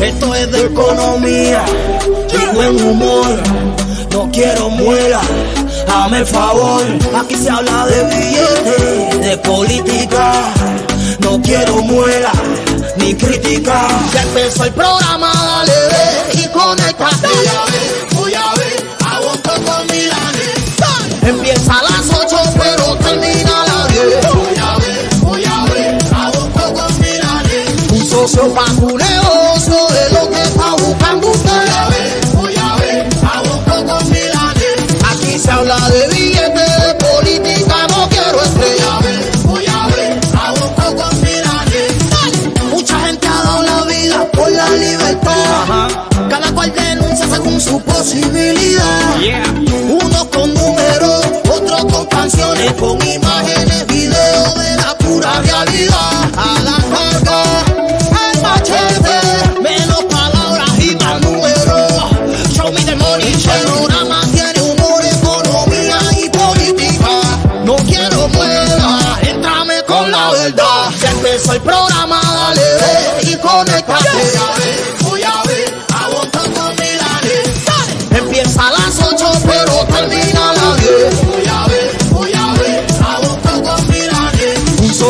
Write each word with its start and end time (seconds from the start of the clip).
Esto 0.00 0.34
es 0.34 0.50
de 0.50 0.64
economía 0.64 1.64
y 2.32 2.56
buen 2.56 2.84
humor. 2.84 3.26
No 4.10 4.28
quiero 4.32 4.68
muela, 4.70 5.20
hazme 5.86 6.18
el 6.18 6.26
favor. 6.26 6.82
Aquí 7.20 7.36
se 7.36 7.50
habla 7.50 7.86
de 7.86 8.04
billetes, 8.04 9.20
de 9.28 9.38
política. 9.38 10.32
No 11.20 11.40
quiero 11.40 11.82
muela 11.82 12.32
ni 12.96 13.14
crítica. 13.14 13.86
Ya 14.12 14.22
empezó 14.22 14.64
el 14.64 14.72
programa, 14.72 15.32
dale 15.32 15.72
ve 15.72 16.40
y 16.42 16.48
conéctate. 16.48 17.28
Voy 17.28 17.46
a 17.46 17.64
ver, 17.70 18.14
voy 18.14 18.34
a 18.34 18.54
ver, 18.54 18.84
aguanto 19.08 19.50
con 19.50 19.86
Milanes. 19.86 20.62
Empieza 21.22 21.78
a 21.78 21.91
Socio 28.32 28.54
pa' 28.54 28.64
tu 28.80 28.96
negocio 28.96 29.76
es 30.06 30.12
lo 30.12 30.30
que 30.30 30.42
está 30.42 30.70
buscando 30.78 31.28
usted. 31.28 31.50
Voy 31.50 31.68
a 31.68 31.88
ver, 31.90 32.26
voy 32.34 32.56
a 32.56 32.76
ver, 32.76 33.08
aguanto 33.30 33.92
con 33.92 34.10
Milanes. 34.10 34.78
Aquí 35.10 35.38
se 35.38 35.50
habla 35.50 35.76
de 35.90 36.08
billetes, 36.08 36.76
de 36.82 36.94
política, 36.94 37.76
no 37.90 38.08
quiero 38.08 38.42
estrella. 38.42 39.00
Voy 39.44 39.66
a 39.66 39.86
ver, 39.88 40.20
aguanto 40.32 40.96
con 40.96 41.20
Milanes. 41.20 41.92
Mucha 42.70 42.98
gente 43.00 43.26
ha 43.26 43.42
dado 43.42 43.62
la 43.64 43.84
vida 43.84 44.26
por 44.32 44.50
la 44.50 44.68
libertad. 44.70 45.90
Cada 46.30 46.52
cual 46.52 46.72
denuncia 46.72 47.26
según 47.28 47.60
su 47.60 47.82
posibilidad. 47.82 49.18
Unos 49.90 50.24
con 50.28 50.54
números, 50.54 51.26
otros 51.50 51.84
con 51.84 52.06
canciones, 52.06 52.72
con 52.80 52.96
imágenes, 53.06 53.51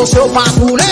Un 0.03 0.06
socio 0.08 0.27
pa' 0.33 0.42
tu 0.55 0.92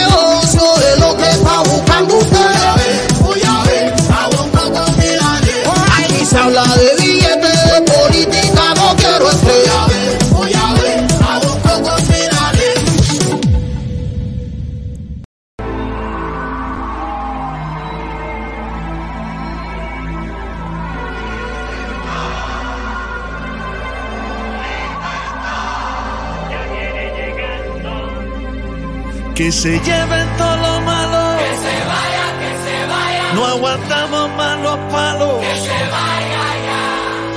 se 29.60 29.78
lleven 29.78 30.26
todo 30.38 30.56
lo 30.56 30.80
malo. 30.80 31.36
Que 31.38 31.50
se 31.64 31.74
vaya, 31.92 32.26
que 32.40 32.50
se 32.64 32.86
vaya. 32.86 33.32
No 33.34 33.44
aguantamos 33.46 34.30
más 34.30 34.58
los 34.60 34.78
palos. 34.90 35.40
Que 35.40 35.54
se 35.56 35.78
vaya 35.96 36.44
ya. 36.66 36.82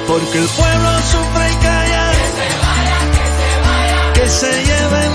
Porque 0.08 0.38
el 0.38 0.48
pueblo 0.48 0.90
sufre 1.12 1.52
y 1.52 1.56
calla. 1.56 2.12
Que 2.14 2.25
se 2.38 2.48
vaya, 2.66 3.00
que 3.16 3.25
se 3.40 3.50
vaya. 3.68 4.14
Que 4.14 4.25
se 4.30 4.52
lleven 4.70 5.12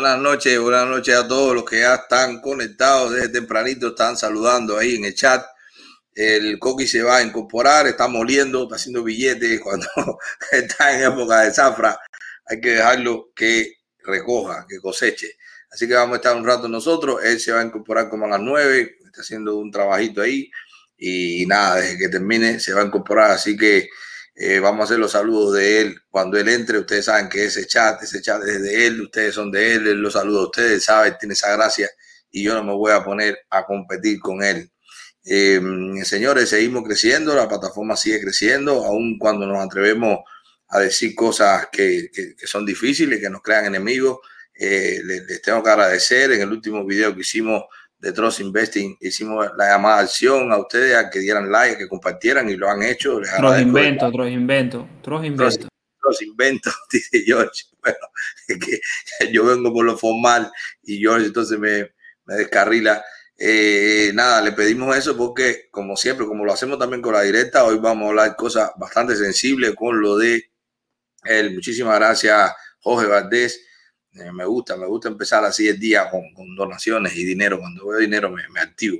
buenas 0.00 0.18
noches, 0.18 0.58
buenas 0.58 0.88
noches 0.88 1.14
a 1.14 1.28
todos 1.28 1.54
los 1.54 1.62
que 1.62 1.80
ya 1.80 1.94
están 1.94 2.40
conectados 2.40 3.12
desde 3.12 3.28
tempranito, 3.28 3.88
están 3.88 4.16
saludando 4.16 4.78
ahí 4.78 4.96
en 4.96 5.04
el 5.04 5.14
chat. 5.14 5.44
El 6.14 6.58
Coqui 6.58 6.86
se 6.86 7.02
va 7.02 7.18
a 7.18 7.22
incorporar, 7.22 7.86
está 7.86 8.08
moliendo, 8.08 8.62
está 8.62 8.76
haciendo 8.76 9.04
billetes 9.04 9.60
cuando 9.62 9.86
está 10.52 10.94
en 10.94 11.12
época 11.12 11.42
de 11.42 11.52
zafra. 11.52 12.00
Hay 12.46 12.62
que 12.62 12.70
dejarlo 12.70 13.30
que 13.36 13.74
recoja, 14.02 14.64
que 14.66 14.78
coseche. 14.78 15.36
Así 15.70 15.86
que 15.86 15.92
vamos 15.92 16.14
a 16.14 16.16
estar 16.16 16.34
un 16.34 16.46
rato 16.46 16.66
nosotros. 16.66 17.22
Él 17.22 17.38
se 17.38 17.52
va 17.52 17.60
a 17.60 17.64
incorporar 17.64 18.08
como 18.08 18.24
a 18.24 18.30
las 18.30 18.40
nueve, 18.40 18.96
está 19.04 19.20
haciendo 19.20 19.58
un 19.58 19.70
trabajito 19.70 20.22
ahí. 20.22 20.50
Y 20.96 21.44
nada, 21.44 21.76
desde 21.76 21.98
que 21.98 22.08
termine 22.08 22.58
se 22.58 22.72
va 22.72 22.80
a 22.80 22.86
incorporar. 22.86 23.32
Así 23.32 23.54
que 23.54 23.86
eh, 24.40 24.60
vamos 24.60 24.80
a 24.82 24.84
hacer 24.84 24.98
los 24.98 25.12
saludos 25.12 25.54
de 25.54 25.80
él 25.82 25.96
cuando 26.10 26.38
él 26.38 26.48
entre. 26.48 26.78
Ustedes 26.78 27.04
saben 27.06 27.28
que 27.28 27.44
ese 27.46 27.66
chat, 27.66 28.02
ese 28.02 28.22
chat 28.22 28.42
es 28.44 28.62
de 28.62 28.86
él, 28.86 29.00
ustedes 29.02 29.34
son 29.34 29.50
de 29.50 29.74
él, 29.74 29.84
los 30.00 30.14
saluda 30.14 30.40
a 30.42 30.44
ustedes, 30.46 30.84
sabe, 30.84 31.12
tiene 31.20 31.34
esa 31.34 31.52
gracia 31.56 31.88
y 32.30 32.42
yo 32.44 32.54
no 32.54 32.64
me 32.64 32.72
voy 32.72 32.92
a 32.92 33.04
poner 33.04 33.38
a 33.50 33.66
competir 33.66 34.20
con 34.20 34.42
él. 34.42 34.70
Eh, 35.24 35.60
señores, 36.04 36.48
seguimos 36.48 36.84
creciendo, 36.84 37.34
la 37.34 37.48
plataforma 37.48 37.96
sigue 37.96 38.20
creciendo, 38.20 38.84
aun 38.84 39.18
cuando 39.18 39.46
nos 39.46 39.64
atrevemos 39.64 40.20
a 40.68 40.80
decir 40.80 41.14
cosas 41.14 41.68
que, 41.70 42.08
que- 42.12 42.34
son 42.46 42.64
difíciles, 42.64 43.20
que 43.20 43.30
nos 43.30 43.42
crean 43.42 43.66
enemigos. 43.66 44.18
Eh, 44.54 45.00
les 45.04 45.42
tengo 45.42 45.62
que 45.62 45.70
agradecer. 45.70 46.32
En 46.32 46.42
el 46.42 46.50
último 46.52 46.84
video 46.86 47.14
que 47.14 47.22
hicimos 47.22 47.64
de 48.00 48.12
Trust 48.12 48.40
Investing, 48.40 48.96
hicimos 49.00 49.46
la 49.56 49.68
llamada 49.68 49.98
a 49.98 50.00
acción 50.00 50.50
a 50.52 50.58
ustedes 50.58 50.96
a 50.96 51.10
que 51.10 51.20
dieran 51.20 51.50
like, 51.52 51.74
a 51.74 51.78
que 51.78 51.88
compartieran 51.88 52.48
y 52.48 52.56
lo 52.56 52.68
han 52.68 52.82
hecho. 52.82 53.20
Les 53.20 53.28
Otros 53.28 53.52
agradezco. 53.52 53.68
inventos, 53.68 54.08
otros 54.08 54.30
inventos, 54.30 54.86
otros 55.00 55.24
inventos. 55.24 55.68
Los 56.02 56.22
inventos, 56.22 56.74
dice 56.92 57.22
George. 57.24 57.64
Bueno, 57.82 57.98
es 58.48 58.58
que 58.58 59.32
yo 59.32 59.44
vengo 59.44 59.72
por 59.72 59.84
lo 59.84 59.96
formal 59.96 60.50
y 60.82 60.98
George 60.98 61.26
entonces 61.26 61.58
me, 61.58 61.90
me 62.24 62.34
descarrila. 62.36 63.02
Eh, 63.36 64.10
nada, 64.14 64.42
le 64.42 64.52
pedimos 64.52 64.94
eso 64.96 65.16
porque, 65.16 65.68
como 65.70 65.96
siempre, 65.96 66.26
como 66.26 66.44
lo 66.44 66.52
hacemos 66.52 66.78
también 66.78 67.00
con 67.00 67.14
la 67.14 67.22
directa, 67.22 67.64
hoy 67.64 67.78
vamos 67.78 68.06
a 68.06 68.08
hablar 68.10 68.36
cosas 68.36 68.70
bastante 68.76 69.16
sensibles 69.16 69.74
con 69.74 70.00
lo 70.00 70.16
de 70.16 70.50
él. 71.24 71.54
Muchísimas 71.54 71.98
gracias, 71.98 72.52
Jorge 72.80 73.06
Valdés. 73.08 73.60
Eh, 74.14 74.32
me 74.32 74.44
gusta, 74.44 74.76
me 74.76 74.86
gusta 74.86 75.08
empezar 75.08 75.44
así 75.44 75.68
el 75.68 75.78
día 75.78 76.10
con, 76.10 76.32
con 76.34 76.54
donaciones 76.56 77.14
y 77.16 77.24
dinero. 77.24 77.58
Cuando 77.58 77.86
veo 77.86 77.98
dinero 77.98 78.30
me, 78.30 78.48
me 78.48 78.60
activo. 78.60 78.98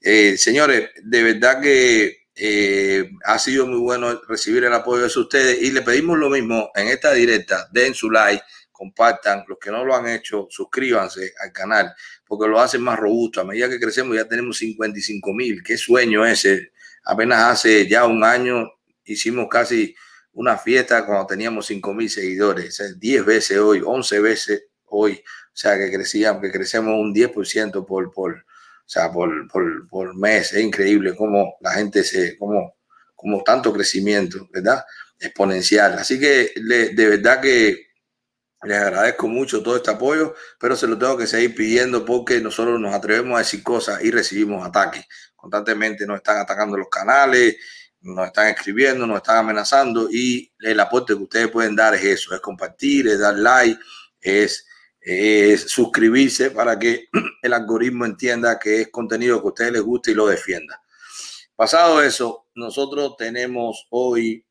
Eh, 0.00 0.36
señores, 0.36 0.90
de 1.02 1.22
verdad 1.22 1.60
que 1.60 2.18
Eh, 2.40 3.10
ha 3.24 3.36
sido 3.40 3.66
muy 3.66 3.80
bueno 3.80 4.20
recibir 4.28 4.62
el 4.62 4.72
apoyo 4.72 5.02
de 5.08 5.20
ustedes 5.20 5.60
y 5.60 5.72
le 5.72 5.82
pedimos 5.82 6.16
lo 6.16 6.30
mismo 6.30 6.70
en 6.76 6.86
esta 6.86 7.12
directa. 7.12 7.68
Den 7.72 7.94
su 7.94 8.08
like, 8.12 8.44
compartan. 8.70 9.44
Los 9.48 9.58
que 9.58 9.72
no 9.72 9.84
lo 9.84 9.92
han 9.96 10.06
hecho, 10.08 10.46
suscríbanse 10.48 11.32
al 11.42 11.52
canal 11.52 11.92
porque 12.24 12.48
lo 12.48 12.60
hacen 12.60 12.80
más 12.82 12.96
robusto. 12.96 13.40
A 13.40 13.44
medida 13.44 13.68
que 13.68 13.80
crecemos 13.80 14.16
ya 14.16 14.24
tenemos 14.28 14.56
55 14.58 15.32
mil. 15.34 15.62
Qué 15.64 15.76
sueño 15.76 16.24
ese. 16.24 16.70
Apenas 17.04 17.40
hace 17.40 17.88
ya 17.88 18.06
un 18.06 18.22
año 18.22 18.70
hicimos 19.04 19.48
casi 19.50 19.96
una 20.38 20.56
fiesta 20.56 21.04
cuando 21.04 21.26
teníamos 21.26 21.66
5 21.66 21.92
mil 21.94 22.08
seguidores. 22.08 22.80
10 22.96 23.26
veces 23.26 23.58
hoy, 23.58 23.82
11 23.84 24.20
veces 24.20 24.64
hoy. 24.84 25.14
O 25.14 25.56
sea 25.56 25.76
que 25.76 25.90
crecíamos, 25.90 26.40
que 26.40 26.52
crecemos 26.52 26.94
un 26.94 27.12
10% 27.12 27.84
por, 27.84 28.12
por, 28.12 28.34
o 28.34 28.44
sea, 28.86 29.10
por, 29.10 29.48
por, 29.48 29.88
por, 29.88 30.16
mes. 30.16 30.52
Es 30.52 30.62
increíble 30.62 31.16
cómo 31.16 31.56
la 31.60 31.72
gente 31.72 32.04
se, 32.04 32.38
cómo, 32.38 32.76
cómo 33.16 33.42
tanto 33.42 33.72
crecimiento, 33.72 34.48
¿verdad? 34.52 34.84
Exponencial. 35.18 35.94
Así 35.94 36.20
que 36.20 36.52
le, 36.54 36.90
de 36.90 37.08
verdad 37.08 37.40
que 37.40 37.88
les 38.62 38.78
agradezco 38.78 39.26
mucho 39.26 39.60
todo 39.60 39.76
este 39.76 39.90
apoyo, 39.90 40.36
pero 40.60 40.76
se 40.76 40.86
lo 40.86 40.96
tengo 40.96 41.18
que 41.18 41.26
seguir 41.26 41.52
pidiendo 41.56 42.04
porque 42.04 42.40
nosotros 42.40 42.78
nos 42.78 42.94
atrevemos 42.94 43.34
a 43.34 43.38
decir 43.38 43.64
cosas 43.64 44.04
y 44.04 44.12
recibimos 44.12 44.64
ataques. 44.64 45.04
Constantemente 45.34 46.06
nos 46.06 46.18
están 46.18 46.38
atacando 46.38 46.76
los 46.76 46.88
canales, 46.88 47.56
nos 48.00 48.26
están 48.26 48.48
escribiendo, 48.48 49.06
nos 49.06 49.18
están 49.18 49.38
amenazando 49.38 50.08
y 50.10 50.52
el 50.60 50.78
aporte 50.80 51.16
que 51.16 51.22
ustedes 51.22 51.48
pueden 51.48 51.76
dar 51.76 51.94
es 51.94 52.04
eso, 52.04 52.34
es 52.34 52.40
compartir, 52.40 53.08
es 53.08 53.18
dar 53.18 53.34
like, 53.34 53.78
es 54.20 54.64
suscribirse 55.66 56.50
para 56.50 56.78
que 56.78 57.08
el 57.42 57.52
algoritmo 57.52 58.04
entienda 58.04 58.58
que 58.58 58.82
es 58.82 58.88
contenido 58.88 59.40
que 59.40 59.46
a 59.46 59.50
ustedes 59.50 59.72
les 59.72 59.82
gusta 59.82 60.10
y 60.10 60.14
lo 60.14 60.26
defienda. 60.26 60.82
Pasado 61.56 62.02
eso, 62.02 62.46
nosotros 62.54 63.16
tenemos 63.16 63.86
hoy 63.90 64.44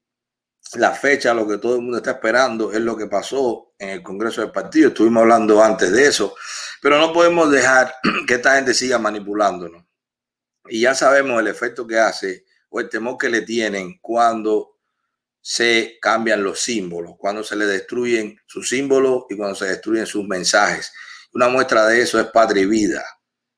la 0.73 0.91
fecha, 0.91 1.33
lo 1.33 1.47
que 1.47 1.57
todo 1.57 1.75
el 1.75 1.81
mundo 1.81 1.97
está 1.97 2.11
esperando 2.11 2.73
es 2.73 2.81
lo 2.81 2.97
que 2.97 3.07
pasó 3.07 3.73
en 3.77 3.89
el 3.89 4.03
Congreso 4.03 4.41
del 4.41 4.51
Partido. 4.51 4.89
Estuvimos 4.89 5.21
hablando 5.21 5.63
antes 5.63 5.91
de 5.91 6.05
eso, 6.05 6.35
pero 6.81 6.97
no 6.97 7.13
podemos 7.13 7.49
dejar 7.49 7.93
que 8.27 8.33
esta 8.33 8.55
gente 8.55 8.73
siga 8.73 8.99
manipulándonos. 8.99 9.85
Y 10.67 10.81
ya 10.81 10.93
sabemos 10.93 11.39
el 11.39 11.47
efecto 11.47 11.87
que 11.87 11.97
hace 11.97 12.46
o 12.69 12.79
el 12.79 12.89
temor 12.89 13.17
que 13.17 13.29
le 13.29 13.41
tienen 13.41 13.99
cuando 14.01 14.77
se 15.41 15.97
cambian 16.01 16.43
los 16.43 16.59
símbolos, 16.59 17.15
cuando 17.17 17.43
se 17.43 17.55
le 17.55 17.65
destruyen 17.65 18.37
sus 18.45 18.69
símbolos 18.69 19.23
y 19.29 19.37
cuando 19.37 19.55
se 19.55 19.65
destruyen 19.65 20.05
sus 20.05 20.27
mensajes. 20.27 20.91
Una 21.33 21.47
muestra 21.47 21.85
de 21.85 22.01
eso 22.01 22.19
es 22.19 22.27
Patria 22.27 22.63
y 22.63 22.65
Vida. 22.65 23.03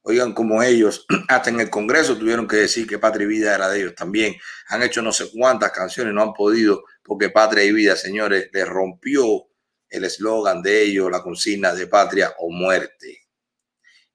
Oigan, 0.01 0.33
como 0.33 0.61
ellos, 0.61 1.05
hasta 1.27 1.49
en 1.49 1.59
el 1.59 1.69
Congreso 1.69 2.17
tuvieron 2.17 2.47
que 2.47 2.57
decir 2.57 2.87
que 2.87 2.99
Patria 2.99 3.25
y 3.25 3.27
Vida 3.27 3.55
era 3.55 3.69
de 3.69 3.79
ellos 3.79 3.95
también. 3.95 4.35
Han 4.67 4.83
hecho 4.83 5.01
no 5.01 5.11
sé 5.11 5.29
cuántas 5.31 5.71
canciones, 5.71 6.13
no 6.13 6.21
han 6.21 6.33
podido, 6.33 6.83
porque 7.03 7.29
Patria 7.29 7.63
y 7.63 7.71
Vida, 7.71 7.95
señores, 7.95 8.49
les 8.53 8.67
rompió 8.67 9.49
el 9.89 10.03
eslogan 10.03 10.61
de 10.61 10.83
ellos, 10.83 11.11
la 11.11 11.23
consigna 11.23 11.73
de 11.73 11.87
patria 11.87 12.33
o 12.39 12.49
muerte. 12.51 13.27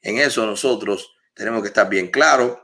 En 0.01 0.19
eso 0.19 0.47
nosotros 0.47 1.13
tenemos 1.35 1.63
que 1.63 1.69
estar 1.69 1.89
bien 1.89 2.11
claros. 2.11 2.59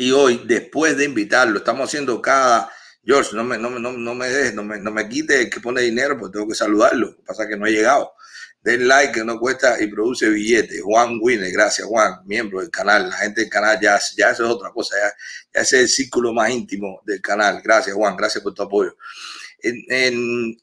Y 0.00 0.12
hoy, 0.12 0.40
después 0.46 0.96
de 0.96 1.04
invitarlo, 1.04 1.58
estamos 1.58 1.90
haciendo 1.90 2.22
cada 2.22 2.72
George, 3.04 3.36
no 3.36 3.44
me, 3.44 3.58
no, 3.58 3.68
no, 3.68 3.92
no 3.92 4.14
me 4.14 4.30
dejes, 4.30 4.54
no 4.54 4.64
me, 4.64 4.80
no 4.80 4.90
me 4.90 5.06
quite 5.06 5.50
que 5.50 5.60
pone 5.60 5.82
dinero, 5.82 6.16
pues 6.18 6.32
tengo 6.32 6.48
que 6.48 6.54
saludarlo. 6.54 7.18
Pasa 7.26 7.46
que 7.46 7.54
no 7.54 7.66
ha 7.66 7.68
llegado. 7.68 8.14
Den 8.62 8.88
like 8.88 9.12
que 9.12 9.24
no 9.26 9.38
cuesta 9.38 9.76
y 9.78 9.88
produce 9.88 10.30
billetes. 10.30 10.80
Juan 10.80 11.18
Winner, 11.20 11.52
gracias 11.52 11.86
Juan, 11.86 12.22
miembro 12.24 12.60
del 12.60 12.70
canal. 12.70 13.10
La 13.10 13.16
gente 13.18 13.42
del 13.42 13.50
canal 13.50 13.78
ya, 13.78 14.00
ya 14.16 14.30
eso 14.30 14.44
es 14.44 14.50
otra 14.50 14.70
cosa, 14.70 14.96
ya, 14.96 15.12
ya 15.52 15.60
es 15.60 15.72
el 15.74 15.86
círculo 15.86 16.32
más 16.32 16.48
íntimo 16.48 17.02
del 17.04 17.20
canal. 17.20 17.60
Gracias 17.62 17.94
Juan, 17.94 18.16
gracias 18.16 18.42
por 18.42 18.54
tu 18.54 18.62
apoyo. 18.62 18.96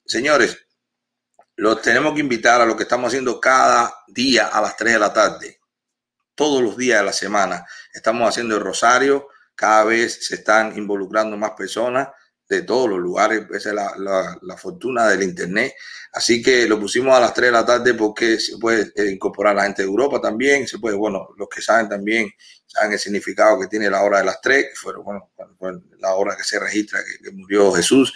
Señores, 0.04 0.58
los 1.58 1.80
tenemos 1.84 2.16
que 2.16 2.22
invitar 2.22 2.60
a 2.60 2.66
lo 2.66 2.76
que 2.76 2.84
estamos 2.84 3.10
haciendo 3.10 3.40
cada 3.40 3.94
día 4.08 4.48
a 4.48 4.60
las 4.62 4.76
3 4.76 4.94
de 4.94 5.00
la 5.00 5.14
tarde. 5.14 5.60
Todos 6.38 6.62
los 6.62 6.78
días 6.78 7.00
de 7.00 7.06
la 7.06 7.14
semana 7.14 7.66
estamos 7.92 8.30
haciendo 8.30 8.56
el 8.56 8.62
rosario. 8.62 9.28
Cada 9.56 9.86
vez 9.86 10.28
se 10.28 10.36
están 10.36 10.78
involucrando 10.78 11.36
más 11.36 11.54
personas 11.58 12.10
de 12.48 12.62
todos 12.62 12.88
los 12.88 13.00
lugares. 13.00 13.48
Esa 13.52 13.70
es 13.70 13.76
la, 13.76 14.56
fortuna 14.56 15.08
del 15.08 15.24
Internet. 15.24 15.74
Así 16.14 16.44
que 16.44 16.68
lo 16.68 16.80
pusimos 16.80 17.16
a 17.16 17.20
las 17.20 17.34
3 17.34 17.48
de 17.48 17.52
la 17.52 17.66
tarde 17.66 17.96
porque 17.96 18.40
se 18.40 18.60
puede 18.60 18.94
eh, 18.96 19.12
incorporar 19.12 19.56
la 19.56 19.64
gente 19.64 19.82
de 19.82 19.88
Europa 19.88 20.22
también. 20.22 20.68
Se 20.68 20.78
puede, 20.78 20.96
bueno, 20.96 21.28
los 21.38 21.50
que 21.50 21.60
saben 21.60 21.90
también 21.90 22.30
saben 22.68 22.94
el 22.94 23.00
significado 23.00 23.60
que 23.60 23.68
tiene 23.68 23.90
la 23.90 24.04
hora 24.04 24.20
de 24.20 24.26
las 24.26 24.40
3, 24.40 24.66
que 24.66 24.76
fue, 24.76 24.94
bueno, 24.98 25.32
la 25.98 26.14
hora 26.14 26.38
que 26.38 26.44
se 26.44 26.60
registra 26.60 27.00
que, 27.24 27.32
murió 27.32 27.72
Jesús. 27.72 28.14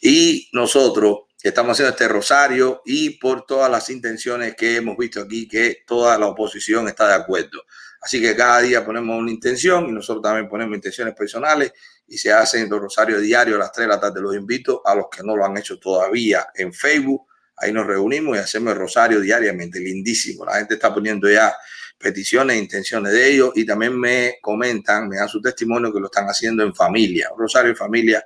Y 0.00 0.48
nosotros 0.54 1.27
estamos 1.42 1.72
haciendo 1.72 1.90
este 1.90 2.08
rosario 2.08 2.82
y 2.84 3.10
por 3.10 3.46
todas 3.46 3.70
las 3.70 3.88
intenciones 3.90 4.56
que 4.56 4.76
hemos 4.76 4.96
visto 4.96 5.20
aquí, 5.20 5.46
que 5.46 5.84
toda 5.86 6.18
la 6.18 6.26
oposición 6.26 6.88
está 6.88 7.06
de 7.08 7.14
acuerdo. 7.14 7.62
Así 8.00 8.20
que 8.20 8.34
cada 8.34 8.60
día 8.60 8.84
ponemos 8.84 9.18
una 9.18 9.30
intención 9.30 9.88
y 9.88 9.92
nosotros 9.92 10.22
también 10.22 10.48
ponemos 10.48 10.74
intenciones 10.74 11.14
personales 11.14 11.72
y 12.06 12.16
se 12.16 12.32
hacen 12.32 12.68
los 12.68 12.80
rosarios 12.80 13.20
diarios 13.20 13.56
a 13.56 13.60
las 13.60 13.72
3 13.72 13.86
de 13.86 13.94
la 13.94 14.00
tarde. 14.00 14.20
Los 14.20 14.36
invito 14.36 14.82
a 14.84 14.94
los 14.94 15.06
que 15.10 15.22
no 15.22 15.36
lo 15.36 15.44
han 15.44 15.56
hecho 15.56 15.78
todavía 15.78 16.48
en 16.54 16.72
Facebook. 16.72 17.26
Ahí 17.56 17.72
nos 17.72 17.86
reunimos 17.86 18.36
y 18.36 18.40
hacemos 18.40 18.72
el 18.72 18.78
rosario 18.78 19.20
diariamente. 19.20 19.80
Lindísimo. 19.80 20.44
La 20.44 20.56
gente 20.56 20.74
está 20.74 20.94
poniendo 20.94 21.28
ya 21.28 21.54
peticiones 21.98 22.56
e 22.56 22.60
intenciones 22.60 23.12
de 23.12 23.32
ellos 23.32 23.52
y 23.56 23.66
también 23.66 23.98
me 23.98 24.38
comentan, 24.40 25.08
me 25.08 25.16
dan 25.16 25.28
su 25.28 25.40
testimonio 25.40 25.92
que 25.92 25.98
lo 25.98 26.06
están 26.06 26.26
haciendo 26.26 26.62
en 26.62 26.74
familia. 26.74 27.30
rosario 27.36 27.70
en 27.70 27.76
familia 27.76 28.24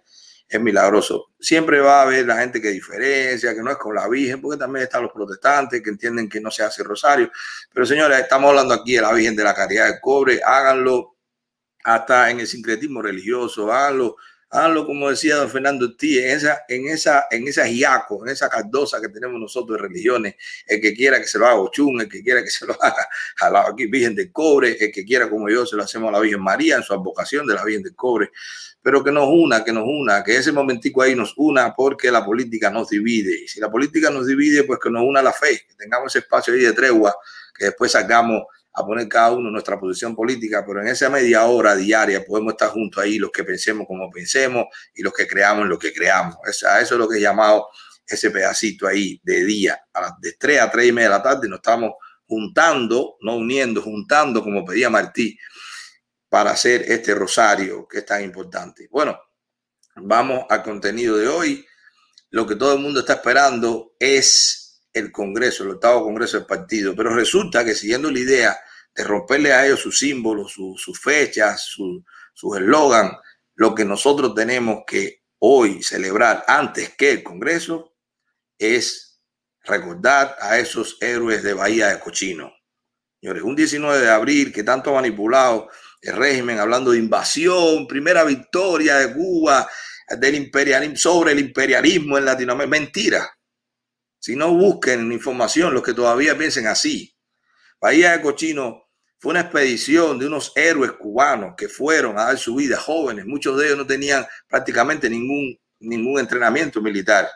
es 0.57 0.63
milagroso. 0.63 1.31
Siempre 1.41 1.81
va 1.81 2.01
a 2.01 2.03
haber 2.03 2.27
la 2.27 2.39
gente 2.39 2.61
que 2.61 2.69
diferencia, 2.69 3.55
que 3.55 3.63
no 3.63 3.71
es 3.71 3.77
con 3.77 3.95
la 3.95 4.09
Virgen, 4.09 4.41
porque 4.41 4.59
también 4.59 4.85
están 4.85 5.03
los 5.03 5.13
protestantes 5.13 5.83
que 5.83 5.91
entienden 5.91 6.29
que 6.29 6.41
no 6.41 6.51
se 6.51 6.63
hace 6.63 6.83
rosario. 6.83 7.31
Pero 7.73 7.87
señores, 7.87 8.19
estamos 8.19 8.51
hablando 8.51 8.75
aquí 8.75 8.95
de 8.95 9.03
la 9.03 9.13
Virgen 9.13 9.37
de 9.37 9.45
la 9.45 9.55
Caridad 9.55 9.87
del 9.87 10.01
Cobre, 10.01 10.41
háganlo 10.45 11.17
hasta 11.85 12.31
en 12.31 12.41
el 12.41 12.47
sincretismo 12.47 13.03
religioso, 13.03 13.73
háganlo, 13.73 14.17
háganlo 14.53 14.87
como 14.87 15.11
decía 15.11 15.37
don 15.37 15.51
Fernando 15.51 15.87
Ortiz, 15.87 16.19
en 16.19 16.31
esa, 16.37 16.65
en 16.69 16.89
esa, 16.89 17.25
en 17.31 17.49
esa 17.49 17.67
en 17.67 18.29
esa 18.29 18.49
cardosa 18.49 19.01
que 19.01 19.09
tenemos 19.09 19.41
nosotros 19.41 19.79
de 19.79 19.89
religiones, 19.89 20.35
el 20.67 20.81
que 20.81 20.95
quiera 20.95 21.19
que 21.19 21.27
se 21.27 21.39
lo 21.39 21.47
haga 21.47 21.57
Ochun, 21.57 22.03
el 22.03 22.09
que 22.09 22.23
quiera 22.23 22.43
que 22.45 22.51
se 22.51 22.67
lo 22.67 22.77
haga 22.81 23.09
a 23.41 23.51
la 23.51 23.75
Virgen 23.75 24.15
del 24.15 24.31
Cobre, 24.31 24.77
el 24.79 24.93
que 24.93 25.05
quiera 25.05 25.29
como 25.29 25.49
yo 25.49 25.65
se 25.67 25.75
lo 25.75 25.83
hacemos 25.83 26.11
a 26.11 26.13
la 26.13 26.21
Virgen 26.21 26.43
María 26.43 26.77
en 26.77 26.83
su 26.83 26.93
advocación 26.93 27.47
de 27.47 27.55
la 27.55 27.65
Virgen 27.65 27.83
del 27.83 27.97
Cobre 27.97 28.31
pero 28.83 29.05
que 29.05 29.13
nos 29.13 29.29
una, 29.29 29.63
que 29.63 29.73
nos 29.73 29.85
una, 29.87 30.25
que 30.25 30.37
ese 30.37 30.51
momentico 30.51 31.03
ahí 31.03 31.15
nos 31.15 31.35
una 31.37 31.73
porque 31.75 32.11
la 32.11 32.25
política 32.25 32.69
nos 32.69 32.89
divide. 32.89 33.45
Y 33.45 33.49
si 33.49 33.61
la 33.61 33.71
política 33.71 34.11
nos 34.11 34.27
divide, 34.27 34.65
pues 34.65 34.81
que 34.83 34.91
nos 34.91 35.05
una 35.05 35.23
la 35.23 35.33
fe, 35.33 35.65
que 35.69 35.75
tengamos 35.77 36.13
ese 36.13 36.19
espacio 36.19 36.53
ahí 36.53 36.61
de 36.61 36.73
tregua, 36.73 37.15
que 37.57 37.67
después 37.67 37.93
sacamos 37.93 38.43
a 38.75 38.85
poner 38.85 39.09
cada 39.09 39.33
uno 39.33 39.51
nuestra 39.51 39.79
posición 39.79 40.15
política, 40.15 40.65
pero 40.67 40.81
en 40.81 40.89
esa 40.89 41.11
media 41.11 41.45
hora 41.45 41.77
diaria 41.77 42.25
podemos 42.25 42.53
estar 42.53 42.71
juntos 42.71 43.03
ahí 43.03 43.19
los 43.19 43.31
que 43.31 43.45
pensemos 43.45 43.87
como 43.87 44.11
pensemos 44.11 44.67
y 44.95 45.03
los 45.03 45.13
que 45.13 45.27
creamos 45.27 45.67
lo 45.67 45.79
que 45.79 45.93
creamos. 45.93 46.37
eso 46.47 46.67
es 46.79 46.91
lo 46.93 47.09
que 47.09 47.19
he 47.19 47.21
llamado 47.21 47.69
ese 48.07 48.31
pedacito 48.31 48.87
ahí 48.87 49.21
de 49.23 49.45
día, 49.45 49.81
a 49.93 50.01
las 50.01 50.21
de 50.21 50.33
3 50.35 50.61
a 50.61 50.71
3 50.71 50.89
y 50.89 50.93
media 50.93 51.09
de 51.09 51.17
la 51.17 51.23
tarde 51.23 51.49
nos 51.49 51.59
estamos 51.59 51.93
juntando, 52.27 53.17
no 53.21 53.37
uniendo, 53.37 53.83
juntando 53.83 54.43
como 54.43 54.65
pedía 54.65 54.91
Martí, 54.91 55.39
para 56.29 56.53
hacer 56.53 56.91
este 56.91 57.15
rosario 57.15 57.87
que 57.87 57.99
es 57.99 58.07
tan 58.07 58.25
importante. 58.25 58.89
Bueno, 58.91 59.19
vamos 59.97 60.47
al 60.49 60.63
contenido 60.63 61.19
de 61.19 61.29
hoy. 61.29 61.67
Lo 62.31 62.47
que 62.47 62.57
todo 62.57 62.73
el 62.73 62.81
mundo 62.81 63.01
está 63.01 63.15
esperando 63.15 63.95
es 63.99 64.62
el 64.93 65.11
Congreso, 65.11 65.65
el 65.65 65.71
octavo 65.71 66.05
Congreso 66.05 66.39
del 66.39 66.47
partido, 66.47 66.95
pero 66.95 67.15
resulta 67.15 67.65
que 67.65 67.75
siguiendo 67.75 68.11
la 68.11 68.19
idea 68.19 68.59
de 68.95 69.05
romperle 69.05 69.53
a 69.53 69.67
ellos 69.67 69.81
sus 69.81 69.99
símbolos, 69.99 70.53
sus 70.53 71.01
fechas, 71.01 71.63
sus 71.63 72.57
eslogan, 72.57 73.13
lo 73.55 73.75
que 73.75 73.85
nosotros 73.85 74.35
tenemos 74.35 74.83
que 74.87 75.23
hoy 75.39 75.83
celebrar 75.83 76.45
antes 76.47 76.91
que 76.97 77.11
el 77.13 77.23
Congreso 77.23 77.95
es 78.59 79.21
recordar 79.65 80.37
a 80.41 80.59
esos 80.59 80.99
héroes 81.01 81.43
de 81.43 81.55
Bahía 81.55 81.89
de 81.89 82.01
Cochino. 82.01 82.53
Señores, 83.21 83.43
un 83.43 83.55
19 83.55 84.01
de 84.01 84.11
abril 84.11 84.53
que 84.53 84.65
tanto 84.65 84.91
ha 84.91 84.95
manipulado 84.95 85.69
el 86.01 86.17
régimen, 86.17 86.59
hablando 86.59 86.91
de 86.91 86.99
invasión, 86.99 87.87
primera 87.87 88.25
victoria 88.25 88.97
de 88.97 89.15
Cuba 89.15 89.69
del 90.19 90.35
imperialismo, 90.35 90.97
sobre 90.97 91.33
el 91.33 91.39
imperialismo 91.39 92.19
en 92.19 92.25
Latinoamérica. 92.25 92.79
Mentira. 92.79 93.31
Si 94.23 94.37
no 94.37 94.55
busquen 94.55 95.11
información, 95.11 95.75
los 95.75 95.83
que 95.83 95.95
todavía 95.95 96.39
piensen 96.39 96.69
así. 96.69 97.13
Bahía 97.81 98.13
de 98.13 98.23
Cochino 98.23 98.85
fue 99.19 99.33
una 99.33 99.41
expedición 99.41 100.17
de 100.17 100.29
unos 100.29 100.53
héroes 100.55 100.93
cubanos 100.93 101.55
que 101.57 101.69
fueron 101.69 102.17
a 102.17 102.27
dar 102.27 102.39
su 102.39 102.55
vida, 102.55 102.79
jóvenes. 102.79 103.27
Muchos 103.27 103.59
de 103.59 103.67
ellos 103.67 103.79
no 103.79 103.85
tenían 103.85 104.25
prácticamente 104.47 105.11
ningún, 105.11 105.59
ningún 105.81 106.21
entrenamiento 106.21 106.81
militar. 106.81 107.29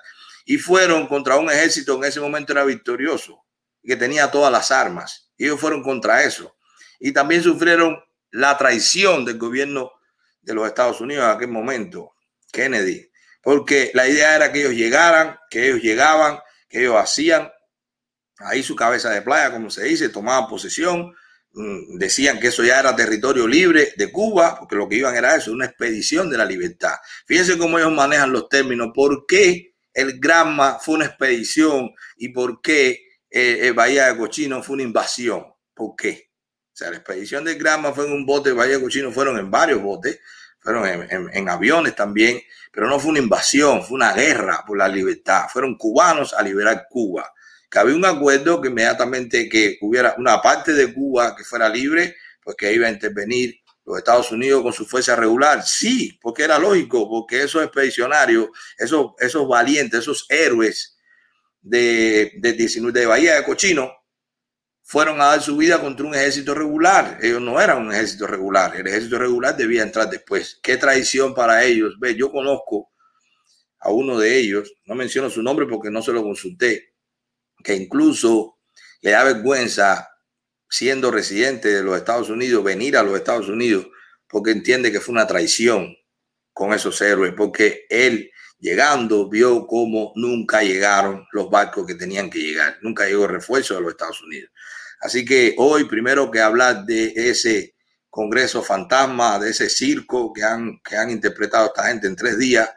Y 0.44 0.58
fueron 0.58 1.08
contra 1.08 1.34
un 1.38 1.50
ejército 1.50 1.96
en 1.96 2.04
ese 2.04 2.20
momento 2.20 2.52
era 2.52 2.62
victorioso, 2.62 3.44
que 3.82 3.96
tenía 3.96 4.30
todas 4.30 4.52
las 4.52 4.70
armas. 4.70 5.32
Ellos 5.36 5.58
fueron 5.58 5.82
contra 5.82 6.22
eso. 6.22 6.56
Y 7.00 7.10
también 7.10 7.42
sufrieron 7.42 7.98
la 8.30 8.56
traición 8.56 9.24
del 9.24 9.38
gobierno 9.38 9.90
de 10.40 10.54
los 10.54 10.68
Estados 10.68 11.00
Unidos 11.00 11.24
en 11.24 11.30
aquel 11.32 11.48
momento, 11.48 12.12
Kennedy, 12.52 13.10
porque 13.42 13.90
la 13.92 14.06
idea 14.06 14.36
era 14.36 14.52
que 14.52 14.60
ellos 14.60 14.74
llegaran, 14.74 15.36
que 15.50 15.66
ellos 15.66 15.82
llegaban, 15.82 16.38
ellos 16.80 16.96
hacían 16.96 17.50
ahí 18.38 18.62
su 18.62 18.76
cabeza 18.76 19.10
de 19.10 19.22
playa, 19.22 19.52
como 19.52 19.70
se 19.70 19.84
dice, 19.84 20.08
tomaban 20.08 20.48
posesión, 20.48 21.14
mm, 21.52 21.98
decían 21.98 22.38
que 22.38 22.48
eso 22.48 22.62
ya 22.64 22.80
era 22.80 22.94
territorio 22.94 23.46
libre 23.46 23.92
de 23.96 24.12
Cuba, 24.12 24.56
porque 24.58 24.76
lo 24.76 24.88
que 24.88 24.96
iban 24.96 25.16
era 25.16 25.34
eso, 25.36 25.52
una 25.52 25.66
expedición 25.66 26.30
de 26.30 26.38
la 26.38 26.44
libertad. 26.44 26.94
Fíjense 27.26 27.58
cómo 27.58 27.78
ellos 27.78 27.92
manejan 27.92 28.32
los 28.32 28.48
términos, 28.48 28.90
por 28.94 29.26
qué 29.26 29.74
el 29.96 30.20
Granma 30.20 30.78
fue 30.78 30.96
una 30.96 31.06
expedición 31.06 31.90
y 32.16 32.28
por 32.28 32.60
qué 32.60 33.06
eh, 33.30 33.66
eh, 33.66 33.72
Bahía 33.72 34.08
de 34.08 34.18
Cochino 34.18 34.62
fue 34.62 34.74
una 34.74 34.82
invasión. 34.82 35.46
¿Por 35.74 35.96
qué? 35.96 36.30
O 36.72 36.76
sea, 36.76 36.90
la 36.90 36.98
expedición 36.98 37.44
del 37.44 37.58
Granma 37.58 37.92
fue 37.94 38.06
en 38.06 38.12
un 38.12 38.26
bote, 38.26 38.52
Bahía 38.52 38.76
de 38.76 38.82
Cochino 38.82 39.10
fueron 39.10 39.38
en 39.38 39.50
varios 39.50 39.80
botes, 39.80 40.20
fueron 40.60 40.86
en, 41.32 41.48
aviones 41.48 41.94
también, 41.94 42.40
pero 42.76 42.90
no 42.90 43.00
fue 43.00 43.12
una 43.12 43.20
invasión, 43.20 43.82
fue 43.82 43.94
una 43.94 44.12
guerra 44.12 44.62
por 44.66 44.76
la 44.76 44.86
libertad. 44.86 45.46
Fueron 45.50 45.78
cubanos 45.78 46.34
a 46.34 46.42
liberar 46.42 46.86
Cuba. 46.90 47.32
Que 47.70 47.78
había 47.78 47.96
un 47.96 48.04
acuerdo 48.04 48.60
que 48.60 48.68
inmediatamente 48.68 49.48
que 49.48 49.78
hubiera 49.80 50.14
una 50.18 50.42
parte 50.42 50.74
de 50.74 50.92
Cuba 50.92 51.34
que 51.34 51.42
fuera 51.42 51.70
libre, 51.70 52.16
pues 52.44 52.54
que 52.54 52.74
iba 52.74 52.86
a 52.86 52.90
intervenir 52.90 53.54
los 53.86 53.96
Estados 53.96 54.30
Unidos 54.30 54.62
con 54.62 54.74
su 54.74 54.84
fuerza 54.84 55.16
regular. 55.16 55.62
Sí, 55.64 56.18
porque 56.20 56.42
era 56.42 56.58
lógico, 56.58 57.08
porque 57.08 57.44
esos 57.44 57.64
expedicionarios, 57.64 58.48
esos, 58.76 59.12
esos 59.20 59.48
valientes, 59.48 60.00
esos 60.00 60.26
héroes 60.28 60.98
de, 61.62 62.32
de, 62.36 62.52
de 62.52 63.06
Bahía 63.06 63.36
de 63.36 63.44
Cochino, 63.44 63.90
fueron 64.88 65.20
a 65.20 65.26
dar 65.26 65.42
su 65.42 65.56
vida 65.56 65.80
contra 65.80 66.06
un 66.06 66.14
ejército 66.14 66.54
regular. 66.54 67.18
Ellos 67.20 67.42
no 67.42 67.60
eran 67.60 67.82
un 67.82 67.92
ejército 67.92 68.24
regular. 68.24 68.76
El 68.76 68.86
ejército 68.86 69.18
regular 69.18 69.56
debía 69.56 69.82
entrar 69.82 70.08
después. 70.08 70.60
Qué 70.62 70.76
traición 70.76 71.34
para 71.34 71.64
ellos. 71.64 71.98
Ve, 71.98 72.14
yo 72.14 72.30
conozco 72.30 72.92
a 73.80 73.90
uno 73.90 74.16
de 74.16 74.38
ellos, 74.38 74.72
no 74.84 74.94
menciono 74.94 75.28
su 75.28 75.42
nombre 75.42 75.66
porque 75.66 75.90
no 75.90 76.02
se 76.02 76.12
lo 76.12 76.22
consulté, 76.22 76.94
que 77.64 77.74
incluso 77.74 78.58
le 79.00 79.10
da 79.10 79.24
vergüenza 79.24 80.08
siendo 80.70 81.10
residente 81.10 81.68
de 81.68 81.82
los 81.82 81.96
Estados 81.96 82.30
Unidos 82.30 82.62
venir 82.62 82.96
a 82.96 83.02
los 83.02 83.16
Estados 83.16 83.48
Unidos 83.48 83.88
porque 84.28 84.52
entiende 84.52 84.92
que 84.92 85.00
fue 85.00 85.12
una 85.12 85.26
traición 85.26 85.96
con 86.52 86.72
esos 86.72 87.00
héroes, 87.00 87.34
porque 87.36 87.86
él 87.90 88.30
llegando 88.58 89.28
vio 89.28 89.66
cómo 89.66 90.12
nunca 90.16 90.62
llegaron 90.62 91.26
los 91.32 91.50
barcos 91.50 91.86
que 91.86 91.94
tenían 91.94 92.30
que 92.30 92.38
llegar, 92.38 92.78
nunca 92.82 93.06
llegó 93.06 93.26
refuerzo 93.26 93.76
a 93.76 93.80
los 93.80 93.90
Estados 93.90 94.22
Unidos. 94.22 94.50
Así 95.06 95.24
que 95.24 95.54
hoy, 95.58 95.84
primero 95.84 96.32
que 96.32 96.40
hablar 96.40 96.84
de 96.84 97.12
ese 97.14 97.76
Congreso 98.10 98.60
fantasma, 98.60 99.38
de 99.38 99.50
ese 99.50 99.70
circo 99.70 100.32
que 100.32 100.42
han, 100.42 100.80
que 100.82 100.96
han 100.96 101.10
interpretado 101.10 101.66
esta 101.66 101.86
gente 101.86 102.08
en 102.08 102.16
tres 102.16 102.36
días, 102.36 102.68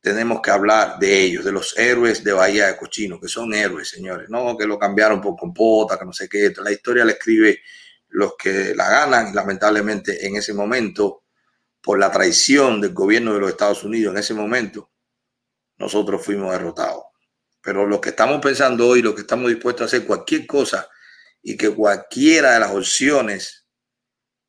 tenemos 0.00 0.40
que 0.42 0.50
hablar 0.50 0.98
de 0.98 1.22
ellos, 1.22 1.44
de 1.44 1.52
los 1.52 1.78
héroes 1.78 2.24
de 2.24 2.32
Bahía 2.32 2.66
de 2.66 2.76
Cochino, 2.76 3.20
que 3.20 3.28
son 3.28 3.54
héroes, 3.54 3.88
señores, 3.88 4.28
no 4.28 4.56
que 4.56 4.66
lo 4.66 4.80
cambiaron 4.80 5.20
por 5.20 5.36
compota, 5.36 5.96
que 5.96 6.04
no 6.06 6.12
sé 6.12 6.28
qué. 6.28 6.52
La 6.60 6.72
historia 6.72 7.04
la 7.04 7.12
escribe 7.12 7.60
los 8.08 8.34
que 8.36 8.74
la 8.74 8.90
ganan 8.90 9.32
lamentablemente 9.32 10.26
en 10.26 10.34
ese 10.34 10.52
momento, 10.54 11.22
por 11.80 12.00
la 12.00 12.10
traición 12.10 12.80
del 12.80 12.94
gobierno 12.94 13.32
de 13.32 13.38
los 13.38 13.50
Estados 13.50 13.84
Unidos 13.84 14.12
en 14.12 14.18
ese 14.18 14.34
momento, 14.34 14.90
nosotros 15.76 16.20
fuimos 16.24 16.50
derrotados. 16.50 17.04
Pero 17.62 17.86
lo 17.86 18.00
que 18.00 18.08
estamos 18.08 18.40
pensando 18.40 18.88
hoy, 18.88 19.02
lo 19.02 19.14
que 19.14 19.20
estamos 19.20 19.48
dispuestos 19.48 19.82
a 19.82 19.84
hacer 19.84 20.04
cualquier 20.04 20.44
cosa 20.44 20.88
y 21.42 21.56
que 21.56 21.70
cualquiera 21.70 22.54
de 22.54 22.60
las 22.60 22.70
opciones 22.72 23.66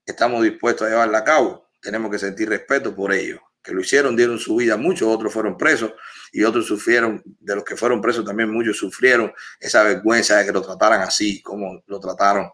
estamos 0.06 0.44
dispuestos 0.44 0.88
a 0.88 0.90
llevarla 0.90 1.20
a 1.20 1.24
cabo, 1.24 1.70
tenemos 1.82 2.12
que 2.12 2.20
sentir 2.20 2.50
respeto 2.50 2.96
por 2.96 3.14
ello. 3.14 3.42
Que 3.62 3.74
lo 3.74 3.82
hicieron, 3.82 4.16
dieron 4.16 4.40
su 4.40 4.56
vida, 4.56 4.78
muchos 4.78 5.08
otros 5.08 5.34
fueron 5.34 5.58
presos 5.58 5.92
y 6.32 6.44
otros 6.44 6.66
sufrieron, 6.66 7.22
de 7.26 7.56
los 7.56 7.64
que 7.64 7.76
fueron 7.76 8.02
presos 8.02 8.26
también 8.26 8.52
muchos 8.52 8.78
sufrieron 8.78 9.34
esa 9.60 9.84
vergüenza 9.84 10.38
de 10.38 10.46
que 10.46 10.52
lo 10.52 10.62
trataran 10.62 11.02
así, 11.02 11.42
como 11.42 11.84
lo 11.86 12.00
trataron 12.00 12.50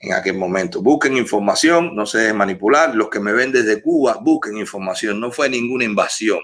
en 0.00 0.12
aquel 0.14 0.36
momento. 0.36 0.82
Busquen 0.82 1.16
información, 1.16 1.94
no 1.94 2.06
se 2.06 2.18
dejen 2.18 2.36
manipular. 2.36 2.94
Los 2.94 3.08
que 3.08 3.20
me 3.20 3.32
ven 3.32 3.52
desde 3.52 3.80
Cuba, 3.80 4.18
busquen 4.20 4.56
información. 4.56 5.20
No 5.20 5.30
fue 5.30 5.48
ninguna 5.48 5.84
invasión. 5.84 6.40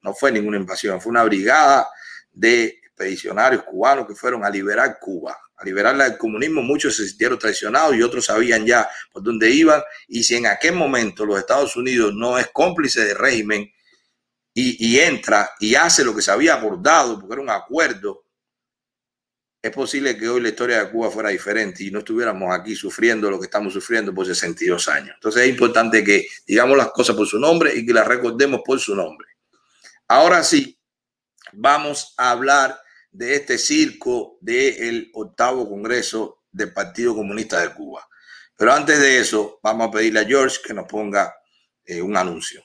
No 0.00 0.14
fue 0.14 0.30
ninguna 0.30 0.56
invasión. 0.56 1.00
Fue 1.00 1.10
una 1.10 1.24
brigada 1.24 1.88
de 2.30 2.64
expedicionarios 2.64 3.64
cubanos 3.64 4.06
que 4.06 4.14
fueron 4.14 4.44
a 4.44 4.50
liberar 4.50 4.98
Cuba 5.00 5.36
a 5.56 5.64
liberarla 5.64 6.04
del 6.04 6.18
comunismo, 6.18 6.62
muchos 6.62 6.96
se 6.96 7.06
sintieron 7.06 7.38
traicionados 7.38 7.94
y 7.94 8.02
otros 8.02 8.26
sabían 8.26 8.66
ya 8.66 8.88
por 9.12 9.22
dónde 9.22 9.50
iban. 9.50 9.82
Y 10.08 10.24
si 10.24 10.36
en 10.36 10.46
aquel 10.46 10.74
momento 10.74 11.24
los 11.24 11.38
Estados 11.38 11.76
Unidos 11.76 12.12
no 12.14 12.38
es 12.38 12.48
cómplice 12.52 13.04
del 13.04 13.16
régimen 13.16 13.70
y, 14.56 14.98
entra 14.98 15.50
y 15.58 15.74
hace 15.74 16.04
lo 16.04 16.14
que 16.14 16.22
se 16.22 16.30
había 16.30 16.54
acordado, 16.54 17.18
porque 17.18 17.34
era 17.34 17.42
un 17.42 17.50
acuerdo, 17.50 18.24
es 19.60 19.70
posible 19.70 20.16
que 20.16 20.28
hoy 20.28 20.40
la 20.40 20.50
historia 20.50 20.84
de 20.84 20.90
Cuba 20.90 21.10
fuera 21.10 21.30
diferente 21.30 21.82
y 21.84 21.90
no 21.90 22.00
estuviéramos 22.00 22.54
aquí 22.54 22.76
sufriendo 22.76 23.30
lo 23.30 23.40
que 23.40 23.46
estamos 23.46 23.72
sufriendo 23.72 24.14
por 24.14 24.26
62 24.26 24.88
años. 24.88 25.12
Entonces 25.14 25.42
es 25.42 25.48
importante 25.48 26.04
que 26.04 26.26
digamos 26.46 26.76
las 26.76 26.90
cosas 26.92 27.16
por 27.16 27.26
su 27.26 27.38
nombre 27.38 27.74
y 27.74 27.86
que 27.86 27.92
las 27.92 28.06
recordemos 28.06 28.60
por 28.64 28.78
su 28.78 28.94
nombre. 28.94 29.26
Ahora 30.06 30.44
sí, 30.44 30.78
vamos 31.52 32.14
a 32.18 32.30
hablar 32.30 32.78
de 33.14 33.36
este 33.36 33.58
circo 33.58 34.38
del 34.40 35.10
octavo 35.14 35.68
Congreso 35.68 36.42
del 36.50 36.72
Partido 36.72 37.14
Comunista 37.14 37.60
de 37.60 37.72
Cuba. 37.72 38.06
Pero 38.56 38.72
antes 38.72 38.98
de 39.00 39.20
eso, 39.20 39.60
vamos 39.62 39.88
a 39.88 39.90
pedirle 39.92 40.20
a 40.20 40.24
George 40.24 40.58
que 40.66 40.74
nos 40.74 40.86
ponga 40.86 41.32
eh, 41.84 42.02
un 42.02 42.16
anuncio. 42.16 42.62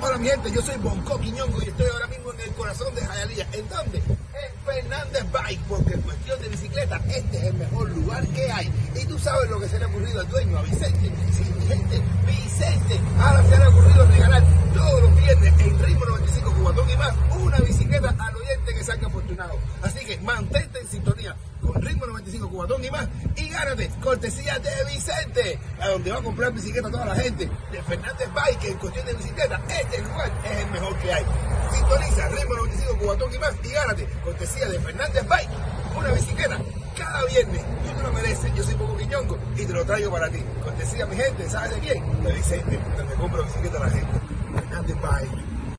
Hola 0.00 0.18
mi 0.18 0.28
gente, 0.28 0.50
yo 0.52 0.60
soy 0.62 0.76
Bonco 0.78 1.18
Quiñongo 1.20 1.62
y 1.62 1.68
estoy 1.68 1.86
ahora 1.86 2.08
mismo 2.08 2.32
en 2.32 2.40
el 2.40 2.52
corazón 2.54 2.92
de 2.96 3.02
Jayalía. 3.02 3.48
¿En 3.52 3.68
dónde? 3.68 3.98
En 3.98 4.61
Fernández 4.64 5.24
Bike, 5.32 5.60
porque 5.68 5.94
en 5.94 6.02
cuestión 6.02 6.40
de 6.40 6.48
bicicleta 6.48 7.00
este 7.08 7.38
es 7.38 7.44
el 7.44 7.54
mejor 7.54 7.90
lugar 7.90 8.26
que 8.28 8.50
hay. 8.50 8.72
Y 9.00 9.06
tú 9.06 9.18
sabes 9.18 9.50
lo 9.50 9.60
que 9.60 9.68
se 9.68 9.78
le 9.78 9.84
ha 9.84 9.88
ocurrido 9.88 10.20
al 10.20 10.28
dueño, 10.28 10.58
a 10.58 10.62
Vicente. 10.62 11.12
Sí, 11.32 11.44
gente, 11.68 12.02
Vicente, 12.26 13.00
ahora 13.18 13.42
se 13.44 13.58
le 13.58 13.64
ha 13.64 13.68
ocurrido 13.68 14.06
regalar 14.06 14.44
todos 14.74 15.02
los 15.02 15.16
viernes 15.16 15.54
en 15.58 15.78
Ritmo 15.78 16.06
95 16.06 16.54
Cubatón 16.54 16.90
y 16.90 16.96
más 16.96 17.14
una 17.40 17.58
bicicleta 17.58 18.14
al 18.18 18.36
oyente 18.36 18.74
que 18.74 18.84
salga 18.84 19.06
afortunado. 19.06 19.54
Así 19.82 20.04
que 20.04 20.18
mantente 20.18 20.80
en 20.80 20.88
sintonía 20.88 21.36
con 21.60 21.80
Ritmo 21.80 22.06
95 22.06 22.48
Cubatón 22.50 22.84
y 22.84 22.90
más 22.90 23.08
y 23.36 23.48
gánate 23.48 23.90
cortesía 24.02 24.58
de 24.58 24.70
Vicente, 24.92 25.58
a 25.80 25.88
donde 25.88 26.10
va 26.10 26.18
a 26.18 26.22
comprar 26.22 26.52
bicicleta 26.52 26.90
toda 26.90 27.06
la 27.06 27.16
gente 27.16 27.48
de 27.70 27.82
Fernández 27.82 28.28
Bike 28.34 28.64
en 28.64 28.78
cuestión 28.78 29.06
de 29.06 29.14
bicicleta. 29.14 29.60
Este 29.68 30.02
lugar 30.02 30.32
es 30.44 30.64
el 30.64 30.70
mejor 30.70 30.96
que 30.98 31.12
hay. 31.12 31.24
Sintoniza 31.72 32.28
Ritmo 32.28 32.54
95 32.54 32.98
Cubatón 32.98 33.34
y 33.34 33.38
más 33.38 33.54
y 33.62 33.68
gánate 33.68 34.06
cortesía 34.24 34.51
de 34.60 34.78
Fernández 34.80 35.26
Bike 35.26 35.48
una 35.96 36.12
bicicleta 36.12 36.58
cada 36.96 37.24
viernes. 37.26 37.62
Tú 37.84 37.96
te 37.96 38.02
lo 38.02 38.12
mereces. 38.12 38.54
Yo 38.54 38.62
soy 38.62 38.74
Poco 38.74 38.96
Quiñongo 38.98 39.38
y 39.56 39.64
te 39.64 39.72
lo 39.72 39.84
traigo 39.84 40.10
para 40.10 40.30
ti. 40.30 40.38
Cortesía 40.62 41.06
mi 41.06 41.16
gente, 41.16 41.48
¿sabes 41.48 41.74
de 41.74 41.80
quién? 41.80 42.22
De 42.22 42.32
Vicente, 42.32 42.78
donde 42.96 43.14
compro 43.14 43.44
bicicleta 43.44 43.78
a 43.78 43.80
la 43.80 43.90
gente. 43.90 44.20
Fernández 44.54 44.96
Bike. 45.00 45.76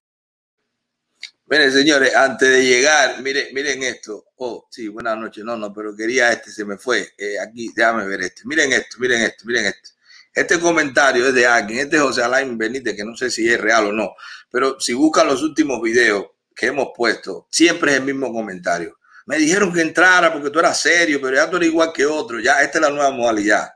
Miren, 1.45 1.71
señores, 1.71 2.15
antes 2.15 2.49
de 2.49 2.65
llegar, 2.65 3.21
miren, 3.21 3.53
miren 3.53 3.83
esto. 3.83 4.25
Oh, 4.37 4.67
sí, 4.71 4.87
buenas 4.87 5.17
noches. 5.17 5.43
No, 5.43 5.55
no, 5.55 5.71
pero 5.71 5.95
quería 5.95 6.31
este, 6.31 6.51
se 6.51 6.65
me 6.65 6.77
fue. 6.77 7.13
Eh, 7.17 7.39
aquí, 7.39 7.71
déjame 7.75 8.07
ver 8.07 8.21
este. 8.21 8.41
Miren 8.45 8.73
esto, 8.73 8.97
miren 8.99 9.21
esto, 9.21 9.45
miren 9.45 9.65
esto. 9.67 9.89
Este 10.33 10.59
comentario 10.59 11.27
es 11.27 11.33
de 11.35 11.45
alguien, 11.45 11.81
este 11.81 11.97
es 11.97 12.01
José 12.01 12.23
Alain 12.23 12.57
Benítez, 12.57 12.95
que 12.95 13.05
no 13.05 13.15
sé 13.15 13.29
si 13.29 13.47
es 13.47 13.61
real 13.61 13.85
o 13.85 13.91
no, 13.91 14.15
pero 14.49 14.79
si 14.79 14.93
buscan 14.93 15.27
los 15.27 15.43
últimos 15.43 15.79
videos 15.79 16.25
que 16.55 16.67
hemos 16.67 16.89
puesto, 16.95 17.47
siempre 17.49 17.91
es 17.91 17.97
el 17.97 18.03
mismo 18.03 18.31
comentario. 18.31 18.97
Me 19.25 19.37
dijeron 19.37 19.71
que 19.73 19.81
entrara 19.81 20.33
porque 20.33 20.49
tú 20.49 20.59
eras 20.59 20.79
serio, 20.79 21.19
pero 21.21 21.35
ya 21.35 21.49
tú 21.49 21.57
eres 21.57 21.69
igual 21.69 21.93
que 21.93 22.05
otro. 22.05 22.39
Ya, 22.39 22.61
esta 22.61 22.77
es 22.77 22.81
la 22.81 22.89
nueva 22.89 23.11
modalidad. 23.11 23.71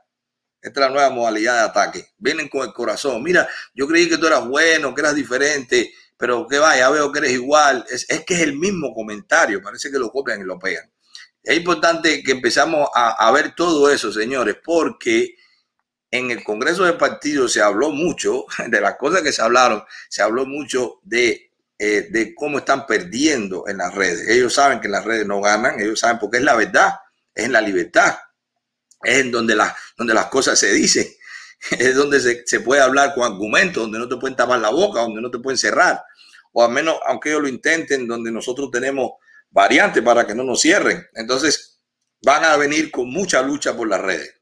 Esta 0.60 0.80
es 0.80 0.86
la 0.86 0.92
nueva 0.92 1.10
modalidad 1.10 1.54
de 1.54 1.60
ataque. 1.60 2.06
Vienen 2.18 2.48
con 2.48 2.66
el 2.66 2.72
corazón. 2.74 3.22
Mira, 3.22 3.48
yo 3.72 3.86
creí 3.88 4.08
que 4.08 4.18
tú 4.18 4.26
eras 4.26 4.46
bueno, 4.46 4.94
que 4.94 5.00
eras 5.00 5.14
diferente 5.14 5.90
pero 6.18 6.48
que 6.48 6.58
vaya, 6.58 6.90
veo 6.90 7.10
que 7.12 7.20
eres 7.20 7.32
igual. 7.32 7.86
Es, 7.88 8.04
que 8.06 8.34
es 8.34 8.40
el 8.40 8.58
mismo 8.58 8.92
comentario, 8.92 9.62
parece 9.62 9.90
que 9.90 9.98
lo 9.98 10.10
copian 10.10 10.40
y 10.40 10.44
lo 10.44 10.58
pegan. 10.58 10.92
Es 11.42 11.56
importante 11.56 12.22
que 12.22 12.32
empezamos 12.32 12.90
a, 12.92 13.30
ver 13.30 13.54
todo 13.54 13.88
eso, 13.90 14.12
señores, 14.12 14.56
porque 14.62 15.36
en 16.10 16.30
el 16.30 16.42
Congreso 16.42 16.84
del 16.84 16.96
Partido 16.96 17.48
se 17.48 17.62
habló 17.62 17.90
mucho, 17.90 18.44
de 18.68 18.80
las 18.80 18.96
cosas 18.96 19.22
que 19.22 19.32
se 19.32 19.40
hablaron, 19.40 19.82
se 20.10 20.20
habló 20.20 20.44
mucho 20.44 20.98
de, 21.04 21.47
eh, 21.78 22.08
de 22.10 22.34
cómo 22.34 22.58
están 22.58 22.86
perdiendo 22.86 23.64
en 23.68 23.78
las 23.78 23.94
redes. 23.94 24.28
Ellos 24.28 24.54
saben 24.54 24.80
que 24.80 24.88
las 24.88 25.04
redes 25.04 25.26
no 25.26 25.40
ganan, 25.40 25.80
ellos 25.80 26.00
saben 26.00 26.18
porque 26.18 26.38
es 26.38 26.42
la 26.42 26.56
verdad, 26.56 26.94
es 27.34 27.44
en 27.44 27.52
la 27.52 27.60
libertad, 27.60 28.18
es 29.02 29.18
en 29.18 29.30
donde, 29.30 29.54
la, 29.54 29.76
donde 29.96 30.14
las 30.14 30.26
cosas 30.26 30.58
se 30.58 30.72
dicen 30.72 31.06
es 31.78 31.94
donde 31.94 32.20
se, 32.20 32.42
se, 32.46 32.60
puede 32.60 32.80
hablar 32.80 33.14
con 33.14 33.24
argumentos, 33.24 33.82
donde 33.82 33.98
no 33.98 34.08
te 34.08 34.16
pueden 34.16 34.36
tapar 34.36 34.60
la 34.60 34.70
boca, 34.70 35.00
donde 35.00 35.20
no 35.20 35.30
te 35.30 35.38
pueden 35.38 35.58
cerrar, 35.58 36.02
o 36.52 36.64
al 36.64 36.70
menos, 36.70 36.98
aunque 37.06 37.30
ellos 37.30 37.42
lo 37.42 37.48
intenten, 37.48 38.06
donde 38.06 38.30
nosotros 38.30 38.70
tenemos 38.70 39.12
variantes 39.50 40.02
para 40.02 40.26
que 40.26 40.34
no 40.34 40.44
nos 40.44 40.60
cierren. 40.60 41.06
Entonces, 41.14 41.80
van 42.22 42.44
a 42.44 42.56
venir 42.56 42.90
con 42.90 43.08
mucha 43.10 43.42
lucha 43.42 43.76
por 43.76 43.88
las 43.88 44.00
redes. 44.00 44.34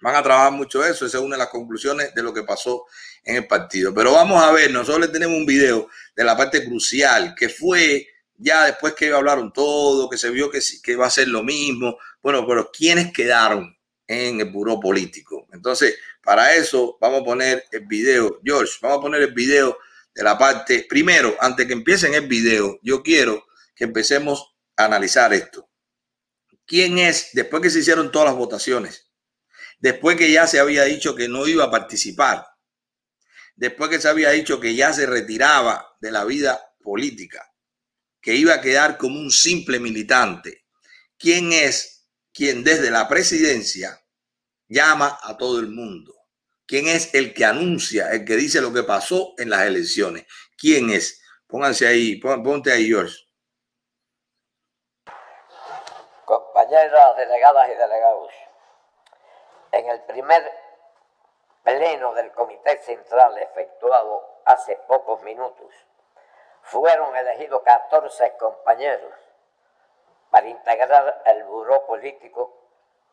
Van 0.00 0.14
a 0.14 0.22
trabajar 0.22 0.52
mucho 0.52 0.84
eso. 0.84 1.06
Esa 1.06 1.18
es 1.18 1.24
una 1.24 1.36
de 1.36 1.40
las 1.40 1.48
conclusiones 1.48 2.14
de 2.14 2.22
lo 2.22 2.32
que 2.32 2.42
pasó 2.42 2.86
en 3.24 3.36
el 3.36 3.46
partido. 3.46 3.94
Pero 3.94 4.12
vamos 4.12 4.42
a 4.42 4.52
ver, 4.52 4.70
nosotros 4.70 5.10
tenemos 5.12 5.36
un 5.36 5.46
video 5.46 5.88
de 6.14 6.24
la 6.24 6.36
parte 6.36 6.64
crucial 6.64 7.34
que 7.36 7.48
fue 7.48 8.06
ya 8.36 8.66
después 8.66 8.94
que 8.94 9.12
hablaron 9.12 9.52
todo, 9.52 10.08
que 10.08 10.16
se 10.16 10.30
vio 10.30 10.50
que, 10.50 10.60
que 10.82 10.96
va 10.96 11.06
a 11.06 11.10
ser 11.10 11.28
lo 11.28 11.42
mismo. 11.42 11.98
Bueno, 12.22 12.46
pero 12.46 12.70
¿quiénes 12.72 13.12
quedaron 13.12 13.76
en 14.06 14.40
el 14.40 14.50
buró 14.50 14.80
político? 14.80 15.46
Entonces, 15.52 15.96
para 16.22 16.54
eso 16.54 16.96
vamos 17.00 17.20
a 17.20 17.24
poner 17.24 17.64
el 17.70 17.86
video. 17.86 18.40
George, 18.44 18.72
vamos 18.80 18.98
a 18.98 19.02
poner 19.02 19.22
el 19.22 19.34
video 19.34 19.78
de 20.14 20.22
la 20.22 20.38
parte. 20.38 20.86
Primero, 20.88 21.36
antes 21.40 21.66
que 21.66 21.72
empiecen 21.72 22.14
el 22.14 22.26
video, 22.26 22.78
yo 22.82 23.02
quiero 23.02 23.46
que 23.74 23.84
empecemos 23.84 24.54
a 24.76 24.86
analizar 24.86 25.32
esto. 25.32 25.68
¿Quién 26.66 26.98
es, 26.98 27.30
después 27.32 27.62
que 27.62 27.70
se 27.70 27.80
hicieron 27.80 28.12
todas 28.12 28.28
las 28.28 28.36
votaciones, 28.36 29.10
después 29.80 30.16
que 30.16 30.30
ya 30.30 30.46
se 30.46 30.60
había 30.60 30.84
dicho 30.84 31.14
que 31.14 31.28
no 31.28 31.46
iba 31.46 31.64
a 31.64 31.70
participar, 31.70 32.46
después 33.60 33.90
que 33.90 34.00
se 34.00 34.08
había 34.08 34.30
dicho 34.30 34.58
que 34.58 34.74
ya 34.74 34.90
se 34.94 35.04
retiraba 35.04 35.94
de 36.00 36.10
la 36.10 36.24
vida 36.24 36.74
política, 36.82 37.52
que 38.22 38.34
iba 38.34 38.54
a 38.54 38.60
quedar 38.62 38.96
como 38.96 39.18
un 39.18 39.30
simple 39.30 39.78
militante, 39.78 40.64
¿quién 41.18 41.52
es 41.52 42.08
quien 42.32 42.64
desde 42.64 42.90
la 42.90 43.06
presidencia 43.06 44.00
llama 44.66 45.18
a 45.22 45.36
todo 45.36 45.60
el 45.60 45.68
mundo? 45.68 46.14
¿Quién 46.66 46.88
es 46.88 47.14
el 47.14 47.34
que 47.34 47.44
anuncia, 47.44 48.10
el 48.12 48.24
que 48.24 48.36
dice 48.36 48.62
lo 48.62 48.72
que 48.72 48.82
pasó 48.82 49.34
en 49.36 49.50
las 49.50 49.66
elecciones? 49.66 50.24
¿Quién 50.56 50.88
es? 50.88 51.20
Pónganse 51.46 51.86
ahí, 51.86 52.16
ponte 52.16 52.72
ahí, 52.72 52.86
George. 52.86 53.14
Compañeras 56.24 57.16
delegadas 57.18 57.68
y 57.68 57.74
delegados, 57.74 58.32
en 59.72 59.86
el 59.90 60.00
primer 60.04 60.69
pleno 61.70 62.12
del 62.14 62.32
Comité 62.32 62.82
Central 62.82 63.38
efectuado 63.38 64.40
hace 64.44 64.76
pocos 64.88 65.22
minutos, 65.22 65.72
fueron 66.62 67.14
elegidos 67.14 67.62
14 67.62 68.36
compañeros 68.38 69.14
para 70.30 70.48
integrar 70.48 71.22
el 71.26 71.44
buró 71.44 71.86
político 71.86 72.56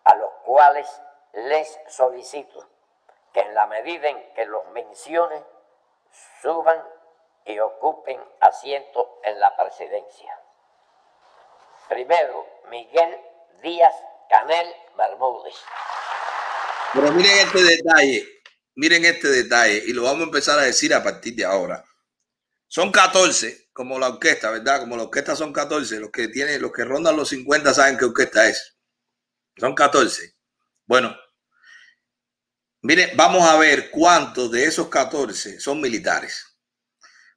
a 0.04 0.16
los 0.16 0.32
cuales 0.44 1.02
les 1.34 1.80
solicito 1.88 2.68
que 3.32 3.42
en 3.42 3.54
la 3.54 3.68
medida 3.68 4.10
en 4.10 4.34
que 4.34 4.46
los 4.46 4.66
mencione, 4.70 5.44
suban 6.42 6.84
y 7.46 7.60
ocupen 7.60 8.20
asiento 8.40 9.20
en 9.24 9.40
la 9.40 9.56
presidencia. 9.56 10.40
Primero, 11.88 12.46
Miguel 12.70 13.22
Díaz 13.62 13.96
Canel 14.30 14.76
Bermúdez. 14.98 15.56
Pero 16.94 17.12
miren 17.12 17.38
este 17.40 17.64
detalle, 17.64 18.37
miren 18.78 19.04
este 19.04 19.28
detalle, 19.28 19.84
y 19.86 19.92
lo 19.92 20.04
vamos 20.04 20.22
a 20.22 20.26
empezar 20.26 20.58
a 20.58 20.64
decir 20.64 20.94
a 20.94 21.04
partir 21.04 21.36
de 21.36 21.44
ahora. 21.46 21.84
Son 22.68 22.92
14, 22.92 23.70
como 23.74 24.00
la 24.00 24.08
orquesta, 24.08 24.50
¿verdad? 24.50 24.80
Como 24.80 24.96
la 24.96 25.04
orquesta 25.04 25.36
son 25.36 25.52
14, 25.52 26.00
los 26.00 26.12
que 26.12 26.30
tienen, 26.30 26.62
los 26.62 26.72
que 26.72 26.86
rondan 26.86 27.16
los 27.16 27.30
50 27.30 27.74
saben 27.74 27.98
qué 27.98 28.06
orquesta 28.06 28.48
es. 28.48 28.78
Son 29.58 29.76
14. 29.76 30.34
Bueno, 30.86 31.16
Mire, 32.88 33.12
vamos 33.16 33.44
a 33.44 33.58
ver 33.58 33.90
cuántos 33.90 34.52
de 34.52 34.66
esos 34.66 34.88
14 34.88 35.60
son 35.60 35.82
militares. 35.82 36.58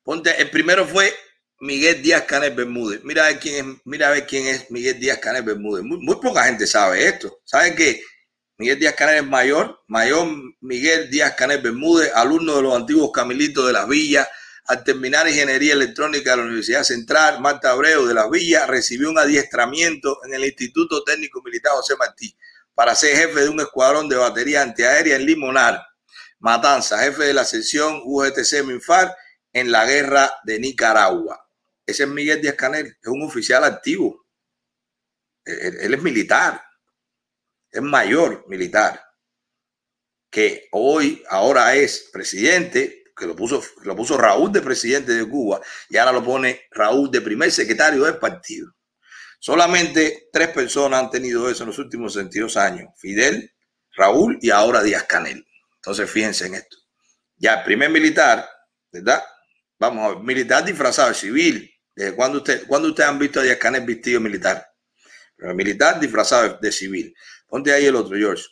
Ponte, 0.02 0.40
el 0.40 0.50
primero 0.50 0.86
fue 0.86 1.12
Miguel 1.60 2.02
Díaz 2.02 2.22
Canel 2.22 2.54
Bermúdez. 2.54 3.02
Mira 3.04 3.24
a 3.24 3.28
ver 3.30 3.40
quién 3.40 3.56
es, 3.56 3.80
mira 3.84 4.08
a 4.08 4.10
ver 4.12 4.26
quién 4.26 4.46
es 4.46 4.70
Miguel 4.70 5.00
Díaz 5.00 5.18
Canel 5.18 5.42
Bermúdez. 5.42 5.82
Muy, 5.82 6.16
poca 6.20 6.44
gente 6.44 6.66
sabe 6.66 7.06
esto. 7.06 7.40
¿Saben 7.44 7.74
que 7.74 8.02
Miguel 8.60 8.78
Díaz 8.78 8.94
Canel 8.94 9.16
es 9.16 9.26
mayor? 9.26 9.82
Mayor 9.86 10.28
Miguel 10.60 11.08
Díaz 11.08 11.34
Canel 11.34 11.62
Bermúdez, 11.62 12.12
alumno 12.14 12.56
de 12.56 12.62
los 12.62 12.76
antiguos 12.76 13.10
Camilitos 13.10 13.66
de 13.66 13.72
las 13.72 13.88
Villas. 13.88 14.28
Al 14.66 14.84
terminar 14.84 15.26
Ingeniería 15.26 15.72
Electrónica 15.72 16.32
de 16.32 16.36
la 16.36 16.42
Universidad 16.42 16.82
Central, 16.82 17.40
Marta 17.40 17.70
Abreu 17.70 18.04
de 18.04 18.12
las 18.12 18.28
Villas 18.28 18.68
recibió 18.68 19.08
un 19.08 19.18
adiestramiento 19.18 20.18
en 20.26 20.34
el 20.34 20.44
Instituto 20.44 21.02
Técnico 21.04 21.40
Militar 21.42 21.72
José 21.72 21.96
Martí 21.96 22.36
para 22.74 22.94
ser 22.94 23.16
jefe 23.16 23.40
de 23.40 23.48
un 23.48 23.60
escuadrón 23.60 24.10
de 24.10 24.16
batería 24.16 24.60
antiaérea 24.60 25.16
en 25.16 25.24
Limonar, 25.24 25.82
Matanza, 26.38 26.98
jefe 26.98 27.24
de 27.24 27.32
la 27.32 27.46
sección 27.46 28.02
UGTC 28.04 28.62
Minfar 28.62 29.16
en 29.54 29.72
la 29.72 29.86
guerra 29.86 30.34
de 30.44 30.58
Nicaragua. 30.58 31.48
Ese 31.86 32.02
es 32.02 32.08
Miguel 32.10 32.42
Díaz 32.42 32.56
Canel, 32.56 32.88
es 32.88 33.08
un 33.08 33.22
oficial 33.22 33.64
activo. 33.64 34.26
Él, 35.46 35.78
él 35.80 35.94
es 35.94 36.02
militar, 36.02 36.62
es 37.70 37.82
mayor 37.82 38.44
militar, 38.48 39.00
que 40.30 40.68
hoy, 40.72 41.22
ahora 41.28 41.74
es 41.74 42.10
presidente, 42.12 43.04
que 43.16 43.26
lo 43.26 43.36
puso, 43.36 43.62
lo 43.82 43.94
puso 43.94 44.16
Raúl 44.16 44.50
de 44.52 44.62
presidente 44.62 45.12
de 45.12 45.28
Cuba 45.28 45.60
y 45.88 45.96
ahora 45.96 46.12
lo 46.12 46.24
pone 46.24 46.62
Raúl 46.70 47.10
de 47.10 47.20
primer 47.20 47.50
secretario 47.50 48.04
del 48.04 48.16
partido. 48.16 48.72
Solamente 49.38 50.28
tres 50.32 50.48
personas 50.48 51.02
han 51.02 51.10
tenido 51.10 51.48
eso 51.50 51.62
en 51.62 51.68
los 51.68 51.78
últimos 51.78 52.14
22 52.14 52.56
años. 52.56 52.90
Fidel, 52.96 53.52
Raúl 53.94 54.38
y 54.40 54.50
ahora 54.50 54.82
Díaz 54.82 55.04
Canel. 55.04 55.46
Entonces, 55.76 56.10
fíjense 56.10 56.46
en 56.46 56.54
esto. 56.56 56.76
Ya 57.36 57.54
el 57.54 57.64
primer 57.64 57.90
militar, 57.90 58.48
¿verdad? 58.92 59.22
Vamos 59.78 60.04
a 60.04 60.14
ver, 60.14 60.24
militar 60.24 60.64
disfrazado 60.64 61.08
de 61.08 61.14
civil. 61.14 61.70
¿Desde 61.94 62.14
cuándo 62.14 62.38
usted, 62.38 62.66
cuando 62.66 62.88
ustedes 62.88 63.08
han 63.08 63.18
visto 63.18 63.40
a 63.40 63.42
Díaz 63.42 63.58
Canel 63.58 63.84
vestido 63.86 64.20
militar? 64.20 64.66
Militar 65.38 65.98
disfrazado 65.98 66.58
de 66.60 66.70
civil. 66.70 67.14
Ponte 67.50 67.70
ahí 67.74 67.84
el 67.84 67.96
otro, 67.96 68.16
George. 68.16 68.44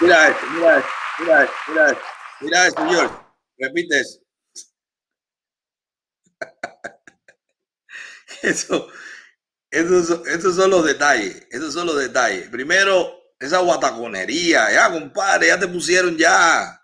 Mira 0.00 0.28
esto, 0.28 0.46
mira 0.54 0.84
mira 1.20 1.50
mira 1.68 1.90
esto, 1.90 2.02
mira 2.40 2.66
esto, 2.66 2.82
señor. 2.88 3.10
Repite 3.58 4.00
eso. 4.00 4.18
Eso, 8.42 8.88
esos, 9.70 10.26
esos 10.28 10.56
son 10.56 10.70
los 10.70 10.84
detalles, 10.86 11.46
esos 11.50 11.74
son 11.74 11.86
los 11.86 11.98
detalles. 11.98 12.48
Primero, 12.50 13.17
esa 13.38 13.58
guataconería, 13.58 14.72
ya 14.72 14.90
compadre, 14.90 15.48
ya 15.48 15.58
te 15.58 15.68
pusieron 15.68 16.16
ya, 16.16 16.80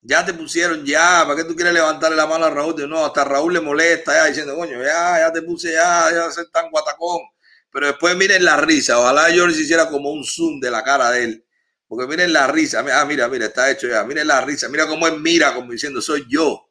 ya 0.00 0.24
te 0.24 0.34
pusieron 0.34 0.84
ya, 0.84 1.24
¿para 1.26 1.36
qué 1.36 1.44
tú 1.44 1.54
quieres 1.54 1.74
levantarle 1.74 2.16
la 2.16 2.26
mano 2.26 2.46
a 2.46 2.50
Raúl? 2.50 2.88
No, 2.88 3.04
hasta 3.04 3.24
Raúl 3.24 3.54
le 3.54 3.60
molesta 3.60 4.14
ya 4.14 4.26
diciendo, 4.26 4.56
coño, 4.56 4.82
ya, 4.82 5.18
ya 5.18 5.32
te 5.32 5.42
puse 5.42 5.72
ya, 5.72 6.10
ya 6.12 6.30
ser 6.30 6.50
tan 6.50 6.70
guatacón. 6.70 7.20
Pero 7.70 7.86
después 7.86 8.16
miren 8.16 8.44
la 8.44 8.56
risa, 8.56 8.98
ojalá 8.98 9.30
yo 9.30 9.46
les 9.46 9.58
hiciera 9.58 9.88
como 9.88 10.10
un 10.10 10.24
zoom 10.24 10.60
de 10.60 10.70
la 10.70 10.82
cara 10.82 11.10
de 11.10 11.24
él 11.24 11.44
porque 11.88 12.06
miren 12.06 12.32
la 12.32 12.46
risa. 12.46 12.84
Ah, 12.92 13.04
mira, 13.06 13.28
mira, 13.28 13.46
está 13.46 13.70
hecho 13.70 13.88
ya. 13.88 14.04
Miren 14.04 14.26
la 14.26 14.42
risa. 14.42 14.68
Mira 14.68 14.86
cómo 14.86 15.08
él 15.08 15.20
mira, 15.20 15.54
como 15.54 15.72
diciendo, 15.72 16.02
soy 16.02 16.26
yo. 16.28 16.70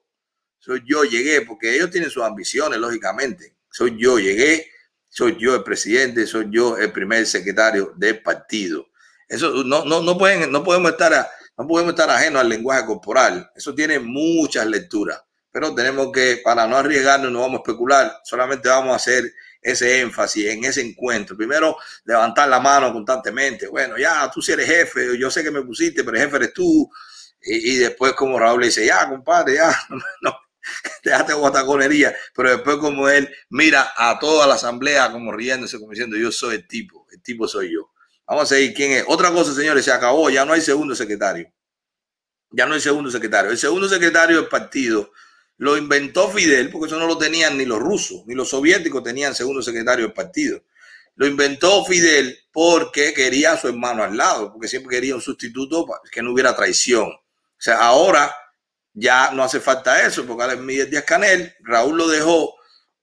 Soy 0.59 0.83
yo, 0.85 1.03
llegué. 1.03 1.41
Porque 1.41 1.75
ellos 1.75 1.89
tienen 1.89 2.11
sus 2.11 2.23
ambiciones, 2.23 2.79
lógicamente. 2.79 3.57
Soy 3.71 3.97
yo, 3.99 4.19
llegué. 4.19 4.67
Soy 5.09 5.35
yo 5.39 5.55
el 5.55 5.63
presidente, 5.63 6.27
soy 6.27 6.47
yo 6.51 6.77
el 6.77 6.91
primer 6.91 7.25
secretario 7.25 7.93
del 7.95 8.21
partido. 8.21 8.87
Eso 9.27 9.63
no, 9.63 9.85
no, 9.85 10.01
no, 10.01 10.17
pueden, 10.17 10.51
no 10.51 10.63
podemos 10.63 10.91
estar 10.91 11.27
no 11.57 11.67
podemos 11.67 11.93
estar 11.93 12.09
ajenos 12.09 12.41
al 12.41 12.49
lenguaje 12.49 12.85
corporal. 12.85 13.49
Eso 13.55 13.73
tiene 13.73 13.99
muchas 13.99 14.67
lecturas. 14.67 15.23
Pero 15.51 15.73
tenemos 15.73 16.11
que, 16.11 16.41
para 16.43 16.67
no 16.67 16.77
arriesgarnos, 16.77 17.31
no 17.31 17.41
vamos 17.41 17.59
a 17.59 17.63
especular. 17.63 18.19
Solamente 18.23 18.69
vamos 18.69 18.93
a 18.93 18.97
hacer 18.97 19.33
ese 19.59 20.01
énfasis 20.01 20.45
en 20.49 20.63
ese 20.65 20.81
encuentro. 20.81 21.35
Primero, 21.35 21.77
levantar 22.05 22.47
la 22.47 22.59
mano 22.59 22.93
constantemente. 22.93 23.67
Bueno, 23.67 23.97
ya 23.97 24.29
tú 24.31 24.39
si 24.39 24.51
eres 24.51 24.67
jefe, 24.67 25.17
yo 25.17 25.31
sé 25.31 25.43
que 25.43 25.49
me 25.49 25.63
pusiste, 25.63 26.03
pero 26.03 26.19
jefe 26.19 26.35
eres 26.35 26.53
tú. 26.53 26.87
Y, 27.41 27.77
después, 27.77 28.13
como 28.13 28.37
Raúl 28.37 28.61
le 28.61 28.67
dice, 28.67 28.85
ya, 28.85 29.07
compadre, 29.09 29.55
ya, 29.55 29.75
no, 30.21 30.37
déjate 31.03 31.33
guataconería. 31.33 32.15
Pero 32.35 32.51
después, 32.51 32.77
como 32.77 33.09
él 33.09 33.33
mira 33.49 33.93
a 33.95 34.19
toda 34.19 34.45
la 34.45 34.55
asamblea 34.55 35.11
como 35.11 35.31
riéndose, 35.31 35.79
como 35.79 35.91
diciendo, 35.91 36.17
yo 36.17 36.31
soy 36.31 36.57
el 36.57 36.67
tipo, 36.67 37.07
el 37.11 37.21
tipo 37.23 37.47
soy 37.47 37.73
yo. 37.73 37.91
Vamos 38.27 38.43
a 38.43 38.55
seguir 38.55 38.73
quién 38.73 38.91
es. 38.91 39.05
Otra 39.07 39.31
cosa, 39.31 39.53
señores, 39.53 39.85
se 39.85 39.91
acabó, 39.91 40.29
ya 40.29 40.43
no 40.43 40.53
hay 40.53 40.61
segundo 40.61 40.93
secretario. 40.95 41.51
Ya 42.51 42.65
no 42.65 42.73
hay 42.73 42.81
segundo 42.81 43.09
secretario. 43.09 43.51
El 43.51 43.57
segundo 43.57 43.87
secretario 43.87 44.37
del 44.37 44.47
partido 44.47 45.11
lo 45.57 45.77
inventó 45.77 46.29
Fidel, 46.29 46.69
porque 46.69 46.87
eso 46.87 46.99
no 46.99 47.07
lo 47.07 47.17
tenían 47.17 47.57
ni 47.57 47.65
los 47.65 47.79
rusos, 47.79 48.23
ni 48.27 48.35
los 48.35 48.49
soviéticos 48.49 49.03
tenían 49.03 49.33
segundo 49.33 49.61
secretario 49.61 50.05
del 50.05 50.13
partido. 50.13 50.61
Lo 51.15 51.25
inventó 51.25 51.83
Fidel 51.85 52.37
porque 52.51 53.13
quería 53.13 53.53
a 53.53 53.57
su 53.57 53.69
hermano 53.69 54.03
al 54.03 54.15
lado, 54.15 54.51
porque 54.51 54.67
siempre 54.67 54.95
quería 54.95 55.15
un 55.15 55.21
sustituto 55.21 55.85
para 55.85 56.01
que 56.11 56.21
no 56.21 56.31
hubiera 56.31 56.55
traición. 56.55 57.07
O 57.07 57.59
sea, 57.59 57.79
ahora 57.79 58.35
ya 58.93 59.31
no 59.31 59.43
hace 59.43 59.59
falta 59.59 60.05
eso, 60.05 60.25
porque 60.25 60.53
es 60.53 60.59
Miguel 60.59 60.89
Díaz 60.89 61.05
Canel, 61.05 61.55
Raúl 61.61 61.97
lo 61.97 62.07
dejó 62.07 62.56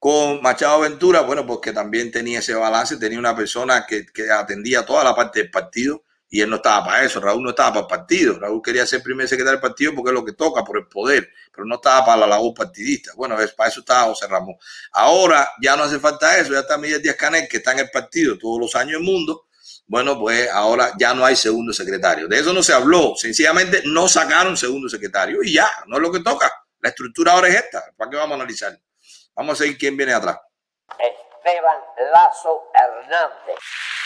con 0.05 0.43
Machado 0.43 0.75
Aventura, 0.75 1.23
bueno, 1.23 1.47
porque 1.47 1.73
también 1.73 2.13
tenía 2.13 2.41
ese 2.41 2.53
balance, 2.53 2.99
tenía 2.99 3.19
una 3.19 3.35
persona 3.35 3.87
que, 3.87 4.05
que 4.05 4.31
atendía 4.31 4.85
toda 4.85 5.03
la 5.03 5.17
parte 5.17 5.39
del 5.39 5.51
partido 5.51 6.05
y 6.29 6.43
él 6.43 6.51
no 6.51 6.57
estaba 6.57 6.85
para 6.85 7.05
eso. 7.05 7.21
Raúl 7.21 7.43
no 7.43 7.49
estaba 7.49 7.71
para 7.71 7.81
el 7.81 7.87
partido. 7.87 8.39
Raúl 8.39 8.61
quería 8.61 8.85
ser 8.85 9.03
primer 9.03 9.27
secretario 9.27 9.59
del 9.59 9.63
partido 9.63 9.95
porque 9.95 10.11
es 10.11 10.15
lo 10.15 10.23
que 10.23 10.35
toca 10.35 10.63
por 10.63 10.77
el 10.77 10.89
poder, 10.89 11.31
pero 11.51 11.65
no 11.65 11.77
estaba 11.77 12.05
para 12.05 12.21
la 12.21 12.27
labor 12.27 12.53
partidista. 12.53 13.13
Bueno, 13.17 13.41
es, 13.41 13.53
para 13.53 13.71
eso 13.71 13.81
estaba 13.81 14.03
José 14.03 14.27
Ramón. 14.27 14.57
Ahora 14.93 15.49
ya 15.63 15.75
no 15.75 15.85
hace 15.85 15.99
falta 15.99 16.37
eso, 16.37 16.53
ya 16.53 16.61
está 16.61 16.77
Miguel 16.77 17.01
Díaz 17.01 17.17
Canel, 17.17 17.49
que 17.49 17.57
está 17.57 17.73
en 17.73 17.79
el 17.79 17.91
partido 17.91 18.37
todos 18.37 18.61
los 18.61 18.75
años 18.75 19.01
del 19.01 19.05
mundo. 19.05 19.47
Bueno, 19.87 20.21
pues 20.21 20.51
ahora 20.51 20.93
ya 20.99 21.15
no 21.15 21.25
hay 21.25 21.35
segundo 21.35 21.73
secretario. 21.73 22.29
De 22.29 22.41
eso 22.41 22.53
no 22.53 22.63
se 22.63 22.75
habló. 22.75 23.15
Sencillamente 23.17 23.81
no 23.87 24.07
sacaron 24.07 24.55
segundo 24.55 24.87
secretario 24.87 25.43
y 25.43 25.55
ya, 25.55 25.71
no 25.87 25.97
es 25.97 26.03
lo 26.03 26.13
que 26.13 26.21
toca. 26.21 26.53
La 26.83 26.91
estructura 26.91 27.33
ahora 27.33 27.49
es 27.49 27.55
esta. 27.55 27.83
¿Para 27.97 28.11
qué 28.11 28.19
vamos 28.19 28.33
a 28.33 28.35
analizar? 28.43 28.79
Vamos 29.37 29.61
a 29.61 29.65
ver 29.65 29.77
quién 29.77 29.97
viene 29.97 30.13
atrás. 30.13 30.39
Esteban 30.99 31.79
Lazo 32.13 32.71
Hernández. 32.73 33.57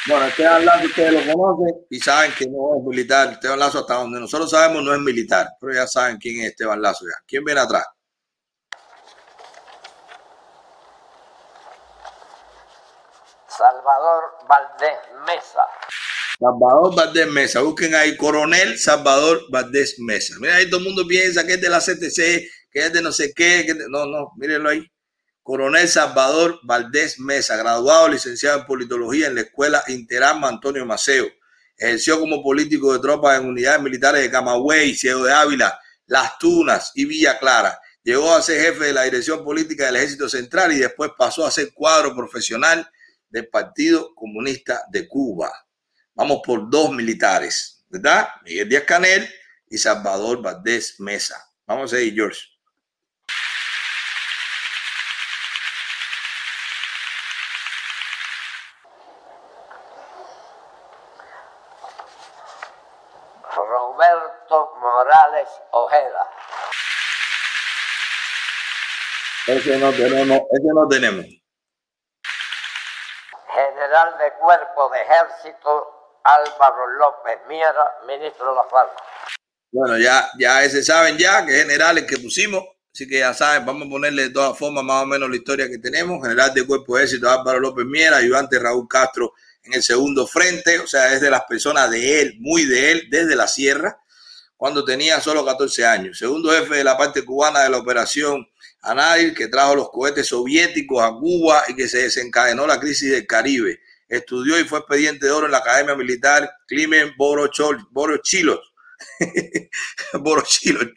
Bueno, 0.07 0.27
Esteban 0.27 0.65
Lazo 0.65 0.87
ustedes 0.87 1.27
lo 1.27 1.33
conocen 1.35 1.87
y 1.91 2.01
saben 2.01 2.33
que 2.33 2.47
no 2.47 2.77
es 2.77 2.85
militar. 2.85 3.33
Esteban 3.33 3.59
Lazo, 3.59 3.81
hasta 3.81 3.95
donde 3.95 4.21
nosotros 4.21 4.51
sabemos, 4.51 4.83
no 4.83 4.95
es 4.95 5.01
militar, 5.01 5.49
pero 5.61 5.75
ya 5.75 5.87
saben 5.87 6.17
quién 6.19 6.41
es 6.41 6.51
Esteban 6.51 6.81
Lazo 6.81 7.05
ya. 7.05 7.23
¿Quién 7.27 7.45
viene 7.45 7.61
atrás? 7.61 7.85
Salvador 13.47 14.23
Valdés 14.49 14.99
Mesa. 15.27 15.63
Salvador 16.39 16.95
Valdés 16.95 17.27
Mesa. 17.27 17.61
Busquen 17.61 17.95
ahí, 17.95 18.17
Coronel 18.17 18.79
Salvador 18.79 19.43
Valdés 19.51 19.97
Mesa. 19.99 20.35
Mira, 20.41 20.57
ahí 20.57 20.71
todo 20.71 20.79
el 20.81 20.87
mundo 20.87 21.07
piensa 21.07 21.45
que 21.45 21.55
es 21.55 21.61
de 21.61 21.69
la 21.69 21.81
CTC, 21.81 22.49
que 22.71 22.87
es 22.87 22.93
de 22.93 23.03
no 23.03 23.11
sé 23.13 23.33
qué. 23.35 23.65
Que 23.67 23.75
No, 23.89 24.07
no, 24.07 24.33
mírenlo 24.37 24.71
ahí. 24.71 24.85
Coronel 25.49 25.89
Salvador 25.89 26.61
Valdés 26.63 27.19
Mesa, 27.19 27.57
graduado, 27.57 28.09
licenciado 28.09 28.59
en 28.59 28.67
politología 28.67 29.29
en 29.29 29.35
la 29.35 29.41
Escuela 29.41 29.83
Interarma 29.89 30.47
Antonio 30.47 30.85
Maceo. 30.85 31.27
Ejerció 31.75 32.21
como 32.21 32.43
político 32.43 32.93
de 32.93 32.99
tropas 32.99 33.41
en 33.41 33.47
unidades 33.47 33.81
militares 33.81 34.21
de 34.21 34.31
Camagüey, 34.31 34.95
Ciego 34.95 35.25
de 35.25 35.33
Ávila, 35.33 35.81
Las 36.05 36.39
Tunas 36.39 36.93
y 36.95 37.07
Villa 37.07 37.39
Clara. 37.39 37.81
Llegó 38.03 38.35
a 38.35 38.43
ser 38.43 38.61
jefe 38.61 38.85
de 38.85 38.93
la 38.93 39.05
dirección 39.05 39.43
política 39.43 39.87
del 39.87 39.97
Ejército 39.97 40.29
Central 40.29 40.71
y 40.75 40.81
después 40.81 41.13
pasó 41.17 41.47
a 41.47 41.51
ser 41.51 41.73
cuadro 41.73 42.15
profesional 42.15 42.87
del 43.31 43.49
Partido 43.49 44.15
Comunista 44.15 44.83
de 44.91 45.09
Cuba. 45.09 45.51
Vamos 46.13 46.43
por 46.45 46.69
dos 46.69 46.93
militares, 46.93 47.87
¿verdad? 47.89 48.29
Miguel 48.45 48.69
Díaz 48.69 48.85
Canel 48.87 49.27
y 49.71 49.79
Salvador 49.79 50.43
Valdés 50.43 51.01
Mesa. 51.01 51.43
Vamos 51.67 51.95
a 51.95 52.01
ir, 52.01 52.13
George. 52.13 52.39
Roberto 63.99 64.77
Morales 64.81 65.49
Ojeda. 65.73 66.31
Ese 69.49 69.79
no 69.79 69.91
tenemos, 69.93 70.43
ese 70.53 70.69
no 70.75 70.87
tenemos. 70.87 71.25
General 73.55 74.19
de 74.19 74.33
Cuerpo 74.39 74.91
de 74.91 75.01
Ejército 75.01 76.21
Álvaro 76.23 76.87
López 76.99 77.39
Miera, 77.49 77.97
ministro 78.07 78.51
de 78.51 78.55
la 78.57 78.65
FARC. 78.65 78.91
Bueno, 79.73 79.97
ya, 79.97 80.29
ya 80.39 80.63
ese 80.63 80.85
saben 80.85 81.17
ya 81.17 81.47
que 81.47 81.53
generales 81.53 82.05
que 82.05 82.19
pusimos, 82.19 82.63
así 82.93 83.09
que 83.09 83.21
ya 83.21 83.33
saben, 83.33 83.65
vamos 83.65 83.87
a 83.87 83.91
ponerle 83.91 84.25
de 84.25 84.31
todas 84.35 84.59
formas 84.59 84.85
más 84.85 85.05
o 85.05 85.07
menos 85.07 85.31
la 85.31 85.37
historia 85.37 85.67
que 85.67 85.79
tenemos. 85.79 86.23
General 86.23 86.53
de 86.53 86.67
Cuerpo 86.67 86.97
de 86.97 87.05
Ejército 87.05 87.31
Álvaro 87.31 87.59
López 87.59 87.87
Miera, 87.87 88.19
ayudante 88.19 88.59
Raúl 88.59 88.87
Castro 88.87 89.33
en 89.63 89.73
el 89.73 89.83
segundo 89.83 90.27
frente, 90.27 90.79
o 90.79 90.87
sea, 90.87 91.15
es 91.15 91.23
de 91.23 91.31
las 91.31 91.45
personas 91.45 91.91
de 91.91 92.21
él, 92.21 92.35
muy 92.39 92.67
de 92.67 92.93
él, 92.93 93.09
desde 93.09 93.35
la 93.35 93.49
sierra, 93.49 93.99
cuando 94.59 94.85
tenía 94.85 95.23
solo 95.23 95.43
14 95.43 95.87
años. 95.87 96.19
Segundo 96.19 96.51
jefe 96.51 96.77
de 96.77 96.85
la 96.85 96.99
parte 96.99 97.25
cubana 97.25 97.63
de 97.63 97.71
la 97.71 97.79
operación 97.79 98.47
Anadir, 98.83 99.35
que 99.35 99.49
trajo 99.49 99.75
los 99.75 99.91
cohetes 99.91 100.27
soviéticos 100.27 101.03
a 101.03 101.11
Cuba 101.11 101.65
y 101.69 101.75
que 101.75 101.89
se 101.89 101.99
desencadenó 101.99 102.67
la 102.67 102.79
crisis 102.79 103.11
del 103.11 103.27
Caribe. 103.27 103.81
Estudió 104.09 104.59
y 104.59 104.65
fue 104.65 104.79
expediente 104.79 105.27
de 105.27 105.33
oro 105.33 105.47
en 105.47 105.53
la 105.53 105.59
Academia 105.59 105.95
Militar 105.95 106.51
Climen 106.67 107.13
Borochilos. 107.17 108.73
Borochilos. 110.15 110.89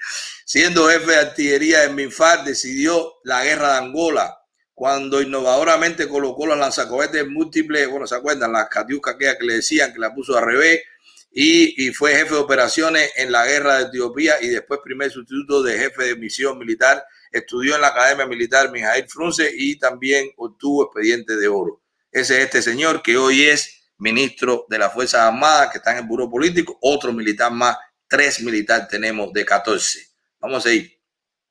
Siendo 0.45 0.87
jefe 0.89 1.11
de 1.11 1.17
artillería 1.17 1.83
en 1.83 1.95
Minfar, 1.95 2.43
decidió 2.43 3.15
la 3.23 3.43
guerra 3.43 3.73
de 3.73 3.77
Angola, 3.79 4.37
cuando 4.73 5.21
innovadoramente 5.21 6.07
colocó 6.07 6.45
los 6.45 6.57
lanzacohetes 6.57 7.27
múltiples, 7.27 7.87
bueno, 7.89 8.07
¿se 8.07 8.15
acuerdan? 8.15 8.53
Las 8.53 8.69
catiuscas 8.69 9.15
que 9.17 9.35
le 9.45 9.55
decían 9.55 9.93
que 9.93 9.99
la 9.99 10.13
puso 10.13 10.37
al 10.37 10.45
revés, 10.45 10.81
y, 11.33 11.91
fue 11.93 12.13
jefe 12.13 12.33
de 12.33 12.39
operaciones 12.41 13.11
en 13.15 13.31
la 13.31 13.45
guerra 13.45 13.77
de 13.77 13.83
Etiopía 13.85 14.41
y 14.41 14.49
después 14.49 14.81
primer 14.83 15.09
sustituto 15.09 15.63
de 15.63 15.77
jefe 15.77 16.03
de 16.03 16.15
misión 16.17 16.57
militar. 16.57 17.05
Estudió 17.31 17.75
en 17.75 17.81
la 17.81 17.87
Academia 17.87 18.25
Militar 18.25 18.69
Mijail 18.71 19.07
Frunze 19.07 19.49
y 19.55 19.79
también 19.79 20.31
obtuvo 20.37 20.83
expediente 20.85 21.35
de 21.37 21.47
oro. 21.47 21.81
Ese 22.11 22.37
es 22.39 22.45
este 22.45 22.61
señor 22.61 23.01
que 23.01 23.17
hoy 23.17 23.47
es 23.47 23.89
ministro 23.97 24.65
de 24.67 24.77
las 24.79 24.93
Fuerzas 24.93 25.21
Armadas, 25.21 25.71
que 25.71 25.77
está 25.77 25.91
en 25.91 25.99
el 25.99 26.05
Buró 26.05 26.29
Político. 26.29 26.77
Otro 26.81 27.13
militar 27.13 27.51
más, 27.51 27.77
tres 28.07 28.41
militares 28.41 28.87
tenemos 28.89 29.31
de 29.31 29.45
14. 29.45 29.99
Vamos 30.39 30.65
a 30.65 30.71
ir. 30.71 30.99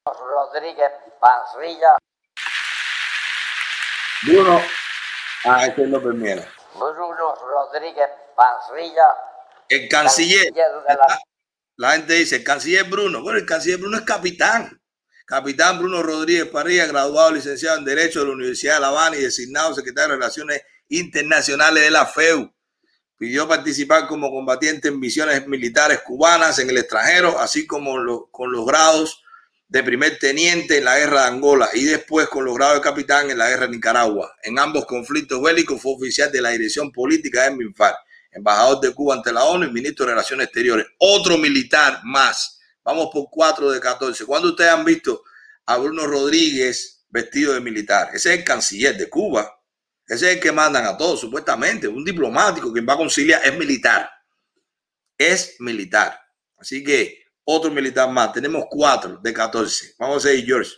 Rodríguez 0.05 0.90
Parrilla. 1.21 1.97
Bruno, 4.27 4.59
es 4.59 5.79
López 5.88 6.14
Miera. 6.14 6.47
Bruno 6.75 7.35
Rodríguez 7.37 8.09
Parrilla. 8.37 9.07
El 9.69 9.88
canciller. 9.88 10.53
de 10.53 10.61
la- 10.95 11.19
La 11.77 11.93
gente 11.93 12.12
dice, 12.14 12.37
el 12.37 12.45
canciller 12.45 12.85
Bruno. 12.85 13.23
Bueno, 13.23 13.38
el 13.38 13.47
canciller 13.47 13.79
Bruno 13.79 13.97
es 13.99 14.05
capitán. 14.05 14.80
Capitán 15.31 15.79
Bruno 15.79 16.03
Rodríguez 16.03 16.47
Parrilla, 16.47 16.87
graduado 16.87 17.31
licenciado 17.31 17.79
en 17.79 17.85
Derecho 17.85 18.19
de 18.19 18.27
la 18.27 18.33
Universidad 18.33 18.75
de 18.75 18.81
La 18.81 18.88
Habana 18.88 19.16
y 19.16 19.21
designado 19.21 19.73
secretario 19.73 20.09
de 20.09 20.16
Relaciones 20.16 20.62
Internacionales 20.88 21.85
de 21.85 21.90
la 21.93 22.05
FEU. 22.05 22.53
Pidió 23.16 23.47
participar 23.47 24.09
como 24.09 24.29
combatiente 24.29 24.88
en 24.88 24.99
misiones 24.99 25.47
militares 25.47 26.01
cubanas 26.05 26.59
en 26.59 26.69
el 26.69 26.79
extranjero, 26.79 27.38
así 27.38 27.64
como 27.64 28.29
con 28.33 28.51
los 28.51 28.66
grados 28.66 29.23
de 29.69 29.85
primer 29.85 30.19
teniente 30.19 30.79
en 30.79 30.85
la 30.87 30.99
guerra 30.99 31.21
de 31.21 31.29
Angola 31.29 31.69
y 31.75 31.85
después 31.85 32.27
con 32.27 32.45
los 32.45 32.57
grados 32.57 32.79
de 32.79 32.81
capitán 32.81 33.31
en 33.31 33.38
la 33.38 33.51
guerra 33.51 33.66
de 33.66 33.77
Nicaragua. 33.77 34.35
En 34.43 34.59
ambos 34.59 34.85
conflictos 34.85 35.40
bélicos 35.40 35.81
fue 35.81 35.95
oficial 35.95 36.33
de 36.33 36.43
la 36.43 36.51
dirección 36.51 36.90
política 36.90 37.45
de 37.45 37.53
MINFAR, 37.53 37.95
embajador 38.33 38.81
de 38.81 38.93
Cuba 38.93 39.14
ante 39.14 39.33
la 39.33 39.45
ONU 39.45 39.66
y 39.66 39.71
ministro 39.71 40.07
de 40.07 40.11
Relaciones 40.11 40.47
Exteriores. 40.47 40.87
Otro 40.99 41.38
militar 41.38 42.01
más. 42.03 42.60
Vamos 42.83 43.11
por 43.12 43.29
4 43.31 43.71
de 43.71 43.81
14. 43.81 44.25
¿Cuándo 44.25 44.49
ustedes 44.49 44.71
han 44.71 44.85
visto 44.85 45.23
a 45.66 45.77
Bruno 45.77 46.07
Rodríguez 46.07 47.05
vestido 47.09 47.55
de 47.55 47.61
militar? 47.61 48.11
Ese 48.12 48.33
es 48.33 48.38
el 48.38 48.45
canciller 48.45 48.97
de 48.97 49.09
Cuba. 49.09 49.61
Ese 50.07 50.31
es 50.31 50.37
el 50.37 50.43
que 50.43 50.53
mandan 50.53 50.87
a 50.87 50.97
todos, 50.97 51.21
supuestamente. 51.21 51.87
Un 51.87 52.05
diplomático 52.05 52.73
que 52.73 52.81
va 52.81 52.95
a 52.95 52.99
conciliar 52.99 53.40
es 53.45 53.57
militar. 53.57 54.11
Es 55.16 55.57
militar. 55.61 56.21
Así 56.57 56.83
que 56.83 57.25
otro 57.45 57.71
militar 57.71 58.09
más. 58.11 58.33
Tenemos 58.33 58.64
4 58.69 59.19
de 59.19 59.33
14. 59.33 59.95
Vamos 59.99 60.25
a 60.25 60.33
ir, 60.33 60.45
George. 60.45 60.73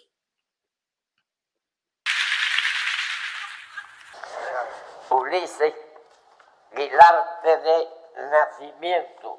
Ulises 5.11 5.75
Guilarte 6.75 7.49
de 7.49 7.89
Nacimiento. 8.31 9.39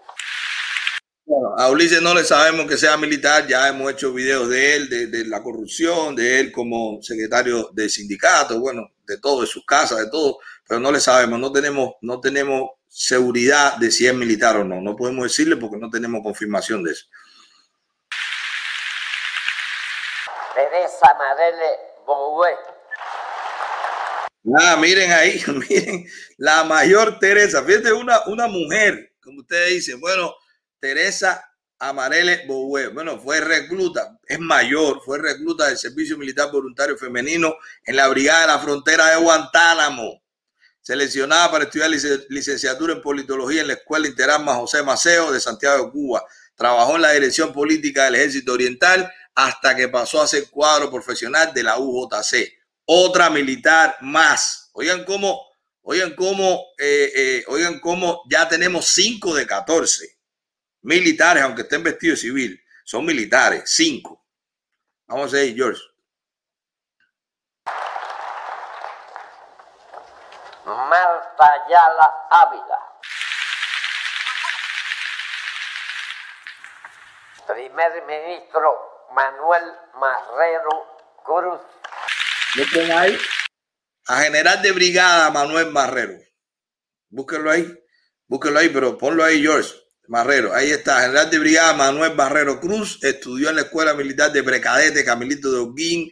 Bueno, 1.26 1.56
a 1.58 1.70
Ulises 1.70 2.02
no 2.02 2.14
le 2.14 2.26
sabemos 2.26 2.68
que 2.68 2.78
sea 2.78 2.98
militar, 2.98 3.48
ya 3.48 3.70
hemos 3.70 3.90
hecho 3.92 4.12
videos 4.12 4.50
de 4.50 4.76
él, 4.76 4.90
de, 4.90 5.08
de 5.08 5.26
la 5.26 5.42
corrupción, 5.42 6.16
de 6.16 6.42
él 6.42 6.52
como 6.52 7.02
secretario 7.02 7.70
del 7.72 7.90
sindicato, 7.90 8.60
bueno, 8.60 8.90
de 9.06 9.18
todo, 9.20 9.42
de 9.42 9.48
sus 9.48 9.66
casas, 9.66 10.00
de 10.00 10.10
todo, 10.10 10.40
pero 10.68 10.82
no 10.82 10.92
le 10.92 11.00
sabemos, 11.00 11.40
no 11.40 11.52
tenemos, 11.52 11.94
no 12.02 12.20
tenemos 12.20 12.72
seguridad 12.90 13.78
de 13.78 13.90
si 13.90 14.06
es 14.06 14.14
militar 14.14 14.58
o 14.58 14.66
no, 14.66 14.82
no 14.82 14.98
podemos 14.98 15.24
decirle 15.24 15.56
porque 15.56 15.78
no 15.78 15.90
tenemos 15.90 16.22
confirmación 16.22 16.84
de 16.84 16.92
eso. 16.92 17.06
Teresa 20.54 21.08
Marele 21.18 21.72
Boué. 22.06 22.52
Ah, 24.60 24.76
miren 24.76 25.12
ahí, 25.14 25.42
miren, 25.70 26.06
la 26.38 26.66
mayor 26.66 27.18
Teresa, 27.18 27.64
fíjate, 27.64 27.94
una, 27.94 28.20
una 28.28 28.48
mujer, 28.48 29.14
como 29.24 29.40
ustedes 29.40 29.70
dicen, 29.70 30.02
bueno, 30.02 30.36
Teresa 30.84 31.50
Amarele 31.80 32.44
Boué, 32.46 32.88
bueno, 32.90 33.18
fue 33.18 33.40
recluta, 33.40 34.20
es 34.28 34.38
mayor, 34.38 35.02
fue 35.06 35.18
recluta 35.18 35.68
del 35.68 35.78
Servicio 35.78 36.18
Militar 36.18 36.52
Voluntario 36.52 36.98
Femenino 36.98 37.56
en 37.86 37.96
la 37.96 38.10
Brigada 38.10 38.42
de 38.42 38.48
la 38.48 38.60
Frontera 38.60 39.08
de 39.12 39.16
Guantánamo. 39.16 40.22
Seleccionada 40.82 41.50
para 41.50 41.64
estudiar 41.64 41.90
lic- 41.90 42.26
licenciatura 42.28 42.92
en 42.92 43.02
politología 43.02 43.62
en 43.62 43.68
la 43.68 43.76
Escuela 43.76 44.10
Interarma 44.10 44.56
José 44.56 44.84
Maceo 44.84 45.32
de 45.32 45.40
Santiago 45.40 45.86
de 45.86 45.92
Cuba. 45.94 46.26
Trabajó 46.54 46.98
en 46.98 47.04
la 47.04 47.12
dirección 47.14 47.54
política 47.54 48.04
del 48.04 48.16
Ejército 48.16 48.52
Oriental 48.52 49.10
hasta 49.36 49.78
que 49.78 49.88
pasó 49.88 50.22
a 50.22 50.28
ser 50.28 50.50
cuadro 50.50 50.92
profesional 50.92 51.54
de 51.54 51.64
la 51.64 51.78
UJC 51.80 52.52
otra 52.84 53.30
militar 53.30 53.96
más. 54.02 54.70
Oigan 54.74 55.06
cómo 55.06 55.40
Oigan 55.86 56.14
cómo, 56.16 56.62
eh, 56.78 57.12
eh, 57.16 57.44
oigan 57.48 57.80
cómo 57.80 58.24
ya 58.30 58.48
tenemos 58.50 58.86
5 58.88 59.34
de 59.36 59.46
14 59.48 60.23
militares, 60.84 61.44
aunque 61.44 61.64
estén 61.64 61.84
vestidos 61.84 62.20
de 62.20 62.28
civil, 62.28 62.64
son 62.84 63.06
militares, 63.06 63.64
5. 63.66 64.22
Vamos 65.08 65.34
a 65.34 65.42
ir, 65.42 65.56
George. 65.56 65.82
Marta 70.66 71.66
Ávila. 72.30 72.80
Primer 77.48 78.06
ministro 78.06 79.08
Manuel 79.14 79.64
Marrero 79.96 80.98
Cruz. 81.26 81.62
Busquen 82.56 82.92
ahí 82.92 83.18
a 84.08 84.22
general 84.22 84.62
de 84.62 84.72
brigada 84.72 85.30
Manuel 85.32 85.72
Marrero. 85.72 86.18
Búsquenlo 87.10 87.52
ahí, 87.52 87.68
búsquenlo 88.28 88.60
ahí, 88.60 88.70
pero 88.70 88.98
ponlo 88.98 89.24
ahí, 89.24 89.42
George 89.42 89.83
Marrero. 90.08 90.54
Ahí 90.54 90.72
está, 90.72 91.02
general 91.02 91.30
de 91.30 91.40
brigada 91.40 91.74
Manuel 91.74 92.14
Barrero 92.14 92.60
Cruz. 92.60 93.00
Estudió 93.02 93.50
en 93.50 93.56
la 93.56 93.62
Escuela 93.62 93.94
Militar 93.94 94.32
de 94.32 94.44
Precadete 94.44 95.06
Camilito 95.06 95.52
de 95.52 95.60
Oguín. 95.60 96.12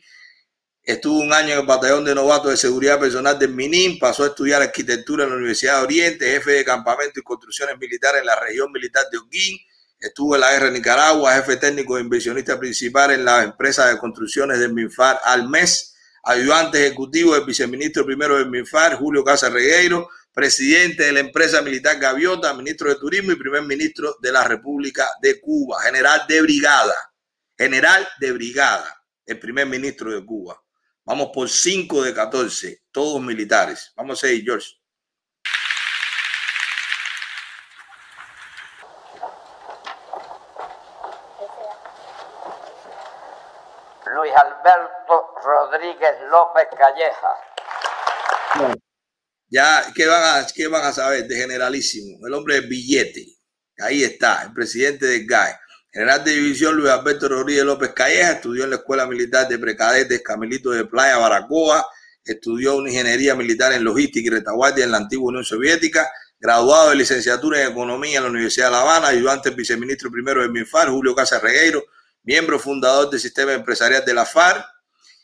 Estuvo 0.83 1.19
un 1.19 1.33
año 1.33 1.53
en 1.53 1.59
el 1.59 1.65
Batallón 1.65 2.05
de 2.05 2.15
Novatos 2.15 2.51
de 2.51 2.57
Seguridad 2.57 2.99
Personal 2.99 3.37
del 3.37 3.53
Minin. 3.53 3.99
Pasó 3.99 4.23
a 4.23 4.27
estudiar 4.27 4.61
arquitectura 4.61 5.25
en 5.25 5.31
la 5.31 5.35
Universidad 5.35 5.77
de 5.77 5.83
Oriente, 5.83 6.31
jefe 6.31 6.51
de 6.51 6.65
campamento 6.65 7.19
y 7.19 7.23
construcciones 7.23 7.77
militares 7.77 8.21
en 8.21 8.27
la 8.27 8.39
región 8.39 8.71
militar 8.71 9.03
de 9.11 9.17
Oguín. 9.17 9.57
Estuvo 9.99 10.33
en 10.35 10.41
la 10.41 10.51
guerra 10.51 10.65
de 10.65 10.71
Nicaragua, 10.71 11.33
jefe 11.35 11.57
técnico 11.57 11.97
e 11.97 12.01
inversionista 12.01 12.57
principal 12.57 13.11
en 13.11 13.23
la 13.23 13.43
empresa 13.43 13.87
de 13.87 13.99
construcciones 13.99 14.57
del 14.59 14.73
MINFAR 14.73 15.19
al 15.23 15.47
mes, 15.47 15.95
ayudante 16.23 16.83
ejecutivo 16.83 17.35
del 17.35 17.45
viceministro 17.45 18.03
primero 18.03 18.37
del 18.37 18.49
MINFAR, 18.49 18.95
Julio 18.95 19.23
Casa 19.23 19.49
Regueiro, 19.49 20.09
presidente 20.33 21.03
de 21.03 21.11
la 21.11 21.19
empresa 21.19 21.61
militar 21.61 21.99
Gaviota, 21.99 22.53
ministro 22.53 22.89
de 22.89 22.95
Turismo 22.95 23.31
y 23.31 23.35
primer 23.35 23.63
ministro 23.63 24.15
de 24.21 24.31
la 24.31 24.43
República 24.43 25.09
de 25.21 25.39
Cuba, 25.41 25.81
general 25.81 26.25
de 26.27 26.41
brigada, 26.41 26.95
general 27.57 28.07
de 28.19 28.31
brigada, 28.31 29.03
el 29.25 29.39
primer 29.39 29.67
ministro 29.67 30.11
de 30.11 30.25
Cuba. 30.25 30.61
Vamos 31.03 31.29
por 31.33 31.49
5 31.49 32.03
de 32.03 32.13
14, 32.13 32.83
todos 32.91 33.21
militares. 33.21 33.91
Vamos 33.95 34.23
a 34.23 34.29
ir, 34.29 34.43
George. 34.43 34.69
Luis 44.13 44.33
Alberto 44.35 45.35
Rodríguez 45.43 46.15
López 46.29 46.67
Calleja. 46.77 48.81
Ya, 49.51 49.91
¿qué 49.93 50.07
van, 50.07 50.23
a, 50.23 50.47
¿qué 50.47 50.67
van 50.67 50.85
a 50.85 50.93
saber 50.93 51.27
de 51.27 51.35
generalísimo? 51.35 52.25
El 52.25 52.33
hombre 52.33 52.55
del 52.55 52.67
billete. 52.67 53.27
Ahí 53.79 54.01
está, 54.01 54.43
el 54.43 54.53
presidente 54.53 55.05
del 55.05 55.27
GAE. 55.27 55.53
General 55.91 56.23
de 56.23 56.31
División 56.31 56.77
Luis 56.77 56.89
Alberto 56.89 57.27
Rodríguez 57.27 57.65
López 57.65 57.91
Calleja 57.93 58.31
estudió 58.31 58.63
en 58.63 58.69
la 58.69 58.77
Escuela 58.77 59.05
Militar 59.05 59.49
de 59.49 59.59
Precadetes 59.59 60.21
Camilito 60.23 60.69
de 60.69 60.85
Playa, 60.85 61.17
Baracoa. 61.17 61.85
Estudió 62.23 62.77
una 62.77 62.89
ingeniería 62.91 63.35
militar 63.35 63.73
en 63.73 63.83
logística 63.83 64.25
y 64.25 64.29
retaguardia 64.29 64.85
en 64.85 64.91
la 64.91 64.97
antigua 64.99 65.27
Unión 65.27 65.43
Soviética. 65.43 66.09
Graduado 66.39 66.91
de 66.91 66.95
licenciatura 66.95 67.61
en 67.61 67.71
Economía 67.71 68.19
en 68.19 68.23
la 68.23 68.29
Universidad 68.29 68.67
de 68.67 68.71
La 68.71 68.81
Habana. 68.83 69.07
Ayudante 69.09 69.49
del 69.49 69.57
viceministro 69.57 70.09
primero 70.09 70.41
del 70.41 70.51
MINFAR, 70.51 70.87
Julio 70.87 71.13
Casa 71.13 71.39
Regueiro. 71.39 71.83
Miembro 72.23 72.57
fundador 72.57 73.09
del 73.09 73.19
Sistema 73.19 73.51
Empresarial 73.51 74.05
de 74.05 74.13
la 74.13 74.25
FARC 74.25 74.63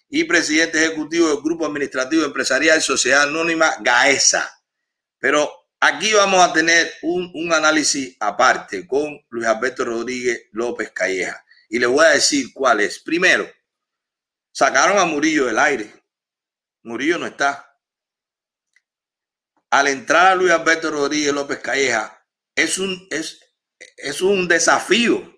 y 0.09 0.23
presidente 0.23 0.83
ejecutivo 0.83 1.29
del 1.29 1.41
Grupo 1.41 1.65
Administrativo 1.65 2.23
Empresarial 2.23 2.81
Sociedad 2.81 3.23
Anónima 3.23 3.75
GAESA. 3.81 4.49
Pero 5.19 5.51
aquí 5.79 6.13
vamos 6.13 6.41
a 6.41 6.53
tener 6.53 6.91
un, 7.01 7.31
un, 7.33 7.51
análisis 7.53 8.15
aparte 8.19 8.87
con 8.87 9.19
Luis 9.29 9.45
Alberto 9.45 9.83
Rodríguez 9.85 10.47
López 10.51 10.91
Calleja. 10.91 11.43
Y 11.69 11.79
le 11.79 11.87
voy 11.87 12.05
a 12.05 12.09
decir 12.09 12.53
cuál 12.53 12.79
es. 12.79 12.99
Primero, 12.99 13.49
sacaron 14.51 14.97
a 14.97 15.05
Murillo 15.05 15.45
del 15.45 15.59
aire. 15.59 15.93
Murillo 16.83 17.17
no 17.17 17.25
está. 17.25 17.63
Al 19.69 19.87
entrar 19.89 20.27
a 20.27 20.35
Luis 20.35 20.51
Alberto 20.51 20.89
Rodríguez 20.89 21.33
López 21.33 21.59
Calleja, 21.59 22.25
es 22.55 22.77
un, 22.77 23.05
es, 23.11 23.41
es 23.97 24.21
un 24.21 24.47
desafío 24.47 25.35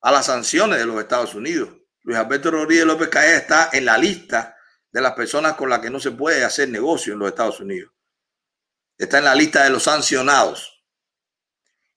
a 0.00 0.10
las 0.10 0.26
sanciones 0.26 0.78
de 0.78 0.86
los 0.86 0.98
Estados 0.98 1.34
Unidos. 1.34 1.75
Luis 2.06 2.18
Alberto 2.18 2.52
Rodríguez 2.52 2.86
López 2.86 3.08
Calleja 3.08 3.36
está 3.36 3.70
en 3.72 3.84
la 3.84 3.98
lista 3.98 4.56
de 4.92 5.00
las 5.00 5.14
personas 5.14 5.54
con 5.54 5.68
las 5.68 5.80
que 5.80 5.90
no 5.90 5.98
se 5.98 6.12
puede 6.12 6.44
hacer 6.44 6.68
negocio 6.68 7.12
en 7.12 7.18
los 7.18 7.28
Estados 7.28 7.58
Unidos. 7.58 7.92
Está 8.96 9.18
en 9.18 9.24
la 9.24 9.34
lista 9.34 9.64
de 9.64 9.70
los 9.70 9.82
sancionados. 9.82 10.84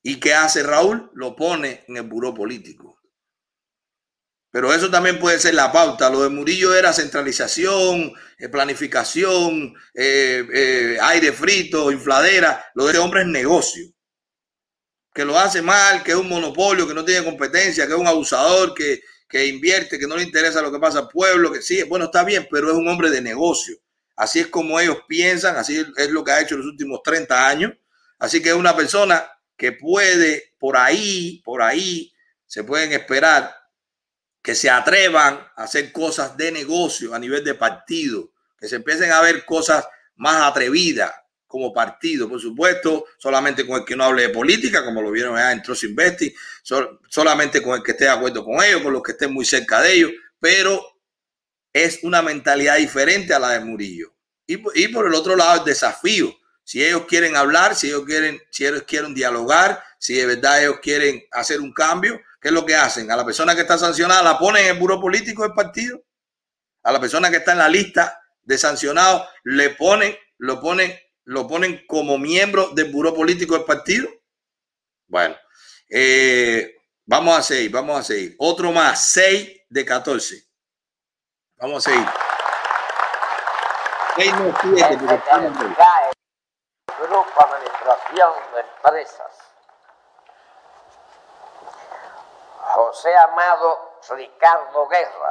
¿Y 0.02 0.20
qué 0.20 0.34
hace 0.34 0.64
Raúl? 0.64 1.12
Lo 1.14 1.36
pone 1.36 1.86
en 1.88 1.98
el 1.98 2.04
buró 2.04 2.34
político. 2.34 3.00
Pero 4.50 4.74
eso 4.74 4.90
también 4.90 5.20
puede 5.20 5.40
ser 5.40 5.54
la 5.54 5.72
pauta. 5.72 6.10
Lo 6.10 6.24
de 6.24 6.30
Murillo 6.30 6.74
era 6.74 6.92
centralización, 6.92 8.12
eh, 8.40 8.50
planificación, 8.50 9.76
eh, 9.94 10.44
eh, 10.52 10.98
aire 11.00 11.32
frito, 11.34 11.92
infladera. 11.92 12.66
Lo 12.74 12.86
de 12.86 12.94
este 12.94 13.00
hombre 13.00 13.22
es 13.22 13.28
negocio. 13.28 13.86
Que 15.14 15.24
lo 15.24 15.38
hace 15.38 15.62
mal, 15.62 16.02
que 16.02 16.12
es 16.12 16.18
un 16.18 16.30
monopolio, 16.30 16.88
que 16.88 16.96
no 16.96 17.06
tiene 17.06 17.24
competencia, 17.24 17.86
que 17.86 17.94
es 17.94 18.00
un 18.00 18.08
abusador, 18.08 18.74
que, 18.74 19.02
que 19.30 19.46
invierte, 19.46 20.00
que 20.00 20.08
no 20.08 20.18
le 20.18 20.24
interesa 20.24 20.62
lo 20.62 20.72
que 20.72 20.80
pasa 20.80 21.00
al 21.00 21.08
pueblo, 21.08 21.52
que 21.52 21.62
sí, 21.62 21.84
bueno, 21.84 22.06
está 22.06 22.24
bien, 22.24 22.48
pero 22.50 22.72
es 22.72 22.76
un 22.76 22.88
hombre 22.88 23.12
de 23.12 23.22
negocio. 23.22 23.78
Así 24.16 24.40
es 24.40 24.48
como 24.48 24.80
ellos 24.80 24.98
piensan, 25.08 25.56
así 25.56 25.86
es 25.96 26.10
lo 26.10 26.24
que 26.24 26.32
ha 26.32 26.42
hecho 26.42 26.56
en 26.56 26.62
los 26.62 26.72
últimos 26.72 27.04
30 27.04 27.48
años. 27.48 27.74
Así 28.18 28.42
que 28.42 28.50
es 28.50 28.56
una 28.56 28.76
persona 28.76 29.30
que 29.56 29.72
puede, 29.72 30.56
por 30.58 30.76
ahí, 30.76 31.42
por 31.46 31.62
ahí, 31.62 32.12
se 32.48 32.64
pueden 32.64 32.92
esperar 32.92 33.56
que 34.42 34.56
se 34.56 34.70
atrevan 34.70 35.36
a 35.56 35.64
hacer 35.64 35.92
cosas 35.92 36.36
de 36.36 36.52
negocio 36.52 37.14
a 37.14 37.20
nivel 37.20 37.44
de 37.44 37.54
partido, 37.54 38.32
que 38.58 38.68
se 38.68 38.78
empiecen 38.78 39.12
a 39.12 39.22
ver 39.22 39.46
cosas 39.46 39.88
más 40.16 40.42
atrevidas 40.42 41.14
como 41.50 41.74
partido, 41.74 42.30
por 42.30 42.40
supuesto, 42.40 43.06
solamente 43.18 43.66
con 43.66 43.80
el 43.80 43.84
que 43.84 43.96
no 43.96 44.04
hable 44.04 44.22
de 44.22 44.30
política, 44.30 44.86
como 44.86 45.02
lo 45.02 45.10
vieron 45.10 45.36
allá 45.36 45.52
en 45.52 45.64
Trust 45.64 45.86
Investi, 45.86 46.32
solamente 47.10 47.60
con 47.60 47.76
el 47.76 47.82
que 47.82 47.92
esté 47.92 48.04
de 48.04 48.12
acuerdo 48.12 48.46
con 48.46 48.64
ellos, 48.64 48.84
con 48.84 48.94
los 48.94 49.02
que 49.02 49.14
estén 49.14 49.34
muy 49.34 49.44
cerca 49.44 49.82
de 49.82 49.94
ellos, 49.94 50.12
pero 50.40 50.80
es 51.74 52.04
una 52.04 52.22
mentalidad 52.22 52.78
diferente 52.78 53.34
a 53.34 53.40
la 53.40 53.50
de 53.50 53.62
Murillo. 53.62 54.14
Y, 54.46 54.62
y 54.76 54.90
por 54.90 55.08
el 55.08 55.16
otro 55.16 55.36
lado, 55.36 55.62
el 55.62 55.66
desafío. 55.66 56.32
Si 56.64 56.86
ellos 56.86 57.06
quieren 57.08 57.36
hablar, 57.36 57.74
si 57.74 57.88
ellos 57.88 58.04
quieren, 58.06 58.40
si 58.52 58.68
ellos 58.68 58.84
quieren 58.84 59.16
dialogar, 59.16 59.84
si 59.98 60.14
de 60.14 60.28
verdad 60.28 60.62
ellos 60.62 60.78
quieren 60.84 61.24
hacer 61.32 61.62
un 61.62 61.74
cambio, 61.74 62.22
¿qué 62.40 62.50
es 62.50 62.54
lo 62.54 62.64
que 62.64 62.76
hacen? 62.76 63.10
A 63.10 63.16
la 63.16 63.26
persona 63.26 63.56
que 63.56 63.62
está 63.62 63.76
sancionada 63.80 64.22
la 64.22 64.38
ponen 64.38 64.66
en 64.66 64.76
el 64.76 64.80
buro 64.80 65.02
político 65.02 65.42
del 65.42 65.54
partido. 65.54 66.00
A 66.84 66.92
la 66.92 67.00
persona 67.00 67.32
que 67.32 67.38
está 67.38 67.54
en 67.54 67.58
la 67.58 67.70
lista 67.70 68.22
de 68.44 68.56
sancionados 68.56 69.28
le 69.46 69.72
ponen, 69.72 70.16
lo 70.38 70.62
ponen 70.62 70.96
lo 71.30 71.48
ponen 71.48 71.86
como 71.86 72.18
miembro 72.18 72.70
del 72.70 72.92
buró 72.92 73.14
político 73.14 73.54
del 73.54 73.64
partido. 73.64 74.10
Bueno, 75.06 75.36
eh, 75.88 76.76
vamos 77.06 77.38
a 77.38 77.44
seguir, 77.44 77.70
vamos 77.70 78.00
a 78.00 78.04
seguir. 78.04 78.36
Otro 78.40 78.72
más, 78.72 79.06
6 79.12 79.62
de 79.70 79.86
14. 79.86 80.44
Vamos 81.58 81.86
a 81.86 81.92
seguir. 81.92 82.08
6 84.16 84.34
no, 84.34 84.56
7, 84.60 84.98
Grupo 87.00 87.46
Administración 87.46 88.34
de 88.56 88.62
Empresas. 88.62 89.32
José 92.74 93.16
Amado 93.16 94.00
Ricardo 94.10 94.88
Guerra. 94.88 95.30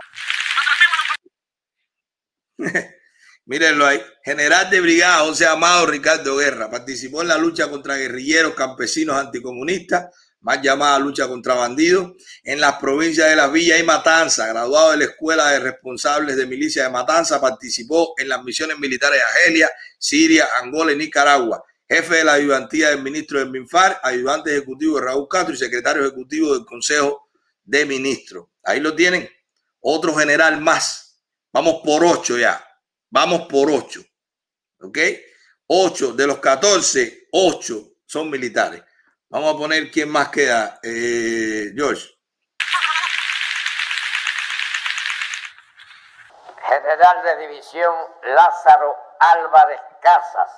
Mírenlo 3.48 3.86
ahí. 3.86 3.98
General 4.22 4.68
de 4.68 4.78
brigada 4.78 5.24
José 5.24 5.46
Amado 5.46 5.86
Ricardo 5.86 6.36
Guerra. 6.36 6.70
Participó 6.70 7.22
en 7.22 7.28
la 7.28 7.38
lucha 7.38 7.70
contra 7.70 7.96
guerrilleros 7.96 8.52
campesinos 8.52 9.16
anticomunistas, 9.16 10.14
más 10.42 10.60
llamada 10.60 10.98
lucha 10.98 11.26
contra 11.26 11.54
bandidos, 11.54 12.12
en 12.44 12.60
las 12.60 12.74
provincias 12.74 13.30
de 13.30 13.36
Las 13.36 13.50
Villas 13.50 13.80
y 13.80 13.84
Matanza. 13.84 14.46
Graduado 14.48 14.90
de 14.90 14.98
la 14.98 15.04
Escuela 15.04 15.50
de 15.50 15.60
Responsables 15.60 16.36
de 16.36 16.44
Milicia 16.44 16.82
de 16.82 16.90
Matanza, 16.90 17.40
participó 17.40 18.12
en 18.18 18.28
las 18.28 18.44
misiones 18.44 18.78
militares 18.78 19.18
de 19.18 19.24
Argelia, 19.24 19.70
Siria, 19.98 20.46
Angola 20.60 20.92
y 20.92 20.96
Nicaragua. 20.96 21.64
Jefe 21.88 22.16
de 22.16 22.24
la 22.24 22.34
ayudantía 22.34 22.90
del 22.90 23.02
ministro 23.02 23.38
del 23.38 23.50
MINFAR, 23.50 23.98
ayudante 24.02 24.50
ejecutivo 24.50 24.98
de 24.98 25.06
Raúl 25.06 25.26
Castro 25.26 25.54
y 25.54 25.56
secretario 25.56 26.02
ejecutivo 26.02 26.52
del 26.52 26.66
Consejo 26.66 27.30
de 27.64 27.86
Ministros. 27.86 28.48
Ahí 28.62 28.80
lo 28.80 28.94
tienen. 28.94 29.26
Otro 29.80 30.14
general 30.14 30.60
más. 30.60 31.22
Vamos 31.50 31.80
por 31.82 32.04
ocho 32.04 32.36
ya. 32.36 32.62
Vamos 33.10 33.42
por 33.48 33.70
8. 33.70 34.00
¿Ok? 34.80 34.98
8 35.66 36.12
de 36.12 36.26
los 36.26 36.38
14, 36.38 37.28
8 37.32 37.74
son 38.06 38.30
militares. 38.30 38.82
Vamos 39.28 39.54
a 39.54 39.58
poner 39.58 39.90
quién 39.90 40.08
más 40.10 40.30
queda, 40.30 40.80
eh, 40.82 41.72
George. 41.74 42.08
General 46.66 47.22
de 47.24 47.48
División 47.48 47.94
Lázaro 48.24 48.94
Álvarez 49.20 49.80
Casas. 50.02 50.50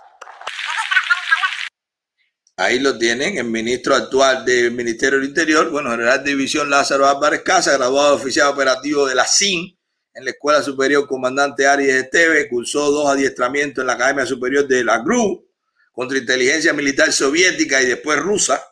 Ahí 2.57 2.79
lo 2.79 2.99
tienen, 2.99 3.39
el 3.39 3.45
ministro 3.45 3.95
actual 3.95 4.45
del 4.45 4.73
Ministerio 4.73 5.19
del 5.19 5.29
Interior, 5.29 5.71
bueno, 5.71 5.91
general 5.91 6.23
de 6.23 6.31
división 6.31 6.69
Lázaro 6.69 7.09
Álvarez 7.09 7.43
Casa, 7.43 7.73
graduado 7.73 8.11
de 8.11 8.23
oficial 8.23 8.49
operativo 8.49 9.07
de 9.07 9.15
la 9.15 9.27
SIN 9.27 9.80
en 10.21 10.27
la 10.27 10.31
Escuela 10.33 10.63
Superior 10.63 11.07
Comandante 11.09 11.67
Arias 11.67 11.97
Esteve, 11.97 12.49
cursó 12.49 12.91
dos 12.91 13.09
adiestramientos 13.09 13.83
en 13.83 13.87
la 13.87 13.95
Academia 13.95 14.27
Superior 14.27 14.69
de 14.69 14.85
la 14.85 14.99
GRU, 14.99 15.47
contra 15.93 16.19
inteligencia 16.19 16.73
militar 16.73 17.13
soviética 17.13 17.83
y 17.83 17.87
después 17.87 18.19
rusa. 18.21 18.63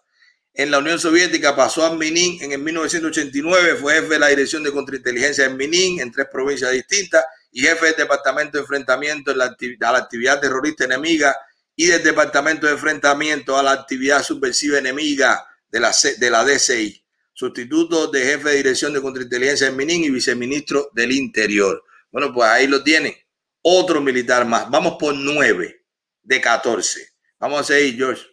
En 0.54 0.70
la 0.70 0.78
Unión 0.78 0.98
Soviética 0.98 1.54
pasó 1.56 1.84
a 1.84 1.94
Minin 1.94 2.42
en 2.42 2.52
el 2.52 2.58
1989, 2.58 3.76
fue 3.76 3.94
jefe 3.94 4.08
de 4.08 4.18
la 4.18 4.28
Dirección 4.28 4.62
de 4.62 4.72
Contrainteligencia 4.72 5.46
en 5.46 5.56
Minin, 5.56 6.00
en 6.00 6.12
tres 6.12 6.26
provincias 6.30 6.72
distintas, 6.72 7.24
y 7.50 7.62
jefe 7.62 7.86
del 7.86 7.96
Departamento 7.96 8.58
de 8.58 8.62
Enfrentamiento 8.62 9.30
a 9.30 9.34
la 9.34 9.98
actividad 9.98 10.40
terrorista 10.40 10.84
enemiga 10.84 11.36
y 11.74 11.86
del 11.86 12.02
Departamento 12.02 12.66
de 12.66 12.72
Enfrentamiento 12.72 13.56
a 13.56 13.62
la 13.62 13.72
actividad 13.72 14.22
subversiva 14.22 14.78
enemiga 14.78 15.46
de 15.70 15.80
la, 15.80 15.94
de 16.18 16.30
la 16.30 16.44
DCI. 16.44 17.04
Sustituto 17.38 18.08
de 18.08 18.24
jefe 18.24 18.48
de 18.48 18.56
Dirección 18.56 18.92
de 18.92 19.00
Contrainteligencia 19.00 19.68
en 19.68 19.76
Minin 19.76 20.02
y 20.02 20.10
viceministro 20.10 20.90
del 20.92 21.12
Interior. 21.12 21.84
Bueno, 22.10 22.34
pues 22.34 22.50
ahí 22.50 22.66
lo 22.66 22.82
tienen. 22.82 23.14
Otro 23.62 24.00
militar 24.00 24.44
más. 24.44 24.68
Vamos 24.68 24.96
por 24.98 25.14
nueve 25.14 25.86
de 26.20 26.40
14. 26.40 27.00
Vamos 27.38 27.60
a 27.60 27.62
seguir, 27.62 27.96
George. 27.96 28.26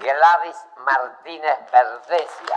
Gladys 0.00 0.56
Martínez 0.84 1.56
Verdesia. 1.72 2.56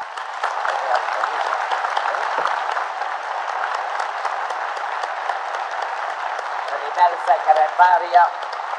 Primer 7.04 7.20
secretaria 7.26 8.24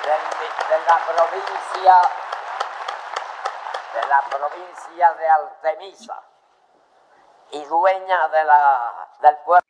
de, 0.03 0.79
la 0.87 0.99
provincia 1.07 1.95
de 3.95 4.09
la 4.09 4.25
provincia 4.31 5.13
de 5.13 5.29
Artemisa 5.29 6.23
y 7.51 7.65
dueña 7.65 8.29
de 8.29 8.45
la 8.45 9.09
del 9.21 9.37
puerto 9.45 9.67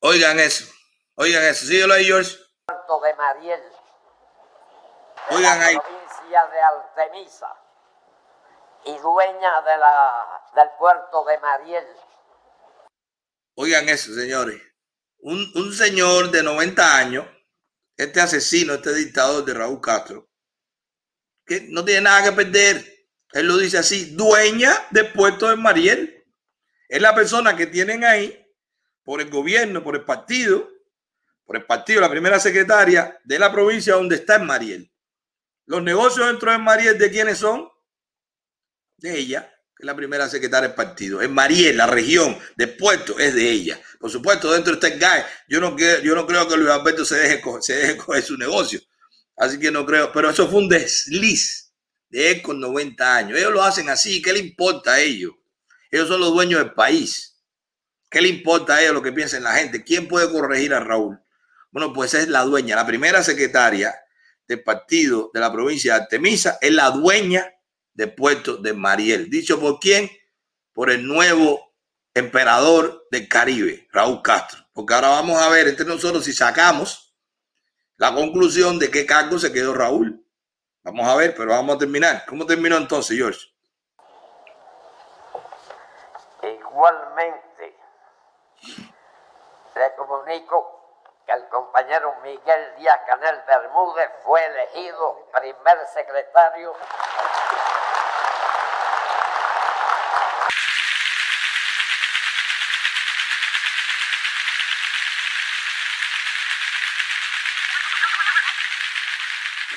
Oigan 0.00 0.40
eso, 0.40 0.64
oigan 1.16 1.42
eso, 1.42 1.66
síguelo 1.66 1.94
ahí, 1.94 2.06
George. 2.06 2.34
de 2.66 3.14
Mariel. 3.14 3.72
De 5.28 5.36
Oigan 5.36 5.58
la 5.60 5.66
ahí. 5.66 5.78
provincia 5.78 6.46
de 6.46 6.60
Artemisa 6.62 7.56
y 8.84 8.98
dueña 8.98 9.60
de 9.62 9.76
la 9.76 10.42
del 10.54 10.70
puerto 10.78 11.24
de 11.24 11.38
Mariel. 11.40 11.96
Oigan 13.56 13.88
eso, 13.90 14.14
señores. 14.14 14.62
Un, 15.18 15.50
un 15.56 15.72
señor 15.72 16.30
de 16.30 16.42
90 16.42 16.96
años, 16.96 17.26
este 17.96 18.20
asesino, 18.20 18.74
este 18.74 18.94
dictador 18.94 19.44
de 19.44 19.54
Raúl 19.54 19.80
Castro, 19.80 20.28
que 21.46 21.62
no 21.68 21.84
tiene 21.84 22.02
nada 22.02 22.24
que 22.24 22.32
perder. 22.32 23.08
Él 23.32 23.46
lo 23.46 23.56
dice 23.56 23.78
así, 23.78 24.14
dueña 24.14 24.72
del 24.90 25.12
puerto 25.12 25.48
de 25.48 25.56
Mariel. 25.56 26.24
Es 26.88 27.00
la 27.00 27.14
persona 27.14 27.56
que 27.56 27.66
tienen 27.66 28.04
ahí 28.04 28.40
por 29.02 29.20
el 29.20 29.30
gobierno, 29.30 29.82
por 29.82 29.96
el 29.96 30.04
partido, 30.04 30.68
por 31.44 31.56
el 31.56 31.66
partido, 31.66 32.00
la 32.00 32.10
primera 32.10 32.40
secretaria 32.40 33.20
de 33.24 33.38
la 33.38 33.52
provincia 33.52 33.94
donde 33.94 34.16
está 34.16 34.36
en 34.36 34.46
Mariel. 34.46 34.92
Los 35.66 35.82
negocios 35.82 36.26
dentro 36.26 36.50
de 36.50 36.58
Mariel, 36.58 36.98
¿de 36.98 37.10
quiénes 37.10 37.38
son? 37.38 37.68
De 38.96 39.18
ella, 39.18 39.53
es 39.78 39.86
la 39.86 39.94
primera 39.96 40.28
secretaria 40.28 40.68
del 40.68 40.74
partido. 40.76 41.20
En 41.22 41.32
Mariel, 41.34 41.76
la 41.76 41.86
región 41.86 42.38
de 42.56 42.68
Puerto, 42.68 43.18
es 43.18 43.34
de 43.34 43.50
ella. 43.50 43.80
Por 43.98 44.10
supuesto, 44.10 44.52
dentro 44.52 44.74
está 44.74 44.88
el 44.88 44.98
GAE. 44.98 45.24
Yo 45.48 45.60
no, 45.60 45.76
yo 45.78 46.14
no 46.14 46.26
creo 46.26 46.46
que 46.48 46.56
Luis 46.56 46.70
Alberto 46.70 47.04
se 47.04 47.16
deje, 47.16 47.40
co- 47.40 47.60
se 47.60 47.74
deje 47.74 47.96
coger 47.96 48.22
su 48.22 48.36
negocio. 48.36 48.80
Así 49.36 49.58
que 49.58 49.70
no 49.70 49.84
creo. 49.84 50.12
Pero 50.12 50.30
eso 50.30 50.48
fue 50.48 50.60
un 50.60 50.68
desliz 50.68 51.72
de 52.08 52.30
él 52.30 52.42
con 52.42 52.60
90 52.60 53.16
años. 53.16 53.38
Ellos 53.38 53.52
lo 53.52 53.62
hacen 53.62 53.88
así. 53.88 54.22
¿Qué 54.22 54.32
le 54.32 54.38
importa 54.38 54.92
a 54.92 55.00
ellos? 55.00 55.32
Ellos 55.90 56.08
son 56.08 56.20
los 56.20 56.32
dueños 56.32 56.60
del 56.60 56.72
país. 56.72 57.36
¿Qué 58.10 58.20
le 58.22 58.28
importa 58.28 58.76
a 58.76 58.82
ellos 58.82 58.94
lo 58.94 59.02
que 59.02 59.12
piensa 59.12 59.40
la 59.40 59.54
gente? 59.54 59.82
¿Quién 59.82 60.06
puede 60.06 60.30
corregir 60.30 60.72
a 60.72 60.80
Raúl? 60.80 61.18
Bueno, 61.72 61.92
pues 61.92 62.14
es 62.14 62.28
la 62.28 62.42
dueña, 62.42 62.76
la 62.76 62.86
primera 62.86 63.24
secretaria 63.24 63.92
del 64.46 64.62
partido 64.62 65.30
de 65.34 65.40
la 65.40 65.50
provincia 65.52 65.94
de 65.94 66.02
Artemisa, 66.02 66.58
es 66.60 66.70
la 66.70 66.90
dueña 66.90 67.52
del 67.94 68.14
puerto 68.14 68.56
de 68.56 68.74
Mariel. 68.74 69.30
¿Dicho 69.30 69.58
por 69.58 69.78
quién? 69.78 70.10
Por 70.72 70.90
el 70.90 71.06
nuevo 71.06 71.72
emperador 72.12 73.06
del 73.10 73.28
Caribe, 73.28 73.88
Raúl 73.92 74.22
Castro. 74.22 74.64
Porque 74.72 74.94
ahora 74.94 75.08
vamos 75.08 75.40
a 75.40 75.48
ver 75.48 75.68
entre 75.68 75.86
nosotros 75.86 76.24
si 76.24 76.32
sacamos 76.32 77.14
la 77.96 78.12
conclusión 78.12 78.78
de 78.78 78.90
qué 78.90 79.06
cargo 79.06 79.38
se 79.38 79.52
quedó 79.52 79.74
Raúl. 79.74 80.20
Vamos 80.82 81.06
a 81.06 81.16
ver, 81.16 81.34
pero 81.34 81.50
vamos 81.50 81.76
a 81.76 81.78
terminar. 81.78 82.24
¿Cómo 82.28 82.44
terminó 82.44 82.76
entonces, 82.76 83.16
George? 83.16 83.40
Igualmente, 86.42 87.76
le 89.76 89.94
comunico 89.96 90.74
que 91.24 91.32
el 91.32 91.48
compañero 91.48 92.14
Miguel 92.22 92.74
Díaz 92.76 93.00
Canel 93.06 93.40
Bermúdez 93.46 94.10
fue 94.24 94.44
elegido 94.44 95.30
primer 95.32 95.86
secretario 95.94 96.74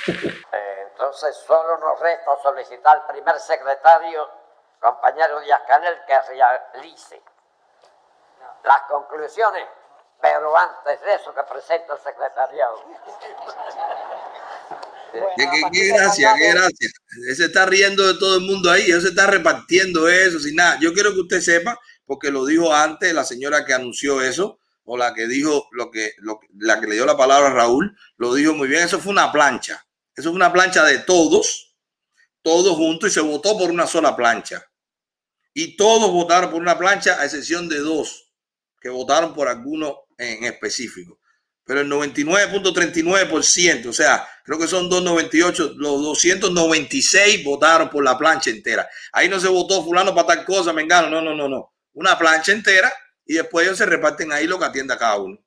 Entonces 0.08 1.36
solo 1.46 1.78
nos 1.78 2.00
resta 2.00 2.32
solicitar 2.41 2.98
al 2.98 3.08
primer 3.08 3.39
secretario, 3.39 4.28
compañero 4.80 5.39
Díaz 5.41 5.62
Canel, 5.67 5.98
que 6.08 6.20
realice 6.22 7.22
las 8.63 8.82
conclusiones, 8.89 9.65
pero 10.22 10.58
antes 10.58 11.02
de 11.02 11.13
eso 11.13 11.34
que 11.34 11.43
presente 11.43 11.91
el 11.91 12.00
secretariado. 12.00 12.84
Qué, 15.12 15.50
qué- 15.50 15.62
qué 15.72 15.88
gracia, 15.88 16.34
qué 16.38 16.52
gracia. 16.52 16.89
Él 17.30 17.36
se 17.36 17.46
está 17.46 17.65
riendo 17.65 18.06
de 18.06 18.20
todo 18.20 18.36
el 18.38 18.41
mundo 18.43 18.70
ahí, 18.72 18.89
él 18.91 19.02
se 19.02 19.10
está 19.10 19.28
repartiendo 19.28 20.08
eso 20.10 20.39
sin 20.39 20.56
nada. 20.56 20.78
Yo 20.82 20.93
quiero 20.93 21.13
que 21.13 21.22
usted 21.22 21.41
sepa, 21.41 21.80
porque 22.06 22.30
lo 22.32 22.46
dijo 22.46 22.74
antes 22.74 23.13
la 23.13 23.24
señora 23.24 23.65
que 23.65 23.74
anunció 23.74 24.22
eso, 24.22 24.60
o 24.86 24.98
la 24.98 25.13
que 25.13 25.28
dijo 25.28 25.67
lo 25.72 25.91
que, 25.91 26.13
lo, 26.20 26.39
que- 26.39 26.48
la 26.60 26.80
que 26.80 26.88
le 26.88 26.96
dio 26.96 27.06
la 27.06 27.17
palabra 27.17 27.50
a 27.50 27.54
Raúl, 27.54 27.98
lo 28.17 28.34
dijo 28.34 28.54
muy 28.54 28.67
bien. 28.67 28.84
Eso 28.84 29.00
fue 29.00 29.12
una 29.12 29.32
plancha. 29.32 29.84
Eso 30.18 30.30
fue 30.30 30.36
una 30.36 30.52
plancha 30.52 30.84
de 30.84 31.00
todos, 31.00 31.78
todos 32.42 32.76
juntos, 32.76 33.12
y 33.12 33.14
se 33.14 33.22
votó 33.22 33.58
por 33.58 33.72
una 33.72 33.88
sola 33.88 34.16
plancha. 34.16 34.66
Y 35.54 35.78
todos 35.78 36.12
votaron 36.12 36.52
por 36.52 36.62
una 36.62 36.78
plancha, 36.78 37.22
a 37.22 37.26
excepción 37.26 37.70
de 37.70 37.78
dos, 37.80 38.34
que 38.82 38.90
votaron 38.90 39.34
por 39.34 39.48
alguno 39.48 40.08
en 40.18 40.44
específico 40.44 41.22
pero 41.68 41.82
el 41.82 41.92
99.39%, 41.92 43.88
o 43.88 43.94
sea, 43.94 44.26
creo 44.46 44.58
que 44.58 44.68
son 44.68 44.90
298, 44.90 45.74
los 45.76 46.02
296 46.02 47.44
votaron 47.44 47.90
por 47.90 48.06
la 48.06 48.18
plancha 48.18 48.50
entera. 48.50 48.90
Ahí 49.12 49.28
no 49.28 49.38
se 49.38 49.50
votó 49.50 49.84
fulano 49.84 50.16
para 50.16 50.28
tal 50.28 50.46
cosa, 50.46 50.72
me 50.72 50.84
engano, 50.84 51.10
no, 51.10 51.22
no, 51.22 51.36
no, 51.36 51.50
no. 51.50 51.74
Una 51.92 52.18
plancha 52.18 52.54
entera 52.54 52.92
y 53.26 53.34
después 53.34 53.68
ellos 53.68 53.78
se 53.78 53.86
reparten 53.86 54.32
ahí 54.32 54.48
lo 54.48 54.58
que 54.58 54.64
atienda 54.64 54.98
cada 54.98 55.18
uno. 55.18 55.38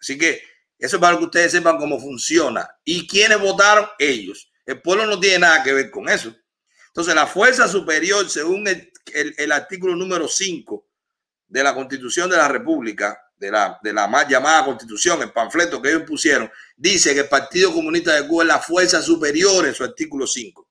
Así 0.00 0.18
que 0.18 0.42
eso 0.78 0.96
es 0.96 1.00
para 1.00 1.18
que 1.18 1.24
ustedes 1.24 1.52
sepan 1.52 1.76
cómo 1.76 2.00
funciona. 2.00 2.68
¿Y 2.84 3.06
quiénes 3.06 3.40
votaron? 3.40 3.86
Ellos. 3.98 4.50
El 4.64 4.80
pueblo 4.80 5.06
no 5.06 5.18
tiene 5.18 5.40
nada 5.40 5.62
que 5.62 5.72
ver 5.72 5.90
con 5.90 6.08
eso. 6.08 6.34
Entonces, 6.88 7.14
la 7.14 7.26
fuerza 7.26 7.66
superior, 7.66 8.28
según 8.28 8.66
el, 8.68 9.52
artículo 9.52 9.96
número 9.96 10.28
5 10.28 10.86
de 11.48 11.62
la 11.62 11.74
Constitución 11.74 12.30
de 12.30 12.36
la 12.36 12.48
República, 12.48 13.18
de 13.36 13.50
la, 13.50 13.78
de 13.82 13.92
la 13.92 14.06
más 14.06 14.28
llamada 14.28 14.64
Constitución, 14.64 15.22
el 15.22 15.32
panfleto 15.32 15.80
que 15.80 15.90
ellos 15.90 16.02
pusieron, 16.06 16.50
dice 16.76 17.14
que 17.14 17.20
el 17.20 17.28
Partido 17.28 17.72
Comunista 17.72 18.14
de 18.14 18.26
Cuba 18.26 18.44
es 18.44 18.48
la 18.48 18.58
fuerza 18.58 19.00
superior 19.02 19.66
en 19.66 19.74
su 19.74 19.84
artículo 19.84 20.26
5. 20.26 20.68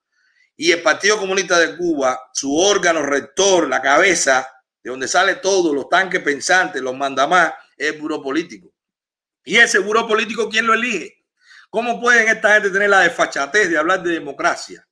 Y 0.57 0.71
el 0.71 0.81
Partido 0.81 1.17
Comunista 1.17 1.59
de 1.59 1.75
Cuba, 1.77 2.19
su 2.33 2.55
órgano 2.55 3.03
rector, 3.03 3.67
la 3.67 3.81
cabeza, 3.81 4.47
de 4.83 4.89
donde 4.89 5.07
sale 5.07 5.35
todo, 5.35 5.73
los 5.73 5.89
tanques 5.89 6.21
pensantes, 6.21 6.81
los 6.81 6.95
mandamás, 6.95 7.53
es 7.75 7.93
el 7.93 8.01
buró 8.01 8.21
político. 8.21 8.71
¿Y 9.47 9.55
ese 9.55 9.79
buró 9.79 10.05
político 10.05 10.49
quién 10.49 10.67
lo 10.67 10.73
elige? 10.73 11.23
¿Cómo 11.69 12.01
pueden 12.01 12.27
esta 12.27 12.55
gente 12.55 12.69
tener 12.69 12.89
la 12.89 12.99
desfachatez 12.99 13.69
de 13.69 13.77
hablar 13.77 14.03
de 14.03 14.11
democracia? 14.11 14.85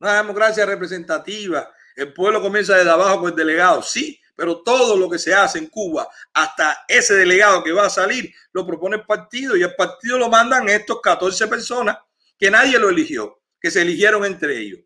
Una 0.00 0.16
democracia 0.16 0.64
representativa. 0.64 1.70
El 1.94 2.14
pueblo 2.14 2.40
comienza 2.40 2.74
desde 2.74 2.88
abajo 2.88 3.20
con 3.20 3.30
el 3.30 3.36
delegado, 3.36 3.82
sí, 3.82 4.18
pero 4.34 4.62
todo 4.62 4.96
lo 4.96 5.10
que 5.10 5.18
se 5.18 5.34
hace 5.34 5.58
en 5.58 5.66
Cuba, 5.66 6.08
hasta 6.32 6.86
ese 6.88 7.12
delegado 7.16 7.62
que 7.62 7.70
va 7.70 7.84
a 7.84 7.90
salir, 7.90 8.34
lo 8.52 8.66
propone 8.66 8.96
el 8.96 9.04
partido 9.04 9.58
y 9.58 9.62
el 9.62 9.74
partido 9.74 10.16
lo 10.16 10.30
mandan 10.30 10.70
estos 10.70 11.02
14 11.02 11.46
personas 11.46 11.98
que 12.38 12.50
nadie 12.50 12.78
lo 12.78 12.88
eligió, 12.88 13.42
que 13.60 13.70
se 13.70 13.82
eligieron 13.82 14.24
entre 14.24 14.56
ellos. 14.56 14.80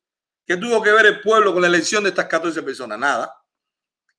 ¿Qué 0.45 0.57
tuvo 0.57 0.83
que 0.83 0.91
ver 0.91 1.07
el 1.07 1.21
pueblo 1.21 1.53
con 1.53 1.63
la 1.63 1.69
elección 1.69 2.03
de 2.03 2.09
estas 2.09 2.27
14 2.27 2.61
personas? 2.61 2.99
Nada. 2.99 3.33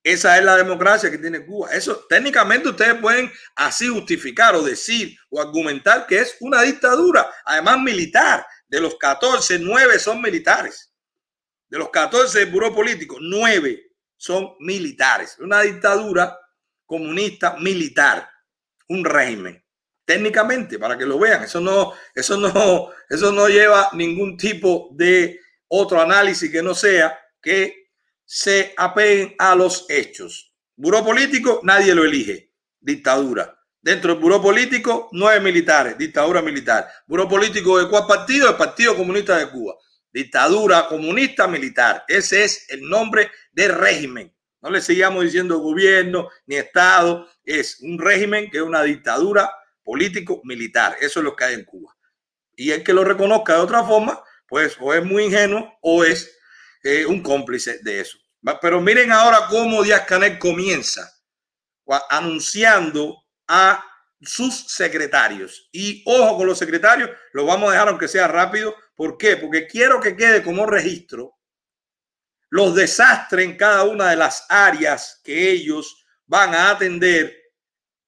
Esa 0.04 0.38
es 0.38 0.44
la 0.44 0.56
democracia 0.56 1.12
que 1.12 1.18
tiene 1.18 1.46
Cuba. 1.46 1.72
Eso 1.72 2.06
técnicamente 2.08 2.70
ustedes 2.70 2.96
pueden 2.96 3.32
así 3.56 3.88
justificar 3.88 4.56
o 4.56 4.62
decir 4.62 5.18
o 5.30 5.42
argumentar 5.42 6.08
que 6.08 6.20
es 6.20 6.38
una 6.40 6.62
dictadura, 6.62 7.30
además 7.46 7.80
militar. 7.80 8.46
De 8.70 8.82
los 8.82 8.98
14, 8.98 9.60
9 9.60 10.00
son 10.00 10.22
militares. 10.22 10.94
De 11.70 11.78
los 11.78 11.90
14 11.90 12.40
del 12.40 12.52
buró 12.52 12.74
político, 12.74 13.18
9 13.20 13.92
son 14.16 14.56
militares. 14.60 15.38
Una 15.40 15.62
dictadura 15.62 16.38
comunista 16.86 17.58
militar, 17.58 18.30
un 18.90 19.06
régimen. 19.06 19.64
Técnicamente, 20.06 20.80
para 20.80 20.98
que 20.98 21.06
lo 21.06 21.20
vean, 21.20 21.44
eso 21.44 21.60
no, 21.60 21.94
eso 22.16 22.38
no, 22.38 22.92
eso 23.10 23.32
no 23.32 23.48
lleva 23.48 23.90
ningún 23.94 24.38
tipo 24.38 24.90
de 24.94 25.40
otro 25.68 26.02
análisis 26.02 26.50
que 26.50 26.64
no 26.64 26.74
sea 26.74 27.20
que 27.42 27.87
se 28.28 28.74
apeguen 28.76 29.36
a 29.40 29.56
los 29.56 29.86
hechos. 29.88 30.54
Buró 30.76 31.04
político, 31.04 31.62
nadie 31.64 31.96
lo 31.96 32.04
elige. 32.04 32.52
Dictadura. 32.80 33.58
Dentro 33.82 34.14
del 34.14 34.22
buró 34.22 34.42
político, 34.42 35.08
nueve 35.14 35.40
militares, 35.40 35.98
dictadura 35.98 36.42
militar. 36.42 36.88
Buró 37.08 37.28
político 37.28 37.80
de 37.80 37.90
cuál 37.90 38.06
partido? 38.06 38.50
El 38.50 38.58
Partido 38.58 38.98
Comunista 38.98 39.38
de 39.38 39.50
Cuba. 39.50 39.76
Dictadura 40.12 40.88
comunista 40.88 41.48
militar. 41.48 42.04
Ese 42.08 42.44
es 42.44 42.70
el 42.70 42.82
nombre 42.82 43.32
del 43.54 43.74
régimen. 43.74 44.36
No 44.62 44.72
le 44.72 44.82
sigamos 44.82 45.24
diciendo 45.24 45.60
gobierno 45.60 46.28
ni 46.48 46.58
Estado. 46.58 47.30
Es 47.46 47.80
un 47.82 47.98
régimen 47.98 48.50
que 48.52 48.58
es 48.58 48.64
una 48.64 48.84
dictadura 48.84 49.50
político-militar. 49.84 50.98
Eso 51.00 51.22
es 51.22 51.24
lo 51.24 51.36
que 51.36 51.46
hay 51.46 51.54
en 51.54 51.64
Cuba. 51.64 51.96
Y 52.58 52.72
el 52.72 52.84
que 52.84 52.94
lo 52.94 53.06
reconozca 53.06 53.54
de 53.54 53.60
otra 53.62 53.86
forma, 53.86 54.22
pues 54.50 54.76
o 54.82 54.94
es 54.94 55.06
muy 55.06 55.26
ingenuo 55.26 55.78
o 55.82 56.04
es 56.04 56.37
eh, 56.84 57.06
un 57.06 57.22
cómplice 57.22 57.80
de 57.84 58.02
eso. 58.02 58.18
Pero 58.62 58.80
miren 58.82 59.12
ahora 59.12 59.48
cómo 59.50 59.84
Díaz 59.84 60.06
Canel 60.06 60.40
comienza 60.40 61.12
anunciando 62.10 63.24
a 63.48 63.84
sus 64.22 64.68
secretarios. 64.68 65.70
Y 65.72 66.04
ojo 66.06 66.38
con 66.38 66.48
los 66.48 66.58
secretarios, 66.58 67.10
lo 67.34 67.46
vamos 67.46 67.70
a 67.70 67.74
dejar 67.74 67.90
aunque 67.90 68.08
sea 68.08 68.28
rápido. 68.28 68.76
¿Por? 68.96 69.18
Porque 69.42 69.68
quiero 69.68 70.00
que 70.00 70.16
quede 70.16 70.44
como 70.44 70.66
registro 70.66 71.38
los 72.50 72.76
desastres 72.76 73.46
en 73.46 73.58
cada 73.58 73.84
una 73.84 74.10
de 74.10 74.16
las 74.16 74.46
áreas 74.50 75.22
que 75.24 75.52
ellos 75.52 76.06
van 76.26 76.54
a 76.56 76.72
atender 76.72 77.36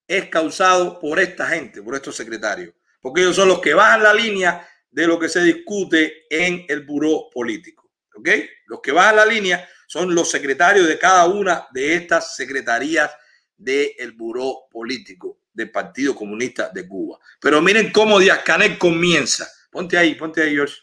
es 0.08 0.30
causado 0.30 1.00
por 1.00 1.20
esta 1.20 1.48
gente, 1.48 1.84
por 1.84 1.96
estos 1.96 2.16
secretarios, 2.16 2.74
porque 3.00 3.22
ellos 3.22 3.36
son 3.36 3.48
los 3.48 3.60
que 3.60 3.74
bajan 3.74 4.02
la 4.02 4.14
línea 4.14 4.68
de 4.90 5.06
lo 5.06 5.20
que 5.20 5.30
se 5.30 5.42
discute 5.42 6.26
en 6.30 6.66
el 6.68 6.84
buró 6.84 7.30
político. 7.32 7.92
¿Ok? 8.16 8.30
Los 8.70 8.82
que 8.82 8.92
bajan 8.92 9.16
la 9.16 9.26
línea 9.26 9.68
son 9.88 10.14
los 10.14 10.30
secretarios 10.30 10.88
de 10.88 11.00
cada 11.00 11.26
una 11.26 11.68
de 11.72 11.96
estas 11.96 12.36
secretarías 12.36 13.10
del 13.58 14.12
buró 14.12 14.68
político 14.70 15.40
del 15.52 15.72
Partido 15.72 16.16
Comunista 16.16 16.70
de 16.70 16.88
Cuba. 16.88 17.18
Pero 17.42 17.62
miren 17.62 17.92
cómo 17.92 18.20
Díaz 18.20 18.44
Canel 18.46 18.78
comienza. 18.78 19.48
Ponte 19.72 19.98
ahí, 19.98 20.14
ponte 20.14 20.44
ahí, 20.44 20.54
George. 20.54 20.76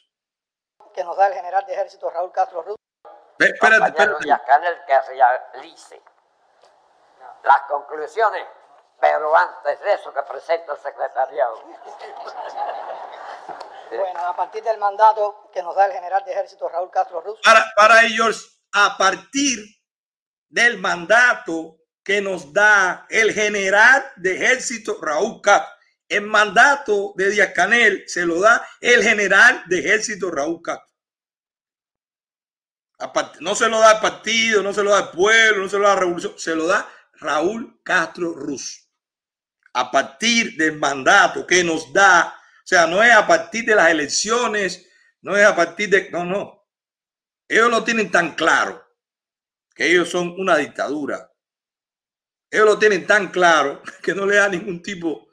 Que 0.93 1.05
nos 1.05 1.17
da 1.17 1.29
el 1.29 1.35
general 1.35 1.65
de 1.65 1.75
ejército 1.75 2.11
Raúl 2.11 2.33
Castro 2.33 2.63
Ruz. 2.63 2.77
Espérate, 3.39 3.87
espérate. 3.87 4.25
Díaz 4.25 4.43
Canel 4.45 4.75
que 4.85 5.01
realice 5.13 6.03
las 7.45 7.61
conclusiones, 7.69 8.43
pero 9.01 9.37
antes 9.37 9.81
de 9.81 9.93
eso 9.93 10.13
que 10.13 10.23
presenta 10.25 10.73
el 10.73 10.79
secretariado. 10.81 11.63
Bueno, 13.91 14.21
a 14.21 14.37
partir 14.37 14.63
del 14.63 14.79
mandato 14.79 15.51
que 15.53 15.63
nos 15.63 15.75
da 15.75 15.87
el 15.87 15.93
general 15.93 16.25
de 16.25 16.33
ejército 16.33 16.69
Raúl 16.69 16.91
Castro 16.91 17.21
Ruz. 17.21 17.39
Para, 17.77 18.05
ellos, 18.05 18.61
a 18.73 18.97
partir 18.97 19.65
del 20.49 20.79
mandato 20.79 21.79
que 22.03 22.21
nos 22.21 22.53
da 22.53 23.07
el 23.09 23.33
general 23.33 24.13
de 24.17 24.35
ejército 24.35 24.99
Raúl 25.01 25.41
Castro. 25.41 25.75
El 26.09 26.23
mandato 26.23 27.15
de 27.17 27.31
Díaz 27.31 27.53
Canel 27.53 28.05
se 28.07 28.25
lo 28.25 28.41
da 28.41 28.67
el 28.81 29.03
general 29.03 29.65
de 29.67 29.81
ejército 29.81 30.31
Raúl 30.31 30.63
Castro. 30.63 30.87
No 33.41 33.55
se 33.55 33.69
lo 33.69 33.81
da 33.81 33.93
el 33.93 34.01
partido, 34.01 34.63
no 34.63 34.73
se 34.73 34.83
lo 34.83 34.91
da 34.91 35.01
el 35.01 35.09
pueblo, 35.11 35.65
no 35.65 35.69
se 35.69 35.79
lo 35.79 35.83
da 35.83 35.95
la 35.95 36.01
revolución, 36.01 36.35
se 36.39 36.55
lo 36.55 36.67
da 36.67 36.89
Raúl 37.15 37.81
Castro 37.83 38.33
Ruz. 38.33 38.89
A 39.75 39.91
partir 39.91 40.57
del 40.57 40.79
mandato 40.79 41.47
que 41.47 41.63
nos 41.63 41.93
da 41.93 42.41
sea, 42.69 42.87
no 42.87 43.03
es 43.03 43.15
a 43.15 43.27
partir 43.27 43.65
de 43.65 43.75
las 43.75 43.91
elecciones, 43.91 44.91
no 45.21 45.37
es 45.37 45.45
a 45.45 45.55
partir 45.55 45.89
de... 45.89 46.11
No, 46.11 46.25
no. 46.25 46.67
Ellos 47.49 47.71
lo 47.71 47.85
tienen 47.85 48.11
tan 48.11 48.35
claro 48.35 48.85
que 49.75 49.91
ellos 49.91 50.09
son 50.09 50.35
una 50.39 50.57
dictadura. 50.57 51.33
Ellos 52.51 52.67
lo 52.67 52.79
tienen 52.79 53.07
tan 53.07 53.29
claro 53.29 53.83
que 54.03 54.15
no 54.15 54.27
le 54.27 54.37
da 54.37 54.49
ningún 54.49 54.83
tipo 54.83 55.29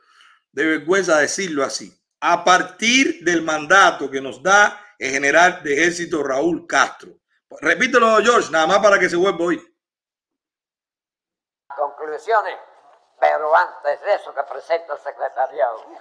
de 0.52 0.66
vergüenza 0.66 1.18
decirlo 1.18 1.64
así. 1.64 1.92
A 2.20 2.44
partir 2.44 3.24
del 3.24 3.42
mandato 3.42 4.12
que 4.12 4.22
nos 4.22 4.42
da 4.42 4.80
el 5.00 5.12
general 5.12 5.62
de 5.64 5.74
ejército 5.74 6.24
Raúl 6.24 6.68
Castro. 6.68 7.20
Repítelo, 7.62 8.18
George, 8.22 8.52
nada 8.52 8.68
más 8.68 8.80
para 8.80 9.00
que 9.00 9.10
se 9.10 9.16
vuelva 9.16 9.44
hoy. 9.44 9.62
Conclusiones, 11.68 12.56
pero 13.24 13.56
antes 13.56 14.02
de 14.02 14.16
eso 14.16 14.34
que 14.34 14.44
presenta 14.44 14.94
el 14.94 15.00
secretariado. 15.00 15.78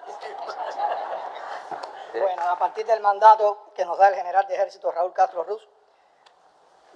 Bueno, 2.15 2.43
a 2.43 2.59
partir 2.59 2.85
del 2.85 3.01
mandato 3.01 3.71
que 3.75 3.87
nos 3.87 3.97
da 3.97 4.09
el 4.09 4.15
general 4.15 4.47
de 4.47 4.55
ejército 4.55 4.93
Raúl 4.93 5.15
Castro 5.15 5.45
Ruz, 5.45 5.67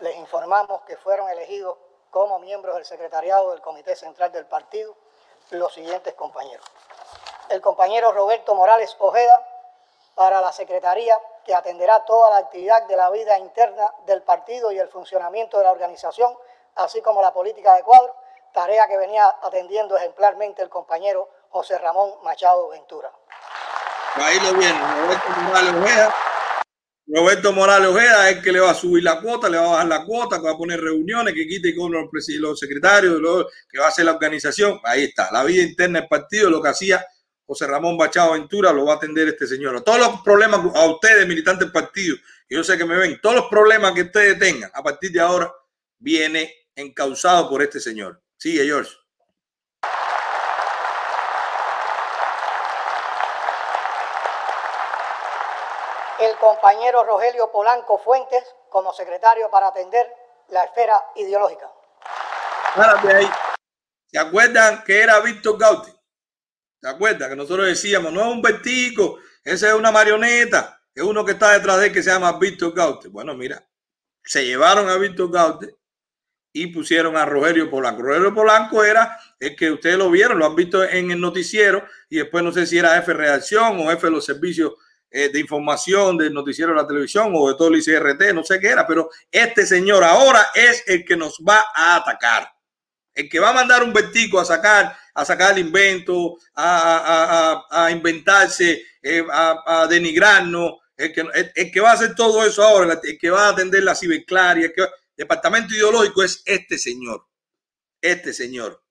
les 0.01 0.15
informamos 0.17 0.83
que 0.83 0.95
fueron 0.99 1.31
elegidos 1.31 1.79
como 2.11 2.39
miembros 2.39 2.75
del 2.75 2.85
secretariado 2.85 3.53
del 3.53 3.63
Comité 3.63 3.97
Central 3.97 4.31
del 4.31 4.45
Partido 4.45 4.95
los 5.53 5.73
siguientes 5.73 6.13
compañeros. 6.13 6.67
El 7.49 7.63
compañero 7.63 8.13
Roberto 8.13 8.55
Morales 8.55 8.95
Ojeda 8.99 9.43
para 10.15 10.43
la 10.43 10.53
Secretaría 10.53 11.19
que 11.47 11.55
atenderá 11.55 12.05
toda 12.05 12.29
la 12.29 12.37
actividad 12.37 12.83
de 12.83 12.97
la 12.97 13.09
vida 13.09 13.39
interna 13.39 13.91
del 14.05 14.23
partido 14.23 14.71
y 14.71 14.79
el 14.79 14.89
funcionamiento 14.89 15.57
de 15.57 15.65
la 15.65 15.73
organización, 15.73 16.37
así 16.75 17.01
como 17.01 17.23
la 17.23 17.33
política 17.33 17.75
de 17.75 17.83
cuadro, 17.85 18.15
tarea 18.57 18.89
que 18.89 18.97
venía 18.97 19.23
atendiendo 19.43 19.99
ejemplarmente 19.99 20.63
el 20.63 20.71
compañero 20.71 21.29
José 21.51 21.77
Ramón 21.79 22.11
Machado 22.25 22.71
Ventura. 22.71 23.13
Ahí 24.15 24.39
lo 24.41 24.59
viene, 24.59 24.81
Roberto 25.03 25.29
Morales 25.43 25.75
Ojeda. 25.75 26.15
Roberto 27.07 27.53
Morales 27.53 27.89
Ojeda 27.91 28.31
es 28.31 28.37
el 28.37 28.43
que 28.43 28.53
le 28.53 28.61
va 28.61 28.71
a 28.71 28.75
subir 28.75 29.05
la 29.05 29.21
cuota, 29.21 29.51
le 29.51 29.59
va 29.59 29.67
a 29.67 29.71
bajar 29.73 29.87
la 29.89 30.05
cuota, 30.07 30.39
que 30.39 30.45
va 30.45 30.53
a 30.53 30.57
poner 30.57 30.81
reuniones, 30.81 31.35
que 31.35 31.47
quite 31.47 31.77
con 31.77 31.93
los, 31.93 32.59
secretarios, 32.59 33.21
que 33.71 33.79
va 33.79 33.85
a 33.85 33.89
hacer 33.89 34.07
la 34.07 34.13
organización. 34.13 34.81
Ahí 34.85 35.05
está, 35.05 35.31
la 35.31 35.45
vida 35.45 35.63
interna 35.63 36.01
del 36.01 36.09
partido, 36.09 36.49
lo 36.49 36.63
que 36.63 36.71
hacía 36.71 37.05
José 37.45 37.67
Ramón 37.67 37.99
Bachado 37.99 38.33
Ventura, 38.33 38.73
lo 38.73 38.87
va 38.87 38.95
a 38.95 38.97
atender 38.97 39.29
este 39.29 39.47
señor. 39.47 39.83
Todos 39.83 39.99
los 39.99 40.23
problemas 40.23 40.61
a 40.75 40.87
ustedes, 40.87 41.29
militantes 41.29 41.67
del 41.67 41.73
partido, 41.73 42.17
yo 42.49 42.65
sé 42.65 42.79
que 42.79 42.87
me 42.87 42.97
ven, 42.97 43.21
todos 43.21 43.37
los 43.37 43.47
problemas 43.49 43.93
que 43.93 44.03
ustedes 44.03 44.39
tengan, 44.39 44.71
a 44.73 44.83
partir 44.83 45.13
de 45.13 45.21
ahora, 45.21 45.53
viene 45.99 46.51
encausado 46.75 47.51
por 47.51 47.63
este 47.63 47.81
señor. 47.81 48.23
Sigue, 48.39 48.65
George. 48.65 48.91
el 56.19 56.37
compañero 56.39 57.05
Rogelio 57.05 57.51
Polanco 57.51 57.99
Fuentes 57.99 58.43
como 58.71 58.93
secretario 58.93 59.51
para 59.51 59.69
atender 59.69 60.07
la 60.49 60.65
esfera 60.65 60.95
ideológica. 61.17 61.71
ahí. 63.15 63.31
¿Se 64.07 64.19
acuerdan 64.19 64.83
que 64.85 65.03
era 65.03 65.21
Víctor 65.21 65.59
Gauti? 65.59 65.91
¿Se 66.81 66.89
acuerdan 66.89 67.31
que 67.31 67.37
nosotros 67.37 67.67
decíamos, 67.67 68.13
no 68.13 68.21
es 68.21 68.27
un 68.29 68.43
vertico, 68.43 69.19
esa 69.43 69.69
es 69.69 69.75
una 69.75 69.91
marioneta, 69.91 70.81
es 70.95 71.03
uno 71.03 71.25
que 71.25 71.33
está 71.33 71.53
detrás 71.53 71.79
de 71.79 71.87
él 71.87 71.93
que 71.93 72.03
se 72.03 72.11
llama 72.11 72.39
Víctor 72.39 72.75
Gaute? 72.75 73.09
Bueno, 73.09 73.35
mira, 73.35 73.67
se 74.23 74.45
llevaron 74.45 74.89
a 74.89 74.97
Víctor 74.97 75.31
Gaute 75.31 75.75
y 76.57 76.69
pusieron 76.69 77.19
a 77.19 77.27
Rogelio 77.27 77.69
Polanco. 77.69 78.01
Rogelio 78.01 78.33
Polanco 78.33 78.83
era 78.83 79.19
el 79.39 79.55
que 79.55 79.71
ustedes 79.71 79.99
lo 79.99 80.11
vieron, 80.11 80.39
lo 80.39 80.47
han 80.47 80.57
visto 80.57 80.83
en 80.83 81.11
el 81.11 81.21
noticiero 81.21 81.85
y 82.09 82.17
después 82.17 82.43
no 82.43 82.51
sé 82.51 82.67
si 82.67 82.79
era 82.79 82.97
F 82.97 83.13
Reacción 83.13 83.79
o 83.79 83.93
F 83.93 84.09
los 84.09 84.25
servicios 84.25 84.73
eh, 85.11 85.29
de 85.29 85.39
información 85.39 86.17
del 86.17 86.33
noticiero 86.33 86.73
de 86.73 86.81
la 86.81 86.87
televisión 86.89 87.31
o 87.35 87.49
de 87.49 87.57
todo 87.57 87.69
el 87.69 87.77
ICRT, 87.77 88.33
no 88.33 88.43
sé 88.43 88.59
qué 88.59 88.69
era, 88.69 88.87
pero 88.87 89.11
este 89.31 89.67
señor 89.67 90.03
ahora 90.03 90.47
es 90.55 90.83
el 90.87 91.05
que 91.05 91.15
nos 91.15 91.39
va 91.47 91.63
a 91.75 91.97
atacar. 91.97 92.51
El 93.15 93.29
que 93.29 93.39
va 93.39 93.51
a 93.51 93.55
mandar 93.55 93.83
un 93.83 93.93
vertico 93.93 94.41
a 94.41 94.45
sacar, 94.47 94.97
a 95.15 95.25
sacar 95.27 95.53
el 95.53 95.67
invento, 95.67 96.39
a, 96.55 97.89
inventarse, 97.93 98.83
eh, 99.03 99.23
a, 99.31 99.87
denigrarnos, 99.91 100.73
el 100.97 101.13
que, 101.13 101.27
el, 101.55 101.71
que 101.71 101.81
va 101.81 101.91
a 101.91 101.95
hacer 101.95 102.15
todo 102.15 102.47
eso 102.47 102.63
ahora, 102.63 102.99
el 103.03 103.19
que 103.19 103.29
va 103.31 103.47
a 103.47 103.51
atender 103.51 103.83
la 103.83 103.95
ciberclaria, 103.95 104.67
el 104.67 104.73
que 104.73 104.87
departamento 105.17 105.75
ideológico 105.75 106.23
es 106.23 106.43
este 106.45 106.79
señor, 106.79 107.27
este 108.01 108.33
señor, 108.33 108.83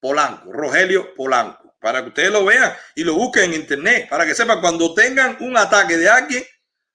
Polanco, 0.00 0.52
Rogelio 0.52 1.14
Polanco 1.14 1.62
para 1.82 2.00
que 2.00 2.08
ustedes 2.08 2.30
lo 2.30 2.44
vean 2.44 2.72
y 2.94 3.02
lo 3.02 3.14
busquen 3.14 3.52
en 3.52 3.60
internet, 3.60 4.08
para 4.08 4.24
que 4.24 4.36
sepan 4.36 4.60
cuando 4.60 4.94
tengan 4.94 5.36
un 5.40 5.56
ataque 5.56 5.96
de 5.96 6.08
alguien, 6.08 6.44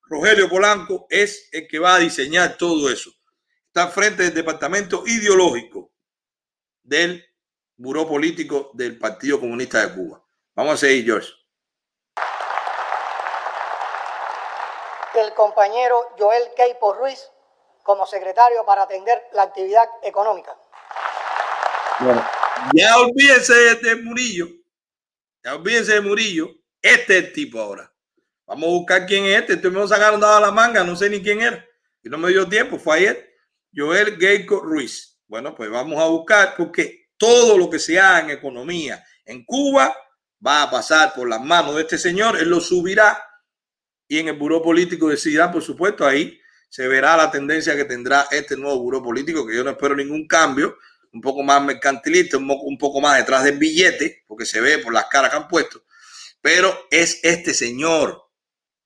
Rogelio 0.04 0.50
Polanco 0.50 1.06
es 1.10 1.50
el 1.52 1.68
que 1.68 1.78
va 1.78 1.96
a 1.96 2.00
diseñar 2.00 2.58
todo 2.58 2.90
eso. 2.90 3.12
Está 3.68 3.90
frente 3.90 4.24
del 4.24 4.34
departamento 4.34 5.04
ideológico 5.06 5.92
del 6.82 7.22
buró 7.76 8.08
político 8.08 8.72
del 8.74 8.98
Partido 8.98 9.42
Comunista 9.42 9.86
de 9.86 9.94
Cuba. 9.94 10.24
Vamos 10.56 10.76
a 10.76 10.78
seguir, 10.78 11.04
George. 11.04 11.34
El 15.16 15.34
compañero 15.34 16.14
Joel 16.18 16.44
Keipo 16.56 16.94
Ruiz 16.94 17.30
como 17.88 18.06
secretario 18.06 18.66
para 18.66 18.84
atender 18.84 19.18
la 19.32 19.44
actividad 19.44 19.88
económica. 20.04 20.54
Bueno, 22.02 22.22
ya 22.74 22.98
olvídense 22.98 23.54
de 23.76 23.96
Murillo. 23.96 24.50
Ya 25.42 25.56
olvídense 25.56 25.94
de 25.94 26.02
Murillo. 26.02 26.50
Este 26.82 27.18
es 27.18 27.24
el 27.24 27.34
tipo 27.34 27.62
ahora. 27.62 27.90
Vamos 28.46 28.66
a 28.66 28.72
buscar 28.72 29.06
quién 29.06 29.24
es 29.24 29.40
este. 29.40 29.54
Este 29.54 29.70
me 29.70 29.88
sacaron 29.88 30.20
dado 30.20 30.42
la 30.42 30.52
manga, 30.52 30.84
no 30.84 30.98
sé 30.98 31.10
ni 31.10 31.24
quién 31.24 31.42
era. 31.42 31.66
Y 32.04 32.10
no 32.10 32.18
me 32.18 32.28
dio 32.28 32.48
tiempo, 32.50 32.78
fue 32.78 32.98
ayer. 32.98 33.34
Joel 33.74 34.18
Geico 34.20 34.60
Ruiz. 34.60 35.18
Bueno, 35.26 35.56
pues 35.56 35.70
vamos 35.70 35.98
a 35.98 36.08
buscar 36.08 36.56
porque 36.58 37.12
todo 37.16 37.58
lo 37.58 37.70
que 37.70 37.80
se 37.80 37.98
haga 37.98 38.20
en 38.20 38.32
economía 38.32 39.02
en 39.26 39.46
Cuba 39.46 39.96
va 40.46 40.64
a 40.64 40.70
pasar 40.70 41.14
por 41.14 41.30
las 41.30 41.42
manos 41.42 41.76
de 41.76 41.84
este 41.84 41.98
señor. 41.98 42.38
Él 42.38 42.50
lo 42.50 42.60
subirá 42.60 43.24
y 44.10 44.20
en 44.20 44.28
el 44.28 44.38
buró 44.38 44.62
político 44.62 45.08
decidirá, 45.08 45.50
por 45.50 45.64
supuesto, 45.64 46.06
ahí 46.06 46.38
se 46.70 46.88
verá 46.88 47.18
la 47.18 47.32
tendencia 47.32 47.76
que 47.76 47.86
tendrá 47.86 48.28
este 48.32 48.58
nuevo 48.58 48.80
buró 48.80 49.02
político, 49.02 49.46
que 49.46 49.56
yo 49.56 49.64
no 49.64 49.72
espero 49.72 49.96
ningún 49.96 50.28
cambio, 50.28 50.78
un 51.14 51.22
poco 51.22 51.44
más 51.44 51.64
mercantilista, 51.64 52.38
un 52.38 52.78
poco 52.78 53.02
más 53.02 53.18
detrás 53.18 53.44
del 53.44 53.58
billete, 53.58 54.24
porque 54.28 54.46
se 54.46 54.62
ve 54.62 54.80
por 54.80 54.94
las 54.94 55.06
caras 55.06 55.32
que 55.32 55.38
han 55.38 55.48
puesto, 55.48 55.84
pero 56.42 56.88
es 56.92 57.20
este 57.24 57.54
señor. 57.54 58.24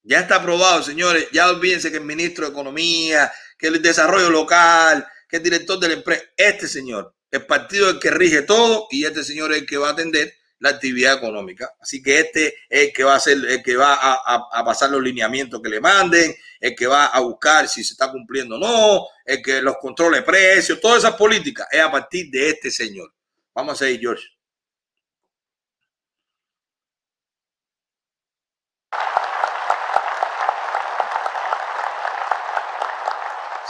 Ya 0.04 0.20
está 0.20 0.38
aprobado, 0.38 0.82
señores. 0.82 1.28
Ya 1.32 1.50
olvídense 1.50 1.92
que 1.92 1.98
el 1.98 2.06
ministro 2.06 2.46
de 2.46 2.52
Economía, 2.52 3.32
que 3.58 3.68
el 3.68 3.82
desarrollo 3.82 4.30
local, 4.30 5.06
que 5.28 5.38
el 5.38 5.44
director 5.44 5.80
de 5.80 5.88
la 5.90 5.94
empresa, 5.96 6.24
este 6.36 6.68
señor, 6.68 7.16
el 7.30 7.46
partido 7.46 7.90
el 7.90 8.00
que 8.00 8.12
rige 8.12 8.42
todo 8.42 8.88
y 8.90 9.06
este 9.06 9.24
señor 9.24 9.52
es 9.52 9.60
el 9.60 9.66
que 9.66 9.78
va 9.78 9.90
a 9.90 9.92
atender 9.92 10.34
la 10.62 10.70
actividad 10.70 11.18
económica. 11.18 11.74
Así 11.82 12.01
que 12.01 12.20
este 12.20 12.47
es 12.70 12.88
el 12.88 12.93
que 12.93 13.03
va 13.03 13.16
a 13.16 13.20
ser, 13.20 13.38
el 13.38 13.64
que 13.64 13.76
va 13.76 13.97
a, 13.99 14.64
pasar 14.64 14.91
los 14.91 15.01
lineamientos 15.01 15.59
que 15.62 15.70
le 15.70 15.82
manden, 15.82 16.34
el 16.59 16.76
que 16.76 16.88
va 16.88 17.07
a 17.07 17.20
buscar 17.20 17.68
si 17.68 17.84
se 17.84 17.93
está 17.93 18.12
cumpliendo 18.12 18.55
o 18.55 18.59
no, 18.59 19.07
el 19.26 19.41
que 19.41 19.62
los 19.62 19.78
controle 19.78 20.22
precios, 20.22 20.80
todas 20.80 20.99
esas 20.99 21.16
políticas 21.16 21.68
es 21.72 21.82
a 21.82 21.91
partir 21.91 22.30
de 22.30 22.49
este 22.49 22.70
señor. 22.70 23.12
Vamos 23.55 23.82
a 23.82 23.89
ir, 23.89 23.99
George. 23.99 24.24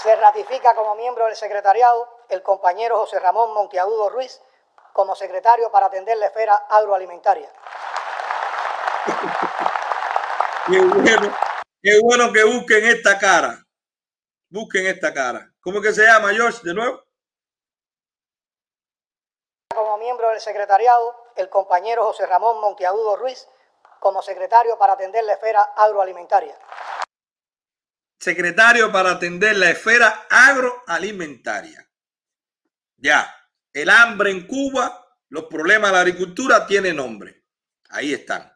Se 0.04 0.16
ratifica 0.16 0.76
como 0.76 0.96
miembro 0.96 1.26
del 1.28 1.36
secretariado 1.36 2.10
el 2.28 2.42
compañero 2.42 2.98
José 2.98 3.20
Ramón 3.20 3.54
Monteagudo 3.54 4.10
Ruiz, 4.10 4.42
como 4.94 5.16
secretario 5.16 5.72
para 5.72 5.88
atender 5.88 6.18
la 6.18 6.28
esfera 6.28 6.56
agroalimentaria. 6.70 7.52
Qué 10.68 10.80
bueno, 10.80 11.38
qué 11.82 12.00
bueno 12.02 12.32
que 12.32 12.44
busquen 12.44 12.86
esta 12.86 13.18
cara. 13.18 13.66
Busquen 14.50 14.88
esta 14.88 15.14
cara. 15.14 15.52
¿Cómo 15.62 15.82
que 15.82 15.94
se 15.94 16.06
llama, 16.06 16.34
George, 16.34 16.60
de 16.64 16.74
nuevo? 16.74 17.04
Como 19.74 19.98
miembro 19.98 20.30
del 20.30 20.42
secretariado, 20.42 21.16
el 21.36 21.50
compañero 21.50 22.04
José 22.04 22.26
Ramón 22.26 22.60
Monteagudo 22.60 23.16
Ruiz, 23.16 23.48
como 24.00 24.22
secretario 24.22 24.78
para 24.78 24.94
atender 24.94 25.24
la 25.24 25.34
esfera 25.34 25.62
agroalimentaria. 25.76 26.58
Secretario 28.20 28.92
para 28.92 29.12
atender 29.12 29.56
la 29.56 29.70
esfera 29.70 30.28
agroalimentaria. 30.30 31.88
Ya, 32.98 33.34
el 33.74 33.90
hambre 33.90 34.32
en 34.32 34.46
Cuba, 34.48 35.08
los 35.30 35.46
problemas 35.46 35.92
de 35.92 35.96
la 35.96 36.02
agricultura 36.02 36.66
tienen 36.68 36.98
nombre. 36.98 37.44
Ahí 37.90 38.14
están. 38.14 38.52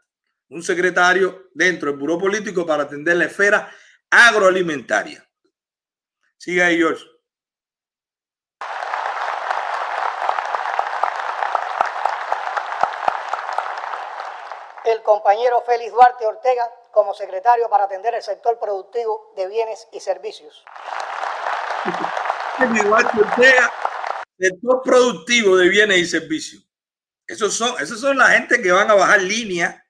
Un 0.49 0.61
secretario 0.61 1.49
dentro 1.53 1.89
del 1.89 1.99
Buró 1.99 2.17
Político 2.17 2.65
para 2.65 2.83
atender 2.83 3.17
la 3.17 3.25
esfera 3.25 3.71
agroalimentaria. 4.09 5.25
Sigue 6.37 6.63
ahí, 6.63 6.77
George. 6.77 7.03
El 14.83 15.01
compañero 15.01 15.63
Félix 15.65 15.91
Duarte 15.91 16.27
Ortega 16.27 16.69
como 16.91 17.13
secretario 17.15 17.67
para 17.69 17.85
atender 17.85 18.13
el 18.13 18.21
sector 18.21 18.59
productivo 18.59 19.33
de 19.35 19.47
bienes 19.47 19.87
y 19.91 19.99
servicios. 19.99 20.63
Félix 22.57 22.85
Duarte 22.85 23.19
Ortega 23.19 23.73
sector 24.37 24.81
productivo 24.83 25.57
de 25.57 25.69
bienes 25.69 25.97
y 25.97 26.05
servicios. 26.05 26.65
Esos 27.27 27.53
son, 27.53 27.73
esos 27.81 27.99
son 27.99 28.17
la 28.17 28.29
gente 28.29 28.61
que 28.61 28.71
van 28.71 28.89
a 28.89 28.93
bajar 28.93 29.21
línea. 29.21 29.81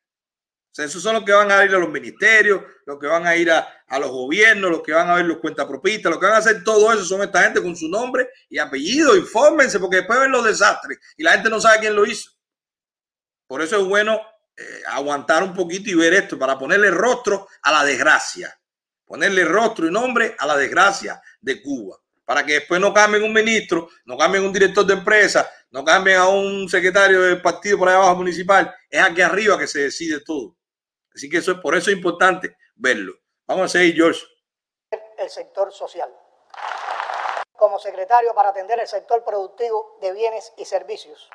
O 0.77 0.81
esos 0.81 1.01
son 1.01 1.15
los 1.15 1.23
que 1.23 1.31
van 1.31 1.49
a 1.51 1.63
ir 1.63 1.73
a 1.73 1.79
los 1.79 1.89
ministerios, 1.89 2.61
los 2.85 2.99
que 2.99 3.07
van 3.07 3.25
a 3.25 3.35
ir 3.35 3.49
a, 3.49 3.65
los 3.97 4.11
gobiernos, 4.11 4.69
los 4.69 4.81
que 4.81 4.91
van 4.91 5.09
a 5.09 5.15
ver 5.15 5.25
los 5.25 5.37
cuentapropistas, 5.37 6.09
los 6.09 6.19
que 6.19 6.25
van 6.25 6.35
a 6.35 6.39
hacer 6.39 6.65
todo 6.65 6.91
eso 6.91 7.05
son 7.05 7.21
esta 7.21 7.43
gente 7.43 7.61
con 7.61 7.77
su 7.77 7.87
nombre 7.87 8.29
y 8.49 8.57
apellido. 8.57 9.15
Infórmense 9.15 9.79
porque 9.79 9.97
después 9.97 10.19
ven 10.19 10.31
los 10.31 10.43
desastres 10.43 10.99
y 11.15 11.23
la 11.23 11.31
gente 11.31 11.49
no 11.49 11.61
sabe 11.61 11.79
quién 11.79 11.95
lo 11.95 12.05
hizo. 12.05 12.31
Por 13.47 13.61
eso 13.61 13.79
es 13.79 13.85
bueno 13.85 14.19
eh, 14.57 14.81
aguantar 14.87 15.43
un 15.43 15.53
poquito 15.53 15.89
y 15.89 15.95
ver 15.95 16.13
esto 16.13 16.37
para 16.37 16.59
ponerle 16.59 16.91
rostro 16.91 17.47
a 17.61 17.71
la 17.71 17.85
desgracia. 17.85 18.53
Ponerle 19.05 19.45
rostro 19.45 19.87
y 19.87 19.91
nombre 19.91 20.35
a 20.37 20.45
la 20.45 20.57
desgracia 20.57 21.21
de 21.39 21.61
Cuba 21.61 21.97
para 22.25 22.43
que 22.43 22.53
después 22.53 22.81
no 22.81 22.93
cambien 22.93 23.23
un 23.23 23.31
ministro, 23.31 23.87
no 24.05 24.17
cambien 24.17 24.43
un 24.43 24.51
director 24.51 24.83
de 24.85 24.95
empresa, 24.95 25.49
no 25.69 25.85
cambien 25.85 26.17
a 26.17 26.27
un 26.27 26.67
secretario 26.67 27.21
del 27.21 27.41
partido 27.41 27.77
por 27.77 27.87
ahí 27.87 27.95
abajo 27.95 28.15
municipal. 28.15 28.75
Es 28.89 29.01
aquí 29.01 29.21
arriba 29.21 29.57
que 29.57 29.67
se 29.67 29.81
decide 29.81 30.21
todo. 30.21 30.57
Así 31.13 31.29
que 31.29 31.37
eso 31.37 31.51
es 31.53 31.59
por 31.59 31.75
eso 31.75 31.91
es 31.91 31.95
importante 31.95 32.57
verlo. 32.75 33.13
Vamos 33.45 33.65
a 33.65 33.79
seguir, 33.79 33.95
George. 33.95 34.21
El 35.17 35.29
sector 35.29 35.71
social. 35.71 36.11
Como 37.53 37.79
secretario 37.79 38.33
para 38.33 38.49
atender 38.49 38.79
el 38.79 38.87
sector 38.87 39.23
productivo 39.23 39.97
de 40.01 40.11
bienes 40.11 40.51
y 40.57 40.65
servicios. 40.65 41.29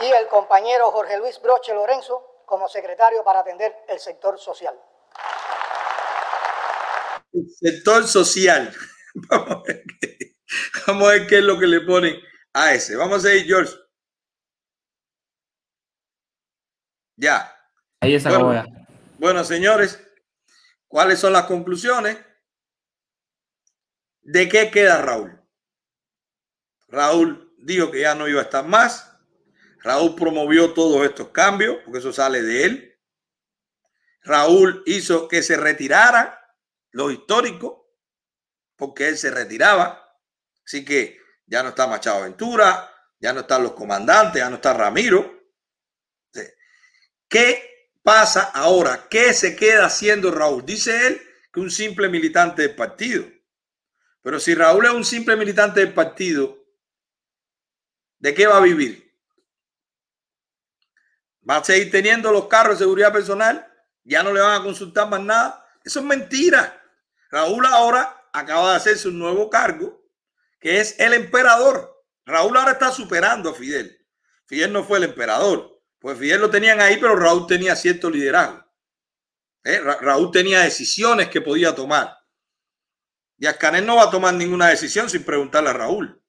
Y 0.00 0.10
el 0.10 0.26
compañero 0.26 0.90
Jorge 0.90 1.16
Luis 1.18 1.40
Broche 1.40 1.72
Lorenzo 1.72 2.42
como 2.44 2.68
secretario 2.68 3.22
para 3.22 3.40
atender 3.40 3.84
el 3.88 4.00
sector 4.00 4.38
social 4.38 4.78
sector 7.60 8.06
social. 8.06 8.72
Vamos 9.14 9.50
a, 9.50 9.62
ver 11.12 11.26
qué, 11.26 11.38
es 11.38 11.44
lo 11.44 11.58
que 11.58 11.66
le 11.66 11.80
ponen 11.80 12.16
a 12.52 12.74
ese. 12.74 12.96
Vamos 12.96 13.24
a 13.24 13.34
ir, 13.34 13.46
George. 13.46 13.72
Ya. 17.16 17.50
Ahí 18.00 18.14
está 18.14 18.36
bueno, 18.36 18.64
bueno, 19.18 19.44
señores, 19.44 20.02
¿cuáles 20.88 21.18
son 21.18 21.32
las 21.32 21.44
conclusiones? 21.44 22.18
¿De 24.20 24.48
qué 24.48 24.70
queda 24.70 25.00
Raúl? 25.00 25.40
Raúl 26.88 27.54
dijo 27.58 27.90
que 27.90 28.00
ya 28.00 28.14
no 28.14 28.28
iba 28.28 28.40
a 28.40 28.44
estar 28.44 28.66
más. 28.66 29.10
Raúl 29.80 30.14
promovió 30.14 30.74
todos 30.74 31.04
estos 31.06 31.28
cambios, 31.28 31.78
porque 31.84 32.00
eso 32.00 32.12
sale 32.12 32.42
de 32.42 32.64
él. 32.64 33.00
Raúl 34.22 34.82
hizo 34.86 35.28
que 35.28 35.42
se 35.42 35.56
retirara 35.56 36.43
lo 36.94 37.10
histórico, 37.10 37.90
porque 38.76 39.08
él 39.08 39.18
se 39.18 39.30
retiraba. 39.30 40.16
Así 40.64 40.84
que 40.84 41.18
ya 41.46 41.62
no 41.62 41.70
está 41.70 41.86
Machado 41.86 42.22
Ventura, 42.22 42.90
ya 43.18 43.32
no 43.32 43.40
están 43.40 43.64
los 43.64 43.72
comandantes, 43.72 44.40
ya 44.40 44.48
no 44.48 44.56
está 44.56 44.72
Ramiro. 44.72 45.42
¿Qué 47.28 47.90
pasa 48.02 48.44
ahora? 48.54 49.08
¿Qué 49.10 49.32
se 49.34 49.56
queda 49.56 49.86
haciendo 49.86 50.30
Raúl? 50.30 50.64
Dice 50.64 51.08
él 51.08 51.20
que 51.52 51.58
un 51.58 51.70
simple 51.70 52.08
militante 52.08 52.62
del 52.62 52.76
partido. 52.76 53.24
Pero 54.22 54.38
si 54.38 54.54
Raúl 54.54 54.86
es 54.86 54.92
un 54.92 55.04
simple 55.04 55.34
militante 55.36 55.80
del 55.80 55.92
partido, 55.92 56.64
¿de 58.18 58.34
qué 58.34 58.46
va 58.46 58.58
a 58.58 58.62
vivir? 58.62 59.12
¿Va 61.48 61.56
a 61.56 61.64
seguir 61.64 61.90
teniendo 61.90 62.30
los 62.30 62.46
carros 62.46 62.78
de 62.78 62.84
seguridad 62.84 63.12
personal? 63.12 63.68
¿Ya 64.04 64.22
no 64.22 64.32
le 64.32 64.40
van 64.40 64.60
a 64.60 64.64
consultar 64.64 65.10
más 65.10 65.20
nada? 65.20 65.66
Eso 65.82 65.98
es 65.98 66.06
mentira. 66.06 66.82
Raúl 67.34 67.66
ahora 67.66 68.28
acaba 68.32 68.70
de 68.70 68.76
hacerse 68.76 69.08
un 69.08 69.18
nuevo 69.18 69.50
cargo, 69.50 70.06
que 70.60 70.78
es 70.78 71.00
el 71.00 71.14
emperador. 71.14 72.00
Raúl 72.24 72.56
ahora 72.56 72.70
está 72.70 72.92
superando 72.92 73.50
a 73.50 73.54
Fidel. 73.54 74.06
Fidel 74.46 74.72
no 74.72 74.84
fue 74.84 74.98
el 74.98 75.04
emperador, 75.04 75.82
pues 75.98 76.16
Fidel 76.16 76.42
lo 76.42 76.48
tenían 76.48 76.80
ahí, 76.80 76.96
pero 76.96 77.16
Raúl 77.16 77.48
tenía 77.48 77.74
cierto 77.74 78.08
liderazgo. 78.08 78.64
¿Eh? 79.64 79.80
Raúl 79.80 80.30
tenía 80.30 80.60
decisiones 80.60 81.28
que 81.28 81.40
podía 81.40 81.74
tomar. 81.74 82.16
Díaz 83.36 83.56
Canel 83.56 83.84
no 83.84 83.96
va 83.96 84.04
a 84.04 84.10
tomar 84.10 84.34
ninguna 84.34 84.68
decisión 84.68 85.10
sin 85.10 85.24
preguntarle 85.24 85.70
a 85.70 85.72
Raúl. 85.72 86.22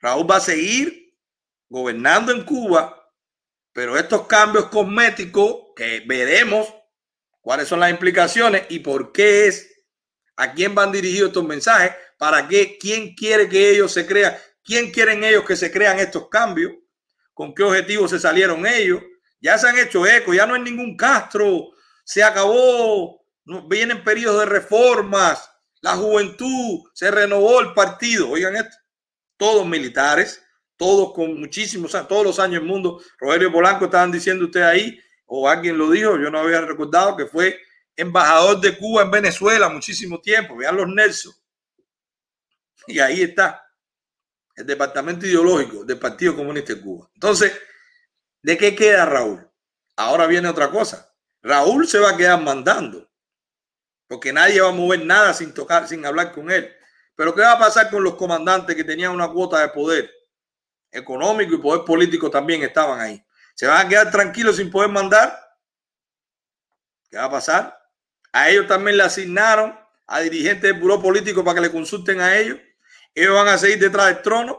Raúl 0.00 0.28
va 0.28 0.38
a 0.38 0.40
seguir 0.40 1.16
gobernando 1.68 2.32
en 2.32 2.42
Cuba, 2.42 3.08
pero 3.72 3.96
estos 3.96 4.26
cambios 4.26 4.66
cosméticos 4.66 5.66
que 5.76 6.02
veremos 6.04 6.74
cuáles 7.40 7.68
son 7.68 7.78
las 7.78 7.90
implicaciones 7.92 8.66
y 8.68 8.80
por 8.80 9.12
qué 9.12 9.46
es 9.46 9.71
¿A 10.36 10.52
quién 10.52 10.74
van 10.74 10.92
dirigidos 10.92 11.28
estos 11.28 11.44
mensajes? 11.44 11.92
¿Para 12.18 12.46
qué? 12.48 12.78
¿Quién 12.78 13.14
quiere 13.14 13.48
que 13.48 13.70
ellos 13.70 13.92
se 13.92 14.06
crean? 14.06 14.34
¿Quién 14.64 14.90
quieren 14.90 15.24
ellos 15.24 15.44
que 15.44 15.56
se 15.56 15.70
crean 15.70 15.98
estos 15.98 16.28
cambios? 16.28 16.72
¿Con 17.34 17.54
qué 17.54 17.62
objetivo 17.62 18.08
se 18.08 18.18
salieron 18.18 18.66
ellos? 18.66 19.02
Ya 19.40 19.58
se 19.58 19.68
han 19.68 19.78
hecho 19.78 20.06
eco, 20.06 20.32
ya 20.32 20.46
no 20.46 20.54
hay 20.54 20.62
ningún 20.62 20.96
Castro, 20.96 21.70
se 22.04 22.22
acabó, 22.22 23.24
vienen 23.68 24.04
periodos 24.04 24.40
de 24.40 24.46
reformas, 24.46 25.50
la 25.80 25.96
juventud, 25.96 26.84
se 26.94 27.10
renovó 27.10 27.60
el 27.60 27.74
partido. 27.74 28.30
Oigan 28.30 28.54
esto, 28.54 28.76
todos 29.36 29.66
militares, 29.66 30.44
todos 30.76 31.12
con 31.12 31.40
muchísimos, 31.40 31.90
todos 32.08 32.24
los 32.24 32.38
años 32.38 32.60
del 32.60 32.68
mundo. 32.68 33.02
Rogelio 33.18 33.50
Polanco 33.50 33.86
estaban 33.86 34.12
diciendo 34.12 34.44
usted 34.44 34.62
ahí, 34.62 34.98
o 35.26 35.48
alguien 35.48 35.76
lo 35.76 35.90
dijo, 35.90 36.18
yo 36.18 36.30
no 36.30 36.38
había 36.38 36.60
recordado 36.60 37.16
que 37.16 37.26
fue 37.26 37.58
embajador 38.02 38.60
de 38.60 38.76
Cuba 38.76 39.02
en 39.02 39.10
Venezuela 39.10 39.68
muchísimo 39.68 40.20
tiempo. 40.20 40.56
Vean 40.56 40.76
los 40.76 40.88
Nelson. 40.88 41.32
Y 42.86 42.98
ahí 42.98 43.22
está 43.22 43.64
el 44.56 44.66
departamento 44.66 45.26
ideológico 45.26 45.84
del 45.84 45.98
Partido 45.98 46.36
Comunista 46.36 46.74
de 46.74 46.80
Cuba. 46.80 47.08
Entonces, 47.14 47.52
¿de 48.42 48.58
qué 48.58 48.74
queda 48.74 49.06
Raúl? 49.06 49.48
Ahora 49.96 50.26
viene 50.26 50.48
otra 50.48 50.70
cosa. 50.70 51.12
Raúl 51.42 51.88
se 51.88 51.98
va 51.98 52.10
a 52.10 52.16
quedar 52.16 52.40
mandando, 52.40 53.10
porque 54.06 54.32
nadie 54.32 54.60
va 54.60 54.68
a 54.68 54.72
mover 54.72 55.04
nada 55.04 55.34
sin 55.34 55.52
tocar, 55.52 55.88
sin 55.88 56.04
hablar 56.04 56.32
con 56.32 56.50
él. 56.50 56.72
Pero 57.14 57.34
¿qué 57.34 57.42
va 57.42 57.52
a 57.52 57.58
pasar 57.58 57.90
con 57.90 58.02
los 58.02 58.14
comandantes 58.14 58.74
que 58.76 58.84
tenían 58.84 59.12
una 59.12 59.28
cuota 59.28 59.60
de 59.60 59.68
poder 59.68 60.10
económico 60.90 61.54
y 61.54 61.58
poder 61.58 61.84
político 61.84 62.30
también 62.30 62.62
estaban 62.62 63.00
ahí? 63.00 63.24
¿Se 63.54 63.66
van 63.66 63.86
a 63.86 63.88
quedar 63.88 64.10
tranquilos 64.10 64.56
sin 64.56 64.70
poder 64.70 64.90
mandar? 64.90 65.38
¿Qué 67.10 67.16
va 67.16 67.24
a 67.24 67.30
pasar? 67.30 67.81
A 68.32 68.48
ellos 68.50 68.66
también 68.66 68.96
le 68.96 69.02
asignaron 69.02 69.78
a 70.06 70.20
dirigentes 70.20 70.62
del 70.62 70.80
buró 70.80 71.00
político 71.00 71.44
para 71.44 71.56
que 71.56 71.68
le 71.68 71.72
consulten 71.72 72.20
a 72.20 72.36
ellos. 72.36 72.58
Ellos 73.14 73.34
van 73.34 73.48
a 73.48 73.58
seguir 73.58 73.78
detrás 73.78 74.06
del 74.06 74.22
trono. 74.22 74.58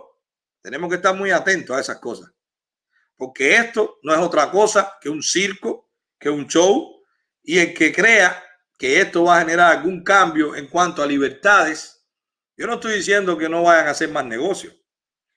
Tenemos 0.61 0.89
que 0.89 0.95
estar 0.95 1.15
muy 1.15 1.31
atentos 1.31 1.75
a 1.75 1.81
esas 1.81 1.99
cosas. 1.99 2.31
Porque 3.15 3.55
esto 3.55 3.99
no 4.03 4.13
es 4.13 4.19
otra 4.19 4.49
cosa 4.51 4.97
que 5.01 5.09
un 5.09 5.23
circo, 5.23 5.89
que 6.19 6.29
un 6.29 6.47
show. 6.47 7.03
Y 7.41 7.59
el 7.59 7.73
que 7.73 7.91
crea 7.91 8.41
que 8.77 9.01
esto 9.01 9.25
va 9.25 9.37
a 9.37 9.39
generar 9.41 9.77
algún 9.77 10.03
cambio 10.03 10.55
en 10.55 10.67
cuanto 10.67 11.01
a 11.01 11.07
libertades, 11.07 12.05
yo 12.55 12.67
no 12.67 12.75
estoy 12.75 12.95
diciendo 12.95 13.37
que 13.37 13.49
no 13.49 13.63
vayan 13.63 13.87
a 13.87 13.91
hacer 13.91 14.09
más 14.09 14.25
negocios. 14.25 14.75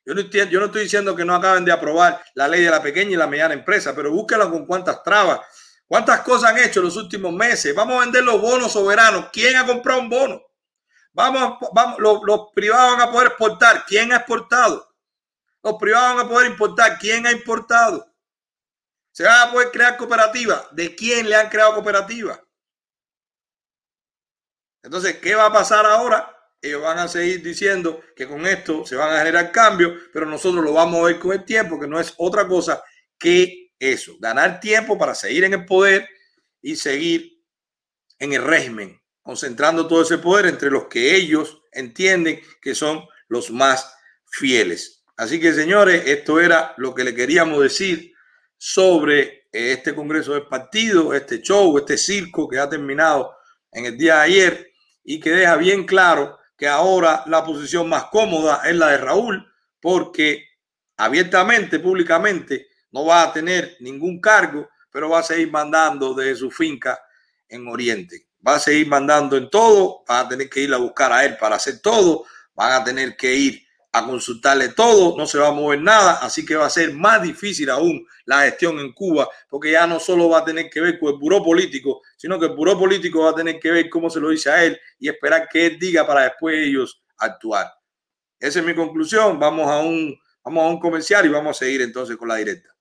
Yo 0.05 0.15
no, 0.15 0.21
estoy, 0.21 0.49
yo 0.49 0.61
no 0.61 0.69
diciendo 0.69 1.17
que 1.17 1.25
no 1.25 1.35
acaben 1.35 1.65
de 1.65 1.73
aprobar 1.73 2.23
la 2.35 2.47
ley 2.47 2.63
de 2.63 2.71
la 2.71 2.81
pequeña 2.83 3.11
y 3.13 3.17
la 3.17 3.27
mediana 3.27 3.55
empresa, 3.55 3.95
pero 3.95 4.13
búsquela 4.13 4.49
con 4.49 4.65
cuántas 4.65 5.03
trabas 5.03 5.41
¿Cuántas 5.89 6.21
cosas 6.23 6.51
han 6.51 6.59
hecho 6.59 6.81
en 6.81 6.87
los 6.87 6.97
últimos 6.97 7.33
meses? 7.33 7.75
Vamos 7.75 7.97
a 7.97 8.01
vender 8.01 8.25
los 8.25 8.41
bonos 8.41 8.73
soberanos. 8.73 9.29
¿Quién 9.33 9.57
ha 9.57 9.65
comprado 9.65 10.01
un 10.01 10.09
bono? 10.09 10.43
Vamos, 11.13 11.59
vamos 11.73 11.99
los, 11.99 12.21
los, 12.25 12.49
privados 12.55 12.99
van 12.99 13.09
a 13.09 13.13
poder 13.13 13.29
exportar. 13.29 13.85
¿Quién 13.87 14.13
ha 14.13 14.17
exportado? 14.17 14.95
Los 15.63 15.75
privados 15.75 16.17
van 16.17 16.27
a 16.27 16.29
poder 16.29 16.51
importar. 16.51 16.99
¿Quién 16.99 17.27
ha 17.27 17.33
importado? 17.33 18.13
Se 19.13 19.23
van 19.23 19.49
a 19.49 19.53
poder 19.53 19.71
crear 19.71 19.97
cooperativas. 19.97 20.67
¿De 20.73 20.95
quién 20.95 21.29
le 21.29 21.37
han 21.37 21.49
creado 21.49 21.75
cooperativas? 21.75 22.41
Entonces, 24.83 25.19
¿qué 25.19 25.35
va 25.35 25.47
a 25.47 25.53
pasar 25.53 25.87
ahora? 25.87 26.33
Ellos 26.61 26.83
van 26.83 26.99
a 26.99 27.09
seguir 27.09 27.43
diciendo 27.43 28.01
que 28.15 28.27
con 28.27 28.45
esto 28.47 28.85
se 28.85 28.97
van 28.97 29.13
a 29.13 29.19
generar 29.19 29.53
cambios, 29.53 29.93
pero 30.13 30.27
nosotros 30.27 30.65
lo 30.65 30.73
vamos 30.73 31.01
a 31.01 31.05
ver 31.05 31.19
con 31.19 31.33
el 31.33 31.45
tiempo, 31.45 31.79
que 31.79 31.87
no 31.87 32.01
es 32.01 32.15
otra 32.19 32.47
cosa 32.47 32.83
que 33.19 33.66
eso, 33.79 34.17
ganar 34.19 34.61
tiempo 34.61 34.99
para 34.99 35.15
seguir 35.15 35.45
en 35.45 35.55
el 35.55 35.65
poder 35.65 36.09
y 36.63 36.77
seguir 36.77 37.43
en 38.19 38.33
el 38.33 38.43
régimen, 38.43 39.01
concentrando 39.23 39.87
todo 39.87 40.03
ese 40.03 40.19
poder 40.19 40.47
entre 40.47 40.71
los 40.71 40.87
que 40.87 41.15
ellos 41.15 41.63
entienden 41.73 42.41
que 42.61 42.75
son 42.75 43.07
los 43.29 43.51
más 43.51 43.95
fieles. 44.27 45.05
Así 45.17 45.41
que, 45.41 45.53
señores, 45.53 46.07
esto 46.07 46.41
era 46.41 46.75
lo 46.77 46.95
que 46.95 47.05
le 47.05 47.15
queríamos 47.15 47.63
decir 47.63 48.13
sobre 48.57 49.49
este 49.53 49.95
Congreso 49.95 50.35
del 50.35 50.47
Partido, 50.47 51.15
este 51.15 51.41
show, 51.41 51.77
este 51.79 51.97
circo 51.97 52.49
que 52.49 52.59
ha 52.59 52.69
terminado 52.69 53.35
en 53.73 53.87
el 53.87 53.97
día 53.97 54.17
de 54.17 54.21
ayer 54.23 54.73
y 55.05 55.21
que 55.21 55.31
deja 55.31 55.57
bien 55.57 55.85
claro 55.85 56.39
que 56.57 56.67
ahora 56.67 57.23
la 57.27 57.45
posición 57.45 57.89
más 57.89 58.05
cómoda 58.07 58.63
es 58.65 58.75
la 58.77 58.89
de 58.89 58.99
Raúl, 58.99 59.47
porque 59.81 60.45
abiertamente, 60.97 61.79
públicamente, 61.79 62.69
no 62.97 63.05
va 63.05 63.25
a 63.25 63.33
tener 63.33 63.77
ningún 63.81 64.23
cargo, 64.23 64.71
pero 64.91 65.11
va 65.11 65.19
a 65.19 65.23
seguir 65.23 65.51
mandando 65.51 66.15
desde 66.15 66.37
su 66.37 66.51
finca 66.51 66.99
en 67.47 67.69
Oriente. 67.69 68.29
Va 68.47 68.55
a 68.55 68.59
seguir 68.59 68.89
mandando 68.89 69.37
en 69.37 69.51
todo, 69.51 70.03
van 70.09 70.25
a 70.25 70.29
tener 70.31 70.49
que 70.49 70.61
ir 70.61 70.73
a 70.73 70.79
buscar 70.79 71.13
a 71.13 71.23
él 71.23 71.37
para 71.37 71.57
hacer 71.57 71.83
todo, 71.83 72.25
van 72.55 72.73
a 72.73 72.83
tener 72.83 73.15
que 73.15 73.35
ir 73.35 73.63
a 73.93 74.07
consultarle 74.07 74.71
todo, 74.71 75.15
no 75.15 75.27
se 75.27 75.37
va 75.37 75.49
a 75.49 75.53
mover 75.53 75.83
nada, 75.83 76.21
así 76.23 76.47
que 76.47 76.57
va 76.57 76.65
a 76.65 76.71
ser 76.71 76.95
más 76.95 77.21
difícil 77.21 77.69
aún 77.69 78.03
la 78.25 78.45
gestión 78.45 78.79
en 78.79 78.95
Cuba, 78.95 79.29
porque 79.51 79.73
ya 79.73 79.87
no 79.87 80.01
solo 80.01 80.31
va 80.31 80.39
a 80.39 80.45
tener 80.47 80.71
que 80.71 80.81
ver 80.81 80.99
con 80.99 81.13
el 81.13 81.19
buró 81.19 81.43
político, 81.45 82.01
sino 82.17 82.41
que 82.41 82.47
el 82.47 82.57
buró 82.57 82.79
político 82.79 83.25
va 83.25 83.31
a 83.33 83.35
tener 83.35 83.61
que 83.61 83.73
ver 83.73 83.91
cómo 83.91 84.09
se 84.09 84.21
lo 84.21 84.31
dice 84.31 84.49
a 84.49 84.65
él 84.65 84.81
y 84.99 85.11
esperar 85.11 85.51
que 85.53 85.67
él 85.67 85.79
diga 85.79 86.07
para 86.07 86.23
después 86.23 86.57
ellos 86.67 87.03
actuar. 87.19 87.71
Esa 88.41 88.61
es 88.61 88.65
mi 88.65 88.75
conclusión. 88.75 89.39
Vamos 89.39 89.71
a 89.71 89.81
un, 89.81 90.19
vamos 90.43 90.65
a 90.65 90.69
un 90.69 90.81
comercial 90.81 91.27
y 91.27 91.29
vamos 91.29 91.59
a 91.59 91.65
seguir 91.65 91.83
entonces 91.83 92.17
con 92.17 92.29
la 92.29 92.37
directa. 92.37 92.76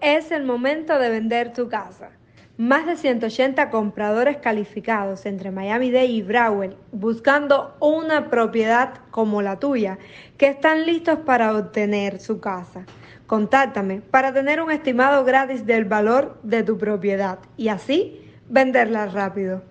Es 0.00 0.30
el 0.30 0.44
momento 0.44 0.98
de 0.98 1.10
vender 1.10 1.52
tu 1.52 1.68
casa. 1.68 2.10
Más 2.56 2.86
de 2.86 2.96
180 2.96 3.70
compradores 3.70 4.38
calificados 4.38 5.26
entre 5.26 5.52
Miami-Dade 5.52 6.06
y 6.06 6.22
Broward 6.22 6.74
buscando 6.90 7.76
una 7.80 8.30
propiedad 8.30 9.00
como 9.10 9.42
la 9.42 9.60
tuya 9.60 9.98
que 10.36 10.48
están 10.48 10.84
listos 10.84 11.20
para 11.24 11.56
obtener 11.56 12.20
su 12.20 12.40
casa. 12.40 12.84
Contáctame 13.28 14.00
para 14.00 14.32
tener 14.32 14.60
un 14.60 14.70
estimado 14.70 15.24
gratis 15.24 15.66
del 15.66 15.84
valor 15.84 16.40
de 16.42 16.64
tu 16.64 16.78
propiedad 16.78 17.38
y 17.56 17.68
así 17.68 18.28
venderla 18.48 19.06
rápido. 19.06 19.62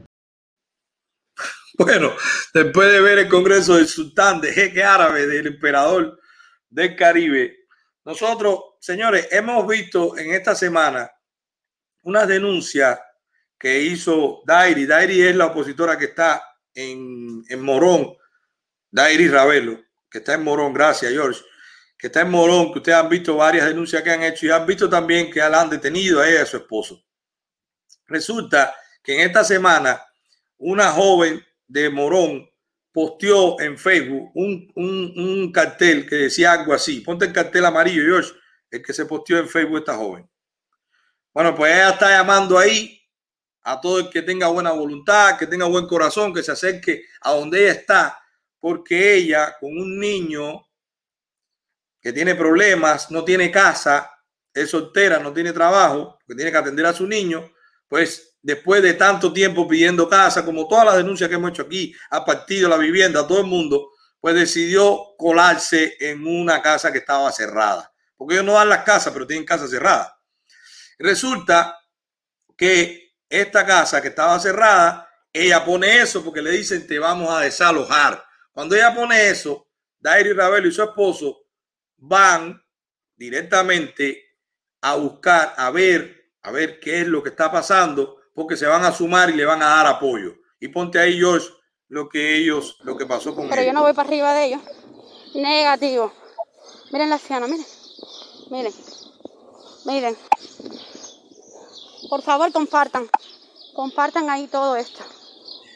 Bueno, 1.77 2.11
después 2.53 2.91
de 2.91 3.01
ver 3.01 3.19
el 3.19 3.27
Congreso 3.27 3.75
del 3.75 3.87
Sultán 3.87 4.41
de 4.41 4.51
Jeque 4.51 4.83
Árabe, 4.83 5.27
del 5.27 5.47
Emperador 5.47 6.19
del 6.69 6.95
Caribe, 6.95 7.67
nosotros, 8.03 8.76
señores, 8.87 9.27
hemos 9.31 9.67
visto 9.67 10.17
en 10.17 10.31
esta 10.33 10.55
semana 10.55 11.11
una 12.03 12.25
denuncia 12.25 12.97
que 13.59 13.81
hizo 13.81 14.41
Dairi. 14.45 14.85
Dairi 14.85 15.23
es 15.23 15.35
la 15.35 15.47
opositora 15.47 15.97
que 15.97 16.05
está 16.05 16.41
en, 16.73 17.43
en 17.49 17.61
Morón, 17.61 18.15
Dairi 18.89 19.27
Ravelo, 19.27 19.77
que 20.09 20.19
está 20.19 20.35
en 20.35 20.43
Morón, 20.45 20.73
gracias 20.73 21.11
George, 21.11 21.41
que 21.97 22.07
está 22.07 22.21
en 22.21 22.31
Morón, 22.31 22.71
que 22.71 22.79
ustedes 22.79 22.97
han 22.97 23.09
visto 23.09 23.35
varias 23.35 23.65
denuncias 23.65 24.01
que 24.03 24.09
han 24.09 24.23
hecho 24.23 24.45
y 24.45 24.51
han 24.51 24.65
visto 24.65 24.89
también 24.89 25.29
que 25.29 25.39
la 25.39 25.59
han 25.59 25.69
detenido 25.69 26.21
a 26.21 26.29
ella 26.29 26.39
y 26.39 26.43
a 26.43 26.45
su 26.45 26.55
esposo. 26.55 27.03
Resulta 28.05 28.73
que 29.03 29.15
en 29.15 29.27
esta 29.27 29.43
semana 29.43 30.01
una 30.59 30.93
joven 30.93 31.45
de 31.67 31.89
Morón 31.89 32.49
posteó 32.93 33.59
en 33.59 33.77
Facebook 33.77 34.31
un, 34.33 34.71
un, 34.75 35.51
cartel 35.51 36.07
que 36.07 36.15
decía 36.15 36.53
algo 36.53 36.73
así. 36.73 37.01
Ponte 37.01 37.25
el 37.25 37.33
cartel 37.33 37.65
amarillo, 37.65 38.01
George, 38.03 38.31
el 38.71 38.83
que 38.83 38.93
se 38.93 39.05
posteó 39.05 39.39
en 39.39 39.49
Facebook 39.49 39.79
esta 39.79 39.95
joven. 39.95 40.29
Bueno, 41.33 41.55
pues 41.55 41.73
ella 41.73 41.91
está 41.91 42.09
llamando 42.09 42.57
ahí 42.57 43.01
a 43.63 43.79
todo 43.79 43.99
el 43.99 44.09
que 44.09 44.21
tenga 44.21 44.47
buena 44.47 44.71
voluntad, 44.71 45.37
que 45.37 45.45
tenga 45.45 45.65
buen 45.65 45.87
corazón, 45.87 46.33
que 46.33 46.41
se 46.41 46.51
acerque 46.51 47.03
a 47.21 47.33
donde 47.33 47.63
ella 47.63 47.73
está, 47.73 48.19
porque 48.59 49.15
ella 49.15 49.55
con 49.59 49.77
un 49.77 49.99
niño 49.99 50.65
que 52.01 52.13
tiene 52.13 52.35
problemas, 52.35 53.11
no 53.11 53.23
tiene 53.23 53.51
casa, 53.51 54.09
es 54.53 54.69
soltera, 54.69 55.19
no 55.19 55.33
tiene 55.33 55.53
trabajo, 55.53 56.17
que 56.25 56.33
tiene 56.35 56.51
que 56.51 56.57
atender 56.57 56.85
a 56.85 56.93
su 56.93 57.05
niño, 57.05 57.51
pues 57.87 58.37
después 58.41 58.81
de 58.81 58.93
tanto 58.93 59.33
tiempo 59.33 59.67
pidiendo 59.67 60.07
casa, 60.07 60.45
como 60.45 60.67
todas 60.67 60.85
las 60.85 60.97
denuncias 60.97 61.29
que 61.29 61.35
hemos 61.35 61.51
hecho 61.51 61.63
aquí, 61.63 61.93
a 62.09 62.23
partido, 62.23 62.69
la 62.69 62.77
vivienda, 62.77 63.27
todo 63.27 63.41
el 63.41 63.47
mundo, 63.47 63.89
pues 64.19 64.35
decidió 64.35 65.15
colarse 65.17 65.95
en 65.99 66.25
una 66.25 66.61
casa 66.61 66.91
que 66.91 66.99
estaba 66.99 67.31
cerrada. 67.31 67.93
Porque 68.17 68.33
ellos 68.33 68.45
no 68.45 68.53
dan 68.53 68.69
las 68.69 68.83
casas, 68.83 69.13
pero 69.13 69.27
tienen 69.27 69.45
casa 69.45 69.67
cerrada. 69.67 70.19
Resulta 70.97 71.79
que 72.57 73.13
esta 73.29 73.65
casa 73.65 74.01
que 74.01 74.07
estaba 74.07 74.39
cerrada, 74.39 75.07
ella 75.31 75.63
pone 75.63 76.01
eso 76.01 76.23
porque 76.23 76.41
le 76.41 76.51
dicen 76.51 76.87
te 76.87 76.97
vamos 76.97 77.29
a 77.29 77.41
desalojar. 77.41 78.23
Cuando 78.51 78.75
ella 78.75 78.93
pone 78.93 79.29
eso, 79.29 79.67
Dairi 79.99 80.33
Ravelo 80.33 80.67
y 80.67 80.71
su 80.71 80.81
esposo 80.81 81.45
van 81.97 82.61
directamente 83.15 84.23
a 84.81 84.95
buscar, 84.95 85.53
a 85.57 85.69
ver, 85.69 86.31
a 86.41 86.51
ver 86.51 86.79
qué 86.79 87.01
es 87.01 87.07
lo 87.07 87.21
que 87.21 87.29
está 87.29 87.51
pasando 87.51 88.17
porque 88.33 88.55
se 88.55 88.67
van 88.67 88.83
a 88.83 88.91
sumar 88.91 89.29
y 89.29 89.33
le 89.33 89.45
van 89.45 89.61
a 89.61 89.67
dar 89.67 89.87
apoyo. 89.87 90.35
Y 90.59 90.67
ponte 90.69 90.99
ahí, 90.99 91.17
George, 91.17 91.47
lo 91.87 92.09
que 92.09 92.37
ellos, 92.37 92.77
lo 92.83 92.97
que 92.97 93.05
pasó 93.05 93.35
con 93.35 93.49
Pero 93.49 93.63
yo 93.63 93.73
no 93.73 93.81
voy 93.81 93.93
para 93.93 94.07
arriba 94.07 94.33
de 94.33 94.45
ellos. 94.45 94.61
Negativo. 95.33 96.13
Miren 96.91 97.09
la 97.09 97.15
anciana, 97.15 97.47
miren. 97.47 97.65
Miren. 98.49 98.73
Miren. 99.85 100.17
Por 102.09 102.21
favor, 102.21 102.51
compartan. 102.51 103.07
Compartan 103.73 104.29
ahí 104.29 104.47
todo 104.47 104.75
esto. 104.75 105.03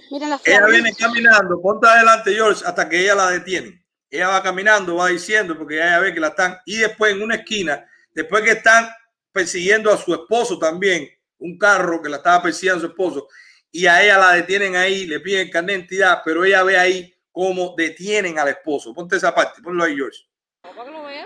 Miren 0.09 0.29
la 0.29 0.41
Ella 0.43 0.65
viene 0.67 0.93
caminando, 0.93 1.61
ponte 1.61 1.87
adelante, 1.87 2.33
George, 2.33 2.63
hasta 2.65 2.89
que 2.89 3.01
ella 3.01 3.15
la 3.15 3.29
detiene. 3.31 3.85
Ella 4.09 4.27
va 4.27 4.43
caminando, 4.43 4.95
va 4.95 5.07
diciendo, 5.07 5.57
porque 5.57 5.75
ella 5.75 5.99
ve 5.99 6.13
que 6.13 6.19
la 6.19 6.29
están. 6.29 6.57
Y 6.65 6.77
después 6.77 7.13
en 7.13 7.21
una 7.21 7.35
esquina, 7.35 7.87
después 8.13 8.43
que 8.43 8.51
están 8.51 8.89
persiguiendo 9.31 9.91
a 9.91 9.97
su 9.97 10.13
esposo 10.13 10.59
también, 10.59 11.07
un 11.37 11.57
carro 11.57 12.01
que 12.01 12.09
la 12.09 12.17
estaba 12.17 12.43
persiguiendo 12.43 12.79
a 12.79 12.81
su 12.81 12.87
esposo, 12.87 13.27
y 13.71 13.85
a 13.85 14.03
ella 14.03 14.17
la 14.17 14.33
detienen 14.33 14.75
ahí, 14.75 15.05
le 15.05 15.21
piden 15.21 15.49
carnet 15.49 15.75
de 15.75 15.79
identidad, 15.79 16.21
pero 16.25 16.43
ella 16.43 16.61
ve 16.63 16.77
ahí 16.77 17.15
cómo 17.31 17.73
detienen 17.77 18.37
al 18.37 18.49
esposo. 18.49 18.93
Ponte 18.93 19.15
esa 19.15 19.33
parte, 19.33 19.61
ponlo 19.61 19.83
ahí, 19.83 19.95
George. 19.95 20.19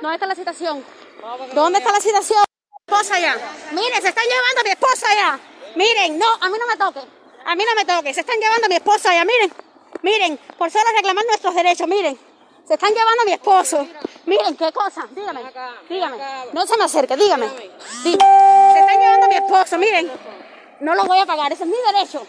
¿Dónde 0.01 0.13
está 0.15 0.27
la 0.27 0.35
citación? 0.35 0.83
¿Dónde 1.53 1.79
está 1.79 1.91
la 1.91 1.99
citación? 1.99 2.43
Esposa 2.87 3.19
ya. 3.19 3.35
Miren, 3.71 4.01
se 4.01 4.09
están 4.09 4.23
llevando 4.25 4.61
a 4.61 4.63
mi 4.63 4.69
esposa 4.69 5.07
ya. 5.15 5.39
Miren, 5.75 6.17
no, 6.19 6.25
a 6.39 6.49
mí 6.49 6.57
no 6.59 6.67
me 6.67 6.77
toque. 6.77 6.99
A 7.45 7.55
mí 7.55 7.63
no 7.63 7.75
me 7.75 7.85
toque. 7.85 8.13
Se 8.13 8.21
están 8.21 8.39
llevando 8.39 8.65
a 8.65 8.69
mi 8.69 8.75
esposa 8.75 9.13
ya. 9.13 9.25
Miren, 9.25 9.51
miren, 10.01 10.37
por 10.57 10.71
solo 10.71 10.85
reclamar 10.95 11.25
nuestros 11.25 11.53
derechos. 11.55 11.87
Miren, 11.87 12.17
se 12.67 12.73
están 12.75 12.93
llevando 12.93 13.21
a 13.23 13.25
mi 13.25 13.33
esposo. 13.33 13.87
Miren, 14.25 14.55
qué 14.55 14.71
cosa. 14.71 15.07
Dígame, 15.11 15.41
dígame. 15.89 16.17
No 16.53 16.65
se 16.65 16.77
me 16.77 16.83
acerque, 16.85 17.15
dígame. 17.17 17.47
Dí- 18.03 18.17
Se 18.73 18.79
están 18.79 18.99
llevando 18.99 19.25
a 19.25 19.29
mi 19.29 19.35
esposo. 19.35 19.77
Miren, 19.77 20.11
no 20.79 20.95
lo 20.95 21.03
voy 21.05 21.19
a 21.19 21.25
pagar. 21.25 21.51
Ese 21.51 21.63
es 21.63 21.69
mi 21.69 21.77
derecho. 21.93 22.25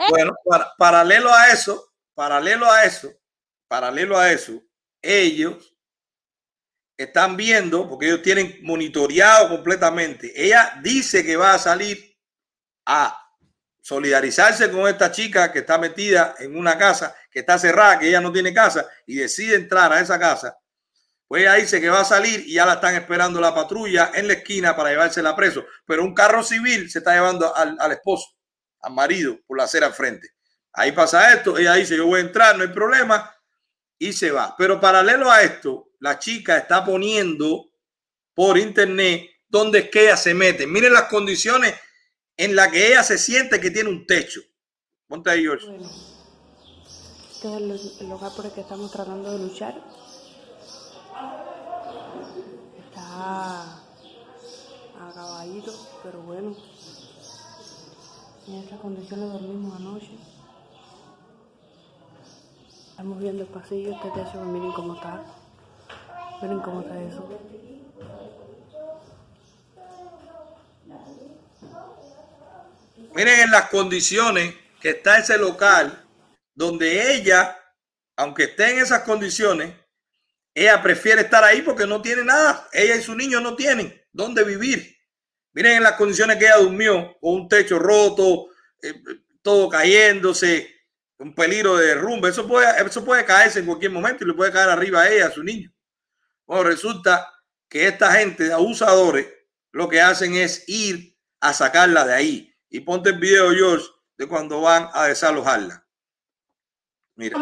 ¿Eh? 0.00 0.06
Bueno, 0.10 0.32
para- 0.44 0.74
paralelo 0.76 1.32
a 1.32 1.48
eso, 1.48 1.92
paralelo 2.14 2.70
a 2.70 2.84
eso, 2.84 3.08
paralelo 3.68 4.18
a 4.18 4.30
eso, 4.32 4.52
ellos 5.02 5.74
están 6.98 7.36
viendo, 7.36 7.88
porque 7.88 8.06
ellos 8.06 8.22
tienen 8.22 8.58
monitoreado 8.62 9.48
completamente. 9.48 10.32
Ella 10.34 10.78
dice 10.82 11.24
que 11.24 11.36
va 11.36 11.54
a 11.54 11.58
salir 11.58 12.16
a 12.86 13.16
solidarizarse 13.80 14.70
con 14.70 14.88
esta 14.88 15.10
chica 15.12 15.52
que 15.52 15.60
está 15.60 15.78
metida 15.78 16.34
en 16.40 16.56
una 16.56 16.76
casa 16.76 17.14
que 17.30 17.38
está 17.38 17.56
cerrada, 17.56 17.98
que 17.98 18.08
ella 18.08 18.20
no 18.20 18.32
tiene 18.32 18.52
casa 18.52 18.86
y 19.06 19.14
decide 19.14 19.54
entrar 19.54 19.92
a 19.92 20.00
esa 20.00 20.18
casa. 20.18 20.58
Pues 21.28 21.42
ella 21.42 21.54
dice 21.54 21.80
que 21.80 21.88
va 21.88 22.00
a 22.00 22.04
salir 22.04 22.40
y 22.46 22.54
ya 22.54 22.66
la 22.66 22.74
están 22.74 22.96
esperando 22.96 23.40
la 23.40 23.54
patrulla 23.54 24.10
en 24.14 24.26
la 24.26 24.32
esquina 24.34 24.74
para 24.74 24.90
llevársela 24.90 25.36
preso. 25.36 25.64
Pero 25.86 26.02
un 26.02 26.14
carro 26.14 26.42
civil 26.42 26.90
se 26.90 26.98
está 26.98 27.14
llevando 27.14 27.54
al, 27.54 27.76
al 27.78 27.92
esposo, 27.92 28.26
al 28.80 28.92
marido, 28.92 29.38
por 29.46 29.56
la 29.56 29.64
acera 29.64 29.86
al 29.86 29.94
frente. 29.94 30.30
Ahí 30.72 30.92
pasa 30.92 31.32
esto, 31.32 31.56
ella 31.58 31.74
dice, 31.74 31.96
yo 31.96 32.06
voy 32.06 32.20
a 32.20 32.24
entrar, 32.24 32.56
no 32.56 32.62
hay 32.62 32.70
problema, 32.70 33.34
y 33.98 34.12
se 34.12 34.30
va. 34.30 34.54
Pero 34.56 34.80
paralelo 34.80 35.30
a 35.30 35.42
esto, 35.42 35.87
la 36.00 36.18
chica 36.18 36.58
está 36.58 36.84
poniendo 36.84 37.70
por 38.34 38.58
internet 38.58 39.30
dónde 39.48 39.80
es 39.80 39.90
que 39.90 40.04
ella 40.04 40.16
se 40.16 40.34
mete. 40.34 40.66
Miren 40.66 40.92
las 40.92 41.04
condiciones 41.04 41.74
en 42.36 42.54
las 42.54 42.68
que 42.68 42.88
ella 42.88 43.02
se 43.02 43.18
siente 43.18 43.60
que 43.60 43.70
tiene 43.70 43.90
un 43.90 44.06
techo. 44.06 44.40
Ponte 45.06 45.30
ahí, 45.30 45.42
George. 45.42 45.66
Este 47.32 47.48
es 47.48 48.00
el, 48.00 48.08
lugar 48.08 48.32
por 48.34 48.46
el 48.46 48.52
que 48.52 48.60
estamos 48.60 48.90
tratando 48.90 49.32
de 49.32 49.38
luchar. 49.38 49.74
Está 52.86 53.80
acabadito, 55.00 55.72
pero 56.02 56.20
bueno. 56.22 56.56
En 58.46 58.54
estas 58.54 58.80
condiciones 58.80 59.32
dormimos 59.32 59.76
anoche. 59.76 60.10
Estamos 62.90 63.18
viendo 63.20 63.42
el 63.42 63.48
pasillo, 63.48 63.92
este 63.92 64.10
techo, 64.10 64.40
miren 64.44 64.72
cómo 64.72 64.94
está. 64.94 65.37
Miren 66.40 66.60
cómo 66.60 66.82
está 66.82 67.02
eso. 67.02 67.28
Miren 73.14 73.40
en 73.40 73.50
las 73.50 73.68
condiciones 73.70 74.54
que 74.80 74.90
está 74.90 75.18
ese 75.18 75.36
local, 75.36 76.06
donde 76.54 77.14
ella, 77.14 77.58
aunque 78.16 78.44
esté 78.44 78.70
en 78.70 78.78
esas 78.78 79.02
condiciones, 79.02 79.74
ella 80.54 80.80
prefiere 80.80 81.22
estar 81.22 81.42
ahí 81.42 81.62
porque 81.62 81.86
no 81.86 82.00
tiene 82.00 82.24
nada. 82.24 82.68
Ella 82.72 82.94
y 82.96 83.02
su 83.02 83.16
niño 83.16 83.40
no 83.40 83.56
tienen 83.56 84.00
dónde 84.12 84.44
vivir. 84.44 84.96
Miren 85.52 85.78
en 85.78 85.82
las 85.82 85.94
condiciones 85.94 86.36
que 86.36 86.44
ella 86.44 86.58
durmió, 86.58 87.16
con 87.20 87.34
un 87.34 87.48
techo 87.48 87.80
roto, 87.80 88.46
eh, 88.82 88.94
todo 89.42 89.68
cayéndose, 89.68 90.72
un 91.18 91.34
peligro 91.34 91.76
de 91.76 91.88
derrumbe. 91.88 92.28
Eso 92.28 92.46
puede, 92.46 92.66
eso 92.80 93.04
puede 93.04 93.24
caerse 93.24 93.58
en 93.58 93.66
cualquier 93.66 93.90
momento 93.90 94.22
y 94.22 94.28
le 94.28 94.34
puede 94.34 94.52
caer 94.52 94.68
arriba 94.68 95.02
a 95.02 95.10
ella, 95.10 95.26
a 95.26 95.32
su 95.32 95.42
niño. 95.42 95.72
Bueno, 96.48 96.64
resulta 96.64 97.30
que 97.68 97.86
esta 97.86 98.10
gente 98.12 98.44
de 98.44 98.54
abusadores 98.54 99.28
lo 99.70 99.86
que 99.86 100.00
hacen 100.00 100.34
es 100.34 100.66
ir 100.66 101.14
a 101.40 101.52
sacarla 101.52 102.06
de 102.06 102.14
ahí. 102.14 102.54
Y 102.70 102.80
ponte 102.80 103.10
el 103.10 103.18
video, 103.18 103.50
George, 103.50 103.84
de 104.16 104.26
cuando 104.26 104.62
van 104.62 104.88
a 104.94 105.04
desalojarla. 105.04 105.84
Mira. 107.16 107.36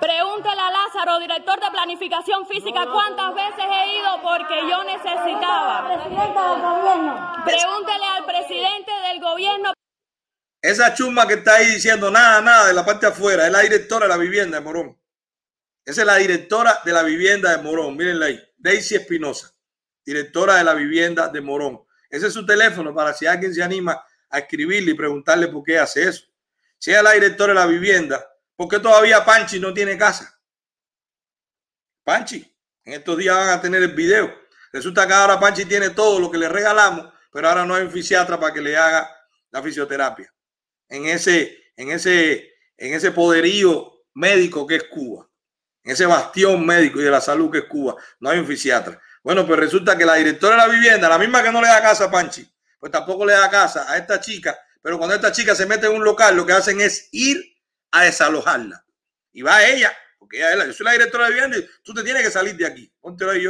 Pregúntele 0.00 0.60
a 0.60 0.70
Lázaro, 0.70 1.18
director 1.18 1.60
de 1.60 1.70
planificación 1.72 2.46
física, 2.46 2.86
cuántas 2.92 3.34
veces 3.34 3.64
he 3.64 3.98
ido 3.98 4.22
porque 4.22 4.54
yo 4.70 4.84
necesitaba. 4.84 5.94
Presidente 5.94 6.40
del 6.40 6.62
gobierno. 6.62 7.32
Pregúntele 7.44 8.06
al 8.06 8.24
presidente 8.24 8.92
del 9.08 9.20
gobierno. 9.20 9.72
Esa 10.62 10.94
chumba 10.94 11.26
que 11.26 11.34
está 11.34 11.56
ahí 11.56 11.66
diciendo 11.66 12.08
nada, 12.08 12.40
nada 12.40 12.68
de 12.68 12.72
la 12.72 12.84
parte 12.84 13.04
afuera, 13.06 13.46
es 13.46 13.52
la 13.52 13.60
directora 13.60 14.06
de 14.06 14.10
la 14.10 14.16
vivienda 14.16 14.58
de 14.58 14.64
Morón. 14.64 14.96
Esa 15.84 16.02
es 16.02 16.06
la 16.06 16.16
directora 16.16 16.78
de 16.84 16.92
la 16.92 17.02
vivienda 17.02 17.56
de 17.56 17.60
Morón. 17.60 17.96
Mírenla 17.96 18.26
ahí. 18.26 18.40
Daisy 18.56 18.94
Espinosa, 18.94 19.52
directora 20.04 20.54
de 20.54 20.64
la 20.64 20.74
vivienda 20.74 21.26
de 21.26 21.40
Morón. 21.40 21.82
Ese 22.08 22.28
es 22.28 22.32
su 22.32 22.46
teléfono 22.46 22.94
para 22.94 23.12
si 23.12 23.26
alguien 23.26 23.52
se 23.52 23.60
anima 23.60 24.04
a 24.30 24.38
escribirle 24.38 24.92
y 24.92 24.94
preguntarle 24.94 25.48
por 25.48 25.64
qué 25.64 25.80
hace 25.80 26.04
eso. 26.04 26.26
Si 26.78 26.92
es 26.92 27.02
la 27.02 27.10
directora 27.10 27.52
de 27.52 27.58
la 27.58 27.66
vivienda, 27.66 28.24
¿por 28.54 28.68
qué 28.68 28.78
todavía 28.78 29.24
Panchi 29.24 29.58
no 29.58 29.74
tiene 29.74 29.98
casa? 29.98 30.40
Panchi, 32.04 32.56
en 32.84 32.92
estos 32.92 33.18
días 33.18 33.34
van 33.36 33.48
a 33.48 33.60
tener 33.60 33.82
el 33.82 33.94
video. 33.94 34.32
Resulta 34.72 35.08
que 35.08 35.12
ahora 35.12 35.40
Panchi 35.40 35.64
tiene 35.64 35.90
todo 35.90 36.20
lo 36.20 36.30
que 36.30 36.38
le 36.38 36.48
regalamos, 36.48 37.12
pero 37.32 37.48
ahora 37.48 37.66
no 37.66 37.74
hay 37.74 37.82
un 37.82 37.90
fisiatra 37.90 38.38
para 38.38 38.54
que 38.54 38.60
le 38.60 38.76
haga 38.76 39.10
la 39.50 39.60
fisioterapia. 39.60 40.32
En 40.92 41.06
ese, 41.06 41.72
en 41.74 41.90
ese, 41.90 42.52
en 42.76 42.92
ese 42.92 43.12
poderío 43.12 44.04
médico 44.12 44.66
que 44.66 44.76
es 44.76 44.84
Cuba, 44.84 45.26
en 45.82 45.92
ese 45.92 46.04
bastión 46.04 46.66
médico 46.66 47.00
y 47.00 47.04
de 47.04 47.10
la 47.10 47.22
salud 47.22 47.50
que 47.50 47.60
es 47.60 47.64
Cuba, 47.64 47.96
no 48.20 48.28
hay 48.28 48.38
un 48.38 48.46
fisiatra. 48.46 49.00
Bueno, 49.24 49.46
pues 49.46 49.58
resulta 49.58 49.96
que 49.96 50.04
la 50.04 50.16
directora 50.16 50.56
de 50.56 50.68
la 50.68 50.68
vivienda, 50.68 51.08
la 51.08 51.18
misma 51.18 51.42
que 51.42 51.50
no 51.50 51.62
le 51.62 51.68
da 51.68 51.80
casa 51.80 52.04
a 52.04 52.10
Panchi, 52.10 52.46
pues 52.78 52.92
tampoco 52.92 53.24
le 53.24 53.32
da 53.32 53.48
casa 53.48 53.90
a 53.90 53.96
esta 53.96 54.20
chica, 54.20 54.54
pero 54.82 54.98
cuando 54.98 55.14
esta 55.14 55.32
chica 55.32 55.54
se 55.54 55.64
mete 55.64 55.86
en 55.86 55.94
un 55.94 56.04
local, 56.04 56.36
lo 56.36 56.44
que 56.44 56.52
hacen 56.52 56.78
es 56.82 57.08
ir 57.12 57.42
a 57.90 58.02
desalojarla. 58.02 58.84
Y 59.32 59.40
va 59.40 59.64
ella, 59.64 59.96
porque 60.18 60.36
ella 60.36 60.50
es 60.50 60.58
la, 60.58 60.66
yo 60.66 60.72
soy 60.74 60.84
la 60.84 60.92
directora 60.92 61.24
de 61.24 61.32
vivienda 61.32 61.56
y 61.56 61.66
tú 61.82 61.94
te 61.94 62.02
tienes 62.02 62.22
que 62.22 62.30
salir 62.30 62.54
de 62.54 62.66
aquí. 62.66 62.92
Póntelo 63.00 63.30
ahí. 63.30 63.46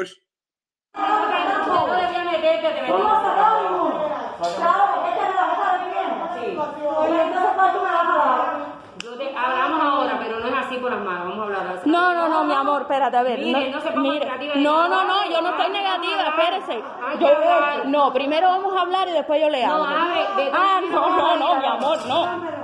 Hablamos 9.44 9.80
ahora, 9.80 10.20
pero 10.22 10.38
no 10.40 10.48
es 10.48 10.66
así 10.66 10.76
por 10.76 10.90
las 10.90 11.00
manos, 11.00 11.28
vamos 11.28 11.40
a 11.40 11.42
hablar 11.44 11.78
así. 11.78 11.90
No, 11.90 12.14
no, 12.14 12.28
no, 12.28 12.44
mi 12.44 12.51
amor, 12.62 12.82
espérate, 12.82 13.16
a 13.16 13.22
ver. 13.22 13.38
Mire, 13.38 13.70
no, 13.70 13.76
no 13.76 13.82
se 13.82 13.90
ponga 13.90 14.02
mire. 14.02 14.24
negativa. 14.26 14.54
no, 14.56 14.88
no, 14.88 15.04
no, 15.04 15.30
yo 15.30 15.40
no 15.42 15.50
estoy 15.50 15.70
negativa, 15.70 16.22
espérese. 16.28 16.82
Yo- 17.20 17.84
no, 17.84 18.12
primero 18.12 18.48
vamos 18.48 18.76
a 18.76 18.80
hablar 18.80 19.08
y 19.08 19.12
después 19.12 19.40
yo 19.40 19.48
le 19.50 19.66
No, 19.66 19.84
hablo. 19.84 20.36
de- 20.36 20.50
ah, 20.52 20.80
no, 20.90 21.10
no, 21.16 21.36
no, 21.36 21.56
mi 21.60 21.66
amor, 21.66 22.06
no. 22.06 22.62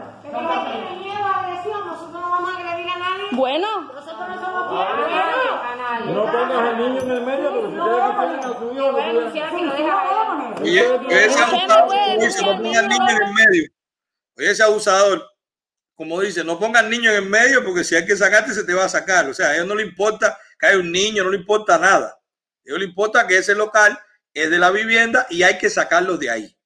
Bueno, 3.33 3.67
No 6.07 6.23
pongas 6.25 6.61
al 6.61 6.79
niño 6.79 7.01
en 7.03 7.11
el 7.11 7.21
medio 7.23 7.51
porque 7.53 7.71
si 7.71 7.79
ustedes 7.79 8.03
quieren 8.17 8.39
a 8.39 8.59
su 8.59 8.73
hijo, 8.75 8.93
no 8.93 8.99
ese 11.11 11.43
abusador, 11.43 11.89
no 11.89 12.53
pongan 12.63 12.89
niño 12.89 13.09
en 13.09 13.23
el 13.23 13.35
medio. 13.35 13.71
Oye, 14.39 14.51
ese 14.51 14.63
abusador, 14.63 15.23
como 15.99 16.21
dice, 16.21 16.45
no 16.45 16.61
pongan 16.61 16.89
niño 16.89 17.11
en 17.11 17.17
el 17.17 17.29
medio 17.29 17.65
porque 17.65 17.83
si 17.83 17.97
hay 17.97 18.07
que 18.07 18.17
sacarte, 18.17 18.55
se 18.55 18.63
te 18.63 18.73
va 18.73 18.85
a 18.85 18.89
sacar. 18.89 19.29
O 19.29 19.35
sea, 19.35 19.49
a 19.49 19.55
ellos 19.57 19.67
no 19.67 19.75
le 19.75 19.83
importa 19.83 20.39
que 20.57 20.69
haya 20.69 20.79
un 20.79 20.93
niño, 20.93 21.25
no 21.25 21.31
le 21.31 21.39
importa 21.39 21.77
nada. 21.77 22.11
A 22.11 22.21
ellos 22.65 22.79
le 22.79 22.85
importa 22.85 23.27
que 23.27 23.37
ese 23.37 23.53
local 23.57 23.99
es 24.33 24.49
de 24.49 24.59
la 24.59 24.71
vivienda 24.71 25.27
y 25.29 25.43
hay 25.43 25.59
que 25.59 25.69
sacarlos 25.69 26.21
de 26.21 26.31
ahí. 26.31 26.57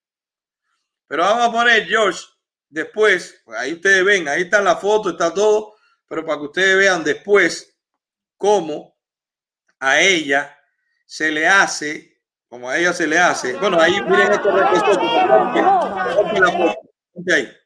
Pero 1.09 1.23
vamos 1.23 1.49
a 1.49 1.51
poner, 1.51 1.87
George, 1.87 2.21
después, 2.69 3.41
pues 3.47 3.59
ahí 3.59 3.73
ustedes 3.73 4.05
ven, 4.05 4.29
ahí 4.29 4.43
está 4.43 4.61
la 4.61 4.77
foto, 4.77 5.09
está 5.09 5.33
todo, 5.33 5.77
pero 6.07 6.27
para 6.27 6.37
que 6.37 6.45
ustedes 6.45 6.77
vean 6.77 7.03
después 7.03 7.75
cómo 8.37 8.99
a 9.81 9.99
ella 9.99 10.59
se 11.07 11.31
le 11.31 11.49
hace, 11.49 12.21
como 12.49 12.69
a 12.69 12.77
ella 12.77 12.93
se 12.93 13.07
le 13.07 13.19
hace. 13.19 13.55
Bueno, 13.55 13.81
ahí 13.81 13.99
miren. 14.03 14.29
Ponte 14.43 16.39
la 16.39 16.51
foto, 16.51 16.81
ponte 17.15 17.62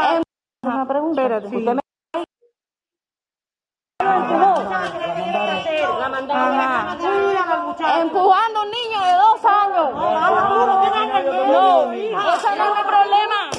ahí. 0.00 0.22
una 0.62 0.88
pregunta. 0.88 1.22
Espérate, 1.22 1.46
usted 1.46 1.74
me 1.74 1.80
La 5.98 6.08
mandaron. 6.08 7.02
Empujando 8.02 8.60
a 8.60 8.62
un 8.62 8.70
niño 8.70 9.00
de 9.00 9.12
dos 9.12 9.44
años. 9.44 9.92
No, 9.94 11.92
ese 11.92 12.56
no 12.56 12.64
es 12.64 12.74
mi 12.76 12.82
problema. 12.88 13.50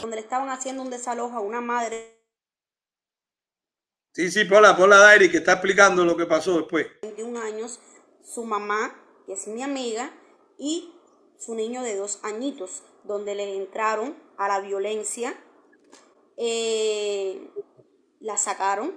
Donde 0.00 0.16
le 0.16 0.22
estaban 0.22 0.50
haciendo 0.50 0.82
un 0.82 0.90
desalojo 0.90 1.36
a 1.36 1.40
una 1.40 1.60
madre 1.60 2.20
Sí, 4.12 4.28
sí, 4.30 4.44
ponla, 4.44 4.76
ponla 4.76 4.98
Dairi 4.98 5.30
que 5.30 5.36
está 5.38 5.52
explicando 5.52 6.04
lo 6.04 6.16
que 6.16 6.26
pasó 6.26 6.56
después. 6.58 6.86
de 7.00 7.08
21 7.08 7.40
años, 7.40 7.78
su 8.24 8.44
mamá, 8.44 8.92
que 9.24 9.34
es 9.34 9.46
mi 9.46 9.62
amiga, 9.62 10.10
y 10.60 10.92
su 11.38 11.54
niño 11.54 11.82
de 11.82 11.96
dos 11.96 12.20
añitos, 12.22 12.82
donde 13.04 13.34
le 13.34 13.56
entraron 13.56 14.14
a 14.36 14.46
la 14.46 14.60
violencia, 14.60 15.34
eh, 16.36 17.50
la 18.20 18.36
sacaron. 18.36 18.94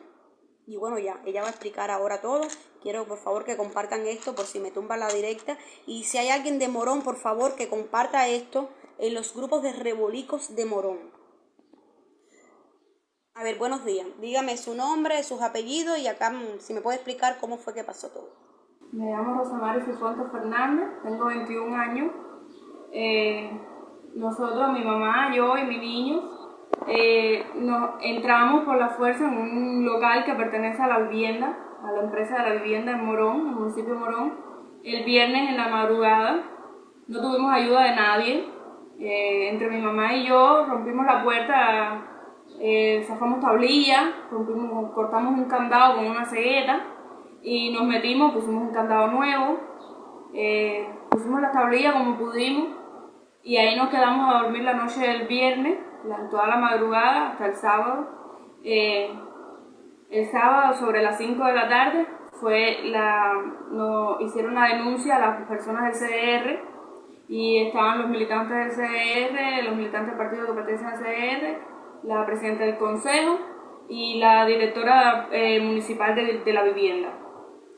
Y 0.67 0.75
bueno, 0.75 0.99
ya, 0.99 1.21
ella 1.25 1.41
va 1.41 1.47
a 1.47 1.51
explicar 1.51 1.89
ahora 1.89 2.21
todo. 2.21 2.41
Quiero 2.81 3.07
por 3.07 3.17
favor 3.17 3.45
que 3.45 3.57
compartan 3.57 4.05
esto 4.07 4.35
por 4.35 4.45
si 4.45 4.59
me 4.59 4.71
tumba 4.71 4.97
la 4.97 5.07
directa. 5.07 5.57
Y 5.87 6.03
si 6.03 6.17
hay 6.17 6.29
alguien 6.29 6.59
de 6.59 6.67
Morón, 6.67 7.01
por 7.01 7.15
favor 7.15 7.55
que 7.55 7.69
comparta 7.69 8.27
esto 8.27 8.69
en 8.97 9.13
los 9.13 9.33
grupos 9.33 9.63
de 9.63 9.71
revolicos 9.71 10.55
de 10.55 10.65
Morón. 10.65 11.11
A 13.35 13.43
ver, 13.43 13.57
buenos 13.57 13.85
días. 13.85 14.07
Dígame 14.19 14.57
su 14.57 14.75
nombre, 14.75 15.23
sus 15.23 15.41
apellidos 15.41 15.97
y 15.97 16.07
acá 16.07 16.29
mm, 16.29 16.59
si 16.59 16.73
me 16.73 16.81
puede 16.81 16.97
explicar 16.97 17.39
cómo 17.39 17.57
fue 17.57 17.73
que 17.73 17.85
pasó 17.85 18.09
todo. 18.09 18.52
Me 18.93 19.09
llamo 19.09 19.39
Rosamari 19.39 19.81
Cifuentes 19.81 20.31
Fernández, 20.31 20.87
tengo 21.01 21.25
21 21.25 21.75
años. 21.75 22.11
Eh, 22.91 23.49
nosotros, 24.13 24.71
mi 24.71 24.83
mamá, 24.83 25.33
yo 25.35 25.57
y 25.57 25.65
mi 25.65 25.79
niño, 25.79 26.21
eh, 26.85 27.43
nos 27.55 27.95
entramos 28.01 28.65
por 28.65 28.77
la 28.77 28.89
fuerza 28.89 29.27
en 29.27 29.35
un 29.35 29.83
local 29.83 30.23
que 30.25 30.35
pertenece 30.35 30.83
a 30.83 30.87
la 30.87 30.99
vivienda, 30.99 31.57
a 31.83 31.91
la 31.91 32.03
empresa 32.03 32.37
de 32.37 32.49
la 32.49 32.61
vivienda 32.61 32.91
en 32.91 33.03
Morón, 33.03 33.41
en 33.41 33.47
el 33.47 33.55
municipio 33.55 33.95
de 33.95 33.99
Morón, 33.99 34.33
el 34.83 35.03
viernes 35.05 35.49
en 35.49 35.57
la 35.57 35.69
madrugada. 35.69 36.43
No 37.07 37.19
tuvimos 37.19 37.51
ayuda 37.51 37.85
de 37.85 37.95
nadie. 37.95 38.45
Eh, 38.99 39.49
entre 39.49 39.71
mi 39.71 39.81
mamá 39.81 40.13
y 40.13 40.27
yo 40.27 40.67
rompimos 40.67 41.07
la 41.07 41.23
puerta 41.23 42.05
eh, 42.59 43.03
zafamos 43.07 43.39
tablillas, 43.39 44.03
cortamos 44.93 45.33
un 45.33 45.45
candado 45.45 45.95
con 45.95 46.05
una 46.05 46.25
cegueta 46.25 46.92
y 47.43 47.71
nos 47.73 47.83
metimos, 47.85 48.33
pusimos 48.33 48.63
un 48.63 48.73
candado 48.73 49.07
nuevo, 49.07 49.59
eh, 50.33 50.87
pusimos 51.09 51.41
las 51.41 51.51
tablillas 51.51 51.93
como 51.93 52.17
pudimos 52.17 52.69
y 53.43 53.57
ahí 53.57 53.75
nos 53.75 53.89
quedamos 53.89 54.33
a 54.33 54.39
dormir 54.43 54.63
la 54.63 54.73
noche 54.73 55.01
del 55.01 55.27
viernes, 55.27 55.77
la- 56.05 56.29
toda 56.29 56.47
la 56.47 56.55
madrugada 56.57 57.29
hasta 57.31 57.45
el 57.47 57.53
sábado. 57.55 58.07
Eh, 58.63 59.11
el 60.09 60.25
sábado 60.27 60.73
sobre 60.75 61.01
las 61.01 61.17
5 61.17 61.43
de 61.43 61.53
la 61.53 61.67
tarde 61.67 62.07
fue 62.39 62.79
la, 62.85 63.33
nos 63.71 64.21
hicieron 64.21 64.51
una 64.53 64.67
denuncia 64.69 65.17
a 65.17 65.19
las 65.19 65.47
personas 65.47 65.83
del 65.83 65.93
CDR 66.09 66.59
y 67.27 67.57
estaban 67.67 67.99
los 68.01 68.09
militantes 68.09 68.55
del 68.57 68.71
CDR, 68.87 69.63
los 69.65 69.75
militantes 69.75 70.09
del 70.15 70.17
partido 70.17 70.45
que 70.47 70.53
pertenecen 70.53 70.87
al 70.87 70.97
CDR, 70.97 71.59
la 72.03 72.25
presidenta 72.25 72.63
del 72.65 72.77
consejo 72.77 73.37
y 73.89 74.19
la 74.19 74.45
directora 74.45 75.27
eh, 75.31 75.59
municipal 75.61 76.15
de 76.15 76.53
la 76.53 76.63
vivienda. 76.63 77.09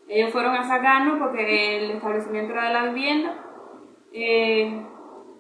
Ellos 0.08 0.32
fueron 0.32 0.56
a 0.56 0.64
sacarnos 0.64 1.20
porque 1.20 1.78
el 1.78 1.92
establecimiento 1.92 2.54
era 2.54 2.68
de 2.68 2.74
la 2.74 2.86
vivienda. 2.86 3.36
Eh, 4.12 4.86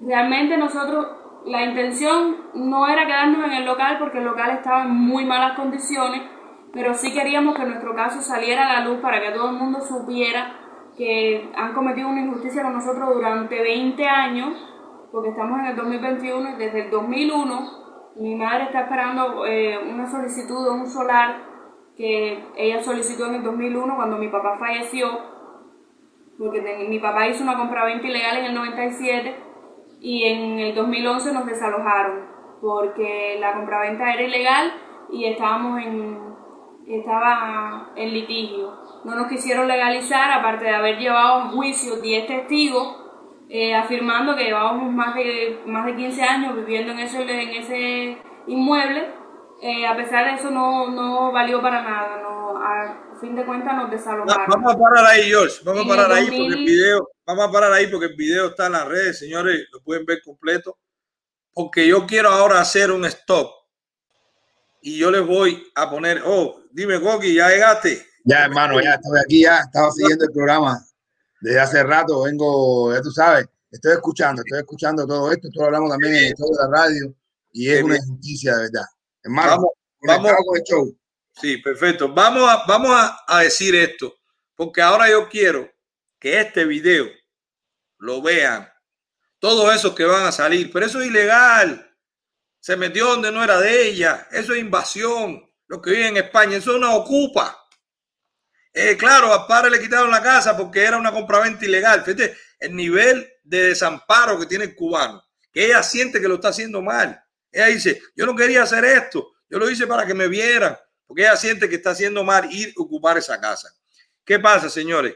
realmente 0.01 0.57
nosotros, 0.57 1.07
la 1.45 1.63
intención 1.63 2.37
no 2.55 2.87
era 2.87 3.05
quedarnos 3.05 3.45
en 3.45 3.53
el 3.53 3.65
local 3.65 3.97
porque 3.99 4.17
el 4.17 4.25
local 4.25 4.51
estaba 4.51 4.83
en 4.83 4.91
muy 4.91 5.25
malas 5.25 5.55
condiciones, 5.55 6.21
pero 6.73 6.93
sí 6.93 7.13
queríamos 7.13 7.55
que 7.55 7.65
nuestro 7.65 7.95
caso 7.95 8.21
saliera 8.21 8.69
a 8.69 8.79
la 8.79 8.85
luz 8.87 8.99
para 8.99 9.21
que 9.21 9.31
todo 9.31 9.49
el 9.49 9.55
mundo 9.55 9.81
supiera 9.81 10.59
que 10.97 11.51
han 11.55 11.73
cometido 11.73 12.07
una 12.07 12.21
injusticia 12.21 12.63
con 12.63 12.73
nosotros 12.73 13.13
durante 13.13 13.61
20 13.61 14.07
años, 14.07 14.53
porque 15.11 15.29
estamos 15.29 15.59
en 15.59 15.65
el 15.67 15.75
2021 15.75 16.49
y 16.49 16.55
desde 16.55 16.85
el 16.85 16.91
2001 16.91 17.85
mi 18.17 18.35
madre 18.35 18.65
está 18.65 18.81
esperando 18.81 19.45
eh, 19.45 19.77
una 19.77 20.09
solicitud 20.09 20.63
de 20.65 20.71
un 20.71 20.87
solar 20.87 21.54
que 21.97 22.43
ella 22.57 22.83
solicitó 22.83 23.27
en 23.27 23.35
el 23.35 23.43
2001 23.43 23.95
cuando 23.95 24.17
mi 24.17 24.27
papá 24.29 24.57
falleció, 24.59 25.07
porque 26.37 26.85
mi 26.89 26.99
papá 26.99 27.27
hizo 27.27 27.43
una 27.43 27.57
compraventa 27.57 28.07
ilegal 28.07 28.37
en 28.37 28.45
el 28.45 28.53
97 28.53 29.35
y 30.01 30.23
en 30.25 30.59
el 30.59 30.75
2011 30.75 31.33
nos 31.33 31.45
desalojaron 31.45 32.35
porque 32.61 33.37
la 33.39 33.53
compraventa 33.53 34.13
era 34.13 34.23
ilegal 34.23 34.73
y 35.11 35.25
estábamos 35.25 35.81
en, 35.81 36.17
estaba 36.87 37.91
en 37.95 38.13
litigio. 38.13 38.73
No 39.03 39.15
nos 39.15 39.27
quisieron 39.27 39.67
legalizar, 39.67 40.31
aparte 40.31 40.65
de 40.65 40.75
haber 40.75 40.97
llevado 40.97 41.35
a 41.35 41.47
juicio 41.49 41.97
10 41.97 42.27
testigos, 42.27 43.03
eh, 43.49 43.75
afirmando 43.75 44.35
que 44.35 44.45
llevábamos 44.45 44.91
más 44.91 45.13
de, 45.15 45.61
más 45.67 45.85
de 45.85 45.95
15 45.95 46.23
años 46.23 46.55
viviendo 46.55 46.91
en 46.93 46.99
ese, 46.99 47.21
en 47.21 47.49
ese 47.49 48.17
inmueble. 48.47 49.24
Eh, 49.61 49.87
a 49.87 49.95
pesar 49.95 50.25
de 50.25 50.33
eso 50.39 50.51
no, 50.51 50.91
no 50.91 51.31
valió 51.31 51.61
para 51.61 51.81
nada, 51.81 52.21
no, 52.21 52.57
a 52.57 53.17
fin 53.19 53.35
de 53.35 53.45
cuentas 53.45 53.75
nos 53.75 53.89
desalojaron. 53.89 54.45
Vamos 54.49 54.73
a 54.73 54.77
parar 54.77 55.05
ahí, 55.05 55.23
George. 55.23 55.57
Vamos 55.63 55.85
a 55.85 55.87
parar 55.87 56.11
ahí 56.11 56.25
porque 56.25 56.45
el 56.45 56.51
2000 56.51 56.65
video, 56.65 57.09
vamos 57.25 57.45
a 57.47 57.51
parar 57.51 57.73
ahí 57.73 57.87
porque 57.87 58.05
el 58.07 58.15
video 58.15 58.47
está 58.47 58.65
en 58.67 58.73
las 58.73 58.87
redes, 58.87 59.19
señores, 59.19 59.67
lo 59.71 59.81
pueden 59.81 60.05
ver 60.05 60.21
completo. 60.23 60.77
Porque 61.53 61.87
yo 61.87 62.05
quiero 62.05 62.29
ahora 62.29 62.59
hacer 62.59 62.91
un 62.91 63.05
stop 63.05 63.49
y 64.81 64.97
yo 64.97 65.09
les 65.09 65.25
voy 65.25 65.65
a 65.73 65.89
poner, 65.89 66.21
oh, 66.25 66.61
dime, 66.71 67.01
Coqui, 67.01 67.33
ya 67.33 67.49
llegaste. 67.49 68.05
Ya, 68.23 68.45
hermano, 68.45 68.79
ya 68.81 68.93
estoy 68.93 69.19
aquí, 69.19 69.41
ya 69.43 69.59
estaba 69.59 69.89
siguiendo 69.91 70.25
el 70.25 70.31
programa 70.31 70.79
desde 71.41 71.59
hace 71.59 71.83
rato. 71.83 72.23
Vengo, 72.23 72.93
ya 72.93 73.01
tú 73.01 73.09
sabes, 73.09 73.47
estoy 73.71 73.93
escuchando, 73.93 74.43
estoy 74.45 74.59
escuchando 74.59 75.07
todo 75.07 75.31
esto. 75.31 75.47
Esto 75.47 75.61
lo 75.61 75.65
hablamos 75.67 75.89
también 75.89 76.15
en 76.15 76.33
toda 76.35 76.67
la 76.67 76.77
radio 76.77 77.15
y 77.51 77.69
es 77.69 77.83
una 77.83 77.95
injusticia, 77.95 78.57
de 78.57 78.63
verdad. 78.63 78.85
Hermano, 79.25 79.71
Vamos, 80.01 80.31
vamos. 80.31 80.55
el 80.55 80.63
show. 80.63 80.99
Sí, 81.33 81.57
perfecto. 81.57 82.13
Vamos 82.13 82.47
a, 82.47 82.63
vamos 82.67 82.91
a, 82.91 83.23
a 83.27 83.39
decir 83.41 83.75
esto, 83.75 84.15
porque 84.53 84.83
ahora 84.83 85.09
yo 85.09 85.27
quiero 85.27 85.67
que 86.19 86.39
este 86.39 86.63
video 86.63 87.07
lo 87.97 88.21
vean 88.21 88.71
todos 89.39 89.75
esos 89.75 89.95
que 89.95 90.05
van 90.05 90.27
a 90.27 90.31
salir, 90.31 90.71
pero 90.71 90.85
eso 90.85 91.01
es 91.01 91.07
ilegal. 91.07 91.91
Se 92.59 92.77
metió 92.77 93.07
donde 93.07 93.31
no 93.31 93.43
era 93.43 93.59
de 93.59 93.87
ella. 93.87 94.27
Eso 94.31 94.53
es 94.53 94.59
invasión. 94.59 95.51
Lo 95.67 95.81
que 95.81 95.89
vive 95.91 96.07
en 96.07 96.17
España, 96.17 96.57
eso 96.57 96.77
no 96.77 96.95
ocupa. 96.95 97.57
Eh, 98.73 98.95
claro, 98.95 99.33
a 99.33 99.47
padre 99.47 99.71
le 99.71 99.79
quitaron 99.79 100.11
la 100.11 100.21
casa 100.21 100.55
porque 100.55 100.83
era 100.83 100.97
una 100.97 101.11
compraventa 101.11 101.65
ilegal. 101.65 102.03
Fíjate 102.03 102.37
el 102.59 102.75
nivel 102.75 103.27
de 103.43 103.69
desamparo 103.69 104.39
que 104.39 104.45
tiene 104.45 104.65
el 104.65 104.75
cubano, 104.75 105.23
que 105.51 105.65
ella 105.65 105.81
siente 105.81 106.21
que 106.21 106.27
lo 106.27 106.35
está 106.35 106.49
haciendo 106.49 106.81
mal. 106.81 107.24
Ella 107.55 107.67
dice, 107.67 108.01
yo 108.13 108.25
no 108.25 108.35
quería 108.35 108.63
hacer 108.63 108.83
esto, 108.83 109.31
yo 109.49 109.57
lo 109.57 109.69
hice 109.69 109.87
para 109.87 110.05
que 110.05 110.13
me 110.13 110.27
vieran, 110.27 110.77
porque 111.07 111.21
ella 111.21 111.37
siente 111.37 111.69
que 111.69 111.75
está 111.75 111.91
haciendo 111.91 112.21
mal 112.21 112.51
ir 112.51 112.73
a 112.77 112.81
ocupar 112.81 113.17
esa 113.17 113.39
casa. 113.39 113.73
¿Qué 114.25 114.39
pasa, 114.39 114.69
señores? 114.69 115.15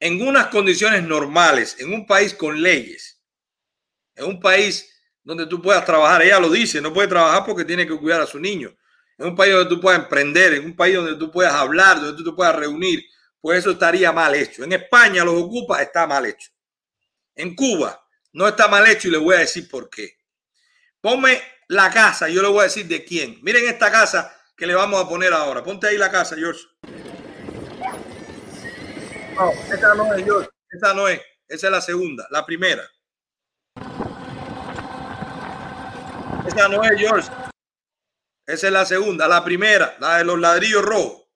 En 0.00 0.20
unas 0.20 0.48
condiciones 0.48 1.04
normales, 1.04 1.76
en 1.78 1.94
un 1.94 2.04
país 2.04 2.34
con 2.34 2.60
leyes, 2.60 3.22
en 4.16 4.24
un 4.24 4.40
país 4.40 4.92
donde 5.22 5.46
tú 5.46 5.62
puedas 5.62 5.84
trabajar, 5.84 6.20
ella 6.22 6.40
lo 6.40 6.50
dice, 6.50 6.80
no 6.80 6.92
puede 6.92 7.06
trabajar 7.06 7.44
porque 7.46 7.64
tiene 7.64 7.86
que 7.86 7.96
cuidar 7.96 8.20
a 8.20 8.26
su 8.26 8.40
niño. 8.40 8.76
En 9.18 9.28
un 9.28 9.36
país 9.36 9.54
donde 9.54 9.68
tú 9.72 9.80
puedas 9.80 10.00
emprender, 10.00 10.54
en 10.54 10.64
un 10.64 10.74
país 10.74 10.96
donde 10.96 11.14
tú 11.14 11.30
puedas 11.30 11.54
hablar, 11.54 12.00
donde 12.00 12.16
tú 12.16 12.28
te 12.28 12.34
puedas 12.34 12.56
reunir, 12.56 13.04
pues 13.40 13.60
eso 13.60 13.70
estaría 13.70 14.10
mal 14.10 14.34
hecho. 14.34 14.64
En 14.64 14.72
España 14.72 15.24
los 15.24 15.40
ocupa, 15.40 15.80
está 15.80 16.08
mal 16.08 16.26
hecho. 16.26 16.50
En 17.36 17.54
Cuba 17.54 18.04
no 18.32 18.48
está 18.48 18.66
mal 18.66 18.84
hecho 18.88 19.06
y 19.06 19.12
le 19.12 19.18
voy 19.18 19.36
a 19.36 19.40
decir 19.40 19.68
por 19.68 19.88
qué. 19.88 20.21
Ponme 21.02 21.42
la 21.66 21.90
casa, 21.90 22.28
yo 22.28 22.40
le 22.42 22.48
voy 22.48 22.60
a 22.60 22.64
decir 22.64 22.86
de 22.86 23.04
quién. 23.04 23.40
Miren 23.42 23.66
esta 23.66 23.90
casa 23.90 24.34
que 24.56 24.68
le 24.68 24.74
vamos 24.74 25.04
a 25.04 25.08
poner 25.08 25.32
ahora. 25.32 25.64
Ponte 25.64 25.88
ahí 25.88 25.98
la 25.98 26.12
casa, 26.12 26.36
George. 26.36 26.60
No, 29.34 29.50
esa 29.50 29.94
no 29.96 30.14
es, 30.14 30.24
George. 30.24 30.48
Esa 30.70 30.94
no 30.94 31.08
es. 31.08 31.20
Esa 31.48 31.66
es 31.66 31.72
la 31.72 31.80
segunda, 31.80 32.28
la 32.30 32.46
primera. 32.46 32.88
Esa 36.46 36.68
no 36.68 36.84
es, 36.84 36.92
George. 36.96 37.28
Esa 38.46 38.66
es 38.68 38.72
la 38.72 38.86
segunda, 38.86 39.26
la 39.26 39.42
primera, 39.44 39.96
la 39.98 40.18
de 40.18 40.24
los 40.24 40.38
ladrillos 40.38 40.84
rojos. 40.84 41.26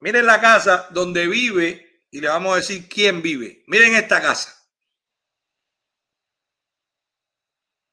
Miren 0.00 0.26
la 0.26 0.40
casa 0.40 0.88
donde 0.90 1.28
vive 1.28 2.06
y 2.10 2.20
le 2.20 2.26
vamos 2.26 2.54
a 2.54 2.56
decir 2.56 2.88
quién 2.88 3.22
vive. 3.22 3.62
Miren 3.68 3.94
esta 3.94 4.20
casa. 4.20 4.61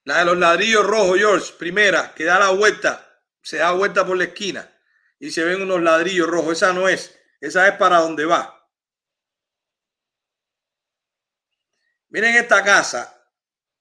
La 0.09 0.17
de 0.17 0.25
los 0.25 0.39
ladrillos 0.39 0.87
rojos, 0.87 1.19
George, 1.19 1.53
primera, 1.59 2.15
que 2.15 2.23
da 2.23 2.39
la 2.39 2.49
vuelta, 2.49 3.21
se 3.43 3.57
da 3.57 3.73
vuelta 3.73 4.07
por 4.07 4.17
la 4.17 4.23
esquina 4.23 4.67
y 5.19 5.29
se 5.29 5.43
ven 5.43 5.61
unos 5.61 5.83
ladrillos 5.83 6.27
rojos. 6.27 6.53
Esa 6.53 6.73
no 6.73 6.89
es, 6.89 7.15
esa 7.39 7.67
es 7.67 7.75
para 7.75 7.99
donde 7.99 8.25
va. 8.25 8.67
Miren 12.07 12.37
esta 12.37 12.63
casa 12.63 13.23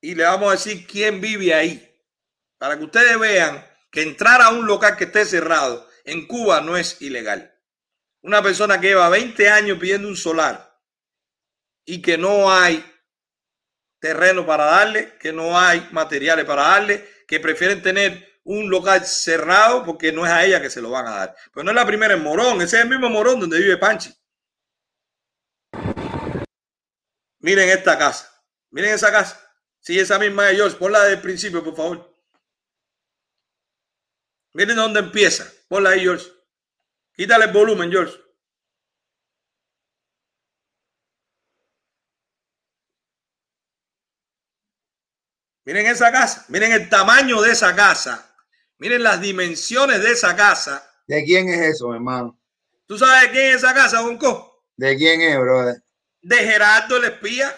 y 0.02 0.14
le 0.14 0.24
vamos 0.24 0.48
a 0.48 0.56
decir 0.56 0.86
quién 0.86 1.18
vive 1.18 1.54
ahí. 1.54 1.98
para 2.58 2.76
que 2.76 2.84
ustedes 2.84 3.18
vean 3.18 3.66
que 3.90 4.02
entrar 4.02 4.42
a 4.42 4.50
un 4.50 4.66
local 4.66 4.98
que 4.98 5.04
esté 5.04 5.24
cerrado 5.24 5.88
en 6.04 6.26
Cuba 6.26 6.60
no 6.60 6.76
es 6.76 7.00
ilegal. 7.00 7.58
Una 8.20 8.42
persona 8.42 8.78
que 8.78 8.88
lleva 8.88 9.08
20 9.08 9.48
años 9.48 9.78
pidiendo 9.78 10.06
un 10.06 10.16
solar 10.16 10.78
y 11.86 12.02
que 12.02 12.18
no 12.18 12.52
hay 12.52 12.84
terreno 13.98 14.46
para 14.46 14.64
darle, 14.64 15.16
que 15.18 15.32
no 15.32 15.58
hay 15.58 15.88
materiales 15.92 16.44
para 16.44 16.62
darle, 16.62 17.08
que 17.26 17.40
prefieren 17.40 17.82
tener 17.82 18.40
un 18.44 18.70
local 18.70 19.04
cerrado 19.04 19.84
porque 19.84 20.12
no 20.12 20.24
es 20.24 20.32
a 20.32 20.44
ella 20.44 20.60
que 20.60 20.70
se 20.70 20.80
lo 20.80 20.90
van 20.90 21.06
a 21.06 21.16
dar. 21.16 21.36
Pero 21.52 21.64
no 21.64 21.70
es 21.70 21.74
la 21.74 21.86
primera 21.86 22.14
en 22.14 22.22
Morón, 22.22 22.60
ese 22.62 22.76
es 22.78 22.82
el 22.84 22.88
mismo 22.88 23.08
Morón 23.08 23.40
donde 23.40 23.58
vive 23.58 23.76
Panchi. 23.76 24.12
Miren 27.40 27.68
esta 27.68 27.98
casa, 27.98 28.30
miren 28.70 28.94
esa 28.94 29.12
casa. 29.12 29.44
Sí, 29.80 29.98
esa 29.98 30.18
misma 30.18 30.46
de 30.46 30.56
George, 30.56 30.76
ponla 30.76 31.00
desde 31.00 31.14
el 31.14 31.22
principio, 31.22 31.62
por 31.62 31.76
favor. 31.76 32.18
Miren 34.54 34.76
dónde 34.76 35.00
empieza, 35.00 35.50
ponla 35.68 35.90
ahí, 35.90 36.00
George. 36.00 36.26
Quítale 37.12 37.46
el 37.46 37.52
volumen, 37.52 37.90
George. 37.90 38.16
Miren 45.68 45.86
esa 45.86 46.10
casa, 46.10 46.46
miren 46.48 46.72
el 46.72 46.88
tamaño 46.88 47.42
de 47.42 47.50
esa 47.52 47.76
casa, 47.76 48.34
miren 48.78 49.02
las 49.02 49.20
dimensiones 49.20 50.02
de 50.02 50.12
esa 50.12 50.34
casa. 50.34 50.90
¿De 51.06 51.22
quién 51.24 51.46
es 51.50 51.60
eso, 51.60 51.92
hermano? 51.94 52.40
¿Tú 52.86 52.96
sabes 52.96 53.24
de 53.24 53.30
quién 53.32 53.46
es 53.48 53.56
esa 53.56 53.74
casa, 53.74 54.00
Bonco? 54.00 54.64
¿De 54.78 54.96
quién 54.96 55.20
es, 55.20 55.38
brother? 55.38 55.76
De 56.22 56.36
Gerardo 56.36 56.96
el 56.96 57.04
Espía. 57.04 57.54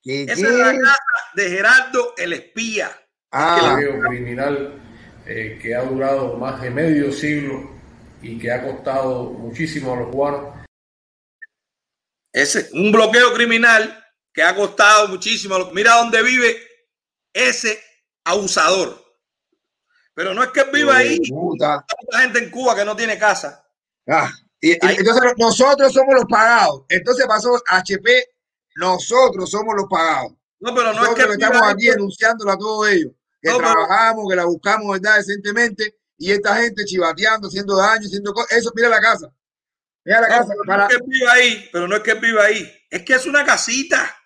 ¿Qué, 0.00 0.22
Esa 0.22 0.36
qué? 0.36 0.42
es 0.42 0.58
la 0.58 0.78
casa 0.78 1.30
de 1.34 1.50
Gerardo 1.50 2.14
el 2.18 2.34
Espía. 2.34 3.04
Ah, 3.32 3.78
Bloqueo 3.80 4.00
criminal 4.08 4.80
eh, 5.26 5.58
que 5.60 5.74
ha 5.74 5.82
durado 5.82 6.36
más 6.36 6.62
de 6.62 6.70
medio 6.70 7.10
siglo 7.10 7.68
y 8.22 8.38
que 8.38 8.52
ha 8.52 8.62
costado 8.62 9.24
muchísimo 9.24 9.92
a 9.92 9.96
los 9.96 10.08
cubanos. 10.10 10.54
Ese, 12.32 12.70
un 12.74 12.92
bloqueo 12.92 13.34
criminal 13.34 14.06
que 14.32 14.44
ha 14.44 14.54
costado 14.54 15.08
muchísimo. 15.08 15.72
Mira 15.72 15.96
dónde 15.96 16.22
vive 16.22 16.73
ese 17.34 17.82
abusador. 18.24 19.04
Pero 20.14 20.32
no 20.32 20.42
es 20.42 20.50
que 20.50 20.64
viva 20.64 20.96
ahí. 20.96 21.18
puta. 21.28 21.74
Hay 21.88 21.96
mucha 22.06 22.18
gente 22.20 22.38
en 22.38 22.50
Cuba 22.50 22.74
que 22.76 22.84
no 22.84 22.94
tiene 22.96 23.18
casa. 23.18 23.66
Ah, 24.08 24.30
y, 24.60 24.70
y 24.70 24.78
entonces 24.80 25.32
nosotros 25.36 25.92
somos 25.92 26.14
los 26.14 26.24
pagados. 26.26 26.84
Entonces 26.88 27.26
pasó 27.26 27.60
HP, 27.66 28.24
nosotros 28.76 29.50
somos 29.50 29.74
los 29.74 29.86
pagados. 29.90 30.32
No, 30.60 30.74
pero 30.74 30.92
no 30.92 31.00
nosotros 31.00 31.18
es 31.18 31.26
que 31.26 31.32
estamos 31.34 31.60
viva 31.60 31.70
aquí 31.70 31.86
ahí. 31.88 31.90
denunciándolo 31.94 32.52
a 32.52 32.56
todos 32.58 32.88
ellos. 32.88 33.12
Que 33.42 33.50
No, 33.50 33.58
pero- 33.58 33.72
trabajamos, 33.72 34.24
que 34.30 34.36
la 34.36 34.44
buscamos, 34.46 34.92
¿verdad? 35.00 35.16
Decentemente. 35.18 35.98
Y 36.16 36.30
esta 36.30 36.54
gente 36.56 36.84
chivateando, 36.84 37.48
haciendo 37.48 37.76
daño, 37.76 38.06
haciendo 38.06 38.32
cosas. 38.32 38.52
Eso, 38.52 38.70
mira 38.74 38.88
la 38.88 39.00
casa. 39.00 39.34
Mira 40.04 40.20
la 40.20 40.28
No, 40.28 40.34
casa. 40.38 40.52
pero 40.64 40.76
no 40.76 40.86
es 40.88 40.96
que 40.96 41.02
viva 41.06 41.32
ahí, 41.32 41.68
pero 41.72 41.88
no 41.88 41.96
es 41.96 42.02
que 42.02 42.14
viva 42.14 42.44
ahí. 42.44 42.72
Es 42.88 43.02
que 43.02 43.14
es 43.14 43.26
una 43.26 43.44
casita. 43.44 44.16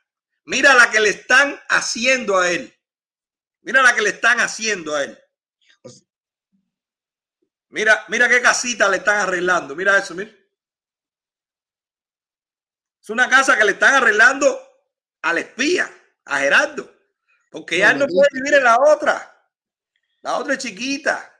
Mira 0.44 0.74
la 0.74 0.90
que 0.90 1.00
le 1.00 1.08
están 1.10 1.58
haciendo 1.68 2.36
a 2.38 2.50
él. 2.50 2.72
Mira 3.62 3.82
la 3.82 3.94
que 3.94 4.02
le 4.02 4.10
están 4.10 4.40
haciendo 4.40 4.94
a 4.94 5.04
él. 5.04 5.18
Mira, 7.70 8.04
mira 8.08 8.28
qué 8.28 8.40
casita 8.40 8.88
le 8.88 8.98
están 8.98 9.20
arreglando. 9.20 9.76
Mira 9.76 9.98
eso, 9.98 10.14
mira. 10.14 10.30
Es 13.00 13.10
una 13.10 13.28
casa 13.28 13.56
que 13.56 13.64
le 13.64 13.72
están 13.72 13.94
arreglando 13.94 14.58
al 15.22 15.38
espía, 15.38 15.90
a 16.24 16.38
Gerardo. 16.38 16.94
Porque 17.50 17.78
ya 17.78 17.92
No, 17.92 18.06
puede 18.06 18.28
vivir 18.32 18.54
en 18.54 18.64
la 18.64 18.78
otra. 18.78 19.34
La 20.22 20.36
otra 20.36 20.54
es 20.54 20.60
chiquita. 20.60 21.34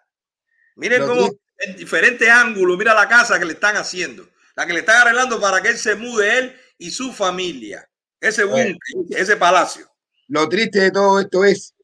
Miren 0.77 1.07
cómo 1.07 1.29
en 1.59 1.77
diferentes 1.77 2.29
ángulos, 2.29 2.79
mira 2.79 2.95
la 2.95 3.09
casa 3.09 3.39
que 3.39 3.45
le 3.45 3.55
están 3.55 3.77
haciendo. 3.77 4.29
La 4.55 4.67
que 4.67 4.73
le 4.73 4.81
están 4.81 5.03
arreglando 5.03 5.41
para 5.41 5.61
que 5.61 5.69
él 5.69 5.79
se 5.79 5.95
mude 5.95 6.39
él 6.39 6.61
y 6.79 6.91
su 6.91 7.13
familia. 7.13 7.89
Ese 8.21 8.45
búnker, 8.45 8.79
ese 9.11 9.37
palacio. 9.37 9.91
Lo 10.29 10.49
triste 10.49 10.81
de 10.81 10.91
todo 10.91 11.21
esto 11.21 11.45
es 11.45 11.75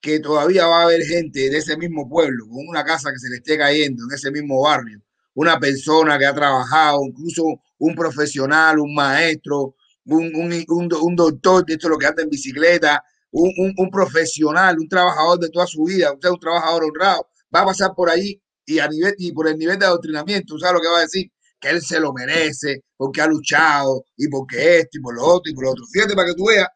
que 0.00 0.20
todavía 0.20 0.66
va 0.66 0.82
a 0.82 0.84
haber 0.84 1.02
gente 1.02 1.50
de 1.50 1.58
ese 1.58 1.76
mismo 1.76 2.08
pueblo, 2.08 2.46
con 2.48 2.66
una 2.68 2.84
casa 2.84 3.10
que 3.12 3.18
se 3.18 3.30
le 3.30 3.36
esté 3.36 3.58
cayendo 3.58 4.04
en 4.04 4.14
ese 4.14 4.30
mismo 4.30 4.62
barrio, 4.62 5.00
una 5.34 5.58
persona 5.58 6.18
que 6.18 6.26
ha 6.26 6.34
trabajado, 6.34 7.00
incluso 7.06 7.42
un 7.78 7.94
profesional, 7.94 8.78
un 8.78 8.94
maestro, 8.94 9.74
un, 10.06 10.34
un, 10.34 10.64
un, 10.68 10.88
un 10.94 11.16
doctor, 11.16 11.64
de 11.66 11.74
esto 11.74 11.88
es 11.88 11.90
lo 11.90 11.98
que 11.98 12.06
anda 12.06 12.22
en 12.22 12.30
bicicleta, 12.30 13.02
un, 13.30 13.90
profesional, 13.90 14.78
un 14.78 14.88
trabajador 14.88 15.38
de 15.38 15.50
toda 15.50 15.66
su 15.66 15.84
vida, 15.84 16.12
usted 16.12 16.28
es 16.28 16.32
un 16.32 16.40
trabajador 16.40 16.84
honrado, 16.84 17.28
va 17.54 17.60
a 17.60 17.66
pasar 17.66 17.92
por 17.94 18.08
ahí 18.08 18.40
y 18.64 18.78
a 18.78 18.88
nivel 18.88 19.14
y 19.18 19.32
por 19.32 19.48
el 19.48 19.58
nivel 19.58 19.78
de 19.78 19.86
adoctrinamiento, 19.86 20.58
¿sabes 20.58 20.74
lo 20.74 20.80
que 20.80 20.88
va 20.88 20.98
a 20.98 21.02
decir? 21.02 21.30
Que 21.60 21.70
él 21.70 21.82
se 21.82 22.00
lo 22.00 22.12
merece, 22.12 22.84
porque 22.96 23.20
ha 23.20 23.26
luchado 23.26 24.04
y 24.16 24.28
porque 24.28 24.78
esto 24.78 24.98
y 24.98 25.00
por 25.00 25.14
lo 25.14 25.24
otro 25.24 25.50
y 25.50 25.54
por 25.54 25.64
lo 25.64 25.70
otro. 25.70 25.84
Fíjate 25.92 26.14
para 26.14 26.28
que 26.28 26.34
tú 26.34 26.46
veas 26.46 26.68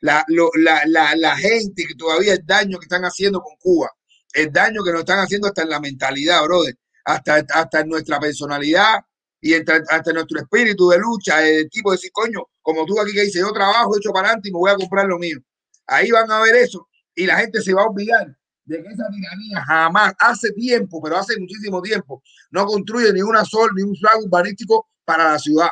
la, 0.00 0.24
lo- 0.28 0.50
la, 0.56 0.82
la, 0.86 1.14
la 1.16 1.36
gente 1.36 1.84
que 1.86 1.94
todavía 1.94 2.34
el 2.34 2.44
daño 2.46 2.78
que 2.78 2.84
están 2.84 3.04
haciendo 3.04 3.40
con 3.40 3.54
Cuba, 3.58 3.90
el 4.32 4.52
daño 4.52 4.82
que 4.84 4.92
nos 4.92 5.00
están 5.00 5.18
haciendo 5.20 5.48
hasta 5.48 5.62
en 5.62 5.70
la 5.70 5.80
mentalidad, 5.80 6.42
brother, 6.44 6.76
hasta, 7.04 7.44
hasta 7.54 7.80
en 7.80 7.88
nuestra 7.88 8.20
personalidad 8.20 9.00
y 9.40 9.54
hasta 9.54 10.12
nuestro 10.12 10.40
espíritu 10.40 10.88
de 10.88 10.98
lucha, 10.98 11.46
el 11.46 11.68
tipo 11.70 11.90
de 11.90 11.96
decir, 11.96 12.10
coño, 12.12 12.40
como 12.60 12.84
tú 12.84 13.00
aquí 13.00 13.12
que 13.12 13.22
dices, 13.22 13.40
yo 13.40 13.52
trabajo, 13.52 13.96
hecho 13.96 14.10
para 14.12 14.28
adelante 14.28 14.48
y 14.48 14.52
me 14.52 14.58
voy 14.58 14.70
a 14.70 14.76
comprar 14.76 15.06
lo 15.06 15.18
mío. 15.18 15.38
Ahí 15.86 16.10
van 16.10 16.30
a 16.30 16.40
ver 16.40 16.56
eso 16.56 16.88
y 17.14 17.26
la 17.26 17.36
gente 17.38 17.60
se 17.62 17.72
va 17.72 17.82
a 17.82 17.86
olvidar 17.88 18.26
de 18.64 18.82
que 18.82 18.88
esa 18.88 19.08
tiranía 19.10 19.64
jamás, 19.66 20.12
hace 20.18 20.52
tiempo, 20.52 21.00
pero 21.02 21.16
hace 21.16 21.38
muchísimo 21.40 21.80
tiempo, 21.80 22.22
no 22.50 22.66
construye 22.66 23.12
ni 23.12 23.22
una 23.22 23.44
sol, 23.44 23.70
ni 23.74 23.82
un 23.82 23.94
plan 23.98 24.22
urbanístico 24.22 24.88
para 25.04 25.32
la 25.32 25.38
ciudad. 25.38 25.68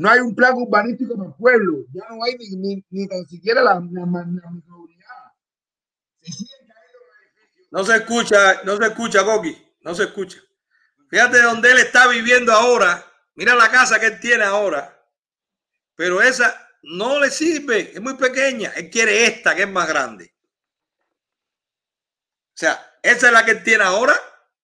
No 0.00 0.08
hay 0.08 0.20
un 0.20 0.34
plan 0.34 0.54
urbanístico 0.54 1.14
para 1.14 1.28
el 1.28 1.34
pueblo. 1.34 1.84
Ya 1.92 2.08
no 2.08 2.24
hay 2.24 2.34
ni, 2.38 2.56
ni, 2.56 2.84
ni 2.88 3.06
tan 3.06 3.28
siquiera 3.28 3.62
la, 3.62 3.74
la, 3.92 4.06
la. 4.06 4.26
No 7.70 7.84
se 7.84 7.96
escucha, 7.96 8.62
no 8.64 8.78
se 8.78 8.86
escucha, 8.86 9.22
Coqui. 9.26 9.62
No 9.82 9.94
se 9.94 10.04
escucha. 10.04 10.38
Fíjate 11.10 11.42
donde 11.42 11.72
él 11.72 11.78
está 11.80 12.08
viviendo 12.08 12.50
ahora. 12.50 13.04
Mira 13.34 13.54
la 13.54 13.70
casa 13.70 14.00
que 14.00 14.06
él 14.06 14.20
tiene 14.20 14.44
ahora. 14.44 15.06
Pero 15.96 16.22
esa 16.22 16.66
no 16.82 17.20
le 17.20 17.30
sirve. 17.30 17.92
Es 17.92 18.00
muy 18.00 18.14
pequeña. 18.14 18.72
Él 18.76 18.88
quiere 18.88 19.26
esta 19.26 19.54
que 19.54 19.64
es 19.64 19.70
más 19.70 19.86
grande. 19.86 20.34
O 22.54 22.56
sea, 22.56 22.96
esa 23.02 23.26
es 23.26 23.32
la 23.34 23.44
que 23.44 23.50
él 23.50 23.62
tiene 23.62 23.84
ahora. 23.84 24.14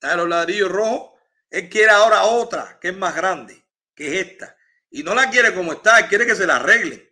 La 0.01 0.13
de 0.13 0.17
los 0.17 0.29
ladrillos 0.31 0.73
rojos. 0.73 1.21
Él 1.51 1.69
quiere 1.69 1.91
ahora 1.91 2.25
otra 2.25 2.79
que 2.81 2.89
es 2.89 2.97
más 2.97 3.15
grande. 3.15 3.63
Que 3.95 4.07
es 4.19 4.27
esta. 4.29 4.56
Y 4.91 5.03
no 5.03 5.15
la 5.15 5.31
quiere 5.31 5.55
como 5.55 5.73
está. 5.73 6.09
Quiere 6.09 6.27
que 6.27 6.35
se 6.35 6.47
la 6.47 6.57
arreglen. 6.57 7.03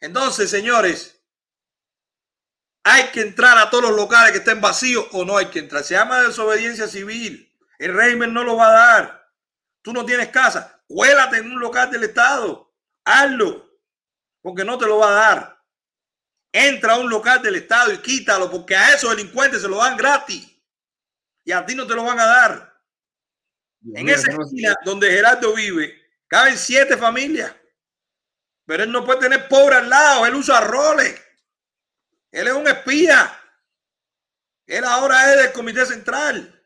Entonces, 0.00 0.50
señores, 0.50 1.22
hay 2.82 3.04
que 3.08 3.20
entrar 3.20 3.58
a 3.58 3.70
todos 3.70 3.84
los 3.84 3.96
locales 3.96 4.32
que 4.32 4.38
estén 4.38 4.60
vacíos 4.60 5.06
o 5.12 5.24
no 5.24 5.36
hay 5.36 5.46
que 5.46 5.60
entrar. 5.60 5.84
Se 5.84 5.94
llama 5.94 6.22
desobediencia 6.22 6.88
civil. 6.88 7.46
El 7.78 7.94
régimen 7.94 8.32
no 8.32 8.44
lo 8.44 8.56
va 8.56 8.68
a 8.68 8.72
dar. 8.72 9.32
Tú 9.82 9.92
no 9.92 10.04
tienes 10.04 10.28
casa. 10.28 10.82
Cuélate 10.86 11.38
en 11.38 11.50
un 11.50 11.60
local 11.60 11.90
del 11.90 12.04
Estado. 12.04 12.74
Hazlo. 13.04 13.70
Porque 14.42 14.64
no 14.64 14.78
te 14.78 14.86
lo 14.86 14.98
va 14.98 15.08
a 15.08 15.34
dar. 15.34 15.64
Entra 16.52 16.94
a 16.94 16.98
un 16.98 17.08
local 17.08 17.40
del 17.42 17.56
Estado 17.56 17.92
y 17.92 17.98
quítalo 17.98 18.50
porque 18.50 18.74
a 18.74 18.94
esos 18.94 19.10
delincuentes 19.10 19.62
se 19.62 19.68
lo 19.68 19.76
dan 19.76 19.96
gratis. 19.96 20.48
Y 21.44 21.52
a 21.52 21.64
ti 21.64 21.74
no 21.74 21.86
te 21.86 21.94
lo 21.94 22.04
van 22.04 22.18
a 22.18 22.26
dar. 22.26 22.82
En 23.94 24.08
esa 24.08 24.30
esquina 24.30 24.74
donde 24.84 25.10
Gerardo 25.10 25.54
vive, 25.54 25.99
caben 26.30 26.56
siete 26.56 26.96
familias. 26.96 27.54
Pero 28.64 28.84
él 28.84 28.92
no 28.92 29.04
puede 29.04 29.20
tener 29.20 29.48
pobre 29.48 29.76
al 29.76 29.90
lado. 29.90 30.26
Él 30.26 30.34
usa 30.36 30.60
roles. 30.60 31.20
Él 32.30 32.46
es 32.46 32.52
un 32.54 32.68
espía. 32.68 33.36
Él 34.66 34.84
ahora 34.84 35.32
es 35.34 35.42
del 35.42 35.52
comité 35.52 35.84
central. 35.84 36.56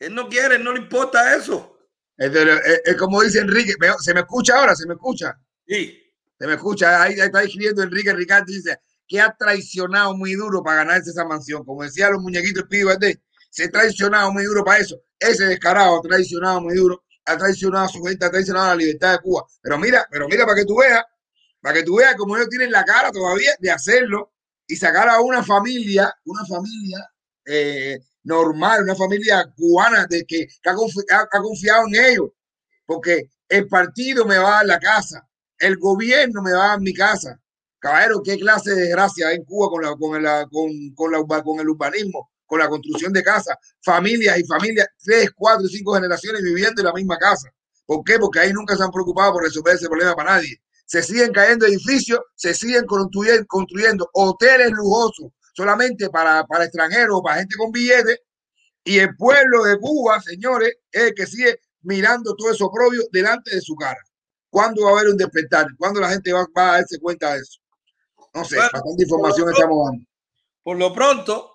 Él 0.00 0.14
no 0.14 0.28
quiere, 0.28 0.58
no 0.58 0.72
le 0.72 0.80
importa 0.80 1.36
eso. 1.36 1.78
Es, 2.16 2.32
de- 2.32 2.42
es- 2.52 2.82
es 2.84 2.96
como 2.96 3.22
dice 3.22 3.38
Enrique, 3.38 3.74
se 4.00 4.12
me 4.14 4.20
escucha 4.20 4.58
ahora, 4.58 4.74
se 4.74 4.86
me 4.86 4.94
escucha. 4.94 5.38
Sí. 5.66 5.98
Se 6.38 6.46
me 6.48 6.54
escucha, 6.54 7.00
ahí, 7.02 7.14
ahí 7.14 7.20
está 7.26 7.42
escribiendo 7.44 7.82
Enrique 7.84 8.12
Ricardo, 8.12 8.46
dice 8.48 8.80
que 9.06 9.20
ha 9.20 9.32
traicionado 9.36 10.16
muy 10.16 10.34
duro 10.34 10.62
para 10.62 10.78
ganarse 10.78 11.10
esa 11.10 11.24
mansión. 11.24 11.64
Como 11.64 11.84
decía 11.84 12.10
los 12.10 12.20
muñequitos 12.20 12.64
Speedy 12.64 12.82
Valdés, 12.84 13.18
se 13.50 13.64
ha 13.64 13.70
traicionado 13.70 14.32
muy 14.32 14.44
duro 14.44 14.64
para 14.64 14.78
eso. 14.80 15.00
Ese 15.20 15.44
descarado 15.44 15.98
ha 15.98 16.02
traicionado 16.02 16.60
muy 16.62 16.74
duro, 16.74 17.01
ha 17.26 17.36
traicionado 17.38 17.84
a 17.86 17.88
su 17.88 18.02
gente, 18.02 18.24
ha 18.26 18.30
traicionado 18.30 18.68
la 18.68 18.74
libertad 18.76 19.12
de 19.12 19.18
Cuba. 19.20 19.44
Pero 19.60 19.78
mira, 19.78 20.06
pero 20.10 20.28
mira 20.28 20.44
para 20.44 20.56
que 20.58 20.64
tú 20.66 20.76
veas, 20.78 21.02
para 21.60 21.74
que 21.76 21.84
tú 21.84 21.96
veas 21.96 22.14
cómo 22.16 22.36
ellos 22.36 22.48
tienen 22.48 22.70
la 22.72 22.84
cara 22.84 23.10
todavía 23.12 23.52
de 23.58 23.70
hacerlo 23.70 24.32
y 24.66 24.76
sacar 24.76 25.08
a 25.08 25.20
una 25.20 25.42
familia, 25.42 26.12
una 26.24 26.44
familia 26.46 27.10
eh, 27.44 27.98
normal, 28.24 28.82
una 28.84 28.94
familia 28.94 29.52
cubana 29.56 30.06
de 30.08 30.24
que, 30.24 30.46
ha, 30.66 30.74
confi- 30.74 31.04
ha- 31.10 31.28
ha 31.30 31.40
confiado 31.40 31.84
en 31.88 32.04
ellos, 32.04 32.30
porque 32.86 33.30
el 33.48 33.68
partido 33.68 34.24
me 34.24 34.38
va 34.38 34.48
a 34.48 34.56
dar 34.58 34.66
la 34.66 34.78
casa, 34.80 35.28
el 35.58 35.76
gobierno 35.78 36.42
me 36.42 36.52
va 36.52 36.64
a 36.64 36.68
dar 36.68 36.80
mi 36.80 36.94
casa, 36.94 37.38
Caballero, 37.78 38.22
¿qué 38.22 38.38
clase 38.38 38.70
de 38.74 38.82
desgracia 38.82 39.32
en 39.32 39.44
Cuba 39.44 39.68
con, 39.68 39.82
la, 39.82 39.96
con, 39.96 40.22
la, 40.22 40.46
con, 40.48 40.70
con, 40.94 41.10
la, 41.12 41.42
con 41.42 41.58
el 41.60 41.68
urbanismo, 41.68 42.30
con 42.52 42.58
la 42.58 42.68
construcción 42.68 43.14
de 43.14 43.22
casas? 43.22 43.56
Familias 43.80 44.38
y 44.38 44.44
familias, 44.44 44.86
tres, 45.02 45.30
cuatro, 45.34 45.66
cinco 45.68 45.94
generaciones 45.94 46.42
viviendo 46.42 46.82
en 46.82 46.86
la 46.86 46.92
misma 46.92 47.16
casa. 47.16 47.48
¿Por 47.86 48.04
qué? 48.04 48.18
Porque 48.18 48.40
ahí 48.40 48.52
nunca 48.52 48.76
se 48.76 48.82
han 48.82 48.90
preocupado 48.90 49.32
por 49.32 49.44
resolver 49.44 49.74
ese 49.74 49.88
problema 49.88 50.14
para 50.14 50.32
nadie. 50.32 50.60
Se 50.84 51.02
siguen 51.02 51.32
cayendo 51.32 51.64
edificios, 51.64 52.20
se 52.34 52.52
siguen 52.52 52.84
construyendo, 52.84 53.46
construyendo 53.46 54.06
hoteles 54.12 54.70
lujosos 54.72 55.30
solamente 55.54 56.10
para, 56.10 56.44
para 56.44 56.64
extranjeros 56.64 57.20
o 57.20 57.22
para 57.22 57.38
gente 57.38 57.56
con 57.56 57.72
billetes. 57.72 58.18
Y 58.84 58.98
el 58.98 59.16
pueblo 59.16 59.64
de 59.64 59.78
Cuba, 59.78 60.20
señores, 60.20 60.74
es 60.90 61.04
el 61.04 61.14
que 61.14 61.26
sigue 61.26 61.58
mirando 61.80 62.36
todo 62.36 62.50
eso 62.50 62.70
propio 62.70 63.00
delante 63.12 63.54
de 63.54 63.62
su 63.62 63.74
cara. 63.76 64.00
¿Cuándo 64.50 64.84
va 64.84 64.90
a 64.90 64.92
haber 64.92 65.08
un 65.08 65.16
despertar? 65.16 65.68
¿Cuándo 65.78 66.00
la 66.00 66.10
gente 66.10 66.34
va, 66.34 66.46
va 66.54 66.68
a 66.68 66.72
darse 66.80 66.98
cuenta 66.98 67.32
de 67.32 67.40
eso? 67.40 67.60
No 68.34 68.44
sé, 68.44 68.58
bastante 68.58 69.04
información 69.04 69.48
estamos 69.50 69.86
dando. 69.86 70.04
Por 70.62 70.76
lo 70.76 70.92
pronto, 70.92 71.51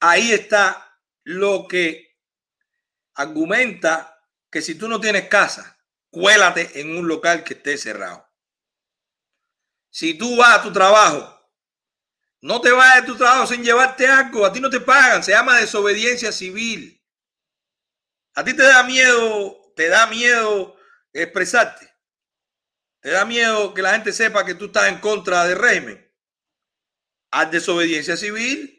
ahí 0.00 0.32
está 0.32 1.00
lo 1.24 1.66
que 1.68 2.18
argumenta 3.14 4.22
que 4.50 4.62
si 4.62 4.74
tú 4.74 4.88
no 4.88 5.00
tienes 5.00 5.28
casa, 5.28 5.78
cuélate 6.10 6.80
en 6.80 6.96
un 6.96 7.08
local 7.08 7.44
que 7.44 7.54
esté 7.54 7.76
cerrado. 7.78 8.26
Si 9.90 10.14
tú 10.14 10.36
vas 10.36 10.58
a 10.58 10.62
tu 10.62 10.72
trabajo, 10.72 11.36
no 12.42 12.60
te 12.60 12.70
vayas 12.70 13.02
de 13.02 13.06
tu 13.06 13.16
trabajo 13.16 13.46
sin 13.46 13.64
llevarte 13.64 14.06
algo, 14.06 14.44
a 14.44 14.52
ti 14.52 14.60
no 14.60 14.70
te 14.70 14.80
pagan, 14.80 15.24
se 15.24 15.32
llama 15.32 15.58
desobediencia 15.58 16.32
civil. 16.32 17.02
A 18.34 18.44
ti 18.44 18.54
te 18.54 18.62
da 18.62 18.82
miedo, 18.82 19.72
te 19.74 19.88
da 19.88 20.06
miedo 20.06 20.76
expresarte. 21.12 21.90
Te 23.00 23.10
da 23.10 23.24
miedo 23.24 23.72
que 23.72 23.82
la 23.82 23.92
gente 23.92 24.12
sepa 24.12 24.44
que 24.44 24.54
tú 24.54 24.66
estás 24.66 24.88
en 24.88 24.98
contra 24.98 25.44
del 25.46 25.58
régimen. 25.58 26.12
Haz 27.30 27.50
desobediencia 27.50 28.16
civil. 28.16 28.75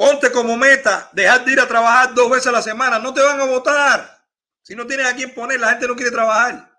Ponte 0.00 0.32
como 0.32 0.56
meta 0.56 1.10
dejar 1.12 1.44
de 1.44 1.52
ir 1.52 1.60
a 1.60 1.68
trabajar 1.68 2.14
dos 2.14 2.30
veces 2.30 2.46
a 2.46 2.52
la 2.52 2.62
semana. 2.62 2.98
No 2.98 3.12
te 3.12 3.20
van 3.20 3.38
a 3.38 3.44
votar. 3.44 4.26
Si 4.62 4.74
no 4.74 4.86
tienes 4.86 5.06
a 5.06 5.14
quién 5.14 5.34
poner, 5.34 5.60
la 5.60 5.68
gente 5.68 5.86
no 5.86 5.94
quiere 5.94 6.10
trabajar. 6.10 6.74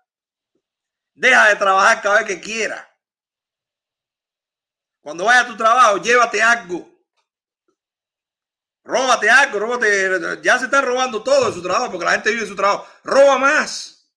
Deja 1.14 1.50
de 1.50 1.54
trabajar 1.54 2.02
cada 2.02 2.16
vez 2.16 2.24
que 2.24 2.40
quiera. 2.40 2.84
Cuando 5.00 5.26
vayas 5.26 5.44
a 5.44 5.46
tu 5.46 5.56
trabajo, 5.56 5.98
llévate 5.98 6.42
algo. 6.42 6.90
Róbate 8.82 9.30
algo, 9.30 9.60
róbate. 9.60 10.42
Ya 10.42 10.58
se 10.58 10.64
está 10.64 10.80
robando 10.80 11.22
todo 11.22 11.46
de 11.46 11.52
su 11.52 11.62
trabajo 11.62 11.92
porque 11.92 12.04
la 12.04 12.12
gente 12.14 12.32
vive 12.32 12.44
su 12.44 12.56
trabajo. 12.56 12.88
Roba 13.04 13.38
más. 13.38 14.12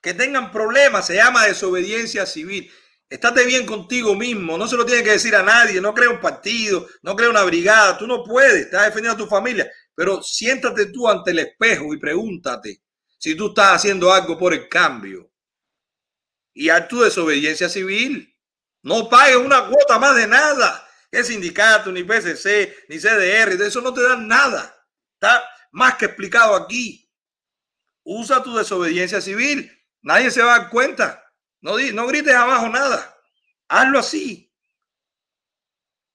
Que 0.00 0.14
tengan 0.14 0.52
problemas 0.52 1.08
se 1.08 1.16
llama 1.16 1.44
desobediencia 1.44 2.24
civil. 2.24 2.72
Estate 3.10 3.44
bien 3.44 3.66
contigo 3.66 4.14
mismo. 4.14 4.56
No 4.56 4.68
se 4.68 4.76
lo 4.76 4.86
tiene 4.86 5.02
que 5.02 5.10
decir 5.10 5.34
a 5.34 5.42
nadie. 5.42 5.80
No 5.80 5.92
crea 5.92 6.10
un 6.10 6.20
partido, 6.20 6.86
no 7.02 7.16
crea 7.16 7.28
una 7.28 7.42
brigada. 7.42 7.98
Tú 7.98 8.06
no 8.06 8.22
puedes. 8.22 8.66
Estás 8.66 8.86
defendiendo 8.86 9.22
a 9.22 9.26
tu 9.26 9.28
familia. 9.28 9.68
Pero 9.96 10.22
siéntate 10.22 10.86
tú 10.86 11.08
ante 11.08 11.32
el 11.32 11.40
espejo 11.40 11.92
y 11.92 11.98
pregúntate 11.98 12.80
si 13.18 13.34
tú 13.34 13.48
estás 13.48 13.74
haciendo 13.74 14.12
algo 14.12 14.38
por 14.38 14.54
el 14.54 14.68
cambio. 14.68 15.28
Y 16.54 16.68
haz 16.68 16.86
tu 16.86 17.00
desobediencia 17.00 17.68
civil. 17.68 18.32
No 18.82 19.08
pagues 19.08 19.36
una 19.36 19.66
cuota 19.66 19.98
más 19.98 20.14
de 20.14 20.28
nada. 20.28 20.86
Que 21.10 21.24
sindicato, 21.24 21.90
ni 21.90 22.04
PCC, 22.04 22.86
ni 22.88 22.98
CDR, 22.98 23.58
de 23.58 23.66
eso 23.66 23.80
no 23.80 23.92
te 23.92 24.02
dan 24.02 24.28
nada. 24.28 24.86
Está 25.14 25.42
más 25.72 25.96
que 25.96 26.04
explicado 26.04 26.54
aquí. 26.54 27.10
Usa 28.04 28.40
tu 28.40 28.54
desobediencia 28.54 29.20
civil. 29.20 29.68
Nadie 30.00 30.30
se 30.30 30.42
va 30.42 30.54
a 30.54 30.58
dar 30.60 30.70
cuenta. 30.70 31.29
No, 31.60 31.78
no 31.78 32.06
grites 32.06 32.34
abajo 32.34 32.68
nada. 32.68 33.16
Hazlo 33.68 33.98
así. 33.98 34.52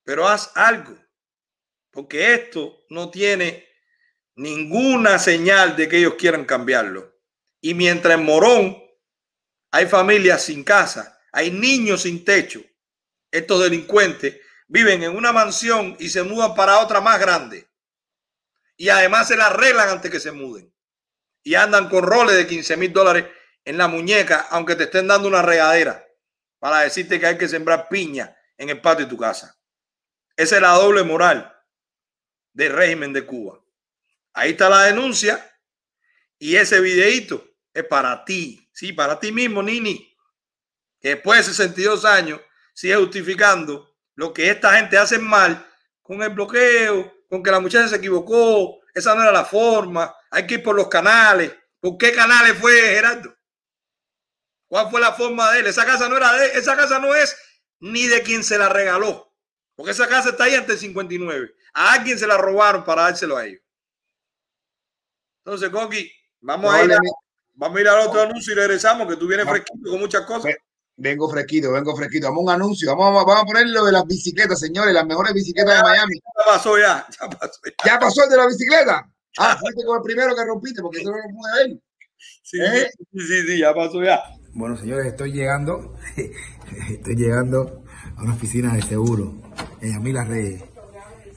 Pero 0.04 0.28
haz 0.28 0.52
algo. 0.56 0.98
Porque 1.92 2.34
esto 2.34 2.86
no 2.90 3.10
tiene 3.10 3.68
ninguna 4.36 5.18
señal 5.18 5.76
de 5.76 5.88
que 5.88 5.98
ellos 5.98 6.16
quieran 6.16 6.46
cambiarlo. 6.46 7.14
Y 7.62 7.74
mientras 7.74 8.18
en 8.18 8.26
Morón 8.26 8.84
hay 9.72 9.88
familias 9.88 10.44
sin 10.44 10.64
casa, 10.64 11.20
hay 11.32 11.52
niños 11.52 12.04
sin 12.04 12.24
techo, 12.24 12.62
estos 13.32 13.62
delincuentes 13.62 14.40
viven 14.68 15.04
en 15.04 15.16
una 15.16 15.34
mansión 15.34 15.96
y 16.00 16.10
se 16.10 16.24
mudan 16.24 16.56
para 16.56 16.80
otra 16.80 17.02
más 17.02 17.20
grande. 17.20 17.68
Y 18.78 18.90
además 18.90 19.28
se 19.28 19.36
la 19.36 19.48
arreglan 19.48 19.90
antes 19.90 20.12
que 20.12 20.20
se 20.20 20.32
muden. 20.32 20.74
Y 21.44 21.56
andan 21.56 21.90
con 21.90 22.04
roles 22.04 22.36
de 22.36 22.48
15 22.48 22.78
mil 22.78 22.92
dólares 22.92 23.26
en 23.66 23.78
la 23.78 23.88
muñeca, 23.88 24.48
aunque 24.52 24.76
te 24.76 24.84
estén 24.84 25.08
dando 25.08 25.28
una 25.28 25.42
regadera 25.42 26.08
para 26.60 26.82
decirte 26.82 27.20
que 27.20 27.26
hay 27.26 27.38
que 27.38 27.48
sembrar 27.48 27.90
piña 27.90 28.36
en 28.58 28.70
el 28.70 28.80
patio 28.80 29.06
de 29.06 29.10
tu 29.10 29.18
casa. 29.18 29.58
Esa 30.38 30.56
es 30.56 30.62
la 30.62 30.72
doble 30.72 31.04
moral 31.04 31.52
del 32.54 32.72
régimen 32.72 33.12
de 33.12 33.26
Cuba. 33.26 33.60
Ahí 34.34 34.52
está 34.52 34.70
la 34.70 34.84
denuncia 34.84 35.44
y 36.38 36.56
ese 36.56 36.80
videíto 36.80 37.46
es 37.74 37.84
para 37.84 38.24
ti, 38.24 38.70
sí, 38.72 38.94
para 38.94 39.20
ti 39.20 39.32
mismo, 39.32 39.62
Nini, 39.62 40.16
que 41.00 41.10
después 41.10 41.40
de 41.40 41.54
62 41.54 42.06
años 42.06 42.40
sigue 42.74 42.96
justificando 42.96 43.96
lo 44.16 44.34
que 44.34 44.50
esta 44.50 44.76
gente 44.76 44.98
hace 44.98 45.20
mal 45.20 45.66
con 46.02 46.22
el 46.22 46.30
bloqueo, 46.30 47.14
con 47.28 47.42
que 47.42 47.52
la 47.52 47.60
muchacha 47.60 47.88
se 47.88 47.96
equivocó, 47.96 48.80
esa 48.94 49.16
no 49.16 49.24
era 49.24 49.32
la 49.32 49.46
forma, 49.46 50.16
hay 50.30 50.46
que 50.46 50.56
ir 50.56 50.64
por 50.64 50.76
los 50.76 50.88
canales. 50.88 51.54
¿Por 51.80 51.98
qué 51.98 52.14
canales 52.14 52.58
fue 52.58 52.72
Gerardo? 52.72 53.36
¿Cuál 54.68 54.90
fue 54.90 55.00
la 55.00 55.14
forma 55.14 55.52
de 55.52 55.60
él? 55.60 55.68
Esa 55.68 55.86
casa 55.86 56.10
no 56.10 56.18
era 56.18 56.34
de 56.34 56.46
él, 56.46 56.52
esa 56.56 56.76
casa 56.76 57.00
no 57.00 57.14
es 57.14 57.36
ni 57.80 58.08
de 58.08 58.22
quien 58.24 58.44
se 58.44 58.58
la 58.58 58.70
regaló, 58.70 59.34
porque 59.76 59.92
esa 59.92 60.08
casa 60.08 60.30
está 60.30 60.46
ahí 60.46 60.56
ante 60.56 60.74
el 60.74 60.80
59. 60.80 61.54
A 61.74 61.94
alguien 61.94 62.18
se 62.18 62.28
la 62.28 62.38
robaron 62.38 62.84
para 62.84 63.04
dárselo 63.04 63.38
a 63.38 63.46
ellos. 63.46 63.62
Entonces, 65.46 65.70
Coqui, 65.70 66.12
vamos 66.42 66.74
a 66.74 66.84
ir 66.84 66.94
a, 66.94 66.98
vamos 67.54 67.78
a 67.78 67.82
ir 67.82 67.88
al 67.88 68.08
otro 68.08 68.22
anuncio 68.22 68.54
y 68.54 68.56
regresamos, 68.56 69.08
que 69.08 69.18
tú 69.18 69.28
vienes 69.28 69.48
fresquito 69.48 69.92
con 69.92 70.00
muchas 70.00 70.22
cosas. 70.26 70.56
Vengo 70.98 71.30
fresquito, 71.30 71.74
vengo 71.74 71.96
fresquito. 71.96 72.28
Vamos 72.28 72.42
a 72.42 72.56
un 72.56 72.62
anuncio. 72.62 72.96
Vamos, 72.96 73.26
vamos 73.26 73.44
a 73.44 73.46
poner 73.46 73.68
lo 73.68 73.84
de 73.84 73.92
las 73.92 74.06
bicicletas, 74.06 74.60
señores, 74.60 74.94
las 74.94 75.06
mejores 75.06 75.34
bicicletas 75.34 75.76
de 75.76 75.84
Miami. 75.84 76.16
Ya 76.16 76.46
pasó 76.46 76.78
ya, 76.80 77.06
ya 77.10 77.30
pasó 77.30 77.60
ya. 77.66 77.72
¿Ya 77.86 78.00
pasó 78.00 78.24
el 78.24 78.30
de 78.30 78.38
la 78.38 78.48
bicicleta? 78.48 79.12
Ah, 79.38 79.58
fuiste 79.60 79.84
con 79.84 79.98
el 79.98 80.04
primero 80.04 80.34
que 80.34 80.46
rompiste, 80.46 80.82
porque 80.82 81.00
eso 81.02 81.12
no 81.12 81.18
lo 81.18 81.24
pude 81.24 81.68
ver. 81.68 81.78
Sí, 82.42 82.58
¿Eh? 82.62 82.90
sí, 83.12 83.28
sí, 83.28 83.48
sí, 83.48 83.58
ya 83.60 83.74
pasó 83.74 84.02
ya. 84.02 84.24
Bueno, 84.56 84.78
señores, 84.78 85.08
estoy 85.08 85.34
llegando, 85.34 85.96
estoy 86.90 87.16
llegando 87.18 87.84
a 88.16 88.24
una 88.24 88.36
oficina 88.36 88.74
de 88.74 88.82
seguro 88.84 89.34
en 89.82 89.92
Yamila 89.92 90.24
Reyes. 90.24 90.64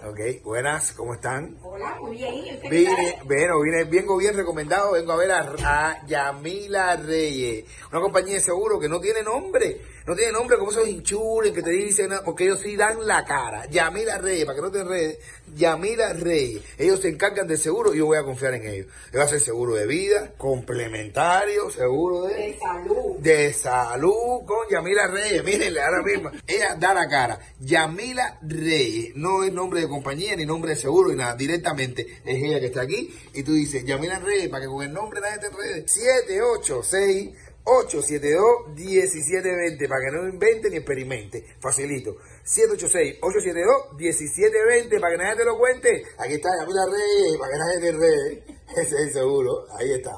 Ok, 0.09 0.45
buenas, 0.45 0.93
¿cómo 0.93 1.15
están? 1.15 1.57
Hola, 1.65 1.97
muy 2.01 2.17
bien. 2.17 2.61
Vine, 2.71 3.19
bueno, 3.25 3.61
vine, 3.61 3.83
vengo 3.91 4.17
bien 4.17 4.37
recomendado, 4.37 4.93
vengo 4.93 5.11
a 5.11 5.17
ver 5.17 5.33
a, 5.33 5.41
a, 5.65 6.07
Yamila 6.07 6.95
Reyes, 6.95 7.65
una 7.91 8.01
compañía 8.01 8.35
de 8.35 8.41
seguro 8.41 8.79
que 8.79 8.89
no 8.89 9.01
tiene 9.01 9.25
nombre, 9.25 9.81
no 10.09 10.17
tiene 10.17 10.33
nombre 10.33 10.57
como 10.57 10.71
esos 10.71 10.89
hinchules 10.89 11.53
que 11.53 11.63
te 11.63 11.71
dicen, 11.71 12.11
porque 12.25 12.45
ellos 12.45 12.61
sí 12.61 12.77
dan 12.77 13.07
la 13.07 13.27
cara. 13.27 13.67
Yamila 13.67 14.17
Reyes, 14.17 14.47
para 14.47 14.57
que 14.57 14.63
no 14.63 14.71
te 14.71 14.81
enredes, 14.81 15.19
Yamila 15.55 16.15
Reyes, 16.15 16.63
ellos 16.79 17.01
se 17.01 17.11
encargan 17.11 17.47
del 17.47 17.59
seguro 17.59 17.95
y 17.95 17.99
yo 17.99 18.07
voy 18.07 18.17
a 18.17 18.23
confiar 18.23 18.55
en 18.55 18.67
ellos. 18.67 18.87
Yo 18.87 19.13
voy 19.13 19.21
a 19.21 19.25
hacer 19.25 19.41
seguro 19.41 19.75
de 19.75 19.87
vida, 19.87 20.33
complementario, 20.39 21.71
seguro 21.71 22.23
de, 22.23 22.35
De 22.35 22.59
salud. 22.59 23.17
de 23.19 23.53
salud 23.53 24.45
con 24.47 24.67
Yamila 24.71 25.09
Reyes. 25.09 25.45
Mírenle 25.45 25.81
ahora 25.83 26.03
mismo. 26.03 26.31
Ella 26.47 26.75
da 26.75 26.95
la 26.95 27.07
cara. 27.07 27.39
Yamila 27.61 28.39
Reyes. 28.41 29.15
No 29.15 29.45
es 29.45 29.53
nombre 29.53 29.83
de 29.83 29.89
compañía 29.89 30.35
ni 30.37 30.47
nombre 30.47 30.71
de 30.71 30.77
seguro 30.77 31.11
ni 31.11 31.17
nada. 31.17 31.35
Directamente 31.35 32.21
es 32.25 32.43
ella 32.43 32.61
que 32.61 32.67
está 32.67 32.81
aquí. 32.81 33.15
Y 33.35 33.43
tú 33.43 33.53
dices, 33.53 33.85
Yamila 33.85 34.21
Reyes, 34.21 34.49
para 34.49 34.63
que 34.63 34.69
con 34.69 34.83
el 34.83 34.93
nombre 34.93 35.21
nadie 35.21 35.39
te 35.39 35.47
enrede. 35.49 35.87
786 35.87 37.31
872-1720 37.65 39.89
para 39.89 40.05
que 40.05 40.11
no 40.13 40.29
invente 40.29 40.71
ni 40.71 40.77
experimente. 40.77 41.45
Facilito. 41.61 42.17
786-872-1720 42.45 45.01
para 45.01 45.13
que 45.13 45.19
nadie 45.23 45.37
te 45.37 45.45
lo 45.45 45.59
cuente. 45.59 46.05
Aquí 46.19 46.35
está 46.35 46.49
Yamila 46.61 46.87
Reyes 46.87 47.37
para 47.39 47.53
que 47.53 47.59
nadie 47.59 47.81
te 47.81 47.89
enrede. 47.89 48.45
Ese 48.73 48.83
es 48.83 48.93
el 48.93 49.13
seguro. 49.13 49.67
Ahí 49.79 49.93
está. 49.93 50.13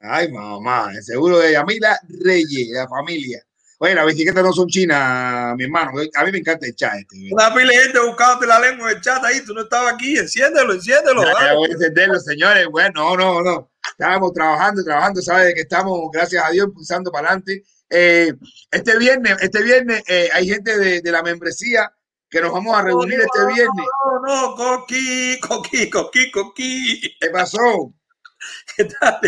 Ay, 0.00 0.30
mamá, 0.30 0.90
el 0.94 1.02
seguro 1.02 1.38
de 1.38 1.52
Yamila 1.52 1.98
Reyes, 2.08 2.68
la 2.72 2.86
familia. 2.88 3.42
Oye, 3.78 3.94
las 3.94 4.06
bicicletas 4.06 4.44
no 4.44 4.52
son 4.52 4.68
chinas, 4.68 5.54
mi 5.56 5.64
hermano. 5.64 5.92
A 6.14 6.24
mí 6.24 6.32
me 6.32 6.38
encanta 6.38 6.66
el 6.66 6.74
chat. 6.74 6.94
Este, 6.94 7.28
Una 7.32 7.52
pila 7.52 7.70
de 7.70 7.78
gente 7.78 8.00
buscándote 8.00 8.46
la 8.46 8.60
lengua 8.60 8.90
en 8.90 8.96
el 8.96 9.02
chat 9.02 9.22
ahí. 9.24 9.40
Tú 9.44 9.52
no 9.52 9.62
estabas 9.62 9.94
aquí. 9.94 10.16
Enciéndelo, 10.16 10.74
enciéndelo. 10.74 11.24
Ya, 11.24 11.54
voy 11.54 11.70
a 11.70 11.72
encenderlo, 11.72 12.20
señores. 12.20 12.66
Bueno, 12.68 13.16
no, 13.16 13.16
no, 13.16 13.42
no. 13.42 13.70
Estábamos 13.90 14.32
trabajando, 14.32 14.84
trabajando. 14.84 15.22
Sabes 15.22 15.54
que 15.54 15.62
estamos, 15.62 16.10
gracias 16.12 16.44
a 16.44 16.50
Dios, 16.50 16.66
impulsando 16.68 17.10
para 17.10 17.28
adelante. 17.28 17.64
Eh, 17.90 18.32
este 18.70 18.98
viernes, 18.98 19.36
este 19.40 19.62
viernes 19.62 20.02
eh, 20.08 20.28
hay 20.32 20.48
gente 20.48 20.78
de, 20.78 21.00
de 21.00 21.12
la 21.12 21.22
membresía 21.22 21.92
que 22.34 22.40
nos 22.40 22.52
vamos 22.52 22.76
a 22.76 22.82
reunir 22.82 23.20
este 23.20 23.46
viernes. 23.46 23.86
No, 24.04 24.20
no, 24.20 24.56
Coqui, 24.56 25.38
Coqui, 25.40 25.88
Coqui, 25.88 26.30
Coqui. 26.32 27.16
¿Qué 27.20 27.30
pasó? 27.30 27.94
¿Qué 28.76 28.84
tal? 28.84 29.20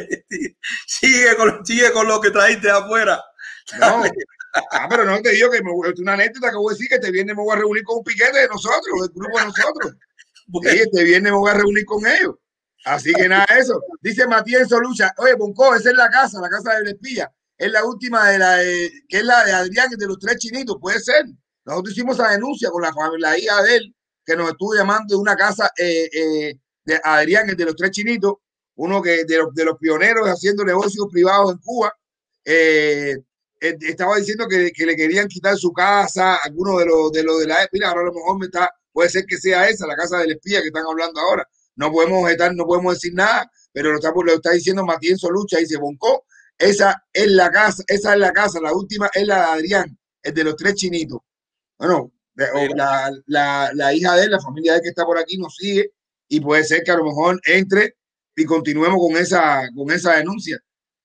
Sigue 0.86 1.36
con, 1.36 1.64
sigue 1.64 1.93
con 1.93 2.09
lo 2.09 2.20
que 2.20 2.31
trajiste 2.31 2.68
afuera. 2.68 3.23
No, 3.78 4.02
Ah, 4.70 4.87
pero 4.89 5.05
no 5.05 5.20
te 5.20 5.31
digo 5.31 5.51
que 5.51 5.62
me 5.62 5.70
una 5.70 6.12
anécdota 6.15 6.51
que 6.51 6.57
voy 6.57 6.73
a 6.73 6.74
decir 6.74 6.89
que 6.89 6.97
este 6.97 7.11
viernes 7.11 7.37
me 7.37 7.43
voy 7.43 7.57
a 7.57 7.61
reunir 7.61 7.83
con 7.85 7.99
un 7.99 8.05
piquete 8.05 8.39
de 8.39 8.49
nosotros, 8.49 9.03
del 9.03 9.11
grupo 9.15 9.39
de 9.39 9.45
nosotros. 9.47 9.95
Sí, 10.62 10.78
este 10.78 11.03
viernes 11.03 11.33
me 11.33 11.39
voy 11.39 11.51
a 11.51 11.55
reunir 11.55 11.85
con 11.85 12.07
ellos. 12.07 12.37
Así 12.85 13.12
que 13.12 13.28
nada, 13.28 13.47
eso. 13.59 13.83
Dice 14.01 14.28
Matías 14.28 14.69
Solucha, 14.69 15.12
oye, 15.19 15.35
Bonco, 15.35 15.74
esa 15.74 15.91
es 15.91 15.97
la 15.97 16.09
casa, 16.09 16.41
la 16.41 16.49
casa 16.49 16.74
del 16.74 16.87
espía. 16.87 17.28
Es 17.59 17.73
la 17.73 17.85
última 17.85 18.31
de 18.31 18.39
la 18.39 18.57
de, 18.59 18.93
que 19.09 19.16
es 19.19 19.24
la 19.24 19.45
de 19.45 19.53
Adrián, 19.53 19.91
de 19.91 20.07
los 20.07 20.20
tres 20.20 20.37
chinitos, 20.37 20.77
puede 20.81 21.01
ser. 21.01 21.24
Nosotros 21.65 21.95
hicimos 21.95 22.16
esa 22.16 22.31
denuncia 22.31 22.70
con 22.70 22.81
la, 22.81 22.93
la 23.19 23.37
hija 23.37 23.61
de 23.65 23.77
él, 23.77 23.97
que 24.24 24.37
nos 24.37 24.51
estuvo 24.51 24.73
llamando 24.77 25.16
de 25.16 25.20
una 25.20 25.35
casa 25.35 25.69
eh, 25.77 26.09
eh, 26.12 26.61
de 26.85 27.01
Adrián, 27.03 27.51
el 27.51 27.57
de 27.57 27.65
los 27.65 27.74
tres 27.74 27.91
chinitos, 27.91 28.35
uno 28.77 29.03
que 29.03 29.24
de 29.24 29.39
los, 29.39 29.53
de 29.53 29.65
los 29.65 29.78
pioneros 29.78 30.28
haciendo 30.28 30.65
negocios 30.65 31.09
privados 31.11 31.53
en 31.53 31.59
Cuba. 31.59 31.93
Eh, 32.45 33.16
eh, 33.16 33.16
estaba 33.61 34.16
diciendo 34.16 34.47
que, 34.49 34.70
que, 34.73 34.87
le 34.87 34.97
querían 34.97 35.28
quitar 35.28 35.57
su 35.57 35.73
casa, 35.73 36.37
alguno 36.37 36.78
de 36.78 36.87
los 36.87 37.12
de 37.12 37.23
los 37.23 37.41
de 37.41 37.47
la 37.47 37.69
mira, 37.73 37.89
ahora 37.89 38.03
a 38.03 38.05
lo 38.05 38.12
mejor 38.12 38.39
me 38.39 38.47
está, 38.47 38.70
puede 38.93 39.09
ser 39.09 39.24
que 39.27 39.39
sea 39.39 39.69
esa, 39.69 39.87
la 39.87 39.97
casa 39.97 40.19
del 40.19 40.33
espía 40.33 40.61
que 40.61 40.69
están 40.69 40.85
hablando 40.87 41.20
ahora. 41.20 41.47
No 41.77 41.93
podemos 41.93 42.31
estar, 42.31 42.55
no 42.55 42.65
podemos 42.65 42.95
decir 42.95 43.15
nada, 43.15 43.51
pero 43.73 43.91
lo 43.91 43.97
está, 43.97 44.12
lo 44.15 44.35
está 44.35 44.51
diciendo 44.53 44.85
Matías 44.85 45.20
Solucha, 45.20 45.59
dice 45.59 45.77
Bonco, 45.77 46.24
esa 46.59 47.03
es 47.12 47.31
la 47.31 47.51
casa, 47.51 47.83
esa 47.87 48.15
es 48.15 48.19
la 48.19 48.33
casa, 48.33 48.61
la 48.61 48.73
última 48.73 49.11
es 49.15 49.27
la 49.27 49.37
de 49.37 49.53
Adrián, 49.53 49.99
el 50.23 50.35
de 50.35 50.45
los 50.45 50.57
tres 50.57 50.74
chinitos. 50.74 51.20
Bueno, 51.78 52.12
la, 52.35 53.11
la, 53.27 53.70
la 53.74 53.95
hija 53.95 54.15
de 54.16 54.24
él, 54.24 54.31
la 54.31 54.41
familia 54.41 54.73
de 54.73 54.78
él 54.78 54.83
que 54.83 54.89
está 54.91 55.05
por 55.05 55.19
aquí 55.19 55.39
nos 55.39 55.57
sigue 55.57 55.93
y 56.28 56.41
puede 56.41 56.65
ser 56.65 56.83
que 56.83 56.91
a 56.91 56.97
lo 56.97 57.05
mejor 57.05 57.41
entre 57.45 57.97
y 58.37 58.45
continuemos 58.45 59.01
con 59.01 59.16
esa, 59.16 59.69
con 59.74 59.91
esa 59.91 60.15
denuncia. 60.16 60.59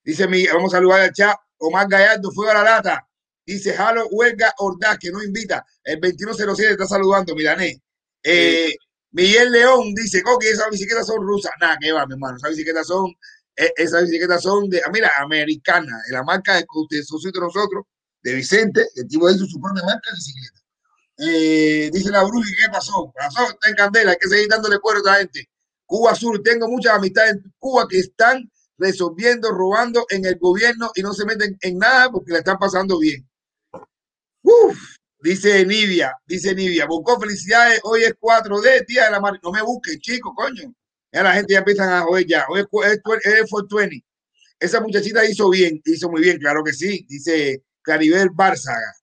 Dice 0.04 0.28
mi, 0.28 0.46
vamos 0.48 0.74
a 0.74 0.78
saludar 0.78 1.02
al 1.02 1.14
chat, 1.14 1.36
Omar 1.62 1.88
Gallardo, 1.88 2.32
fue 2.32 2.50
a 2.50 2.56
la 2.56 2.64
lata. 2.64 3.08
Dice 3.46 3.74
Jalo 3.74 4.08
Huelga 4.08 4.54
Ordaz, 4.58 4.98
que 4.98 5.12
no 5.12 5.24
invita. 5.24 5.66
El 5.84 6.00
2107 6.00 6.72
está 6.72 6.88
saludando, 6.88 7.36
Milané. 7.36 7.82
Eh, 8.24 8.74
Miguel 9.12 9.52
León 9.52 9.94
dice, 9.94 10.22
Coqui, 10.22 10.48
esas 10.48 10.70
bicicletas 10.70 11.08
son 11.08 11.26
rusas. 11.26 11.52
Nada, 11.60 11.78
que 11.80 11.92
va, 11.92 12.06
mi 12.06 12.14
hermano. 12.14 12.38
Esas 12.38 12.52
bicicletas 12.52 12.88
son, 12.88 13.12
eh, 13.56 13.74
esas 13.76 14.04
bicicletas 14.04 14.42
son 14.42 14.70
de, 14.70 14.82
ah, 14.86 14.90
mira, 14.92 15.12
americana. 15.20 16.02
La 16.10 16.24
marca 16.24 16.56
de 16.56 16.66
usted 16.74 17.04
socio 17.04 17.32
de 17.32 17.40
nosotros, 17.40 17.86
de 18.24 18.36
Vicente, 18.36 18.88
el 18.96 19.08
tipo 19.08 19.30
hizo 19.30 19.46
su 19.46 19.60
propia 19.60 19.84
marca 19.84 20.10
de 20.12 20.16
bicicleta. 20.16 20.62
Eh, 21.18 21.90
dice 21.94 22.10
la 22.10 22.24
bruja, 22.24 22.50
¿qué 22.60 22.70
pasó? 22.72 23.12
Pasó, 23.16 23.44
está 23.50 23.70
en 23.70 23.76
candela, 23.76 24.12
hay 24.12 24.18
que 24.18 24.28
seguir 24.28 24.48
dándole 24.48 24.80
cuero 24.80 25.00
a 25.00 25.02
esta 25.02 25.16
gente. 25.20 25.50
Cuba 25.86 26.16
Sur, 26.16 26.42
tengo 26.42 26.68
muchas 26.68 26.94
amistades 26.94 27.34
en 27.34 27.54
Cuba 27.60 27.88
que 27.88 28.00
están 28.00 28.50
resolviendo, 28.82 29.52
robando 29.52 30.06
en 30.10 30.26
el 30.26 30.38
gobierno 30.40 30.92
y 30.96 31.02
no 31.02 31.14
se 31.14 31.26
meten 31.26 31.58
en 31.62 31.78
nada 31.78 32.10
porque 32.12 32.32
la 32.32 32.40
están 32.40 32.58
pasando 32.58 33.00
bien. 33.00 33.28
Uf, 34.42 34.78
dice 35.20 35.66
Nivia, 35.66 36.14
dice 36.26 36.56
Nivia, 36.56 36.88
buscó 36.88 37.20
felicidades, 37.20 37.80
hoy 37.84 38.04
es 38.04 38.16
4D, 38.20 38.86
tía 38.88 39.06
de 39.06 39.12
la 39.12 39.20
mar. 39.20 39.40
No 39.44 39.52
me 39.52 39.62
busques, 39.62 40.00
chico, 40.00 40.34
coño. 40.34 40.74
Ya 41.12 41.24
la 41.24 41.34
gente 41.34 41.54
ya 41.54 41.60
empiezan 41.60 41.90
a 41.90 42.02
joder 42.02 42.26
ya. 42.26 42.46
Hoy 42.50 42.62
es, 42.62 42.66
es, 42.66 43.02
420. 43.04 44.04
Esa 44.60 44.80
muchachita 44.82 45.26
hizo 45.26 45.50
bien, 45.50 45.82
hizo 45.86 46.10
muy 46.10 46.22
bien, 46.22 46.38
claro 46.38 46.64
que 46.64 46.74
sí, 46.74 47.06
dice 47.08 47.64
Claribel 47.82 48.30
Bárzaga. 48.34 48.94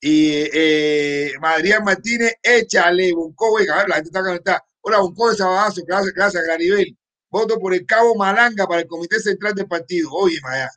Y 0.00 0.48
eh, 0.52 1.32
Martínez, 1.40 2.34
échale, 2.42 3.12
Bunco, 3.12 3.56
a 3.58 3.60
ver, 3.60 3.88
la 3.88 3.96
gente 3.96 4.08
está 4.08 4.22
conectada. 4.22 4.64
Hola, 4.80 4.98
Bunco 5.00 5.30
de 5.30 5.36
Sabazo, 5.36 5.82
gracias, 5.86 6.12
gracias, 6.14 6.42
Claribel. 6.44 6.96
Voto 7.32 7.58
por 7.58 7.72
el 7.72 7.86
cabo 7.86 8.14
Malanga 8.14 8.66
para 8.66 8.82
el 8.82 8.86
Comité 8.86 9.18
Central 9.18 9.54
del 9.54 9.66
Partido. 9.66 10.10
Oye, 10.12 10.38
Maya. 10.42 10.70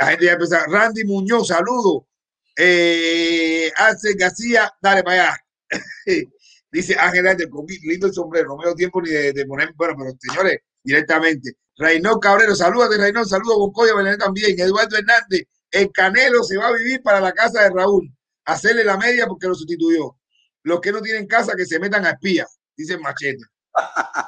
La 0.00 0.08
gente 0.08 0.24
ya 0.24 0.32
empieza. 0.32 0.66
Randy 0.66 1.04
Muñoz, 1.04 1.46
saludo. 1.46 2.08
Eh, 2.56 3.70
Arce 3.76 4.14
García, 4.14 4.74
dale 4.82 5.04
para 5.04 5.22
allá. 5.22 5.44
Dice 6.72 6.96
Ángel 6.98 7.28
Ángel, 7.28 7.48
lindo 7.84 8.08
el 8.08 8.12
sombrero. 8.12 8.48
No 8.48 8.56
me 8.56 8.64
doy 8.64 8.74
tiempo 8.74 9.00
ni 9.00 9.10
de, 9.10 9.46
poner. 9.46 9.72
Bueno, 9.76 9.94
pero 9.96 10.10
señores, 10.18 10.58
directamente. 10.82 11.52
Reinaldo 11.76 12.18
Cabrero, 12.18 12.54
de 12.56 12.98
Reinaldo, 12.98 13.28
saludos 13.28 13.56
con 13.58 13.72
Coya 13.72 13.94
Belén 13.94 14.18
también. 14.18 14.58
Eduardo 14.58 14.96
Hernández, 14.96 15.44
el 15.70 15.92
Canelo 15.92 16.42
se 16.42 16.56
va 16.56 16.68
a 16.68 16.72
vivir 16.72 17.02
para 17.04 17.20
la 17.20 17.30
casa 17.30 17.62
de 17.62 17.70
Raúl. 17.70 18.12
Hacerle 18.46 18.82
la 18.82 18.96
media 18.96 19.28
porque 19.28 19.46
lo 19.46 19.54
sustituyó. 19.54 20.16
Los 20.64 20.80
que 20.80 20.90
no 20.90 21.00
tienen 21.00 21.28
casa, 21.28 21.54
que 21.56 21.64
se 21.64 21.78
metan 21.78 22.04
a 22.04 22.10
espía, 22.10 22.48
dice 22.76 22.98
Machete. 22.98 23.44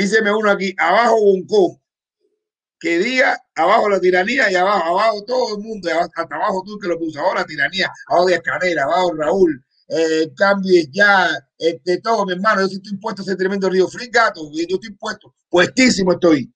Díceme 0.00 0.32
uno 0.32 0.50
aquí, 0.50 0.74
abajo 0.78 1.20
Bonco, 1.20 1.82
que 2.78 2.98
diga 3.00 3.38
abajo 3.54 3.86
la 3.90 4.00
tiranía 4.00 4.50
y 4.50 4.54
abajo, 4.54 4.98
abajo 4.98 5.24
todo 5.26 5.58
el 5.58 5.62
mundo, 5.62 5.90
hasta 5.90 6.22
abajo 6.22 6.62
tú 6.64 6.78
que 6.78 6.88
lo 6.88 6.98
puso, 6.98 7.20
ahora 7.20 7.44
tiranía, 7.44 7.92
abajo 8.08 8.28
de 8.28 8.36
Escanera, 8.36 8.84
abajo 8.84 9.12
Raúl, 9.12 9.62
eh, 9.88 10.32
ya, 10.90 11.28
este, 11.58 12.00
todo, 12.00 12.24
mi 12.24 12.32
hermano, 12.32 12.62
yo 12.62 12.68
estoy 12.68 12.94
impuesto 12.94 13.20
a 13.20 13.24
ese 13.26 13.36
tremendo 13.36 13.68
río 13.68 13.88
Free 13.88 14.08
Gato, 14.08 14.50
yo 14.54 14.76
estoy 14.76 14.94
puesto, 14.94 15.34
puestísimo 15.50 16.12
estoy. 16.12 16.50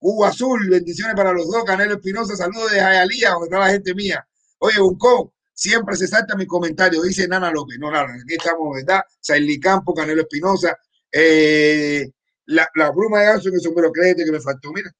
Cuba 0.00 0.30
Azul, 0.30 0.68
bendiciones 0.68 1.14
para 1.14 1.32
los 1.32 1.46
dos, 1.46 1.62
Canelo 1.62 1.94
Espinosa, 1.94 2.34
saludos 2.34 2.72
de 2.72 2.80
Jayalía, 2.80 3.30
donde 3.30 3.46
está 3.46 3.60
la 3.60 3.70
gente 3.70 3.94
mía. 3.94 4.26
Oye, 4.58 4.80
Bonco, 4.80 5.34
siempre 5.54 5.94
se 5.94 6.08
salta 6.08 6.34
mi 6.34 6.48
comentario, 6.48 7.00
dice 7.00 7.28
Nana 7.28 7.52
López, 7.52 7.78
no, 7.78 7.92
nada, 7.92 8.06
aquí 8.06 8.34
estamos, 8.34 8.74
¿verdad? 8.74 9.02
Sailí 9.20 9.60
Campo, 9.60 9.94
Canelo 9.94 10.22
Espinosa, 10.22 10.76
eh, 11.12 12.10
la, 12.46 12.68
la 12.74 12.90
bruma 12.90 13.20
de 13.20 13.26
ganso 13.26 13.48
en 13.48 13.54
el 13.54 13.60
sombrero, 13.60 13.92
créete 13.92 14.24
que 14.24 14.32
me 14.32 14.40
faltó, 14.40 14.72
mira. 14.72 14.90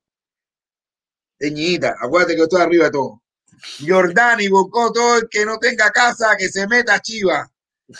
Teñita, 1.38 1.96
acuérdate 2.00 2.36
que 2.36 2.42
estoy 2.42 2.62
arriba 2.62 2.84
de 2.86 2.90
todo. 2.92 3.22
Jordani, 3.86 4.48
Bocó, 4.48 4.92
todo 4.92 5.18
el 5.18 5.28
que 5.28 5.44
no 5.44 5.58
tenga 5.58 5.90
casa, 5.90 6.36
que 6.36 6.48
se 6.48 6.66
meta 6.66 7.00
chiva. 7.00 7.50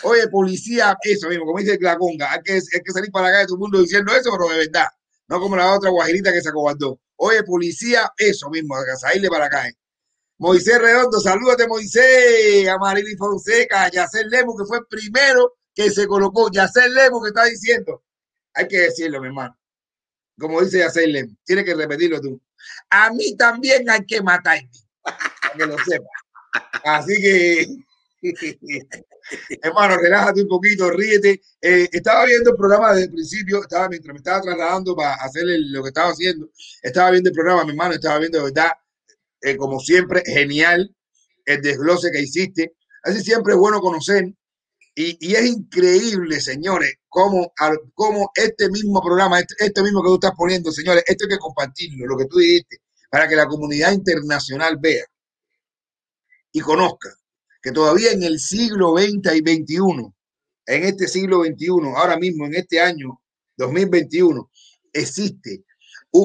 Oye, 0.03 0.27
policía, 0.27 0.97
eso 1.01 1.29
mismo, 1.29 1.45
como 1.45 1.59
dice 1.59 1.77
la 1.79 1.97
conga, 1.97 2.33
hay 2.33 2.41
que, 2.41 2.53
hay 2.53 2.81
que 2.83 2.91
salir 2.91 3.11
para 3.11 3.29
acá 3.29 3.39
de 3.39 3.45
todo 3.45 3.55
el 3.55 3.59
mundo 3.59 3.79
diciendo 3.79 4.13
eso, 4.13 4.31
pero 4.31 4.49
de 4.49 4.67
verdad, 4.67 4.87
no 5.27 5.39
como 5.39 5.55
la 5.55 5.73
otra 5.73 5.89
guajirita 5.89 6.31
que 6.33 6.41
se 6.41 6.49
acobardó. 6.49 6.99
Oye, 7.15 7.43
policía, 7.43 8.11
eso 8.17 8.49
mismo, 8.49 8.75
a 8.75 8.95
salirle 8.95 9.29
para 9.29 9.45
acá. 9.45 9.67
Eh. 9.67 9.73
Moisés 10.39 10.79
Redondo, 10.79 11.19
salúdate 11.19 11.67
Moisés, 11.67 12.67
a 12.67 12.77
Marily 12.77 13.15
Fonseca, 13.15 13.89
Yacer 13.89 14.27
Lemo, 14.27 14.55
que 14.55 14.65
fue 14.65 14.77
el 14.77 14.85
primero 14.87 15.55
que 15.73 15.89
se 15.89 16.05
colocó, 16.05 16.51
Yacer 16.51 16.91
Lemo 16.91 17.21
que 17.23 17.29
está 17.29 17.45
diciendo, 17.45 18.03
hay 18.57 18.67
que 18.67 18.79
decirlo, 18.79 19.21
mi 19.21 19.27
hermano. 19.27 19.55
Como 20.39 20.61
dice 20.61 20.79
Yacelem, 20.79 21.35
tiene 21.43 21.63
que 21.63 21.75
repetirlo 21.75 22.19
tú. 22.19 22.41
A 22.89 23.11
mí 23.11 23.37
también 23.37 23.89
hay 23.89 24.03
que 24.05 24.21
matarme, 24.21 24.69
para 25.03 25.53
que 25.57 25.65
lo 25.65 25.77
sepa. 25.77 26.09
Así 26.83 27.21
que, 27.21 27.67
hermano, 29.61 29.97
relájate 29.97 30.41
un 30.41 30.47
poquito, 30.47 30.89
ríete. 30.89 31.41
Eh, 31.61 31.87
estaba 31.91 32.25
viendo 32.25 32.51
el 32.51 32.57
programa 32.57 32.93
desde 32.93 33.05
el 33.05 33.11
principio, 33.11 33.61
estaba, 33.61 33.89
mientras 33.89 34.13
me 34.13 34.17
estaba 34.17 34.41
trasladando 34.41 34.95
para 34.95 35.13
hacer 35.15 35.43
lo 35.45 35.83
que 35.83 35.89
estaba 35.89 36.09
haciendo, 36.09 36.49
estaba 36.81 37.11
viendo 37.11 37.29
el 37.29 37.35
programa, 37.35 37.63
mi 37.63 37.71
hermano, 37.71 37.93
estaba 37.93 38.19
viendo 38.19 38.39
de 38.39 38.43
verdad, 38.45 38.71
eh, 39.41 39.55
como 39.55 39.79
siempre, 39.79 40.23
genial 40.25 40.95
el 41.45 41.61
desglose 41.61 42.11
que 42.11 42.21
hiciste. 42.21 42.73
Así 43.03 43.21
siempre 43.21 43.53
es 43.53 43.59
bueno 43.59 43.79
conocer 43.81 44.33
y, 44.99 45.35
es 45.35 45.45
increíble, 45.45 46.41
señores, 46.41 46.95
cómo, 47.07 47.53
cómo 47.93 48.31
este 48.33 48.69
mismo 48.69 49.01
programa, 49.01 49.39
este, 49.39 49.53
este, 49.59 49.83
mismo 49.83 50.01
que 50.01 50.07
tú 50.07 50.15
estás 50.15 50.31
poniendo, 50.35 50.71
señores, 50.71 51.03
esto 51.05 51.25
hay 51.25 51.29
que 51.29 51.37
compartirlo, 51.37 52.07
lo 52.07 52.17
que 52.17 52.25
tú 52.25 52.39
dijiste, 52.39 52.77
para 53.09 53.27
que 53.27 53.35
la 53.35 53.47
comunidad 53.47 53.91
internacional 53.91 54.77
vea 54.81 55.05
y 56.51 56.59
conozca 56.61 57.09
que 57.61 57.71
todavía 57.71 58.11
en 58.11 58.23
el 58.23 58.39
siglo 58.39 58.97
XX 58.97 59.35
y 59.35 59.39
XXI, 59.39 60.13
en 60.65 60.83
este 60.83 61.07
siglo 61.07 61.43
XXI, 61.43 61.93
ahora 61.95 62.17
mismo, 62.17 62.47
en 62.47 62.55
este 62.55 62.81
año 62.81 63.21
2021, 63.57 64.49
existe 64.93 65.63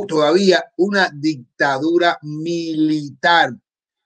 todavía 0.09 0.65
una 0.77 1.11
dictadura 1.13 2.19
militar, 2.23 3.51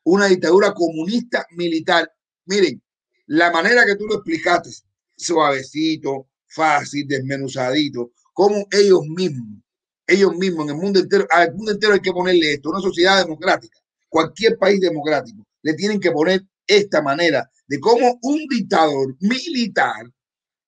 una 0.05 0.27
dictadura 0.27 0.73
comunista 0.73 1.47
militar. 1.53 2.11
Miren, 2.47 2.83
la 3.27 3.51
manera 3.51 3.85
que 3.85 3.97
tú 3.97 4.07
lo 4.07 4.17
explicaste, 4.17 4.71
suavecito, 5.17 6.29
fácil, 6.47 7.07
desmenuzadito, 7.07 8.13
como 8.33 8.67
ellos 8.71 9.03
mismos, 9.07 9.63
ellos 10.07 10.35
mismos 10.37 10.65
en 10.65 10.77
el 10.77 10.81
mundo 10.81 11.01
entero, 11.01 11.27
al 11.31 11.55
mundo 11.55 11.73
entero 11.73 11.95
hay 11.95 12.01
que 12.01 12.13
ponerle 12.13 12.55
esto, 12.55 12.71
una 12.71 12.81
sociedad 12.81 13.23
democrática, 13.23 13.79
cualquier 14.09 14.57
país 14.59 14.81
democrático, 14.81 15.45
le 15.63 15.75
tienen 15.75 16.01
que 16.01 16.13
poner 16.13 16.45
esta 16.67 17.03
manera 17.03 17.51
de 17.67 17.81
cómo 17.81 18.19
un 18.23 18.47
dictador 18.49 19.17
militar 19.21 20.07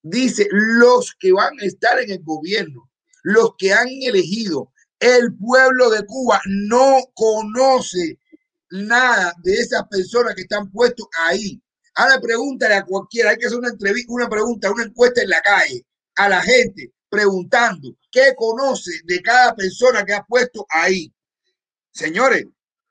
dice 0.03 0.49
los 0.51 1.15
que 1.19 1.33
van 1.33 1.59
a 1.61 1.65
estar 1.65 1.99
en 2.01 2.11
el 2.11 2.23
gobierno, 2.23 2.91
los 3.23 3.53
que 3.57 3.73
han 3.73 3.89
elegido, 3.89 4.73
el 4.99 5.37
pueblo 5.37 5.91
de 5.91 6.05
Cuba 6.07 6.41
no 6.47 6.99
conoce 7.15 8.19
nada 8.71 9.35
de 9.43 9.55
esas 9.55 9.87
personas 9.89 10.35
que 10.35 10.43
están 10.43 10.71
puestos 10.71 11.07
ahí. 11.27 11.61
Ahora 11.99 12.21
pregúntale 12.21 12.75
a 12.77 12.85
cualquiera, 12.85 13.31
hay 13.31 13.39
que 13.39 13.47
hacer 13.47 13.59
una 13.59 13.71
entrevista, 13.71 14.13
una 14.13 14.29
pregunta, 14.29 14.71
una 14.71 14.85
encuesta 14.85 15.21
en 15.21 15.31
la 15.31 15.43
calle, 15.43 15.85
a 16.15 16.29
la 16.29 16.41
gente, 16.41 16.93
preguntando 17.09 17.97
qué 18.09 18.35
conoce 18.37 18.93
de 19.03 19.21
cada 19.21 19.53
persona 19.57 20.05
que 20.05 20.15
ha 20.15 20.23
puesto 20.23 20.65
ahí. 20.71 21.13
Señores, 21.91 22.47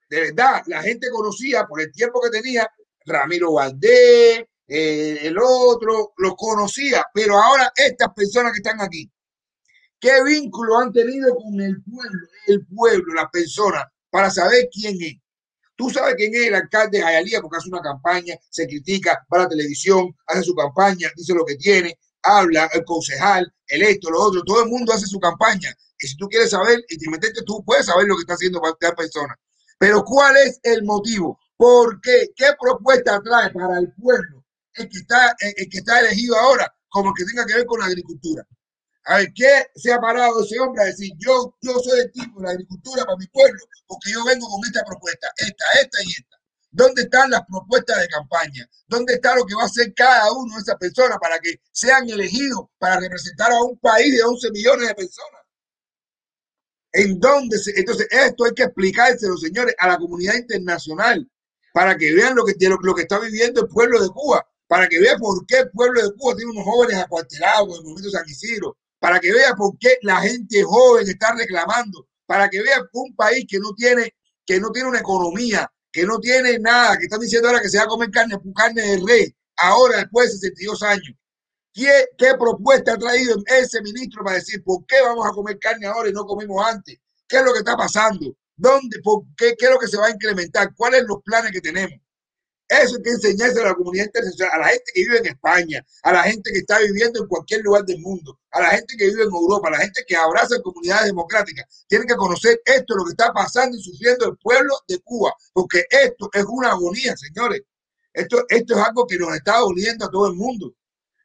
de 0.10 0.20
verdad, 0.20 0.62
la 0.68 0.82
gente 0.84 1.10
conocía 1.10 1.66
por 1.66 1.80
el 1.80 1.90
tiempo 1.94 2.20
que 2.20 2.38
tenía 2.38 2.70
Ramiro 3.06 3.54
Valdés, 3.54 4.44
eh, 4.68 5.20
el 5.22 5.38
otro, 5.42 6.12
lo 6.18 6.36
conocía, 6.36 7.06
pero 7.14 7.42
ahora 7.42 7.72
estas 7.78 8.14
personas 8.14 8.52
que 8.52 8.58
están 8.58 8.82
aquí, 8.82 9.10
¿qué 10.02 10.22
vínculo 10.22 10.80
han 10.80 10.92
tenido 10.92 11.34
con 11.34 11.62
el 11.62 11.82
pueblo, 11.82 12.28
el 12.48 12.66
pueblo, 12.66 13.14
las 13.14 13.32
personas, 13.32 13.86
para 14.10 14.30
saber 14.30 14.68
quién 14.70 15.02
es? 15.02 15.16
Tú 15.78 15.92
sabes 15.92 16.16
quién 16.16 16.34
es 16.34 16.48
el 16.48 16.56
alcalde 16.56 16.98
de 16.98 17.04
Jayalía 17.04 17.40
porque 17.40 17.58
hace 17.58 17.70
una 17.70 17.82
campaña, 17.82 18.36
se 18.50 18.68
critica, 18.68 19.26
va 19.32 19.42
a 19.42 19.44
la 19.44 19.50
televisión, 19.50 20.14
hace 20.26 20.42
su 20.42 20.56
campaña, 20.56 21.10
dice 21.16 21.36
lo 21.36 21.46
que 21.46 21.56
tiene, 21.56 21.98
habla, 22.24 22.68
el 22.74 22.84
concejal, 22.84 23.54
el 23.68 23.84
esto, 23.84 24.10
lo 24.10 24.22
otro, 24.22 24.42
todo 24.44 24.64
el 24.64 24.70
mundo 24.70 24.92
hace 24.92 25.06
su 25.06 25.20
campaña. 25.20 25.74
Y 26.00 26.08
si 26.08 26.18
tú 26.18 26.28
quieres 26.28 26.50
saber 26.50 26.84
y 26.90 26.98
te 26.98 27.10
metiste, 27.10 27.44
tú 27.44 27.64
puedes 27.64 27.86
saber 27.86 28.08
lo 28.08 28.16
que 28.16 28.22
está 28.22 28.34
haciendo 28.34 28.60
cada 28.80 28.96
persona. 28.96 29.36
Pero 29.78 30.04
¿cuál 30.04 30.36
es 30.38 30.60
el 30.64 30.84
motivo? 30.84 31.40
¿Por 31.56 32.02
qué? 32.02 32.32
¿Qué 32.36 32.48
propuesta 32.60 33.22
trae 33.24 33.52
para 33.52 33.78
el 33.78 33.94
pueblo 33.94 34.44
el 34.74 34.90
que 34.90 34.98
está, 34.98 35.36
el 35.40 35.70
que 35.70 35.78
está 35.78 36.00
elegido 36.00 36.36
ahora 36.38 36.72
como 36.90 37.14
que 37.14 37.26
tenga 37.26 37.46
que 37.46 37.54
ver 37.54 37.66
con 37.66 37.80
la 37.80 37.86
agricultura? 37.86 38.44
A 39.10 39.20
ver, 39.20 39.32
¿qué 39.34 39.68
se 39.76 39.94
ha 39.94 40.00
parado 40.02 40.44
ese 40.44 40.60
hombre 40.60 40.84
a 40.84 40.88
decir, 40.88 41.14
yo, 41.18 41.56
yo 41.62 41.80
soy 41.80 42.02
el 42.02 42.12
tipo 42.12 42.42
de 42.42 42.48
la 42.48 42.52
agricultura 42.52 43.06
para 43.06 43.16
mi 43.18 43.26
pueblo, 43.28 43.60
porque 43.88 44.12
yo 44.12 44.24
vengo 44.26 44.50
con 44.50 44.60
esta 44.66 44.84
propuesta, 44.84 45.32
esta, 45.38 45.66
esta 45.82 46.04
y 46.04 46.12
esta? 46.12 46.38
¿Dónde 46.72 47.04
están 47.04 47.32
las 47.32 47.42
propuestas 47.48 48.02
de 48.02 48.08
campaña? 48.10 48.70
¿Dónde 48.86 49.14
está 49.14 49.34
lo 49.34 49.46
que 49.46 49.56
va 49.56 49.64
a 49.64 49.68
hacer 49.68 49.94
cada 49.94 50.30
uno 50.34 50.54
de 50.56 50.62
esas 50.62 50.76
personas 50.76 51.18
para 51.22 51.40
que 51.40 51.62
sean 51.72 52.10
elegidos 52.10 52.68
para 52.78 53.00
representar 53.00 53.54
a 53.54 53.62
un 53.62 53.80
país 53.80 54.14
de 54.14 54.24
11 54.24 54.52
millones 54.52 54.90
de 54.90 54.96
personas? 54.96 55.42
¿En 56.92 57.18
dónde 57.18 57.60
se, 57.60 57.80
entonces 57.80 58.08
esto 58.12 58.44
hay 58.44 58.52
que 58.54 58.64
explicárselo, 58.64 59.38
señores, 59.38 59.74
a 59.80 59.88
la 59.88 59.98
comunidad 59.98 60.36
internacional 60.36 61.26
para 61.74 61.98
que 61.98 62.14
vean 62.14 62.36
lo 62.36 62.44
que, 62.44 62.56
lo, 62.60 62.94
que 62.94 63.04
está 63.04 63.20
viviendo 63.20 63.62
el 63.62 63.68
pueblo 63.70 64.02
de 64.02 64.10
Cuba, 64.10 64.46
para 64.68 64.90
que 64.90 65.00
vean 65.00 65.18
por 65.20 65.46
qué 65.46 65.60
el 65.60 65.72
pueblo 65.72 66.02
de 66.02 66.14
Cuba 66.18 66.36
tiene 66.36 66.52
unos 66.52 66.66
jóvenes 66.66 66.98
acuartelados 66.98 67.68
con 67.68 67.78
el 67.78 67.84
movimiento 67.84 68.10
San 68.10 68.28
Isidro, 68.28 68.78
para 69.00 69.20
que 69.20 69.32
vea 69.32 69.54
por 69.56 69.78
qué 69.78 69.98
la 70.02 70.22
gente 70.22 70.64
joven 70.64 71.08
está 71.08 71.34
reclamando, 71.36 72.08
para 72.26 72.50
que 72.50 72.62
vea 72.62 72.82
un 72.94 73.16
país 73.16 73.46
que 73.48 73.60
no 73.60 73.74
tiene, 73.74 74.16
que 74.46 74.60
no 74.60 74.72
tiene 74.72 74.90
una 74.90 75.00
economía, 75.00 75.72
que 75.92 76.04
no 76.04 76.20
tiene 76.20 76.60
nada, 76.60 76.98
que 76.98 77.06
están 77.06 77.20
diciendo 77.20 77.48
ahora 77.48 77.62
que 77.62 77.70
se 77.70 77.78
va 77.78 77.86
a 77.86 77.88
comer 77.88 78.12
carne, 78.12 78.36
carne 78.56 78.82
de 78.82 79.02
rey, 79.06 79.36
ahora 79.58 80.00
después 80.00 80.32
de 80.32 80.50
62 80.50 80.84
años. 80.84 81.16
¿Qué, 81.74 82.06
¿Qué 82.18 82.34
propuesta 82.40 82.94
ha 82.94 82.98
traído 82.98 83.38
ese 83.46 83.82
ministro 83.82 84.24
para 84.24 84.38
decir 84.38 84.64
por 84.64 84.86
qué 84.88 84.96
vamos 85.02 85.26
a 85.28 85.32
comer 85.32 85.60
carne 85.60 85.86
ahora 85.86 86.10
y 86.10 86.14
no 86.14 86.26
comimos 86.26 86.66
antes? 86.66 86.98
¿Qué 87.28 87.38
es 87.38 87.44
lo 87.44 87.54
que 87.54 87.60
está 87.60 87.78
pasando? 87.78 88.36
¿Dónde, 88.56 89.00
por 89.04 89.24
qué, 89.38 89.56
qué 89.58 89.66
es 89.66 89.72
lo 89.72 89.78
que 89.78 89.88
se 89.88 89.98
va 89.98 90.08
a 90.08 90.12
incrementar? 90.12 90.74
¿Cuáles 90.76 91.02
son 91.02 91.10
los 91.10 91.24
planes 91.24 91.52
que 91.52 91.62
tenemos? 91.62 92.00
Eso 92.68 92.98
hay 92.98 93.02
que 93.02 93.10
enseñarse 93.12 93.62
a 93.62 93.66
la 93.66 93.76
comunidad 93.76 94.06
internacional, 94.06 94.54
a 94.56 94.58
la 94.60 94.68
gente 94.68 94.92
que 94.94 95.02
vive 95.02 95.18
en 95.20 95.26
España, 95.28 95.86
a 96.04 96.12
la 96.12 96.24
gente 96.24 96.52
que 96.52 96.60
está 96.60 96.80
viviendo 96.80 97.22
en 97.22 97.28
cualquier 97.28 97.62
lugar 97.62 97.86
del 97.86 98.00
mundo, 98.00 98.38
a 98.52 98.62
la 98.62 98.70
gente 98.72 98.98
que 98.98 99.06
vive 99.06 99.24
en 99.24 99.30
Europa, 99.30 99.70
a 99.70 99.72
la 99.72 99.78
gente 99.80 100.04
que 100.06 100.16
abraza 100.18 100.62
comunidades 100.62 101.06
democráticas. 101.06 101.86
Tienen 101.88 102.08
que 102.08 102.16
conocer 102.16 102.62
esto, 102.66 102.96
lo 102.96 103.06
que 103.06 103.12
está 103.12 103.32
pasando 103.32 103.78
y 103.78 103.82
sufriendo 103.82 104.28
el 104.28 104.38
pueblo 104.38 104.74
de 104.88 105.00
Cuba, 105.00 105.34
porque 105.54 105.86
esto 105.90 106.30
es 106.34 106.44
una 106.46 106.72
agonía, 106.72 107.16
señores. 107.16 107.62
Esto, 108.14 108.44
esto 108.50 108.74
es 108.74 108.80
algo 108.80 109.08
que 109.08 109.18
nos 109.18 109.34
está 109.34 109.60
doliendo 109.60 110.06
a 110.06 110.10
todo 110.10 110.28
el 110.28 110.34
mundo. 110.34 110.74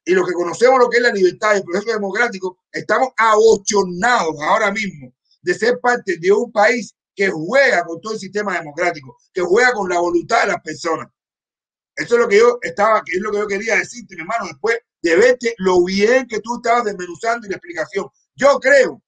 Y 0.05 0.13
los 0.13 0.27
que 0.27 0.35
conocemos 0.35 0.79
lo 0.79 0.91
que 0.91 0.99
es 0.99 1.03
la 1.03 1.13
libertad 1.13 1.55
y 1.55 1.57
el 1.59 1.65
proceso 1.65 1.93
democrático, 1.93 2.59
estamos 2.71 3.09
abochornados 3.17 4.35
ahora 4.43 4.71
mismo 4.71 5.13
de 5.41 5.55
ser 5.55 5.81
parte 5.81 6.19
de 6.19 6.31
un 6.31 6.53
país 6.53 6.95
que 7.15 7.31
juega 7.31 7.85
con 7.85 8.01
todo 8.01 8.15
el 8.15 8.19
sistema 8.21 8.59
democrático, 8.59 9.17
que 9.33 9.41
juega 9.41 9.73
con 9.73 9.89
la 9.89 9.99
voluntad 9.99 10.43
de 10.43 10.49
las 10.49 10.63
personas. 10.63 11.09
Eso 12.03 12.15
es 12.17 12.21
lo 12.21 12.29
que 12.29 12.39
yo 12.39 12.59
estaba, 12.61 13.03
que 13.05 13.13
es 13.13 13.21
lo 13.21 13.31
que 13.31 13.39
yo 13.39 13.47
quería 13.47 13.77
decirte, 13.77 14.17
mi 14.17 14.23
hermano, 14.23 14.47
después 14.47 14.79
de 15.01 15.17
verte 15.17 15.55
lo 15.59 15.85
bien 15.85 16.27
que 16.27 16.41
tú 16.41 16.57
estabas 16.57 16.85
desmenuzando 16.85 17.47
y 17.47 17.51
la 17.51 17.57
explicación. 17.57 18.09
Yo 18.35 18.59
creo 18.59 19.03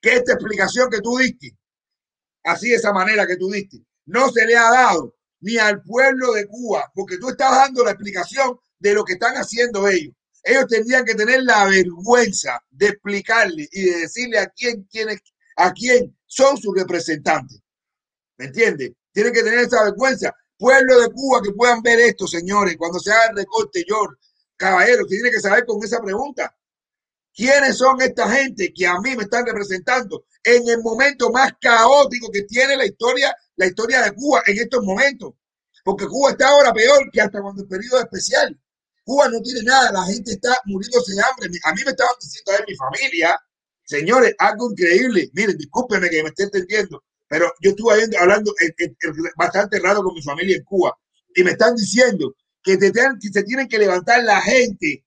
que 0.00 0.14
esta 0.14 0.32
explicación 0.32 0.88
que 0.88 1.00
tú 1.00 1.18
diste, 1.18 1.56
así 2.44 2.70
de 2.70 2.76
esa 2.76 2.92
manera 2.92 3.26
que 3.26 3.36
tú 3.36 3.50
diste, 3.50 3.84
no 4.06 4.30
se 4.30 4.46
le 4.46 4.56
ha 4.56 4.70
dado 4.70 5.16
ni 5.40 5.58
al 5.58 5.82
pueblo 5.82 6.32
de 6.32 6.46
Cuba, 6.46 6.90
porque 6.94 7.18
tú 7.18 7.28
estás 7.28 7.50
dando 7.52 7.84
la 7.84 7.90
explicación 7.90 8.58
de 8.78 8.94
lo 8.94 9.04
que 9.04 9.14
están 9.14 9.34
haciendo 9.34 9.86
ellos. 9.86 10.14
Ellos 10.42 10.66
tendrían 10.68 11.04
que 11.04 11.14
tener 11.14 11.42
la 11.42 11.66
vergüenza 11.66 12.62
de 12.70 12.86
explicarle 12.86 13.68
y 13.70 13.82
de 13.82 13.98
decirle 13.98 14.38
a 14.38 14.46
quién, 14.46 14.86
quién 14.90 15.08
a 15.56 15.72
quién 15.72 16.16
son 16.24 16.56
sus 16.56 16.74
representantes. 16.74 17.60
¿Me 18.38 18.46
entiendes? 18.46 18.92
Tienen 19.12 19.32
que 19.32 19.42
tener 19.42 19.60
esa 19.60 19.82
vergüenza 19.84 20.34
pueblo 20.58 21.00
de 21.00 21.10
Cuba 21.10 21.40
que 21.42 21.52
puedan 21.52 21.82
ver 21.82 22.00
esto, 22.00 22.26
señores, 22.26 22.76
cuando 22.76 22.98
se 22.98 23.12
haga 23.12 23.30
el 23.30 23.36
recorte, 23.36 23.84
George, 23.86 24.16
caballeros, 24.56 25.08
tiene 25.08 25.30
que 25.30 25.40
saber 25.40 25.64
con 25.66 25.82
esa 25.84 26.00
pregunta. 26.00 26.54
¿Quiénes 27.34 27.76
son 27.76 28.00
esta 28.00 28.30
gente 28.30 28.72
que 28.74 28.86
a 28.86 28.98
mí 29.00 29.14
me 29.14 29.24
están 29.24 29.44
representando 29.44 30.24
en 30.42 30.66
el 30.68 30.80
momento 30.82 31.30
más 31.30 31.52
caótico 31.60 32.30
que 32.30 32.44
tiene 32.44 32.76
la 32.76 32.86
historia, 32.86 33.36
la 33.56 33.66
historia 33.66 34.02
de 34.02 34.12
Cuba 34.12 34.42
en 34.46 34.58
estos 34.58 34.82
momentos? 34.82 35.34
Porque 35.84 36.06
Cuba 36.06 36.30
está 36.30 36.48
ahora 36.48 36.72
peor 36.72 37.10
que 37.12 37.20
hasta 37.20 37.42
cuando 37.42 37.62
el 37.62 37.68
periodo 37.68 38.00
especial. 38.00 38.58
Cuba 39.04 39.28
no 39.28 39.40
tiene 39.40 39.62
nada, 39.62 39.92
la 39.92 40.04
gente 40.06 40.32
está 40.32 40.58
muriéndose 40.64 41.14
de 41.14 41.22
hambre. 41.22 41.60
A 41.62 41.72
mí 41.74 41.82
me 41.84 41.90
estaban 41.90 42.14
diciendo 42.20 42.52
a 42.52 42.64
mi 42.66 42.74
familia, 42.74 43.38
señores, 43.84 44.34
algo 44.38 44.70
increíble. 44.72 45.30
Miren, 45.34 45.56
discúlpenme 45.58 46.08
que 46.08 46.22
me 46.22 46.30
esté 46.30 46.44
entendiendo. 46.44 47.04
Pero 47.28 47.52
yo 47.60 47.70
estuve 47.70 47.94
hablando 48.18 48.54
bastante 49.36 49.80
raro 49.80 50.02
con 50.02 50.14
mi 50.14 50.22
familia 50.22 50.56
en 50.56 50.64
Cuba 50.64 50.96
y 51.34 51.42
me 51.42 51.52
están 51.52 51.74
diciendo 51.74 52.34
que, 52.62 52.78
se 52.78 53.42
tienen 53.42 53.68
que 53.68 53.78
levantar 53.78 54.22
la 54.24 54.40
gente, 54.40 55.04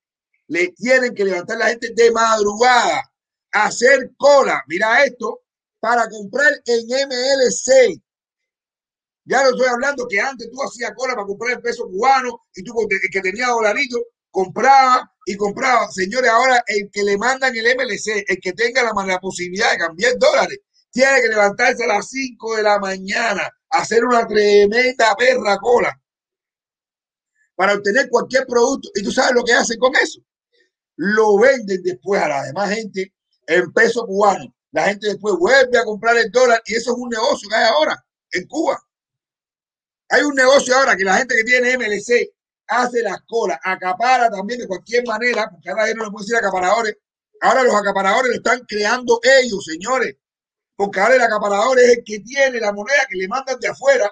le 0.48 0.70
tienen 0.70 1.14
que 1.14 1.26
levantar 1.26 1.58
la 1.58 1.68
gente 1.68 1.94
de 1.96 2.12
madrugada, 2.12 3.12
hacer 3.52 4.12
cola, 4.18 4.64
mira 4.68 5.04
esto, 5.04 5.42
para 5.80 6.10
comprar 6.10 6.52
en 6.66 6.86
MLC. 6.86 8.02
Ya 9.26 9.44
lo 9.44 9.52
estoy 9.52 9.68
hablando 9.68 10.08
que 10.08 10.20
antes 10.20 10.50
tú 10.52 10.62
hacías 10.64 10.92
cola 10.96 11.14
para 11.14 11.28
comprar 11.28 11.52
el 11.52 11.62
peso 11.62 11.88
cubano 11.88 12.42
y 12.56 12.64
tú 12.64 12.74
que 13.12 13.22
tenía 13.22 13.48
dolarito 13.48 13.98
compraba 14.32 15.12
y 15.26 15.36
compraba. 15.36 15.90
Señores, 15.92 16.30
ahora 16.30 16.64
el 16.68 16.90
que 16.92 17.04
le 17.04 17.18
mandan 17.18 17.56
el 17.56 17.66
MLC, 17.76 18.24
el 18.28 18.40
que 18.40 18.54
tenga 18.54 18.84
la 18.84 19.20
posibilidad 19.20 19.72
de 19.72 19.78
cambiar 19.78 20.18
dólares, 20.18 20.60
tiene 20.92 21.22
que 21.22 21.30
levantarse 21.30 21.84
a 21.84 21.88
las 21.88 22.10
5 22.10 22.56
de 22.58 22.64
la 22.64 22.80
mañana, 22.80 23.50
hacer 23.70 24.04
una 24.04 24.28
tremenda 24.28 25.16
perra 25.16 25.58
cola 25.58 26.00
para 27.56 27.74
obtener 27.74 28.10
cualquier 28.10 28.46
producto. 28.48 28.90
Y 28.96 29.04
tú 29.04 29.12
sabes 29.12 29.34
lo 29.36 29.44
que 29.44 29.54
hacen 29.54 29.78
con 29.80 29.96
eso. 29.96 30.22
Lo 30.96 31.38
venden 31.38 31.82
después 31.84 32.22
a 32.22 32.28
la 32.28 32.44
demás 32.44 32.74
gente 32.74 33.14
en 33.48 33.72
peso 33.72 34.06
cubano. 34.06 34.54
La 34.72 34.86
gente 34.86 35.08
después 35.08 35.36
vuelve 35.36 35.78
a 35.78 35.84
comprar 35.84 36.18
el 36.18 36.32
dólar 36.32 36.62
y 36.66 36.76
eso 36.76 36.92
es 36.92 36.98
un 36.98 37.10
negocio 37.10 37.50
que 37.50 37.56
hay 37.56 37.66
ahora 37.66 38.06
en 38.32 38.48
Cuba. 38.48 38.80
Hay 40.10 40.22
un 40.22 40.36
negocio 40.36 40.76
ahora 40.76 40.96
que 40.96 41.04
la 41.04 41.18
gente 41.18 41.36
que 41.36 41.44
tiene 41.44 41.78
MLC 41.78 42.32
hace 42.68 43.02
las 43.02 43.22
colas, 43.28 43.60
acapara 43.64 44.30
también 44.30 44.60
de 44.60 44.68
cualquier 44.68 45.04
manera, 45.08 45.50
porque 45.50 45.70
ahora 45.70 45.92
no 45.96 46.06
le 46.06 46.12
puede 46.12 46.24
decir 46.24 46.36
acaparadores. 46.36 46.98
Ahora 47.42 47.64
los 47.64 47.74
acaparadores 47.74 48.30
lo 48.30 48.36
están 48.36 48.60
creando 48.68 49.20
ellos, 49.24 49.66
señores 49.66 50.18
porque 50.80 51.02
ahora 51.02 51.16
el 51.16 51.22
acaparador 51.22 51.78
es 51.78 51.98
el 51.98 52.04
que 52.06 52.22
tiene 52.22 52.58
la 52.58 52.72
moneda 52.72 53.06
que 53.10 53.18
le 53.18 53.28
mandan 53.28 53.60
de 53.60 53.68
afuera, 53.68 54.10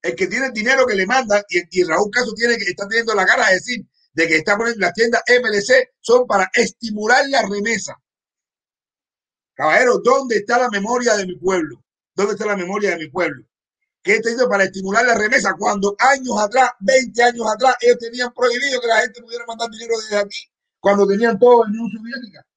el 0.00 0.14
que 0.14 0.28
tiene 0.28 0.46
el 0.46 0.52
dinero 0.52 0.86
que 0.86 0.94
le 0.94 1.04
mandan, 1.04 1.42
y, 1.48 1.82
Raúl 1.82 2.12
Caso 2.12 2.32
tiene 2.32 2.56
que 2.56 2.62
está 2.62 2.86
teniendo 2.86 3.12
la 3.12 3.26
cara 3.26 3.48
de 3.48 3.54
decir 3.54 3.84
de 4.12 4.28
que 4.28 4.36
está 4.36 4.56
poniendo 4.56 4.78
las 4.78 4.94
tiendas 4.94 5.20
MLC 5.26 5.94
son 6.00 6.28
para 6.28 6.48
estimular 6.54 7.28
la 7.28 7.42
remesa. 7.42 8.00
Caballero, 9.52 9.98
¿dónde 9.98 10.36
está 10.36 10.58
la 10.58 10.68
memoria 10.68 11.16
de 11.16 11.26
mi 11.26 11.34
pueblo? 11.34 11.82
¿Dónde 12.14 12.34
está 12.34 12.46
la 12.46 12.56
memoria 12.56 12.90
de 12.90 12.98
mi 12.98 13.08
pueblo? 13.08 13.44
¿Qué 14.00 14.12
está 14.12 14.28
diciendo 14.28 14.48
para 14.48 14.62
estimular 14.62 15.04
la 15.06 15.16
remesa? 15.16 15.56
Cuando 15.58 15.96
años 15.98 16.40
atrás, 16.40 16.70
20 16.78 17.20
años 17.20 17.46
atrás, 17.52 17.74
ellos 17.80 17.98
tenían 17.98 18.32
prohibido 18.32 18.80
que 18.80 18.86
la 18.86 19.00
gente 19.00 19.20
pudiera 19.22 19.44
mandar 19.44 19.68
dinero 19.70 19.98
desde 19.98 20.18
aquí, 20.18 20.38
cuando 20.78 21.04
tenían 21.04 21.36
todo 21.36 21.64
en 21.64 21.72
Unión 21.72 21.90
Soviética. 21.90 22.47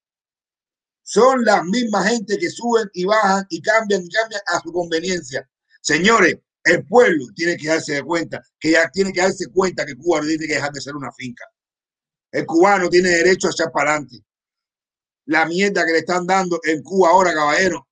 Son 1.14 1.44
las 1.44 1.66
mismas 1.66 2.08
gente 2.08 2.38
que 2.38 2.50
suben 2.50 2.90
y 2.94 3.04
bajan 3.04 3.46
y 3.50 3.62
cambian 3.62 4.02
y 4.02 4.08
cambian 4.08 4.42
a 4.48 4.62
su 4.62 4.72
conveniencia. 4.72 5.46
Señores, 5.82 6.38
el 6.64 6.88
pueblo 6.88 7.26
tiene 7.36 7.58
que 7.58 7.68
darse 7.68 8.02
cuenta, 8.02 8.42
que 8.58 8.72
ya 8.72 8.90
tiene 8.90 9.12
que 9.12 9.20
darse 9.20 9.48
cuenta 9.48 9.86
que 9.86 9.98
Cuba 9.98 10.22
tiene 10.22 10.48
que 10.48 10.54
dejar 10.54 10.72
de 10.72 10.80
ser 10.80 10.96
una 10.96 11.12
finca. 11.12 11.44
El 12.32 12.46
cubano 12.46 12.90
tiene 12.90 13.10
derecho 13.10 13.50
a 13.50 13.52
echar 13.52 13.74
para 13.74 13.92
adelante. 13.92 14.24
La 15.26 15.46
mierda 15.46 15.86
que 15.86 15.92
le 15.92 15.98
están 15.98 16.26
dando 16.26 16.62
en 16.64 16.82
Cuba 16.82 17.10
ahora, 17.10 17.34
caballero, 17.34 17.90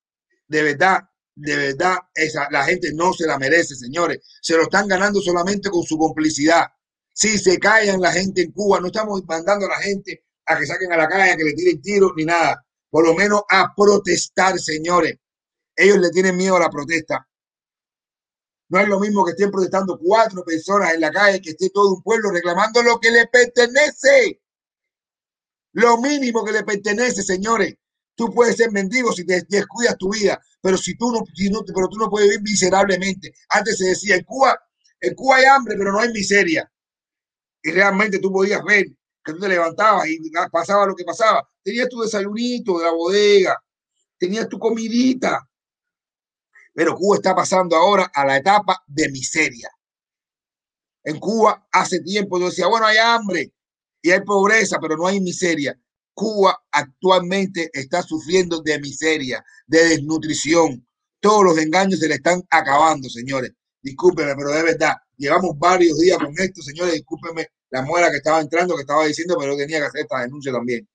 de 0.48 0.64
verdad, 0.64 1.02
de 1.36 1.58
verdad, 1.58 1.98
esa, 2.16 2.48
la 2.52 2.64
gente 2.64 2.94
no 2.94 3.12
se 3.12 3.28
la 3.28 3.38
merece, 3.38 3.76
señores. 3.76 4.20
Se 4.42 4.56
lo 4.56 4.64
están 4.64 4.88
ganando 4.88 5.20
solamente 5.20 5.70
con 5.70 5.84
su 5.84 5.98
complicidad. 5.98 6.68
Si 7.14 7.38
se 7.38 7.60
callan 7.60 8.00
la 8.00 8.14
gente 8.14 8.44
en 8.44 8.54
Cuba, 8.54 8.80
no 8.80 8.88
estamos 8.88 9.22
mandando 9.28 9.66
a 9.66 9.72
la 9.72 9.82
gente 9.82 10.24
a 10.46 10.58
que 10.58 10.66
saquen 10.66 10.94
a 10.94 10.96
la 10.96 11.10
calle, 11.10 11.32
a 11.34 11.36
que 11.36 11.44
le 11.44 11.54
tiren 11.54 11.82
tiros 11.82 12.14
ni 12.16 12.24
nada 12.24 12.66
por 12.90 13.06
lo 13.06 13.14
menos 13.14 13.42
a 13.50 13.74
protestar, 13.76 14.60
señores. 14.60 15.18
Ellos 15.76 15.98
le 15.98 16.10
tienen 16.10 16.36
miedo 16.36 16.56
a 16.58 16.60
la 16.60 16.70
protesta. 16.70 17.26
No 18.70 18.80
es 18.80 18.88
lo 18.88 19.00
mismo 19.00 19.26
que 19.26 19.32
estén 19.32 19.50
protestando 19.50 20.00
cuatro 20.00 20.44
personas 20.44 20.94
en 20.94 21.02
la 21.02 21.12
calle, 21.12 21.42
que 21.42 21.52
esté 21.52 21.70
todo 21.70 21.96
un 21.96 22.04
pueblo 22.04 22.32
reclamando 22.32 22.84
lo 22.84 23.00
que 23.00 23.12
le 23.12 23.28
pertenece. 23.28 24.42
Lo 25.74 25.98
mínimo 25.98 26.44
que 26.44 26.52
le 26.52 26.64
pertenece, 26.64 27.24
señores. 27.24 27.76
Tú 28.16 28.34
puedes 28.34 28.58
ser 28.58 28.72
mendigo 28.72 29.14
si 29.14 29.26
te 29.26 29.46
descuidas 29.48 29.98
tu 29.98 30.12
vida, 30.12 30.40
pero 30.62 30.78
si 30.78 30.98
tú 30.98 31.12
no, 31.12 31.24
si 31.34 31.50
no, 31.50 31.64
pero 31.64 31.88
tú 31.88 31.98
no 31.98 32.10
puedes 32.10 32.30
vivir 32.30 32.44
miserablemente. 32.44 33.34
Antes 33.50 33.78
se 33.78 33.86
decía 33.86 34.16
en 34.18 34.24
Cuba, 34.26 34.60
en 35.00 35.16
Cuba 35.16 35.38
hay 35.38 35.46
hambre, 35.46 35.76
pero 35.78 35.92
no 35.92 36.00
hay 36.00 36.12
miseria. 36.12 36.70
Y 37.64 37.72
realmente 37.72 38.20
tú 38.20 38.32
podías 38.32 38.62
ver 38.64 38.88
que 39.24 39.34
tú 39.34 39.40
te 39.40 39.48
levantabas 39.48 40.08
y 40.10 40.20
pasaba 40.52 40.86
lo 40.86 40.96
que 40.96 41.06
pasaba. 41.06 41.48
Tenías 41.70 41.88
tu 41.88 42.02
desayunito 42.02 42.80
de 42.80 42.86
la 42.86 42.92
bodega, 42.92 43.56
tenías 44.18 44.50
tu 44.50 44.58
comidita. 44.58 45.48
Pero 46.74 46.96
Cuba 46.96 47.18
está 47.18 47.36
pasando 47.36 47.76
ahora 47.76 48.10
a 48.12 48.26
la 48.26 48.38
etapa 48.38 48.84
de 48.88 49.08
miseria. 49.12 49.70
En 51.04 51.20
Cuba 51.20 51.68
hace 51.72 52.00
tiempo 52.00 52.40
yo 52.40 52.48
decía, 52.48 52.66
bueno, 52.66 52.88
hay 52.88 52.98
hambre 52.98 53.54
y 54.02 54.10
hay 54.10 54.22
pobreza, 54.22 54.80
pero 54.82 54.98
no 54.98 55.06
hay 55.06 55.22
miseria. 55.22 55.80
Cuba 56.12 56.60
actualmente 56.72 57.70
está 57.72 58.02
sufriendo 58.02 58.64
de 58.64 58.80
miseria, 58.80 59.46
de 59.68 59.90
desnutrición. 59.90 60.88
Todos 61.20 61.44
los 61.44 61.58
engaños 61.60 62.00
se 62.00 62.08
le 62.08 62.16
están 62.16 62.42
acabando, 62.50 63.10
señores. 63.10 63.52
Discúlpeme, 63.80 64.34
pero 64.36 64.50
de 64.54 64.64
verdad, 64.64 64.96
llevamos 65.18 65.52
varios 65.60 66.00
días 66.00 66.18
con 66.18 66.34
esto, 66.36 66.64
señores. 66.64 66.96
Discúlpeme 66.96 67.46
la 67.70 67.84
muela 67.84 68.10
que 68.10 68.18
estaba 68.18 68.42
entrando, 68.42 68.74
que 68.74 68.82
estaba 68.82 69.06
diciendo, 69.06 69.38
pero 69.40 69.56
tenía 69.56 69.78
que 69.78 69.86
hacer 69.86 70.02
esta 70.02 70.22
denuncia 70.22 70.52
también. 70.52 70.90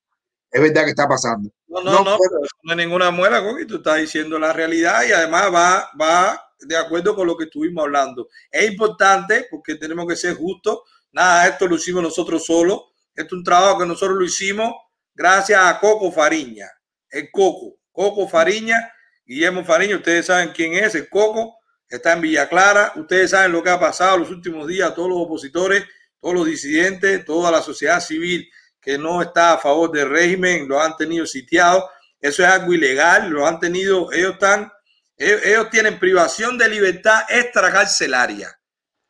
Es 0.55 0.63
verdad 0.63 0.85
que 0.85 0.91
está 0.91 1.09
pasando. 1.09 1.51
No, 1.67 1.83
no, 1.83 2.05
no, 2.05 2.17
no, 2.63 2.71
hay 2.71 2.77
ninguna 2.77 3.11
muela, 3.11 3.43
Coqui. 3.43 3.67
Tú 3.67 3.79
estás 3.79 3.97
diciendo 3.97 4.39
la 4.39 4.53
realidad 4.53 5.03
y 5.03 5.11
además 5.11 5.53
va, 5.53 5.91
va 6.01 6.49
de 6.61 6.77
acuerdo 6.77 7.17
con 7.17 7.27
lo 7.27 7.37
que 7.37 7.47
estuvimos 7.47 7.83
hablando. 7.83 8.29
Es 8.53 8.71
importante 8.71 9.49
porque 9.51 9.75
tenemos 9.75 10.07
que 10.07 10.15
ser 10.15 10.37
justos. 10.37 10.83
Nada, 11.11 11.49
esto 11.49 11.67
lo 11.67 11.75
hicimos 11.75 12.05
nosotros 12.05 12.47
solos. 12.47 12.83
Esto 13.17 13.35
es 13.35 13.39
un 13.39 13.43
trabajo 13.43 13.81
que 13.81 13.87
nosotros 13.87 14.17
lo 14.17 14.25
hicimos 14.25 14.73
gracias 15.13 15.61
a 15.61 15.81
Coco 15.81 16.13
Fariña, 16.13 16.71
el 17.11 17.31
Coco, 17.33 17.79
Coco 17.91 18.29
Fariña, 18.29 18.93
Guillermo 19.25 19.65
Fariña, 19.65 19.97
ustedes 19.97 20.27
saben 20.27 20.53
quién 20.55 20.75
es, 20.75 20.95
el 20.95 21.09
Coco, 21.09 21.57
está 21.89 22.13
en 22.13 22.21
Villa 22.21 22.49
Clara, 22.49 22.93
ustedes 22.95 23.31
saben 23.31 23.51
lo 23.51 23.61
que 23.61 23.71
ha 23.71 23.81
pasado 23.81 24.19
los 24.19 24.31
últimos 24.31 24.69
días, 24.69 24.95
todos 24.95 25.09
los 25.09 25.19
opositores, 25.19 25.85
todos 26.21 26.35
los 26.35 26.47
disidentes, 26.47 27.25
toda 27.25 27.51
la 27.51 27.61
sociedad 27.61 28.01
civil 28.01 28.49
que 28.85 28.99
no 28.99 29.23
está 29.23 29.55
a 29.55 29.59
favor 29.59 29.91
del 29.91 30.11
régimen, 30.11 30.69
lo 30.69 30.81
han 30.81 30.97
tenido 30.97 31.25
sitiado, 31.27 31.89
eso 32.21 32.43
es 32.43 32.49
algo 32.49 32.75
ilegal, 32.75 33.31
lo 33.31 33.47
han 33.47 33.59
tenido, 33.59 34.13
ellos 34.13 34.35
están, 34.35 34.71
ellos, 35.17 35.71
tienen 35.71 35.99
privación 35.99 36.59
de 36.59 36.69
libertad 36.69 37.23
extracarcelaria, 37.29 38.59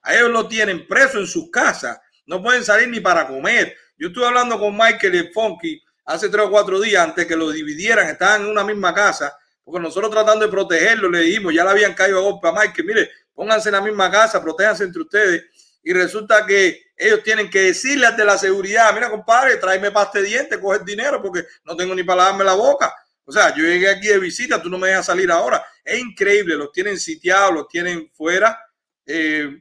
a 0.02 0.14
ellos 0.14 0.30
lo 0.30 0.46
tienen 0.46 0.86
preso 0.86 1.18
en 1.18 1.26
sus 1.26 1.51
casas, 1.51 1.98
no 2.26 2.42
pueden 2.42 2.64
salir 2.64 2.88
ni 2.88 3.01
para 3.01 3.26
comer. 3.26 3.76
Yo 3.98 4.09
estuve 4.09 4.26
hablando 4.26 4.59
con 4.59 4.76
Michael 4.76 5.14
y 5.14 5.32
Funky 5.32 5.82
hace 6.05 6.28
tres 6.28 6.46
o 6.46 6.51
cuatro 6.51 6.80
días 6.80 7.02
antes 7.02 7.26
que 7.26 7.36
lo 7.36 7.51
dividieran, 7.51 8.09
estaban 8.09 8.42
en 8.42 8.48
una 8.48 8.64
misma 8.64 8.94
casa, 8.94 9.36
porque 9.64 9.80
nosotros 9.80 10.10
tratando 10.10 10.44
de 10.44 10.51
protegerlo 10.51 11.09
le 11.10 11.20
dijimos, 11.20 11.55
ya 11.55 11.64
le 11.64 11.70
habían 11.70 11.94
caído 11.94 12.18
a 12.18 12.22
golpe 12.22 12.48
a 12.48 12.52
Mike, 12.52 12.82
mire, 12.82 13.10
pónganse 13.34 13.70
en 13.70 13.74
la 13.74 13.80
misma 13.80 14.10
casa, 14.10 14.42
protéjanse 14.42 14.84
entre 14.84 15.02
ustedes. 15.02 15.44
Y 15.82 15.92
resulta 15.92 16.46
que 16.46 16.84
ellos 16.96 17.22
tienen 17.22 17.50
que 17.50 17.60
decirle 17.60 18.10
de 18.12 18.24
la 18.24 18.38
seguridad, 18.38 18.92
mira 18.94 19.10
compadre, 19.10 19.56
tráeme 19.56 19.90
pasta 19.90 20.20
de 20.20 20.26
dientes, 20.26 20.58
coge 20.58 20.78
el 20.78 20.84
dinero 20.84 21.20
porque 21.20 21.44
no 21.64 21.76
tengo 21.76 21.94
ni 21.94 22.02
para 22.02 22.24
lavarme 22.24 22.44
la 22.44 22.54
boca. 22.54 22.94
O 23.24 23.32
sea, 23.32 23.54
yo 23.54 23.64
llegué 23.64 23.88
aquí 23.88 24.08
de 24.08 24.18
visita, 24.18 24.62
tú 24.62 24.68
no 24.68 24.78
me 24.78 24.88
dejas 24.88 25.06
salir 25.06 25.30
ahora. 25.30 25.64
Es 25.82 25.98
increíble, 25.98 26.56
los 26.56 26.70
tienen 26.72 26.98
sitiados, 26.98 27.54
los 27.54 27.68
tienen 27.68 28.10
fuera. 28.12 28.58
Eh, 29.06 29.60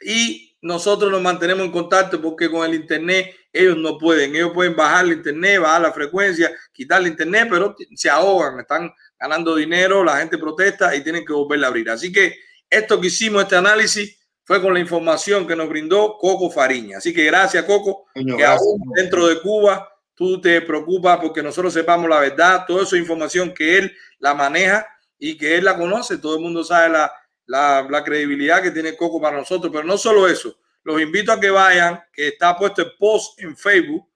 y 0.00 0.56
nosotros 0.62 1.10
nos 1.10 1.22
mantenemos 1.22 1.64
en 1.66 1.72
contacto 1.72 2.20
porque 2.20 2.50
con 2.50 2.64
el 2.64 2.74
internet 2.74 3.34
ellos 3.52 3.76
no 3.76 3.98
pueden. 3.98 4.34
Ellos 4.34 4.52
pueden 4.52 4.74
bajar 4.74 5.04
el 5.04 5.12
internet, 5.12 5.60
bajar 5.60 5.82
la 5.82 5.92
frecuencia, 5.92 6.50
quitar 6.72 7.00
el 7.00 7.08
internet, 7.08 7.48
pero 7.50 7.76
se 7.94 8.10
ahogan, 8.10 8.60
están 8.60 8.92
ganando 9.18 9.54
dinero, 9.54 10.02
la 10.02 10.18
gente 10.18 10.38
protesta 10.38 10.94
y 10.94 11.02
tienen 11.02 11.24
que 11.24 11.32
volverla 11.32 11.66
a 11.66 11.70
abrir. 11.70 11.90
Así 11.90 12.10
que 12.10 12.36
esto 12.68 13.00
que 13.00 13.08
hicimos, 13.08 13.42
este 13.42 13.56
análisis, 13.56 14.15
fue 14.46 14.62
con 14.62 14.72
la 14.72 14.80
información 14.80 15.46
que 15.46 15.54
nos 15.54 15.68
brindó 15.68 16.16
Coco 16.16 16.50
Fariña. 16.50 16.98
Así 16.98 17.12
que 17.12 17.24
gracias, 17.24 17.64
Coco, 17.64 18.06
que 18.14 18.44
aún 18.44 18.80
dentro 18.94 19.26
de 19.26 19.40
Cuba 19.40 19.86
tú 20.14 20.40
te 20.40 20.62
preocupas 20.62 21.18
porque 21.20 21.42
nosotros 21.42 21.74
sepamos 21.74 22.08
la 22.08 22.20
verdad, 22.20 22.64
toda 22.66 22.84
esa 22.84 22.96
información 22.96 23.52
que 23.52 23.76
él 23.76 23.92
la 24.18 24.32
maneja 24.32 24.86
y 25.18 25.36
que 25.36 25.56
él 25.56 25.64
la 25.64 25.76
conoce. 25.76 26.18
Todo 26.18 26.36
el 26.36 26.42
mundo 26.42 26.64
sabe 26.64 26.90
la, 26.90 27.12
la, 27.44 27.86
la 27.90 28.04
credibilidad 28.04 28.62
que 28.62 28.70
tiene 28.70 28.96
Coco 28.96 29.20
para 29.20 29.36
nosotros, 29.36 29.70
pero 29.70 29.84
no 29.84 29.98
solo 29.98 30.26
eso 30.26 30.56
los 30.86 31.02
invito 31.02 31.32
a 31.32 31.40
que 31.40 31.50
vayan, 31.50 32.00
que 32.12 32.28
está 32.28 32.56
puesto 32.56 32.80
el 32.80 32.92
post 32.96 33.40
en 33.40 33.56
Facebook, 33.56 34.08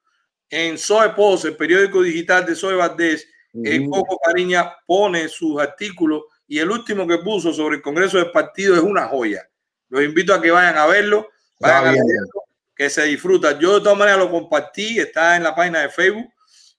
en 0.49 0.79
Zoe 0.79 1.11
Post, 1.11 1.47
el 1.47 1.57
periódico 1.57 2.01
digital 2.01 2.47
de 2.47 2.55
Zoe 2.55 2.77
Valdés. 2.77 3.27
El 3.53 3.91
Coco 3.91 4.17
Cariña 4.25 4.73
pone 4.87 5.29
sus 5.29 5.61
artículos 5.61 6.23
y 6.47 6.61
el 6.61 6.71
último 6.71 7.09
que 7.09 7.19
puso 7.19 7.53
sobre 7.53 7.77
el 7.77 7.83
Congreso 7.83 8.19
del 8.19 8.31
Partido 8.31 8.77
es 8.77 8.83
una 8.83 9.09
joya. 9.09 9.50
Los 9.91 10.03
invito 10.03 10.33
a 10.33 10.41
que 10.41 10.51
vayan 10.51 10.79
a 10.79 10.87
verlo, 10.87 11.29
vayan 11.59 11.89
a 11.89 11.91
verlo, 11.91 12.45
que 12.75 12.89
se 12.89 13.05
disfruta. 13.05 13.59
Yo 13.59 13.75
de 13.75 13.81
todas 13.81 13.99
maneras 13.99 14.21
lo 14.21 14.31
compartí, 14.31 14.99
está 14.99 15.37
en 15.37 15.43
la 15.43 15.55
página 15.55 15.81
de 15.81 15.91
Facebook, 15.91 16.33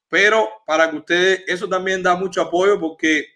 pero 0.08 0.50
para 0.66 0.90
que 0.90 0.96
ustedes, 0.96 1.44
eso 1.46 1.68
también 1.68 2.02
da 2.02 2.16
mucho 2.16 2.42
apoyo 2.42 2.80
porque 2.80 3.26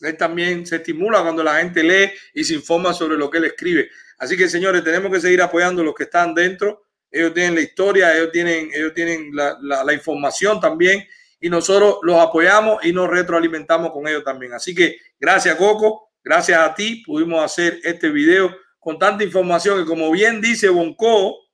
él 0.00 0.16
también 0.16 0.66
se 0.66 0.76
estimula 0.76 1.22
cuando 1.22 1.42
la 1.42 1.58
gente 1.58 1.82
lee 1.82 2.12
y 2.34 2.44
se 2.44 2.54
informa 2.54 2.92
sobre 2.92 3.16
lo 3.16 3.30
que 3.30 3.38
él 3.38 3.44
escribe. 3.44 3.90
Así 4.18 4.36
que, 4.36 4.48
señores, 4.48 4.82
tenemos 4.82 5.12
que 5.12 5.20
seguir 5.20 5.42
apoyando 5.42 5.82
a 5.82 5.84
los 5.84 5.94
que 5.94 6.04
están 6.04 6.34
dentro. 6.34 6.84
Ellos 7.10 7.34
tienen 7.34 7.54
la 7.54 7.60
historia, 7.60 8.16
ellos 8.16 8.30
tienen, 8.32 8.70
ellos 8.72 8.92
tienen 8.94 9.30
la, 9.34 9.58
la, 9.60 9.92
información 9.92 10.60
también 10.60 11.06
y 11.40 11.48
nosotros 11.48 11.98
los 12.02 12.18
apoyamos 12.18 12.84
y 12.84 12.92
nos 12.92 13.08
retroalimentamos 13.08 13.90
con 13.90 14.06
ellos 14.06 14.24
también. 14.24 14.52
Así 14.52 14.74
que 14.74 14.96
gracias, 15.18 15.56
Coco. 15.56 16.10
Gracias 16.22 16.58
a 16.58 16.74
ti 16.74 17.02
pudimos 17.06 17.44
hacer 17.44 17.78
este 17.84 18.08
video 18.10 18.50
con 18.86 19.00
tanta 19.00 19.24
información 19.24 19.80
que 19.80 19.84
como 19.84 20.12
bien 20.12 20.40
dice 20.40 20.68
Bonco 20.68 21.48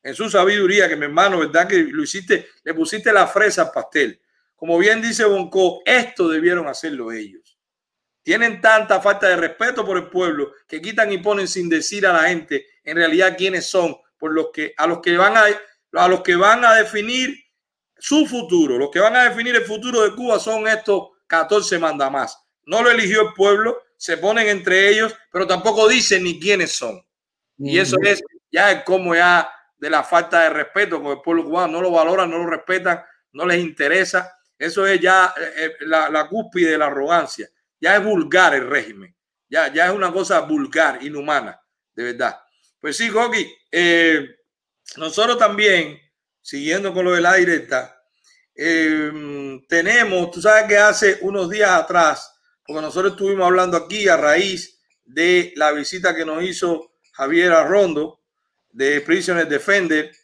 en 0.00 0.14
su 0.14 0.30
sabiduría, 0.30 0.88
que 0.88 0.94
mi 0.94 1.06
hermano, 1.06 1.40
¿verdad? 1.40 1.66
Que 1.66 1.82
lo 1.82 2.04
hiciste, 2.04 2.50
le 2.62 2.72
pusiste 2.72 3.12
la 3.12 3.26
fresa 3.26 3.62
al 3.62 3.72
pastel. 3.72 4.22
Como 4.54 4.78
bien 4.78 5.02
dice 5.02 5.24
Bonco, 5.24 5.82
esto 5.84 6.28
debieron 6.28 6.68
hacerlo 6.68 7.10
ellos. 7.10 7.58
Tienen 8.22 8.60
tanta 8.60 9.00
falta 9.00 9.28
de 9.28 9.34
respeto 9.34 9.84
por 9.84 9.96
el 9.96 10.08
pueblo 10.08 10.52
que 10.68 10.80
quitan 10.80 11.10
y 11.10 11.18
ponen 11.18 11.48
sin 11.48 11.68
decir 11.68 12.06
a 12.06 12.12
la 12.12 12.28
gente 12.28 12.64
en 12.84 12.96
realidad 12.96 13.34
quiénes 13.36 13.68
son, 13.68 13.96
por 14.16 14.32
los 14.32 14.50
que 14.52 14.72
a 14.76 14.86
los 14.86 15.00
que 15.00 15.16
van 15.16 15.36
a, 15.36 15.46
a 15.94 16.06
los 16.06 16.22
que 16.22 16.36
van 16.36 16.64
a 16.64 16.76
definir 16.76 17.36
su 17.96 18.24
futuro, 18.24 18.78
los 18.78 18.90
que 18.92 19.00
van 19.00 19.16
a 19.16 19.24
definir 19.24 19.56
el 19.56 19.64
futuro 19.64 20.02
de 20.02 20.14
Cuba 20.14 20.38
son 20.38 20.68
estos 20.68 21.08
14 21.26 21.76
mandamás. 21.80 22.38
No 22.66 22.84
lo 22.84 22.90
eligió 22.92 23.22
el 23.22 23.34
pueblo, 23.34 23.82
se 23.98 24.16
ponen 24.16 24.48
entre 24.48 24.88
ellos, 24.88 25.14
pero 25.30 25.46
tampoco 25.46 25.86
dicen 25.86 26.24
ni 26.24 26.40
quiénes 26.40 26.72
son. 26.72 27.04
Y 27.58 27.78
eso 27.78 27.98
es 28.02 28.22
ya 28.50 28.82
como 28.82 29.14
ya 29.14 29.50
de 29.76 29.90
la 29.90 30.02
falta 30.02 30.44
de 30.44 30.50
respeto 30.50 31.02
con 31.02 31.12
el 31.12 31.20
pueblo 31.20 31.44
cubano, 31.44 31.74
no 31.74 31.82
lo 31.82 31.90
valoran, 31.90 32.30
no 32.30 32.38
lo 32.38 32.46
respetan, 32.46 33.04
no 33.32 33.44
les 33.44 33.58
interesa. 33.58 34.32
Eso 34.58 34.86
es 34.86 34.98
ya 34.98 35.34
eh, 35.36 35.52
eh, 35.56 35.72
la, 35.80 36.08
la 36.08 36.26
cúspide 36.26 36.70
de 36.70 36.78
la 36.78 36.86
arrogancia 36.86 37.50
ya 37.80 37.96
es 37.96 38.04
vulgar 38.04 38.54
el 38.54 38.68
régimen, 38.68 39.14
ya, 39.48 39.72
ya 39.72 39.86
es 39.86 39.92
una 39.92 40.12
cosa 40.12 40.40
vulgar, 40.40 41.02
inhumana, 41.02 41.60
de 41.94 42.04
verdad. 42.04 42.38
Pues 42.80 42.96
sí, 42.96 43.08
Goki, 43.08 43.50
eh, 43.70 44.36
nosotros 44.96 45.38
también, 45.38 45.98
siguiendo 46.40 46.92
con 46.92 47.04
lo 47.04 47.12
de 47.12 47.20
la 47.20 47.34
directa, 47.34 48.02
eh, 48.54 49.60
tenemos, 49.68 50.30
tú 50.30 50.40
sabes 50.40 50.64
que 50.64 50.76
hace 50.76 51.18
unos 51.22 51.48
días 51.50 51.70
atrás, 51.70 52.37
porque 52.68 52.82
nosotros 52.82 53.12
estuvimos 53.12 53.46
hablando 53.46 53.78
aquí 53.78 54.08
a 54.08 54.18
raíz 54.18 54.78
de 55.06 55.54
la 55.56 55.72
visita 55.72 56.14
que 56.14 56.26
nos 56.26 56.42
hizo 56.42 56.92
Javier 57.12 57.50
Arrondo 57.50 58.20
de 58.70 59.00
Prisoner 59.00 59.48
Defender, 59.48 60.14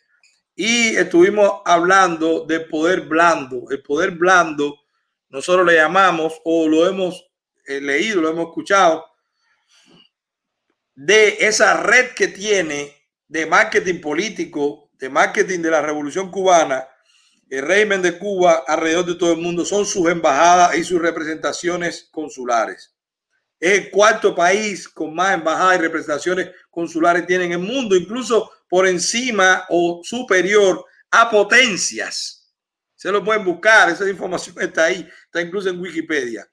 y 0.54 0.94
estuvimos 0.94 1.62
hablando 1.64 2.44
del 2.44 2.68
poder 2.68 3.00
blando. 3.00 3.64
El 3.70 3.82
poder 3.82 4.10
blando, 4.10 4.78
nosotros 5.30 5.64
le 5.66 5.76
llamamos 5.76 6.38
o 6.44 6.68
lo 6.68 6.86
hemos 6.86 7.26
leído, 7.66 8.20
lo 8.20 8.28
hemos 8.28 8.48
escuchado, 8.48 9.06
de 10.94 11.38
esa 11.40 11.80
red 11.80 12.10
que 12.10 12.28
tiene 12.28 12.94
de 13.26 13.46
marketing 13.46 14.02
político, 14.02 14.90
de 14.92 15.08
marketing 15.08 15.60
de 15.60 15.70
la 15.70 15.80
revolución 15.80 16.30
cubana, 16.30 16.86
el 17.48 17.62
régimen 17.62 18.02
de 18.02 18.18
Cuba 18.18 18.64
alrededor 18.66 19.06
de 19.06 19.14
todo 19.14 19.32
el 19.32 19.38
mundo, 19.38 19.64
son 19.64 19.86
sus 19.86 20.08
embajadas 20.08 20.76
y 20.76 20.84
sus 20.84 21.00
representaciones 21.00 22.08
consulares. 22.10 22.94
Es 23.60 23.78
el 23.78 23.90
cuarto 23.90 24.34
país 24.34 24.88
con 24.88 25.14
más 25.14 25.34
embajadas 25.34 25.78
y 25.78 25.82
representaciones 25.82 26.50
consulares 26.70 27.26
tiene 27.26 27.44
en 27.46 27.52
el 27.52 27.58
mundo, 27.58 27.96
incluso 27.96 28.50
por 28.68 28.86
encima 28.86 29.64
o 29.68 30.00
superior 30.02 30.84
a 31.10 31.30
potencias. 31.30 32.52
Se 32.94 33.12
lo 33.12 33.22
pueden 33.22 33.44
buscar, 33.44 33.90
esa 33.90 34.08
información 34.08 34.56
está 34.60 34.84
ahí, 34.86 35.08
está 35.26 35.40
incluso 35.40 35.68
en 35.68 35.80
Wikipedia. 35.80 36.46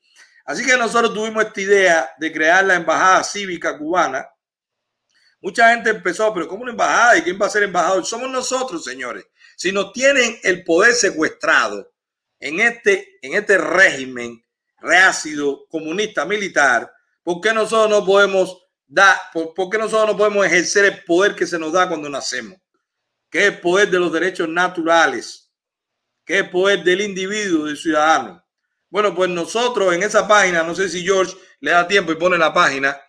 Así 0.45 0.65
que 0.65 0.77
nosotros 0.77 1.13
tuvimos 1.13 1.45
esta 1.45 1.61
idea 1.61 2.11
de 2.18 2.31
crear 2.31 2.65
la 2.65 2.76
Embajada 2.76 3.23
Cívica 3.23 3.77
Cubana 3.77 4.27
Mucha 5.41 5.72
gente 5.72 5.89
empezó, 5.89 6.31
pero 6.34 6.47
¿cómo 6.47 6.61
una 6.61 6.72
embajada? 6.72 7.18
¿Y 7.18 7.23
quién 7.23 7.39
va 7.41 7.47
a 7.47 7.49
ser 7.49 7.63
embajador? 7.63 8.05
Somos 8.05 8.30
nosotros, 8.30 8.84
señores. 8.84 9.26
Si 9.61 9.71
nos 9.71 9.93
tienen 9.93 10.39
el 10.41 10.63
poder 10.63 10.91
secuestrado 10.95 11.93
en 12.39 12.59
este, 12.61 13.19
en 13.21 13.35
este 13.35 13.59
régimen 13.59 14.43
reácido, 14.79 15.67
comunista, 15.69 16.25
militar, 16.25 16.91
¿por 17.21 17.41
qué 17.41 17.53
nosotros 17.53 17.88
no 17.88 18.03
podemos 18.03 18.57
dar, 18.88 19.15
por 19.31 19.69
qué 19.69 19.77
nosotros 19.77 20.07
no 20.07 20.17
podemos 20.17 20.47
ejercer 20.47 20.85
el 20.85 21.03
poder 21.03 21.35
que 21.35 21.45
se 21.45 21.59
nos 21.59 21.73
da 21.73 21.88
cuando 21.88 22.09
nacemos? 22.09 22.57
Que 23.29 23.45
es 23.45 23.53
el 23.53 23.59
poder 23.59 23.91
de 23.91 23.99
los 23.99 24.11
derechos 24.11 24.49
naturales, 24.49 25.53
que 26.25 26.39
es 26.39 26.43
el 26.45 26.49
poder 26.49 26.83
del 26.83 27.01
individuo, 27.01 27.67
del 27.67 27.77
ciudadano. 27.77 28.43
Bueno, 28.89 29.13
pues 29.13 29.29
nosotros 29.29 29.93
en 29.93 30.01
esa 30.01 30.27
página, 30.27 30.63
no 30.63 30.73
sé 30.73 30.89
si 30.89 31.03
George 31.03 31.38
le 31.59 31.69
da 31.69 31.88
tiempo 31.88 32.11
y 32.11 32.15
pone 32.15 32.35
la 32.35 32.51
página, 32.51 32.99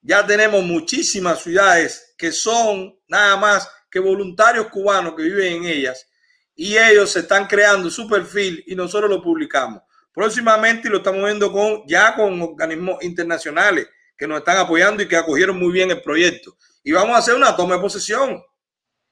ya 0.00 0.26
tenemos 0.26 0.64
muchísimas 0.64 1.40
ciudades 1.44 2.12
que 2.18 2.32
son 2.32 2.92
nada 3.06 3.36
más 3.36 3.68
que 3.92 4.00
voluntarios 4.00 4.68
cubanos 4.68 5.14
que 5.14 5.22
viven 5.22 5.52
en 5.52 5.64
ellas 5.66 6.08
y 6.56 6.78
ellos 6.78 7.10
se 7.12 7.20
están 7.20 7.46
creando 7.46 7.90
su 7.90 8.08
perfil 8.08 8.64
y 8.66 8.74
nosotros 8.74 9.10
lo 9.10 9.22
publicamos. 9.22 9.82
Próximamente 10.14 10.88
lo 10.88 10.98
estamos 10.98 11.22
viendo 11.22 11.52
con 11.52 11.86
ya 11.86 12.14
con 12.14 12.40
organismos 12.40 13.02
internacionales 13.04 13.86
que 14.16 14.26
nos 14.26 14.38
están 14.38 14.56
apoyando 14.56 15.02
y 15.02 15.08
que 15.08 15.16
acogieron 15.16 15.58
muy 15.58 15.72
bien 15.72 15.90
el 15.90 16.00
proyecto. 16.00 16.56
Y 16.82 16.92
vamos 16.92 17.14
a 17.14 17.18
hacer 17.18 17.34
una 17.34 17.54
toma 17.54 17.74
de 17.74 17.82
posesión 17.82 18.42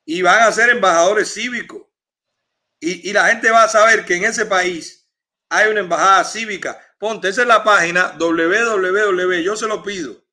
y 0.04 0.22
van 0.22 0.42
a 0.42 0.52
ser 0.52 0.70
embajadores 0.70 1.32
cívicos. 1.32 1.82
Y, 2.80 3.10
y 3.10 3.12
la 3.12 3.28
gente 3.28 3.50
va 3.50 3.64
a 3.64 3.68
saber 3.68 4.06
que 4.06 4.16
en 4.16 4.24
ese 4.24 4.46
país 4.46 5.06
hay 5.50 5.70
una 5.70 5.80
embajada 5.80 6.24
cívica. 6.24 6.80
Ponte, 6.98 7.28
esa 7.28 7.42
es 7.42 7.48
la 7.48 7.62
página 7.62 8.16
www. 8.18 9.42
Yo 9.42 9.56
se 9.56 9.66
lo 9.66 9.82
pido 9.82 10.24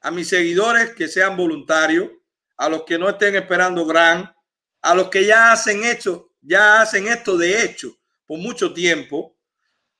a 0.00 0.10
mis 0.12 0.28
seguidores 0.28 0.94
que 0.94 1.08
sean 1.08 1.36
voluntarios, 1.36 2.10
a 2.56 2.68
los 2.68 2.84
que 2.84 2.98
no 2.98 3.08
estén 3.08 3.36
esperando 3.36 3.86
gran, 3.86 4.34
a 4.82 4.94
los 4.94 5.08
que 5.08 5.26
ya 5.26 5.52
hacen 5.52 5.84
esto, 5.84 6.32
ya 6.40 6.80
hacen 6.80 7.08
esto 7.08 7.36
de 7.36 7.62
hecho 7.62 7.96
por 8.26 8.38
mucho 8.38 8.72
tiempo 8.72 9.36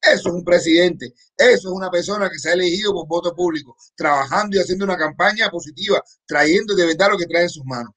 Eso 0.00 0.28
es 0.28 0.34
un 0.34 0.44
presidente, 0.44 1.12
eso 1.36 1.68
es 1.68 1.74
una 1.74 1.90
persona 1.90 2.30
que 2.30 2.38
se 2.38 2.50
ha 2.50 2.52
elegido 2.52 2.92
por 2.92 3.08
voto 3.08 3.34
público, 3.34 3.76
trabajando 3.96 4.56
y 4.56 4.60
haciendo 4.60 4.84
una 4.84 4.96
campaña 4.96 5.50
positiva, 5.50 6.00
trayendo 6.24 6.74
de 6.76 6.86
verdad 6.86 7.08
lo 7.10 7.18
que 7.18 7.26
trae 7.26 7.42
en 7.42 7.48
sus 7.48 7.64
manos. 7.64 7.92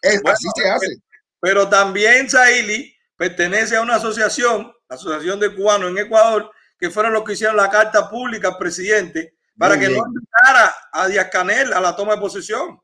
Es, 0.00 0.22
así 0.24 0.48
se 0.56 0.68
hace. 0.68 0.96
Pero 1.40 1.68
también 1.68 2.30
Zahili 2.30 2.94
pertenece 3.16 3.76
a 3.76 3.82
una 3.82 3.96
asociación, 3.96 4.72
la 4.88 4.96
Asociación 4.96 5.38
de 5.38 5.54
Cubanos 5.54 5.90
en 5.90 5.98
Ecuador, 5.98 6.50
que 6.78 6.90
fueron 6.90 7.12
los 7.12 7.24
que 7.24 7.34
hicieron 7.34 7.56
la 7.56 7.70
carta 7.70 8.08
pública 8.08 8.48
al 8.48 8.58
presidente 8.58 9.36
para 9.56 9.76
Muy 9.76 9.84
que 9.84 9.90
bien. 9.90 10.00
no 10.00 10.06
invitara 10.08 10.74
a 10.92 11.08
Díaz 11.08 11.28
Canel 11.30 11.72
a 11.72 11.80
la 11.80 11.94
toma 11.94 12.14
de 12.14 12.20
posesión. 12.20 12.80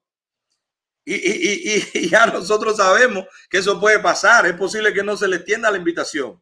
Y, 1.04 1.14
y, 1.14 1.74
y, 1.94 1.98
y, 2.04 2.08
ya 2.10 2.26
nosotros 2.26 2.76
sabemos 2.76 3.24
que 3.48 3.58
eso 3.58 3.80
puede 3.80 3.98
pasar. 3.98 4.46
Es 4.46 4.54
posible 4.54 4.92
que 4.92 5.02
no 5.02 5.16
se 5.16 5.26
le 5.26 5.36
extienda 5.36 5.70
la 5.70 5.78
invitación. 5.78 6.40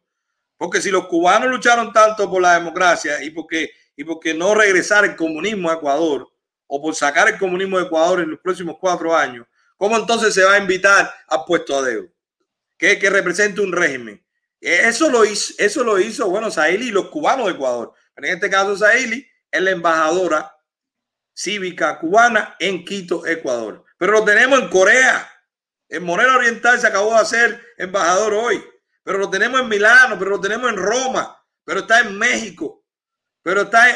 Porque 0.57 0.81
si 0.81 0.91
los 0.91 1.07
cubanos 1.07 1.49
lucharon 1.49 1.93
tanto 1.93 2.29
por 2.29 2.41
la 2.41 2.55
democracia 2.55 3.23
y 3.23 3.29
porque, 3.31 3.71
y 3.95 4.03
porque 4.03 4.33
no 4.33 4.53
regresar 4.53 5.05
el 5.05 5.15
comunismo 5.15 5.69
a 5.69 5.75
Ecuador 5.75 6.27
o 6.67 6.81
por 6.81 6.93
sacar 6.93 7.29
el 7.29 7.39
comunismo 7.39 7.79
de 7.79 7.85
Ecuador 7.85 8.19
en 8.19 8.31
los 8.31 8.39
próximos 8.41 8.75
cuatro 8.79 9.15
años, 9.15 9.47
¿cómo 9.77 9.97
entonces 9.97 10.33
se 10.33 10.43
va 10.43 10.53
a 10.53 10.59
invitar 10.59 11.11
a 11.27 11.45
puesto 11.45 11.77
a? 11.77 12.11
Que, 12.77 12.99
que 12.99 13.09
represente 13.09 13.61
un 13.61 13.71
régimen. 13.71 14.23
Eso 14.61 15.09
lo 15.09 15.25
hizo, 15.25 15.53
eso 15.57 15.83
lo 15.83 15.99
hizo, 15.99 16.29
bueno, 16.29 16.51
Sahili 16.51 16.87
y 16.87 16.91
los 16.91 17.09
cubanos 17.09 17.47
de 17.47 17.53
Ecuador. 17.53 17.93
Pero 18.13 18.27
en 18.27 18.33
este 18.33 18.49
caso, 18.49 18.75
Sahili 18.75 19.25
es 19.51 19.61
la 19.61 19.71
embajadora 19.71 20.53
cívica 21.33 21.97
cubana 21.99 22.55
en 22.59 22.83
Quito, 22.83 23.25
Ecuador 23.25 23.85
pero 23.99 24.13
lo 24.13 24.23
tenemos 24.23 24.57
en 24.57 24.69
Corea. 24.69 25.29
En 25.89 26.03
Moreno 26.03 26.35
Oriental 26.35 26.79
se 26.79 26.87
acabó 26.87 27.13
de 27.13 27.19
hacer 27.19 27.61
embajador 27.77 28.33
hoy, 28.33 28.63
pero 29.03 29.17
lo 29.17 29.29
tenemos 29.29 29.59
en 29.59 29.67
Milano, 29.67 30.17
pero 30.17 30.31
lo 30.31 30.39
tenemos 30.39 30.69
en 30.69 30.77
Roma, 30.77 31.37
pero 31.65 31.81
está 31.81 31.99
en 31.99 32.17
México, 32.17 32.85
pero 33.43 33.63
está 33.63 33.87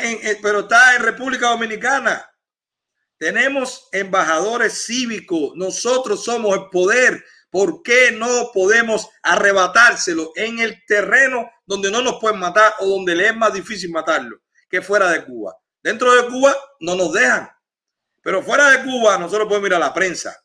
pero 0.41 0.61
está 0.61 0.95
en 0.95 1.03
República 1.03 1.49
Dominicana. 1.49 2.29
Tenemos 3.17 3.87
embajadores 3.93 4.85
cívicos, 4.85 5.53
nosotros 5.55 6.23
somos 6.23 6.57
el 6.57 6.69
poder. 6.69 7.23
¿Por 7.53 7.83
qué 7.83 8.11
no 8.11 8.49
podemos 8.51 9.11
arrebatárselo 9.21 10.31
en 10.35 10.57
el 10.57 10.83
terreno 10.87 11.51
donde 11.67 11.91
no 11.91 12.01
nos 12.01 12.19
pueden 12.19 12.39
matar 12.39 12.73
o 12.79 12.87
donde 12.87 13.13
le 13.13 13.27
es 13.27 13.35
más 13.35 13.53
difícil 13.53 13.91
matarlo 13.91 14.41
que 14.67 14.81
fuera 14.81 15.07
de 15.11 15.23
Cuba? 15.23 15.55
Dentro 15.79 16.11
de 16.15 16.27
Cuba 16.29 16.57
no 16.79 16.95
nos 16.95 17.13
dejan. 17.13 17.47
Pero 18.23 18.41
fuera 18.41 18.71
de 18.71 18.83
Cuba, 18.83 19.19
nosotros 19.19 19.47
podemos 19.47 19.69
ir 19.69 19.75
a 19.75 19.79
la 19.79 19.93
prensa. 19.93 20.35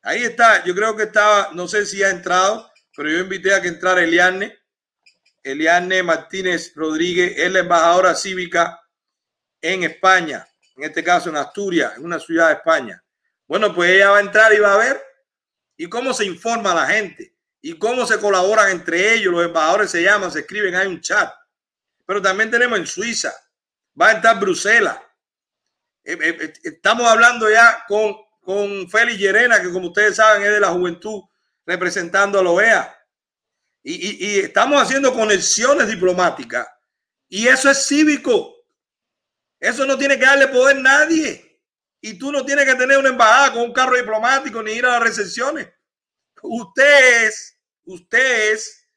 Ahí 0.00 0.24
está, 0.24 0.64
yo 0.64 0.74
creo 0.74 0.96
que 0.96 1.02
estaba, 1.02 1.50
no 1.52 1.68
sé 1.68 1.84
si 1.84 2.02
ha 2.02 2.08
entrado, 2.08 2.72
pero 2.96 3.10
yo 3.10 3.18
invité 3.18 3.52
a 3.52 3.60
que 3.60 3.68
entrara 3.68 4.02
Eliane, 4.02 4.56
Eliane 5.42 6.02
Martínez 6.02 6.72
Rodríguez, 6.74 7.34
es 7.36 7.52
la 7.52 7.58
embajadora 7.58 8.14
cívica 8.14 8.80
en 9.60 9.84
España, 9.84 10.48
en 10.74 10.84
este 10.84 11.04
caso 11.04 11.28
en 11.28 11.36
Asturias, 11.36 11.98
en 11.98 12.04
una 12.06 12.18
ciudad 12.18 12.48
de 12.48 12.54
España. 12.54 13.04
Bueno, 13.46 13.74
pues 13.74 13.90
ella 13.90 14.12
va 14.12 14.16
a 14.16 14.22
entrar 14.22 14.54
y 14.54 14.58
va 14.58 14.72
a 14.72 14.78
ver 14.78 15.05
y 15.76 15.88
cómo 15.88 16.14
se 16.14 16.24
informa 16.24 16.72
a 16.72 16.74
la 16.74 16.86
gente 16.86 17.34
y 17.60 17.78
cómo 17.78 18.06
se 18.06 18.18
colaboran 18.18 18.70
entre 18.70 19.14
ellos. 19.14 19.32
Los 19.32 19.44
embajadores 19.44 19.90
se 19.90 20.02
llaman, 20.02 20.30
se 20.30 20.40
escriben, 20.40 20.74
hay 20.74 20.86
un 20.86 21.00
chat. 21.00 21.32
Pero 22.04 22.22
también 22.22 22.50
tenemos 22.50 22.78
en 22.78 22.86
Suiza, 22.86 23.32
va 24.00 24.08
a 24.08 24.12
estar 24.12 24.38
Bruselas, 24.38 24.98
eh, 26.04 26.16
eh, 26.22 26.38
eh, 26.40 26.52
estamos 26.62 27.04
hablando 27.04 27.50
ya 27.50 27.84
con, 27.88 28.14
con 28.40 28.88
Félix 28.88 29.18
Llerena, 29.18 29.60
que 29.60 29.72
como 29.72 29.88
ustedes 29.88 30.14
saben 30.14 30.42
es 30.42 30.50
de 30.50 30.60
la 30.60 30.68
juventud 30.68 31.22
representando 31.64 32.38
a 32.38 32.44
la 32.44 32.50
OEA. 32.50 32.96
y, 33.82 34.26
y 34.26 34.38
estamos 34.40 34.80
haciendo 34.80 35.12
conexiones 35.12 35.88
diplomáticas. 35.88 36.66
Y 37.28 37.48
eso 37.48 37.70
es 37.70 37.86
cívico. 37.86 38.54
Eso 39.58 39.84
no 39.84 39.98
tiene 39.98 40.18
que 40.18 40.24
darle 40.24 40.48
poder 40.48 40.76
a 40.76 40.80
nadie. 40.80 41.45
Y 42.06 42.16
tú 42.16 42.30
no 42.30 42.44
tienes 42.44 42.66
que 42.66 42.76
tener 42.76 42.98
una 42.98 43.08
embajada 43.08 43.52
con 43.52 43.62
un 43.62 43.72
carro 43.72 43.96
diplomático 43.96 44.62
ni 44.62 44.70
ir 44.70 44.86
a 44.86 44.90
las 44.90 45.02
recepciones. 45.02 45.68
Usted 46.40 47.26
es, 47.26 47.58
usted 47.82 48.52
es 48.52 48.88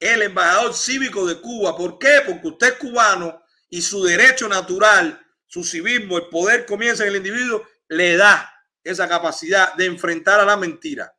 el 0.00 0.22
embajador 0.22 0.72
cívico 0.72 1.26
de 1.26 1.38
Cuba. 1.38 1.76
¿Por 1.76 1.98
qué? 1.98 2.22
Porque 2.24 2.48
usted 2.48 2.68
es 2.68 2.78
cubano 2.78 3.42
y 3.68 3.82
su 3.82 4.02
derecho 4.02 4.48
natural, 4.48 5.22
su 5.44 5.64
civismo, 5.64 6.16
el 6.16 6.28
poder 6.28 6.64
comienza 6.64 7.02
en 7.02 7.10
el 7.10 7.16
individuo, 7.16 7.62
le 7.88 8.16
da 8.16 8.50
esa 8.82 9.06
capacidad 9.06 9.74
de 9.74 9.84
enfrentar 9.84 10.40
a 10.40 10.46
la 10.46 10.56
mentira. 10.56 11.14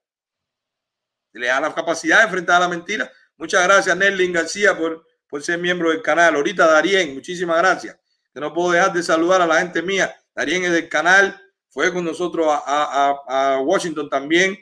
Le 1.34 1.46
da 1.46 1.62
la 1.62 1.76
capacidad 1.76 2.18
de 2.18 2.24
enfrentar 2.24 2.56
a 2.56 2.62
la 2.62 2.68
mentira. 2.68 3.12
Muchas 3.36 3.64
gracias, 3.64 3.96
Nerlin 3.96 4.34
García, 4.34 4.76
por, 4.76 5.06
por 5.28 5.44
ser 5.44 5.60
miembro 5.60 5.92
del 5.92 6.02
canal. 6.02 6.34
Ahorita, 6.34 6.66
Darien, 6.66 7.14
muchísimas 7.14 7.60
gracias. 7.60 7.96
Que 8.34 8.40
no 8.40 8.52
puedo 8.52 8.72
dejar 8.72 8.92
de 8.92 9.04
saludar 9.04 9.40
a 9.44 9.46
la 9.46 9.60
gente 9.60 9.84
mía. 9.84 10.16
Darien 10.38 10.66
es 10.66 10.72
del 10.72 10.88
canal, 10.88 11.42
fue 11.68 11.92
con 11.92 12.06
nosotros 12.06 12.48
a, 12.48 13.60
Washington 13.64 14.08
también 14.08 14.56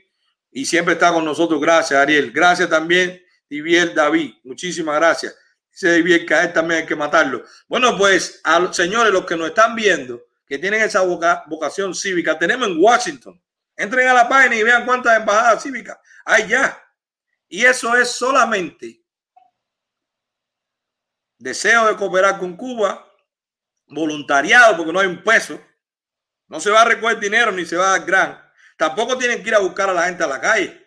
y 0.50 0.66
siempre 0.66 0.94
está 0.94 1.12
con 1.12 1.26
nosotros. 1.26 1.60
Gracias, 1.60 2.00
Ariel. 2.00 2.32
Gracias 2.32 2.70
también, 2.70 3.22
Divier 3.50 3.94
David. 3.94 4.36
Muchísimas 4.46 4.96
gracias. 4.96 5.38
Dice 5.70 5.92
Divier 5.96 6.26
que 6.26 6.34
a 6.34 6.44
él 6.46 6.54
también 6.54 6.80
hay 6.80 6.86
que 6.86 6.96
matarlo. 6.96 7.44
Bueno, 7.68 7.98
pues, 7.98 8.42
señores, 8.72 9.12
los 9.12 9.26
que 9.26 9.36
nos 9.36 9.50
están 9.50 9.76
viendo, 9.76 10.24
que 10.48 10.58
tienen 10.58 10.82
esa 10.82 11.02
vocación 11.46 11.94
cívica, 11.94 12.40
tenemos 12.40 12.70
en 12.70 12.78
Washington. 12.80 13.44
Entren 13.76 14.08
a 14.08 14.14
la 14.14 14.30
página 14.30 14.56
y 14.56 14.64
vean 14.64 14.86
cuántas 14.86 15.20
embajadas 15.20 15.62
cívicas 15.62 15.98
hay 16.24 16.48
ya. 16.48 16.82
Y 17.50 17.66
eso 17.66 17.94
es 17.98 18.10
solamente 18.12 19.04
deseo 21.38 21.88
de 21.88 21.98
cooperar 21.98 22.40
con 22.40 22.56
Cuba, 22.56 23.05
voluntariado, 23.88 24.78
porque 24.78 24.94
no 24.94 25.00
hay 25.00 25.08
un 25.08 25.24
peso. 25.24 25.60
No 26.48 26.60
se 26.60 26.70
va 26.70 26.82
a 26.82 26.86
recoger 26.86 27.20
dinero 27.20 27.52
ni 27.52 27.66
se 27.66 27.76
va 27.76 27.88
a 27.88 27.98
dar 27.98 28.06
gran 28.06 28.46
Tampoco 28.78 29.18
tienen 29.18 29.42
que 29.42 29.50
ir 29.50 29.56
a 29.56 29.60
buscar 29.60 29.90
a 29.90 29.94
la 29.94 30.04
gente 30.04 30.24
a 30.24 30.28
la 30.28 30.40
calle. 30.40 30.86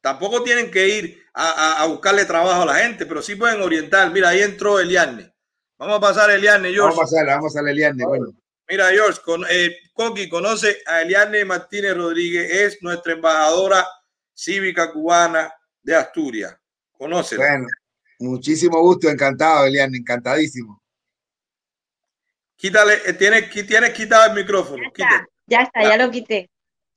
Tampoco 0.00 0.42
tienen 0.42 0.70
que 0.70 0.88
ir 0.88 1.22
a, 1.34 1.84
buscarle 1.86 2.24
trabajo 2.24 2.62
a 2.62 2.66
la 2.66 2.74
gente, 2.76 3.06
pero 3.06 3.22
sí 3.22 3.36
pueden 3.36 3.62
orientar. 3.62 4.10
Mira, 4.10 4.30
ahí 4.30 4.42
entró 4.42 4.80
Eliane. 4.80 5.32
Vamos 5.76 5.98
a 5.98 6.00
pasar 6.00 6.30
a 6.30 6.34
Eliane, 6.34 6.72
George. 6.72 6.96
Vamos 6.96 7.12
a 7.12 7.16
pasar, 7.16 7.26
vamos 7.26 7.56
a 7.56 7.60
Eliane. 7.60 8.04
Bueno. 8.04 8.26
Mira, 8.68 8.90
George, 8.90 9.20
con, 9.24 9.44
eh, 9.48 9.76
Coqui 9.94 10.28
conoce 10.28 10.78
a 10.86 11.02
Eliane 11.02 11.44
Martínez 11.44 11.96
Rodríguez, 11.96 12.50
es 12.50 12.82
nuestra 12.82 13.12
embajadora 13.12 13.86
cívica 14.34 14.92
cubana 14.92 15.52
de 15.82 15.94
Asturias. 15.94 16.56
Conoce. 16.92 17.36
Bueno, 17.36 17.66
muchísimo 18.18 18.80
gusto, 18.80 19.08
encantado, 19.08 19.66
Eliane, 19.66 19.98
encantadísimo. 19.98 20.82
Quítale, 22.58 22.94
eh, 23.06 23.12
tienes, 23.12 23.50
tienes 23.50 23.90
quitado 23.90 24.26
el 24.26 24.34
micrófono. 24.34 24.82
Ya 24.96 25.04
está, 25.04 25.28
ya, 25.46 25.62
está, 25.62 25.82
ya 25.84 25.96
lo 25.96 26.10
quité 26.10 26.50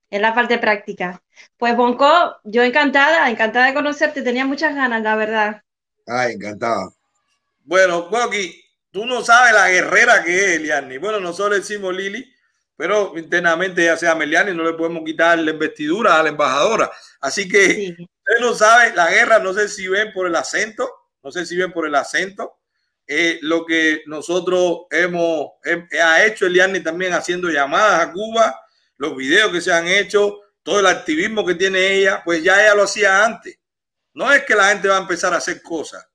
en 0.10 0.24
la 0.24 0.34
parte 0.34 0.58
práctica. 0.58 1.22
Pues 1.56 1.78
Bonco, 1.78 2.38
yo 2.44 2.64
encantada, 2.64 3.30
encantada 3.30 3.68
de 3.68 3.76
conocerte, 3.76 4.24
tenía 4.24 4.44
muchas 4.44 4.74
ganas, 4.74 5.04
la 5.04 5.16
verdad. 5.16 5.62
Ay, 6.08 6.34
encantado. 6.34 6.96
Bueno, 7.64 8.10
Coqui, 8.10 8.60
tú 8.90 9.06
no 9.06 9.22
sabes 9.22 9.54
la 9.54 9.70
guerrera 9.70 10.24
que 10.24 10.36
es 10.36 10.52
Eliani. 10.58 10.98
Bueno, 10.98 11.20
nosotros 11.20 11.60
decimos 11.60 11.96
Lili, 11.96 12.28
pero 12.76 13.16
internamente 13.16 13.86
ya 13.86 13.96
sea 13.96 14.16
Meliani, 14.16 14.56
no 14.56 14.64
le 14.64 14.74
podemos 14.74 15.04
quitar 15.06 15.38
la 15.38 15.52
investidura 15.52 16.20
a 16.20 16.24
la 16.24 16.30
embajadora. 16.30 16.92
Así 17.20 17.48
que 17.48 17.96
usted 18.00 18.40
no 18.42 18.56
sabe 18.56 18.96
la 18.96 19.12
guerra, 19.12 19.38
no 19.38 19.54
sé 19.54 19.68
si 19.68 19.88
ven 19.88 20.12
por 20.12 20.26
el 20.26 20.36
acento, 20.36 20.90
no 21.22 21.32
sé 21.32 21.46
si 21.46 21.56
ven 21.56 21.72
por 21.72 21.86
el 21.86 21.94
acento. 21.94 22.61
Eh, 23.08 23.40
lo 23.42 23.66
que 23.66 24.04
nosotros 24.06 24.82
hemos 24.90 25.52
ha 26.02 26.24
hecho 26.24 26.46
Eliani 26.46 26.82
también 26.82 27.14
haciendo 27.14 27.50
llamadas 27.50 28.08
a 28.08 28.12
Cuba 28.12 28.62
los 29.02 29.16
videos 29.16 29.52
que 29.52 29.62
se 29.62 29.74
han 29.74 29.88
hecho, 29.88 30.42
todo 30.62 30.80
el 30.80 30.86
activismo 30.86 31.44
que 31.44 31.56
tiene 31.56 31.94
ella, 31.96 32.22
pues 32.24 32.44
ya 32.44 32.62
ella 32.62 32.76
lo 32.76 32.84
hacía 32.84 33.26
antes. 33.26 33.58
No 34.14 34.32
es 34.32 34.44
que 34.44 34.54
la 34.54 34.70
gente 34.70 34.88
va 34.88 34.98
a 34.98 35.02
empezar 35.02 35.34
a 35.34 35.38
hacer 35.38 35.60
cosas, 35.64 36.08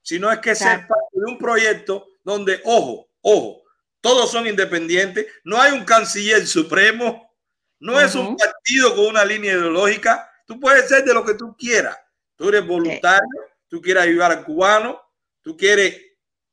sino 0.00 0.32
es 0.32 0.38
que 0.38 0.54
ser 0.54 0.86
parte 0.86 1.10
de 1.12 1.30
un 1.30 1.36
proyecto 1.36 2.06
donde, 2.22 2.62
ojo, 2.64 3.10
ojo, 3.20 3.62
todos 4.00 4.30
son 4.30 4.46
independientes, 4.46 5.26
no 5.44 5.60
hay 5.60 5.72
un 5.72 5.84
canciller 5.84 6.46
supremo, 6.46 7.30
no 7.78 8.00
es 8.00 8.14
un 8.14 8.38
partido 8.38 8.96
con 8.96 9.06
una 9.06 9.24
línea 9.24 9.52
ideológica, 9.52 10.26
tú 10.46 10.58
puedes 10.58 10.88
ser 10.88 11.04
de 11.04 11.12
lo 11.12 11.26
que 11.26 11.34
tú 11.34 11.54
quieras, 11.58 11.98
tú 12.36 12.48
eres 12.48 12.66
voluntario, 12.66 13.28
tú 13.68 13.82
quieres 13.82 14.04
ayudar 14.04 14.32
al 14.32 14.44
cubano, 14.44 14.98
tú 15.42 15.56
quieres 15.58 16.00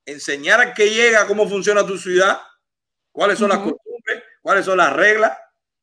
enseñar 0.05 0.59
a 0.61 0.73
que 0.73 0.89
llega 0.89 1.27
cómo 1.27 1.47
funciona 1.47 1.85
tu 1.85 1.97
ciudad, 1.97 2.39
cuáles 3.11 3.39
son 3.39 3.49
las 3.49 3.59
costumbres, 3.59 4.23
cuáles 4.41 4.65
son 4.65 4.77
las 4.77 4.93
reglas, 4.93 5.37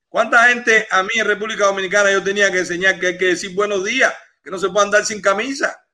¿Cuánta 0.08 0.48
gente 0.48 0.86
a 0.90 1.02
mí 1.02 1.10
en 1.16 1.26
República 1.26 1.66
Dominicana 1.66 2.10
yo 2.10 2.22
tenía 2.22 2.50
que 2.50 2.60
enseñar 2.60 2.98
que 2.98 3.08
hay 3.08 3.18
que 3.18 3.26
decir 3.26 3.54
buenos 3.54 3.84
días, 3.84 4.12
que 4.42 4.50
no 4.50 4.58
se 4.58 4.70
puede 4.70 4.86
andar 4.86 5.04
sin 5.04 5.20
camisa, 5.20 5.84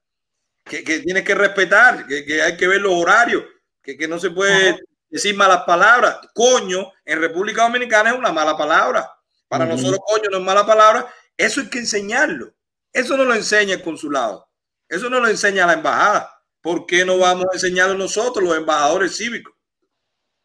que, 0.64 0.84
que 0.84 1.01
tienes 1.01 1.24
que 1.24 1.34
respetar, 1.34 2.06
que, 2.06 2.40
hay 2.40 2.56
que 2.56 2.68
ver 2.68 2.80
los 2.80 2.92
horarios, 2.92 3.42
que, 3.82 4.06
no 4.06 4.20
se 4.20 4.30
puede 4.30 4.78
decir 5.09 5.34
malas 5.34 5.64
palabras? 5.64 6.18
Coño, 6.32 6.92
en 7.05 7.20
República 7.20 7.64
Dominicana 7.64 8.10
es 8.10 8.16
una 8.16 8.30
mala 8.30 8.56
palabra. 8.56 9.10
Para 9.48 9.66
nosotros, 9.66 10.01
coño 10.06 10.30
no 10.30 10.38
es 10.38 10.44
mala 10.44 10.64
palabra. 10.64 11.12
Eso 11.36 11.60
hay 11.60 11.68
que 11.68 11.80
enseñarlo. 11.80 12.55
Eso 12.92 13.16
no 13.16 13.24
lo 13.24 13.34
enseña 13.34 13.74
el 13.74 13.82
consulado. 13.82 14.48
Eso 14.88 15.10
no 15.10 15.18
lo 15.18 15.28
enseña 15.28 15.66
la 15.66 15.74
embajada. 15.74 16.34
¿Por 16.65 16.86
qué 16.86 17.05
no 17.05 17.19
vamos 17.19 17.45
a 17.45 17.57
enseñarlo 17.57 17.93
nosotros, 17.93 18.43
los 18.43 18.57
embajadores 18.57 19.19
cívicos? 19.19 19.53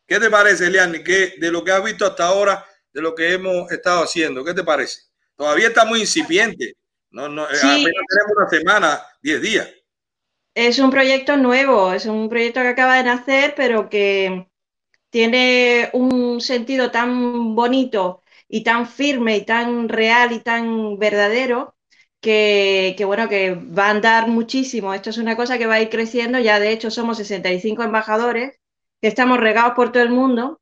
¿Qué 0.05 0.19
te 0.19 0.29
parece, 0.29 0.67
Eliani? 0.67 1.01
Que 1.01 1.35
de 1.37 1.49
lo 1.49 1.63
que 1.63 1.71
has 1.71 1.81
visto 1.81 2.05
hasta 2.05 2.25
ahora, 2.25 2.65
de 2.91 3.01
lo 3.01 3.15
que 3.15 3.31
hemos 3.31 3.71
estado 3.71 4.03
haciendo. 4.03 4.43
¿Qué 4.43 4.53
te 4.53 4.65
parece? 4.65 4.99
Todavía 5.37 5.69
está 5.69 5.85
muy 5.85 6.01
incipiente. 6.01 6.75
No, 7.11 7.29
no, 7.29 7.43
eh, 7.43 7.55
apenas 7.57 7.83
tenemos 8.09 8.33
una 8.35 8.49
semana, 8.49 9.01
diez 9.21 9.41
días. 9.41 9.69
Es 10.53 10.77
un 10.79 10.91
proyecto 10.91 11.37
nuevo, 11.37 11.93
es 11.93 12.05
un 12.05 12.27
proyecto 12.27 12.59
que 12.63 12.67
acaba 12.67 12.97
de 12.97 13.03
nacer, 13.05 13.53
pero 13.55 13.89
que 13.89 14.45
tiene 15.09 15.89
un 15.93 16.41
sentido 16.41 16.91
tan 16.91 17.55
bonito 17.55 18.23
y 18.49 18.65
tan 18.65 18.89
firme 18.89 19.37
y 19.37 19.45
tan 19.45 19.87
real 19.87 20.33
y 20.33 20.41
tan 20.41 20.99
verdadero 20.99 21.77
que, 22.21 22.95
bueno, 23.05 23.29
que 23.29 23.53
va 23.55 23.87
a 23.87 23.91
andar 23.91 24.27
muchísimo. 24.27 24.93
Esto 24.93 25.09
es 25.09 25.17
una 25.17 25.35
cosa 25.35 25.57
que 25.57 25.67
va 25.67 25.75
a 25.75 25.81
ir 25.81 25.89
creciendo. 25.89 26.39
Ya 26.39 26.59
de 26.59 26.71
hecho 26.71 26.91
somos 26.91 27.17
65 27.17 27.83
embajadores 27.83 28.59
que 29.01 29.07
estamos 29.07 29.39
regados 29.39 29.73
por 29.75 29.91
todo 29.91 30.03
el 30.03 30.09
mundo 30.09 30.59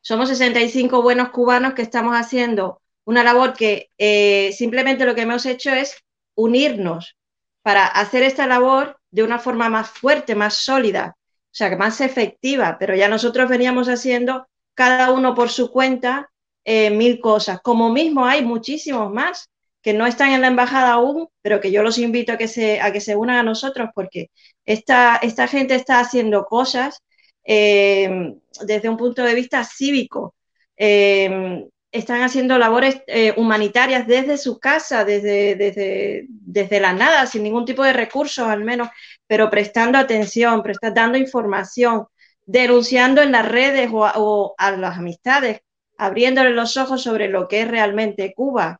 somos 0.00 0.28
65 0.28 1.02
buenos 1.02 1.30
cubanos 1.30 1.74
que 1.74 1.82
estamos 1.82 2.14
haciendo 2.14 2.80
una 3.04 3.24
labor 3.24 3.54
que 3.54 3.90
eh, 3.98 4.52
simplemente 4.52 5.04
lo 5.04 5.14
que 5.14 5.22
hemos 5.22 5.46
hecho 5.46 5.70
es 5.70 5.96
unirnos 6.34 7.16
para 7.62 7.86
hacer 7.86 8.22
esta 8.22 8.46
labor 8.46 8.98
de 9.10 9.22
una 9.22 9.38
forma 9.38 9.68
más 9.68 9.90
fuerte, 9.90 10.34
más 10.34 10.54
sólida, 10.54 11.16
o 11.18 11.52
sea, 11.52 11.76
más 11.76 12.00
efectiva, 12.00 12.76
pero 12.78 12.94
ya 12.94 13.08
nosotros 13.08 13.48
veníamos 13.48 13.88
haciendo 13.88 14.46
cada 14.74 15.10
uno 15.10 15.34
por 15.34 15.50
su 15.50 15.70
cuenta 15.70 16.30
eh, 16.64 16.90
mil 16.90 17.20
cosas. 17.20 17.60
Como 17.60 17.92
mismo 17.92 18.24
hay 18.24 18.44
muchísimos 18.44 19.12
más 19.12 19.49
que 19.82 19.92
no 19.94 20.06
están 20.06 20.32
en 20.32 20.42
la 20.42 20.48
embajada 20.48 20.92
aún, 20.92 21.28
pero 21.42 21.60
que 21.60 21.70
yo 21.70 21.82
los 21.82 21.98
invito 21.98 22.32
a 22.32 22.38
que 22.38 22.48
se, 22.48 22.80
a 22.80 22.92
que 22.92 23.00
se 23.00 23.16
unan 23.16 23.36
a 23.36 23.42
nosotros 23.42 23.90
porque 23.94 24.30
esta, 24.64 25.16
esta 25.16 25.46
gente 25.48 25.74
está 25.74 26.00
haciendo 26.00 26.44
cosas 26.44 27.02
eh, 27.44 28.34
desde 28.66 28.88
un 28.88 28.96
punto 28.96 29.22
de 29.24 29.34
vista 29.34 29.64
cívico. 29.64 30.34
Eh, 30.76 31.66
están 31.92 32.22
haciendo 32.22 32.56
labores 32.58 33.02
eh, 33.06 33.34
humanitarias 33.36 34.06
desde 34.06 34.38
su 34.38 34.58
casa, 34.60 35.04
desde, 35.04 35.56
desde, 35.56 36.26
desde, 36.28 36.80
la 36.80 36.92
nada, 36.92 37.26
sin 37.26 37.42
ningún 37.42 37.64
tipo 37.64 37.82
de 37.82 37.92
recursos 37.92 38.46
al 38.46 38.62
menos, 38.64 38.88
pero 39.26 39.50
prestando 39.50 39.98
atención, 39.98 40.62
prestando, 40.62 41.00
dando 41.00 41.18
información, 41.18 42.06
denunciando 42.46 43.22
en 43.22 43.32
las 43.32 43.48
redes 43.48 43.90
o 43.92 44.54
a, 44.56 44.70
las 44.72 44.98
amistades, 44.98 45.60
abriéndole 45.98 46.50
los 46.50 46.76
ojos 46.76 47.02
sobre 47.02 47.28
lo 47.28 47.48
que 47.48 47.62
es 47.62 47.68
realmente 47.68 48.32
Cuba, 48.34 48.79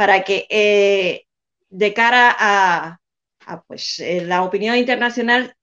para 0.00 0.22
que 0.22 1.26
de 1.68 1.92
cara 1.92 2.34
a, 2.38 3.00
pues, 3.66 4.02
la 4.22 4.44
opinión 4.44 4.76
internacional 4.76 5.54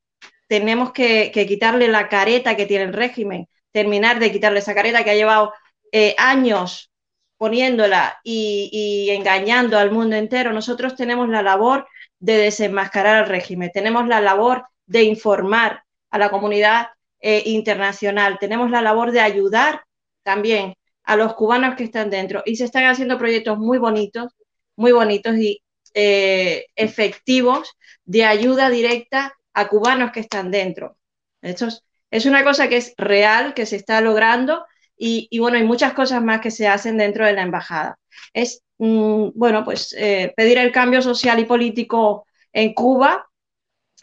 tenemos 0.48 0.92
que, 0.92 1.32
quitarle 1.32 1.88
la 1.88 2.08
careta 2.08 2.56
que 2.56 2.68
tiene 2.68 2.84
el 2.84 2.94
régimen, 2.94 3.48
terminar 3.72 4.20
de 4.20 4.32
quitarle 4.32 4.60
esa 4.60 4.76
careta 4.76 5.04
que 5.04 5.10
ha 5.10 5.16
llevado 5.16 5.54
eh, 5.92 6.14
años 6.20 6.92
poniéndola 7.38 8.20
y, 8.24 9.10
engañando 9.10 9.80
al 9.80 9.90
mundo 9.90 10.16
entero. 10.16 10.54
Nosotros 10.54 10.96
tenemos 10.96 11.28
la 11.30 11.42
labor 11.42 11.88
de 12.20 12.38
desenmascarar 12.38 13.16
al 13.24 13.30
régimen, 13.30 13.72
tenemos 13.74 14.08
la 14.08 14.22
labor 14.22 14.68
de 14.86 15.02
informar 15.02 15.82
a 16.12 16.20
la 16.20 16.30
comunidad 16.30 16.90
eh, 17.22 17.42
internacional, 17.48 18.38
tenemos 18.40 18.70
la 18.70 18.84
labor 18.84 19.12
de 19.12 19.22
ayudar 19.22 19.82
también 20.22 20.76
a 21.08 21.16
los 21.16 21.36
cubanos 21.36 21.76
que 21.76 21.86
están 21.86 22.10
dentro 22.10 22.44
y 22.46 22.58
se 22.58 22.66
están 22.66 22.84
haciendo 22.86 23.18
proyectos 23.18 23.58
muy 23.58 23.78
bonitos, 23.78 24.34
muy 24.76 24.92
bonitos 24.92 25.38
y 25.38 25.64
eh, 25.94 26.66
efectivos 26.76 27.78
de 28.04 28.26
ayuda 28.26 28.70
directa 28.70 29.34
a 29.54 29.70
cubanos 29.70 30.12
que 30.12 30.20
están 30.20 30.52
dentro. 30.52 30.98
Esto 31.42 31.70
es, 32.12 32.26
una 32.26 32.44
cosa 32.44 32.68
que 32.68 32.78
es 32.78 32.94
real, 32.98 33.54
que 33.54 33.66
se 33.66 33.78
está 33.78 34.02
logrando 34.02 34.66
y, 34.98 35.30
bueno, 35.40 35.58
hay 35.58 35.64
muchas 35.64 35.94
cosas 35.94 36.22
más 36.22 36.42
que 36.42 36.52
se 36.52 36.68
hacen 36.68 36.98
dentro 36.98 37.26
de 37.26 37.34
la 37.34 37.44
embajada. 37.44 37.98
Es, 38.34 38.64
mm, 38.78 39.30
bueno, 39.34 39.64
pues 39.64 39.96
eh, 39.98 40.34
pedir 40.36 40.58
el 40.58 40.74
cambio 40.74 41.02
social 41.02 41.40
y 41.40 41.46
político 41.46 42.26
en 42.52 42.74
Cuba 42.74 43.30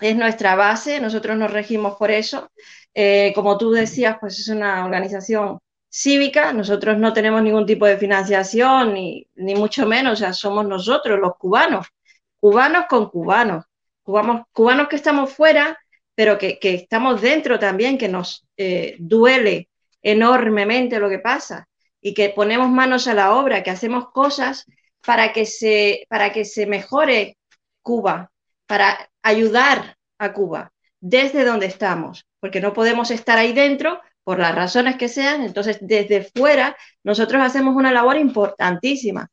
es 0.01 0.16
nuestra 0.16 0.55
base, 0.55 1.01
nosotros 1.01 1.36
nos 1.36 1.52
regimos 1.52 1.97
por 1.97 2.10
eso. 2.10 2.51
Eh, 2.94 3.32
como 3.35 3.59
tú 3.59 3.72
decías, 3.72 4.16
pues 4.20 4.39
es 4.39 4.48
una 4.48 4.85
organización 4.85 5.59
cívica, 5.97 6.53
nosotros 6.53 6.99
no 6.99 7.12
tenemos 7.12 7.41
ningún 7.41 7.66
tipo 7.66 7.87
de 7.87 7.97
financiación, 7.97 8.95
ni, 8.95 9.29
ni 9.37 9.55
mucho 9.55 9.87
menos, 9.87 10.15
o 10.15 10.16
sea, 10.16 10.33
somos 10.33 10.66
nosotros 10.66 11.21
los 11.21 11.37
cubanos, 11.37 11.87
cubanos 12.41 12.87
con 12.89 13.09
cubanos, 13.11 13.65
cubanos, 14.03 14.43
cubanos 14.53 14.89
que 14.89 14.97
estamos 14.97 15.33
fuera, 15.33 15.79
pero 16.16 16.37
que, 16.37 16.59
que 16.59 16.75
estamos 16.75 17.23
dentro 17.23 17.61
también, 17.61 17.97
que 17.97 18.09
nos 18.09 18.45
eh, 18.57 18.97
duele 18.99 19.69
enormemente 20.03 20.99
lo 20.99 21.09
que 21.09 21.21
pasa 21.21 21.69
y 22.01 22.12
que 22.12 22.31
ponemos 22.31 22.69
manos 22.71 23.07
a 23.07 23.15
la 23.15 23.37
obra, 23.37 23.62
que 23.62 23.71
hacemos 23.71 24.11
cosas 24.11 24.66
para 25.07 25.33
que 25.33 25.47
se, 25.47 26.07
para 26.09 26.33
que 26.33 26.45
se 26.45 26.66
mejore 26.66 27.39
Cuba, 27.83 28.33
para 28.66 29.11
ayudar 29.23 29.97
a 30.19 30.33
Cuba 30.33 30.73
desde 31.01 31.45
donde 31.45 31.66
estamos, 31.66 32.27
porque 32.41 32.61
no 32.61 32.73
podemos 32.73 33.12
estar 33.12 33.39
ahí 33.39 33.53
dentro 33.53 34.01
por 34.25 34.39
las 34.39 34.55
razones 34.55 34.97
que 34.97 35.09
sean, 35.09 35.43
entonces 35.43 35.79
desde 35.81 36.25
fuera 36.35 36.77
nosotros 37.05 37.43
hacemos 37.43 37.77
una 37.77 37.93
labor 37.93 38.17
importantísima. 38.17 39.31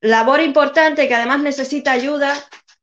Labor 0.00 0.40
importante 0.40 1.06
que 1.08 1.14
además 1.14 1.40
necesita 1.40 1.92
ayuda 1.92 2.34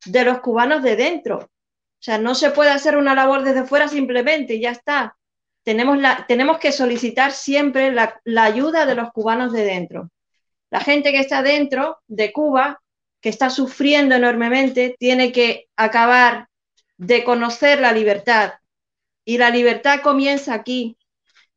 de 0.06 0.24
los 0.24 0.40
cubanos 0.40 0.84
de 0.84 0.96
dentro. 0.96 1.38
O 1.38 2.06
sea, 2.06 2.18
no 2.18 2.36
se 2.36 2.52
puede 2.52 2.70
hacer 2.70 2.98
una 2.98 3.16
labor 3.16 3.44
desde 3.44 3.66
fuera 3.66 3.88
simplemente 3.88 4.56
y 4.56 4.62
ya 4.62 4.72
está. 4.72 5.16
Tenemos, 5.64 5.98
la, 5.98 6.26
tenemos 6.28 6.60
que 6.60 6.72
solicitar 6.72 7.32
siempre 7.32 7.92
la, 7.92 8.20
la 8.26 8.44
ayuda 8.44 8.86
de 8.86 8.96
los 8.96 9.12
cubanos 9.12 9.54
de 9.54 9.64
dentro. 9.64 10.10
La 10.70 10.82
gente 10.82 11.12
que 11.12 11.20
está 11.20 11.42
dentro 11.42 12.00
de 12.08 12.34
Cuba, 12.34 12.82
que 13.22 13.30
está 13.30 13.50
sufriendo 13.50 14.16
enormemente, 14.16 14.96
tiene 15.00 15.32
que 15.32 15.68
acabar 15.78 16.48
de 16.98 17.24
conocer 17.24 17.80
la 17.80 17.94
libertad, 17.94 18.54
y 19.26 19.38
la 19.38 19.50
libertad 19.50 20.02
comienza 20.02 20.54
aquí. 20.54 20.98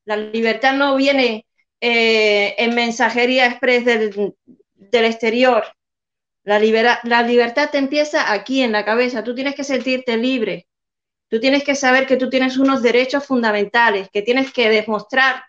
La 0.04 0.16
libertad 0.16 0.74
no 0.74 0.96
viene 0.96 1.46
eh, 1.80 2.54
en 2.58 2.74
mensajería 2.74 3.46
express 3.46 3.84
del, 3.84 4.34
exterior. 4.92 5.64
La, 6.44 6.60
la 7.02 7.22
libertad 7.22 7.70
te 7.70 7.78
empieza 7.78 8.32
aquí 8.32 8.62
en 8.62 8.72
la 8.72 8.84
cabeza. 8.84 9.24
Tú 9.24 9.34
tienes 9.34 9.54
que 9.54 9.64
sentirte 9.64 10.16
libre. 10.16 10.68
Tú 11.28 11.40
tienes 11.40 11.64
que 11.64 11.74
saber 11.74 12.06
que 12.06 12.16
tú 12.16 12.30
tienes 12.30 12.56
unos 12.56 12.82
derechos 12.82 13.26
fundamentales, 13.26 14.08
que 14.12 14.22
tienes 14.22 14.52
que 14.52 14.68
demostrar 14.68 15.42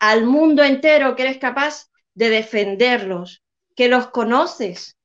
al 0.00 0.24
mundo 0.24 0.64
entero 0.64 1.14
que 1.14 1.22
eres 1.22 1.38
capaz 1.38 1.88
de 2.14 2.30
defenderlos, 2.30 3.44
que 3.76 3.88
los 3.88 4.08
conoces. 4.08 4.96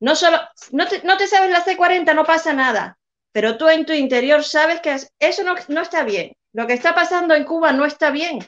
No 0.00 0.16
solo, 0.16 0.38
no 0.72 0.88
te, 0.88 1.02
no 1.02 1.18
te 1.18 1.26
sabes 1.26 1.50
la 1.50 1.62
C40, 1.62 2.14
no 2.14 2.24
pasa 2.24 2.54
nada 2.54 2.98
pero 3.34 3.58
tú 3.58 3.68
en 3.68 3.84
tu 3.84 3.92
interior 3.92 4.44
sabes 4.44 4.80
que 4.80 4.96
eso 5.18 5.42
no, 5.42 5.82
está 5.82 6.04
bien. 6.04 6.36
Lo 6.52 6.68
que 6.68 6.72
está 6.74 6.94
pasando 6.94 7.34
en 7.34 7.42
Cuba 7.42 7.72
no 7.72 7.84
está 7.84 8.12
bien. 8.12 8.38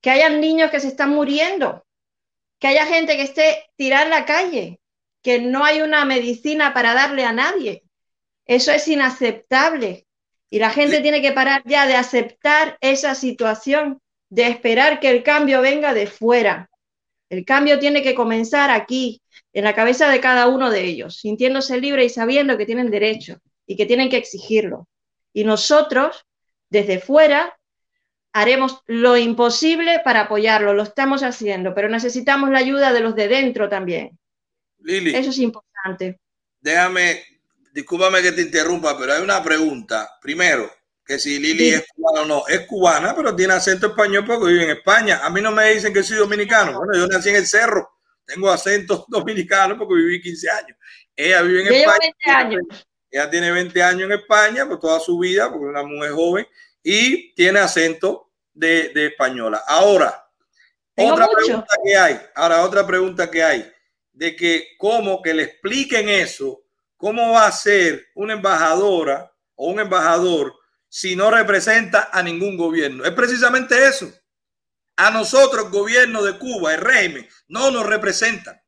Que 0.00 0.10
hayan 0.10 0.40
niños 0.40 0.70
que 0.70 0.78
se 0.78 0.86
están 0.86 1.10
muriendo, 1.10 1.84
que 2.60 2.68
haya 2.68 2.86
gente 2.86 3.16
que 3.16 3.24
esté 3.24 3.66
tirada 3.74 4.04
en 4.04 4.10
la 4.10 4.24
calle, 4.24 4.78
que 5.20 5.40
no 5.40 5.64
hay 5.64 5.82
una 5.82 6.04
medicina 6.04 6.72
para 6.72 6.94
darle 6.94 7.24
a 7.24 7.32
nadie. 7.32 7.82
Eso 8.46 8.70
es 8.70 8.86
inaceptable. 8.86 10.06
Y 10.48 10.60
la 10.60 10.70
gente 10.70 11.00
tiene 11.00 11.20
que 11.20 11.32
parar 11.32 11.62
ya 11.64 11.88
de 11.88 11.96
aceptar 11.96 12.78
esa 12.80 13.16
situación, 13.16 14.00
de 14.30 14.46
esperar 14.46 15.00
que 15.00 15.10
el 15.10 15.24
cambio 15.24 15.60
venga 15.60 15.92
de 15.92 16.06
fuera. 16.06 16.70
El 17.30 17.44
cambio 17.44 17.80
tiene 17.80 18.04
que 18.04 18.14
comenzar 18.14 18.70
aquí, 18.70 19.22
en 19.52 19.64
la 19.64 19.74
cabeza 19.74 20.08
de 20.08 20.20
cada 20.20 20.46
uno 20.46 20.70
de 20.70 20.84
ellos, 20.84 21.16
sintiéndose 21.16 21.80
libre 21.80 22.04
y 22.04 22.10
sabiendo 22.10 22.56
que 22.56 22.64
tienen 22.64 22.92
derecho 22.92 23.40
y 23.68 23.76
que 23.76 23.86
tienen 23.86 24.08
que 24.08 24.16
exigirlo. 24.16 24.88
Y 25.32 25.44
nosotros, 25.44 26.26
desde 26.70 26.98
fuera, 26.98 27.56
haremos 28.32 28.80
lo 28.86 29.16
imposible 29.16 30.00
para 30.02 30.22
apoyarlo, 30.22 30.72
lo 30.72 30.82
estamos 30.82 31.22
haciendo, 31.22 31.74
pero 31.74 31.88
necesitamos 31.88 32.50
la 32.50 32.58
ayuda 32.58 32.92
de 32.92 33.00
los 33.00 33.14
de 33.14 33.28
dentro 33.28 33.68
también. 33.68 34.18
Lili. 34.78 35.14
Eso 35.14 35.30
es 35.30 35.38
importante. 35.38 36.18
Déjame, 36.60 37.22
discúlpame 37.72 38.22
que 38.22 38.32
te 38.32 38.42
interrumpa, 38.42 38.98
pero 38.98 39.12
hay 39.12 39.22
una 39.22 39.42
pregunta. 39.42 40.16
Primero, 40.20 40.70
que 41.04 41.18
si 41.18 41.38
Lili 41.38 41.68
es 41.68 41.84
cubana 41.94 42.22
o 42.22 42.24
no, 42.24 42.48
es 42.48 42.60
cubana, 42.66 43.14
pero 43.14 43.36
tiene 43.36 43.52
acento 43.52 43.88
español 43.88 44.24
porque 44.24 44.50
vive 44.52 44.64
en 44.64 44.70
España. 44.78 45.20
A 45.22 45.28
mí 45.30 45.42
no 45.42 45.52
me 45.52 45.74
dicen 45.74 45.92
que 45.92 46.02
soy 46.02 46.16
dominicano. 46.16 46.78
Bueno, 46.78 46.94
yo 46.96 47.06
nací 47.06 47.28
en 47.28 47.36
el 47.36 47.46
cerro, 47.46 47.98
tengo 48.24 48.50
acento 48.50 49.04
dominicano 49.08 49.76
porque 49.76 49.94
viví 49.94 50.22
15 50.22 50.50
años. 50.50 50.78
Ella 51.14 51.42
vive 51.42 51.60
en 51.62 51.74
España. 51.74 51.98
20 52.00 52.30
años. 52.30 52.87
Ella 53.10 53.30
tiene 53.30 53.50
20 53.50 53.82
años 53.82 54.02
en 54.02 54.12
España, 54.12 54.66
por 54.66 54.78
toda 54.78 55.00
su 55.00 55.18
vida, 55.18 55.50
porque 55.50 55.66
es 55.66 55.70
una 55.70 55.82
mujer 55.82 56.12
joven, 56.12 56.46
y 56.82 57.32
tiene 57.34 57.60
acento 57.60 58.30
de, 58.52 58.92
española. 58.94 59.62
Ahora, 59.66 60.26
otra 60.96 61.28
pregunta 61.28 61.76
que 61.84 61.96
hay, 61.96 62.20
ahora 62.34 62.62
otra 62.64 62.86
pregunta 62.86 63.30
que 63.30 63.42
hay, 63.42 63.72
de 64.12 64.34
que 64.34 64.70
cómo 64.78 65.22
que 65.22 65.32
le 65.32 65.44
expliquen 65.44 66.08
eso, 66.08 66.62
cómo 66.96 67.32
va 67.32 67.46
a 67.46 67.52
ser 67.52 68.08
una 68.14 68.32
embajadora 68.34 69.32
o 69.54 69.68
un 69.70 69.80
embajador 69.80 70.54
si 70.88 71.14
no 71.14 71.30
representa 71.30 72.10
a 72.12 72.22
ningún 72.22 72.56
gobierno. 72.56 73.04
Es 73.04 73.12
precisamente 73.12 73.86
eso. 73.86 74.10
A 74.96 75.10
nosotros, 75.10 75.66
el 75.66 75.70
gobierno 75.70 76.22
de 76.22 76.38
Cuba, 76.38 76.74
el 76.74 76.80
régimen, 76.80 77.28
no 77.46 77.70
nos 77.70 77.86
representa. 77.86 78.64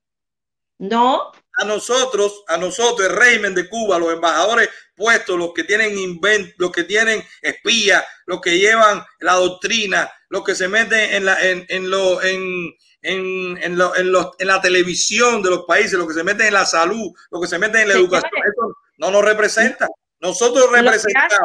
No, 0.78 1.32
a 1.60 1.64
nosotros, 1.64 2.42
a 2.48 2.56
nosotros, 2.56 3.08
el 3.08 3.16
régimen 3.16 3.54
de 3.54 3.68
Cuba, 3.68 3.98
los 3.98 4.12
embajadores 4.12 4.70
puestos, 4.94 5.38
los 5.38 5.52
que 5.52 5.64
tienen 5.64 5.96
invent, 5.98 6.54
los 6.56 6.72
que 6.72 6.84
tienen 6.84 7.22
espías, 7.42 8.02
los 8.24 8.40
que 8.40 8.58
llevan 8.58 9.04
la 9.18 9.34
doctrina, 9.34 10.10
los 10.30 10.42
que 10.42 10.54
se 10.54 10.68
meten 10.68 11.12
en 11.12 11.24
la, 11.26 11.38
en, 11.40 11.66
en 11.68 11.90
lo, 11.90 12.22
en, 12.22 12.74
en, 13.02 13.58
en, 13.62 13.76
lo, 13.76 13.94
en, 13.94 14.10
los, 14.10 14.30
en 14.38 14.46
la 14.46 14.60
televisión 14.60 15.42
de 15.42 15.50
los 15.50 15.64
países, 15.66 15.92
los 15.92 16.08
que 16.08 16.14
se 16.14 16.24
meten 16.24 16.46
en 16.46 16.54
la 16.54 16.64
salud, 16.64 17.12
los 17.30 17.40
que 17.42 17.48
se 17.48 17.58
meten 17.58 17.82
en 17.82 17.88
la 17.88 17.94
educación, 17.94 18.30
eso 18.34 18.76
no 18.96 19.10
nos 19.10 19.24
representa. 19.24 19.86
Nosotros 20.20 20.70
representamos. 20.72 21.38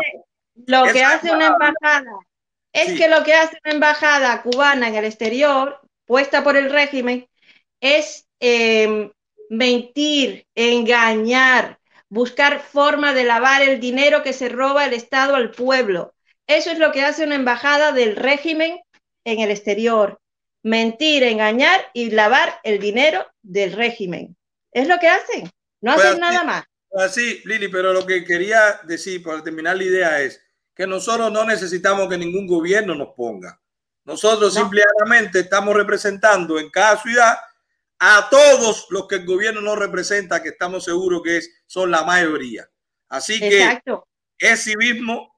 Lo 0.66 0.84
que 0.94 1.04
hace, 1.04 1.32
una 1.32 1.48
embajada 1.48 2.12
es 2.72 2.98
que 2.98 3.10
lo 3.10 3.24
que 3.26 3.34
hace 3.34 3.58
una 3.66 3.74
embajada 3.74 4.42
cubana 4.42 4.88
en 4.88 4.96
el 4.96 5.06
exterior, 5.06 5.82
puesta 6.06 6.42
por 6.42 6.56
el 6.56 6.72
régimen, 6.72 7.28
es 7.82 8.28
eh, 8.40 9.12
mentir, 9.50 10.48
engañar, 10.56 11.80
buscar 12.10 12.60
forma 12.62 13.14
de 13.14 13.24
lavar 13.24 13.62
el 13.62 13.80
dinero 13.80 14.24
que 14.24 14.34
se 14.34 14.50
roba 14.50 14.86
el 14.86 14.94
Estado 14.94 15.36
al 15.36 15.52
pueblo. 15.52 16.14
Eso 16.48 16.72
es 16.72 16.80
lo 16.80 16.92
que 16.92 17.02
hace 17.02 17.24
una 17.24 17.36
embajada 17.36 17.92
del 17.92 18.16
régimen 18.16 18.80
en 19.24 19.40
el 19.40 19.52
exterior. 19.52 20.20
Mentir, 20.64 21.24
engañar 21.24 21.86
y 21.94 22.12
lavar 22.12 22.60
el 22.64 22.80
dinero 22.80 23.26
del 23.42 23.74
régimen. 23.74 24.36
Es 24.72 24.88
lo 24.88 25.00
que 25.00 25.08
hacen. 25.08 25.50
No 25.82 25.94
pues 25.94 26.06
hacen 26.06 26.20
nada 26.20 26.44
más. 26.44 26.66
Así, 26.98 27.42
Lili, 27.46 27.68
pero 27.68 27.94
lo 27.94 28.06
que 28.06 28.24
quería 28.24 28.80
decir 28.84 29.22
para 29.22 29.44
terminar 29.44 29.78
la 29.78 29.84
idea 29.84 30.22
es 30.22 30.42
que 30.74 30.88
nosotros 30.88 31.32
no 31.32 31.44
necesitamos 31.44 32.10
que 32.10 32.18
ningún 32.18 32.48
gobierno 32.48 32.96
nos 32.96 33.10
ponga. 33.16 33.60
Nosotros 34.06 34.54
simplemente 34.54 35.40
estamos 35.40 35.76
representando 35.76 36.60
en 36.60 36.70
cada 36.70 36.98
ciudad 37.02 37.36
a 38.00 38.28
todos 38.30 38.88
los 38.90 39.08
que 39.08 39.16
el 39.16 39.26
gobierno 39.26 39.62
no 39.62 39.76
representa, 39.76 40.44
que 40.44 40.50
estamos 40.50 40.84
seguros 40.84 41.22
que 41.24 41.38
es, 41.38 41.50
son 41.66 41.92
la 41.92 42.04
mayoría. 42.04 42.70
Así 43.10 43.40
que 43.40 43.80
es 44.38 44.64
civismo. 44.64 45.34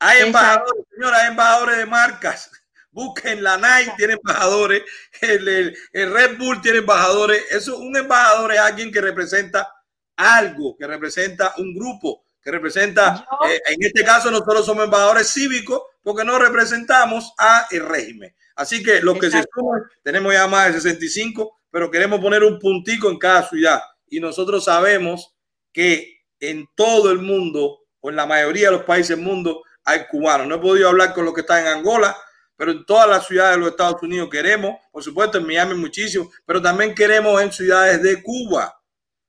Hay 0.00 0.22
embajadores, 0.22 0.84
señora, 0.90 1.22
hay 1.22 1.28
embajadores 1.28 1.78
de 1.78 1.86
marcas. 1.86 2.50
Busquen 2.90 3.42
la 3.42 3.56
Nike, 3.56 3.92
tiene 3.96 4.14
embajadores. 4.14 4.82
El, 5.20 5.76
Red 5.92 6.38
Bull 6.38 6.60
tiene 6.60 6.78
embajadores. 6.78 7.44
Eso, 7.50 7.78
un 7.78 7.96
embajador 7.96 8.52
es 8.52 8.58
alguien 8.58 8.92
que 8.92 9.00
representa 9.00 9.68
algo, 10.16 10.76
que 10.76 10.86
representa 10.86 11.54
un 11.58 11.74
grupo, 11.74 12.24
que 12.40 12.50
representa, 12.52 13.26
eh, 13.48 13.60
en 13.66 13.82
este 13.82 14.04
caso 14.04 14.30
nosotros 14.30 14.66
somos 14.66 14.84
embajadores 14.84 15.32
cívicos 15.32 15.82
porque 16.02 16.24
no 16.24 16.38
representamos 16.38 17.32
a 17.38 17.66
el 17.70 17.84
régimen. 17.84 18.34
Así 18.54 18.82
que 18.82 19.00
los 19.00 19.18
que 19.18 19.30
se 19.30 19.44
suman, 19.52 19.82
tenemos 20.02 20.32
ya 20.32 20.46
más 20.46 20.68
de 20.68 20.74
65, 20.74 21.62
pero 21.74 21.90
queremos 21.90 22.20
poner 22.20 22.44
un 22.44 22.60
puntico 22.60 23.10
en 23.10 23.18
cada 23.18 23.48
ciudad. 23.48 23.80
Y 24.06 24.20
nosotros 24.20 24.64
sabemos 24.64 25.34
que 25.72 26.20
en 26.38 26.68
todo 26.76 27.10
el 27.10 27.18
mundo, 27.18 27.80
o 27.98 28.10
en 28.10 28.14
la 28.14 28.26
mayoría 28.26 28.66
de 28.66 28.76
los 28.76 28.84
países 28.84 29.16
del 29.16 29.26
mundo, 29.26 29.60
hay 29.82 30.06
cubanos. 30.06 30.46
No 30.46 30.54
he 30.54 30.58
podido 30.60 30.88
hablar 30.88 31.12
con 31.12 31.24
los 31.24 31.34
que 31.34 31.40
están 31.40 31.66
en 31.66 31.72
Angola, 31.72 32.16
pero 32.54 32.70
en 32.70 32.86
todas 32.86 33.08
las 33.08 33.26
ciudades 33.26 33.56
de 33.56 33.60
los 33.60 33.70
Estados 33.70 34.00
Unidos 34.04 34.28
queremos, 34.30 34.76
por 34.92 35.02
supuesto 35.02 35.38
en 35.38 35.48
Miami 35.48 35.74
muchísimo, 35.74 36.30
pero 36.46 36.62
también 36.62 36.94
queremos 36.94 37.42
en 37.42 37.50
ciudades 37.50 38.00
de 38.04 38.22
Cuba. 38.22 38.80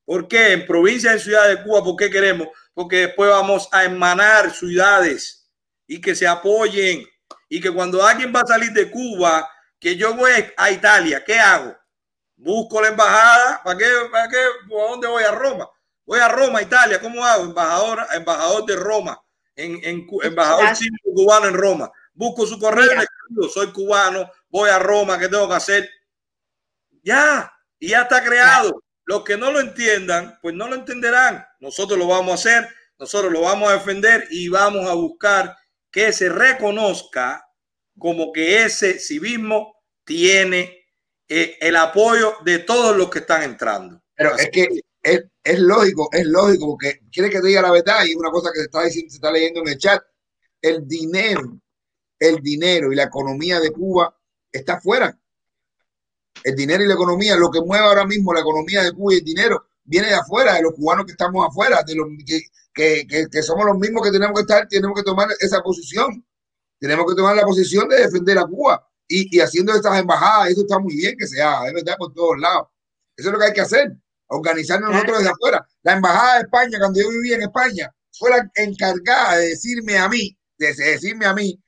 ¿Por 0.05 0.27
qué? 0.27 0.53
En 0.53 0.67
provincias 0.67 1.15
y 1.15 1.19
ciudades 1.21 1.57
de 1.57 1.63
Cuba, 1.63 1.83
¿por 1.83 1.95
qué 1.95 2.11
queremos? 2.11 2.49
Porque 2.75 3.07
después 3.07 3.27
vamos 3.27 3.67
a 3.71 3.85
emanar 3.85 4.51
ciudades 4.51 5.49
y 5.87 5.99
que 5.99 6.13
se 6.13 6.27
apoyen 6.27 7.07
y 7.49 7.59
que 7.59 7.71
cuando 7.71 8.05
alguien 8.05 8.31
va 8.31 8.41
a 8.41 8.47
salir 8.47 8.69
de 8.69 8.91
Cuba, 8.91 9.49
que 9.79 9.95
yo 9.95 10.13
voy 10.13 10.31
a 10.55 10.69
Italia, 10.69 11.23
¿qué 11.25 11.39
hago? 11.39 11.75
Busco 12.37 12.81
la 12.81 12.89
embajada, 12.89 13.61
¿para 13.63 13.77
qué? 13.77 13.85
¿Para 14.11 14.27
qué? 14.27 14.37
¿A 14.37 14.89
dónde 14.89 15.07
voy 15.07 15.23
a 15.23 15.31
Roma? 15.31 15.69
Voy 16.05 16.19
a 16.19 16.27
Roma, 16.27 16.61
Italia, 16.61 16.99
¿cómo 17.01 17.25
hago? 17.25 17.45
Embajador, 17.45 18.05
embajador 18.13 18.65
de 18.65 18.75
Roma, 18.75 19.19
en, 19.55 19.79
en 19.83 20.07
embajador 20.21 20.65
cubano 21.13 21.47
en 21.47 21.53
Roma. 21.55 21.91
Busco 22.13 22.45
su 22.45 22.59
correo, 22.59 22.91
escribo, 22.91 23.49
soy 23.49 23.71
cubano, 23.71 24.29
voy 24.49 24.69
a 24.69 24.77
Roma, 24.77 25.17
¿qué 25.17 25.27
tengo 25.27 25.47
que 25.47 25.55
hacer? 25.55 25.89
Ya, 27.01 27.51
y 27.79 27.89
ya 27.89 28.03
está 28.03 28.23
creado. 28.23 28.83
Los 29.05 29.23
que 29.23 29.37
no 29.37 29.51
lo 29.51 29.59
entiendan, 29.59 30.39
pues 30.41 30.55
no 30.55 30.67
lo 30.67 30.75
entenderán. 30.75 31.45
Nosotros 31.59 31.97
lo 31.97 32.07
vamos 32.07 32.31
a 32.31 32.33
hacer, 32.35 32.69
nosotros 32.97 33.31
lo 33.31 33.41
vamos 33.41 33.69
a 33.69 33.73
defender 33.73 34.27
y 34.29 34.49
vamos 34.49 34.89
a 34.89 34.93
buscar 34.93 35.55
que 35.91 36.11
se 36.11 36.29
reconozca 36.29 37.47
como 37.97 38.31
que 38.31 38.63
ese 38.63 38.99
civismo 38.99 39.81
tiene 40.03 40.84
eh, 41.27 41.57
el 41.59 41.75
apoyo 41.75 42.35
de 42.43 42.59
todos 42.59 42.95
los 42.95 43.09
que 43.09 43.19
están 43.19 43.43
entrando. 43.43 44.01
Pero 44.15 44.35
es 44.37 44.49
que 44.49 44.81
es, 45.01 45.23
es, 45.43 45.59
lógico, 45.59 46.09
es 46.11 46.25
lógico, 46.25 46.67
porque 46.67 47.01
quiere 47.11 47.29
que 47.29 47.41
te 47.41 47.47
diga 47.47 47.61
la 47.61 47.71
verdad 47.71 48.05
y 48.05 48.15
una 48.15 48.31
cosa 48.31 48.51
que 48.51 48.59
se 48.59 48.65
está 48.65 48.83
diciendo, 48.83 49.09
se 49.11 49.17
está 49.17 49.31
leyendo 49.31 49.61
en 49.61 49.67
el 49.67 49.77
chat, 49.77 50.01
el 50.61 50.87
dinero, 50.87 51.59
el 52.17 52.37
dinero 52.41 52.91
y 52.91 52.95
la 52.95 53.03
economía 53.03 53.59
de 53.59 53.71
Cuba 53.71 54.15
está 54.51 54.79
fuera 54.79 55.17
el 56.43 56.55
dinero 56.55 56.83
y 56.83 56.87
la 56.87 56.93
economía, 56.93 57.35
lo 57.35 57.49
que 57.49 57.61
mueve 57.61 57.85
ahora 57.85 58.05
mismo 58.05 58.33
la 58.33 58.41
economía 58.41 58.83
de 58.83 58.91
Cuba 58.91 59.13
y 59.13 59.17
el 59.17 59.23
dinero, 59.23 59.65
viene 59.83 60.07
de 60.07 60.15
afuera, 60.15 60.53
de 60.53 60.61
los 60.61 60.73
cubanos 60.73 61.05
que 61.05 61.13
estamos 61.13 61.45
afuera, 61.47 61.81
de 61.83 61.95
los 61.95 62.07
que, 62.25 63.07
que, 63.07 63.27
que, 63.31 63.43
somos 63.43 63.65
los 63.65 63.77
mismos 63.77 64.03
que 64.03 64.11
tenemos 64.11 64.35
que 64.35 64.41
estar, 64.41 64.67
tenemos 64.67 64.95
que 64.95 65.03
tomar 65.03 65.27
esa 65.39 65.61
posición. 65.61 66.25
Tenemos 66.77 67.05
que 67.07 67.15
tomar 67.15 67.35
la 67.35 67.43
posición 67.43 67.87
de 67.87 68.01
defender 68.01 68.37
a 68.37 68.45
Cuba 68.45 68.87
y, 69.07 69.37
y 69.37 69.39
haciendo 69.39 69.73
estas 69.73 69.99
embajadas, 69.99 70.49
eso 70.49 70.61
está 70.61 70.79
muy 70.79 70.95
bien 70.95 71.15
que 71.17 71.27
se 71.27 71.41
haga, 71.41 71.67
es 71.67 71.73
verdad, 71.73 71.95
por 71.97 72.13
todos 72.13 72.37
lados. 72.39 72.67
Eso 73.15 73.29
es 73.29 73.33
lo 73.33 73.39
que 73.39 73.45
hay 73.45 73.53
que 73.53 73.61
hacer, 73.61 73.95
organizarnos 74.27 74.91
nosotros 74.91 75.19
desde 75.19 75.31
afuera. 75.31 75.65
La 75.83 75.93
embajada 75.93 76.35
de 76.35 76.41
España, 76.41 76.79
cuando 76.79 77.01
yo 77.01 77.09
vivía 77.09 77.35
en 77.35 77.43
España, 77.43 77.91
fue 78.17 78.29
la 78.29 78.49
encargada 78.55 79.37
de 79.37 79.49
decirme 79.49 79.97
a 79.97 80.09
mí, 80.09 80.37
de 80.57 80.73
decirme 80.73 81.25
a 81.25 81.33
mí, 81.33 81.61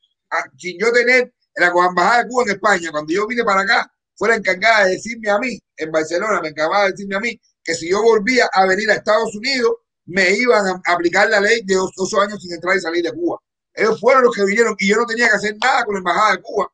sin 0.57 0.77
yo 0.79 0.91
tener 0.91 1.33
la 1.55 1.67
embajada 1.67 2.23
de 2.23 2.29
Cuba 2.29 2.43
en 2.43 2.49
España, 2.51 2.91
cuando 2.91 3.13
yo 3.13 3.27
vine 3.27 3.43
para 3.43 3.61
acá, 3.61 3.91
fue 4.15 4.29
la 4.29 4.35
encargada 4.35 4.85
de 4.85 4.91
decirme 4.91 5.29
a 5.29 5.37
mí, 5.39 5.59
en 5.77 5.91
Barcelona, 5.91 6.41
me 6.41 6.49
encargaba 6.49 6.85
de 6.85 6.91
decirme 6.91 7.15
a 7.15 7.19
mí 7.19 7.39
que 7.63 7.75
si 7.75 7.89
yo 7.89 8.01
volvía 8.01 8.49
a 8.51 8.65
venir 8.65 8.89
a 8.89 8.95
Estados 8.95 9.35
Unidos, 9.35 9.73
me 10.05 10.31
iban 10.31 10.65
a 10.67 10.93
aplicar 10.93 11.29
la 11.29 11.39
ley 11.39 11.61
de 11.65 11.75
dos, 11.75 12.13
años 12.21 12.41
sin 12.41 12.53
entrar 12.53 12.77
y 12.77 12.79
salir 12.79 13.03
de 13.03 13.11
Cuba. 13.11 13.39
Ellos 13.73 13.99
fueron 13.99 14.23
los 14.23 14.35
que 14.35 14.45
vinieron 14.45 14.75
y 14.79 14.87
yo 14.87 14.95
no 14.95 15.05
tenía 15.05 15.29
que 15.29 15.35
hacer 15.35 15.55
nada 15.61 15.83
con 15.83 15.95
la 15.95 15.99
embajada 15.99 16.31
de 16.31 16.41
Cuba, 16.41 16.71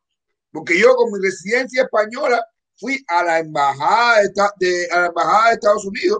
porque 0.54 0.80
yo 0.80 0.96
con 0.96 1.12
mi 1.12 1.20
residencia 1.20 1.82
española 1.84 2.46
fui 2.78 3.04
a 3.08 3.24
la 3.24 3.40
embajada 3.40 4.22
de, 4.60 4.88
a 4.92 5.00
la 5.02 5.06
embajada 5.08 5.48
de 5.48 5.54
Estados 5.56 5.86
Unidos 5.86 6.20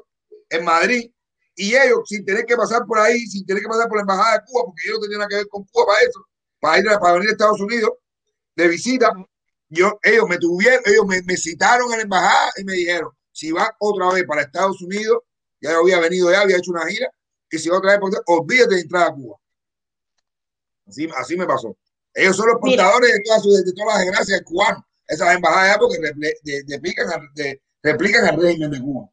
en 0.50 0.66
Madrid 0.66 1.12
y 1.56 1.76
ellos 1.76 2.02
sin 2.06 2.26
tener 2.26 2.46
que 2.46 2.58
pasar 2.58 2.84
por 2.88 3.00
ahí, 3.00 3.20
sin 3.28 3.46
tener 3.46 3.62
que 3.62 3.70
pasar 3.70 3.88
por 3.88 3.98
la 3.98 4.02
embajada 4.02 4.40
de 4.40 4.46
Cuba, 4.48 4.66
porque 4.66 4.82
yo 4.88 4.94
no 4.96 5.00
tenía 5.02 5.18
nada 5.20 5.30
que 5.30 5.36
ver 5.36 5.48
con 5.48 5.64
Cuba 5.66 5.86
para 5.86 6.02
eso, 6.02 6.26
para 6.60 6.80
ir 6.80 6.86
para 7.00 7.14
venir 7.14 7.30
a 7.30 7.32
Estados 7.32 7.62
Unidos 7.62 7.92
de 8.56 8.68
visita, 8.68 9.12
yo, 9.70 10.00
ellos 10.04 10.28
me 10.28 10.38
tuvieron, 10.38 10.82
ellos 10.86 11.06
me, 11.06 11.38
citaron 11.38 11.92
en 11.92 11.98
la 11.98 12.04
embajada 12.04 12.52
y 12.58 12.64
me 12.64 12.74
dijeron, 12.74 13.12
si 13.32 13.52
va 13.52 13.76
otra 13.80 14.12
vez 14.14 14.26
para 14.26 14.42
Estados 14.42 14.82
Unidos, 14.82 15.20
ya 15.62 15.78
había 15.78 16.00
venido 16.00 16.32
ya, 16.32 16.42
había 16.42 16.58
hecho 16.58 16.72
una 16.72 16.88
gira, 16.88 17.08
y 17.50 17.58
si 17.60 17.70
va 17.70 17.78
otra 17.78 17.98
vez, 17.98 18.20
olvídate 18.26 18.76
de 18.76 18.82
entrar 18.82 19.10
a 19.10 19.14
Cuba. 19.14 19.38
Así, 20.88 21.08
así 21.16 21.38
me 21.38 21.46
pasó. 21.46 21.76
Ellos 22.14 22.38
son 22.38 22.48
los 22.48 22.60
portadores 22.60 23.14
de 23.14 23.22
todas, 23.22 23.44
de 23.44 23.74
todas 23.74 23.96
las 23.96 24.06
desgracias 24.06 24.42
cubanos. 24.44 24.84
Esas 25.08 25.36
embajadas 25.36 25.78
porque 25.80 25.98
replican, 26.68 27.08
replican 27.82 28.26
al 28.26 28.42
régimen 28.42 28.72
de 28.72 28.80
Cuba. 28.80 29.10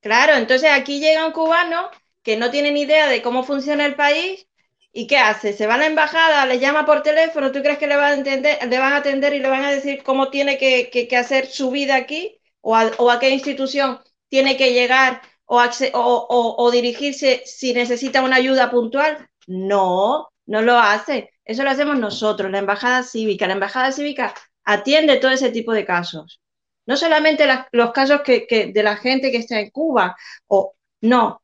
Claro, 0.00 0.34
entonces 0.34 0.70
aquí 0.70 1.00
llega 1.00 1.26
un 1.26 1.32
cubano 1.32 1.88
que 2.22 2.36
no 2.36 2.50
tiene 2.50 2.72
ni 2.72 2.82
idea 2.82 3.08
de 3.08 3.22
cómo 3.22 3.44
funciona 3.44 3.86
el 3.86 3.94
país 3.94 4.46
¿Y 4.94 5.06
qué 5.06 5.16
hace? 5.16 5.54
Se 5.54 5.66
va 5.66 5.74
a 5.74 5.78
la 5.78 5.86
embajada, 5.86 6.44
le 6.44 6.58
llama 6.58 6.84
por 6.84 7.02
teléfono, 7.02 7.50
¿tú 7.50 7.62
crees 7.62 7.78
que 7.78 7.86
le 7.86 7.96
van 7.96 8.12
a, 8.12 8.14
entender, 8.14 8.58
le 8.68 8.78
van 8.78 8.92
a 8.92 8.96
atender 8.98 9.32
y 9.32 9.38
le 9.38 9.48
van 9.48 9.64
a 9.64 9.70
decir 9.70 10.02
cómo 10.02 10.28
tiene 10.28 10.58
que, 10.58 10.90
que, 10.90 11.16
hacer 11.16 11.46
su 11.46 11.70
vida 11.70 11.96
aquí? 11.96 12.38
¿O 12.60 12.76
a, 12.76 12.90
¿O 12.98 13.10
a, 13.10 13.18
qué 13.18 13.30
institución 13.30 14.00
tiene 14.28 14.58
que 14.58 14.74
llegar 14.74 15.22
o, 15.46 15.58
o, 15.62 16.56
o, 16.58 16.70
dirigirse 16.70 17.42
si 17.46 17.72
necesita 17.72 18.22
una 18.22 18.36
ayuda 18.36 18.70
puntual? 18.70 19.30
No, 19.46 20.28
no 20.44 20.60
lo 20.60 20.78
hace. 20.78 21.31
Eso 21.44 21.64
lo 21.64 21.70
hacemos 21.70 21.98
nosotros, 21.98 22.50
la 22.50 22.58
embajada 22.58 23.02
cívica. 23.02 23.46
La 23.46 23.54
embajada 23.54 23.92
cívica 23.92 24.34
atiende 24.64 25.16
todo 25.16 25.30
ese 25.30 25.50
tipo 25.50 25.72
de 25.72 25.84
casos. 25.84 26.40
No 26.86 26.96
solamente 26.96 27.46
los 27.72 27.92
casos 27.92 28.22
que, 28.22 28.46
que, 28.46 28.66
de 28.66 28.82
la 28.82 28.96
gente 28.96 29.30
que 29.30 29.38
está 29.38 29.60
en 29.60 29.70
Cuba, 29.70 30.16
o 30.48 30.74
no, 31.00 31.42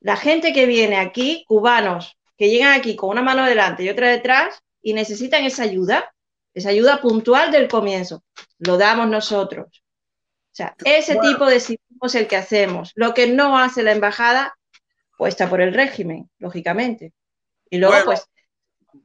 la 0.00 0.16
gente 0.16 0.52
que 0.52 0.66
viene 0.66 0.96
aquí, 0.96 1.44
cubanos, 1.46 2.16
que 2.36 2.48
llegan 2.48 2.72
aquí 2.72 2.96
con 2.96 3.10
una 3.10 3.22
mano 3.22 3.44
delante 3.44 3.82
y 3.82 3.88
otra 3.88 4.08
detrás 4.08 4.62
y 4.80 4.92
necesitan 4.94 5.44
esa 5.44 5.64
ayuda, 5.64 6.14
esa 6.54 6.70
ayuda 6.70 7.00
puntual 7.00 7.50
del 7.50 7.68
comienzo. 7.68 8.22
Lo 8.58 8.78
damos 8.78 9.08
nosotros. 9.08 9.82
O 10.52 10.54
sea, 10.58 10.74
ese 10.84 11.16
tipo 11.16 11.46
de 11.46 11.60
civismo 11.60 12.06
es 12.06 12.14
el 12.14 12.26
que 12.26 12.36
hacemos. 12.36 12.92
Lo 12.94 13.12
que 13.12 13.26
no 13.26 13.58
hace 13.58 13.82
la 13.82 13.92
embajada, 13.92 14.56
puesta 15.16 15.48
por 15.48 15.60
el 15.60 15.74
régimen, 15.74 16.30
lógicamente. 16.38 17.12
Y 17.70 17.78
luego, 17.78 17.96
pues. 18.04 18.26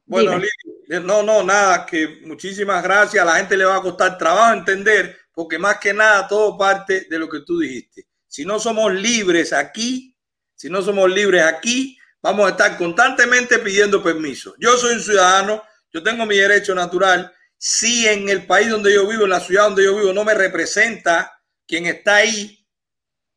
Bueno, 0.06 0.40
no, 0.88 1.24
no, 1.24 1.44
nada, 1.44 1.86
que 1.86 2.22
muchísimas 2.24 2.84
gracias. 2.84 3.22
A 3.22 3.26
la 3.26 3.36
gente 3.38 3.58
le 3.58 3.66
va 3.66 3.78
a 3.78 3.82
costar 3.82 4.18
trabajo 4.18 4.54
entender, 4.54 5.18
porque 5.34 5.58
más 5.58 5.78
que 5.80 5.94
nada 5.94 6.28
todo 6.28 6.58
parte 6.58 7.08
de 7.10 7.20
lo 7.20 7.30
que 7.30 7.42
tú 7.42 7.60
dijiste. 7.60 8.08
Si 8.28 8.46
no 8.46 8.60
somos 8.60 8.94
libres 8.94 9.54
aquí, 9.54 10.16
si 10.56 10.70
no 10.70 10.82
somos 10.82 11.12
libres 11.12 11.44
aquí, 11.44 11.98
vamos 12.22 12.48
a 12.48 12.52
estar 12.52 12.78
constantemente 12.78 13.60
pidiendo 13.60 14.02
permiso. 14.02 14.56
Yo 14.58 14.78
soy 14.78 14.96
un 14.96 15.02
ciudadano, 15.02 15.64
yo 15.92 16.02
tengo 16.02 16.26
mi 16.26 16.38
derecho 16.38 16.74
natural. 16.74 17.34
Si 17.58 18.08
en 18.08 18.30
el 18.30 18.46
país 18.46 18.70
donde 18.70 18.94
yo 18.94 19.08
vivo, 19.08 19.24
en 19.24 19.30
la 19.30 19.40
ciudad 19.40 19.66
donde 19.66 19.84
yo 19.84 19.96
vivo, 19.96 20.14
no 20.14 20.24
me 20.24 20.34
representa 20.34 21.40
quien 21.68 21.86
está 21.86 22.16
ahí, 22.18 22.66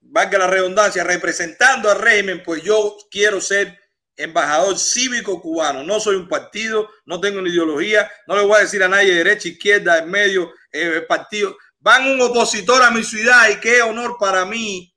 valga 0.01 0.39
la 0.39 0.47
redundancia, 0.47 1.05
representando 1.05 1.91
al 1.91 2.01
régimen, 2.01 2.43
pues 2.45 2.63
yo 2.63 2.97
quiero 3.11 3.41
ser 3.41 3.79
embajador 4.17 4.79
cívico 4.79 5.41
cubano. 5.41 5.83
No 5.83 6.01
soy 6.01 6.17
un 6.17 6.29
partido, 6.29 6.89
no 7.05 7.21
tengo 7.21 7.39
una 7.39 7.49
ideología, 7.49 8.11
no 8.27 8.37
le 8.37 8.43
voy 8.43 8.57
a 8.57 8.61
decir 8.63 8.83
a 8.83 8.89
nadie 8.89 9.15
derecha, 9.15 9.49
izquierda, 9.49 9.99
en 9.99 10.11
medio, 10.11 10.53
eh, 10.73 11.05
partido. 11.09 11.57
Van 11.79 12.07
un 12.09 12.21
opositor 12.21 12.83
a 12.83 12.91
mi 12.91 13.05
ciudad 13.05 13.49
y 13.51 13.61
qué 13.61 13.83
honor 13.83 14.17
para 14.19 14.45
mí 14.45 14.93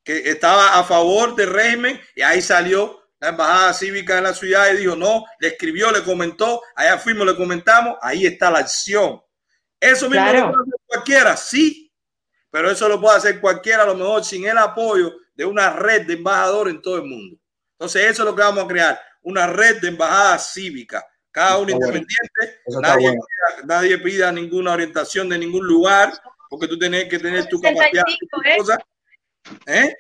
que 0.02 0.30
estaba 0.30 0.80
a 0.80 0.84
favor 0.86 1.36
del 1.36 1.50
régimen 1.50 2.00
y 2.16 2.22
ahí 2.22 2.42
salió 2.42 3.02
la 3.20 3.30
embajada 3.30 3.74
cívica 3.74 4.18
en 4.18 4.24
la 4.24 4.34
ciudad 4.34 4.72
y 4.72 4.78
dijo, 4.78 4.96
no, 4.96 5.26
le 5.40 5.50
escribió, 5.50 5.92
le 5.92 6.06
comentó, 6.06 6.62
allá 6.74 6.98
fuimos, 6.98 7.28
le 7.28 7.36
comentamos, 7.36 7.98
ahí 8.02 8.26
está 8.26 8.50
la 8.50 8.60
acción. 8.60 9.22
Eso 9.78 10.10
mismo 10.10 10.24
Claro. 10.24 10.40
lo 10.40 10.54
puede 10.54 10.64
hacer 10.64 10.80
cualquiera, 10.86 11.36
sí, 11.36 11.94
pero 12.50 12.72
eso 12.72 12.88
lo 12.88 13.02
puede 13.02 13.18
hacer 13.18 13.42
cualquiera, 13.42 13.84
a 13.84 13.88
lo 13.88 13.96
mejor 13.96 14.24
sin 14.24 14.48
el 14.48 14.58
apoyo 14.58 15.18
de 15.36 15.44
una 15.44 15.72
red 15.72 16.08
de 16.08 16.14
embajadores 16.14 16.76
en 16.76 16.82
todo 16.82 16.96
el 16.96 17.04
mundo. 17.04 17.38
Entonces, 17.74 18.04
eso 18.04 18.24
es 18.24 18.30
lo 18.30 18.34
que 18.34 18.42
vamos 18.42 18.64
a 18.64 18.68
crear, 18.70 19.02
una 19.22 19.48
red 19.48 19.82
de 19.82 19.90
embajadas 19.90 20.54
cívicas, 20.54 21.04
cada 21.32 21.58
uno 21.60 21.72
independiente, 21.72 22.62
nadie, 22.82 23.08
bueno. 23.08 23.22
pida, 23.22 23.66
nadie 23.66 23.98
pida 24.00 24.32
ninguna 24.32 24.74
orientación 24.74 25.30
de 25.30 25.38
ningún 25.38 25.66
lugar, 25.66 26.14
porque 26.50 26.68
tú 26.68 26.78
tienes 26.78 27.06
que 27.06 27.20
tener 27.20 27.46
tu 27.48 27.62
capacidad. 27.62 28.04
65, 28.06 28.42
¿eh? 28.46 28.58
cosas. 28.58 28.78
¿Eh? 29.68 29.94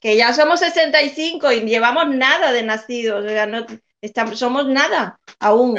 Que 0.00 0.16
ya 0.16 0.32
somos 0.32 0.60
65 0.60 1.52
y 1.52 1.60
llevamos 1.62 2.08
nada 2.14 2.52
de 2.52 2.62
nacidos, 2.62 3.24
o 3.24 3.28
sea, 3.28 3.46
no 3.46 3.66
estamos, 4.00 4.38
somos 4.38 4.66
nada 4.68 5.20
aún. 5.38 5.76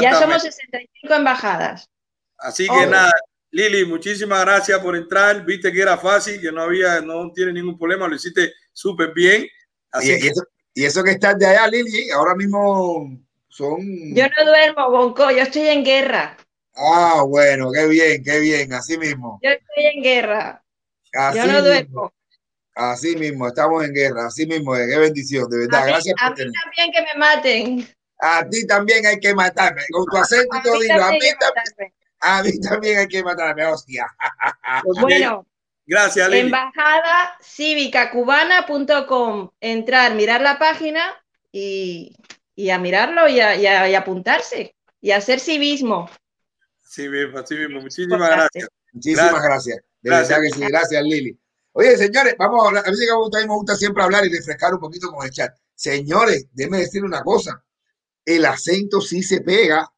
Ya 0.00 0.14
somos 0.18 0.42
65 0.42 1.14
embajadas. 1.14 1.90
Así 2.38 2.66
que 2.66 2.72
Oh. 2.72 2.86
nada, 2.86 3.12
Lili, 3.50 3.84
muchísimas 3.84 4.44
gracias 4.44 4.78
por 4.80 4.96
entrar. 4.96 5.44
Viste 5.44 5.72
que 5.72 5.80
era 5.80 5.96
fácil, 5.96 6.40
que 6.40 6.50
no 6.52 6.62
había, 6.62 7.00
no 7.00 7.30
tiene 7.32 7.52
ningún 7.52 7.78
problema, 7.78 8.08
lo 8.08 8.16
hiciste 8.16 8.52
súper 8.72 9.12
bien. 9.12 9.46
Así 9.90 10.10
Y, 10.10 10.26
eso, 10.26 10.42
y 10.74 10.84
eso 10.84 11.04
que 11.04 11.12
estás 11.12 11.38
de 11.38 11.46
allá, 11.46 11.68
Lili, 11.68 12.10
ahora 12.10 12.34
mismo 12.34 13.16
son. 13.54 13.78
Yo 14.14 14.24
no 14.26 14.44
duermo, 14.46 14.90
Bonco, 14.90 15.30
yo 15.30 15.42
estoy 15.42 15.68
en 15.68 15.84
guerra. 15.84 16.36
Ah, 16.74 17.22
bueno, 17.26 17.70
qué 17.72 17.86
bien, 17.86 18.22
qué 18.24 18.40
bien, 18.40 18.72
así 18.72 18.98
mismo. 18.98 19.38
Yo 19.42 19.50
estoy 19.50 19.86
en 19.94 20.02
guerra. 20.02 20.62
Así 21.12 21.38
Yo 21.38 21.46
no 21.46 21.52
mismo, 21.52 21.64
duermo. 21.68 22.12
así 22.74 23.16
mismo, 23.16 23.46
estamos 23.48 23.84
en 23.84 23.94
guerra, 23.94 24.26
así 24.26 24.46
mismo, 24.46 24.74
qué 24.74 24.98
bendición, 24.98 25.48
de 25.48 25.56
A 25.56 25.60
verdad. 25.60 25.84
mí, 25.86 25.90
Gracias 25.92 26.14
a 26.20 26.26
por 26.26 26.30
mí 26.30 26.36
tener. 26.36 26.52
también 26.62 26.92
que 26.92 27.02
me 27.02 27.14
maten. 27.18 27.88
A 28.20 28.48
ti 28.48 28.66
también 28.66 29.06
hay 29.06 29.20
que 29.20 29.34
matarme, 29.34 29.82
con 29.92 30.04
tu 30.06 30.16
acento 30.16 30.56
y 30.56 30.58
A 30.58 30.62
todo, 30.62 30.74
mí 30.74 30.80
digo, 30.82 30.94
a 30.94 30.98
también 30.98 31.20
mí, 31.20 31.26
hay 31.28 31.32
que 31.32 31.38
tam- 31.38 31.54
matarme. 31.54 31.94
a 32.20 32.42
mí 32.42 32.60
también 32.60 32.98
hay 32.98 33.08
que 33.08 33.22
matarme, 33.22 33.66
hostia. 33.66 34.06
Bueno, 35.00 35.46
gracias, 35.86 36.28
Lili. 36.28 36.40
embajada 36.46 37.36
cívica 37.40 38.10
cubana.com. 38.10 39.50
Entrar, 39.60 40.14
mirar 40.14 40.40
la 40.40 40.58
página 40.58 41.14
y, 41.52 42.16
y 42.54 42.70
a 42.70 42.78
mirarlo 42.78 43.28
y 43.28 43.40
a, 43.40 43.56
y 43.56 43.66
a- 43.66 43.88
y 43.90 43.94
apuntarse 43.94 44.74
y 45.00 45.10
a 45.10 45.16
hacer 45.18 45.40
civismo. 45.40 46.08
Sí 46.82 47.08
mismo, 47.08 47.38
así 47.38 47.54
mismo. 47.56 47.80
Muchísimas 47.80 48.18
gracias. 48.30 48.68
Muchísimas 48.92 49.42
gracias. 49.42 49.78
De 50.00 50.10
Gracias. 50.10 50.28
verdad 50.28 50.42
que 50.42 50.58
sí, 50.58 50.66
gracias, 50.70 51.02
Lili. 51.02 51.38
Oye, 51.72 51.96
señores, 51.96 52.34
vamos 52.38 52.62
a 52.64 52.68
hablar. 52.68 52.86
A 52.86 52.90
mí 52.90 52.96
sí 52.96 53.04
que 53.06 53.12
me 53.12 53.18
gusta, 53.18 53.38
a 53.38 53.40
mí 53.40 53.48
me 53.48 53.54
gusta 53.54 53.74
siempre 53.74 54.02
hablar 54.02 54.24
y 54.26 54.28
refrescar 54.28 54.72
un 54.74 54.80
poquito 54.80 55.10
con 55.10 55.24
el 55.24 55.32
chat. 55.32 55.52
Señores, 55.74 56.46
déjenme 56.52 56.78
decir 56.78 57.02
una 57.02 57.22
cosa. 57.22 57.64
El 58.24 58.44
acento 58.44 59.00
sí 59.00 59.22
se 59.22 59.40
pega. 59.40 59.90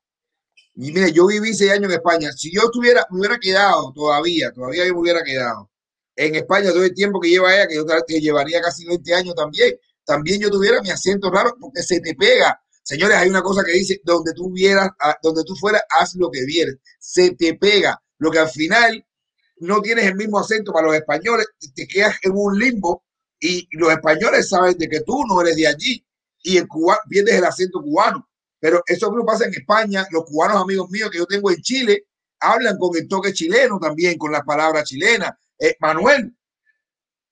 Y 0.77 0.93
mire, 0.93 1.12
yo 1.12 1.27
viví 1.27 1.53
seis 1.55 1.73
años 1.73 1.87
en 1.87 1.93
España. 1.99 2.33
Si 2.33 2.53
yo 2.55 2.62
estuviera, 2.62 3.07
me 3.11 3.19
hubiera 3.20 3.39
quedado 3.39 3.93
todavía, 3.93 4.53
todavía 4.53 4.87
yo 4.87 4.95
me 4.95 5.01
hubiera 5.01 5.23
quedado 5.23 5.70
en 6.15 6.35
España 6.35 6.70
todo 6.70 6.85
el 6.85 6.95
tiempo 6.95 7.20
que 7.20 7.28
lleva 7.28 7.55
ella, 7.55 7.66
que 7.69 7.74
yo 7.74 7.85
que 8.07 8.20
llevaría 8.20 8.61
casi 8.62 8.87
20 8.87 9.15
años 9.15 9.35
también, 9.35 9.74
también 10.07 10.41
yo 10.41 10.51
tuviera 10.51 10.81
mi 10.81 10.91
acento 10.91 11.31
raro 11.31 11.57
porque 11.61 11.83
se 11.83 12.01
te 12.01 12.15
pega. 12.15 12.59
Señores, 12.83 13.16
hay 13.16 13.28
una 13.28 13.43
cosa 13.43 13.65
que 13.65 13.73
dice, 13.73 14.01
donde 14.05 14.33
tú 14.33 14.53
vieras, 14.53 14.91
donde 15.23 15.43
tú 15.45 15.57
fueras, 15.57 15.83
haz 15.91 16.15
lo 16.15 16.31
que 16.31 16.45
vieres. 16.45 16.77
Se 16.99 17.33
te 17.33 17.55
pega. 17.55 18.01
Lo 18.19 18.31
que 18.31 18.39
al 18.39 18.49
final 18.49 19.05
no 19.59 19.83
tienes 19.83 20.07
el 20.07 20.15
mismo 20.15 20.39
acento 20.39 20.73
para 20.73 20.87
los 20.87 20.97
españoles, 20.97 21.47
te 21.74 21.87
quedas 21.87 22.16
en 22.23 22.33
un 22.35 22.59
limbo 22.59 23.05
y 23.41 23.69
los 23.73 23.91
españoles 23.91 24.49
saben 24.49 24.78
de 24.78 24.89
que 24.89 25.01
tú 25.01 25.24
no 25.27 25.41
eres 25.43 25.57
de 25.57 25.66
allí 25.66 26.07
y 26.43 26.57
el 26.57 26.69
cubano, 26.69 27.01
pierdes 27.09 27.35
el 27.35 27.45
acento 27.45 27.83
cubano. 27.83 28.28
Pero 28.61 28.83
eso 28.87 29.11
no 29.11 29.24
pasa 29.24 29.47
en 29.47 29.55
España. 29.55 30.07
Los 30.11 30.24
cubanos 30.24 30.62
amigos 30.62 30.89
míos 30.91 31.11
que 31.11 31.19
yo 31.19 31.27
tengo 31.27 31.51
en 31.51 31.61
Chile 31.61 32.07
hablan 32.41 32.78
con 32.78 32.97
el 32.97 33.09
toque 33.09 33.33
chileno 33.33 33.78
también, 33.78 34.16
con 34.16 34.33
las 34.33 34.43
palabras 34.43 34.85
chilenas. 34.85 35.33
Eh, 35.59 35.77
Manuel 35.81 36.35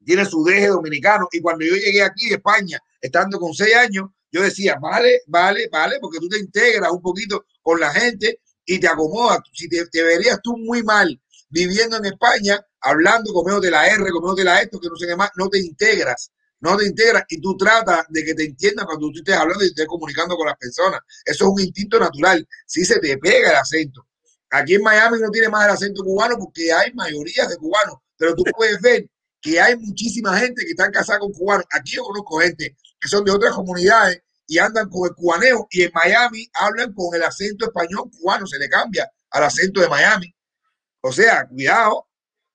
tiene 0.05 0.25
su 0.25 0.45
deje 0.45 0.69
dominicano 0.69 1.29
y 1.33 1.41
cuando 1.41 1.65
yo 1.65 1.75
llegué 1.75 2.03
aquí 2.03 2.29
de 2.29 2.37
España, 2.37 2.79
estando 3.01 3.39
con 3.39 3.53
seis 3.55 3.75
años, 3.75 4.11
yo 4.31 4.43
decía, 4.43 4.77
vale, 4.81 5.23
vale, 5.27 5.69
vale, 5.71 5.99
porque 6.01 6.19
tú 6.19 6.29
te 6.29 6.39
integras 6.39 6.91
un 6.91 7.01
poquito 7.01 7.47
con 7.63 7.79
la 7.79 7.93
gente 7.93 8.41
y 8.67 8.81
te 8.81 8.89
acomodas. 8.89 9.41
Si 9.53 9.69
te, 9.69 9.87
verías 10.03 10.41
tú 10.43 10.57
muy 10.57 10.83
mal 10.83 11.21
viviendo 11.49 11.99
en 11.99 12.07
España, 12.07 12.61
hablando, 12.81 13.33
comiéndote 13.33 13.71
la 13.71 13.87
R, 13.87 14.11
comiéndote 14.11 14.43
la 14.43 14.61
esto, 14.61 14.81
que 14.81 14.89
no 14.89 14.97
sé 14.97 15.07
qué 15.07 15.15
más, 15.15 15.31
no 15.37 15.49
te 15.49 15.61
integras, 15.61 16.33
no 16.59 16.77
te 16.77 16.85
integras 16.85 17.25
y 17.29 17.41
tú 17.41 17.57
tratas 17.57 18.07
de 18.09 18.25
que 18.25 18.35
te 18.35 18.45
entiendan 18.45 18.87
cuando 18.87 19.09
tú 19.11 19.19
estés 19.19 19.37
hablando 19.37 19.63
y 19.65 19.69
estés 19.69 19.87
comunicando 19.87 20.37
con 20.37 20.47
las 20.47 20.57
personas. 20.57 21.01
Eso 21.25 21.45
es 21.45 21.51
un 21.51 21.61
instinto 21.61 22.01
natural. 22.01 22.45
Si 22.67 22.85
se 22.85 22.99
te 22.99 23.17
pega 23.19 23.51
el 23.51 23.57
acento. 23.57 24.09
Aquí 24.51 24.75
en 24.75 24.83
Miami 24.83 25.19
no 25.21 25.31
tiene 25.31 25.49
más 25.49 25.67
el 25.67 25.73
acento 25.73 26.03
cubano 26.03 26.37
porque 26.39 26.73
hay 26.73 26.93
mayoría 26.93 27.47
de 27.47 27.57
cubanos, 27.57 27.97
pero 28.17 28.35
tú 28.35 28.43
puedes 28.57 28.81
ver 28.81 29.07
que 29.45 29.61
hay 29.61 29.77
muchísima 29.77 30.39
gente 30.39 30.65
que 30.65 30.71
están 30.71 30.91
casados 30.91 31.21
con 31.21 31.33
cubanos. 31.33 31.67
Aquí 31.71 31.97
yo 31.97 32.03
conozco 32.03 32.41
gente 32.41 32.75
que 32.99 33.09
son 33.09 33.27
de 33.27 33.31
otras 33.31 33.53
comunidades 33.53 34.23
y 34.47 34.57
andan 34.57 34.89
con 34.89 35.07
el 35.07 35.15
cubaneo 35.15 35.69
y 35.71 35.83
en 35.83 35.91
Miami 35.95 36.49
hablan 36.55 36.95
con 36.95 37.15
el 37.15 37.23
acento 37.23 37.67
español 37.67 38.11
cubano, 38.11 38.47
se 38.47 38.59
le 38.59 38.71
cambia 38.71 39.07
al 39.31 39.45
acento 39.45 39.83
de 39.83 39.89
Miami. 39.89 40.35
O 41.03 41.13
sea, 41.13 41.47
cuidado, 41.47 42.09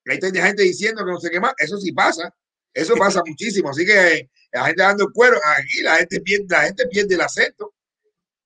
que 0.03 0.14
hay 0.14 0.20
gente 0.20 0.64
diciendo 0.64 1.06
que 1.06 1.11
no 1.11 1.20
sé 1.20 1.30
qué 1.30 1.40
más, 1.40 1.53
eso 1.60 1.78
sí 1.78 1.91
pasa, 1.91 2.34
eso 2.74 2.95
pasa 2.95 3.22
muchísimo, 3.26 3.70
así 3.70 3.86
que 3.86 4.32
la 4.52 4.66
gente 4.66 4.82
dando 4.82 5.03
el 5.06 5.14
cuero, 5.14 5.38
aquí 5.57 5.84
la 5.84 5.98
gente 5.98 6.22
pierde, 6.22 6.48
la 6.49 6.64
gente 6.64 6.88
pierde 6.88 7.14
el 7.14 7.22
acento. 7.22 7.76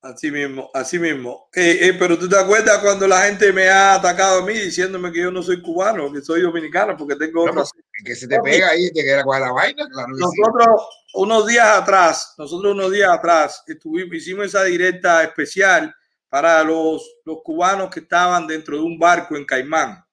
Así 0.03 0.30
mismo, 0.30 0.69
así 0.73 0.99
mismo. 0.99 1.47
Eh, 1.53 1.77
eh, 1.80 1.93
pero 1.97 2.19
tú 2.19 2.27
te 2.27 2.38
acuerdas 2.38 2.80
cuando 2.80 3.07
la 3.07 3.21
gente 3.21 3.53
me 3.53 3.69
ha 3.69 3.93
atacado 3.93 4.41
a 4.41 4.45
mí 4.45 4.53
diciéndome 4.53 5.13
que 5.13 5.21
yo 5.21 5.31
no 5.31 5.41
soy 5.41 5.61
cubano, 5.61 6.11
que 6.11 6.21
soy 6.21 6.41
dominicano, 6.41 6.97
porque 6.97 7.15
tengo 7.15 7.45
otro 7.45 7.61
acento. 7.61 7.88
Que 8.03 8.13
se 8.13 8.27
te 8.27 8.38
pega 8.41 8.71
ahí, 8.71 8.91
te 8.91 9.01
queda 9.01 9.23
con 9.23 9.39
la 9.39 9.53
vaina, 9.53 9.88
claro 9.89 10.09
que 10.09 10.15
sí. 10.15 10.41
Nosotros, 10.41 10.88
unos 11.13 11.47
días 11.47 11.67
atrás, 11.67 12.35
nosotros 12.38 12.73
unos 12.73 12.91
días 12.91 13.11
atrás, 13.11 13.63
estuvimos, 13.65 14.13
hicimos 14.13 14.47
esa 14.47 14.65
directa 14.65 15.23
especial 15.23 15.95
para 16.27 16.61
los, 16.65 17.19
los 17.23 17.38
cubanos 17.41 17.89
que 17.89 18.01
estaban 18.01 18.45
dentro 18.45 18.75
de 18.75 18.84
un 18.84 18.99
barco 18.99 19.38
en 19.38 19.45
Caimán. 19.45 20.03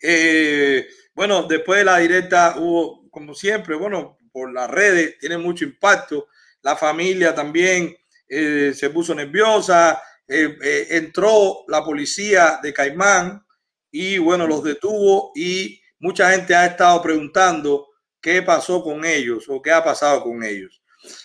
Eh, 0.00 0.88
bueno, 1.14 1.42
después 1.42 1.80
de 1.80 1.84
la 1.84 1.98
directa 1.98 2.54
hubo, 2.56 3.06
como 3.10 3.34
siempre, 3.34 3.76
bueno, 3.76 4.16
por 4.32 4.50
las 4.50 4.70
redes, 4.70 5.18
tiene 5.18 5.36
mucho 5.36 5.66
impacto. 5.66 6.28
La 6.62 6.74
familia 6.74 7.34
también 7.34 7.94
eh, 8.34 8.72
se 8.74 8.88
puso 8.88 9.14
nerviosa. 9.14 10.02
eh, 10.26 10.56
eh, 10.62 10.86
entró 10.90 11.64
la 11.68 11.84
policía 11.84 12.58
de 12.62 12.72
Caimán 12.72 13.44
y, 13.90 14.16
bueno, 14.16 14.46
los 14.46 14.64
detuvo 14.64 15.32
y 15.34 15.78
mucha 15.98 16.30
gente 16.30 16.54
ha 16.54 16.64
estado 16.64 17.02
preguntando 17.02 17.88
qué 18.22 18.40
pasó 18.40 18.82
con 18.82 19.04
ellos 19.04 19.44
o 19.48 19.60
qué 19.60 19.70
ha 19.70 19.84
pasado 19.84 20.22
con 20.22 20.42
ellos. 20.42 20.80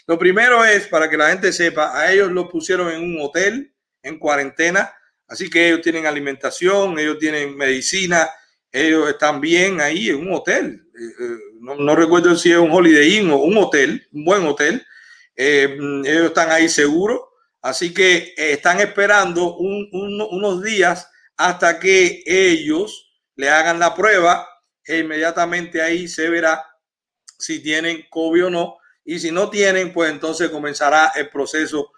Lo 0.05 0.19
primero 0.19 0.65
es, 0.65 0.87
para 0.87 1.09
que 1.09 1.15
la 1.15 1.29
gente 1.29 1.53
sepa, 1.53 1.97
a 1.97 2.11
ellos 2.11 2.29
los 2.31 2.49
pusieron 2.49 2.91
en 2.91 3.01
un 3.01 3.21
hotel 3.21 3.73
en 4.03 4.19
cuarentena, 4.19 4.93
así 5.29 5.49
que 5.49 5.67
ellos 5.67 5.81
tienen 5.81 6.05
alimentación, 6.05 6.99
ellos 6.99 7.19
tienen 7.19 7.55
medicina, 7.55 8.29
ellos 8.69 9.09
están 9.09 9.39
bien 9.39 9.79
ahí 9.79 10.09
en 10.09 10.17
un 10.17 10.33
hotel. 10.33 10.83
No, 11.61 11.75
no 11.75 11.95
recuerdo 11.95 12.35
si 12.35 12.51
es 12.51 12.57
un 12.57 12.71
Holiday 12.71 13.19
Inn 13.19 13.31
o 13.31 13.37
un 13.37 13.55
hotel, 13.57 14.05
un 14.11 14.25
buen 14.25 14.45
hotel. 14.45 14.85
Eh, 15.37 15.77
ellos 16.05 16.25
están 16.25 16.51
ahí 16.51 16.67
seguros, 16.67 17.21
así 17.61 17.93
que 17.93 18.33
están 18.35 18.79
esperando 18.81 19.55
un- 19.57 19.87
un- 19.93 20.27
unos 20.31 20.63
días 20.63 21.07
hasta 21.37 21.79
que 21.79 22.23
ellos 22.25 23.11
le 23.35 23.49
hagan 23.49 23.79
la 23.79 23.93
prueba 23.95 24.47
e 24.85 24.99
inmediatamente 24.99 25.81
ahí 25.81 26.07
se 26.07 26.29
verá 26.29 26.65
si 27.37 27.59
tienen 27.61 28.05
COVID 28.09 28.45
o 28.47 28.49
no. 28.49 28.77
Y 29.05 29.19
si 29.19 29.31
no 29.31 29.49
tienen, 29.49 29.93
pues 29.93 30.11
entonces 30.11 30.49
comenzará 30.49 31.11
el 31.15 31.29
proceso 31.29 31.91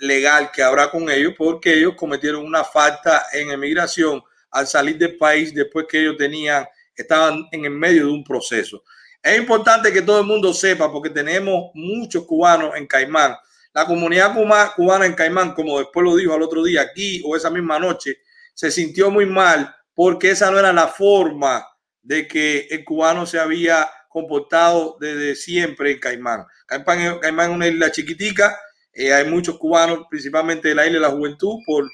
legal 0.00 0.50
que 0.52 0.62
habrá 0.62 0.90
con 0.90 1.08
ellos 1.10 1.34
porque 1.36 1.74
ellos 1.74 1.94
cometieron 1.96 2.44
una 2.44 2.64
falta 2.64 3.26
en 3.32 3.50
emigración 3.50 4.22
al 4.50 4.66
salir 4.66 4.96
del 4.98 5.16
país 5.16 5.54
después 5.54 5.86
que 5.88 6.00
ellos 6.00 6.16
tenían, 6.16 6.66
estaban 6.96 7.46
en 7.52 7.64
el 7.66 7.70
medio 7.70 8.06
de 8.06 8.12
un 8.12 8.24
proceso. 8.24 8.82
Es 9.22 9.38
importante 9.38 9.92
que 9.92 10.02
todo 10.02 10.20
el 10.20 10.26
mundo 10.26 10.52
sepa 10.52 10.90
porque 10.90 11.10
tenemos 11.10 11.70
muchos 11.74 12.24
cubanos 12.24 12.76
en 12.76 12.86
Caimán. 12.86 13.36
La 13.72 13.84
comunidad 13.84 14.34
cubana 14.74 15.06
en 15.06 15.14
Caimán, 15.14 15.54
como 15.54 15.78
después 15.78 16.04
lo 16.04 16.16
dijo 16.16 16.34
al 16.34 16.42
otro 16.42 16.62
día 16.64 16.82
aquí 16.82 17.22
o 17.24 17.36
esa 17.36 17.50
misma 17.50 17.78
noche, 17.78 18.18
se 18.54 18.70
sintió 18.70 19.10
muy 19.10 19.26
mal 19.26 19.74
porque 19.94 20.30
esa 20.30 20.50
no 20.50 20.58
era 20.58 20.72
la 20.72 20.88
forma 20.88 21.66
de 22.02 22.26
que 22.26 22.68
el 22.70 22.84
cubano 22.84 23.26
se 23.26 23.38
había 23.38 23.88
comportado 24.08 24.96
desde 25.00 25.36
siempre 25.36 25.92
en 25.92 26.00
Caimán. 26.00 26.46
Caimán, 26.66 27.18
Caimán 27.18 27.50
es 27.50 27.56
una 27.56 27.66
isla 27.66 27.90
chiquitica, 27.90 28.58
eh, 28.92 29.12
hay 29.12 29.28
muchos 29.28 29.58
cubanos, 29.58 30.06
principalmente 30.08 30.68
de 30.68 30.74
la 30.74 30.86
isla 30.86 30.98
de 30.98 31.02
la 31.02 31.10
Juventud 31.10 31.58
por, 31.66 31.84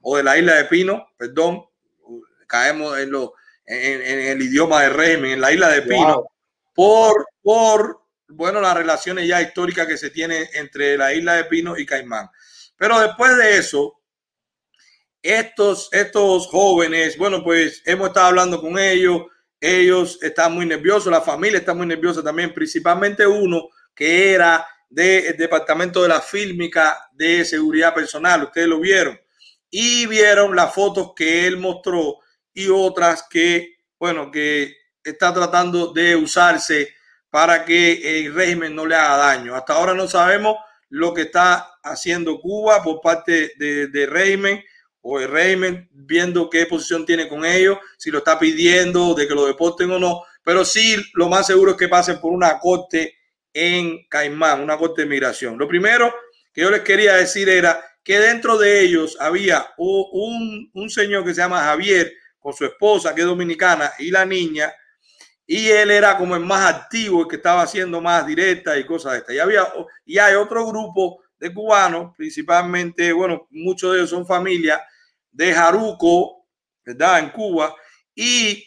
o 0.00 0.16
de 0.16 0.22
la 0.22 0.38
isla 0.38 0.54
de 0.54 0.64
Pino, 0.64 1.08
perdón, 1.16 1.64
caemos 2.46 2.98
en, 2.98 3.10
lo, 3.10 3.34
en, 3.66 4.00
en 4.02 4.20
el 4.28 4.42
idioma 4.42 4.82
del 4.82 4.94
régimen, 4.94 5.32
en 5.32 5.40
la 5.40 5.52
isla 5.52 5.68
de 5.68 5.82
Pino. 5.82 6.14
Wow. 6.14 6.33
Por, 6.74 7.26
por, 7.42 8.00
bueno, 8.28 8.60
las 8.60 8.74
relaciones 8.74 9.26
ya 9.28 9.40
históricas 9.40 9.86
que 9.86 9.96
se 9.96 10.10
tienen 10.10 10.46
entre 10.54 10.96
la 10.96 11.14
isla 11.14 11.34
de 11.34 11.44
Pino 11.44 11.78
y 11.78 11.86
Caimán. 11.86 12.28
Pero 12.76 13.00
después 13.00 13.36
de 13.36 13.58
eso, 13.58 14.00
estos, 15.22 15.88
estos 15.92 16.48
jóvenes, 16.48 17.16
bueno, 17.16 17.42
pues 17.42 17.82
hemos 17.86 18.08
estado 18.08 18.26
hablando 18.26 18.60
con 18.60 18.78
ellos, 18.78 19.22
ellos 19.60 20.18
están 20.22 20.52
muy 20.52 20.66
nerviosos, 20.66 21.10
la 21.10 21.22
familia 21.22 21.58
está 21.58 21.72
muy 21.72 21.86
nerviosa 21.86 22.22
también, 22.22 22.52
principalmente 22.52 23.26
uno 23.26 23.68
que 23.94 24.32
era 24.32 24.66
del 24.90 25.36
departamento 25.36 26.02
de 26.02 26.08
la 26.08 26.20
fílmica 26.20 27.08
de 27.12 27.44
seguridad 27.44 27.94
personal, 27.94 28.44
ustedes 28.44 28.68
lo 28.68 28.80
vieron, 28.80 29.18
y 29.70 30.06
vieron 30.06 30.54
las 30.54 30.74
fotos 30.74 31.12
que 31.16 31.46
él 31.46 31.56
mostró 31.56 32.18
y 32.52 32.68
otras 32.68 33.24
que, 33.28 33.76
bueno, 33.98 34.30
que 34.30 34.76
está 35.04 35.32
tratando 35.32 35.92
de 35.92 36.16
usarse 36.16 36.94
para 37.30 37.64
que 37.64 38.24
el 38.24 38.34
régimen 38.34 38.74
no 38.74 38.86
le 38.86 38.94
haga 38.94 39.16
daño. 39.16 39.54
Hasta 39.54 39.74
ahora 39.74 39.94
no 39.94 40.08
sabemos 40.08 40.56
lo 40.88 41.12
que 41.12 41.22
está 41.22 41.78
haciendo 41.82 42.40
Cuba 42.40 42.82
por 42.82 43.00
parte 43.00 43.52
del 43.58 43.90
de 43.90 44.06
régimen 44.06 44.64
o 45.06 45.20
el 45.20 45.28
régimen, 45.28 45.88
viendo 45.92 46.48
qué 46.48 46.64
posición 46.64 47.04
tiene 47.04 47.28
con 47.28 47.44
ellos, 47.44 47.76
si 47.98 48.10
lo 48.10 48.18
está 48.18 48.38
pidiendo 48.38 49.14
de 49.14 49.28
que 49.28 49.34
lo 49.34 49.46
deporten 49.46 49.90
o 49.90 49.98
no, 49.98 50.22
pero 50.42 50.64
sí 50.64 50.96
lo 51.12 51.28
más 51.28 51.46
seguro 51.46 51.72
es 51.72 51.76
que 51.76 51.88
pasen 51.88 52.20
por 52.20 52.32
una 52.32 52.58
corte 52.58 53.18
en 53.52 54.06
Caimán, 54.08 54.62
una 54.62 54.78
corte 54.78 55.02
de 55.02 55.08
migración. 55.08 55.58
Lo 55.58 55.68
primero 55.68 56.14
que 56.52 56.62
yo 56.62 56.70
les 56.70 56.80
quería 56.80 57.16
decir 57.16 57.48
era 57.50 57.84
que 58.02 58.18
dentro 58.18 58.56
de 58.56 58.80
ellos 58.80 59.16
había 59.20 59.66
un, 59.76 60.70
un 60.72 60.90
señor 60.90 61.24
que 61.24 61.34
se 61.34 61.40
llama 61.40 61.64
Javier 61.64 62.12
con 62.38 62.54
su 62.54 62.64
esposa, 62.64 63.14
que 63.14 63.22
es 63.22 63.26
dominicana, 63.26 63.92
y 63.98 64.10
la 64.10 64.24
niña, 64.24 64.72
y 65.46 65.68
él 65.68 65.90
era 65.90 66.16
como 66.16 66.36
el 66.36 66.44
más 66.44 66.74
activo, 66.74 67.22
el 67.22 67.28
que 67.28 67.36
estaba 67.36 67.62
haciendo 67.62 68.00
más 68.00 68.26
directa 68.26 68.78
y 68.78 68.86
cosas 68.86 69.12
de 69.12 69.18
estas. 69.18 69.34
Y 69.36 69.38
había 69.38 69.66
y 70.04 70.18
hay 70.18 70.34
otro 70.34 70.66
grupo 70.66 71.22
de 71.38 71.52
cubanos, 71.52 72.14
principalmente, 72.16 73.12
bueno, 73.12 73.46
muchos 73.50 73.92
de 73.92 73.98
ellos 73.98 74.10
son 74.10 74.26
familia 74.26 74.82
de 75.30 75.52
Jaruco, 75.52 76.46
¿verdad? 76.84 77.18
En 77.18 77.30
Cuba, 77.30 77.74
y 78.14 78.64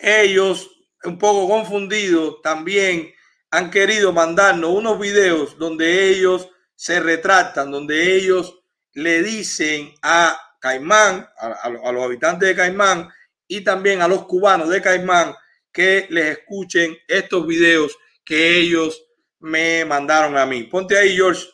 ellos, 0.00 0.70
un 1.04 1.18
poco 1.18 1.48
confundidos, 1.48 2.42
también 2.42 3.10
han 3.50 3.70
querido 3.70 4.12
mandarnos 4.12 4.70
unos 4.70 5.00
videos 5.00 5.58
donde 5.58 6.10
ellos 6.10 6.48
se 6.74 7.00
retratan, 7.00 7.70
donde 7.70 8.16
ellos 8.16 8.60
le 8.92 9.22
dicen 9.22 9.92
a 10.02 10.38
Caimán, 10.60 11.26
a, 11.38 11.46
a 11.62 11.92
los 11.92 12.04
habitantes 12.04 12.48
de 12.48 12.54
Caimán 12.54 13.08
y 13.46 13.62
también 13.62 14.02
a 14.02 14.08
los 14.08 14.26
cubanos 14.26 14.68
de 14.68 14.82
Caimán, 14.82 15.34
que 15.78 16.06
les 16.10 16.38
escuchen 16.38 16.94
estos 17.06 17.46
videos 17.46 17.96
que 18.24 18.58
ellos 18.58 19.00
me 19.38 19.84
mandaron 19.84 20.36
a 20.36 20.44
mí. 20.44 20.64
Ponte 20.64 20.98
ahí, 20.98 21.10
George. 21.10 21.46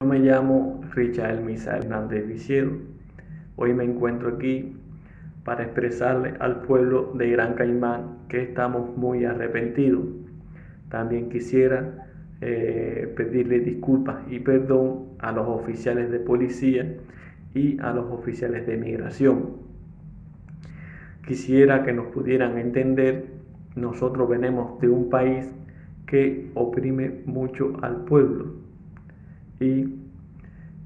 Yo 0.00 0.08
me 0.08 0.18
llamo 0.18 0.80
Richard 0.94 1.42
Misa 1.42 1.76
Hernández 1.76 2.26
Viciero. 2.26 2.72
Hoy 3.56 3.74
me 3.74 3.84
encuentro 3.84 4.36
aquí 4.36 4.74
para 5.44 5.64
expresarle 5.64 6.36
al 6.40 6.62
pueblo 6.62 7.12
de 7.16 7.28
Gran 7.32 7.52
Caimán 7.52 8.26
que 8.30 8.44
estamos 8.44 8.96
muy 8.96 9.26
arrepentidos. 9.26 10.06
También 10.88 11.28
quisiera 11.28 12.08
eh, 12.40 13.12
pedirle 13.14 13.60
disculpas 13.60 14.22
y 14.26 14.38
perdón 14.38 15.18
a 15.18 15.32
los 15.32 15.46
oficiales 15.46 16.10
de 16.10 16.20
policía 16.20 16.96
y 17.54 17.78
a 17.80 17.92
los 17.92 18.10
oficiales 18.10 18.66
de 18.66 18.78
migración 18.78 19.67
Quisiera 21.28 21.82
que 21.82 21.92
nos 21.92 22.06
pudieran 22.06 22.56
entender, 22.56 23.26
nosotros 23.76 24.30
venimos 24.30 24.80
de 24.80 24.88
un 24.88 25.10
país 25.10 25.54
que 26.06 26.50
oprime 26.54 27.20
mucho 27.26 27.76
al 27.82 28.06
pueblo 28.06 28.54
y 29.60 29.94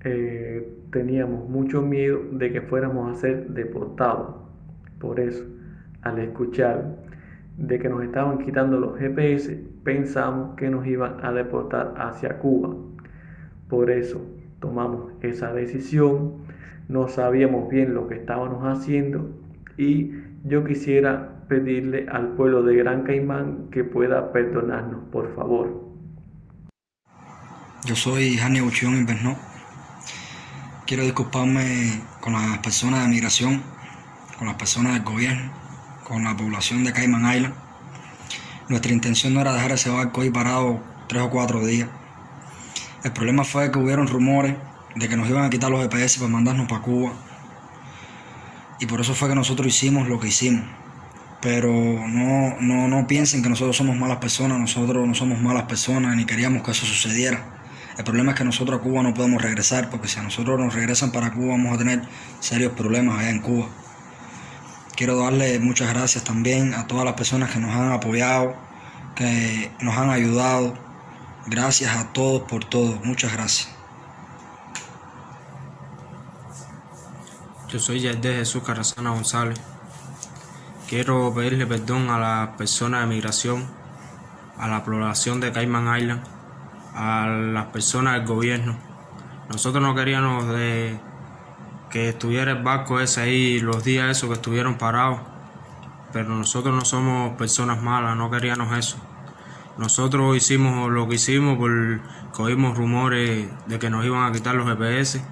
eh, 0.03 0.79
teníamos 0.91 1.49
mucho 1.49 1.81
miedo 1.81 2.19
de 2.33 2.51
que 2.51 2.61
fuéramos 2.61 3.09
a 3.09 3.21
ser 3.21 3.51
deportados. 3.51 4.35
Por 4.99 5.21
eso, 5.21 5.45
al 6.01 6.19
escuchar 6.19 6.97
de 7.57 7.79
que 7.79 7.89
nos 7.89 8.03
estaban 8.03 8.39
quitando 8.39 8.81
los 8.81 8.99
GPS, 8.99 9.63
pensamos 9.85 10.57
que 10.57 10.69
nos 10.69 10.85
iban 10.89 11.25
a 11.25 11.33
deportar 11.33 11.95
hacia 11.99 12.41
Cuba. 12.41 12.75
Por 13.69 13.93
eso 13.93 14.21
tomamos 14.59 15.13
esa 15.21 15.53
decisión, 15.53 16.39
no 16.89 17.07
sabíamos 17.07 17.69
bien 17.69 17.95
lo 17.95 18.09
que 18.09 18.17
estábamos 18.17 18.65
haciendo 18.65 19.31
y 19.77 20.13
yo 20.45 20.65
quisiera 20.65 21.45
pedirle 21.49 22.07
al 22.11 22.35
pueblo 22.35 22.63
de 22.63 22.77
Gran 22.77 23.05
Caimán 23.05 23.69
que 23.71 23.85
pueda 23.85 24.33
perdonarnos, 24.33 25.05
por 25.11 25.35
favor. 25.37 25.93
Yo 27.85 27.95
soy 27.97 28.37
Jania 28.37 28.63
Buchión 28.63 28.97
Invernó. 28.97 29.37
Quiero 30.87 31.05
disculparme 31.05 32.03
con 32.21 32.33
las 32.33 32.59
personas 32.59 33.03
de 33.03 33.09
migración, 33.09 33.63
con 34.39 34.47
las 34.49 34.57
personas 34.57 34.95
del 34.95 35.05
gobierno, 35.05 35.53
con 36.05 36.25
la 36.25 36.37
población 36.37 36.85
de 36.85 36.93
Cayman 36.93 37.37
Island. 37.37 37.55
Nuestra 38.69 38.93
intención 38.93 39.35
no 39.35 39.41
era 39.41 39.53
dejar 39.53 39.73
ese 39.73 39.91
barco 39.91 40.23
ahí 40.23 40.31
parado 40.31 40.81
tres 41.09 41.23
o 41.23 41.31
cuatro 41.31 41.65
días. 41.65 41.89
El 43.05 43.13
problema 43.13 43.45
fue 43.45 43.71
que 43.71 43.79
hubieron 43.79 44.07
rumores 44.07 44.57
de 44.95 45.09
que 45.09 45.17
nos 45.17 45.29
iban 45.29 45.45
a 45.45 45.51
quitar 45.51 45.71
los 45.71 45.85
EPS 45.85 46.19
para 46.19 46.31
mandarnos 46.31 46.69
para 46.69 46.83
Cuba 46.83 47.13
y 48.83 48.87
por 48.87 49.01
eso 49.01 49.15
fue 49.15 49.29
que 49.29 49.37
nosotros 49.37 49.69
hicimos 49.69 50.09
lo 50.09 50.19
que 50.19 50.27
hicimos. 50.27 50.65
Pero 51.41 51.71
no, 51.71 52.57
no, 52.61 52.89
no 52.89 53.07
piensen 53.07 53.41
que 53.41 53.49
nosotros 53.49 53.77
somos 53.77 53.97
malas 53.97 54.17
personas, 54.17 54.59
nosotros 54.59 55.07
no 55.07 55.15
somos 55.15 55.41
malas 55.41 55.65
personas 55.65 56.17
ni 56.17 56.25
queríamos 56.25 56.65
que 56.65 56.73
eso 56.73 56.85
sucediera. 56.85 57.61
El 57.97 58.03
problema 58.03 58.33
es 58.33 58.39
que 58.39 58.43
nosotros 58.43 58.81
a 58.81 58.83
Cuba 58.83 59.05
no 59.05 59.15
podemos 59.15 59.41
regresar, 59.41 59.89
porque 59.89 60.09
si 60.09 60.19
a 60.19 60.25
nosotros 60.25 60.59
nos 60.59 60.75
regresan 60.75 61.13
para 61.13 61.31
Cuba 61.31 61.53
vamos 61.53 61.73
a 61.77 61.79
tener 61.79 62.03
serios 62.41 62.73
problemas 62.73 63.21
allá 63.21 63.31
en 63.31 63.41
Cuba. 63.41 63.69
Quiero 64.97 65.17
darle 65.17 65.61
muchas 65.61 65.89
gracias 65.89 66.25
también 66.25 66.75
a 66.75 66.89
todas 66.89 67.05
las 67.05 67.15
personas 67.15 67.53
que 67.53 67.61
nos 67.61 67.71
han 67.71 67.93
apoyado, 67.93 68.57
que 69.15 69.71
nos 69.81 69.97
han 69.97 70.11
ayudado. 70.11 70.75
Gracias 71.47 71.97
a 71.97 72.13
todos 72.13 72.43
por 72.49 72.65
todo. 72.65 73.01
Muchas 73.05 73.33
gracias. 73.33 73.82
Yo 77.73 77.79
soy 77.79 78.01
de 78.01 78.35
Jesús 78.35 78.63
Carrasana 78.63 79.13
González. 79.13 79.59
Quiero 80.91 81.33
pedirle 81.35 81.67
perdón 81.67 82.11
a 82.11 82.19
las 82.19 82.49
personas 82.59 83.01
de 83.01 83.07
migración, 83.07 83.67
a 84.59 84.69
la 84.69 84.85
población 84.85 85.41
de 85.41 85.53
Cayman 85.53 85.99
Island, 85.99 86.23
a 86.95 87.27
las 87.29 87.65
personas 87.69 88.19
del 88.19 88.27
gobierno. 88.27 88.77
Nosotros 89.49 89.83
no 89.83 89.95
queríamos 89.95 90.49
de 90.49 91.01
que 91.89 92.11
estuviera 92.11 92.53
el 92.53 92.63
barco 92.63 93.01
ese 93.01 93.23
ahí 93.23 93.59
los 93.59 93.83
días 93.85 94.11
esos 94.11 94.29
que 94.29 94.35
estuvieron 94.35 94.77
parados, 94.77 95.21
pero 96.13 96.29
nosotros 96.29 96.75
no 96.75 96.85
somos 96.85 97.39
personas 97.39 97.81
malas, 97.81 98.19
no 98.19 98.31
queríamos 98.31 98.77
eso. 98.77 98.99
Nosotros 99.79 100.37
hicimos 100.37 100.91
lo 100.91 101.09
que 101.09 101.15
hicimos 101.15 101.57
porque 101.57 102.03
oímos 102.37 102.77
rumores 102.77 103.49
de 103.67 103.79
que 103.79 103.89
nos 103.89 104.05
iban 104.05 104.31
a 104.31 104.33
quitar 104.33 104.55
los 104.57 104.67
GPS 104.67 105.25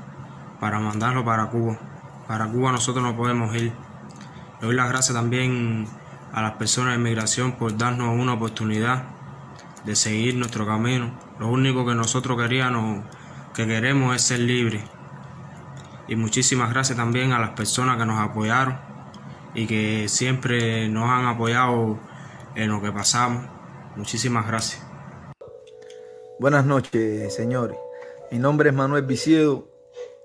para 0.58 0.80
mandarlo 0.80 1.22
para 1.22 1.44
Cuba. 1.50 1.89
Para 2.30 2.46
Cuba 2.46 2.70
nosotros 2.70 3.02
no 3.02 3.16
podemos 3.16 3.52
ir. 3.56 3.72
Le 4.60 4.66
doy 4.68 4.76
las 4.76 4.88
gracias 4.88 5.16
también 5.16 5.88
a 6.32 6.40
las 6.42 6.52
personas 6.52 6.92
de 6.92 6.98
migración 6.98 7.58
por 7.58 7.76
darnos 7.76 8.16
una 8.16 8.34
oportunidad 8.34 9.02
de 9.84 9.96
seguir 9.96 10.36
nuestro 10.36 10.64
camino. 10.64 11.10
Lo 11.40 11.48
único 11.48 11.84
que 11.84 11.96
nosotros 11.96 12.40
queríamos, 12.40 13.04
que 13.52 13.66
queremos 13.66 14.14
es 14.14 14.22
ser 14.22 14.38
libres. 14.38 14.84
Y 16.06 16.14
muchísimas 16.14 16.70
gracias 16.70 16.96
también 16.96 17.32
a 17.32 17.40
las 17.40 17.50
personas 17.50 17.96
que 17.96 18.06
nos 18.06 18.20
apoyaron 18.20 18.78
y 19.52 19.66
que 19.66 20.06
siempre 20.08 20.88
nos 20.88 21.10
han 21.10 21.26
apoyado 21.26 21.98
en 22.54 22.70
lo 22.70 22.80
que 22.80 22.92
pasamos. 22.92 23.44
Muchísimas 23.96 24.46
gracias. 24.46 24.86
Buenas 26.38 26.64
noches, 26.64 27.34
señores. 27.34 27.76
Mi 28.30 28.38
nombre 28.38 28.70
es 28.70 28.76
Manuel 28.76 29.04
Viciedo 29.04 29.69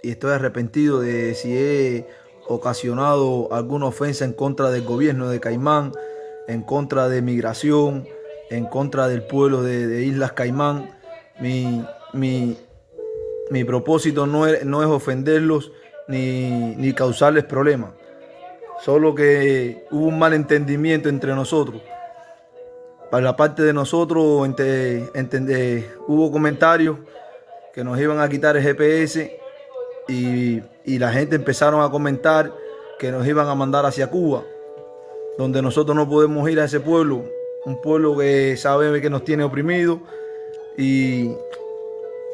y 0.06 0.12
estoy 0.12 0.34
arrepentido 0.34 1.00
de 1.00 1.34
si 1.34 1.58
he 1.58 2.06
ocasionado 2.48 3.52
alguna 3.52 3.88
ofensa 3.88 4.24
en 4.24 4.34
contra 4.34 4.70
del 4.70 4.84
gobierno 4.84 5.30
de 5.30 5.40
Caimán, 5.40 5.94
en 6.48 6.62
contra 6.62 7.10
de 7.10 7.24
migración, 7.24 8.08
en 8.52 8.66
contra 8.66 9.08
del 9.08 9.24
pueblo 9.24 9.64
de, 9.64 10.04
Islas 10.04 10.34
Caimán. 10.34 10.92
Mi, 11.40 11.84
mi, 12.14 12.56
mi 13.50 13.64
propósito 13.64 14.28
no 14.28 14.46
es, 14.46 14.64
no 14.64 14.84
es 14.84 14.88
ofenderlos 14.88 15.72
ni, 16.08 16.76
ni, 16.76 16.94
causarles 16.94 17.46
problemas. 17.46 17.90
Solo 18.82 19.16
que 19.16 19.88
hubo 19.90 20.06
un 20.06 20.20
malentendimiento 20.20 21.10
entre 21.10 21.34
nosotros. 21.34 21.82
Para 23.10 23.24
la 23.24 23.36
parte 23.36 23.64
de 23.64 23.74
nosotros 23.74 24.24
hubo 24.24 24.42
comentarios 26.32 26.98
que 27.74 27.84
nos 27.84 28.00
iban 28.00 28.20
a 28.20 28.30
quitar 28.30 28.56
el 28.56 28.62
GPS 28.62 29.45
y, 30.08 30.62
la 30.86 31.12
gente 31.12 31.36
empezaron 31.36 31.82
a 31.82 31.90
comentar 31.90 32.54
que 33.00 33.12
nos 33.12 33.28
iban 33.28 33.48
a 33.48 33.56
mandar 33.56 33.86
hacia 33.86 34.08
Cuba, 34.08 34.44
donde 35.38 35.62
nosotros 35.62 35.96
no 35.96 36.08
podemos 36.08 36.50
ir 36.50 36.60
a 36.60 36.66
ese 36.66 36.80
pueblo 36.80 37.26
un 37.66 37.82
pueblo 37.82 38.16
que 38.16 38.56
sabe 38.58 39.02
que 39.02 39.10
nos 39.10 39.24
tiene 39.24 39.44
oprimido 39.44 40.00
y, 40.78 41.32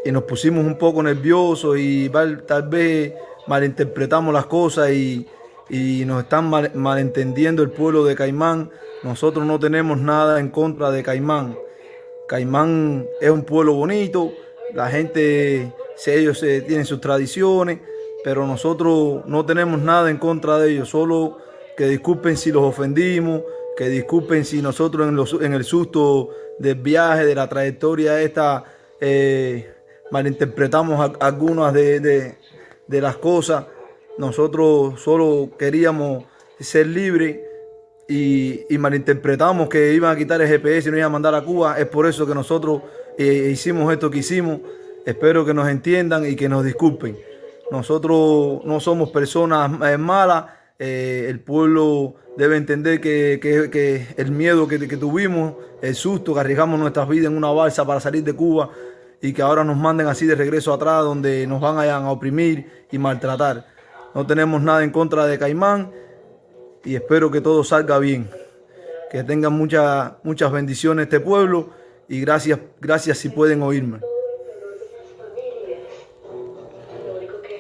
nos 0.06 0.24
pusimos 0.24 0.66
un 0.66 0.78
poco 0.78 1.02
nerviosos 1.04 1.78
y 1.78 2.10
tal 2.10 2.68
vez 2.68 3.14
malinterpretamos 3.48 4.34
las 4.34 4.48
cosas 4.48 4.92
y, 4.92 5.28
y 5.70 6.04
nos 6.06 6.24
están 6.24 6.50
malentendiendo 6.74 7.62
el 7.64 7.70
pueblo 7.70 8.04
de 8.04 8.16
Caimán. 8.16 8.72
Nosotros 9.04 9.46
no 9.46 9.60
tenemos 9.60 10.00
nada 10.00 10.40
en 10.40 10.50
contra 10.50 10.92
de 10.92 11.04
Caimán. 11.04 11.56
Caimán 12.28 13.08
es 13.22 13.30
un 13.30 13.44
pueblo 13.44 13.76
bonito, 13.76 14.34
la 14.74 14.90
gente, 14.90 15.72
ellos 16.08 16.40
tienen 16.40 16.86
sus 16.86 17.02
tradiciones, 17.02 17.80
pero 18.24 18.46
nosotros 18.48 19.24
no 19.26 19.46
tenemos 19.46 19.82
nada 19.82 20.10
en 20.10 20.18
contra 20.18 20.58
de 20.60 20.72
ellos, 20.72 20.90
solo 20.90 21.38
que 21.78 21.88
disculpen 21.88 22.38
si 22.38 22.52
los 22.52 22.64
ofendimos, 22.64 23.42
que 23.76 23.90
disculpen 23.90 24.46
si 24.46 24.62
nosotros 24.62 25.08
en 25.42 25.54
el 25.54 25.64
susto 25.64 26.30
del 26.60 26.76
viaje, 26.76 27.26
de 27.26 27.36
la 27.36 27.48
trayectoria 27.48 28.22
esta, 28.22 28.66
eh, 29.00 29.74
malinterpretamos 30.12 31.18
algunas 31.20 31.74
de, 31.74 32.38
las 32.88 33.18
cosas. 33.18 33.66
Nosotros 34.18 35.02
solo 35.02 35.50
queríamos 35.58 36.26
ser 36.60 36.88
libres 36.88 37.40
y, 38.08 38.66
malinterpretamos 38.78 39.70
que 39.70 39.94
iban 39.94 40.16
a 40.16 40.18
quitar 40.18 40.42
el 40.42 40.48
GPS 40.48 40.90
y 40.90 40.92
nos 40.92 40.98
iban 41.00 41.08
a 41.08 41.14
mandar 41.14 41.36
a 41.36 41.42
Cuba. 41.42 41.80
Es 41.80 41.88
por 41.88 42.06
eso 42.06 42.28
que 42.28 42.36
nosotros 42.36 42.82
eh, 43.18 43.50
hicimos 43.52 43.92
esto 43.92 44.12
que 44.12 44.20
hicimos. 44.20 44.60
Espero 45.06 45.46
que 45.46 45.54
nos 45.54 45.68
entiendan 45.68 46.26
y 46.26 46.36
que 46.36 46.48
nos 46.48 46.64
disculpen. 46.64 47.18
Nosotros 47.72 48.62
no 48.66 48.80
somos 48.80 49.10
personas 49.10 49.72
eh, 49.90 49.98
malas. 49.98 50.46
Eh, 50.78 51.28
el 51.30 51.40
pueblo 51.40 52.16
debe 52.38 52.58
entender 52.58 53.02
que, 53.02 54.14
el 54.18 54.32
miedo 54.32 54.68
que, 54.68 54.78
tuvimos, 54.98 55.56
el 55.82 55.96
susto, 55.96 56.34
que 56.34 56.40
arriesgamos 56.40 56.80
nuestras 56.80 57.08
vidas 57.08 57.32
en 57.32 57.38
una 57.38 57.52
balsa 57.52 57.86
para 57.86 58.00
salir 58.00 58.24
de 58.24 58.34
Cuba 58.34 58.70
y 59.22 59.34
que 59.34 59.42
ahora 59.42 59.64
nos 59.64 59.78
manden 59.78 60.08
así 60.08 60.26
de 60.26 60.36
regreso 60.36 60.74
atrás 60.74 61.04
donde 61.04 61.48
nos 61.48 61.62
van 61.62 61.78
a, 61.78 61.96
a 61.96 62.12
oprimir 62.12 62.86
y 62.92 62.98
maltratar. 62.98 63.66
No 64.14 64.28
tenemos 64.28 64.62
nada 64.62 64.84
en 64.84 64.92
contra 64.92 65.26
de 65.26 65.40
Caimán 65.40 65.92
y 66.84 66.96
espero 66.96 67.32
que 67.32 67.42
todo 67.42 67.64
salga 67.64 67.98
bien. 68.00 68.30
Que 69.10 69.24
tengan 69.24 69.54
muchas 69.54 70.14
muchas 70.24 70.52
bendiciones 70.52 71.04
este 71.04 71.20
pueblo 71.20 71.70
y 72.08 72.22
gracias, 72.22 72.60
gracias 72.80 73.18
si 73.18 73.30
pueden 73.30 73.62
oírme. 73.62 74.11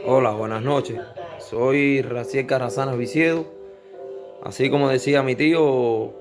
Hola, 0.06 0.32
buenas 0.32 0.64
noches. 0.64 1.00
Soy 1.38 2.02
Raciel 2.02 2.48
Carrazana 2.48 2.96
Viciedo. 2.96 3.46
Así 4.44 4.70
como 4.70 4.90
decía 4.90 5.22
mi 5.22 5.36
tío, 5.36 6.14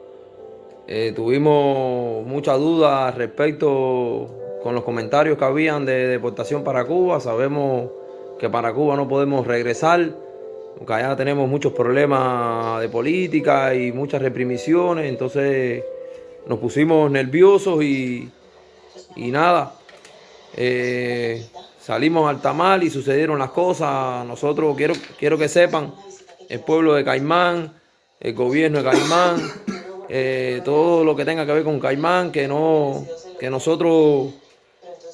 eh, 0.87 1.13
tuvimos 1.17 2.27
mucha 2.27 2.55
duda 2.55 3.11
respecto 3.11 4.59
con 4.63 4.75
los 4.75 4.85
comentarios 4.85 5.39
que 5.39 5.45
habían 5.45 5.87
de 5.87 6.09
deportación 6.09 6.63
para 6.63 6.85
Cuba. 6.85 7.21
Sabemos 7.21 7.91
que 8.39 8.51
para 8.51 8.73
Cuba 8.73 8.97
no 8.97 9.09
podemos 9.09 9.47
regresar 9.47 10.11
porque 10.77 10.93
allá 10.93 11.17
tenemos 11.17 11.49
muchos 11.49 11.73
problemas 11.73 12.81
de 12.81 12.89
política 12.89 13.75
y 13.75 13.93
muchas 13.93 14.23
reprimisiones, 14.23 15.07
entonces 15.07 15.85
nos 16.47 16.59
pusimos 16.59 17.11
nerviosos 17.11 17.83
y, 17.83 18.31
y 19.17 19.31
nada, 19.31 19.75
eh, 20.57 21.45
salimos 21.81 22.29
al 22.29 22.41
tamal 22.41 22.83
y 22.83 22.91
sucedieron 22.91 23.39
las 23.39 23.51
cosas. 23.51 24.25
Nosotros 24.27 24.77
quiero, 24.77 24.95
quiero 25.19 25.39
que 25.39 25.49
sepan, 25.49 25.93
el 26.49 26.61
pueblo 26.61 26.95
de 26.95 27.05
Caimán, 27.05 27.73
el 28.21 28.35
gobierno 28.35 28.83
de 28.83 28.91
Caimán, 28.91 29.53
eh, 30.09 30.61
todo 30.65 31.05
lo 31.05 31.15
que 31.17 31.25
tenga 31.25 31.47
que 31.47 31.53
ver 31.53 31.65
con 31.65 31.81
Caimán, 31.81 32.33
que 32.33 32.47
no, 32.49 33.07
que 33.39 33.49
nosotros 33.51 34.35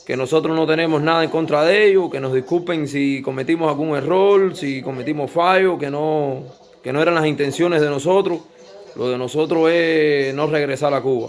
que 0.06 0.16
nosotros 0.16 0.54
no 0.54 0.68
tenemos 0.68 1.02
nada 1.02 1.24
en 1.24 1.30
contra 1.30 1.64
de 1.64 1.88
ellos, 1.88 2.10
que 2.12 2.20
nos 2.20 2.32
disculpen 2.32 2.86
si 2.86 3.20
cometimos 3.22 3.68
algún 3.68 3.96
error, 3.96 4.54
si 4.54 4.80
cometimos 4.80 5.32
fallo, 5.32 5.76
que 5.76 5.90
no, 5.90 6.44
que 6.80 6.92
no 6.92 7.02
eran 7.02 7.16
las 7.16 7.26
intenciones 7.26 7.80
de 7.80 7.90
nosotros. 7.90 8.38
Lo 8.94 9.10
de 9.10 9.18
nosotros 9.18 9.68
es 9.68 10.32
no 10.32 10.46
regresar 10.46 10.94
a 10.94 11.00
Cuba. 11.00 11.28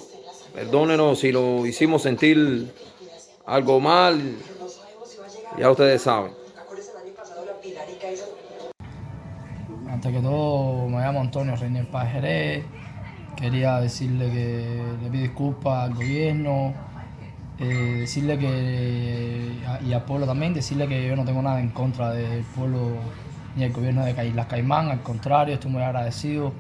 Perdónenos 0.54 1.20
si 1.20 1.32
lo 1.32 1.66
hicimos 1.66 2.04
sentir 2.04 2.72
algo 3.48 3.80
mal, 3.80 4.22
ya 5.58 5.72
ustedes 5.72 6.02
saben. 6.02 6.32
Antes 9.90 10.12
que 10.12 10.20
todo, 10.20 10.88
me 10.88 11.00
llamo 11.00 11.22
Antonio 11.22 11.56
Reiner 11.56 11.90
Pajeré. 11.90 12.66
Quería 13.36 13.80
decirle 13.80 14.32
que 14.32 14.84
le 15.02 15.10
pido 15.10 15.24
disculpas 15.24 15.86
al 15.86 15.94
gobierno, 15.96 16.74
eh, 17.60 17.98
decirle 18.02 18.38
que, 18.38 19.52
y 19.86 19.94
al 19.94 20.06
pueblo 20.06 20.26
también, 20.26 20.54
decirle 20.54 20.88
que 20.88 21.08
yo 21.08 21.16
no 21.16 21.24
tengo 21.24 21.42
nada 21.42 21.60
en 21.60 21.70
contra 21.70 22.12
del 22.12 22.44
pueblo 22.44 22.98
ni 23.56 23.64
del 23.64 23.74
gobierno 23.74 24.06
de 24.06 24.28
Islas 24.28 24.46
Caimán, 24.48 24.90
al 24.90 25.02
contrario, 25.02 25.56
estoy 25.56 25.72
muy 25.72 25.82
agradecido. 25.82 26.52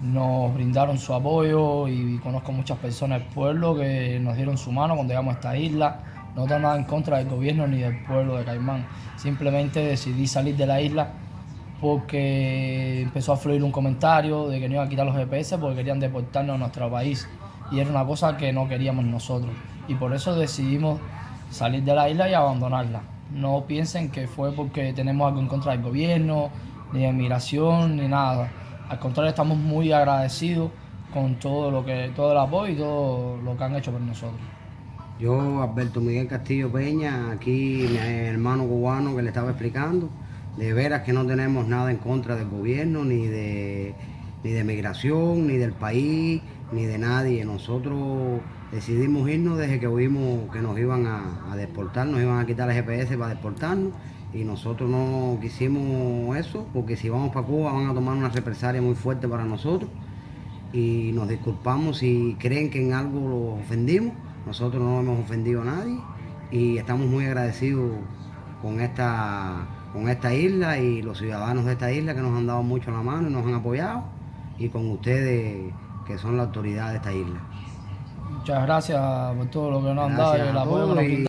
Nos 0.00 0.52
brindaron 0.54 0.98
su 0.98 1.14
apoyo 1.14 1.86
y 1.86 2.18
conozco 2.18 2.50
muchas 2.50 2.78
personas 2.78 3.20
del 3.20 3.28
pueblo 3.28 3.76
que 3.76 4.18
nos 4.20 4.34
dieron 4.36 4.58
su 4.58 4.72
mano 4.72 4.94
cuando 4.96 5.12
llegamos 5.12 5.34
a 5.34 5.38
esta 5.38 5.56
isla. 5.56 6.00
No 6.34 6.44
tengo 6.46 6.60
nada 6.60 6.76
en 6.76 6.84
contra 6.84 7.18
del 7.18 7.28
gobierno 7.28 7.66
ni 7.66 7.78
del 7.78 8.02
pueblo 8.04 8.36
de 8.36 8.44
Caimán. 8.44 8.86
Simplemente 9.16 9.84
decidí 9.84 10.26
salir 10.26 10.56
de 10.56 10.66
la 10.66 10.80
isla 10.80 11.10
porque 11.80 13.02
empezó 13.02 13.32
a 13.32 13.36
fluir 13.36 13.62
un 13.62 13.72
comentario 13.72 14.48
de 14.48 14.60
que 14.60 14.68
no 14.68 14.74
iban 14.74 14.86
a 14.86 14.90
quitar 14.90 15.04
los 15.04 15.16
GPS 15.16 15.58
porque 15.58 15.76
querían 15.76 16.00
deportarnos 16.00 16.54
a 16.54 16.58
nuestro 16.58 16.90
país. 16.90 17.28
Y 17.70 17.80
era 17.80 17.90
una 17.90 18.04
cosa 18.04 18.36
que 18.36 18.52
no 18.52 18.68
queríamos 18.68 19.04
nosotros 19.04 19.52
y 19.88 19.94
por 19.94 20.14
eso 20.14 20.34
decidimos 20.34 21.00
salir 21.50 21.82
de 21.82 21.94
la 21.94 22.08
isla 22.08 22.28
y 22.28 22.34
abandonarla. 22.34 23.02
No 23.32 23.64
piensen 23.66 24.10
que 24.10 24.26
fue 24.26 24.52
porque 24.52 24.92
tenemos 24.92 25.26
algo 25.28 25.40
en 25.40 25.48
contra 25.48 25.72
del 25.72 25.82
gobierno, 25.82 26.50
ni 26.92 27.02
de 27.02 27.12
migración, 27.12 27.96
ni 27.96 28.08
nada. 28.08 28.50
Al 28.88 28.98
contrario, 28.98 29.30
estamos 29.30 29.56
muy 29.58 29.92
agradecidos 29.92 30.70
con 31.12 31.36
todo 31.36 31.70
lo 31.70 31.84
que, 31.84 32.12
todo 32.14 32.32
el 32.32 32.38
apoyo 32.38 32.72
y 32.72 32.76
todo 32.76 33.36
lo 33.38 33.56
que 33.56 33.64
han 33.64 33.74
hecho 33.74 33.90
por 33.90 34.00
nosotros. 34.00 34.51
Yo, 35.22 35.62
Alberto 35.62 36.00
Miguel 36.00 36.26
Castillo 36.26 36.72
Peña, 36.72 37.30
aquí 37.30 37.86
mi 37.88 37.96
hermano 37.96 38.66
cubano 38.66 39.14
que 39.14 39.22
le 39.22 39.28
estaba 39.28 39.50
explicando, 39.50 40.10
de 40.56 40.72
veras 40.72 41.02
que 41.02 41.12
no 41.12 41.24
tenemos 41.24 41.68
nada 41.68 41.92
en 41.92 41.98
contra 41.98 42.34
del 42.34 42.48
gobierno, 42.48 43.04
ni 43.04 43.28
de, 43.28 43.94
ni 44.42 44.50
de 44.50 44.64
migración, 44.64 45.46
ni 45.46 45.58
del 45.58 45.74
país, 45.74 46.42
ni 46.72 46.86
de 46.86 46.98
nadie. 46.98 47.44
Nosotros 47.44 48.40
decidimos 48.72 49.28
irnos 49.30 49.58
desde 49.58 49.78
que 49.78 49.86
oímos 49.86 50.50
que 50.52 50.60
nos 50.60 50.76
iban 50.76 51.06
a, 51.06 51.54
deportar, 51.54 52.08
nos 52.08 52.20
iban 52.20 52.40
a 52.40 52.44
quitar 52.44 52.68
el 52.68 52.74
GPS 52.74 53.16
para 53.16 53.32
deportarnos 53.32 53.92
y 54.34 54.42
nosotros 54.42 54.90
no 54.90 55.38
quisimos 55.40 56.36
eso 56.36 56.66
porque 56.72 56.96
si 56.96 57.08
vamos 57.08 57.32
para 57.32 57.46
Cuba 57.46 57.72
van 57.72 57.86
a 57.86 57.94
tomar 57.94 58.16
una 58.16 58.28
represalia 58.28 58.82
muy 58.82 58.96
fuerte 58.96 59.28
para 59.28 59.44
nosotros 59.44 59.88
y 60.72 61.12
nos 61.14 61.28
disculpamos 61.28 61.98
si 61.98 62.36
creen 62.40 62.70
que 62.70 62.82
en 62.82 62.92
algo 62.92 63.28
los 63.28 63.64
ofendimos, 63.64 64.14
nosotros 64.46 64.82
no 64.82 65.00
hemos 65.00 65.20
ofendido 65.20 65.62
a 65.62 65.64
nadie 65.64 65.98
y 66.50 66.78
estamos 66.78 67.06
muy 67.06 67.26
agradecidos 67.26 67.92
con 68.60 68.80
esta, 68.80 69.66
con 69.92 70.08
esta 70.08 70.34
isla 70.34 70.78
y 70.78 71.02
los 71.02 71.18
ciudadanos 71.18 71.64
de 71.64 71.72
esta 71.72 71.90
isla 71.90 72.14
que 72.14 72.20
nos 72.20 72.36
han 72.36 72.46
dado 72.46 72.62
mucho 72.62 72.90
la 72.90 73.02
mano 73.02 73.28
y 73.28 73.32
nos 73.32 73.46
han 73.46 73.54
apoyado 73.54 74.04
y 74.58 74.68
con 74.68 74.90
ustedes 74.90 75.72
que 76.06 76.18
son 76.18 76.36
la 76.36 76.44
autoridad 76.44 76.90
de 76.90 76.96
esta 76.96 77.12
isla. 77.12 77.40
Muchas 78.30 78.62
gracias 78.64 79.36
por 79.36 79.50
todo 79.50 79.70
lo 79.70 79.82
que 79.82 79.94
nos 79.94 80.10
han 80.10 80.16
dado 80.16 80.36
y 80.36 80.40
el 80.40 80.56
apoyo 80.56 80.94
que 80.96 81.26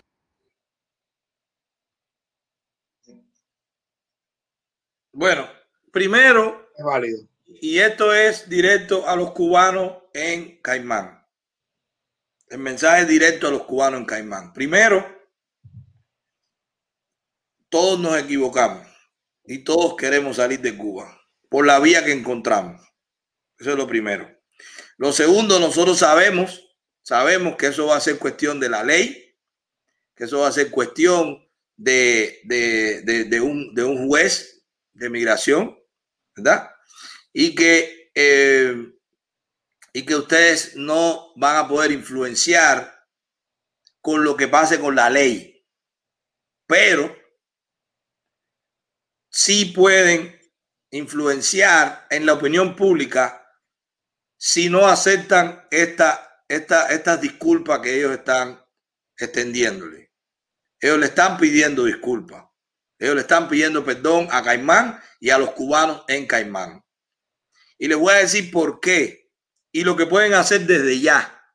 Bueno, 5.16 5.44
primero, 5.92 6.70
es 6.76 6.84
válido. 6.84 7.20
Y 7.46 7.78
esto 7.78 8.12
es 8.12 8.48
directo 8.48 9.08
a 9.08 9.14
los 9.14 9.30
cubanos 9.30 9.92
en 10.12 10.60
Caimán. 10.60 11.23
El 12.48 12.58
mensaje 12.58 13.06
directo 13.06 13.48
a 13.48 13.50
los 13.50 13.64
cubanos 13.64 14.00
en 14.00 14.06
Caimán. 14.06 14.52
Primero, 14.52 15.04
todos 17.68 17.98
nos 17.98 18.16
equivocamos 18.18 18.86
y 19.44 19.64
todos 19.64 19.96
queremos 19.96 20.36
salir 20.36 20.60
de 20.60 20.76
Cuba 20.76 21.20
por 21.48 21.66
la 21.66 21.80
vía 21.80 22.04
que 22.04 22.12
encontramos. 22.12 22.80
Eso 23.58 23.70
es 23.70 23.76
lo 23.76 23.86
primero. 23.86 24.28
Lo 24.96 25.12
segundo, 25.12 25.58
nosotros 25.58 25.98
sabemos 25.98 26.64
Sabemos 27.04 27.56
que 27.56 27.66
eso 27.66 27.86
va 27.86 27.96
a 27.98 28.00
ser 28.00 28.18
cuestión 28.18 28.58
de 28.58 28.70
la 28.70 28.82
ley, 28.82 29.36
que 30.16 30.24
eso 30.24 30.40
va 30.40 30.48
a 30.48 30.52
ser 30.52 30.70
cuestión 30.70 31.46
de, 31.76 32.40
un, 33.42 33.74
de 33.74 33.84
un, 33.84 34.08
juez 34.08 34.64
de 34.94 35.10
migración, 35.10 35.78
¿verdad? 36.34 36.70
Y 37.30 37.54
que, 37.54 38.10
eh, 38.14 38.93
y 39.94 40.04
que 40.04 40.16
ustedes 40.16 40.76
no 40.76 41.32
van 41.36 41.56
a 41.56 41.68
poder 41.68 41.92
influenciar 41.92 43.06
con 44.02 44.24
lo 44.24 44.36
que 44.36 44.48
pase 44.48 44.78
con 44.78 44.94
la 44.94 45.08
ley. 45.08 45.64
Pero 46.66 47.16
sí 49.30 49.66
pueden 49.66 50.38
influenciar 50.90 52.06
en 52.10 52.26
la 52.26 52.34
opinión 52.34 52.76
pública 52.76 53.40
si 54.36 54.68
no 54.68 54.86
aceptan 54.86 55.66
esta 55.70 56.34
esta, 56.48 56.88
estas 56.88 57.20
disculpas 57.20 57.80
que 57.80 57.96
ellos 57.96 58.12
están 58.12 58.62
extendiéndole. 59.16 60.12
Ellos 60.80 60.98
le 60.98 61.06
están 61.06 61.38
pidiendo 61.38 61.84
disculpas. 61.84 62.44
Ellos 62.98 63.14
le 63.14 63.22
están 63.22 63.48
pidiendo 63.48 63.84
perdón 63.84 64.28
a 64.30 64.42
Caimán 64.42 65.00
y 65.20 65.30
a 65.30 65.38
los 65.38 65.52
cubanos 65.52 66.04
en 66.08 66.26
Caimán. 66.26 66.84
Y 67.78 67.88
les 67.88 67.98
voy 67.98 68.12
a 68.12 68.18
decir 68.18 68.50
por 68.50 68.80
qué 68.80 69.23
y 69.74 69.82
lo 69.82 69.96
que 69.96 70.06
pueden 70.06 70.34
hacer 70.34 70.60
desde 70.60 71.00
ya. 71.00 71.52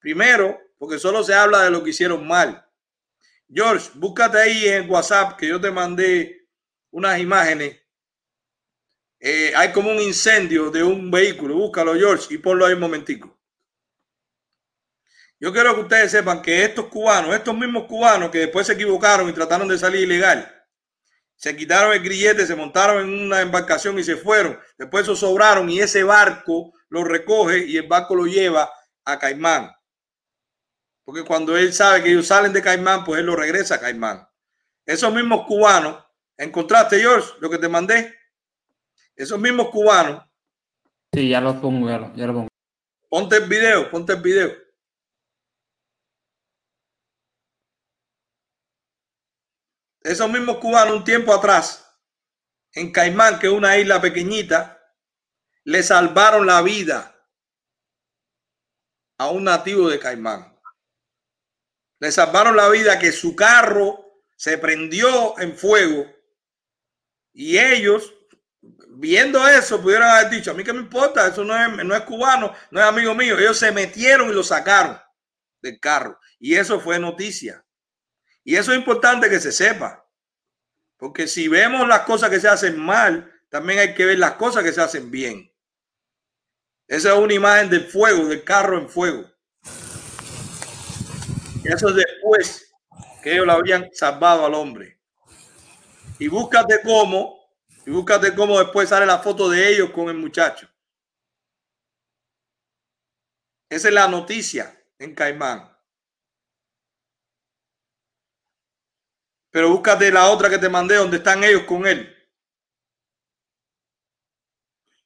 Primero, 0.00 0.58
porque 0.78 0.98
solo 0.98 1.22
se 1.22 1.34
habla 1.34 1.62
de 1.64 1.70
lo 1.70 1.84
que 1.84 1.90
hicieron 1.90 2.26
mal. 2.26 2.66
George, 3.46 3.90
búscate 3.94 4.38
ahí 4.38 4.68
en 4.68 4.90
WhatsApp 4.90 5.36
que 5.36 5.48
yo 5.48 5.60
te 5.60 5.70
mandé 5.70 6.48
unas 6.90 7.20
imágenes. 7.20 7.78
Eh, 9.20 9.52
hay 9.54 9.70
como 9.70 9.90
un 9.90 10.00
incendio 10.00 10.70
de 10.70 10.82
un 10.82 11.10
vehículo. 11.10 11.54
Búscalo, 11.54 11.94
George, 11.94 12.32
y 12.32 12.38
ponlo 12.38 12.64
ahí 12.64 12.72
un 12.72 12.80
momentico. 12.80 13.38
Yo 15.38 15.52
quiero 15.52 15.74
que 15.74 15.82
ustedes 15.82 16.10
sepan 16.10 16.40
que 16.40 16.64
estos 16.64 16.86
cubanos, 16.86 17.34
estos 17.34 17.54
mismos 17.54 17.84
cubanos 17.84 18.30
que 18.30 18.38
después 18.38 18.66
se 18.66 18.72
equivocaron 18.72 19.28
y 19.28 19.34
trataron 19.34 19.68
de 19.68 19.76
salir 19.76 20.04
ilegal, 20.04 20.61
se 21.42 21.56
quitaron 21.56 21.92
el 21.92 22.00
grillete, 22.04 22.46
se 22.46 22.54
montaron 22.54 23.02
en 23.02 23.26
una 23.26 23.40
embarcación 23.40 23.98
y 23.98 24.04
se 24.04 24.16
fueron. 24.16 24.56
Después 24.78 25.02
eso 25.02 25.16
sobraron 25.16 25.68
y 25.68 25.80
ese 25.80 26.04
barco 26.04 26.72
lo 26.88 27.02
recoge 27.02 27.66
y 27.66 27.76
el 27.76 27.88
barco 27.88 28.14
lo 28.14 28.26
lleva 28.26 28.70
a 29.04 29.18
Caimán. 29.18 29.72
Porque 31.04 31.24
cuando 31.24 31.56
él 31.56 31.72
sabe 31.72 32.04
que 32.04 32.10
ellos 32.10 32.28
salen 32.28 32.52
de 32.52 32.62
Caimán, 32.62 33.04
pues 33.04 33.18
él 33.18 33.26
lo 33.26 33.34
regresa 33.34 33.74
a 33.74 33.80
Caimán. 33.80 34.24
Esos 34.86 35.12
mismos 35.12 35.44
cubanos, 35.44 36.04
¿encontraste, 36.36 37.00
George, 37.00 37.30
lo 37.40 37.50
que 37.50 37.58
te 37.58 37.68
mandé? 37.68 38.14
Esos 39.16 39.40
mismos 39.40 39.70
cubanos. 39.70 40.22
Sí, 41.12 41.28
ya 41.28 41.40
lo 41.40 41.60
pongo, 41.60 41.88
ya 41.90 41.98
lo, 41.98 42.14
ya 42.14 42.26
lo 42.28 42.34
pongo. 42.34 42.48
Ponte 43.08 43.38
el 43.38 43.48
video, 43.48 43.90
ponte 43.90 44.12
el 44.12 44.22
video. 44.22 44.61
Esos 50.04 50.30
mismos 50.30 50.58
cubanos 50.58 50.96
un 50.96 51.04
tiempo 51.04 51.32
atrás, 51.34 51.88
en 52.72 52.92
Caimán, 52.92 53.38
que 53.38 53.46
es 53.46 53.52
una 53.52 53.76
isla 53.78 54.00
pequeñita, 54.00 54.82
le 55.64 55.82
salvaron 55.82 56.46
la 56.46 56.62
vida 56.62 57.14
a 59.18 59.30
un 59.30 59.44
nativo 59.44 59.88
de 59.88 59.98
Caimán. 59.98 60.58
Le 62.00 62.10
salvaron 62.10 62.56
la 62.56 62.68
vida 62.68 62.98
que 62.98 63.12
su 63.12 63.36
carro 63.36 64.24
se 64.36 64.58
prendió 64.58 65.38
en 65.38 65.56
fuego 65.56 66.06
y 67.32 67.58
ellos, 67.58 68.12
viendo 68.90 69.46
eso, 69.48 69.80
pudieron 69.80 70.08
haber 70.08 70.30
dicho, 70.30 70.50
a 70.50 70.54
mí 70.54 70.64
que 70.64 70.72
me 70.72 70.80
importa, 70.80 71.26
eso 71.28 71.44
no 71.44 71.56
es, 71.56 71.84
no 71.84 71.94
es 71.94 72.02
cubano, 72.02 72.54
no 72.70 72.80
es 72.80 72.86
amigo 72.86 73.14
mío. 73.14 73.38
Ellos 73.38 73.58
se 73.58 73.72
metieron 73.72 74.30
y 74.30 74.34
lo 74.34 74.42
sacaron 74.42 75.00
del 75.60 75.80
carro 75.80 76.18
y 76.38 76.54
eso 76.54 76.80
fue 76.80 76.98
noticia. 76.98 77.64
Y 78.44 78.56
eso 78.56 78.72
es 78.72 78.78
importante 78.78 79.28
que 79.30 79.40
se 79.40 79.52
sepa. 79.52 80.08
Porque 80.96 81.26
si 81.26 81.48
vemos 81.48 81.86
las 81.88 82.00
cosas 82.00 82.30
que 82.30 82.40
se 82.40 82.48
hacen 82.48 82.78
mal, 82.78 83.32
también 83.48 83.78
hay 83.80 83.94
que 83.94 84.04
ver 84.04 84.18
las 84.18 84.32
cosas 84.32 84.62
que 84.62 84.72
se 84.72 84.80
hacen 84.80 85.10
bien. 85.10 85.52
Esa 86.86 87.12
es 87.12 87.18
una 87.18 87.34
imagen 87.34 87.70
del 87.70 87.86
fuego, 87.86 88.26
del 88.26 88.44
carro 88.44 88.78
en 88.78 88.88
fuego. 88.88 89.24
Y 91.64 91.72
eso 91.72 91.88
es 91.88 91.94
después 91.94 92.72
que 93.22 93.32
ellos 93.32 93.46
lo 93.46 93.52
habían 93.52 93.88
salvado 93.92 94.44
al 94.44 94.54
hombre. 94.54 95.00
Y 96.18 96.28
búscate 96.28 96.80
cómo, 96.82 97.40
y 97.86 97.90
búscate 97.90 98.34
cómo 98.34 98.58
después 98.58 98.88
sale 98.88 99.06
la 99.06 99.18
foto 99.18 99.48
de 99.48 99.72
ellos 99.72 99.90
con 99.90 100.08
el 100.08 100.16
muchacho. 100.16 100.68
Esa 103.68 103.88
es 103.88 103.94
la 103.94 104.06
noticia 104.06 104.78
en 104.98 105.14
Caimán. 105.14 105.71
Pero 109.52 109.68
búscate 109.68 110.10
la 110.10 110.30
otra 110.30 110.50
que 110.50 110.58
te 110.58 110.68
mandé 110.68 110.96
donde 110.96 111.18
están 111.18 111.44
ellos 111.44 111.62
con 111.64 111.86
él. 111.86 112.12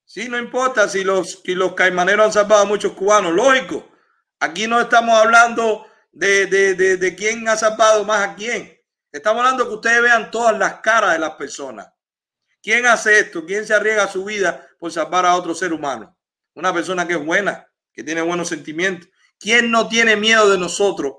Sí, 0.04 0.28
no 0.28 0.38
importa 0.38 0.88
si 0.88 1.04
los, 1.04 1.42
si 1.44 1.54
los 1.54 1.74
caimaneros 1.74 2.26
han 2.26 2.32
salvado 2.32 2.62
a 2.62 2.66
muchos 2.66 2.92
cubanos, 2.92 3.34
lógico. 3.34 3.86
Aquí 4.38 4.68
no 4.68 4.80
estamos 4.80 5.14
hablando 5.14 5.84
de, 6.12 6.46
de, 6.46 6.96
de, 6.96 7.16
quién 7.16 7.46
ha 7.48 7.56
salvado 7.56 8.04
más 8.04 8.26
a 8.28 8.34
quién. 8.36 8.80
Estamos 9.10 9.40
hablando 9.40 9.64
de 9.64 9.68
que 9.68 9.74
ustedes 9.74 10.02
vean 10.02 10.30
todas 10.30 10.56
las 10.56 10.80
caras 10.80 11.12
de 11.12 11.18
las 11.18 11.32
personas. 11.32 11.92
¿Quién 12.62 12.86
hace 12.86 13.18
esto? 13.18 13.44
¿Quién 13.44 13.66
se 13.66 13.74
arriesga 13.74 14.06
su 14.06 14.24
vida 14.24 14.66
por 14.78 14.92
salvar 14.92 15.26
a 15.26 15.34
otro 15.34 15.54
ser 15.54 15.72
humano? 15.72 16.16
Una 16.54 16.72
persona 16.72 17.06
que 17.06 17.14
es 17.14 17.24
buena, 17.24 17.68
que 17.92 18.04
tiene 18.04 18.22
buenos 18.22 18.48
sentimientos. 18.48 19.10
¿Quién 19.38 19.70
no 19.72 19.88
tiene 19.88 20.16
miedo 20.16 20.48
de 20.48 20.58
nosotros 20.58 21.16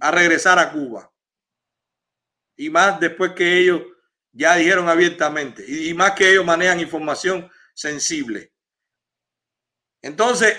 a 0.00 0.10
regresar 0.12 0.58
a 0.58 0.72
Cuba? 0.72 1.11
Y 2.56 2.70
más 2.70 3.00
después 3.00 3.32
que 3.32 3.58
ellos 3.58 3.82
ya 4.32 4.56
dijeron 4.56 4.88
abiertamente 4.88 5.64
y, 5.66 5.92
más 5.94 6.12
que 6.12 6.30
ellos 6.30 6.44
manejan 6.44 6.80
información 6.80 7.50
sensible. 7.74 8.52
Entonces, 10.00 10.56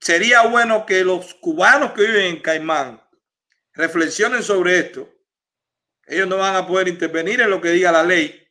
sería 0.00 0.46
bueno 0.46 0.86
que 0.86 1.04
los 1.04 1.34
cubanos 1.34 1.92
que 1.92 2.02
viven 2.02 2.26
en 2.26 2.42
Caimán 2.42 3.02
reflexionen 3.72 4.42
sobre 4.42 4.78
esto. 4.78 5.08
Ellos 6.06 6.28
no 6.28 6.36
van 6.36 6.56
a 6.56 6.66
poder 6.66 6.88
intervenir 6.88 7.40
en 7.40 7.50
lo 7.50 7.60
que 7.60 7.70
diga 7.70 7.90
la 7.90 8.02
ley, 8.02 8.46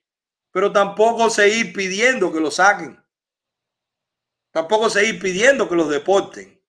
pero 0.52 0.72
tampoco 0.72 1.30
seguir 1.30 1.74
pidiendo 1.74 2.32
que 2.32 2.40
lo 2.40 2.52
saquen. 2.52 3.02
Tampoco 4.52 4.90
seguir 4.90 5.20
pidiendo 5.20 5.70
que 5.70 5.76
los 5.76 5.90
deporten. 5.90 6.62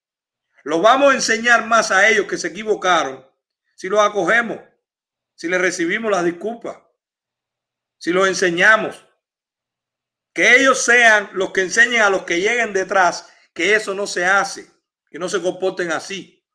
Los 0.64 0.80
vamos 0.80 1.12
a 1.12 1.16
enseñar 1.16 1.66
más 1.66 1.90
a 1.90 2.08
ellos 2.08 2.26
que 2.26 2.38
se 2.38 2.48
equivocaron 2.48 3.26
si 3.74 3.88
los 3.88 4.00
acogemos 4.00 4.60
si 5.42 5.48
le 5.48 5.58
recibimos 5.58 6.08
las 6.08 6.24
disculpas, 6.24 6.78
si 7.98 8.12
los 8.12 8.28
enseñamos, 8.28 9.04
que 10.32 10.54
ellos 10.54 10.80
sean 10.80 11.30
los 11.32 11.50
que 11.50 11.62
enseñen 11.62 12.00
a 12.00 12.10
los 12.10 12.22
que 12.22 12.38
lleguen 12.38 12.72
detrás 12.72 13.28
que 13.52 13.74
eso 13.74 13.92
no 13.92 14.06
se 14.06 14.24
hace, 14.24 14.70
que 15.10 15.18
no 15.18 15.28
se 15.28 15.42
comporten 15.42 15.90
así. 15.90 16.48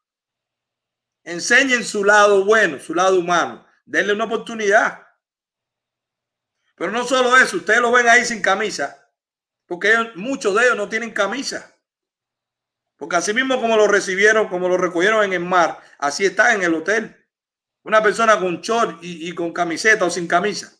Enseñen 1.22 1.84
su 1.84 2.06
lado 2.06 2.46
bueno, 2.46 2.80
su 2.80 2.96
lado 2.96 3.20
humano, 3.20 3.68
denle 3.86 4.14
una 4.14 4.24
oportunidad. 4.24 5.06
Pero 6.78 6.90
no 6.90 7.04
solo 7.06 7.36
eso, 7.36 7.58
ustedes 7.58 7.82
lo 7.82 7.92
ven 7.92 8.08
ahí 8.08 8.24
sin 8.24 8.42
camisa, 8.42 9.12
porque 9.66 10.14
muchos 10.16 10.56
de 10.56 10.64
ellos 10.64 10.78
no 10.78 10.88
tienen 10.88 11.12
camisa. 11.12 11.78
Porque 12.96 13.18
así 13.18 13.34
mismo 13.34 13.60
como 13.60 13.76
lo 13.76 13.90
recibieron, 13.90 14.48
como 14.48 14.70
lo 14.70 14.78
recogieron 14.78 15.26
en 15.26 15.34
el 15.34 15.42
mar, 15.42 15.82
así 16.00 16.26
están 16.26 16.56
en 16.56 16.64
el 16.64 16.74
hotel. 16.74 17.27
Una 17.88 18.04
persona 18.04 18.38
con 18.38 18.60
short 18.60 19.00
y, 19.02 19.34
con 19.34 19.54
camiseta 19.54 20.04
o 20.04 20.10
sin 20.10 20.28
camisa. 20.28 20.78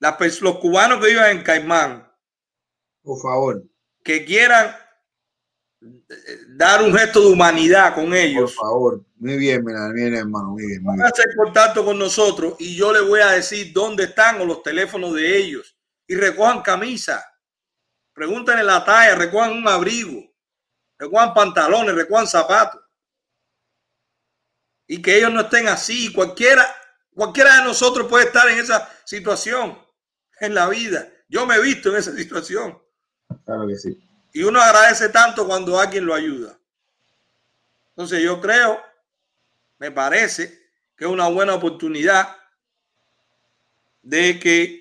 los 0.00 0.58
cubanos 0.58 0.98
que 0.98 1.10
viven 1.10 1.36
en 1.36 1.44
Caimán. 1.44 2.12
Por 3.04 3.22
favor. 3.22 3.62
Que 4.02 4.24
quieran 4.24 4.74
eh, 5.80 6.38
dar 6.48 6.82
un 6.82 6.92
gesto 6.92 7.20
de 7.20 7.28
humanidad 7.28 7.94
con 7.94 8.12
ellos. 8.14 8.52
Por 8.52 8.64
favor. 8.66 9.04
Muy 9.14 9.36
bien, 9.36 9.64
bien, 9.64 10.16
hermano. 10.16 10.48
Muy 10.48 10.66
bien, 10.66 10.82
Van 10.82 11.02
a 11.02 11.06
hacer 11.06 11.26
contacto 11.36 11.84
con 11.84 11.96
nosotros 11.96 12.56
y 12.58 12.74
yo 12.74 12.92
les 12.92 13.06
voy 13.06 13.20
a 13.20 13.30
decir 13.30 13.72
dónde 13.72 14.04
están 14.04 14.40
o 14.40 14.44
los 14.44 14.60
teléfonos 14.64 15.14
de 15.14 15.36
ellos. 15.36 15.78
Y 16.08 16.16
recojan 16.16 16.62
camisa. 16.62 17.24
Pregúntenle 18.12 18.64
la 18.64 18.84
talla, 18.84 19.14
recojan 19.14 19.52
un 19.52 19.68
abrigo, 19.68 20.20
recojan 20.98 21.32
pantalones, 21.32 21.94
recojan 21.94 22.26
zapatos 22.26 22.87
y 24.88 25.00
que 25.00 25.18
ellos 25.18 25.32
no 25.32 25.42
estén 25.42 25.68
así. 25.68 26.12
Cualquiera, 26.12 26.66
cualquiera 27.14 27.58
de 27.58 27.64
nosotros 27.64 28.08
puede 28.08 28.24
estar 28.24 28.48
en 28.48 28.58
esa 28.58 28.90
situación 29.04 29.78
en 30.40 30.54
la 30.54 30.68
vida. 30.68 31.06
Yo 31.28 31.46
me 31.46 31.56
he 31.56 31.60
visto 31.60 31.90
en 31.90 31.96
esa 31.96 32.12
situación. 32.16 32.76
Claro 33.44 33.68
que 33.68 33.76
sí. 33.76 33.96
Y 34.32 34.42
uno 34.42 34.60
agradece 34.60 35.10
tanto 35.10 35.46
cuando 35.46 35.78
alguien 35.78 36.06
lo 36.06 36.14
ayuda. 36.14 36.58
Entonces 37.90 38.22
yo 38.22 38.40
creo, 38.40 38.80
me 39.78 39.90
parece 39.90 40.70
que 40.96 41.04
es 41.04 41.10
una 41.10 41.28
buena 41.28 41.54
oportunidad 41.54 42.36
de 44.02 44.40
que 44.40 44.80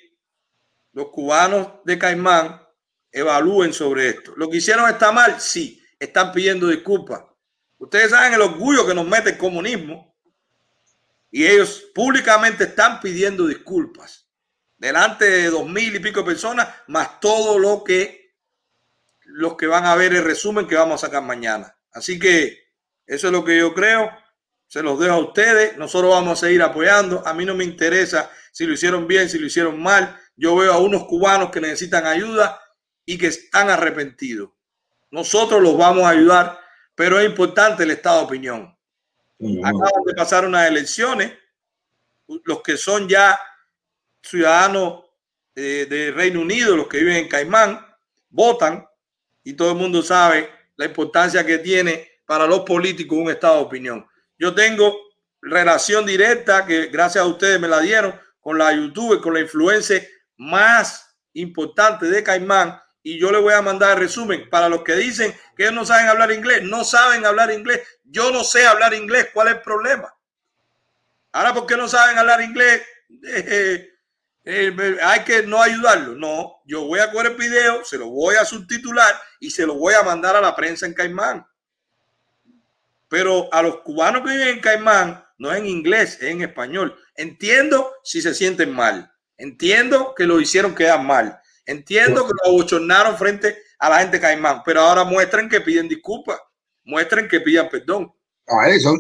los 0.94 1.10
cubanos 1.10 1.84
de 1.84 2.00
Caimán 2.00 2.62
evalúen 3.12 3.74
sobre 3.74 4.10
esto. 4.10 4.34
Lo 4.38 4.50
que 4.50 4.58
hicieron 4.58 4.90
está 4.90 5.12
mal, 5.12 5.42
sí, 5.42 5.84
están 6.00 6.32
pidiendo 6.32 6.68
disculpas. 6.68 7.24
Ustedes 7.78 8.12
saben 8.12 8.34
el 8.34 8.42
orgullo 8.42 8.86
que 8.86 8.94
nos 8.94 9.06
mete 9.06 9.32
el 9.32 9.38
comunismo 9.38 10.16
y 11.30 11.46
ellos 11.46 11.86
públicamente 11.94 12.66
están 12.66 13.00
pidiendo 13.00 13.46
disculpas 13.48 14.28
delante 14.78 15.26
de 15.26 15.50
dos 15.50 15.68
mil 15.68 15.96
y 15.96 16.00
pico 16.00 16.22
de 16.22 16.26
personas, 16.26 16.68
más 16.88 17.20
todo 17.20 17.60
lo 17.60 17.84
que 17.84 18.36
los 19.24 19.56
que 19.58 19.68
van 19.68 19.86
a 19.86 19.96
ver 19.96 20.14
el 20.14 20.24
resumen 20.24 20.68
que 20.68 20.76
vamos 20.76 21.04
a 21.04 21.08
sacar 21.08 21.22
mañana. 21.22 21.76
Así 21.92 22.18
que 22.18 22.72
eso 23.06 23.28
es 23.28 23.34
lo 23.34 23.44
que 23.44 23.58
yo 23.58 23.74
creo. 23.74 24.10
Se 24.68 24.82
los 24.82 25.00
dejo 25.00 25.14
a 25.14 25.20
ustedes. 25.20 25.78
Nosotros 25.78 26.12
vamos 26.12 26.38
a 26.38 26.46
seguir 26.48 26.62
apoyando. 26.62 27.26
A 27.26 27.34
mí 27.34 27.44
no 27.44 27.54
me 27.54 27.66
interesa 27.66 28.32
si 28.52 28.66
lo 28.66 28.74
hicieron 28.74 29.06
bien, 29.06 29.30
si 29.30 29.38
lo 29.38 29.48
hicieron 29.48 29.82
mal. 29.82 30.18
Yo 30.36 30.56
veo 30.56 30.72
a 30.72 30.78
unos 30.78 31.06
cubanos 31.06 31.52
que 31.52 31.60
necesitan 31.60 32.06
ayuda 32.06 32.60
y 33.06 33.18
que 33.18 33.28
están 33.28 33.70
arrepentidos. 33.70 34.52
Nosotros 35.12 35.62
los 35.62 35.78
vamos 35.78 36.04
a 36.04 36.10
ayudar 36.10 36.60
pero 36.98 37.20
es 37.20 37.28
importante 37.28 37.84
el 37.84 37.92
estado 37.92 38.22
de 38.22 38.26
opinión. 38.26 38.78
Acaban 39.64 40.04
de 40.04 40.16
pasar 40.16 40.48
unas 40.48 40.68
elecciones, 40.68 41.32
los 42.44 42.64
que 42.64 42.76
son 42.76 43.08
ya 43.08 43.40
ciudadanos 44.20 45.04
eh, 45.54 45.86
de 45.88 46.12
Reino 46.12 46.42
Unido, 46.42 46.76
los 46.76 46.88
que 46.88 46.98
viven 46.98 47.18
en 47.18 47.30
Caimán, 47.30 47.86
votan 48.30 48.84
y 49.44 49.54
todo 49.54 49.74
el 49.74 49.78
mundo 49.78 50.02
sabe 50.02 50.50
la 50.76 50.86
importancia 50.86 51.46
que 51.46 51.60
tiene 51.60 52.10
para 52.26 52.48
los 52.48 52.62
políticos 52.62 53.16
un 53.16 53.30
estado 53.30 53.58
de 53.58 53.66
opinión. 53.66 54.08
Yo 54.40 54.56
tengo 54.56 54.98
relación 55.40 56.04
directa 56.04 56.66
que 56.66 56.88
gracias 56.88 57.24
a 57.24 57.28
ustedes 57.28 57.60
me 57.60 57.68
la 57.68 57.80
dieron 57.80 58.20
con 58.40 58.58
la 58.58 58.74
YouTube, 58.74 59.22
con 59.22 59.36
la 59.36 59.42
influencia 59.42 60.04
más 60.36 61.16
importante 61.34 62.08
de 62.08 62.24
Caimán 62.24 62.82
y 63.08 63.18
yo 63.18 63.32
le 63.32 63.40
voy 63.40 63.54
a 63.54 63.62
mandar 63.62 63.98
resumen 63.98 64.50
para 64.50 64.68
los 64.68 64.84
que 64.84 64.94
dicen 64.94 65.34
que 65.56 65.64
ellos 65.64 65.74
no 65.74 65.86
saben 65.86 66.08
hablar 66.08 66.30
inglés, 66.34 66.64
no 66.64 66.84
saben 66.84 67.26
hablar 67.26 67.50
inglés. 67.54 67.80
Yo 68.04 68.32
no 68.32 68.44
sé 68.44 68.68
hablar 68.68 68.94
inglés, 68.94 69.30
¿cuál 69.34 69.48
es 69.48 69.54
el 69.56 69.62
problema? 69.62 70.14
Ahora, 71.32 71.54
¿por 71.54 71.66
qué 71.66 71.78
no 71.78 71.88
saben 71.88 72.18
hablar 72.18 72.42
inglés? 72.42 72.82
Eh, 74.50 74.74
eh, 74.80 74.98
hay 75.04 75.26
que 75.26 75.44
no 75.44 75.62
ayudarlo. 75.62 76.16
No, 76.16 76.62
yo 76.66 76.86
voy 76.86 77.00
a 77.02 77.12
coger 77.12 77.32
el 77.32 77.38
video, 77.38 77.84
se 77.84 77.98
lo 77.98 78.08
voy 78.08 78.36
a 78.36 78.46
subtitular 78.46 79.14
y 79.42 79.50
se 79.50 79.66
lo 79.66 79.76
voy 79.76 79.94
a 79.94 80.04
mandar 80.04 80.38
a 80.38 80.42
la 80.42 80.56
prensa 80.56 80.86
en 80.86 80.94
Caimán. 80.94 81.46
Pero 83.10 83.54
a 83.54 83.62
los 83.62 83.82
cubanos 83.82 84.22
que 84.22 84.30
viven 84.30 84.48
en 84.48 84.62
Caimán 84.62 85.26
no 85.38 85.52
es 85.52 85.58
en 85.58 85.66
inglés, 85.66 86.16
es 86.22 86.30
en 86.30 86.44
español. 86.44 86.98
Entiendo 87.16 87.94
si 88.06 88.22
se 88.22 88.34
sienten 88.34 88.74
mal. 88.74 89.12
Entiendo 89.36 90.16
que 90.16 90.26
lo 90.26 90.40
hicieron 90.40 90.74
quedar 90.74 91.04
mal. 91.04 91.42
Entiendo 91.68 92.26
que 92.26 92.34
lo 92.34 92.50
abochornaron 92.50 93.18
frente 93.18 93.58
a 93.78 93.90
la 93.90 94.00
gente 94.00 94.18
de 94.18 94.22
Caimán, 94.22 94.62
pero 94.66 94.82
ahora 94.82 95.04
muestren 95.04 95.50
que 95.50 95.60
piden 95.60 95.90
disculpas, 95.90 96.40
muestren 96.86 97.28
que 97.28 97.42
pidan 97.42 97.70
perdón. 97.70 98.12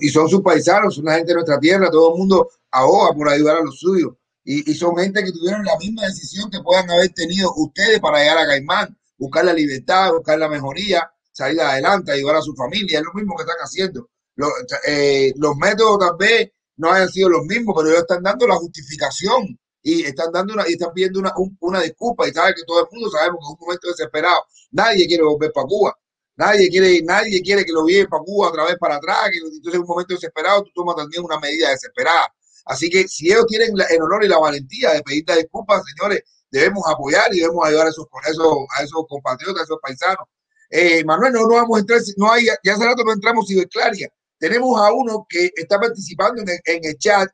y 0.01 0.09
son 0.09 0.29
sus 0.29 0.41
paisanos, 0.41 0.95
son 0.95 1.05
la 1.05 1.15
gente 1.15 1.29
de 1.29 1.35
nuestra 1.35 1.59
tierra, 1.59 1.89
todo 1.89 2.13
el 2.13 2.19
mundo 2.19 2.49
ahoga 2.71 3.13
por 3.13 3.29
ayudar 3.29 3.57
a 3.57 3.63
los 3.63 3.79
suyos. 3.79 4.13
Y, 4.43 4.69
y, 4.69 4.75
son 4.75 4.95
gente 4.95 5.23
que 5.23 5.31
tuvieron 5.31 5.63
la 5.65 5.77
misma 5.77 6.05
decisión 6.05 6.49
que 6.49 6.61
puedan 6.61 6.89
haber 6.89 7.09
tenido 7.09 7.53
ustedes 7.55 7.99
para 7.99 8.19
llegar 8.19 8.37
a 8.37 8.47
Caimán, 8.47 8.97
buscar 9.17 9.43
la 9.43 9.53
libertad, 9.53 10.11
buscar 10.13 10.39
la 10.39 10.47
mejoría, 10.47 11.09
salir 11.31 11.59
adelante, 11.61 12.11
ayudar 12.11 12.37
a 12.37 12.41
su 12.41 12.53
familia. 12.55 12.99
Es 12.99 13.05
lo 13.05 13.13
mismo 13.13 13.35
que 13.35 13.43
están 13.43 13.57
haciendo. 13.59 14.09
Los, 14.35 14.49
eh, 14.87 15.33
los 15.37 15.55
métodos 15.57 15.99
tal 15.99 16.17
vez 16.17 16.51
no 16.77 16.91
hayan 16.91 17.09
sido 17.09 17.29
los 17.29 17.43
mismos, 17.45 17.75
pero 17.77 17.89
ellos 17.89 18.01
están 18.01 18.23
dando 18.23 18.47
la 18.47 18.55
justificación 18.55 19.59
y 19.87 20.03
están 20.03 20.33
dando 20.33 20.53
una, 20.53 20.67
y 20.67 20.73
están 20.73 20.91
pidiendo 20.93 21.19
una, 21.21 21.33
una 21.61 21.81
disculpa 21.81 22.27
y 22.27 22.33
sabe 22.33 22.53
que 22.53 22.63
todo 22.67 22.81
el 22.81 22.87
mundo 22.91 23.09
sabemos 23.09 23.39
que 23.39 23.45
es 23.45 23.51
un 23.51 23.65
momento 23.65 23.87
desesperado. 23.87 24.41
Nadie 24.71 25.07
quiere 25.07 25.23
volver 25.23 25.53
para 25.53 25.65
Cuba. 25.65 25.97
Nadie 26.35 26.69
quiere, 26.69 27.01
nadie 27.03 27.41
quiere 27.41 27.63
que 27.63 27.71
lo 27.71 27.85
lleven 27.85 28.07
para 28.07 28.21
Cuba 28.21 28.49
otra 28.49 28.65
vez 28.65 28.75
para 28.77 28.97
atrás, 28.97 29.31
entonces 29.33 29.73
en 29.75 29.81
un 29.81 29.87
momento 29.87 30.13
desesperado 30.13 30.63
tú 30.63 30.71
tomas 30.75 30.97
también 30.97 31.23
una 31.23 31.39
medida 31.39 31.69
desesperada. 31.69 32.27
Así 32.65 32.89
que 32.89 33.07
si 33.07 33.27
ellos 33.31 33.45
tienen 33.47 33.71
el 33.89 34.01
honor 34.01 34.25
y 34.25 34.27
la 34.27 34.37
valentía 34.39 34.91
de 34.91 35.01
pedir 35.03 35.23
disculpas, 35.25 35.81
señores, 35.95 36.21
debemos 36.51 36.83
apoyar 36.85 37.33
y 37.33 37.39
debemos 37.39 37.65
ayudar 37.65 37.87
a 37.87 37.89
esos, 37.89 38.07
a 38.11 38.79
a 38.79 38.83
esos 38.83 39.05
compatriotas, 39.07 39.61
a 39.61 39.63
esos 39.63 39.79
paisanos. 39.81 40.27
Eh, 40.69 41.01
Manuel, 41.05 41.31
no, 41.31 41.43
no 41.43 41.55
vamos 41.55 41.77
a 41.77 41.79
entrar, 41.79 42.01
no 42.17 42.29
hay, 42.29 42.47
ya 42.61 42.73
hace 42.73 42.85
rato 42.85 43.05
no 43.05 43.13
entramos 43.13 43.47
ciberclaria. 43.47 44.09
Tenemos 44.37 44.77
a 44.81 44.91
uno 44.91 45.25
que 45.29 45.49
está 45.55 45.79
participando 45.79 46.41
en 46.41 46.85
el 46.85 46.97
chat, 46.97 47.29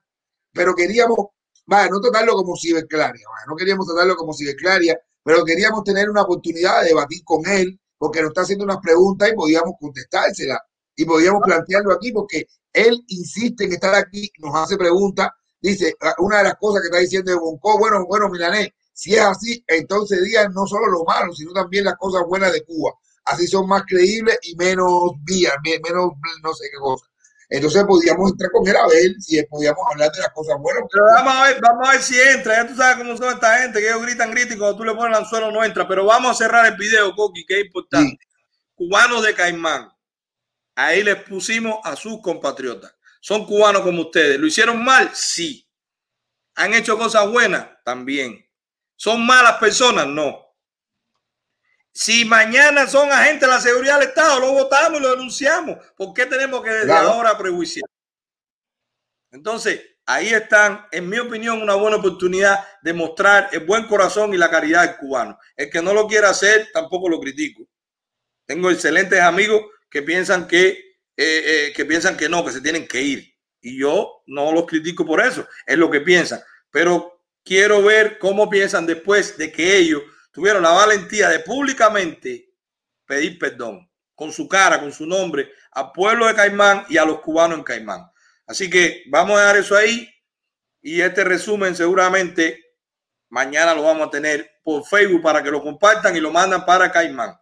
pero 0.54 0.76
queríamos 0.76 1.34
vaya, 1.66 1.90
no 1.90 2.00
tratarlo 2.00 2.34
como 2.34 2.56
ciberclaria, 2.56 3.26
no 3.48 3.56
queríamos 3.56 3.88
tratarlo 3.88 4.16
como 4.16 4.34
ciberclaria, 4.34 5.00
pero 5.24 5.44
queríamos 5.46 5.84
tener 5.84 6.10
una 6.10 6.24
oportunidad 6.24 6.82
de 6.82 6.90
debatir 6.90 7.24
con 7.24 7.46
él, 7.48 7.80
porque 7.98 8.22
nos 8.22 8.30
está 8.30 8.42
haciendo 8.42 8.66
unas 8.66 8.80
preguntas 8.80 9.30
y 9.30 9.36
podíamos 9.36 9.74
contestárselas 9.80 10.60
y 10.96 11.06
podíamos 11.06 11.42
plantearlo 11.44 11.94
aquí, 11.94 12.12
porque 12.12 12.48
él 12.74 13.04
insiste 13.08 13.66
en 13.66 13.74
estar 13.74 13.96
aquí, 13.96 14.30
nos 14.40 14.56
hace 14.56 14.78
preguntas, 14.78 15.30
dice, 15.62 15.96
ah, 16.02 16.14
una 16.20 16.40
de 16.40 16.44
las 16.46 16.56
cosas 16.56 16.82
que 16.82 16.88
está 16.88 17.00
diciendo 17.00 17.32
de 17.32 17.38
Bonco, 17.38 17.80
bueno, 17.80 18.06
bueno, 18.06 18.30
Milanés, 18.30 18.70
si 18.92 19.16
es 19.16 19.22
así, 19.22 19.64
entonces 19.68 20.24
digan 20.24 20.54
no 20.54 20.68
solo 20.68 20.88
lo 20.88 21.04
malo, 21.04 21.34
sino 21.34 21.52
también 21.54 21.86
las 21.86 21.96
cosas 21.96 22.24
buenas 22.28 22.54
de 22.54 22.64
Cuba. 22.64 22.94
Así 23.26 23.48
son 23.48 23.68
más 23.68 23.84
creíbles 23.88 24.38
y 24.44 24.56
menos 24.56 25.12
vías, 25.24 25.54
menos 25.64 26.12
no 26.44 26.54
sé 26.54 26.66
qué 26.72 26.78
cosa. 26.78 27.06
Entonces 27.54 27.84
podíamos 27.84 28.32
entrar 28.32 28.50
con 28.50 28.68
él 28.68 28.76
a 28.76 28.88
ver 28.88 29.12
si 29.20 29.44
podíamos 29.44 29.86
hablar 29.92 30.12
de 30.12 30.22
las 30.22 30.32
cosas 30.32 30.58
buenas. 30.60 30.86
Pero 30.92 31.06
vamos 31.06 31.36
a 31.36 31.44
ver, 31.44 31.62
vamos 31.62 31.88
a 31.88 31.92
ver 31.92 32.02
si 32.02 32.20
entra. 32.20 32.56
Ya 32.56 32.68
tú 32.68 32.76
sabes 32.76 32.98
cómo 32.98 33.16
son 33.16 33.32
esta 33.32 33.60
gente, 33.60 33.80
que 33.80 33.90
ellos 33.90 34.02
gritan, 34.02 34.32
gritan 34.32 34.58
y 34.58 34.60
cuando 34.60 34.78
tú 34.78 34.84
le 34.84 34.96
pones 34.96 35.16
el 35.16 35.24
anzuelo 35.24 35.52
no 35.52 35.64
entra. 35.64 35.88
Pero 35.88 36.04
vamos 36.04 36.32
a 36.32 36.34
cerrar 36.34 36.66
el 36.66 36.76
video, 36.76 37.14
Coqui, 37.14 37.46
que 37.46 37.60
es 37.60 37.66
importante. 37.68 38.18
Cubanos 38.74 39.24
de 39.24 39.36
Caimán. 39.36 39.88
Ahí 40.74 41.04
les 41.04 41.18
pusimos 41.26 41.78
a 41.84 41.96
sus 41.96 42.20
compatriotas. 42.24 42.92
Son 43.22 43.46
cubanos 43.46 43.84
como 43.84 44.02
ustedes. 44.02 44.40
¿Lo 44.40 44.48
hicieron 44.48 44.84
mal? 44.84 45.12
Sí. 45.14 45.70
¿Han 46.56 46.74
hecho 46.74 46.98
cosas 46.98 47.32
buenas? 47.32 47.68
También. 47.86 48.44
¿Son 48.96 49.24
malas 49.24 49.60
personas? 49.60 50.08
No. 50.08 50.43
Si 51.94 52.26
mañana 52.26 52.88
son 52.88 53.12
agentes 53.12 53.42
de 53.42 53.48
la 53.48 53.62
seguridad 53.62 54.00
del 54.00 54.10
Estado, 54.10 54.40
lo 54.40 54.52
votamos 54.52 55.00
y 55.00 55.04
lo 55.04 55.12
denunciamos. 55.12 55.78
¿Por 55.96 56.12
qué 56.14 56.26
tenemos 56.26 56.64
que 56.64 56.72
desde 56.72 56.92
ahora 56.92 57.38
prejuiciar? 57.38 57.86
Entonces, 59.32 59.80
ahí 60.06 60.30
están, 60.30 60.88
en 60.92 61.08
mi 61.08 61.20
opinión, 61.20 61.62
una 61.62 61.76
buena 61.76 61.98
oportunidad 61.98 62.66
de 62.82 62.94
mostrar 62.94 63.50
el 63.52 63.60
buen 63.62 63.86
corazón 63.86 64.34
y 64.34 64.38
la 64.38 64.50
caridad 64.50 64.88
del 64.88 64.98
cubano. 64.98 65.38
El 65.56 65.70
que 65.70 65.84
no 65.84 65.94
lo 65.94 66.08
quiera 66.08 66.30
hacer, 66.30 66.70
tampoco 66.74 67.10
lo 67.10 67.20
critico. 67.20 67.68
Tengo 68.46 68.72
excelentes 68.72 69.22
amigos 69.22 69.62
que 69.88 70.02
piensan 70.02 70.48
que, 70.48 70.70
eh, 70.70 70.78
eh, 71.18 71.74
que 71.76 71.86
piensan 71.86 72.18
que 72.18 72.28
no, 72.28 72.44
que 72.44 72.52
se 72.52 72.62
tienen 72.62 72.88
que 72.88 73.02
ir. 73.04 73.36
Y 73.62 73.80
yo 73.80 74.24
no 74.26 74.52
los 74.52 74.66
critico 74.66 75.06
por 75.06 75.22
eso, 75.22 75.48
es 75.68 75.78
lo 75.78 75.92
que 75.92 76.02
piensan. 76.02 76.42
Pero 76.72 77.24
quiero 77.44 77.84
ver 77.84 78.18
cómo 78.18 78.50
piensan 78.50 78.88
después 78.88 79.38
de 79.38 79.52
que 79.52 79.78
ellos 79.78 80.02
tuvieron 80.34 80.64
la 80.64 80.72
valentía 80.72 81.30
de 81.30 81.40
públicamente 81.40 82.50
pedir 83.06 83.40
perdón 83.40 83.90
con 84.16 84.34
su 84.34 84.48
cara, 84.48 84.80
con 84.80 84.92
su 84.92 85.06
nombre, 85.06 85.52
al 85.72 85.92
pueblo 85.92 86.28
de 86.28 86.36
Caimán 86.36 86.86
y 86.90 86.98
a 86.98 87.06
los 87.06 87.22
cubanos 87.22 87.58
en 87.58 87.64
Caimán. 87.64 88.12
Así 88.46 88.70
que 88.70 89.04
vamos 89.10 89.38
a 89.38 89.42
dejar 89.42 89.58
eso 89.58 89.78
ahí 89.78 90.10
y 90.82 91.00
este 91.00 91.24
resumen 91.24 91.76
seguramente 91.76 92.60
mañana 93.30 93.74
lo 93.74 93.84
vamos 93.84 94.08
a 94.08 94.12
tener 94.12 94.60
por 94.64 94.84
Facebook 94.86 95.22
para 95.22 95.42
que 95.42 95.52
lo 95.52 95.62
compartan 95.62 96.16
y 96.16 96.20
lo 96.20 96.32
mandan 96.32 96.66
para 96.66 96.92
Caimán. 96.92 97.38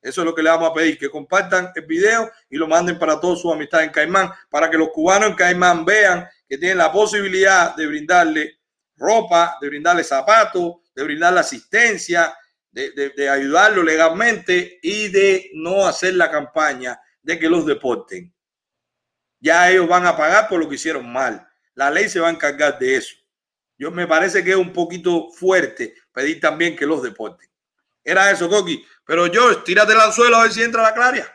Eso 0.00 0.20
es 0.20 0.24
lo 0.24 0.34
que 0.34 0.42
le 0.42 0.50
vamos 0.50 0.70
a 0.70 0.74
pedir, 0.74 0.98
que 0.98 1.10
compartan 1.10 1.72
el 1.74 1.84
video 1.84 2.30
y 2.48 2.56
lo 2.56 2.68
manden 2.68 2.98
para 2.98 3.18
todos 3.18 3.42
sus 3.42 3.52
amistades 3.52 3.88
en 3.88 3.92
Caimán, 3.92 4.30
para 4.48 4.70
que 4.70 4.78
los 4.78 4.90
cubanos 4.90 5.30
en 5.30 5.34
Caimán 5.34 5.84
vean 5.84 6.28
que 6.48 6.58
tienen 6.58 6.78
la 6.78 6.92
posibilidad 6.92 7.74
de 7.74 7.86
brindarle 7.86 8.60
ropa, 8.96 9.58
de 9.60 9.68
brindarle 9.68 10.04
zapatos, 10.04 10.76
de 10.96 11.04
brindar 11.04 11.34
la 11.34 11.42
asistencia, 11.42 12.34
de, 12.72 13.28
ayudarlo 13.30 13.82
legalmente 13.82 14.80
y 14.82 15.08
de 15.08 15.50
no 15.54 15.86
hacer 15.86 16.14
la 16.14 16.30
campaña 16.30 17.00
de 17.22 17.38
que 17.38 17.48
los 17.48 17.66
deporten. 17.66 18.34
Ya 19.38 19.70
ellos 19.70 19.86
van 19.86 20.06
a 20.06 20.16
pagar 20.16 20.48
por 20.48 20.58
lo 20.58 20.68
que 20.68 20.74
hicieron 20.74 21.10
mal. 21.12 21.46
La 21.74 21.90
ley 21.90 22.08
se 22.08 22.18
va 22.18 22.28
a 22.28 22.32
encargar 22.32 22.78
de 22.78 22.96
eso. 22.96 23.14
Yo 23.78 23.90
me 23.90 24.06
parece 24.06 24.42
que 24.42 24.50
es 24.50 24.56
un 24.56 24.72
poquito 24.72 25.30
fuerte 25.30 25.94
pedir 26.12 26.40
también 26.40 26.74
que 26.74 26.86
los 26.86 27.02
deporten. 27.02 27.48
Era 28.02 28.30
eso, 28.30 28.48
Coqui. 28.48 28.82
Pero 29.04 29.26
yo, 29.26 29.62
tírate 29.62 29.92
el 29.92 30.00
anzuelo 30.00 30.36
a 30.36 30.42
ver 30.44 30.52
si 30.52 30.62
entra 30.62 30.82
la 30.82 30.94
Claria. 30.94 31.26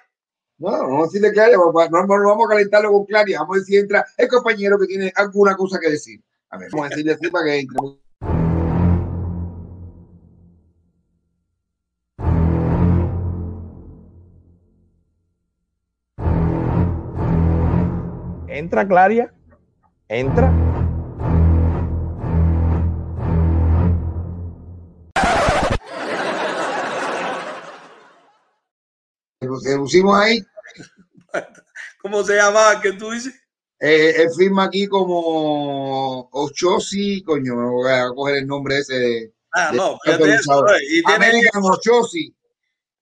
No, 0.58 0.88
no 0.88 1.04
decirle 1.04 1.32
Claria, 1.32 1.58
no, 1.58 1.72
no, 1.72 2.08
vamos 2.08 2.46
a 2.48 2.50
calentarlo 2.50 2.92
con 2.92 3.06
Claria. 3.06 3.40
Vamos 3.40 3.56
a 3.56 3.60
ver 3.60 3.66
si 3.66 3.78
entra 3.78 4.06
el 4.18 4.28
compañero 4.28 4.80
que 4.80 4.88
tiene 4.88 5.14
alguna 5.16 5.56
cosa 5.56 5.80
que 5.80 5.92
decir. 5.92 6.20
A 6.50 6.58
ver, 6.58 6.70
vamos 6.72 6.88
a 6.88 6.90
decirle 6.90 7.14
así 7.14 7.30
para 7.30 7.46
que 7.46 7.60
entre. 7.60 8.02
Entra, 18.52 18.86
Claria. 18.86 19.34
Entra. 20.10 20.52
Que 29.40 29.78
pusimos 29.78 30.20
ahí. 30.20 30.44
¿Cómo 32.02 32.24
se 32.26 32.36
llama? 32.36 32.82
¿Qué 32.82 32.92
tú 32.92 33.12
dices? 33.12 33.34
Eh, 33.80 34.16
él 34.18 34.30
firma 34.38 34.66
aquí 34.66 34.86
como 34.86 36.28
Ochosi, 36.32 37.24
coño, 37.24 37.56
me 37.56 37.70
voy 37.70 37.90
a 37.90 38.10
coger 38.10 38.36
el 38.38 38.48
nombre 38.48 38.80
ese 38.80 38.96
de. 38.96 39.34
Ah, 39.54 39.72
no, 39.74 39.98
fíjate 40.04 40.36
eso, 40.36 40.66
y 40.90 41.02
tiene 41.04 41.26
American 41.26 41.64
Ochosi. 41.64 42.36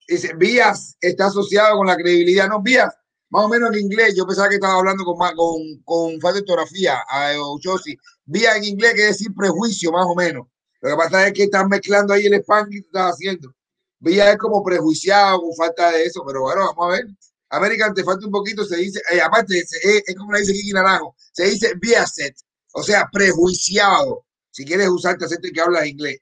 Dice, 0.08 0.34
Vías 0.36 0.96
está 1.02 1.26
asociado 1.26 1.78
con 1.78 1.88
la 1.88 1.98
credibilidad. 1.98 2.48
No, 2.48 2.62
Vías 2.62 2.99
más 3.30 3.46
o 3.46 3.50
menos 3.50 3.72
en 3.74 3.82
inglés. 3.82 4.16
Yo 4.16 4.26
pensaba 4.26 4.50
que 4.50 4.56
estaba 4.56 4.76
hablando 4.76 5.04
con, 5.06 5.18
con, 5.36 5.62
con 5.84 6.20
falta 6.22 6.36
de 6.36 6.42
ortografía 6.42 7.00
a 7.10 7.34
Ochosi. 7.40 7.98
Vía 8.26 8.56
en 8.56 8.64
inglés 8.66 8.94
que 8.96 9.02
decir 9.04 9.28
prejuicio, 9.36 9.92
más 9.92 10.06
o 10.08 10.16
menos. 10.16 10.48
Lo 10.82 10.90
que 10.92 10.96
pasa 10.96 11.28
es 11.28 11.34
que 11.34 11.44
están 11.44 11.68
mezclando 11.68 12.14
ahí 12.14 12.26
el 12.26 12.34
spam 12.36 12.70
que 12.70 12.78
estás 12.80 13.14
haciendo. 13.14 13.54
Vía 14.00 14.32
es 14.32 14.38
como 14.38 14.64
prejuiciado, 14.64 15.42
con 15.42 15.54
falta 15.56 15.92
de 15.92 16.04
eso, 16.04 16.24
pero 16.26 16.42
bueno, 16.42 16.62
vamos 16.76 16.86
a 16.88 16.98
ver. 16.98 17.08
American 17.50 17.94
te 17.94 18.04
falta 18.04 18.26
un 18.26 18.32
poquito, 18.32 18.64
se 18.64 18.78
dice, 18.78 19.02
eh, 19.12 19.20
aparte, 19.22 19.58
eh, 19.58 20.04
es 20.06 20.16
como 20.16 20.32
le 20.32 20.40
dice 20.42 20.54
Kiki 20.54 20.72
Naranjo, 20.72 21.16
se 21.32 21.46
dice 21.46 21.74
biaset, 21.82 22.36
o 22.74 22.84
sea, 22.84 23.08
prejuiciado. 23.12 24.26
Si 24.52 24.64
quieres 24.66 24.88
usar 24.90 25.18
tu 25.18 25.26
acento 25.26 25.48
que 25.54 25.60
hablas 25.62 25.88
inglés. 25.88 26.20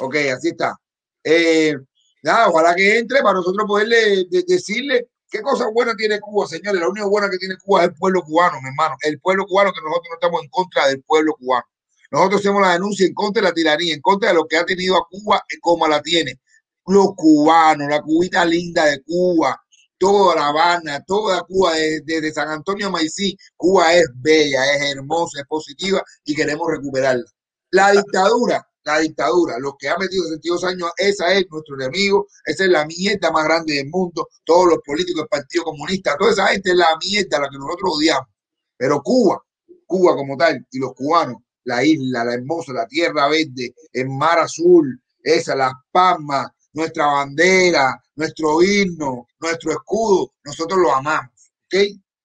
Ok, 0.00 0.14
así 0.34 0.48
está. 0.50 0.76
Eh, 1.24 1.74
nada, 2.22 2.48
ojalá 2.48 2.74
que 2.74 2.98
entre 2.98 3.20
para 3.22 3.34
nosotros 3.34 3.66
poderle 3.66 4.24
de- 4.30 4.44
decirle 4.46 5.08
qué 5.30 5.42
cosas 5.42 5.68
buenas 5.72 5.96
tiene 5.96 6.20
Cuba, 6.20 6.46
señores. 6.46 6.80
Lo 6.80 6.90
único 6.90 7.08
bueno 7.08 7.28
que 7.30 7.38
tiene 7.38 7.56
Cuba 7.56 7.82
es 7.82 7.88
el 7.88 7.94
pueblo 7.94 8.22
cubano, 8.22 8.60
mi 8.60 8.68
hermano. 8.68 8.96
El 9.02 9.20
pueblo 9.20 9.46
cubano 9.46 9.72
que 9.72 9.80
nosotros 9.80 10.08
no 10.10 10.14
estamos 10.14 10.42
en 10.42 10.48
contra 10.50 10.86
del 10.88 11.02
pueblo 11.02 11.34
cubano. 11.34 11.64
Nosotros 12.10 12.40
hacemos 12.40 12.62
la 12.62 12.72
denuncia 12.72 13.06
en 13.06 13.14
contra 13.14 13.42
de 13.42 13.48
la 13.48 13.54
tiranía, 13.54 13.94
en 13.94 14.00
contra 14.00 14.30
de 14.30 14.34
lo 14.34 14.46
que 14.46 14.56
ha 14.56 14.64
tenido 14.64 14.96
a 14.96 15.06
Cuba 15.10 15.42
como 15.60 15.86
la 15.86 16.00
tiene. 16.02 16.40
Los 16.86 17.14
cubanos, 17.14 17.88
la 17.88 18.00
cubita 18.00 18.44
linda 18.46 18.86
de 18.86 19.02
Cuba, 19.02 19.60
toda 19.98 20.36
La 20.36 20.48
Habana, 20.48 21.04
toda 21.06 21.42
Cuba, 21.42 21.74
desde, 21.74 22.02
desde 22.02 22.32
San 22.32 22.48
Antonio 22.48 22.86
a 22.86 22.90
Maicí, 22.90 23.36
Cuba 23.56 23.92
es 23.94 24.06
bella, 24.14 24.72
es 24.74 24.92
hermosa, 24.92 25.40
es 25.40 25.46
positiva 25.46 26.02
y 26.24 26.34
queremos 26.34 26.66
recuperarla. 26.70 27.24
La 27.70 27.90
dictadura, 27.90 28.66
la 28.88 29.00
dictadura, 29.00 29.58
los 29.58 29.74
que 29.78 29.88
han 29.88 29.98
metido 29.98 30.24
62 30.24 30.64
años, 30.64 30.90
esa 30.96 31.32
es 31.34 31.46
nuestro 31.50 31.74
enemigo, 31.74 32.26
esa 32.44 32.64
es 32.64 32.70
la 32.70 32.86
mierda 32.86 33.30
más 33.30 33.44
grande 33.44 33.74
del 33.74 33.88
mundo, 33.88 34.28
todos 34.44 34.66
los 34.66 34.78
políticos 34.84 35.22
del 35.22 35.28
Partido 35.28 35.64
Comunista, 35.64 36.16
toda 36.18 36.32
esa 36.32 36.46
gente 36.48 36.70
es 36.70 36.76
la 36.76 36.96
mierda, 37.02 37.40
la 37.40 37.48
que 37.50 37.58
nosotros 37.58 37.92
odiamos. 37.96 38.28
Pero 38.76 39.02
Cuba, 39.02 39.42
Cuba 39.86 40.16
como 40.16 40.36
tal, 40.36 40.66
y 40.70 40.78
los 40.78 40.94
cubanos, 40.94 41.36
la 41.64 41.84
isla, 41.84 42.24
la 42.24 42.34
hermosa, 42.34 42.72
la 42.72 42.86
tierra 42.86 43.28
verde, 43.28 43.74
el 43.92 44.08
mar 44.08 44.38
azul, 44.38 45.00
esa, 45.22 45.54
las 45.54 45.72
palmas, 45.90 46.48
nuestra 46.72 47.06
bandera, 47.06 48.02
nuestro 48.16 48.62
himno, 48.62 49.26
nuestro 49.40 49.72
escudo, 49.72 50.32
nosotros 50.44 50.78
lo 50.80 50.94
amamos, 50.94 51.52
¿ok? 51.66 51.74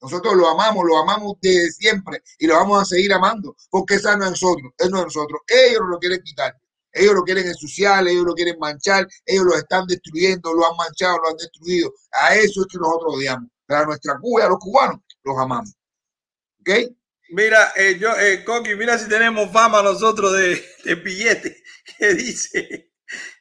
Nosotros 0.04 0.36
lo 0.36 0.50
amamos, 0.50 0.84
lo 0.86 0.98
amamos 0.98 1.38
desde 1.42 1.72
siempre 1.72 2.22
y 2.38 2.46
lo 2.46 2.56
vamos 2.56 2.82
a 2.82 2.86
seguir 2.86 3.14
amando, 3.14 3.56
porque 3.70 3.96
esa 3.96 4.18
no 4.18 4.26
es 4.26 4.32
nosotros, 4.32 4.74
es 4.78 4.90
no 4.90 5.02
nosotros. 5.02 5.40
Ellos 5.48 5.82
lo 5.90 5.98
quieren 5.98 6.22
quitar, 6.22 6.54
ellos 6.92 7.14
lo 7.14 7.24
quieren 7.24 7.48
ensuciar, 7.48 8.06
ellos 8.06 8.26
lo 8.26 8.34
quieren 8.34 8.60
manchar, 8.60 9.08
ellos 9.26 9.46
lo 9.46 9.56
están 9.56 9.88
destruyendo, 9.88 10.54
lo 10.54 10.70
han 10.70 10.76
manchado, 10.76 11.20
lo 11.20 11.30
han 11.30 11.38
destruido. 11.38 11.94
A 12.12 12.36
eso 12.36 12.62
es 12.62 12.68
que 12.68 12.78
nosotros 12.80 13.16
odiamos. 13.16 13.50
Pero 13.66 13.80
a 13.80 13.86
nuestra 13.86 14.18
Cuba 14.20 14.44
a 14.44 14.50
los 14.50 14.60
cubanos 14.60 15.00
los 15.24 15.38
amamos. 15.40 15.74
¿Ok? 16.60 16.70
Mira, 17.30 17.72
eh, 17.78 17.98
yo, 17.98 18.12
eh, 18.20 18.44
Coqui, 18.44 18.76
mira 18.76 18.98
si 19.00 19.08
tenemos 19.08 19.52
fama 19.54 19.82
nosotros 19.82 20.34
de, 20.34 20.62
de 20.84 20.96
billete 20.96 21.64
que 21.98 22.14
dice, 22.14 22.92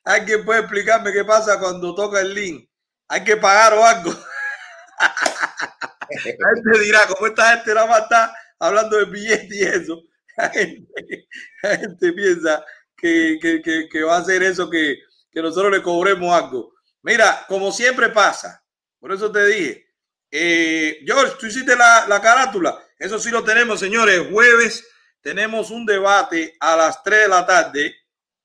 ¿alguien 0.04 0.44
puede 0.44 0.60
explicarme 0.60 1.12
qué 1.12 1.24
pasa 1.24 1.58
cuando 1.58 1.92
toca 1.92 2.20
el 2.20 2.32
link? 2.32 2.70
¿Hay 3.08 3.24
que 3.24 3.36
pagar 3.36 3.74
o 3.74 3.84
algo? 3.84 4.12
La 6.38 6.54
gente 6.54 6.78
dirá, 6.84 7.06
como 7.06 7.26
esta 7.26 7.56
gente 7.56 7.74
nada 7.74 7.86
más 7.86 8.02
está 8.02 8.34
hablando 8.58 8.96
de 8.98 9.04
billete 9.06 9.48
y 9.56 9.62
eso, 9.62 10.02
la 10.36 10.50
gente, 10.50 12.12
piensa 12.12 12.64
que, 12.96 13.38
que- 13.40 13.88
que- 13.90 14.02
va 14.02 14.18
a 14.18 14.24
ser 14.24 14.42
eso 14.42 14.68
que, 14.70 14.98
que 15.30 15.42
nosotros 15.42 15.72
le 15.72 15.82
cobremos 15.82 16.32
algo. 16.32 16.74
Mira, 17.02 17.44
como 17.48 17.72
siempre 17.72 18.08
pasa, 18.10 18.62
por 19.00 19.12
eso 19.12 19.30
te 19.32 19.44
dije, 19.46 19.86
eh, 20.30 21.00
George, 21.04 21.34
tú 21.38 21.46
hiciste 21.46 21.76
la, 21.76 22.06
la 22.08 22.20
carátula. 22.20 22.78
Eso 22.98 23.18
sí 23.18 23.30
lo 23.30 23.42
tenemos, 23.44 23.80
señores. 23.80 24.22
Jueves 24.30 24.86
tenemos 25.20 25.70
un 25.70 25.84
debate 25.84 26.54
a 26.60 26.76
las 26.76 27.02
3 27.02 27.22
de 27.22 27.28
la 27.28 27.44
tarde, 27.46 27.94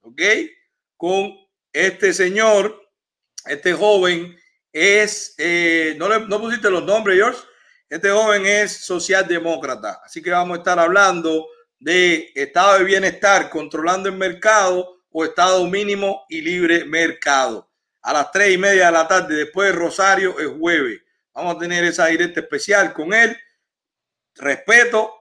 ¿ok? 0.02 0.22
Con 0.96 1.32
este 1.72 2.12
señor, 2.14 2.82
este 3.46 3.74
joven 3.74 4.36
es, 4.74 5.36
eh, 5.38 5.96
no, 5.98 6.10
le, 6.10 6.20
no 6.28 6.40
pusiste 6.40 6.70
los 6.70 6.84
nombres, 6.84 7.18
George. 7.18 7.40
Este 7.90 8.10
joven 8.10 8.46
es 8.46 8.86
socialdemócrata. 8.86 10.02
Así 10.04 10.22
que 10.22 10.32
vamos 10.32 10.58
a 10.58 10.60
estar 10.60 10.78
hablando 10.78 11.48
de 11.80 12.32
estado 12.36 12.80
de 12.80 12.84
bienestar, 12.84 13.50
controlando 13.50 14.10
el 14.10 14.16
mercado 14.16 14.98
o 15.10 15.24
estado 15.24 15.66
mínimo 15.68 16.26
y 16.28 16.42
libre 16.42 16.84
mercado. 16.84 17.72
A 18.02 18.14
las 18.14 18.32
tres 18.32 18.54
y 18.54 18.58
media 18.58 18.88
de 18.88 18.92
la 18.92 19.08
tarde, 19.08 19.36
después 19.36 19.70
de 19.70 19.78
Rosario, 19.78 20.38
es 20.38 20.48
jueves. 20.48 21.02
Vamos 21.34 21.56
a 21.56 21.60
tener 21.60 21.84
esa 21.86 22.08
directa 22.08 22.42
especial 22.42 22.92
con 22.92 23.14
él. 23.14 23.38
Respeto, 24.36 25.14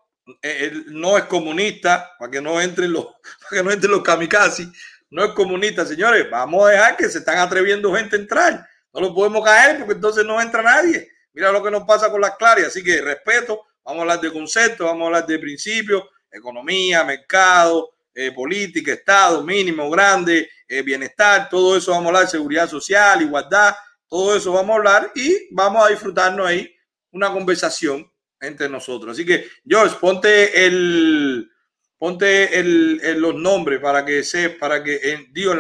eh, 0.43 0.71
él 0.71 0.87
no 0.89 1.17
es 1.17 1.25
comunista, 1.25 2.13
para 2.19 2.31
que 2.31 2.41
no 2.41 2.61
entren 2.61 2.93
los, 2.93 3.07
para 3.43 3.51
que 3.51 3.63
no 3.63 3.71
entren 3.71 3.93
los 3.93 4.03
kamikaze. 4.03 4.69
No 5.11 5.25
es 5.25 5.31
comunista, 5.33 5.87
señores. 5.87 6.29
Vamos 6.29 6.67
a 6.67 6.73
dejar 6.73 6.97
que 6.97 7.09
se 7.09 7.19
están 7.19 7.39
atreviendo 7.39 7.95
gente 7.95 8.17
a 8.17 8.19
entrar. 8.19 8.69
No 8.93 9.01
lo 9.01 9.15
podemos 9.15 9.45
caer 9.45 9.79
porque 9.79 9.95
entonces 9.95 10.25
no 10.25 10.41
entra 10.41 10.63
nadie. 10.63 11.16
Mira 11.37 11.53
lo 11.53 11.63
que 11.63 11.71
nos 11.71 11.85
pasa 11.85 12.11
con 12.11 12.21
las 12.21 12.35
claras. 12.37 12.69
Así 12.69 12.83
que 12.83 13.01
respeto, 13.03 13.63
vamos 13.85 14.01
a 14.01 14.03
hablar 14.03 14.21
de 14.23 14.33
conceptos, 14.33 14.87
vamos 14.87 15.03
a 15.03 15.07
hablar 15.07 15.27
de 15.27 15.39
principios, 15.39 16.03
economía, 16.31 17.05
mercado, 17.05 17.91
eh, 18.15 18.33
política, 18.33 18.93
Estado, 18.95 19.43
mínimo, 19.45 19.91
grande, 19.91 20.49
eh, 20.67 20.81
bienestar, 20.83 21.49
todo 21.51 21.77
eso 21.77 21.91
vamos 21.91 22.07
a 22.07 22.09
hablar, 22.17 22.29
seguridad 22.31 22.69
social, 22.69 23.21
igualdad, 23.21 23.75
todo 24.09 24.35
eso 24.35 24.51
vamos 24.53 24.71
a 24.71 24.77
hablar 24.79 25.13
y 25.15 25.55
vamos 25.55 25.85
a 25.87 25.91
disfrutarnos 25.91 26.47
ahí 26.47 26.75
una 27.13 27.31
conversación 27.31 28.11
entre 28.41 28.71
nosotros. 28.71 29.13
Así 29.13 29.27
que, 29.27 29.47
George, 29.69 29.97
ponte 30.01 30.67
el 30.67 31.51
ponte 31.99 32.59
el, 32.59 33.21
los 33.21 33.35
nombres 33.35 33.81
para 33.81 34.05
que 34.05 34.23
se, 34.23 34.51
para 34.51 34.83
que 34.83 34.99
en, 35.13 35.31
en, 35.35 35.59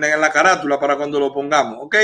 la- 0.00 0.14
en 0.14 0.20
la 0.20 0.32
carátula 0.32 0.78
para 0.78 0.96
cuando 0.96 1.18
lo 1.20 1.32
pongamos, 1.32 1.78
¿ok? 1.80 1.96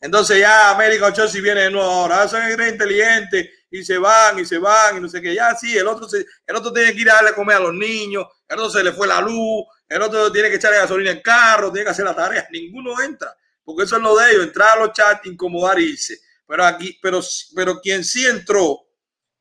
Entonces 0.00 0.38
ya 0.38 0.70
América 0.70 1.12
Chelsea 1.12 1.42
viene 1.42 1.62
de 1.62 1.70
nuevo 1.70 1.90
ahora, 1.90 2.22
ah, 2.22 2.28
son 2.28 2.40
inteligentes 2.50 3.50
y 3.70 3.84
se 3.84 3.98
van 3.98 4.38
y 4.38 4.44
se 4.44 4.58
van 4.58 4.96
y 4.96 5.00
no 5.00 5.08
sé 5.08 5.20
qué, 5.20 5.34
ya 5.34 5.54
sí, 5.54 5.76
el 5.76 5.88
otro 5.88 6.08
se, 6.08 6.24
el 6.46 6.56
otro 6.56 6.72
tiene 6.72 6.92
que 6.92 7.00
ir 7.00 7.10
a 7.10 7.14
darle 7.14 7.30
a 7.30 7.34
comer 7.34 7.56
a 7.56 7.60
los 7.60 7.74
niños, 7.74 8.26
el 8.48 8.58
otro 8.58 8.70
se 8.70 8.84
le 8.84 8.92
fue 8.92 9.08
la 9.08 9.20
luz, 9.20 9.64
el 9.88 10.00
otro 10.00 10.30
tiene 10.30 10.50
que 10.50 10.56
echarle 10.56 10.78
gasolina 10.78 11.10
en 11.10 11.20
carro, 11.20 11.72
tiene 11.72 11.84
que 11.84 11.90
hacer 11.90 12.04
la 12.04 12.14
tarea, 12.14 12.46
ninguno 12.52 13.00
entra, 13.02 13.36
porque 13.64 13.82
eso 13.82 13.96
es 13.96 14.02
lo 14.02 14.16
de 14.16 14.30
ellos, 14.30 14.44
entrar 14.44 14.78
a 14.78 14.80
los 14.80 14.92
chats, 14.92 15.26
incomodar 15.26 15.78
y 15.80 15.90
irse. 15.90 16.18
Pero 16.46 16.64
aquí, 16.64 16.98
pero, 17.02 17.20
pero 17.54 17.80
quien 17.80 18.04
sí 18.04 18.24
entró, 18.24 18.78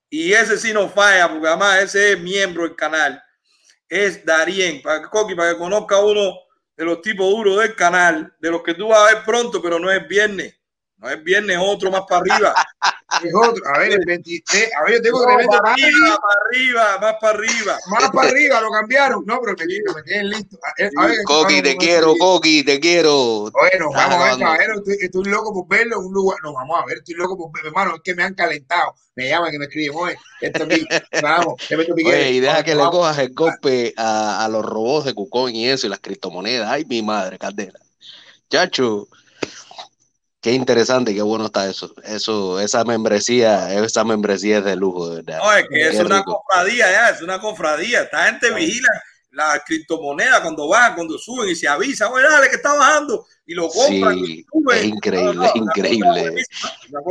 y 0.10 0.34
ese 0.34 0.58
sí 0.58 0.74
no 0.74 0.90
falla, 0.90 1.30
porque 1.30 1.48
además 1.48 1.84
ese 1.84 2.14
es 2.14 2.20
miembro 2.20 2.64
del 2.64 2.76
canal, 2.76 3.22
es 3.88 4.26
Darien, 4.26 4.82
para 4.82 5.02
que, 5.02 5.36
para 5.36 5.54
que 5.54 5.58
conozca 5.58 6.00
uno 6.00 6.34
de 6.78 6.86
los 6.86 7.02
tipos 7.02 7.30
duros 7.30 7.60
del 7.60 7.76
canal, 7.76 8.36
de 8.40 8.52
los 8.52 8.62
que 8.62 8.76
tú 8.76 8.88
vas 8.90 9.00
a 9.00 9.16
ver 9.16 9.24
pronto, 9.26 9.62
pero 9.62 9.80
no 9.80 9.92
es 9.92 10.08
viernes. 10.08 10.56
No 10.98 11.10
es 11.10 11.24
viernes, 11.24 11.58
otro 11.62 11.92
más 11.92 12.02
para 12.08 12.22
arriba. 12.22 12.54
Es 13.24 13.34
otro. 13.34 13.64
A 13.74 13.80
ver, 13.80 13.94
el 13.94 14.06
23. 14.06 14.70
A 14.76 14.84
ver, 14.84 14.96
yo 14.96 15.02
tengo 15.02 15.20
No, 15.20 15.26
tremendo 15.26 15.58
para 15.58 15.72
arriba, 15.72 16.20
para 16.20 16.42
arriba, 16.46 16.98
más 17.00 17.16
para 17.22 17.40
arriba. 17.40 17.78
Más 17.88 18.12
para 18.12 18.30
arriba 18.30 18.62
lo 18.62 18.70
cambiaron. 18.70 19.24
No, 19.26 19.40
pero 19.40 19.56
me 19.58 19.66
tienen, 19.66 19.96
me 19.96 20.04
tienen 20.04 20.30
listo. 20.30 20.60
A 20.98 21.08
ver, 21.08 21.24
Coqui, 21.24 21.62
te 21.62 21.70
vamos, 21.70 21.84
quiero, 21.86 22.08
vamos, 22.08 22.20
Coqui, 22.20 22.64
te 22.64 22.80
quiero. 22.82 23.50
Bueno, 23.52 23.92
vamos 23.94 24.22
a 24.22 24.24
ver, 24.26 24.40
caballero. 24.40 24.74
Estoy, 24.80 24.98
estoy 25.00 25.24
loco 25.24 25.54
por 25.54 25.68
verlo 25.70 26.00
en 26.02 26.06
un 26.06 26.14
lugar. 26.14 26.38
No, 26.44 26.54
vamos 26.54 26.78
a 26.82 26.86
ver, 26.86 26.98
estoy 26.98 27.16
loco 27.16 27.38
por 27.38 27.52
verlo. 27.54 27.70
Hermano, 27.70 27.96
es 27.96 28.02
que 28.02 28.14
me 28.14 28.24
han 28.24 28.34
calentado. 28.34 28.94
Me 29.16 29.30
llaman 29.30 29.54
y 29.54 29.58
me 29.58 29.66
escriben, 29.66 29.98
oye, 29.98 30.18
esto 30.42 30.64
aquí, 30.66 30.86
vamos, 31.24 31.56
te 31.68 31.78
meto. 31.78 31.94
Oye, 31.94 32.32
y 32.32 32.40
deja 32.42 32.56
Vamos, 32.56 32.66
que 32.66 32.76
le 32.76 32.84
cojas 32.84 33.18
el 33.20 33.34
golpe 33.34 33.94
a, 33.96 34.44
a 34.44 34.50
los 34.50 34.66
robots 34.66 35.06
de 35.06 35.14
Cucón 35.14 35.56
y 35.56 35.70
eso 35.70 35.88
y 35.88 35.90
las 35.90 36.00
criptomonedas. 36.00 36.70
Ay, 36.70 36.84
mi 36.86 37.02
madre, 37.02 37.40
Caldera. 37.40 37.80
Chacho, 38.50 39.08
qué 40.48 40.54
interesante, 40.54 41.14
qué 41.14 41.22
bueno 41.22 41.48
está 41.48 41.70
eso. 41.70 41.94
Eso, 42.06 42.58
esa 42.62 42.86
membresía, 42.86 43.74
esa 43.84 44.06
membresía 44.06 44.60
es 44.60 44.64
de 44.64 44.78
lujo, 44.78 45.10
de 45.10 45.18
verdad. 45.22 45.40
No, 45.44 45.52
es 45.52 45.66
que 45.70 45.88
es 45.90 46.00
una 46.00 46.24
cofradía, 46.24 46.90
ya, 46.90 47.10
es 47.10 47.22
una 47.22 47.38
cofradía. 47.42 48.04
Esta 48.04 48.24
gente 48.28 48.54
vigila 48.54 48.88
la 49.32 49.62
criptomoneda 49.66 50.42
cuando 50.42 50.70
bajan, 50.70 50.96
cuando 50.96 51.18
suben 51.18 51.50
y 51.50 51.56
se 51.56 51.68
avisa, 51.68 52.10
oye, 52.10 52.24
dale, 52.24 52.50
que 52.50 52.56
está 52.56 52.74
bajando. 52.74 53.26
Y 53.46 53.56
lo 53.56 53.68
compran 53.68 54.18
y 54.20 54.26
Sí, 54.26 54.46
suben. 54.50 54.78
es 54.78 54.86
increíble, 54.86 55.34
No, 55.34 55.52
increíble. 55.54 56.34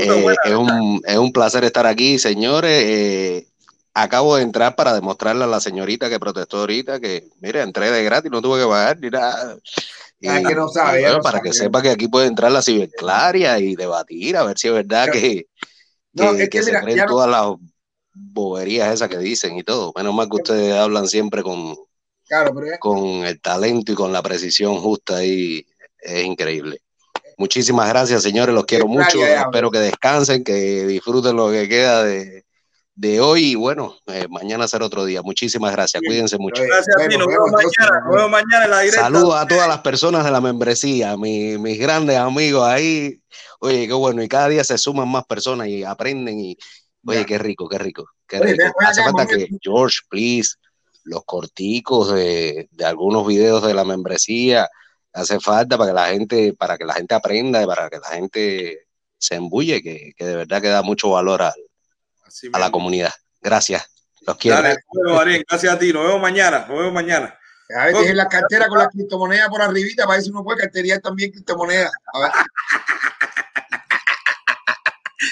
Eh, 0.01 0.23
buena. 0.23 0.37
es 0.43 0.55
un, 0.55 1.03
es 1.05 1.17
un 1.19 1.31
placer 1.31 1.63
estar 1.65 1.87
aquí, 1.87 2.19
señores. 2.19 2.85
Eh, 2.87 3.49
acabo 3.93 4.37
de 4.37 4.45
entrar 4.45 4.77
para 4.77 4.95
demostrarle 4.95 5.45
a 5.45 5.47
la 5.47 5.61
señorita 5.61 6.09
que 6.09 6.19
protestó 6.19 6.61
ahorita 6.61 7.01
que, 7.01 7.29
mire, 7.41 7.61
entré 7.61 7.91
de 7.91 8.03
gratis, 8.03 8.31
no 8.31 8.41
tuve 8.41 8.61
que 8.63 8.67
pagar 8.67 8.99
ni 8.99 9.11
nada. 9.11 9.59
Ah, 10.25 10.41
que 10.47 10.55
no 10.55 10.69
sabe, 10.69 11.01
bueno, 11.03 11.17
no 11.19 11.23
para 11.23 11.39
sabe, 11.39 11.51
que 11.51 11.55
sepa 11.55 11.83
que 11.83 11.91
aquí 11.91 12.09
puede 12.09 12.27
entrar 12.27 12.51
la 12.51 12.63
ciberclaria 12.63 13.59
y 13.59 13.77
debatir, 13.77 14.37
a 14.37 14.45
ver 14.45 14.59
si 14.59 14.69
es 14.69 14.75
verdad 14.75 15.07
Pero- 15.11 15.21
que, 15.21 15.47
No, 16.15 16.33
que, 16.35 16.43
es 16.45 16.49
que 16.49 16.49
que 16.59 16.63
se 16.63 16.71
mira, 16.71 16.81
creen 16.83 16.97
ya 16.97 17.05
no- 17.05 17.11
todas 17.13 17.29
las 17.31 17.55
boberías 18.15 18.95
esas 18.95 19.09
que 19.11 19.19
dicen 19.19 19.57
y 19.59 19.63
todo. 19.63 19.93
Menos 19.95 20.15
mal 20.15 20.29
que 20.31 20.37
ustedes 20.37 20.73
hablan 20.75 21.07
siempre 21.07 21.43
con, 21.43 21.77
Claro, 22.27 22.53
pero 22.55 22.67
ya- 22.67 22.79
con 22.79 22.99
el 23.27 23.41
talento 23.41 23.93
y 23.93 23.95
con 23.95 24.13
la 24.13 24.23
precisión 24.23 24.77
justa 24.81 25.23
y 25.23 25.67
es 26.01 26.25
increíble. 26.25 26.81
Muchísimas 27.37 27.87
gracias, 27.91 28.23
señores. 28.23 28.55
Los 28.55 28.65
quiero 28.65 28.87
mucho. 28.89 29.25
Espero 29.27 29.71
que 29.71 29.79
descansen, 29.81 30.43
que 30.43 30.87
disfruten 30.87 31.37
lo 31.37 31.51
que 31.51 31.69
queda 31.69 32.03
de, 32.03 32.46
de 32.97 33.21
hoy 33.21 33.53
y 33.53 33.55
bueno, 33.55 33.95
eh, 34.07 34.27
mañana 34.29 34.67
será 34.67 34.87
otro 34.87 35.05
día. 35.05 35.21
Muchísimas 35.23 35.71
gracias, 35.73 36.03
cuídense 36.05 36.39
mucho. 36.39 36.63
Gracias 36.63 36.97
a 36.97 37.09
ti, 37.09 37.17
nos 37.19 37.27
vemos 37.29 37.51
mañana, 37.53 38.01
nos 38.07 38.15
vemos 38.17 38.31
mañana 38.31 38.65
en 38.65 38.71
la 38.71 38.81
directa. 38.81 39.03
Saludos 39.03 39.37
a 39.37 39.47
todas 39.47 39.69
las 39.69 39.81
personas 39.83 40.25
de 40.25 40.31
la 40.31 40.41
membresía, 40.41 41.17
mi- 41.17 41.59
mis 41.59 41.79
grandes 41.79 42.17
amigos 42.17 42.67
ahí. 42.67 43.21
Oye, 43.61 43.87
qué 43.87 43.93
bueno, 43.93 44.23
y 44.23 44.29
cada 44.29 44.49
día 44.49 44.65
se 44.65 44.79
suman 44.79 45.09
más 45.09 45.25
personas 45.27 45.69
y 45.69 45.85
aprenden 45.85 46.41
y 46.41 46.57
oye, 47.07 47.25
qué 47.27 47.39
rico, 47.39 47.69
qué 47.69 47.79
rico, 47.79 48.07
qué 48.27 48.41
rico. 48.41 48.65
Hace 48.89 49.03
falta 49.05 49.27
que 49.27 49.49
George, 49.63 49.99
please, 50.09 50.55
los 51.05 51.23
corticos 51.25 52.13
de, 52.15 52.67
de 52.73 52.85
algunos 52.87 53.27
videos 53.27 53.63
de 53.63 53.75
la 53.75 53.85
membresía, 53.85 54.69
hace 55.13 55.39
falta 55.39 55.77
para 55.77 55.91
que 55.91 55.95
la 55.95 56.07
gente, 56.09 56.53
para 56.55 56.79
que 56.79 56.85
la 56.87 56.95
gente 56.95 57.15
aprenda 57.15 57.63
y 57.63 57.67
para 57.67 57.91
que 57.91 57.99
la 57.99 58.09
gente 58.09 58.87
se 59.19 59.35
embulle, 59.35 59.83
que, 59.83 60.13
que 60.17 60.25
de 60.25 60.35
verdad 60.37 60.61
que 60.63 60.69
da 60.69 60.83
mucho 60.83 61.11
valor 61.11 61.43
al- 61.43 61.53
a 62.53 62.59
la 62.59 62.71
comunidad. 62.71 63.13
Gracias, 63.41 63.87
los 64.27 64.37
quiero. 64.37 64.61
Dale. 64.63 65.45
Gracias 65.49 65.73
a 65.73 65.79
ti. 65.79 65.93
Nos 65.93 66.05
vemos 66.05 66.21
mañana. 66.21 66.67
Nos 66.69 66.79
vemos 66.79 66.93
mañana. 66.93 67.39
A 67.77 67.87
ver, 67.87 67.95
dejen 67.97 68.17
la 68.17 68.29
cartera 68.29 68.69
con 68.69 68.79
la 68.79 68.89
criptomoneda 68.89 69.49
por 69.49 69.61
arribita 69.61 70.07
para 70.07 70.21
si 70.21 70.31
uno 70.31 70.45
puede 70.45 70.61
carterear 70.61 71.01
también 71.01 71.33
criptomonedas. 71.33 71.91
A 72.13 72.19
ver. 72.21 72.31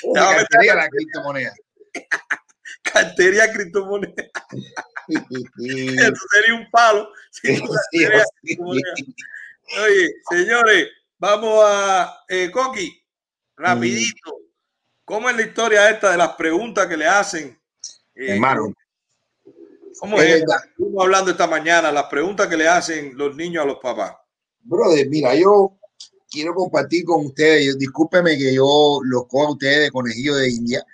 Uy, 0.02 0.14
cartería 0.14 0.74
la 0.74 0.88
criptomoneda. 0.88 1.52
Cartería 2.82 3.52
criptomoneda. 3.52 4.14
Eso 5.08 6.22
sería 6.32 6.54
un 6.54 6.70
palo. 6.70 7.10
si 7.30 7.60
tú 7.60 7.66
Sí, 7.90 8.00
carterías 8.00 8.22
sí. 8.22 8.28
criptomoneda. 8.42 8.94
Oye, 9.82 10.10
señores, 10.30 10.88
vamos 11.18 11.62
a 11.66 12.24
eh, 12.28 12.50
Coqui, 12.50 13.02
rapidito. 13.56 14.38
¿Cómo 15.04 15.28
es 15.28 15.36
la 15.36 15.42
historia 15.42 15.90
esta 15.90 16.12
de 16.12 16.16
las 16.18 16.34
preguntas 16.34 16.86
que 16.86 16.96
le 16.96 17.06
hacen? 17.06 17.58
Eh, 18.14 18.32
Hermano. 18.34 18.72
¿Cómo 20.00 20.20
Es 20.20 20.28
es? 20.34 20.40
verdad. 20.40 20.56
Estuvimos 20.70 21.04
hablando 21.04 21.30
esta 21.30 21.46
mañana, 21.46 21.92
las 21.92 22.04
preguntas 22.04 22.48
que 22.48 22.56
le 22.56 22.66
hacen 22.66 23.16
los 23.16 23.36
niños 23.36 23.62
a 23.62 23.66
los 23.66 23.78
papás. 23.78 24.14
Brother, 24.60 25.08
mira, 25.08 25.34
yo 25.34 25.78
quiero 26.30 26.54
compartir 26.54 27.04
con 27.04 27.26
ustedes, 27.26 27.66
yo- 27.66 27.74
discúlpeme 27.76 28.36
que 28.38 28.54
yo 28.54 28.98
los 29.04 29.26
cojo 29.28 29.48
a 29.48 29.52
ustedes 29.52 29.80
de 29.84 29.90
conejillo 29.90 30.34
de 30.36 30.48
India, 30.50 30.84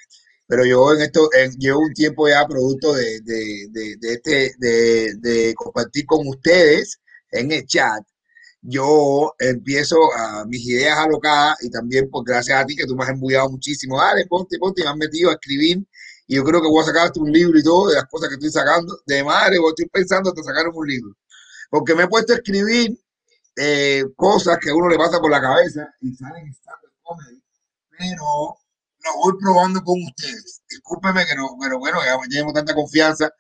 pero 0.47 0.65
yo 0.65 0.93
en 0.93 1.03
esto 1.03 1.31
en- 1.33 1.53
llevo 1.57 1.79
un 1.81 1.95
tiempo 1.95 2.29
ya 2.29 2.47
producto 2.47 2.93
de, 2.93 3.21
de, 3.21 3.69
de, 3.71 3.97
de 3.97 4.13
este 4.13 4.55
de 4.59 5.55
compartir 5.55 6.05
con 6.05 6.27
ustedes 6.27 7.01
en 7.31 7.53
el 7.53 7.65
chat. 7.67 8.03
Yo 8.63 9.35
empiezo 9.39 9.97
a 10.15 10.45
mis 10.47 10.67
ideas 10.67 10.99
alocadas 10.99 11.57
y 11.63 11.71
también 11.71 12.11
por 12.11 12.25
gracias 12.25 12.61
a 12.61 12.67
ti 12.67 12.77
que 12.77 12.87
tú 12.87 12.95
me 12.95 13.05
has 13.05 13.11
embullado 13.11 13.51
muchísimo. 13.51 13.99
Dale, 13.99 14.27
ponte, 14.27 14.59
ponte, 14.59 14.83
me 14.83 14.91
has 14.91 14.97
metido 14.97 15.31
a 15.31 15.35
escribir 15.35 15.79
y 16.27 16.37
yo 16.37 16.45
creo 16.45 16.61
que 16.61 16.69
voy 16.69 16.83
a 16.83 16.87
sacar 16.87 17.07
hasta 17.07 17.21
un 17.21 17.33
libro 17.33 17.59
y 17.59 17.63
todo 17.63 17.89
de 17.89 17.97
las 17.97 18.05
cosas 18.05 18.29
que 18.29 18.35
estoy 18.35 18.51
sacando. 18.51 19.01
De 19.07 19.25
madre, 19.25 19.57
estoy 19.57 19.87
pensando 19.87 20.31
hasta 20.31 20.43
sacar 20.43 20.69
un 20.69 20.87
libro. 20.87 21.17
Porque 21.71 21.95
me 21.95 22.05
he 22.05 22.09
puesto 22.09 22.33
a 22.33 22.37
escribir 22.37 22.97
eh, 23.57 24.05
cosas 24.17 24.59
que 24.59 24.71
a 24.71 24.75
uno 24.75 24.89
le 24.89 24.97
pasa 24.97 25.21
por 25.21 25.31
la 25.31 25.41
cabeza 25.41 25.93
y 26.01 26.15
salen 26.15 26.47
stand-up 26.53 26.93
comedy, 27.03 27.43
pero 27.91 28.57
lo 29.05 29.17
voy 29.23 29.35
probando 29.41 29.83
con 29.83 30.01
ustedes. 30.03 30.63
Discúlpeme 30.69 31.27
que 31.27 31.35
no, 31.35 31.57
pero 31.61 31.79
bueno, 31.79 31.99
ya 32.05 32.17
tenemos 32.29 32.53
tanta 32.53 32.75
confianza 32.75 33.31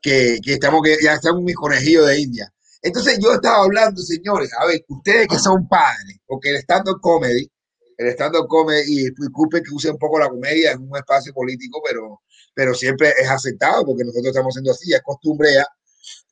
que, 0.00 0.38
que 0.42 0.54
estamos 0.54 0.82
que 0.82 0.96
ya 1.02 1.14
estamos 1.14 1.42
mis 1.42 1.54
conejillos 1.54 2.06
de 2.06 2.20
India. 2.20 2.52
Entonces 2.82 3.18
yo 3.20 3.32
estaba 3.34 3.64
hablando, 3.64 4.00
señores, 4.02 4.50
a 4.58 4.66
ver, 4.66 4.84
ustedes 4.88 5.28
que 5.28 5.38
son 5.38 5.68
padres, 5.68 6.18
porque 6.26 6.50
el 6.50 6.56
stand-up 6.56 7.00
comedy, 7.00 7.50
el 7.96 8.08
stand-up 8.08 8.46
comedy, 8.48 8.82
y 8.86 9.10
disculpen 9.10 9.62
que 9.64 9.74
use 9.74 9.90
un 9.90 9.98
poco 9.98 10.18
la 10.18 10.28
comedia, 10.28 10.72
es 10.72 10.76
un 10.78 10.96
espacio 10.96 11.32
político, 11.32 11.80
pero, 11.84 12.22
pero 12.54 12.74
siempre 12.74 13.12
es 13.20 13.28
aceptado 13.28 13.84
porque 13.84 14.04
nosotros 14.04 14.28
estamos 14.28 14.52
haciendo 14.52 14.72
así, 14.72 14.92
es 14.92 15.02
costumbre 15.02 15.54
ya 15.54 15.66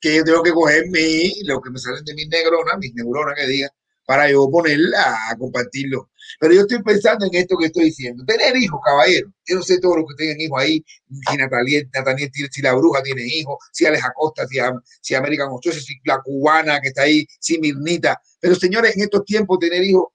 que 0.00 0.16
yo 0.16 0.24
tengo 0.24 0.42
que 0.42 0.52
coger 0.52 0.88
mi, 0.88 1.32
lo 1.44 1.60
que 1.60 1.70
me 1.70 1.78
salen 1.78 2.04
de 2.04 2.14
mis 2.14 2.28
neuronas, 2.28 2.78
mis 2.78 2.94
neuronas 2.94 3.34
que 3.36 3.46
diga, 3.46 3.68
para 4.06 4.30
yo 4.30 4.48
ponerla 4.50 5.30
a 5.30 5.36
compartirlo. 5.36 6.10
Pero 6.40 6.54
yo 6.54 6.60
estoy 6.62 6.82
pensando 6.82 7.26
en 7.26 7.34
esto 7.34 7.56
que 7.56 7.66
estoy 7.66 7.84
diciendo. 7.86 8.24
Tener 8.24 8.56
hijos, 8.56 8.80
caballero. 8.84 9.32
Yo 9.46 9.56
no 9.56 9.62
sé 9.62 9.78
todos 9.80 9.96
los 9.96 10.06
que 10.08 10.24
tengan 10.24 10.40
hijos 10.40 10.60
ahí, 10.60 10.84
si 11.28 11.36
Nataliel, 11.36 11.88
Nataniel 11.92 12.30
tiene, 12.32 12.48
si 12.50 12.62
la 12.62 12.74
bruja 12.74 13.02
tiene 13.02 13.22
hijos, 13.26 13.56
si 13.72 13.86
Alex 13.86 14.04
Acosta, 14.04 14.46
si, 14.46 14.58
si 15.00 15.14
American 15.14 15.48
si 15.60 16.00
la 16.04 16.20
cubana 16.22 16.80
que 16.80 16.88
está 16.88 17.02
ahí, 17.02 17.26
si 17.40 17.58
Mirnita. 17.58 18.20
Pero 18.40 18.54
señores, 18.54 18.96
en 18.96 19.02
estos 19.02 19.24
tiempos 19.24 19.58
tener 19.58 19.82
hijos 19.82 20.08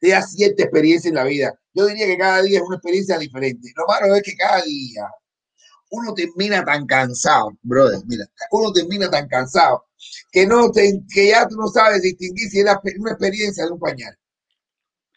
te 0.00 0.10
da 0.10 0.22
cierta 0.22 0.62
experiencia 0.62 1.08
en 1.08 1.16
la 1.16 1.24
vida. 1.24 1.52
Yo 1.74 1.86
diría 1.86 2.06
que 2.06 2.16
cada 2.16 2.42
día 2.42 2.58
es 2.58 2.64
una 2.64 2.76
experiencia 2.76 3.18
diferente. 3.18 3.72
Lo 3.76 3.86
malo 3.86 4.14
es 4.14 4.22
que 4.22 4.36
cada 4.36 4.62
día 4.62 5.08
uno 5.90 6.14
termina 6.14 6.64
tan 6.64 6.86
cansado, 6.86 7.58
brother, 7.62 8.00
mira, 8.06 8.26
uno 8.50 8.72
termina 8.72 9.10
tan 9.10 9.28
cansado 9.28 9.86
que 10.32 10.46
no 10.46 10.70
te, 10.70 11.00
que 11.12 11.28
ya 11.28 11.46
tú 11.48 11.56
no 11.56 11.68
sabes 11.68 12.02
distinguir 12.02 12.48
si 12.50 12.60
es 12.60 12.64
la- 12.64 12.80
una 12.98 13.12
experiencia 13.12 13.64
de 13.64 13.72
un 13.72 13.78
pañal. 13.80 14.16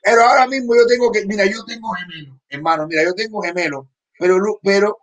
Pero 0.04 0.24
ahora 0.24 0.48
mismo 0.48 0.76
yo 0.76 0.86
tengo 0.88 1.12
que, 1.12 1.26
mira, 1.26 1.46
yo 1.46 1.64
tengo 1.66 1.90
gemelos, 1.92 2.38
hermano, 2.50 2.88
mira, 2.88 3.04
yo 3.04 3.14
tengo 3.14 3.42
gemelos, 3.42 3.86
pero, 4.18 4.60
pero 4.64 4.98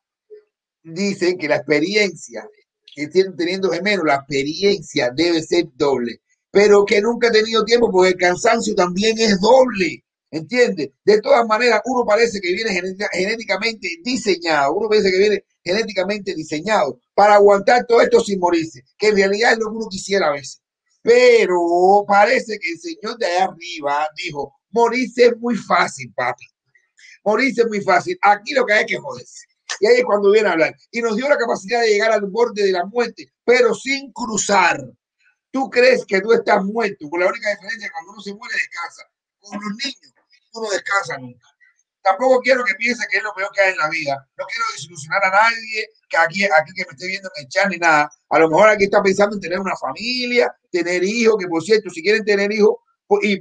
dicen 0.82 1.38
que 1.38 1.48
la 1.48 1.56
experiencia 1.56 2.48
que 2.94 3.08
tienen 3.08 3.36
teniendo 3.36 3.70
gemelos, 3.70 4.04
la 4.06 4.16
experiencia 4.16 5.10
debe 5.14 5.42
ser 5.42 5.66
doble, 5.74 6.20
pero 6.50 6.84
que 6.84 7.00
nunca 7.00 7.28
he 7.28 7.32
tenido 7.32 7.64
tiempo 7.64 7.90
porque 7.92 8.10
el 8.10 8.16
cansancio 8.16 8.74
también 8.74 9.18
es 9.18 9.40
doble. 9.40 10.04
¿Entiendes? 10.30 10.90
De 11.06 11.20
todas 11.22 11.46
maneras, 11.46 11.80
uno 11.86 12.04
parece 12.04 12.38
que 12.40 12.52
viene 12.52 12.70
genética- 12.70 13.08
genéticamente 13.12 13.88
diseñado, 14.04 14.74
uno 14.74 14.88
parece 14.88 15.10
que 15.10 15.18
viene 15.18 15.44
genéticamente 15.68 16.34
diseñado 16.34 16.98
para 17.14 17.34
aguantar 17.34 17.84
todo 17.86 18.00
esto 18.00 18.20
sin 18.20 18.40
morirse, 18.40 18.82
que 18.96 19.08
en 19.08 19.16
realidad 19.16 19.52
es 19.52 19.58
lo 19.58 19.70
que 19.70 19.76
uno 19.76 19.88
quisiera 19.90 20.28
a 20.28 20.32
veces. 20.32 20.62
Pero 21.02 22.04
parece 22.06 22.58
que 22.58 22.72
el 22.72 22.78
señor 22.78 23.18
de 23.18 23.26
allá 23.26 23.44
arriba 23.44 24.08
dijo, 24.16 24.54
morirse 24.70 25.26
es 25.26 25.36
muy 25.36 25.56
fácil, 25.56 26.12
papi. 26.14 26.46
Morirse 27.24 27.62
es 27.62 27.68
muy 27.68 27.82
fácil. 27.82 28.18
Aquí 28.22 28.54
lo 28.54 28.64
que 28.64 28.72
hay 28.72 28.80
es 28.80 28.86
que 28.86 28.98
joderse. 28.98 29.46
Y 29.80 29.86
ahí 29.86 29.96
es 29.98 30.04
cuando 30.04 30.30
viene 30.30 30.48
a 30.48 30.52
hablar. 30.52 30.74
Y 30.90 31.02
nos 31.02 31.16
dio 31.16 31.28
la 31.28 31.36
capacidad 31.36 31.82
de 31.82 31.88
llegar 31.88 32.12
al 32.12 32.26
borde 32.26 32.64
de 32.64 32.72
la 32.72 32.86
muerte, 32.86 33.30
pero 33.44 33.74
sin 33.74 34.10
cruzar. 34.12 34.82
Tú 35.50 35.68
crees 35.70 36.04
que 36.06 36.20
tú 36.20 36.32
estás 36.32 36.64
muerto, 36.64 37.08
con 37.08 37.20
la 37.20 37.26
única 37.26 37.50
diferencia 37.50 37.90
cuando 37.92 38.12
uno 38.12 38.20
se 38.22 38.34
muere 38.34 38.54
descansa. 38.54 39.02
Con 39.38 39.60
los 39.60 39.72
niños, 39.84 40.14
tú 40.52 40.62
no 40.62 40.70
descansas 40.70 41.18
nunca. 41.20 41.47
Tampoco 42.08 42.40
quiero 42.40 42.64
que 42.64 42.74
piense 42.74 43.06
que 43.10 43.18
es 43.18 43.22
lo 43.22 43.32
peor 43.34 43.50
que 43.54 43.60
hay 43.60 43.72
en 43.72 43.78
la 43.78 43.88
vida. 43.90 44.14
No 44.38 44.44
quiero 44.46 44.64
desilusionar 44.74 45.24
a 45.24 45.30
nadie 45.30 45.88
que 46.08 46.16
aquí, 46.16 46.44
aquí 46.44 46.72
que 46.74 46.84
me 46.84 46.92
esté 46.92 47.06
viendo 47.06 47.28
en 47.36 47.44
el 47.44 47.48
chat 47.48 47.68
ni 47.68 47.76
nada. 47.76 48.10
A 48.30 48.38
lo 48.38 48.48
mejor 48.48 48.68
aquí 48.68 48.84
está 48.84 49.02
pensando 49.02 49.36
en 49.36 49.40
tener 49.42 49.58
una 49.60 49.76
familia, 49.76 50.54
tener 50.70 51.02
hijos, 51.04 51.36
que 51.38 51.46
por 51.48 51.62
cierto, 51.62 51.90
si 51.90 52.02
quieren 52.02 52.24
tener 52.24 52.50
hijos 52.52 52.76
po- 53.06 53.20
y, 53.22 53.40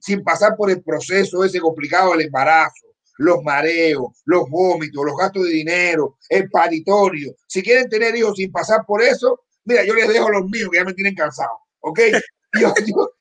sin 0.00 0.22
pasar 0.24 0.56
por 0.56 0.70
el 0.70 0.82
proceso 0.82 1.44
ese 1.44 1.60
complicado 1.60 2.12
del 2.12 2.22
embarazo, 2.26 2.86
los 3.18 3.42
mareos, 3.42 4.08
los 4.24 4.48
vómitos, 4.48 5.04
los 5.04 5.16
gastos 5.16 5.44
de 5.44 5.50
dinero, 5.50 6.16
el 6.28 6.48
paritorio. 6.50 7.34
Si 7.46 7.62
quieren 7.62 7.88
tener 7.88 8.14
hijos 8.16 8.34
sin 8.36 8.50
pasar 8.52 8.84
por 8.86 9.02
eso, 9.02 9.40
mira, 9.64 9.84
yo 9.84 9.94
les 9.94 10.08
dejo 10.08 10.30
los 10.30 10.44
míos 10.48 10.68
que 10.70 10.78
ya 10.78 10.84
me 10.84 10.94
tienen 10.94 11.14
cansado, 11.14 11.58
¿ok? 11.80 12.00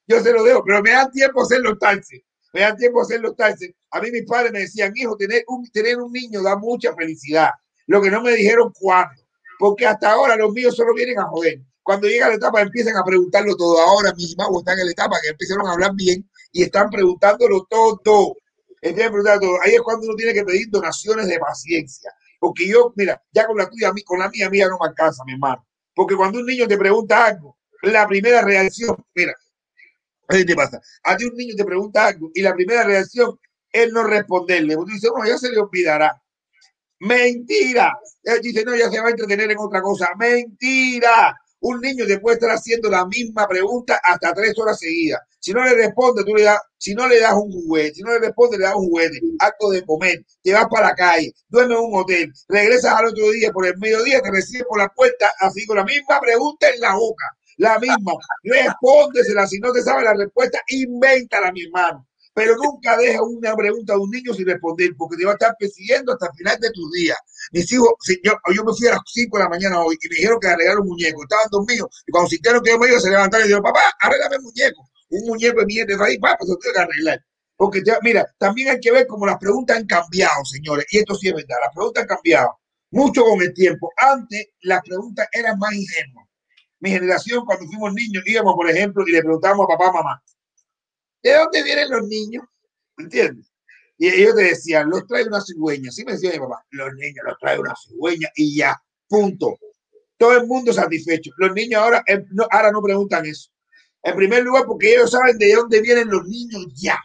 Yo, 0.08 0.22
se 0.22 0.32
los 0.32 0.46
dejo, 0.46 0.64
pero 0.64 0.82
me 0.82 0.92
dan 0.92 1.12
tiempo 1.12 1.42
hacer 1.42 1.60
los 1.60 1.78
taxis. 1.80 2.22
Me 2.56 2.74
tiempo 2.76 3.02
a 3.02 3.04
hacer 3.04 3.20
los 3.20 3.36
taxis. 3.36 3.74
A 3.92 4.00
mí 4.00 4.10
mis 4.12 4.26
padres 4.26 4.54
me 4.54 4.60
decían, 4.60 4.94
hijo, 4.96 5.18
tener 5.18 5.44
un, 5.50 5.70
tener 5.72 6.00
un 6.00 6.10
niño 6.10 6.42
da 6.42 6.56
mucha 6.56 6.96
felicidad. 6.96 7.50
Lo 7.86 8.02
que 8.02 8.10
no 8.10 8.22
me 8.22 8.32
dijeron 8.32 8.72
cuándo. 8.80 9.22
Porque 9.60 9.86
hasta 9.86 10.14
ahora 10.14 10.38
los 10.38 10.54
míos 10.54 10.74
solo 10.74 10.94
vienen 10.94 11.20
a 11.20 11.26
joder. 11.26 11.60
Cuando 11.84 12.08
llega 12.08 12.30
la 12.30 12.36
etapa 12.36 12.62
empiezan 12.62 12.96
a 12.96 13.04
preguntarlo 13.04 13.58
todo. 13.58 13.78
Ahora 13.82 14.14
mis 14.16 14.38
magos 14.38 14.60
están 14.60 14.80
en 14.80 14.86
la 14.86 14.92
etapa 14.94 15.18
que 15.22 15.32
empezaron 15.32 15.68
a 15.68 15.74
hablar 15.74 15.92
bien 15.96 16.30
y 16.54 16.64
están 16.64 16.90
preguntándolo 16.90 17.68
todo. 17.70 18.38
Empiezan 18.82 19.10
a 19.10 19.12
preguntar 19.12 19.40
todo. 19.42 19.62
Ahí 19.62 19.76
es 19.76 19.82
cuando 19.82 20.08
uno 20.08 20.16
tiene 20.16 20.34
que 20.34 20.46
pedir 20.46 20.70
donaciones 20.70 21.28
de 21.28 21.38
paciencia. 21.38 22.10
Porque 22.40 22.70
yo, 22.70 22.94
mira, 22.96 23.22
ya 23.34 23.48
con 23.48 23.58
la 23.58 23.70
tuya, 23.70 23.92
con 24.06 24.20
la 24.20 24.30
mía, 24.30 24.50
mía 24.50 24.70
no 24.70 24.78
me 24.80 24.88
alcanza, 24.88 25.26
mi 25.26 25.34
hermano. 25.34 25.68
Porque 25.94 26.16
cuando 26.16 26.40
un 26.40 26.46
niño 26.46 26.70
te 26.70 26.78
pregunta 26.78 27.26
algo, 27.26 27.58
la 27.82 28.08
primera 28.08 28.42
reacción, 28.42 28.96
mira, 29.14 29.34
¿qué 30.30 30.46
te 30.46 30.56
pasa? 30.56 30.82
A 31.04 31.18
ti 31.18 31.26
un 31.26 31.36
niño 31.36 31.56
te 31.56 31.64
pregunta 31.64 32.08
algo 32.08 32.30
y 32.34 32.42
la 32.42 32.54
primera 32.54 32.84
reacción 32.84 33.40
es 33.72 33.92
no 33.92 34.04
responderle. 34.04 34.76
Tú 34.76 34.86
dices, 34.86 35.12
no, 35.16 35.26
ya 35.26 35.38
se 35.38 35.50
le 35.50 35.60
olvidará. 35.60 36.22
Mentira. 37.00 37.94
Él 38.24 38.40
dice, 38.42 38.64
no, 38.64 38.76
ya 38.76 38.90
se 38.90 39.00
va 39.00 39.08
a 39.08 39.12
entretener 39.12 39.52
en 39.52 39.58
otra 39.60 39.82
cosa. 39.82 40.10
Mentira. 40.18 41.36
Un 41.60 41.82
niño 41.82 42.06
te 42.06 42.20
puede 42.20 42.36
estar 42.36 42.52
haciendo 42.52 42.90
la 42.90 43.06
misma 43.06 43.48
pregunta 43.48 44.00
hasta 44.04 44.34
tres 44.34 44.54
horas 44.58 44.80
seguidas. 44.80 45.22
Si 45.46 45.54
no 45.54 45.64
le 45.64 45.76
responde, 45.76 46.24
tú 46.24 46.34
le 46.34 46.44
das, 46.44 46.60
si 46.78 46.96
no 46.96 47.08
le 47.08 47.20
das 47.20 47.34
un 47.34 47.52
juguete, 47.52 47.94
si 47.94 48.02
no 48.02 48.14
le 48.14 48.20
responde, 48.20 48.58
le 48.58 48.64
das 48.64 48.76
un 48.76 48.88
juguete, 48.88 49.22
acto 49.40 49.70
de 49.70 49.86
comer, 49.86 50.26
te 50.42 50.54
vas 50.54 50.66
para 50.72 50.88
la 50.88 50.96
calle, 50.96 51.34
duermes 51.50 51.78
en 51.78 51.84
un 51.84 52.00
hotel, 52.00 52.34
regresas 52.48 52.94
al 52.94 53.06
otro 53.06 53.30
día 53.30 53.52
por 53.52 53.68
el 53.68 53.78
mediodía, 53.78 54.22
te 54.22 54.32
recibe 54.32 54.64
por 54.68 54.80
la 54.80 54.90
puerta, 54.90 55.32
así 55.40 55.64
con 55.68 55.78
la 55.78 55.84
misma 55.84 56.20
pregunta 56.20 56.68
en 56.70 56.80
la 56.82 56.96
boca, 56.96 57.35
la 57.58 57.80
misma. 57.80 58.14
Respóndesela, 58.44 59.48
si 59.48 59.60
no 59.60 59.72
te 59.72 59.82
sabe 59.82 60.04
la 60.04 60.14
respuesta, 60.14 60.60
invéntala, 60.70 61.52
mi 61.52 61.64
hermano. 61.64 62.08
pero 62.34 62.54
nunca 62.58 62.98
deja 62.98 63.22
una 63.24 63.56
pregunta 63.56 63.94
de 63.94 64.00
un 64.00 64.10
niño 64.12 64.34
sin 64.34 64.46
responder, 64.46 64.92
porque 64.98 65.16
te 65.16 65.24
va 65.26 65.32
a 65.32 65.36
estar 65.36 65.56
persiguiendo 65.58 66.12
hasta 66.12 66.26
el 66.28 66.34
final 66.38 66.60
de 66.60 66.70
tus 66.72 66.92
días. 66.92 67.18
Mis 67.54 67.72
hijos, 67.72 67.90
si 68.02 68.20
yo, 68.26 68.34
yo 68.54 68.64
me 68.66 68.74
fui 68.74 68.88
a 68.88 68.92
las 68.92 69.00
5 69.06 69.38
de 69.38 69.44
la 69.46 69.50
mañana 69.50 69.80
hoy 69.82 69.96
y 70.02 70.10
me 70.10 70.16
dijeron 70.16 70.38
que 70.42 70.48
arreglaron 70.50 70.82
un 70.82 70.90
muñeco, 70.90 71.24
estaban 71.24 71.48
dormidos, 71.50 72.04
y 72.06 72.12
cuando 72.12 72.30
sintieron 72.30 72.62
que 72.62 72.72
yo 72.72 72.78
me 72.80 72.90
iba, 72.90 73.00
se 73.00 73.10
levantaron 73.10 73.46
y 73.46 73.48
dijeron, 73.48 73.64
papá, 73.64 73.80
arreglame 74.02 74.36
el 74.36 74.42
muñeco. 74.42 74.90
Un 75.12 75.28
muñeco 75.28 75.60
de 75.62 75.66
billetes 75.66 76.02
ahí, 76.02 76.18
papá, 76.20 76.36
pues 76.40 76.50
lo 76.50 76.58
tengo 76.58 76.74
que 76.74 76.80
arreglar. 76.82 77.20
Porque, 77.56 77.82
te- 77.82 77.98
mira, 78.02 78.26
también 78.38 78.68
hay 78.70 78.80
que 78.82 78.92
ver 78.92 79.08
cómo 79.08 79.26
las 79.26 79.38
preguntas 79.38 79.78
han 79.78 79.86
cambiado, 79.88 80.44
señores, 80.44 80.86
y 80.92 80.98
esto 81.00 81.16
sí 81.16 81.30
es 81.30 81.34
verdad, 81.36 81.56
las 81.64 81.74
preguntas 81.74 82.02
han 82.02 82.08
cambiado 82.10 82.60
mucho 82.92 83.24
con 83.24 83.42
el 83.42 83.54
tiempo. 83.54 83.92
Antes 83.98 84.48
las 84.62 84.82
preguntas 84.82 85.26
eran 85.32 85.58
más 85.58 85.74
ingenuas. 85.74 86.25
Mi 86.86 86.92
generación, 86.92 87.44
cuando 87.46 87.66
fuimos 87.66 87.92
niños, 87.96 88.22
íbamos, 88.28 88.54
por 88.54 88.70
ejemplo, 88.70 89.04
y 89.08 89.12
le 89.12 89.22
preguntábamos 89.22 89.66
a 89.66 89.76
papá, 89.76 89.92
mamá, 89.92 90.24
¿de 91.24 91.34
dónde 91.34 91.64
vienen 91.64 91.90
los 91.90 92.08
niños? 92.08 92.46
¿Me 92.96 93.06
entiendes? 93.06 93.52
Y 93.98 94.08
ellos 94.08 94.36
te 94.36 94.44
decían, 94.44 94.88
los 94.92 95.08
trae 95.08 95.24
una 95.24 95.42
cigüeña. 95.42 95.90
Sí 95.90 96.06
me 96.06 96.12
decía 96.12 96.34
mi 96.34 96.38
papá, 96.38 96.64
los 96.70 96.94
niños 96.94 97.26
los 97.26 97.40
trae 97.40 97.58
una 97.58 97.74
cigüeña 97.76 98.30
y 98.36 98.58
ya, 98.58 98.80
punto. 99.08 99.58
Todo 100.16 100.38
el 100.38 100.46
mundo 100.46 100.72
satisfecho. 100.74 101.32
Los 101.38 101.56
niños 101.56 101.82
ahora, 101.82 102.04
eh, 102.06 102.24
no, 102.30 102.46
ahora 102.52 102.70
no 102.70 102.84
preguntan 102.84 103.26
eso. 103.26 103.50
En 104.04 104.16
primer 104.16 104.44
lugar, 104.44 104.66
porque 104.68 104.94
ellos 104.94 105.10
saben 105.10 105.40
de 105.40 105.56
dónde 105.56 105.82
vienen 105.82 106.08
los 106.08 106.24
niños 106.28 106.68
ya. 106.76 107.00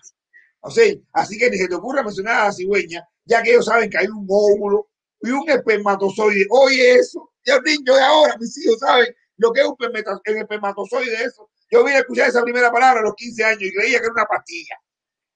O 0.60 0.70
sea, 0.70 0.94
así 1.14 1.38
que 1.38 1.48
ni 1.48 1.56
se 1.56 1.68
te 1.68 1.74
ocurra 1.74 2.02
mencionar 2.02 2.42
a 2.42 2.44
la 2.48 2.52
cigüeña, 2.52 3.02
ya 3.24 3.42
que 3.42 3.52
ellos 3.52 3.64
saben 3.64 3.88
que 3.88 3.96
hay 3.96 4.08
un 4.08 4.26
óvulo 4.28 4.90
y 5.22 5.30
un 5.30 5.48
espermatozoide. 5.48 6.46
Oye, 6.50 6.96
eso, 6.96 7.30
ya 7.46 7.54
los 7.54 7.64
niños 7.64 7.96
de 7.96 8.02
ahora, 8.02 8.36
mis 8.38 8.58
hijos 8.58 8.78
saben 8.78 9.14
lo 9.40 9.52
que 9.52 9.62
es 9.62 9.66
un 9.66 9.76
el 10.24 10.36
espermatozoide, 10.36 11.24
eso. 11.24 11.48
Yo 11.70 11.82
vine 11.82 11.96
a 11.96 12.00
escuchar 12.00 12.28
esa 12.28 12.42
primera 12.42 12.70
palabra 12.70 13.00
a 13.00 13.04
los 13.04 13.14
15 13.14 13.42
años 13.42 13.62
y 13.62 13.72
creía 13.72 13.98
que 13.98 14.04
era 14.04 14.12
una 14.12 14.26
pastilla. 14.26 14.76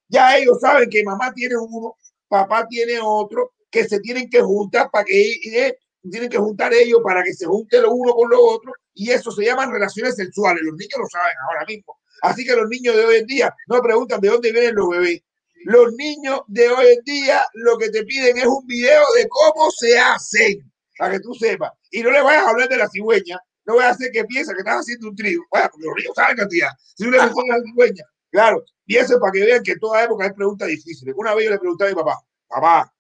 Ya 0.09 0.37
ellos 0.37 0.61
saben 0.61 0.91
que 0.91 1.03
mamá 1.03 1.33
tiene 1.33 1.57
uno, 1.57 1.97
papá 2.29 2.67
tiene 2.69 3.01
otro, 3.01 3.55
que 3.71 3.89
se 3.89 4.01
tienen 4.01 4.29
que 4.29 4.43
juntar 4.43 4.91
para 4.91 5.07
que 5.07 5.33
eh, 5.33 5.79
tienen 6.11 6.29
que 6.29 6.37
juntar 6.37 6.75
ellos 6.75 7.01
para 7.03 7.23
que 7.23 7.33
se 7.33 7.47
junte 7.47 7.81
lo 7.81 7.93
uno 7.93 8.13
con 8.13 8.29
lo 8.29 8.45
otro 8.45 8.75
y 8.93 9.11
eso 9.11 9.31
se 9.31 9.43
llaman 9.43 9.73
relaciones 9.73 10.17
sexuales. 10.17 10.63
Los 10.63 10.77
niños 10.77 10.99
lo 10.99 11.07
saben 11.09 11.35
ahora 11.49 11.65
mismo. 11.67 11.99
Así 12.21 12.45
que 12.45 12.55
los 12.55 12.69
niños 12.69 12.95
de 12.95 13.07
hoy 13.07 13.17
en 13.17 13.27
día 13.27 13.55
no 13.69 13.81
preguntan 13.81 14.21
de 14.21 14.29
dónde 14.29 14.53
vienen 14.53 14.75
los 14.75 14.91
bebés. 14.91 15.23
Los 15.65 15.95
niños 15.95 16.43
de 16.47 16.69
hoy 16.69 16.87
en 16.89 17.05
día 17.05 17.41
lo 17.55 17.79
que 17.79 17.89
te 17.89 18.05
piden 18.05 18.37
es 18.37 18.45
un 18.45 18.67
video 18.67 19.03
de 19.17 19.27
cómo 19.29 19.71
se 19.71 19.99
hacen, 19.99 20.71
para 20.99 21.15
que 21.15 21.21
tú 21.21 21.33
sepas. 21.33 21.73
Y 21.91 22.03
no 22.03 22.11
le 22.11 22.21
vayas 22.21 22.45
a 22.45 22.51
hablar 22.51 22.69
de 22.69 22.77
la 22.77 22.89
cigüeña, 22.91 23.41
no 23.67 23.77
vayas 23.77 23.93
a 23.93 23.95
hacer 23.95 24.13
que 24.13 24.25
piensa 24.25 24.53
que 24.53 24.61
estás 24.61 24.81
haciendo 24.81 25.09
un 25.09 25.17
trigo. 25.17 25.45
Bueno, 25.51 25.69
porque 25.73 25.87
los 25.87 25.97
niños 25.97 26.13
saben 26.15 26.37
cantidad. 26.37 26.69
Si 26.95 27.05
tú 27.05 27.11
le 27.11 27.19
mencionas 27.19 27.57
a 27.57 27.59
la 27.59 27.65
cigüeña, 27.65 28.05
claro, 28.31 28.65
es 28.87 29.13
para 29.19 29.33
que 29.33 29.45
vean 29.45 29.63
que 29.63 29.73
en 29.73 29.79
toda 29.79 30.05
época 30.05 30.25
hay 30.25 30.33
preguntas 30.33 30.69
difíciles. 30.69 31.15
Una 31.17 31.35
vez 31.35 31.45
yo 31.47 31.51
le 31.51 31.59
pregunté 31.59 31.85
a 31.85 31.89
mi 31.89 31.95
papá, 31.95 32.19
papá, 32.49 32.95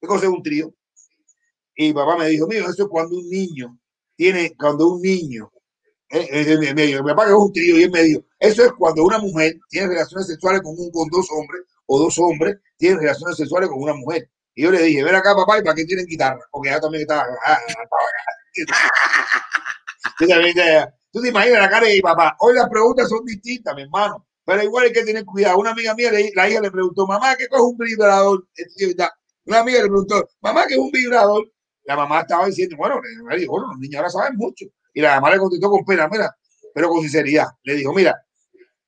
¿qué 0.00 0.06
cosa 0.06 0.24
es 0.26 0.30
un 0.32 0.42
trío? 0.42 0.74
Y 1.74 1.92
papá 1.92 2.16
me 2.16 2.28
dijo, 2.28 2.46
mío, 2.46 2.60
eso 2.68 2.82
es 2.84 2.88
cuando 2.88 3.16
un 3.16 3.28
niño 3.28 3.78
tiene, 4.16 4.54
cuando 4.58 4.88
un 4.88 5.00
niño, 5.02 5.50
eh, 6.10 6.28
eh, 6.30 6.74
me- 6.74 6.82
dijo, 6.86 7.02
mi 7.02 7.10
papá 7.10 7.24
que 7.24 7.30
es 7.32 7.36
un 7.36 7.52
trío 7.52 7.78
y 7.78 7.82
él 7.84 7.90
me 7.90 8.02
dijo, 8.02 8.24
eso 8.38 8.64
es 8.64 8.72
cuando 8.72 9.04
una 9.04 9.18
mujer 9.18 9.54
tiene 9.68 9.88
relaciones 9.88 10.26
sexuales 10.26 10.60
con, 10.62 10.74
un, 10.78 10.90
con 10.90 11.08
dos 11.08 11.26
hombres 11.30 11.62
o 11.86 11.98
dos 11.98 12.18
hombres 12.18 12.56
tienen 12.76 12.98
relaciones 13.00 13.36
sexuales 13.36 13.68
con 13.70 13.82
una 13.82 13.94
mujer. 13.94 14.28
Y 14.54 14.64
yo 14.64 14.70
le 14.70 14.82
dije, 14.82 15.02
ven 15.02 15.14
acá, 15.14 15.34
papá, 15.34 15.58
¿y 15.58 15.62
para 15.62 15.74
qué 15.74 15.84
tienen 15.86 16.04
guitarra? 16.06 16.40
Porque 16.50 16.68
ella 16.68 16.80
también 16.80 17.02
estaba... 17.02 17.22
ah, 17.46 17.58
estaba- 17.66 17.86
Tú 20.18 21.20
te- 21.20 21.28
imaginas 21.28 21.60
la 21.60 21.70
cara 21.70 21.86
de 21.86 22.00
papá. 22.00 22.36
Hoy 22.40 22.54
las 22.54 22.68
preguntas 22.68 23.08
son 23.08 23.24
distintas, 23.24 23.74
mi 23.74 23.82
hermano. 23.82 24.26
Pero 24.44 24.62
igual 24.62 24.86
hay 24.86 24.92
que 24.92 25.04
tener 25.04 25.24
cuidado. 25.24 25.58
Una 25.58 25.70
amiga 25.70 25.94
mía, 25.94 26.10
la 26.12 26.48
hija 26.48 26.60
le 26.60 26.70
preguntó, 26.70 27.06
mamá, 27.06 27.36
¿qué 27.36 27.44
es 27.44 27.50
un 27.60 27.76
vibrador? 27.78 28.46
Una 29.46 29.60
amiga 29.60 29.78
le 29.82 29.88
preguntó, 29.88 30.28
mamá, 30.40 30.64
¿qué 30.66 30.74
es 30.74 30.80
un 30.80 30.90
vibrador? 30.90 31.50
La 31.84 31.96
mamá 31.96 32.20
estaba 32.20 32.46
diciendo, 32.46 32.76
bueno, 32.76 33.00
le 33.28 33.36
dijo, 33.38 33.52
bueno, 33.52 33.68
los 33.68 33.78
niños 33.78 33.96
ahora 33.98 34.10
saben 34.10 34.36
mucho. 34.36 34.66
Y 34.94 35.00
la 35.00 35.16
mamá 35.16 35.30
le 35.32 35.38
contestó 35.38 35.70
con 35.70 35.84
pena, 35.84 36.08
mira, 36.08 36.34
pero 36.74 36.88
con 36.88 37.00
sinceridad. 37.02 37.46
Le 37.64 37.74
dijo, 37.76 37.92
mira, 37.92 38.14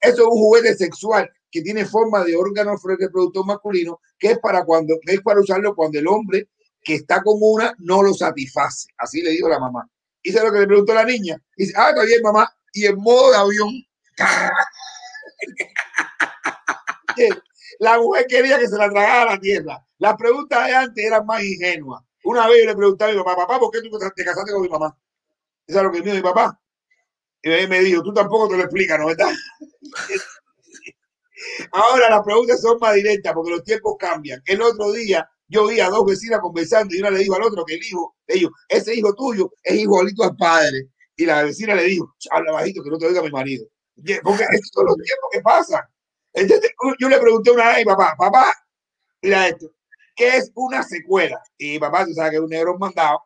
eso 0.01 0.23
es 0.23 0.27
un 0.29 0.31
juguete 0.39 0.75
sexual 0.75 1.31
que 1.51 1.63
tiene 1.63 1.85
forma 1.85 2.25
de 2.25 2.37
órgano 2.37 2.75
reproductor 2.83 3.47
masculino, 3.47 4.01
que 4.19 4.33
es 4.33 4.39
para 4.39 4.65
cuando, 4.65 4.97
que 5.05 5.15
es 5.15 5.21
para 5.23 5.41
usarlo 5.41 5.75
cuando 5.75 5.99
el 5.99 6.07
hombre 6.09 6.49
que 6.85 6.97
está 6.97 7.23
con 7.23 7.39
una 7.41 7.75
no 7.79 8.03
lo 8.03 8.15
satisface. 8.15 8.89
Así 8.99 9.23
le 9.23 9.31
dijo 9.31 9.49
la 9.49 9.59
mamá. 9.59 9.89
Y 10.23 10.31
eso 10.31 10.39
es 10.39 10.45
lo 10.45 10.53
que 10.53 10.61
le 10.61 10.67
preguntó 10.67 10.95
la 10.95 11.05
niña. 11.05 11.37
Y 11.57 11.65
dice, 11.65 11.75
ah, 11.77 11.91
está 11.91 12.05
bien, 12.05 12.23
mamá. 12.23 12.49
Y 12.73 12.87
en 12.87 12.97
modo 12.97 13.31
de 13.31 13.37
avión. 13.37 13.71
La 17.81 17.99
mujer 17.99 18.27
quería 18.29 18.59
que 18.59 18.69
se 18.69 18.77
la 18.77 18.89
tragara 18.89 19.23
a 19.23 19.35
la 19.35 19.41
tierra. 19.41 19.85
Las 19.99 20.17
preguntas 20.17 20.67
de 20.67 20.75
antes 20.75 21.05
eran 21.05 21.27
más 21.27 21.43
ingenuas. 21.43 22.03
Una 22.25 22.47
vez 22.47 22.63
yo 22.63 22.71
le 22.71 22.77
pregunté 22.77 23.05
a 23.05 23.09
mi 23.09 23.17
papá, 23.17 23.37
papá, 23.37 23.59
¿por 23.59 23.71
qué 23.71 23.83
tú 23.83 23.99
te 23.99 24.25
casaste 24.25 24.53
con 24.53 24.63
mi 24.63 24.69
mamá? 24.69 24.97
Eso 25.67 25.79
es 25.79 25.85
lo 25.85 25.91
que 25.91 25.99
me 25.99 26.05
dijo 26.05 26.17
mi 26.17 26.23
papá. 26.23 26.59
Y 27.43 27.51
él 27.51 27.69
me 27.69 27.81
dijo, 27.81 28.03
tú 28.03 28.13
tampoco 28.13 28.49
te 28.49 28.57
lo 28.57 28.63
explicas, 28.63 28.99
¿no 28.99 29.07
verdad? 29.07 29.29
Ahora 31.73 32.09
las 32.09 32.23
preguntas 32.23 32.61
son 32.61 32.79
más 32.79 32.95
directas 32.95 33.35
porque 33.35 33.51
los 33.51 33.65
tiempos 33.65 33.97
cambian. 33.99 34.41
El 34.47 34.63
otro 34.63 34.93
día 34.93 35.29
yo 35.55 35.69
vi 35.69 35.79
a 35.79 35.89
dos 35.89 36.05
vecinas 36.05 36.41
conversando 36.41 36.95
y 36.95 36.99
una 36.99 37.11
le 37.11 37.21
dijo 37.21 37.37
al 37.37 37.43
otro 37.43 37.65
que 37.65 37.75
el 37.75 37.83
hijo, 37.83 38.17
ellos, 38.27 38.51
ese 38.69 38.95
hijo 38.95 39.15
tuyo 39.15 39.53
es 39.63 39.77
igualito 39.77 40.25
al 40.25 40.37
padre. 40.37 40.89
Y 41.17 41.27
la 41.27 41.45
vecina 41.45 41.77
le 41.77 41.85
dijo, 41.85 42.13
habla 42.33 42.53
bajito 42.53 42.83
que 42.83 42.91
no 42.91 42.99
te 42.99 43.07
oiga 43.07 43.23
mi 43.23 43.31
marido. 43.31 43.65
Porque 44.25 44.43
estos 44.43 44.71
son 44.73 44.87
los 44.87 44.97
tiempos 44.97 45.29
que 45.31 45.41
pasan. 45.41 45.83
Entonces, 46.33 46.73
yo 46.99 47.09
le 47.09 47.19
pregunté 47.21 47.53
una 47.53 47.69
vez 47.69 47.87
a 47.87 47.91
papá, 47.91 48.15
papá, 48.19 48.53
mira 49.23 49.47
esto, 49.47 49.71
¿qué 50.17 50.39
es 50.39 50.51
una 50.57 50.83
secuela? 50.83 51.41
Y 51.57 51.79
papá, 51.79 52.05
tú 52.05 52.13
sabes 52.13 52.33
que 52.33 52.37
es 52.39 52.43
un 52.43 52.51
negro 52.51 52.77
mandado. 52.77 53.21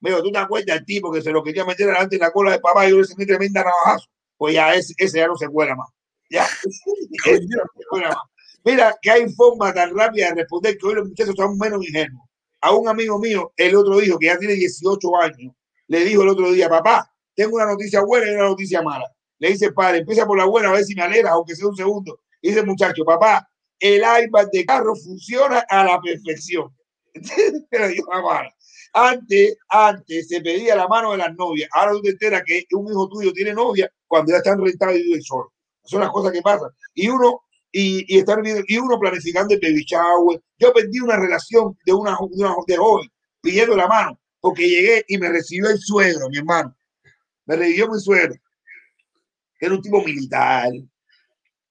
Me 0.00 0.10
dijo, 0.10 0.22
¿tú 0.22 0.30
te 0.30 0.38
acuerdas 0.38 0.76
del 0.76 0.84
tipo 0.84 1.10
que 1.10 1.22
se 1.22 1.30
lo 1.30 1.42
quería 1.42 1.64
meter 1.64 1.88
adelante 1.88 2.16
en 2.16 2.20
la 2.20 2.30
cola 2.30 2.52
de 2.52 2.60
papá 2.60 2.86
y 2.86 2.90
yo 2.90 2.98
le 2.98 3.04
sentí 3.04 3.24
tremenda 3.24 3.64
navajazo? 3.64 4.06
Pues 4.36 4.54
ya 4.54 4.74
ese, 4.74 4.92
ese 4.98 5.18
ya 5.18 5.26
no 5.26 5.36
se 5.36 5.48
cuela 5.48 5.74
más. 5.74 5.88
Ya, 6.28 6.44
ese 7.24 7.46
ya 7.48 7.56
no 7.56 7.70
se 7.74 7.84
cuela 7.88 8.08
más. 8.08 8.29
Mira 8.64 8.96
que 9.00 9.10
hay 9.10 9.28
forma 9.32 9.72
tan 9.72 9.96
rápida 9.96 10.28
de 10.28 10.34
responder 10.36 10.76
que 10.76 10.86
hoy 10.86 10.94
los 10.94 11.08
muchachos 11.08 11.34
son 11.36 11.56
menos 11.58 11.86
ingenuos. 11.86 12.28
A 12.60 12.72
un 12.72 12.88
amigo 12.88 13.18
mío, 13.18 13.52
el 13.56 13.74
otro 13.74 13.98
dijo 13.98 14.18
que 14.18 14.26
ya 14.26 14.38
tiene 14.38 14.54
18 14.54 15.16
años, 15.16 15.54
le 15.86 16.04
dijo 16.04 16.22
el 16.22 16.28
otro 16.28 16.52
día, 16.52 16.68
papá, 16.68 17.10
tengo 17.34 17.56
una 17.56 17.66
noticia 17.66 18.02
buena 18.02 18.30
y 18.30 18.34
una 18.34 18.48
noticia 18.48 18.82
mala. 18.82 19.10
Le 19.38 19.48
dice 19.48 19.72
padre, 19.72 19.98
empieza 19.98 20.26
por 20.26 20.36
la 20.36 20.44
buena 20.44 20.68
a 20.68 20.72
ver 20.72 20.84
si 20.84 20.94
me 20.94 21.02
alegra, 21.02 21.30
aunque 21.30 21.56
sea 21.56 21.66
un 21.66 21.76
segundo. 21.76 22.20
Y 22.42 22.50
dice 22.50 22.62
muchacho, 22.62 23.02
papá, 23.04 23.48
el 23.78 24.02
iPad 24.02 24.48
de 24.52 24.66
carro 24.66 24.94
funciona 24.94 25.64
a 25.68 25.84
la 25.84 26.00
perfección. 26.00 26.70
Pero 27.70 27.88
dijo 27.88 28.12
la 28.12 28.20
mala. 28.20 28.54
Antes, 28.92 29.56
antes 29.68 30.28
se 30.28 30.40
pedía 30.40 30.76
la 30.76 30.86
mano 30.86 31.12
de 31.12 31.18
las 31.18 31.34
novias. 31.34 31.70
Ahora 31.72 31.92
tú 31.92 32.02
te 32.02 32.10
enteras 32.10 32.42
que 32.44 32.64
un 32.72 32.90
hijo 32.90 33.08
tuyo 33.08 33.32
tiene 33.32 33.54
novia 33.54 33.90
cuando 34.06 34.32
ya 34.32 34.38
están 34.38 34.62
rentados 34.62 34.96
y 34.96 35.02
viven 35.02 35.22
solos. 35.22 35.52
Son 35.84 36.00
las 36.00 36.10
cosas 36.10 36.32
que 36.32 36.42
pasan. 36.42 36.70
Y 36.94 37.08
uno, 37.08 37.44
y, 37.72 38.04
y 38.14 38.18
están 38.18 38.42
viviendo- 38.42 38.64
y 38.66 38.78
uno 38.78 38.98
planificando 38.98 39.54
el 39.54 39.60
baby 39.60 39.84
shower. 39.84 40.40
Yo 40.58 40.72
perdí 40.72 41.00
una 41.00 41.16
relación 41.16 41.76
de 41.84 41.92
una, 41.92 42.12
de 42.12 42.44
una 42.44 42.54
de 42.66 42.76
joven 42.76 43.08
pidiendo 43.40 43.76
la 43.76 43.86
mano 43.86 44.18
porque 44.40 44.68
llegué 44.68 45.04
y 45.08 45.18
me 45.18 45.28
recibió 45.28 45.70
el 45.70 45.78
suegro, 45.78 46.28
mi 46.30 46.38
hermano. 46.38 46.74
Me 47.46 47.56
recibió 47.56 47.88
mi 47.90 48.00
suegro. 48.00 48.34
Era 49.60 49.74
un 49.74 49.82
tipo 49.82 50.02
militar, 50.02 50.72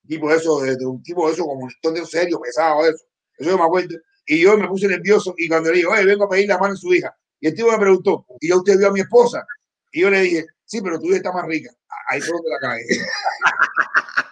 tipo 0.07 0.31
eso, 0.31 0.59
de, 0.61 0.75
de 0.75 0.85
un 0.85 1.01
tipo 1.03 1.27
de 1.27 1.33
eso 1.33 1.43
como 1.45 1.67
un 1.83 1.93
de 1.93 2.05
serio, 2.05 2.39
pesado, 2.39 2.85
eso. 2.85 3.03
Eso 3.37 3.51
yo 3.51 3.57
me 3.57 3.63
acuerdo. 3.63 3.95
Y 4.25 4.41
yo 4.41 4.57
me 4.57 4.67
puse 4.67 4.87
nervioso 4.87 5.33
y 5.37 5.47
cuando 5.47 5.69
le 5.71 5.77
dije, 5.77 5.87
oye, 5.87 6.05
vengo 6.05 6.25
a 6.25 6.29
pedir 6.29 6.47
la 6.47 6.57
mano 6.57 6.73
a 6.73 6.77
su 6.77 6.93
hija. 6.93 7.15
Y 7.39 7.47
el 7.47 7.55
tipo 7.55 7.71
me 7.71 7.79
preguntó, 7.79 8.25
¿y 8.39 8.49
ya 8.49 8.57
usted 8.57 8.77
vio 8.77 8.87
a 8.89 8.91
mi 8.91 8.99
esposa? 9.01 9.45
Y 9.91 10.01
yo 10.01 10.09
le 10.09 10.21
dije, 10.21 10.45
sí, 10.65 10.81
pero 10.81 10.99
tu 10.99 11.07
hija 11.07 11.17
está 11.17 11.31
más 11.31 11.45
rica. 11.47 11.71
Ahí 12.09 12.21
fue 12.21 12.33
donde 12.33 12.49
la 12.49 12.59
cae. 12.59 12.81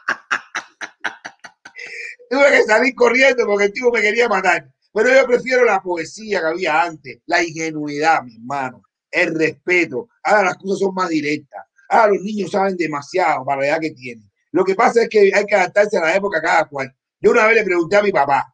Tuve 2.29 2.51
que 2.51 2.63
salir 2.63 2.95
corriendo 2.95 3.45
porque 3.45 3.65
el 3.65 3.73
tipo 3.73 3.91
me 3.91 4.01
quería 4.01 4.27
matar. 4.27 4.69
Pero 4.93 5.09
yo 5.13 5.27
prefiero 5.27 5.63
la 5.63 5.81
poesía 5.81 6.39
que 6.39 6.47
había 6.47 6.81
antes, 6.83 7.19
la 7.25 7.43
ingenuidad, 7.43 8.23
mi 8.23 8.35
hermano, 8.35 8.81
el 9.11 9.35
respeto. 9.35 10.09
Ahora 10.23 10.45
las 10.45 10.57
cosas 10.57 10.79
son 10.79 10.93
más 10.93 11.09
directas. 11.09 11.65
Ahora 11.89 12.13
los 12.13 12.21
niños 12.23 12.51
saben 12.51 12.75
demasiado 12.75 13.45
para 13.45 13.61
la 13.61 13.67
edad 13.67 13.79
que 13.79 13.91
tienen. 13.91 14.29
Lo 14.51 14.63
que 14.63 14.75
pasa 14.75 15.03
es 15.03 15.09
que 15.09 15.31
hay 15.33 15.45
que 15.45 15.55
adaptarse 15.55 15.97
a 15.97 16.01
la 16.01 16.15
época 16.15 16.41
cada 16.41 16.65
cual. 16.65 16.93
Yo 17.19 17.31
una 17.31 17.45
vez 17.47 17.57
le 17.57 17.63
pregunté 17.63 17.95
a 17.95 18.03
mi 18.03 18.11
papá, 18.11 18.53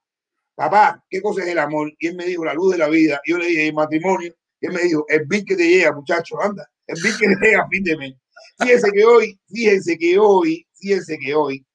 papá, 0.55 1.03
¿qué 1.09 1.21
cosa 1.21 1.43
es 1.43 1.47
el 1.47 1.59
amor? 1.59 1.93
Y 1.99 2.07
él 2.07 2.15
me 2.15 2.25
dijo, 2.25 2.45
la 2.45 2.53
luz 2.53 2.73
de 2.73 2.77
la 2.77 2.89
vida. 2.89 3.21
Yo 3.25 3.37
le 3.37 3.47
dije, 3.47 3.67
el 3.67 3.73
matrimonio. 3.73 4.35
Y 4.59 4.67
él 4.67 4.73
me 4.73 4.81
dijo, 4.81 5.05
el 5.07 5.25
bill 5.25 5.45
que 5.45 5.55
te 5.55 5.67
llega, 5.67 5.91
muchacho, 5.91 6.41
anda. 6.41 6.69
El 6.87 7.01
bill 7.01 7.17
que 7.17 7.27
te 7.27 7.45
llega 7.45 7.61
a 7.63 7.67
fin 7.67 7.83
de 7.83 7.97
mes. 7.97 8.13
Fíjense 8.59 8.91
que 8.91 9.05
hoy, 9.05 9.39
fíjense 9.47 9.97
que 9.97 10.19
hoy, 10.19 10.67
fíjense 10.73 11.17
que 11.17 11.33
hoy, 11.33 11.65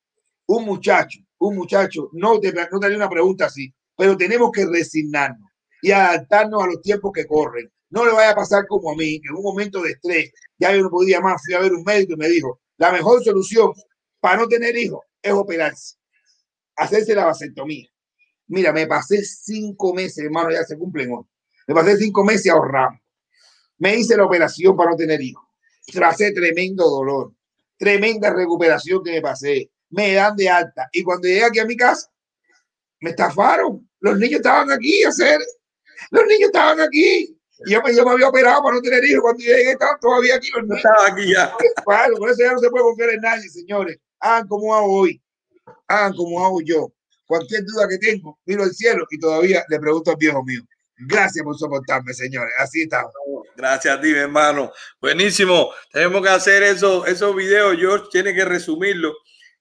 un 0.47 0.65
muchacho, 0.65 1.19
un 1.39 1.57
muchacho, 1.57 2.11
no 2.13 2.39
te, 2.41 2.53
no 2.53 2.81
te 2.81 2.97
una 2.97 3.09
pregunta 3.09 3.47
así, 3.47 3.73
pero 3.97 4.17
tenemos 4.17 4.51
que 4.53 4.67
resignarnos 4.67 5.51
y 5.83 5.91
adaptarnos 5.91 6.63
a 6.63 6.67
los 6.67 6.83
tiempos 6.83 7.13
que 7.13 7.27
corren. 7.27 7.71
No 7.91 8.05
le 8.05 8.13
vaya 8.13 8.31
a 8.31 8.35
pasar 8.35 8.67
como 8.67 8.91
a 8.91 8.95
mí, 8.95 9.21
que 9.21 9.29
en 9.29 9.37
un 9.37 9.43
momento 9.43 9.83
de 9.83 9.93
estrés, 9.93 10.33
ya 10.59 10.75
yo 10.75 10.83
no 10.83 10.91
podía 10.91 11.21
más, 11.21 11.41
fui 11.45 11.55
a 11.55 11.61
ver 11.61 11.73
un 11.73 11.83
médico 11.85 12.13
y 12.15 12.17
me 12.17 12.29
dijo, 12.29 12.61
la 12.77 12.93
mejor 12.93 13.23
solución 13.23 13.73
para 14.21 14.39
no 14.39 14.49
tener 14.49 14.77
hijos 14.77 15.01
es 15.23 15.33
operarse. 15.33 15.97
hacerse 16.77 17.15
la 17.15 17.27
vasectomía. 17.27 17.89
Mira, 18.49 18.73
me 18.73 18.87
pasé 18.87 19.25
cinco 19.25 19.95
meses, 19.95 20.25
hermano, 20.25 20.51
ya 20.51 20.65
se 20.65 20.79
cumplen 20.79 21.13
hoy. 21.13 21.25
Me 21.67 21.75
pasé 21.75 21.97
cinco 21.97 22.25
meses 22.25 22.51
ahorrando. 22.51 23.01
Me 23.79 23.97
hice 23.97 24.17
la 24.17 24.25
operación 24.25 24.77
para 24.77 24.91
no 24.91 24.97
tener 24.97 25.21
hijos. 25.21 25.45
Tracé 25.87 26.33
tremendo 26.33 26.89
dolor, 26.89 27.33
tremenda 27.77 28.33
recuperación 28.33 29.03
que 29.03 29.13
me 29.13 29.21
pasé. 29.21 29.71
Me 29.91 30.15
dan 30.15 30.37
de 30.37 30.49
alta. 30.49 30.89
Y 30.93 31.03
cuando 31.03 31.29
llegué 31.29 31.45
aquí 31.45 31.59
a 31.59 31.65
mi 31.65 31.77
casa, 31.77 32.11
me 33.01 33.11
estafaron. 33.11 33.89
Los 34.01 34.19
niños 34.19 34.37
estaban 34.37 34.71
aquí, 34.71 35.03
hacer. 35.05 35.41
Los 36.11 36.25
niños 36.27 36.49
estaban 36.49 36.81
aquí. 36.81 37.39
Y 37.67 37.73
yo 37.73 37.83
me, 37.83 37.95
yo 37.95 38.05
me 38.05 38.13
había 38.13 38.29
operado 38.29 38.63
para 38.63 38.77
no 38.77 38.83
tener 38.83 39.05
hijos. 39.05 39.23
Cuando 39.23 39.43
llegué, 39.43 39.73
estaban 39.73 39.99
todavía 40.01 40.37
aquí 40.37 40.51
los 40.55 40.63
niños. 40.63 40.79
Estaba 40.79 41.07
aquí 41.07 41.33
ya. 41.33 41.53
Claro, 41.85 42.17
por 42.17 42.31
eso 42.31 42.39
ya 42.41 42.53
no 42.53 42.59
se 42.59 42.71
puede 42.71 42.85
confiar 42.85 43.11
en 43.11 43.21
nadie, 43.21 43.49
señores. 43.49 43.99
Hagan 44.21 44.47
como 44.47 44.75
hago 44.75 45.01
hoy. 45.01 45.21
Hagan 45.89 46.15
como 46.15 46.45
hago 46.45 46.61
yo. 46.63 46.93
Cualquier 47.27 47.65
duda 47.65 47.87
que 47.89 47.99
tengo, 47.99 48.39
miro 48.47 48.63
al 48.63 48.73
cielo 48.73 49.05
y 49.11 49.19
todavía 49.19 49.63
le 49.69 49.79
pregunto 49.79 50.11
al 50.11 50.17
viejo 50.17 50.43
mío. 50.45 50.63
Gracias 50.97 51.45
por 51.45 51.57
soportarme, 51.57 52.15
señores. 52.15 52.53
Así 52.59 52.83
estamos. 52.83 53.13
Gracias 53.55 53.97
a 53.97 54.01
ti, 54.01 54.09
mi 54.09 54.19
hermano. 54.19 54.73
Buenísimo. 55.01 55.71
Tenemos 55.93 56.23
que 56.23 56.29
hacer 56.29 56.63
eso, 56.63 57.05
esos 57.07 57.37
videos. 57.37 57.77
George 57.77 58.07
tiene 58.11 58.35
que 58.35 58.45
resumirlo 58.45 59.15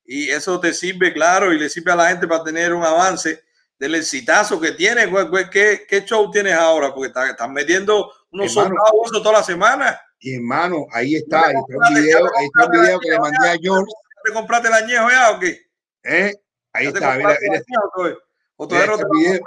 y 0.07 0.29
eso 0.29 0.57
te 0.59 0.73
sirve, 0.73 1.13
claro, 1.13 1.53
y 1.53 1.59
le 1.59 1.69
sirve 1.69 1.91
a 1.91 1.95
la 1.97 2.09
gente 2.09 2.27
para 2.27 2.43
tener 2.43 2.73
un 2.73 2.83
avance 2.83 3.43
del 3.77 3.95
exitazo 3.95 4.59
que 4.59 4.71
tiene. 4.71 5.11
¿Qué, 5.51 5.85
qué 5.87 6.05
show 6.05 6.31
tienes 6.31 6.53
ahora? 6.53 6.93
Porque 6.93 7.09
están, 7.09 7.29
están 7.29 7.51
metiendo 7.51 8.09
unos 8.31 8.53
soldados 8.53 9.11
toda 9.11 9.33
la 9.33 9.43
semana. 9.43 9.99
Y 10.19 10.35
hermano, 10.35 10.87
ahí 10.93 11.15
está, 11.15 11.47
ahí 11.47 11.55
está 11.55 11.89
un 11.89 11.93
video, 11.93 12.25
ahí 12.37 12.45
está 12.45 12.65
un 12.65 12.71
video 12.71 12.99
que 12.99 13.09
le 13.11 13.19
mandé 13.19 13.49
a 13.49 13.57
George. 13.61 13.91
¿Te 14.23 14.33
compraste 14.33 14.69
el 14.69 14.73
añejo 14.73 15.09
ya 15.09 15.31
o 15.31 15.39
qué? 15.39 15.61
¿eh? 16.03 16.33
Ahí 16.71 16.85
¿Ya 16.85 16.91
te 16.91 16.97
está, 16.99 17.15
mira, 17.17 17.33
el 17.33 17.37
mira, 17.41 17.55
este 17.57 19.05
video. 19.13 19.43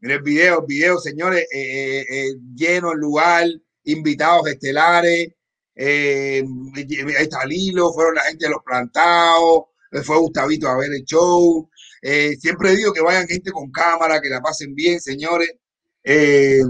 Mira 0.00 0.14
el 0.14 0.22
video, 0.22 0.60
el 0.60 0.66
video, 0.66 0.98
señores, 0.98 1.42
eh, 1.52 2.00
eh, 2.00 2.06
eh, 2.08 2.34
lleno 2.54 2.92
el 2.92 2.98
lugar, 2.98 3.44
invitados 3.82 4.46
estelares, 4.46 5.34
eh, 5.78 6.44
ahí 6.76 7.22
está 7.22 7.46
Lilo, 7.46 7.92
fueron 7.92 8.16
la 8.16 8.22
gente 8.22 8.46
de 8.46 8.50
los 8.50 8.62
plantados, 8.64 9.66
eh, 9.92 10.02
fue 10.02 10.18
Gustavito 10.18 10.68
a 10.68 10.76
ver 10.76 10.92
el 10.92 11.04
show. 11.04 11.70
Eh, 12.02 12.36
siempre 12.36 12.74
digo 12.76 12.92
que 12.92 13.00
vayan 13.00 13.28
gente 13.28 13.52
con 13.52 13.70
cámara, 13.70 14.20
que 14.20 14.28
la 14.28 14.40
pasen 14.40 14.74
bien, 14.74 15.00
señores. 15.00 15.50
Eh, 16.02 16.62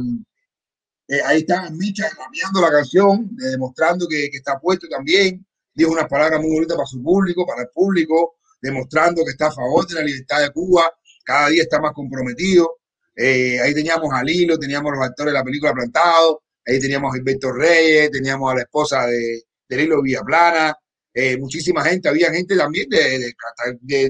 eh, 1.09 1.23
ahí 1.25 1.39
está 1.39 1.71
Micha 1.71 2.11
cambiando 2.11 2.61
la 2.61 2.71
canción, 2.71 3.31
eh, 3.41 3.51
demostrando 3.53 4.07
que, 4.07 4.27
está 4.27 4.59
puesto 4.61 4.87
también. 4.89 5.45
Dijo 5.75 5.93
unas 5.93 6.07
palabras 6.07 6.41
muy 6.41 6.51
bonitas 6.51 6.77
para 6.77 6.87
su 6.87 7.03
público, 7.03 7.47
para 7.47 7.63
el 7.63 7.69
público, 7.69 8.37
demostrando 8.61 9.25
que 9.25 9.31
está 9.31 9.47
a 9.47 9.53
favor 9.53 9.87
de 9.87 9.95
la 9.95 10.03
libertad 10.03 10.41
de 10.43 10.51
Cuba. 10.51 10.93
Cada 11.25 11.49
día 11.49 11.63
está 11.63 11.81
más 11.81 11.93
comprometido. 11.93 12.79
Eh, 13.17 13.59
ahí 13.61 13.73
teníamos 13.75 14.13
a 14.13 14.23
Lilo, 14.23 14.59
teníamos 14.59 14.93
los 14.93 15.05
actores 15.05 15.33
de 15.33 15.39
la 15.39 15.45
película 15.45 15.73
Plantado, 15.73 16.43
ahí 16.69 16.81
teníamos 16.81 17.13
a 17.13 17.17
Gilberto 17.17 17.53
Reyes, 17.53 18.11
teníamos 18.11 18.53
a 18.53 18.57
la 18.57 18.63
esposa 18.63 19.07
de, 19.07 19.43
de 19.69 19.77
Lilo 19.77 20.03
Villaplana, 20.03 20.75
eh, 21.15 21.37
muchísima 21.39 21.83
gente, 21.85 22.09
había 22.09 22.31
gente 22.33 22.57
también 22.57 22.89
de, 22.91 23.33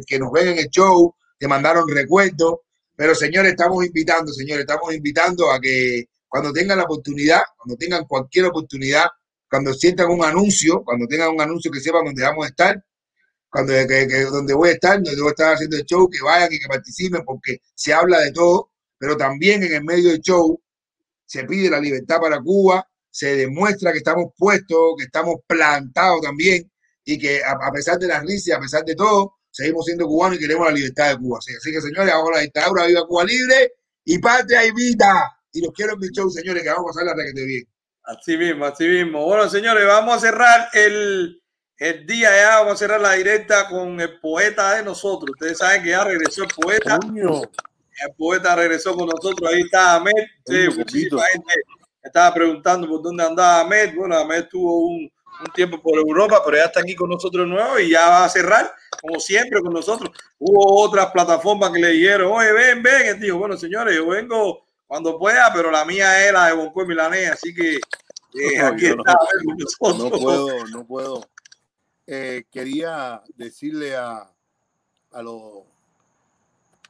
que 0.07 0.19
nos 0.19 0.31
ven 0.33 0.49
en 0.49 0.59
el 0.59 0.69
show, 0.69 1.15
que 1.39 1.49
mandaron 1.49 1.89
recuerdos, 1.89 2.59
pero 2.97 3.15
señores, 3.15 3.53
estamos 3.53 3.85
invitando, 3.87 4.33
señores, 4.33 4.63
estamos 4.63 4.93
invitando 4.95 5.51
a 5.53 5.61
que 5.61 6.05
cuando 6.27 6.53
tengan 6.53 6.79
la 6.79 6.85
oportunidad, 6.85 7.41
cuando 7.57 7.77
tengan 7.77 8.05
cualquier 8.07 8.47
oportunidad, 8.47 9.07
cuando 9.49 9.73
sientan 9.73 10.11
un 10.11 10.25
anuncio, 10.25 10.83
cuando 10.85 11.07
tengan 11.07 11.31
un 11.31 11.41
anuncio 11.41 11.71
que 11.71 11.81
sepan 11.81 12.05
dónde 12.05 12.23
vamos 12.23 12.45
a 12.47 12.49
estar, 12.49 12.85
cuando 13.51 13.73
que, 13.73 14.07
que- 14.09 14.23
donde 14.25 14.55
voy 14.55 14.71
a 14.71 14.73
estar, 14.73 15.03
donde 15.03 15.21
voy 15.21 15.29
a 15.29 15.31
estar 15.31 15.55
haciendo 15.55 15.77
el 15.77 15.85
show, 15.85 16.09
que 16.11 16.19
vayan 16.23 16.53
y 16.53 16.59
que 16.59 16.69
participen, 16.69 17.23
porque 17.25 17.59
se 17.75 17.93
habla 17.95 18.21
de 18.21 18.33
todo, 18.33 18.71
pero 18.99 19.17
también 19.17 19.63
en 19.63 19.73
el 19.75 19.85
medio 19.85 20.11
del 20.11 20.21
show 20.21 20.61
se 21.29 21.45
pide 21.45 21.69
la 21.71 21.79
libertad 21.79 22.19
para 22.21 22.41
Cuba, 22.41 22.89
se 23.11 23.37
demuestra 23.37 23.93
que 23.93 23.99
estamos 23.99 24.33
puestos, 24.37 24.95
que 24.97 25.05
estamos 25.05 25.37
plantados 25.47 26.23
también, 26.23 26.71
y 27.05 27.19
que 27.19 27.45
a, 27.45 27.53
a 27.53 27.71
pesar 27.73 27.99
de 27.99 28.09
las 28.09 28.23
risas, 28.25 28.57
a 28.57 28.61
pesar 28.61 28.85
de 28.85 28.95
todo, 28.95 29.35
seguimos 29.51 29.85
siendo 29.85 30.07
cubanos 30.07 30.39
y 30.39 30.41
queremos 30.41 30.67
la 30.67 30.73
libertad 30.73 31.11
de 31.11 31.19
Cuba. 31.19 31.39
Así, 31.39 31.55
así 31.55 31.71
que, 31.71 31.81
señores, 31.81 32.13
ahora 32.13 32.37
la 32.37 32.43
dictadura, 32.43 32.87
viva 32.87 33.07
Cuba 33.07 33.25
libre 33.25 33.73
y 34.05 34.19
patria 34.19 34.65
y 34.65 34.73
vida. 34.73 35.37
Y 35.53 35.61
los 35.63 35.73
quiero 35.73 35.95
en 35.95 36.01
mi 36.01 36.09
show, 36.09 36.31
señores, 36.31 36.63
que 36.63 36.69
vamos 36.71 36.85
a 36.85 36.93
pasar 36.95 37.05
la 37.05 37.15
requete 37.15 37.45
bien. 37.45 37.65
Así 38.05 38.37
mismo, 38.39 38.65
así 38.65 38.89
mismo. 38.89 39.25
Bueno, 39.27 39.51
señores, 39.51 39.87
vamos 39.87 40.17
a 40.17 40.21
cerrar 40.21 40.69
el, 40.73 41.43
el 41.77 42.07
día 42.07 42.31
ya, 42.35 42.61
vamos 42.61 42.75
a 42.75 42.77
cerrar 42.77 43.01
la 43.01 43.13
directa 43.13 43.69
con 43.69 44.01
el 44.01 44.19
poeta 44.21 44.77
de 44.77 44.83
nosotros. 44.83 45.31
Ustedes 45.31 45.59
saben 45.59 45.83
que 45.83 45.91
ya 45.91 46.05
regresó 46.05 46.45
el 46.45 46.49
poeta. 46.49 46.99
El 48.07 48.15
poeta 48.17 48.55
regresó 48.57 48.95
con 48.95 49.07
nosotros. 49.09 49.51
Ahí 49.51 49.61
está 49.63 49.95
Ahmed. 49.97 50.13
Sí, 50.47 50.69
muchísima 50.77 51.23
gente 51.33 51.55
estaba 52.03 52.33
preguntando 52.35 52.87
por 52.89 53.03
dónde 53.03 53.25
andaba 53.25 53.61
Ahmed. 53.61 53.95
Bueno, 53.97 54.17
Ahmed 54.17 54.47
tuvo 54.49 54.87
un, 54.87 55.03
un 55.41 55.53
tiempo 55.55 55.81
por 55.83 55.99
Europa, 55.99 56.41
pero 56.45 56.57
ya 56.57 56.65
está 56.65 56.81
aquí 56.81 56.95
con 56.95 57.11
nosotros 57.11 57.45
de 57.47 57.51
nuevo 57.55 57.79
y 57.79 57.91
ya 57.91 58.09
va 58.09 58.25
a 58.25 58.29
cerrar, 58.29 58.73
como 59.01 59.19
siempre, 59.21 59.61
con 59.61 59.73
nosotros. 59.73 60.11
Hubo 60.39 60.83
otras 60.83 61.11
plataformas 61.13 61.71
que 61.73 61.81
le 61.81 61.89
dijeron, 61.89 62.33
oye, 62.33 62.53
ven, 62.53 62.83
ven. 62.83 63.07
Él 63.07 63.21
dijo, 63.21 63.39
bueno, 63.39 63.57
señores, 63.57 63.95
yo 63.97 64.07
vengo 64.07 64.65
cuando 64.87 65.19
pueda, 65.19 65.53
pero 65.53 65.71
la 65.71 65.85
mía 65.85 66.27
es 66.27 66.33
la 66.33 66.47
de 66.47 66.53
Bonco 66.55 66.83
y 66.83 66.87
Milanés, 66.87 67.31
así 67.33 67.55
que 67.55 67.75
eh, 67.77 67.81
aquí 68.63 68.87
no- 68.87 69.03
está 69.03 69.13
Ahmed 69.13 69.45
con 69.45 69.59
nosotros. 69.59 69.99
No 69.99 70.19
puedo, 70.19 70.67
no 70.69 70.87
puedo. 70.87 71.29
Eh, 72.07 72.45
quería 72.51 73.23
decirle 73.35 73.95
a, 73.97 74.27
a 75.13 75.23
los. 75.23 75.65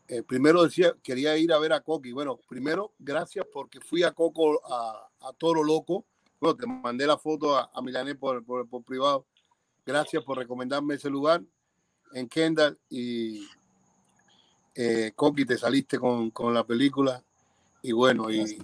Eh, 0.08 0.22
primero 0.22 0.64
decía, 0.64 0.94
quería 1.02 1.36
ir 1.36 1.52
a 1.52 1.58
ver 1.58 1.72
a 1.72 1.80
Coqui. 1.80 2.12
Bueno, 2.12 2.38
primero, 2.48 2.92
gracias 2.98 3.46
porque 3.52 3.80
fui 3.80 4.02
a 4.02 4.12
Coco 4.12 4.60
a, 4.66 5.08
a 5.20 5.32
Toro 5.34 5.62
Loco. 5.62 6.04
Bueno, 6.40 6.56
te 6.56 6.66
mandé 6.66 7.06
la 7.06 7.18
foto 7.18 7.56
a, 7.56 7.70
a 7.72 7.82
Milanés 7.82 8.16
por, 8.16 8.44
por, 8.44 8.68
por 8.68 8.82
privado. 8.82 9.26
Gracias 9.84 10.22
por 10.24 10.38
recomendarme 10.38 10.94
ese 10.94 11.10
lugar 11.10 11.42
en 12.12 12.28
Kendall. 12.28 12.78
Y 12.88 13.46
eh, 14.74 15.12
Coqui, 15.14 15.44
te 15.44 15.58
saliste 15.58 15.98
con, 15.98 16.30
con 16.30 16.54
la 16.54 16.64
película. 16.64 17.22
Y 17.82 17.92
bueno, 17.92 18.30
y, 18.30 18.58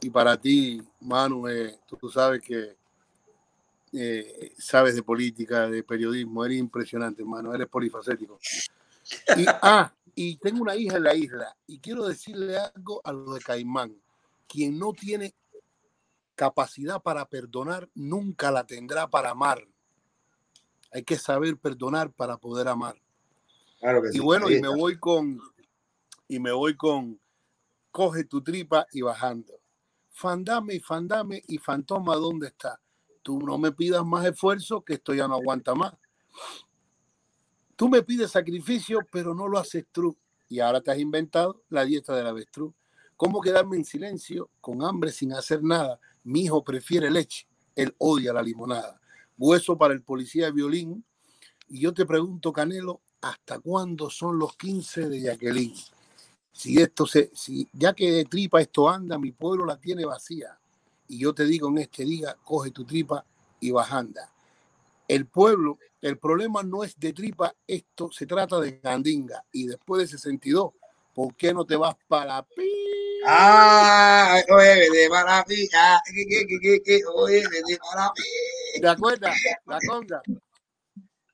y 0.00 0.10
para 0.10 0.36
ti, 0.36 0.82
Manu, 1.00 1.46
eh, 1.48 1.78
tú, 1.86 1.96
tú 1.96 2.10
sabes 2.10 2.42
que 2.42 2.76
eh, 3.92 4.52
sabes 4.58 4.94
de 4.94 5.02
política, 5.02 5.68
de 5.68 5.82
periodismo, 5.82 6.44
eres 6.44 6.58
impresionante, 6.58 7.22
hermano, 7.22 7.54
eres 7.54 7.68
polifacético. 7.68 8.38
Y, 9.36 9.44
ah, 9.48 9.92
y 10.22 10.36
tengo 10.36 10.60
una 10.60 10.76
hija 10.76 10.98
en 10.98 11.04
la 11.04 11.14
isla 11.14 11.56
y 11.66 11.80
quiero 11.80 12.06
decirle 12.06 12.58
algo 12.58 13.00
a 13.04 13.12
los 13.12 13.36
de 13.36 13.40
Caimán. 13.40 13.96
Quien 14.46 14.78
no 14.78 14.92
tiene 14.92 15.34
capacidad 16.34 17.00
para 17.00 17.24
perdonar, 17.24 17.88
nunca 17.94 18.50
la 18.50 18.66
tendrá 18.66 19.08
para 19.08 19.30
amar. 19.30 19.66
Hay 20.92 21.04
que 21.04 21.16
saber 21.16 21.56
perdonar 21.56 22.12
para 22.12 22.36
poder 22.36 22.68
amar. 22.68 23.00
Claro 23.78 24.02
que 24.02 24.12
sí. 24.12 24.18
Y 24.18 24.20
bueno, 24.20 24.50
y 24.50 24.60
me 24.60 24.68
voy 24.68 24.98
con, 24.98 25.40
y 26.28 26.38
me 26.38 26.52
voy 26.52 26.76
con, 26.76 27.18
coge 27.90 28.24
tu 28.24 28.42
tripa 28.42 28.86
y 28.92 29.00
bajando. 29.00 29.54
Fandame 30.10 30.74
y 30.74 30.80
fandame 30.80 31.42
y 31.48 31.56
fantoma, 31.56 32.16
¿dónde 32.16 32.48
está? 32.48 32.78
Tú 33.22 33.40
no 33.40 33.56
me 33.56 33.72
pidas 33.72 34.04
más 34.04 34.26
esfuerzo, 34.26 34.84
que 34.84 34.94
esto 34.94 35.14
ya 35.14 35.26
no 35.26 35.36
aguanta 35.36 35.74
más. 35.74 35.94
Tú 37.80 37.88
me 37.88 38.02
pides 38.02 38.32
sacrificio, 38.32 39.00
pero 39.10 39.34
no 39.34 39.48
lo 39.48 39.58
haces 39.58 39.86
tú. 39.90 40.14
Y 40.50 40.60
ahora 40.60 40.82
te 40.82 40.90
has 40.90 40.98
inventado 40.98 41.62
la 41.70 41.86
dieta 41.86 42.14
del 42.14 42.26
avestruz. 42.26 42.74
¿Cómo 43.16 43.40
quedarme 43.40 43.78
en 43.78 43.86
silencio, 43.86 44.50
con 44.60 44.84
hambre, 44.84 45.10
sin 45.10 45.32
hacer 45.32 45.62
nada? 45.62 45.98
Mi 46.22 46.42
hijo 46.42 46.62
prefiere 46.62 47.10
leche, 47.10 47.46
él 47.74 47.94
odia 47.96 48.34
la 48.34 48.42
limonada. 48.42 49.00
Hueso 49.38 49.78
para 49.78 49.94
el 49.94 50.02
policía 50.02 50.44
de 50.44 50.52
violín. 50.52 51.06
Y 51.70 51.80
yo 51.80 51.94
te 51.94 52.04
pregunto, 52.04 52.52
Canelo, 52.52 53.00
¿hasta 53.22 53.58
cuándo 53.60 54.10
son 54.10 54.38
los 54.38 54.58
15 54.58 55.08
de 55.08 55.22
Jacqueline? 55.22 55.74
Si 56.52 56.82
esto 56.82 57.06
se, 57.06 57.30
si 57.34 57.66
ya 57.72 57.94
que 57.94 58.12
de 58.12 58.24
tripa 58.26 58.60
esto 58.60 58.90
anda, 58.90 59.18
mi 59.18 59.32
pueblo 59.32 59.64
la 59.64 59.80
tiene 59.80 60.04
vacía. 60.04 60.58
Y 61.08 61.20
yo 61.20 61.32
te 61.32 61.46
digo 61.46 61.70
en 61.70 61.78
este 61.78 62.04
día, 62.04 62.36
coge 62.44 62.72
tu 62.72 62.84
tripa 62.84 63.24
y 63.58 63.70
bajanda. 63.70 64.30
El 65.08 65.24
pueblo, 65.24 65.78
el 66.00 66.18
problema 66.18 66.62
no 66.62 66.82
es 66.82 66.98
de 66.98 67.12
tripa, 67.12 67.54
esto 67.66 68.10
se 68.10 68.26
trata 68.26 68.58
de 68.60 68.80
gandinga. 68.82 69.44
Y 69.52 69.66
después 69.66 70.02
de 70.02 70.08
62, 70.08 70.72
¿por 71.14 71.34
qué 71.36 71.52
no 71.52 71.64
te 71.64 71.76
vas 71.76 71.94
para 72.08 72.42
pi? 72.42 72.90
Ah, 73.26 74.40
oye, 74.50 74.88
vete 74.90 75.10
para 75.10 75.44
mí. 75.46 75.68
Ah, 75.74 76.00
que, 76.06 76.24
que, 76.26 76.46
que, 76.46 76.58
que, 76.58 76.82
que, 76.82 77.00
oye, 77.14 77.42
vete 77.48 77.78
para 77.78 78.06
mí. 78.06 78.80
¿Te 78.80 78.88
acuerdas? 78.88 79.36
La 79.66 79.78
conga. 79.86 80.22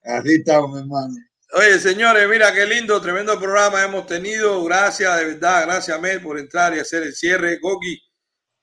Así 0.02 0.34
estamos, 0.34 0.72
mi 0.72 0.80
hermano. 0.80 1.14
Oye, 1.52 1.78
señores, 1.78 2.28
mira 2.28 2.52
qué 2.52 2.66
lindo, 2.66 3.00
tremendo 3.00 3.38
programa 3.38 3.84
hemos 3.84 4.06
tenido. 4.06 4.64
Gracias, 4.64 5.16
de 5.16 5.24
verdad, 5.26 5.66
gracias, 5.66 6.00
Mel, 6.00 6.20
por 6.20 6.38
entrar 6.38 6.74
y 6.74 6.80
hacer 6.80 7.04
el 7.04 7.14
cierre. 7.14 7.60
Coqui, 7.60 8.02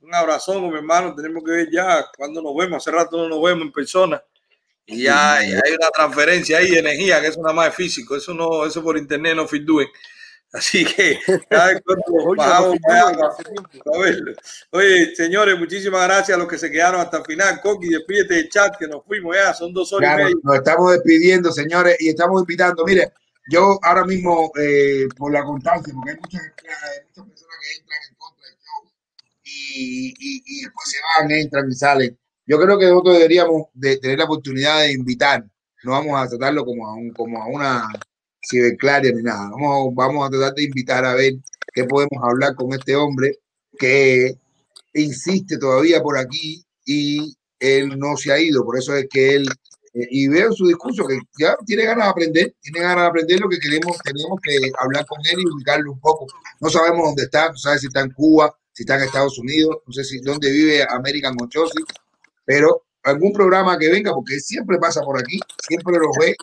un 0.01 0.13
abrazón, 0.13 0.69
mi 0.69 0.75
hermano. 0.75 1.15
Tenemos 1.15 1.43
que 1.45 1.51
ver 1.51 1.69
ya 1.71 2.05
cuando 2.17 2.41
nos 2.41 2.53
vemos. 2.55 2.77
Hace 2.77 2.91
rato 2.91 3.17
no 3.17 3.29
nos 3.29 3.41
vemos 3.41 3.63
en 3.63 3.71
persona. 3.71 4.21
Y 4.85 5.03
ya 5.03 5.43
y 5.45 5.51
hay 5.53 5.73
una 5.77 5.89
transferencia 5.91 6.57
ahí 6.57 6.71
de 6.71 6.79
energía, 6.79 7.21
que 7.21 7.27
eso 7.27 7.41
nada 7.41 7.53
más 7.53 7.69
es 7.69 7.75
físico, 7.75 8.15
eso 8.15 8.33
no, 8.33 8.65
eso 8.65 8.83
por 8.83 8.97
internet 8.97 9.35
no 9.35 9.47
fitduen. 9.47 9.87
Así 10.51 10.85
que 10.85 11.19
cada 11.49 11.67
vez 11.73 11.81
bajamos. 12.37 12.77
Oye, 14.71 15.15
señores, 15.15 15.57
muchísimas 15.57 16.05
gracias 16.07 16.35
a 16.35 16.39
los 16.39 16.47
que 16.47 16.57
se 16.57 16.69
quedaron 16.71 17.01
hasta 17.01 17.17
el 17.17 17.25
final. 17.25 17.59
Coqui, 17.61 17.89
despídete 17.89 18.35
del 18.35 18.49
chat 18.49 18.75
que 18.77 18.87
nos 18.87 19.03
fuimos 19.05 19.35
ya, 19.35 19.53
son 19.53 19.73
dos 19.73 19.91
horas 19.93 20.09
Claro, 20.15 20.29
y 20.29 20.35
media. 20.35 20.41
nos 20.43 20.55
estamos 20.57 20.91
despidiendo, 20.91 21.51
señores, 21.51 21.95
y 21.99 22.09
estamos 22.09 22.41
invitando. 22.41 22.83
Mire, 22.85 23.11
yo 23.49 23.79
ahora 23.81 24.05
mismo, 24.05 24.51
eh, 24.59 25.07
por 25.17 25.31
la 25.33 25.43
constancia, 25.43 25.93
porque 25.93 26.11
hay 26.11 26.17
muchas, 26.17 26.41
hay 26.41 27.05
muchas 27.07 27.25
personas 27.25 27.55
que 27.61 27.79
entran 27.79 27.99
en 28.09 28.15
contra 28.15 28.45
del 28.47 28.57
show 28.57 28.91
y, 29.43 30.07
y, 30.19 30.43
y 30.45 30.61
después 30.63 30.89
se 30.89 30.97
van, 31.19 31.31
entran 31.31 31.69
y 31.71 31.73
salen. 31.75 32.19
Yo 32.45 32.59
creo 32.59 32.77
que 32.77 32.87
nosotros 32.87 33.15
deberíamos 33.15 33.67
de 33.73 33.97
tener 33.97 34.19
la 34.19 34.25
oportunidad 34.25 34.81
de 34.81 34.93
invitar. 34.93 35.45
No 35.83 35.91
vamos 35.91 36.19
a 36.19 36.27
tratarlo 36.27 36.65
como 36.65 36.87
a, 36.87 36.93
un, 36.95 37.11
como 37.11 37.41
a 37.41 37.47
una 37.47 37.87
ciberclaria 38.41 39.11
ni 39.13 39.23
nada. 39.23 39.49
Vamos, 39.93 40.27
a 40.27 40.29
tratar 40.29 40.53
de 40.53 40.63
invitar 40.63 41.05
a 41.05 41.15
ver 41.15 41.33
qué 41.73 41.85
podemos 41.85 42.21
hablar 42.23 42.55
con 42.55 42.73
este 42.73 42.95
hombre 42.95 43.39
que 43.77 44.35
insiste 44.93 45.57
todavía 45.57 46.01
por 46.01 46.17
aquí 46.17 46.63
y 46.85 47.35
él 47.59 47.97
no 47.97 48.17
se 48.17 48.31
ha 48.31 48.39
ido. 48.39 48.63
Por 48.65 48.77
eso 48.77 48.95
es 48.95 49.07
que 49.09 49.35
él 49.35 49.47
eh, 49.93 50.07
y 50.09 50.27
veo 50.27 50.51
su 50.51 50.67
discurso 50.67 51.05
que 51.05 51.19
ya 51.39 51.55
tiene 51.65 51.85
ganas 51.85 52.05
de 52.05 52.11
aprender, 52.11 52.55
tiene 52.61 52.79
ganas 52.79 53.03
de 53.03 53.07
aprender 53.07 53.39
lo 53.39 53.49
que 53.49 53.59
queremos, 53.59 53.97
tenemos 54.03 54.39
que 54.41 54.71
hablar 54.79 55.05
con 55.05 55.19
él 55.25 55.39
y 55.39 55.49
ubicarlo 55.49 55.91
un 55.91 55.99
poco. 55.99 56.27
No 56.59 56.69
sabemos 56.69 57.05
dónde 57.05 57.23
está, 57.23 57.49
no 57.49 57.57
sabemos 57.57 57.81
si 57.81 57.87
está 57.87 58.01
en 58.01 58.11
Cuba, 58.11 58.55
si 58.71 58.83
está 58.83 58.95
en 58.95 59.03
Estados 59.03 59.37
Unidos, 59.37 59.77
no 59.85 59.93
sé 59.93 60.03
si 60.03 60.19
dónde 60.19 60.51
vive 60.51 60.83
American 60.89 61.35
Ochosi, 61.39 61.83
pero 62.45 62.85
algún 63.03 63.33
programa 63.33 63.77
que 63.77 63.89
venga, 63.89 64.13
porque 64.13 64.35
él 64.35 64.41
siempre 64.41 64.77
pasa 64.77 65.01
por 65.01 65.19
aquí, 65.19 65.39
siempre 65.67 65.97
lo 65.97 66.09
ve, 66.19 66.35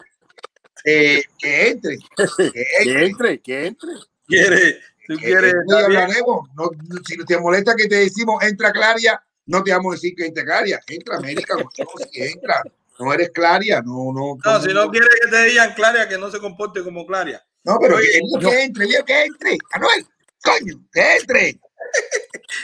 eh, 0.85 1.23
que 1.39 1.69
entre, 1.69 1.99
que 2.17 2.17
entre, 3.05 3.41
que 3.41 3.67
entre. 3.67 3.91
Quiere, 4.27 4.81
tú 5.07 5.17
que 5.17 5.25
quieres. 5.25 5.55
entre 5.55 5.81
y 5.81 5.85
hablaremos. 5.85 6.49
No, 6.55 6.70
no, 6.89 7.01
si 7.07 7.17
te 7.25 7.39
molesta 7.39 7.75
que 7.75 7.89
te 7.89 7.97
decimos 7.97 8.43
entra 8.43 8.73
Claria, 8.73 9.23
no 9.47 9.62
te 9.62 9.73
vamos 9.73 9.93
a 9.93 9.97
decir 9.97 10.15
que 10.15 10.27
entre 10.27 10.45
Claria, 10.45 10.81
entra 10.87 11.19
Ochosi, 11.19 12.09
entra. 12.12 12.62
No 12.99 13.12
eres 13.15 13.31
Claria, 13.31 13.81
no, 13.81 14.12
no. 14.12 14.37
No, 14.45 14.61
si 14.61 14.75
no 14.75 14.91
quieres 14.91 15.09
que 15.23 15.31
te 15.31 15.45
digan 15.45 15.73
Claria, 15.75 16.07
que 16.07 16.19
no 16.19 16.31
se 16.31 16.39
comporte 16.39 16.85
como 16.85 17.07
Claria. 17.07 17.43
No, 17.65 17.79
pero 17.81 17.97
Oye, 17.97 18.07
que, 18.07 18.47
que 18.47 18.62
entre, 18.62 18.87
que 18.87 19.23
entre. 19.25 19.59
Anuel, 19.73 20.07
coño, 20.43 20.85
que 20.93 21.17
entre. 21.17 21.61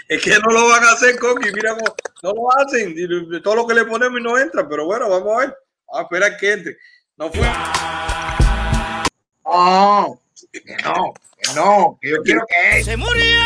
Es 0.09 0.23
que 0.23 0.31
no 0.31 0.53
lo 0.53 0.69
van 0.69 0.85
a 0.85 0.93
hacer, 0.93 1.19
Coqui. 1.19 1.51
Mira 1.53 1.75
cómo 1.75 1.95
no 2.23 2.33
lo 2.33 2.57
hacen. 2.59 2.95
Todo 3.43 3.57
lo 3.57 3.67
que 3.67 3.75
le 3.75 3.85
ponemos 3.85 4.21
y 4.21 4.23
no 4.23 4.39
entra. 4.39 4.69
Pero 4.69 4.87
bueno, 4.87 5.09
vamos 5.09 5.35
a 5.35 5.39
ver. 5.41 5.57
Vamos 5.87 6.01
a 6.01 6.03
esperar 6.03 6.37
que 6.37 6.53
entre. 6.53 6.77
No 7.17 7.33
fue. 7.33 7.47
No, 9.45 10.21
que 10.53 10.77
no, 10.85 11.15
que 11.39 11.55
no, 11.55 11.99
que 12.01 12.11
yo 12.11 12.17
quiero 12.23 12.45
que 12.47 12.85
¡Se 12.85 12.97
murió! 12.97 13.41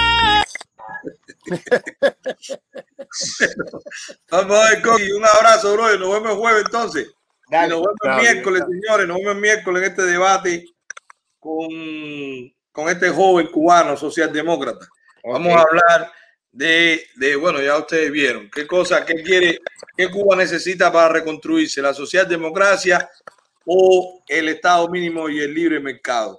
Vamos 4.31 4.59
a 4.59 4.71
ver, 4.71 4.83
Coqui. 4.83 5.13
Un 5.13 5.25
abrazo, 5.25 5.73
bro. 5.75 5.97
Nos 5.99 6.13
vemos 6.13 6.31
el 6.33 6.37
jueves 6.39 6.63
entonces. 6.65 7.09
Y 7.49 7.55
nos 7.55 7.69
vemos 7.69 7.95
el 8.03 8.11
Dale, 8.11 8.23
miércoles, 8.23 8.61
dale. 8.63 8.73
señores. 8.81 9.09
Nos 9.09 9.17
vemos 9.19 9.35
el 9.35 9.41
miércoles 9.41 9.83
en 9.83 9.91
este 9.91 10.03
debate 10.03 10.65
con, 11.39 11.69
con 12.73 12.89
este 12.89 13.11
joven 13.11 13.47
cubano 13.49 13.97
socialdemócrata. 13.97 14.89
Vamos 15.25 15.53
a 15.55 15.61
hablar 15.63 16.13
de, 16.53 17.05
de, 17.17 17.37
bueno, 17.37 17.61
ya 17.61 17.79
ustedes 17.79 18.11
vieron, 18.11 18.51
qué 18.51 18.67
cosa, 18.67 19.05
qué 19.05 19.23
quiere, 19.23 19.61
qué 19.97 20.11
Cuba 20.11 20.37
necesita 20.37 20.91
para 20.93 21.09
reconstruirse, 21.09 21.81
la 21.81 21.95
socialdemocracia 21.95 23.09
o 23.67 24.23
el 24.29 24.49
Estado 24.49 24.89
mínimo 24.89 25.29
y 25.29 25.41
el 25.41 25.55
libre 25.55 25.79
mercado. 25.81 26.39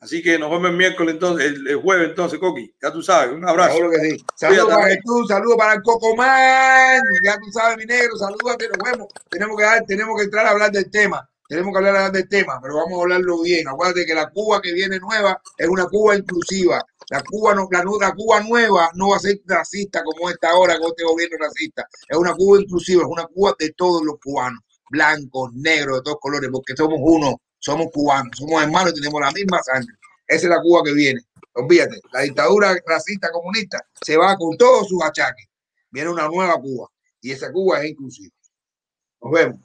Así 0.00 0.20
que 0.20 0.36
nos 0.36 0.50
vemos 0.50 0.70
el 0.70 0.76
miércoles 0.76 1.14
entonces, 1.14 1.46
el, 1.46 1.68
el 1.68 1.76
jueves 1.76 2.08
entonces, 2.08 2.40
Coqui. 2.40 2.74
Ya 2.82 2.90
tú 2.92 3.02
sabes, 3.02 3.32
un 3.32 3.48
abrazo. 3.48 3.78
Que 3.88 4.10
sí. 4.10 4.24
Saludos 4.34 4.66
para 4.68 4.96
tú, 5.04 5.24
saludos 5.28 5.56
para 5.56 5.74
el 5.74 5.82
Cocomán. 5.82 7.00
Ya 7.24 7.36
tú 7.36 7.52
sabes, 7.52 7.76
mi 7.76 7.84
negro, 7.84 8.16
salúdate, 8.16 8.66
nos 8.68 8.78
vemos. 8.90 9.06
Tenemos 9.30 9.56
que, 9.56 9.62
dar- 9.62 9.84
tenemos 9.86 10.16
que 10.18 10.24
entrar 10.24 10.46
a 10.46 10.50
hablar 10.50 10.72
del 10.72 10.90
tema. 10.90 11.28
Tenemos 11.48 11.70
que 11.72 11.78
hablar, 11.78 11.94
hablar 11.94 12.12
del 12.12 12.28
tema, 12.28 12.58
pero 12.60 12.76
vamos 12.76 12.98
a 12.98 13.02
hablarlo 13.02 13.42
bien. 13.42 13.68
Acuérdate 13.68 14.04
que 14.04 14.14
la 14.14 14.28
Cuba 14.30 14.60
que 14.60 14.72
viene 14.72 14.98
nueva 14.98 15.40
es 15.56 15.68
una 15.68 15.86
Cuba 15.86 16.16
inclusiva. 16.16 16.84
La 17.12 17.22
Cuba, 17.22 17.54
no, 17.54 17.68
la, 17.70 17.84
la 17.84 18.14
Cuba 18.14 18.40
nueva 18.40 18.88
no 18.94 19.10
va 19.10 19.16
a 19.16 19.20
ser 19.20 19.38
racista 19.44 20.02
como 20.02 20.30
esta 20.30 20.48
ahora 20.48 20.78
con 20.78 20.88
este 20.88 21.04
gobierno 21.04 21.36
racista. 21.38 21.86
Es 22.08 22.16
una 22.16 22.32
Cuba 22.32 22.62
inclusiva, 22.62 23.02
es 23.02 23.08
una 23.10 23.26
Cuba 23.26 23.54
de 23.58 23.70
todos 23.74 24.02
los 24.02 24.16
cubanos, 24.18 24.60
blancos, 24.88 25.52
negros, 25.52 25.98
de 25.98 26.04
todos 26.04 26.16
colores, 26.22 26.48
porque 26.50 26.74
somos 26.74 26.98
uno, 27.02 27.38
somos 27.58 27.88
cubanos, 27.92 28.34
somos 28.34 28.62
hermanos 28.62 28.92
y 28.92 28.94
tenemos 28.94 29.20
la 29.20 29.30
misma 29.30 29.62
sangre. 29.62 29.94
Esa 30.26 30.46
es 30.46 30.48
la 30.48 30.62
Cuba 30.62 30.84
que 30.84 30.94
viene. 30.94 31.20
Olvídate, 31.52 32.00
la 32.14 32.20
dictadura 32.22 32.74
racista 32.86 33.30
comunista 33.30 33.86
se 34.00 34.16
va 34.16 34.34
con 34.38 34.56
todos 34.56 34.88
sus 34.88 35.04
achaques. 35.04 35.48
Viene 35.90 36.08
una 36.08 36.26
nueva 36.28 36.58
Cuba 36.58 36.88
y 37.20 37.32
esa 37.32 37.52
Cuba 37.52 37.82
es 37.82 37.90
inclusiva. 37.90 38.34
Nos 39.20 39.32
vemos. 39.32 39.60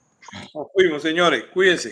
Nos 0.53 0.67
fuimos, 0.73 1.01
señores. 1.01 1.45
Cuídense. 1.53 1.91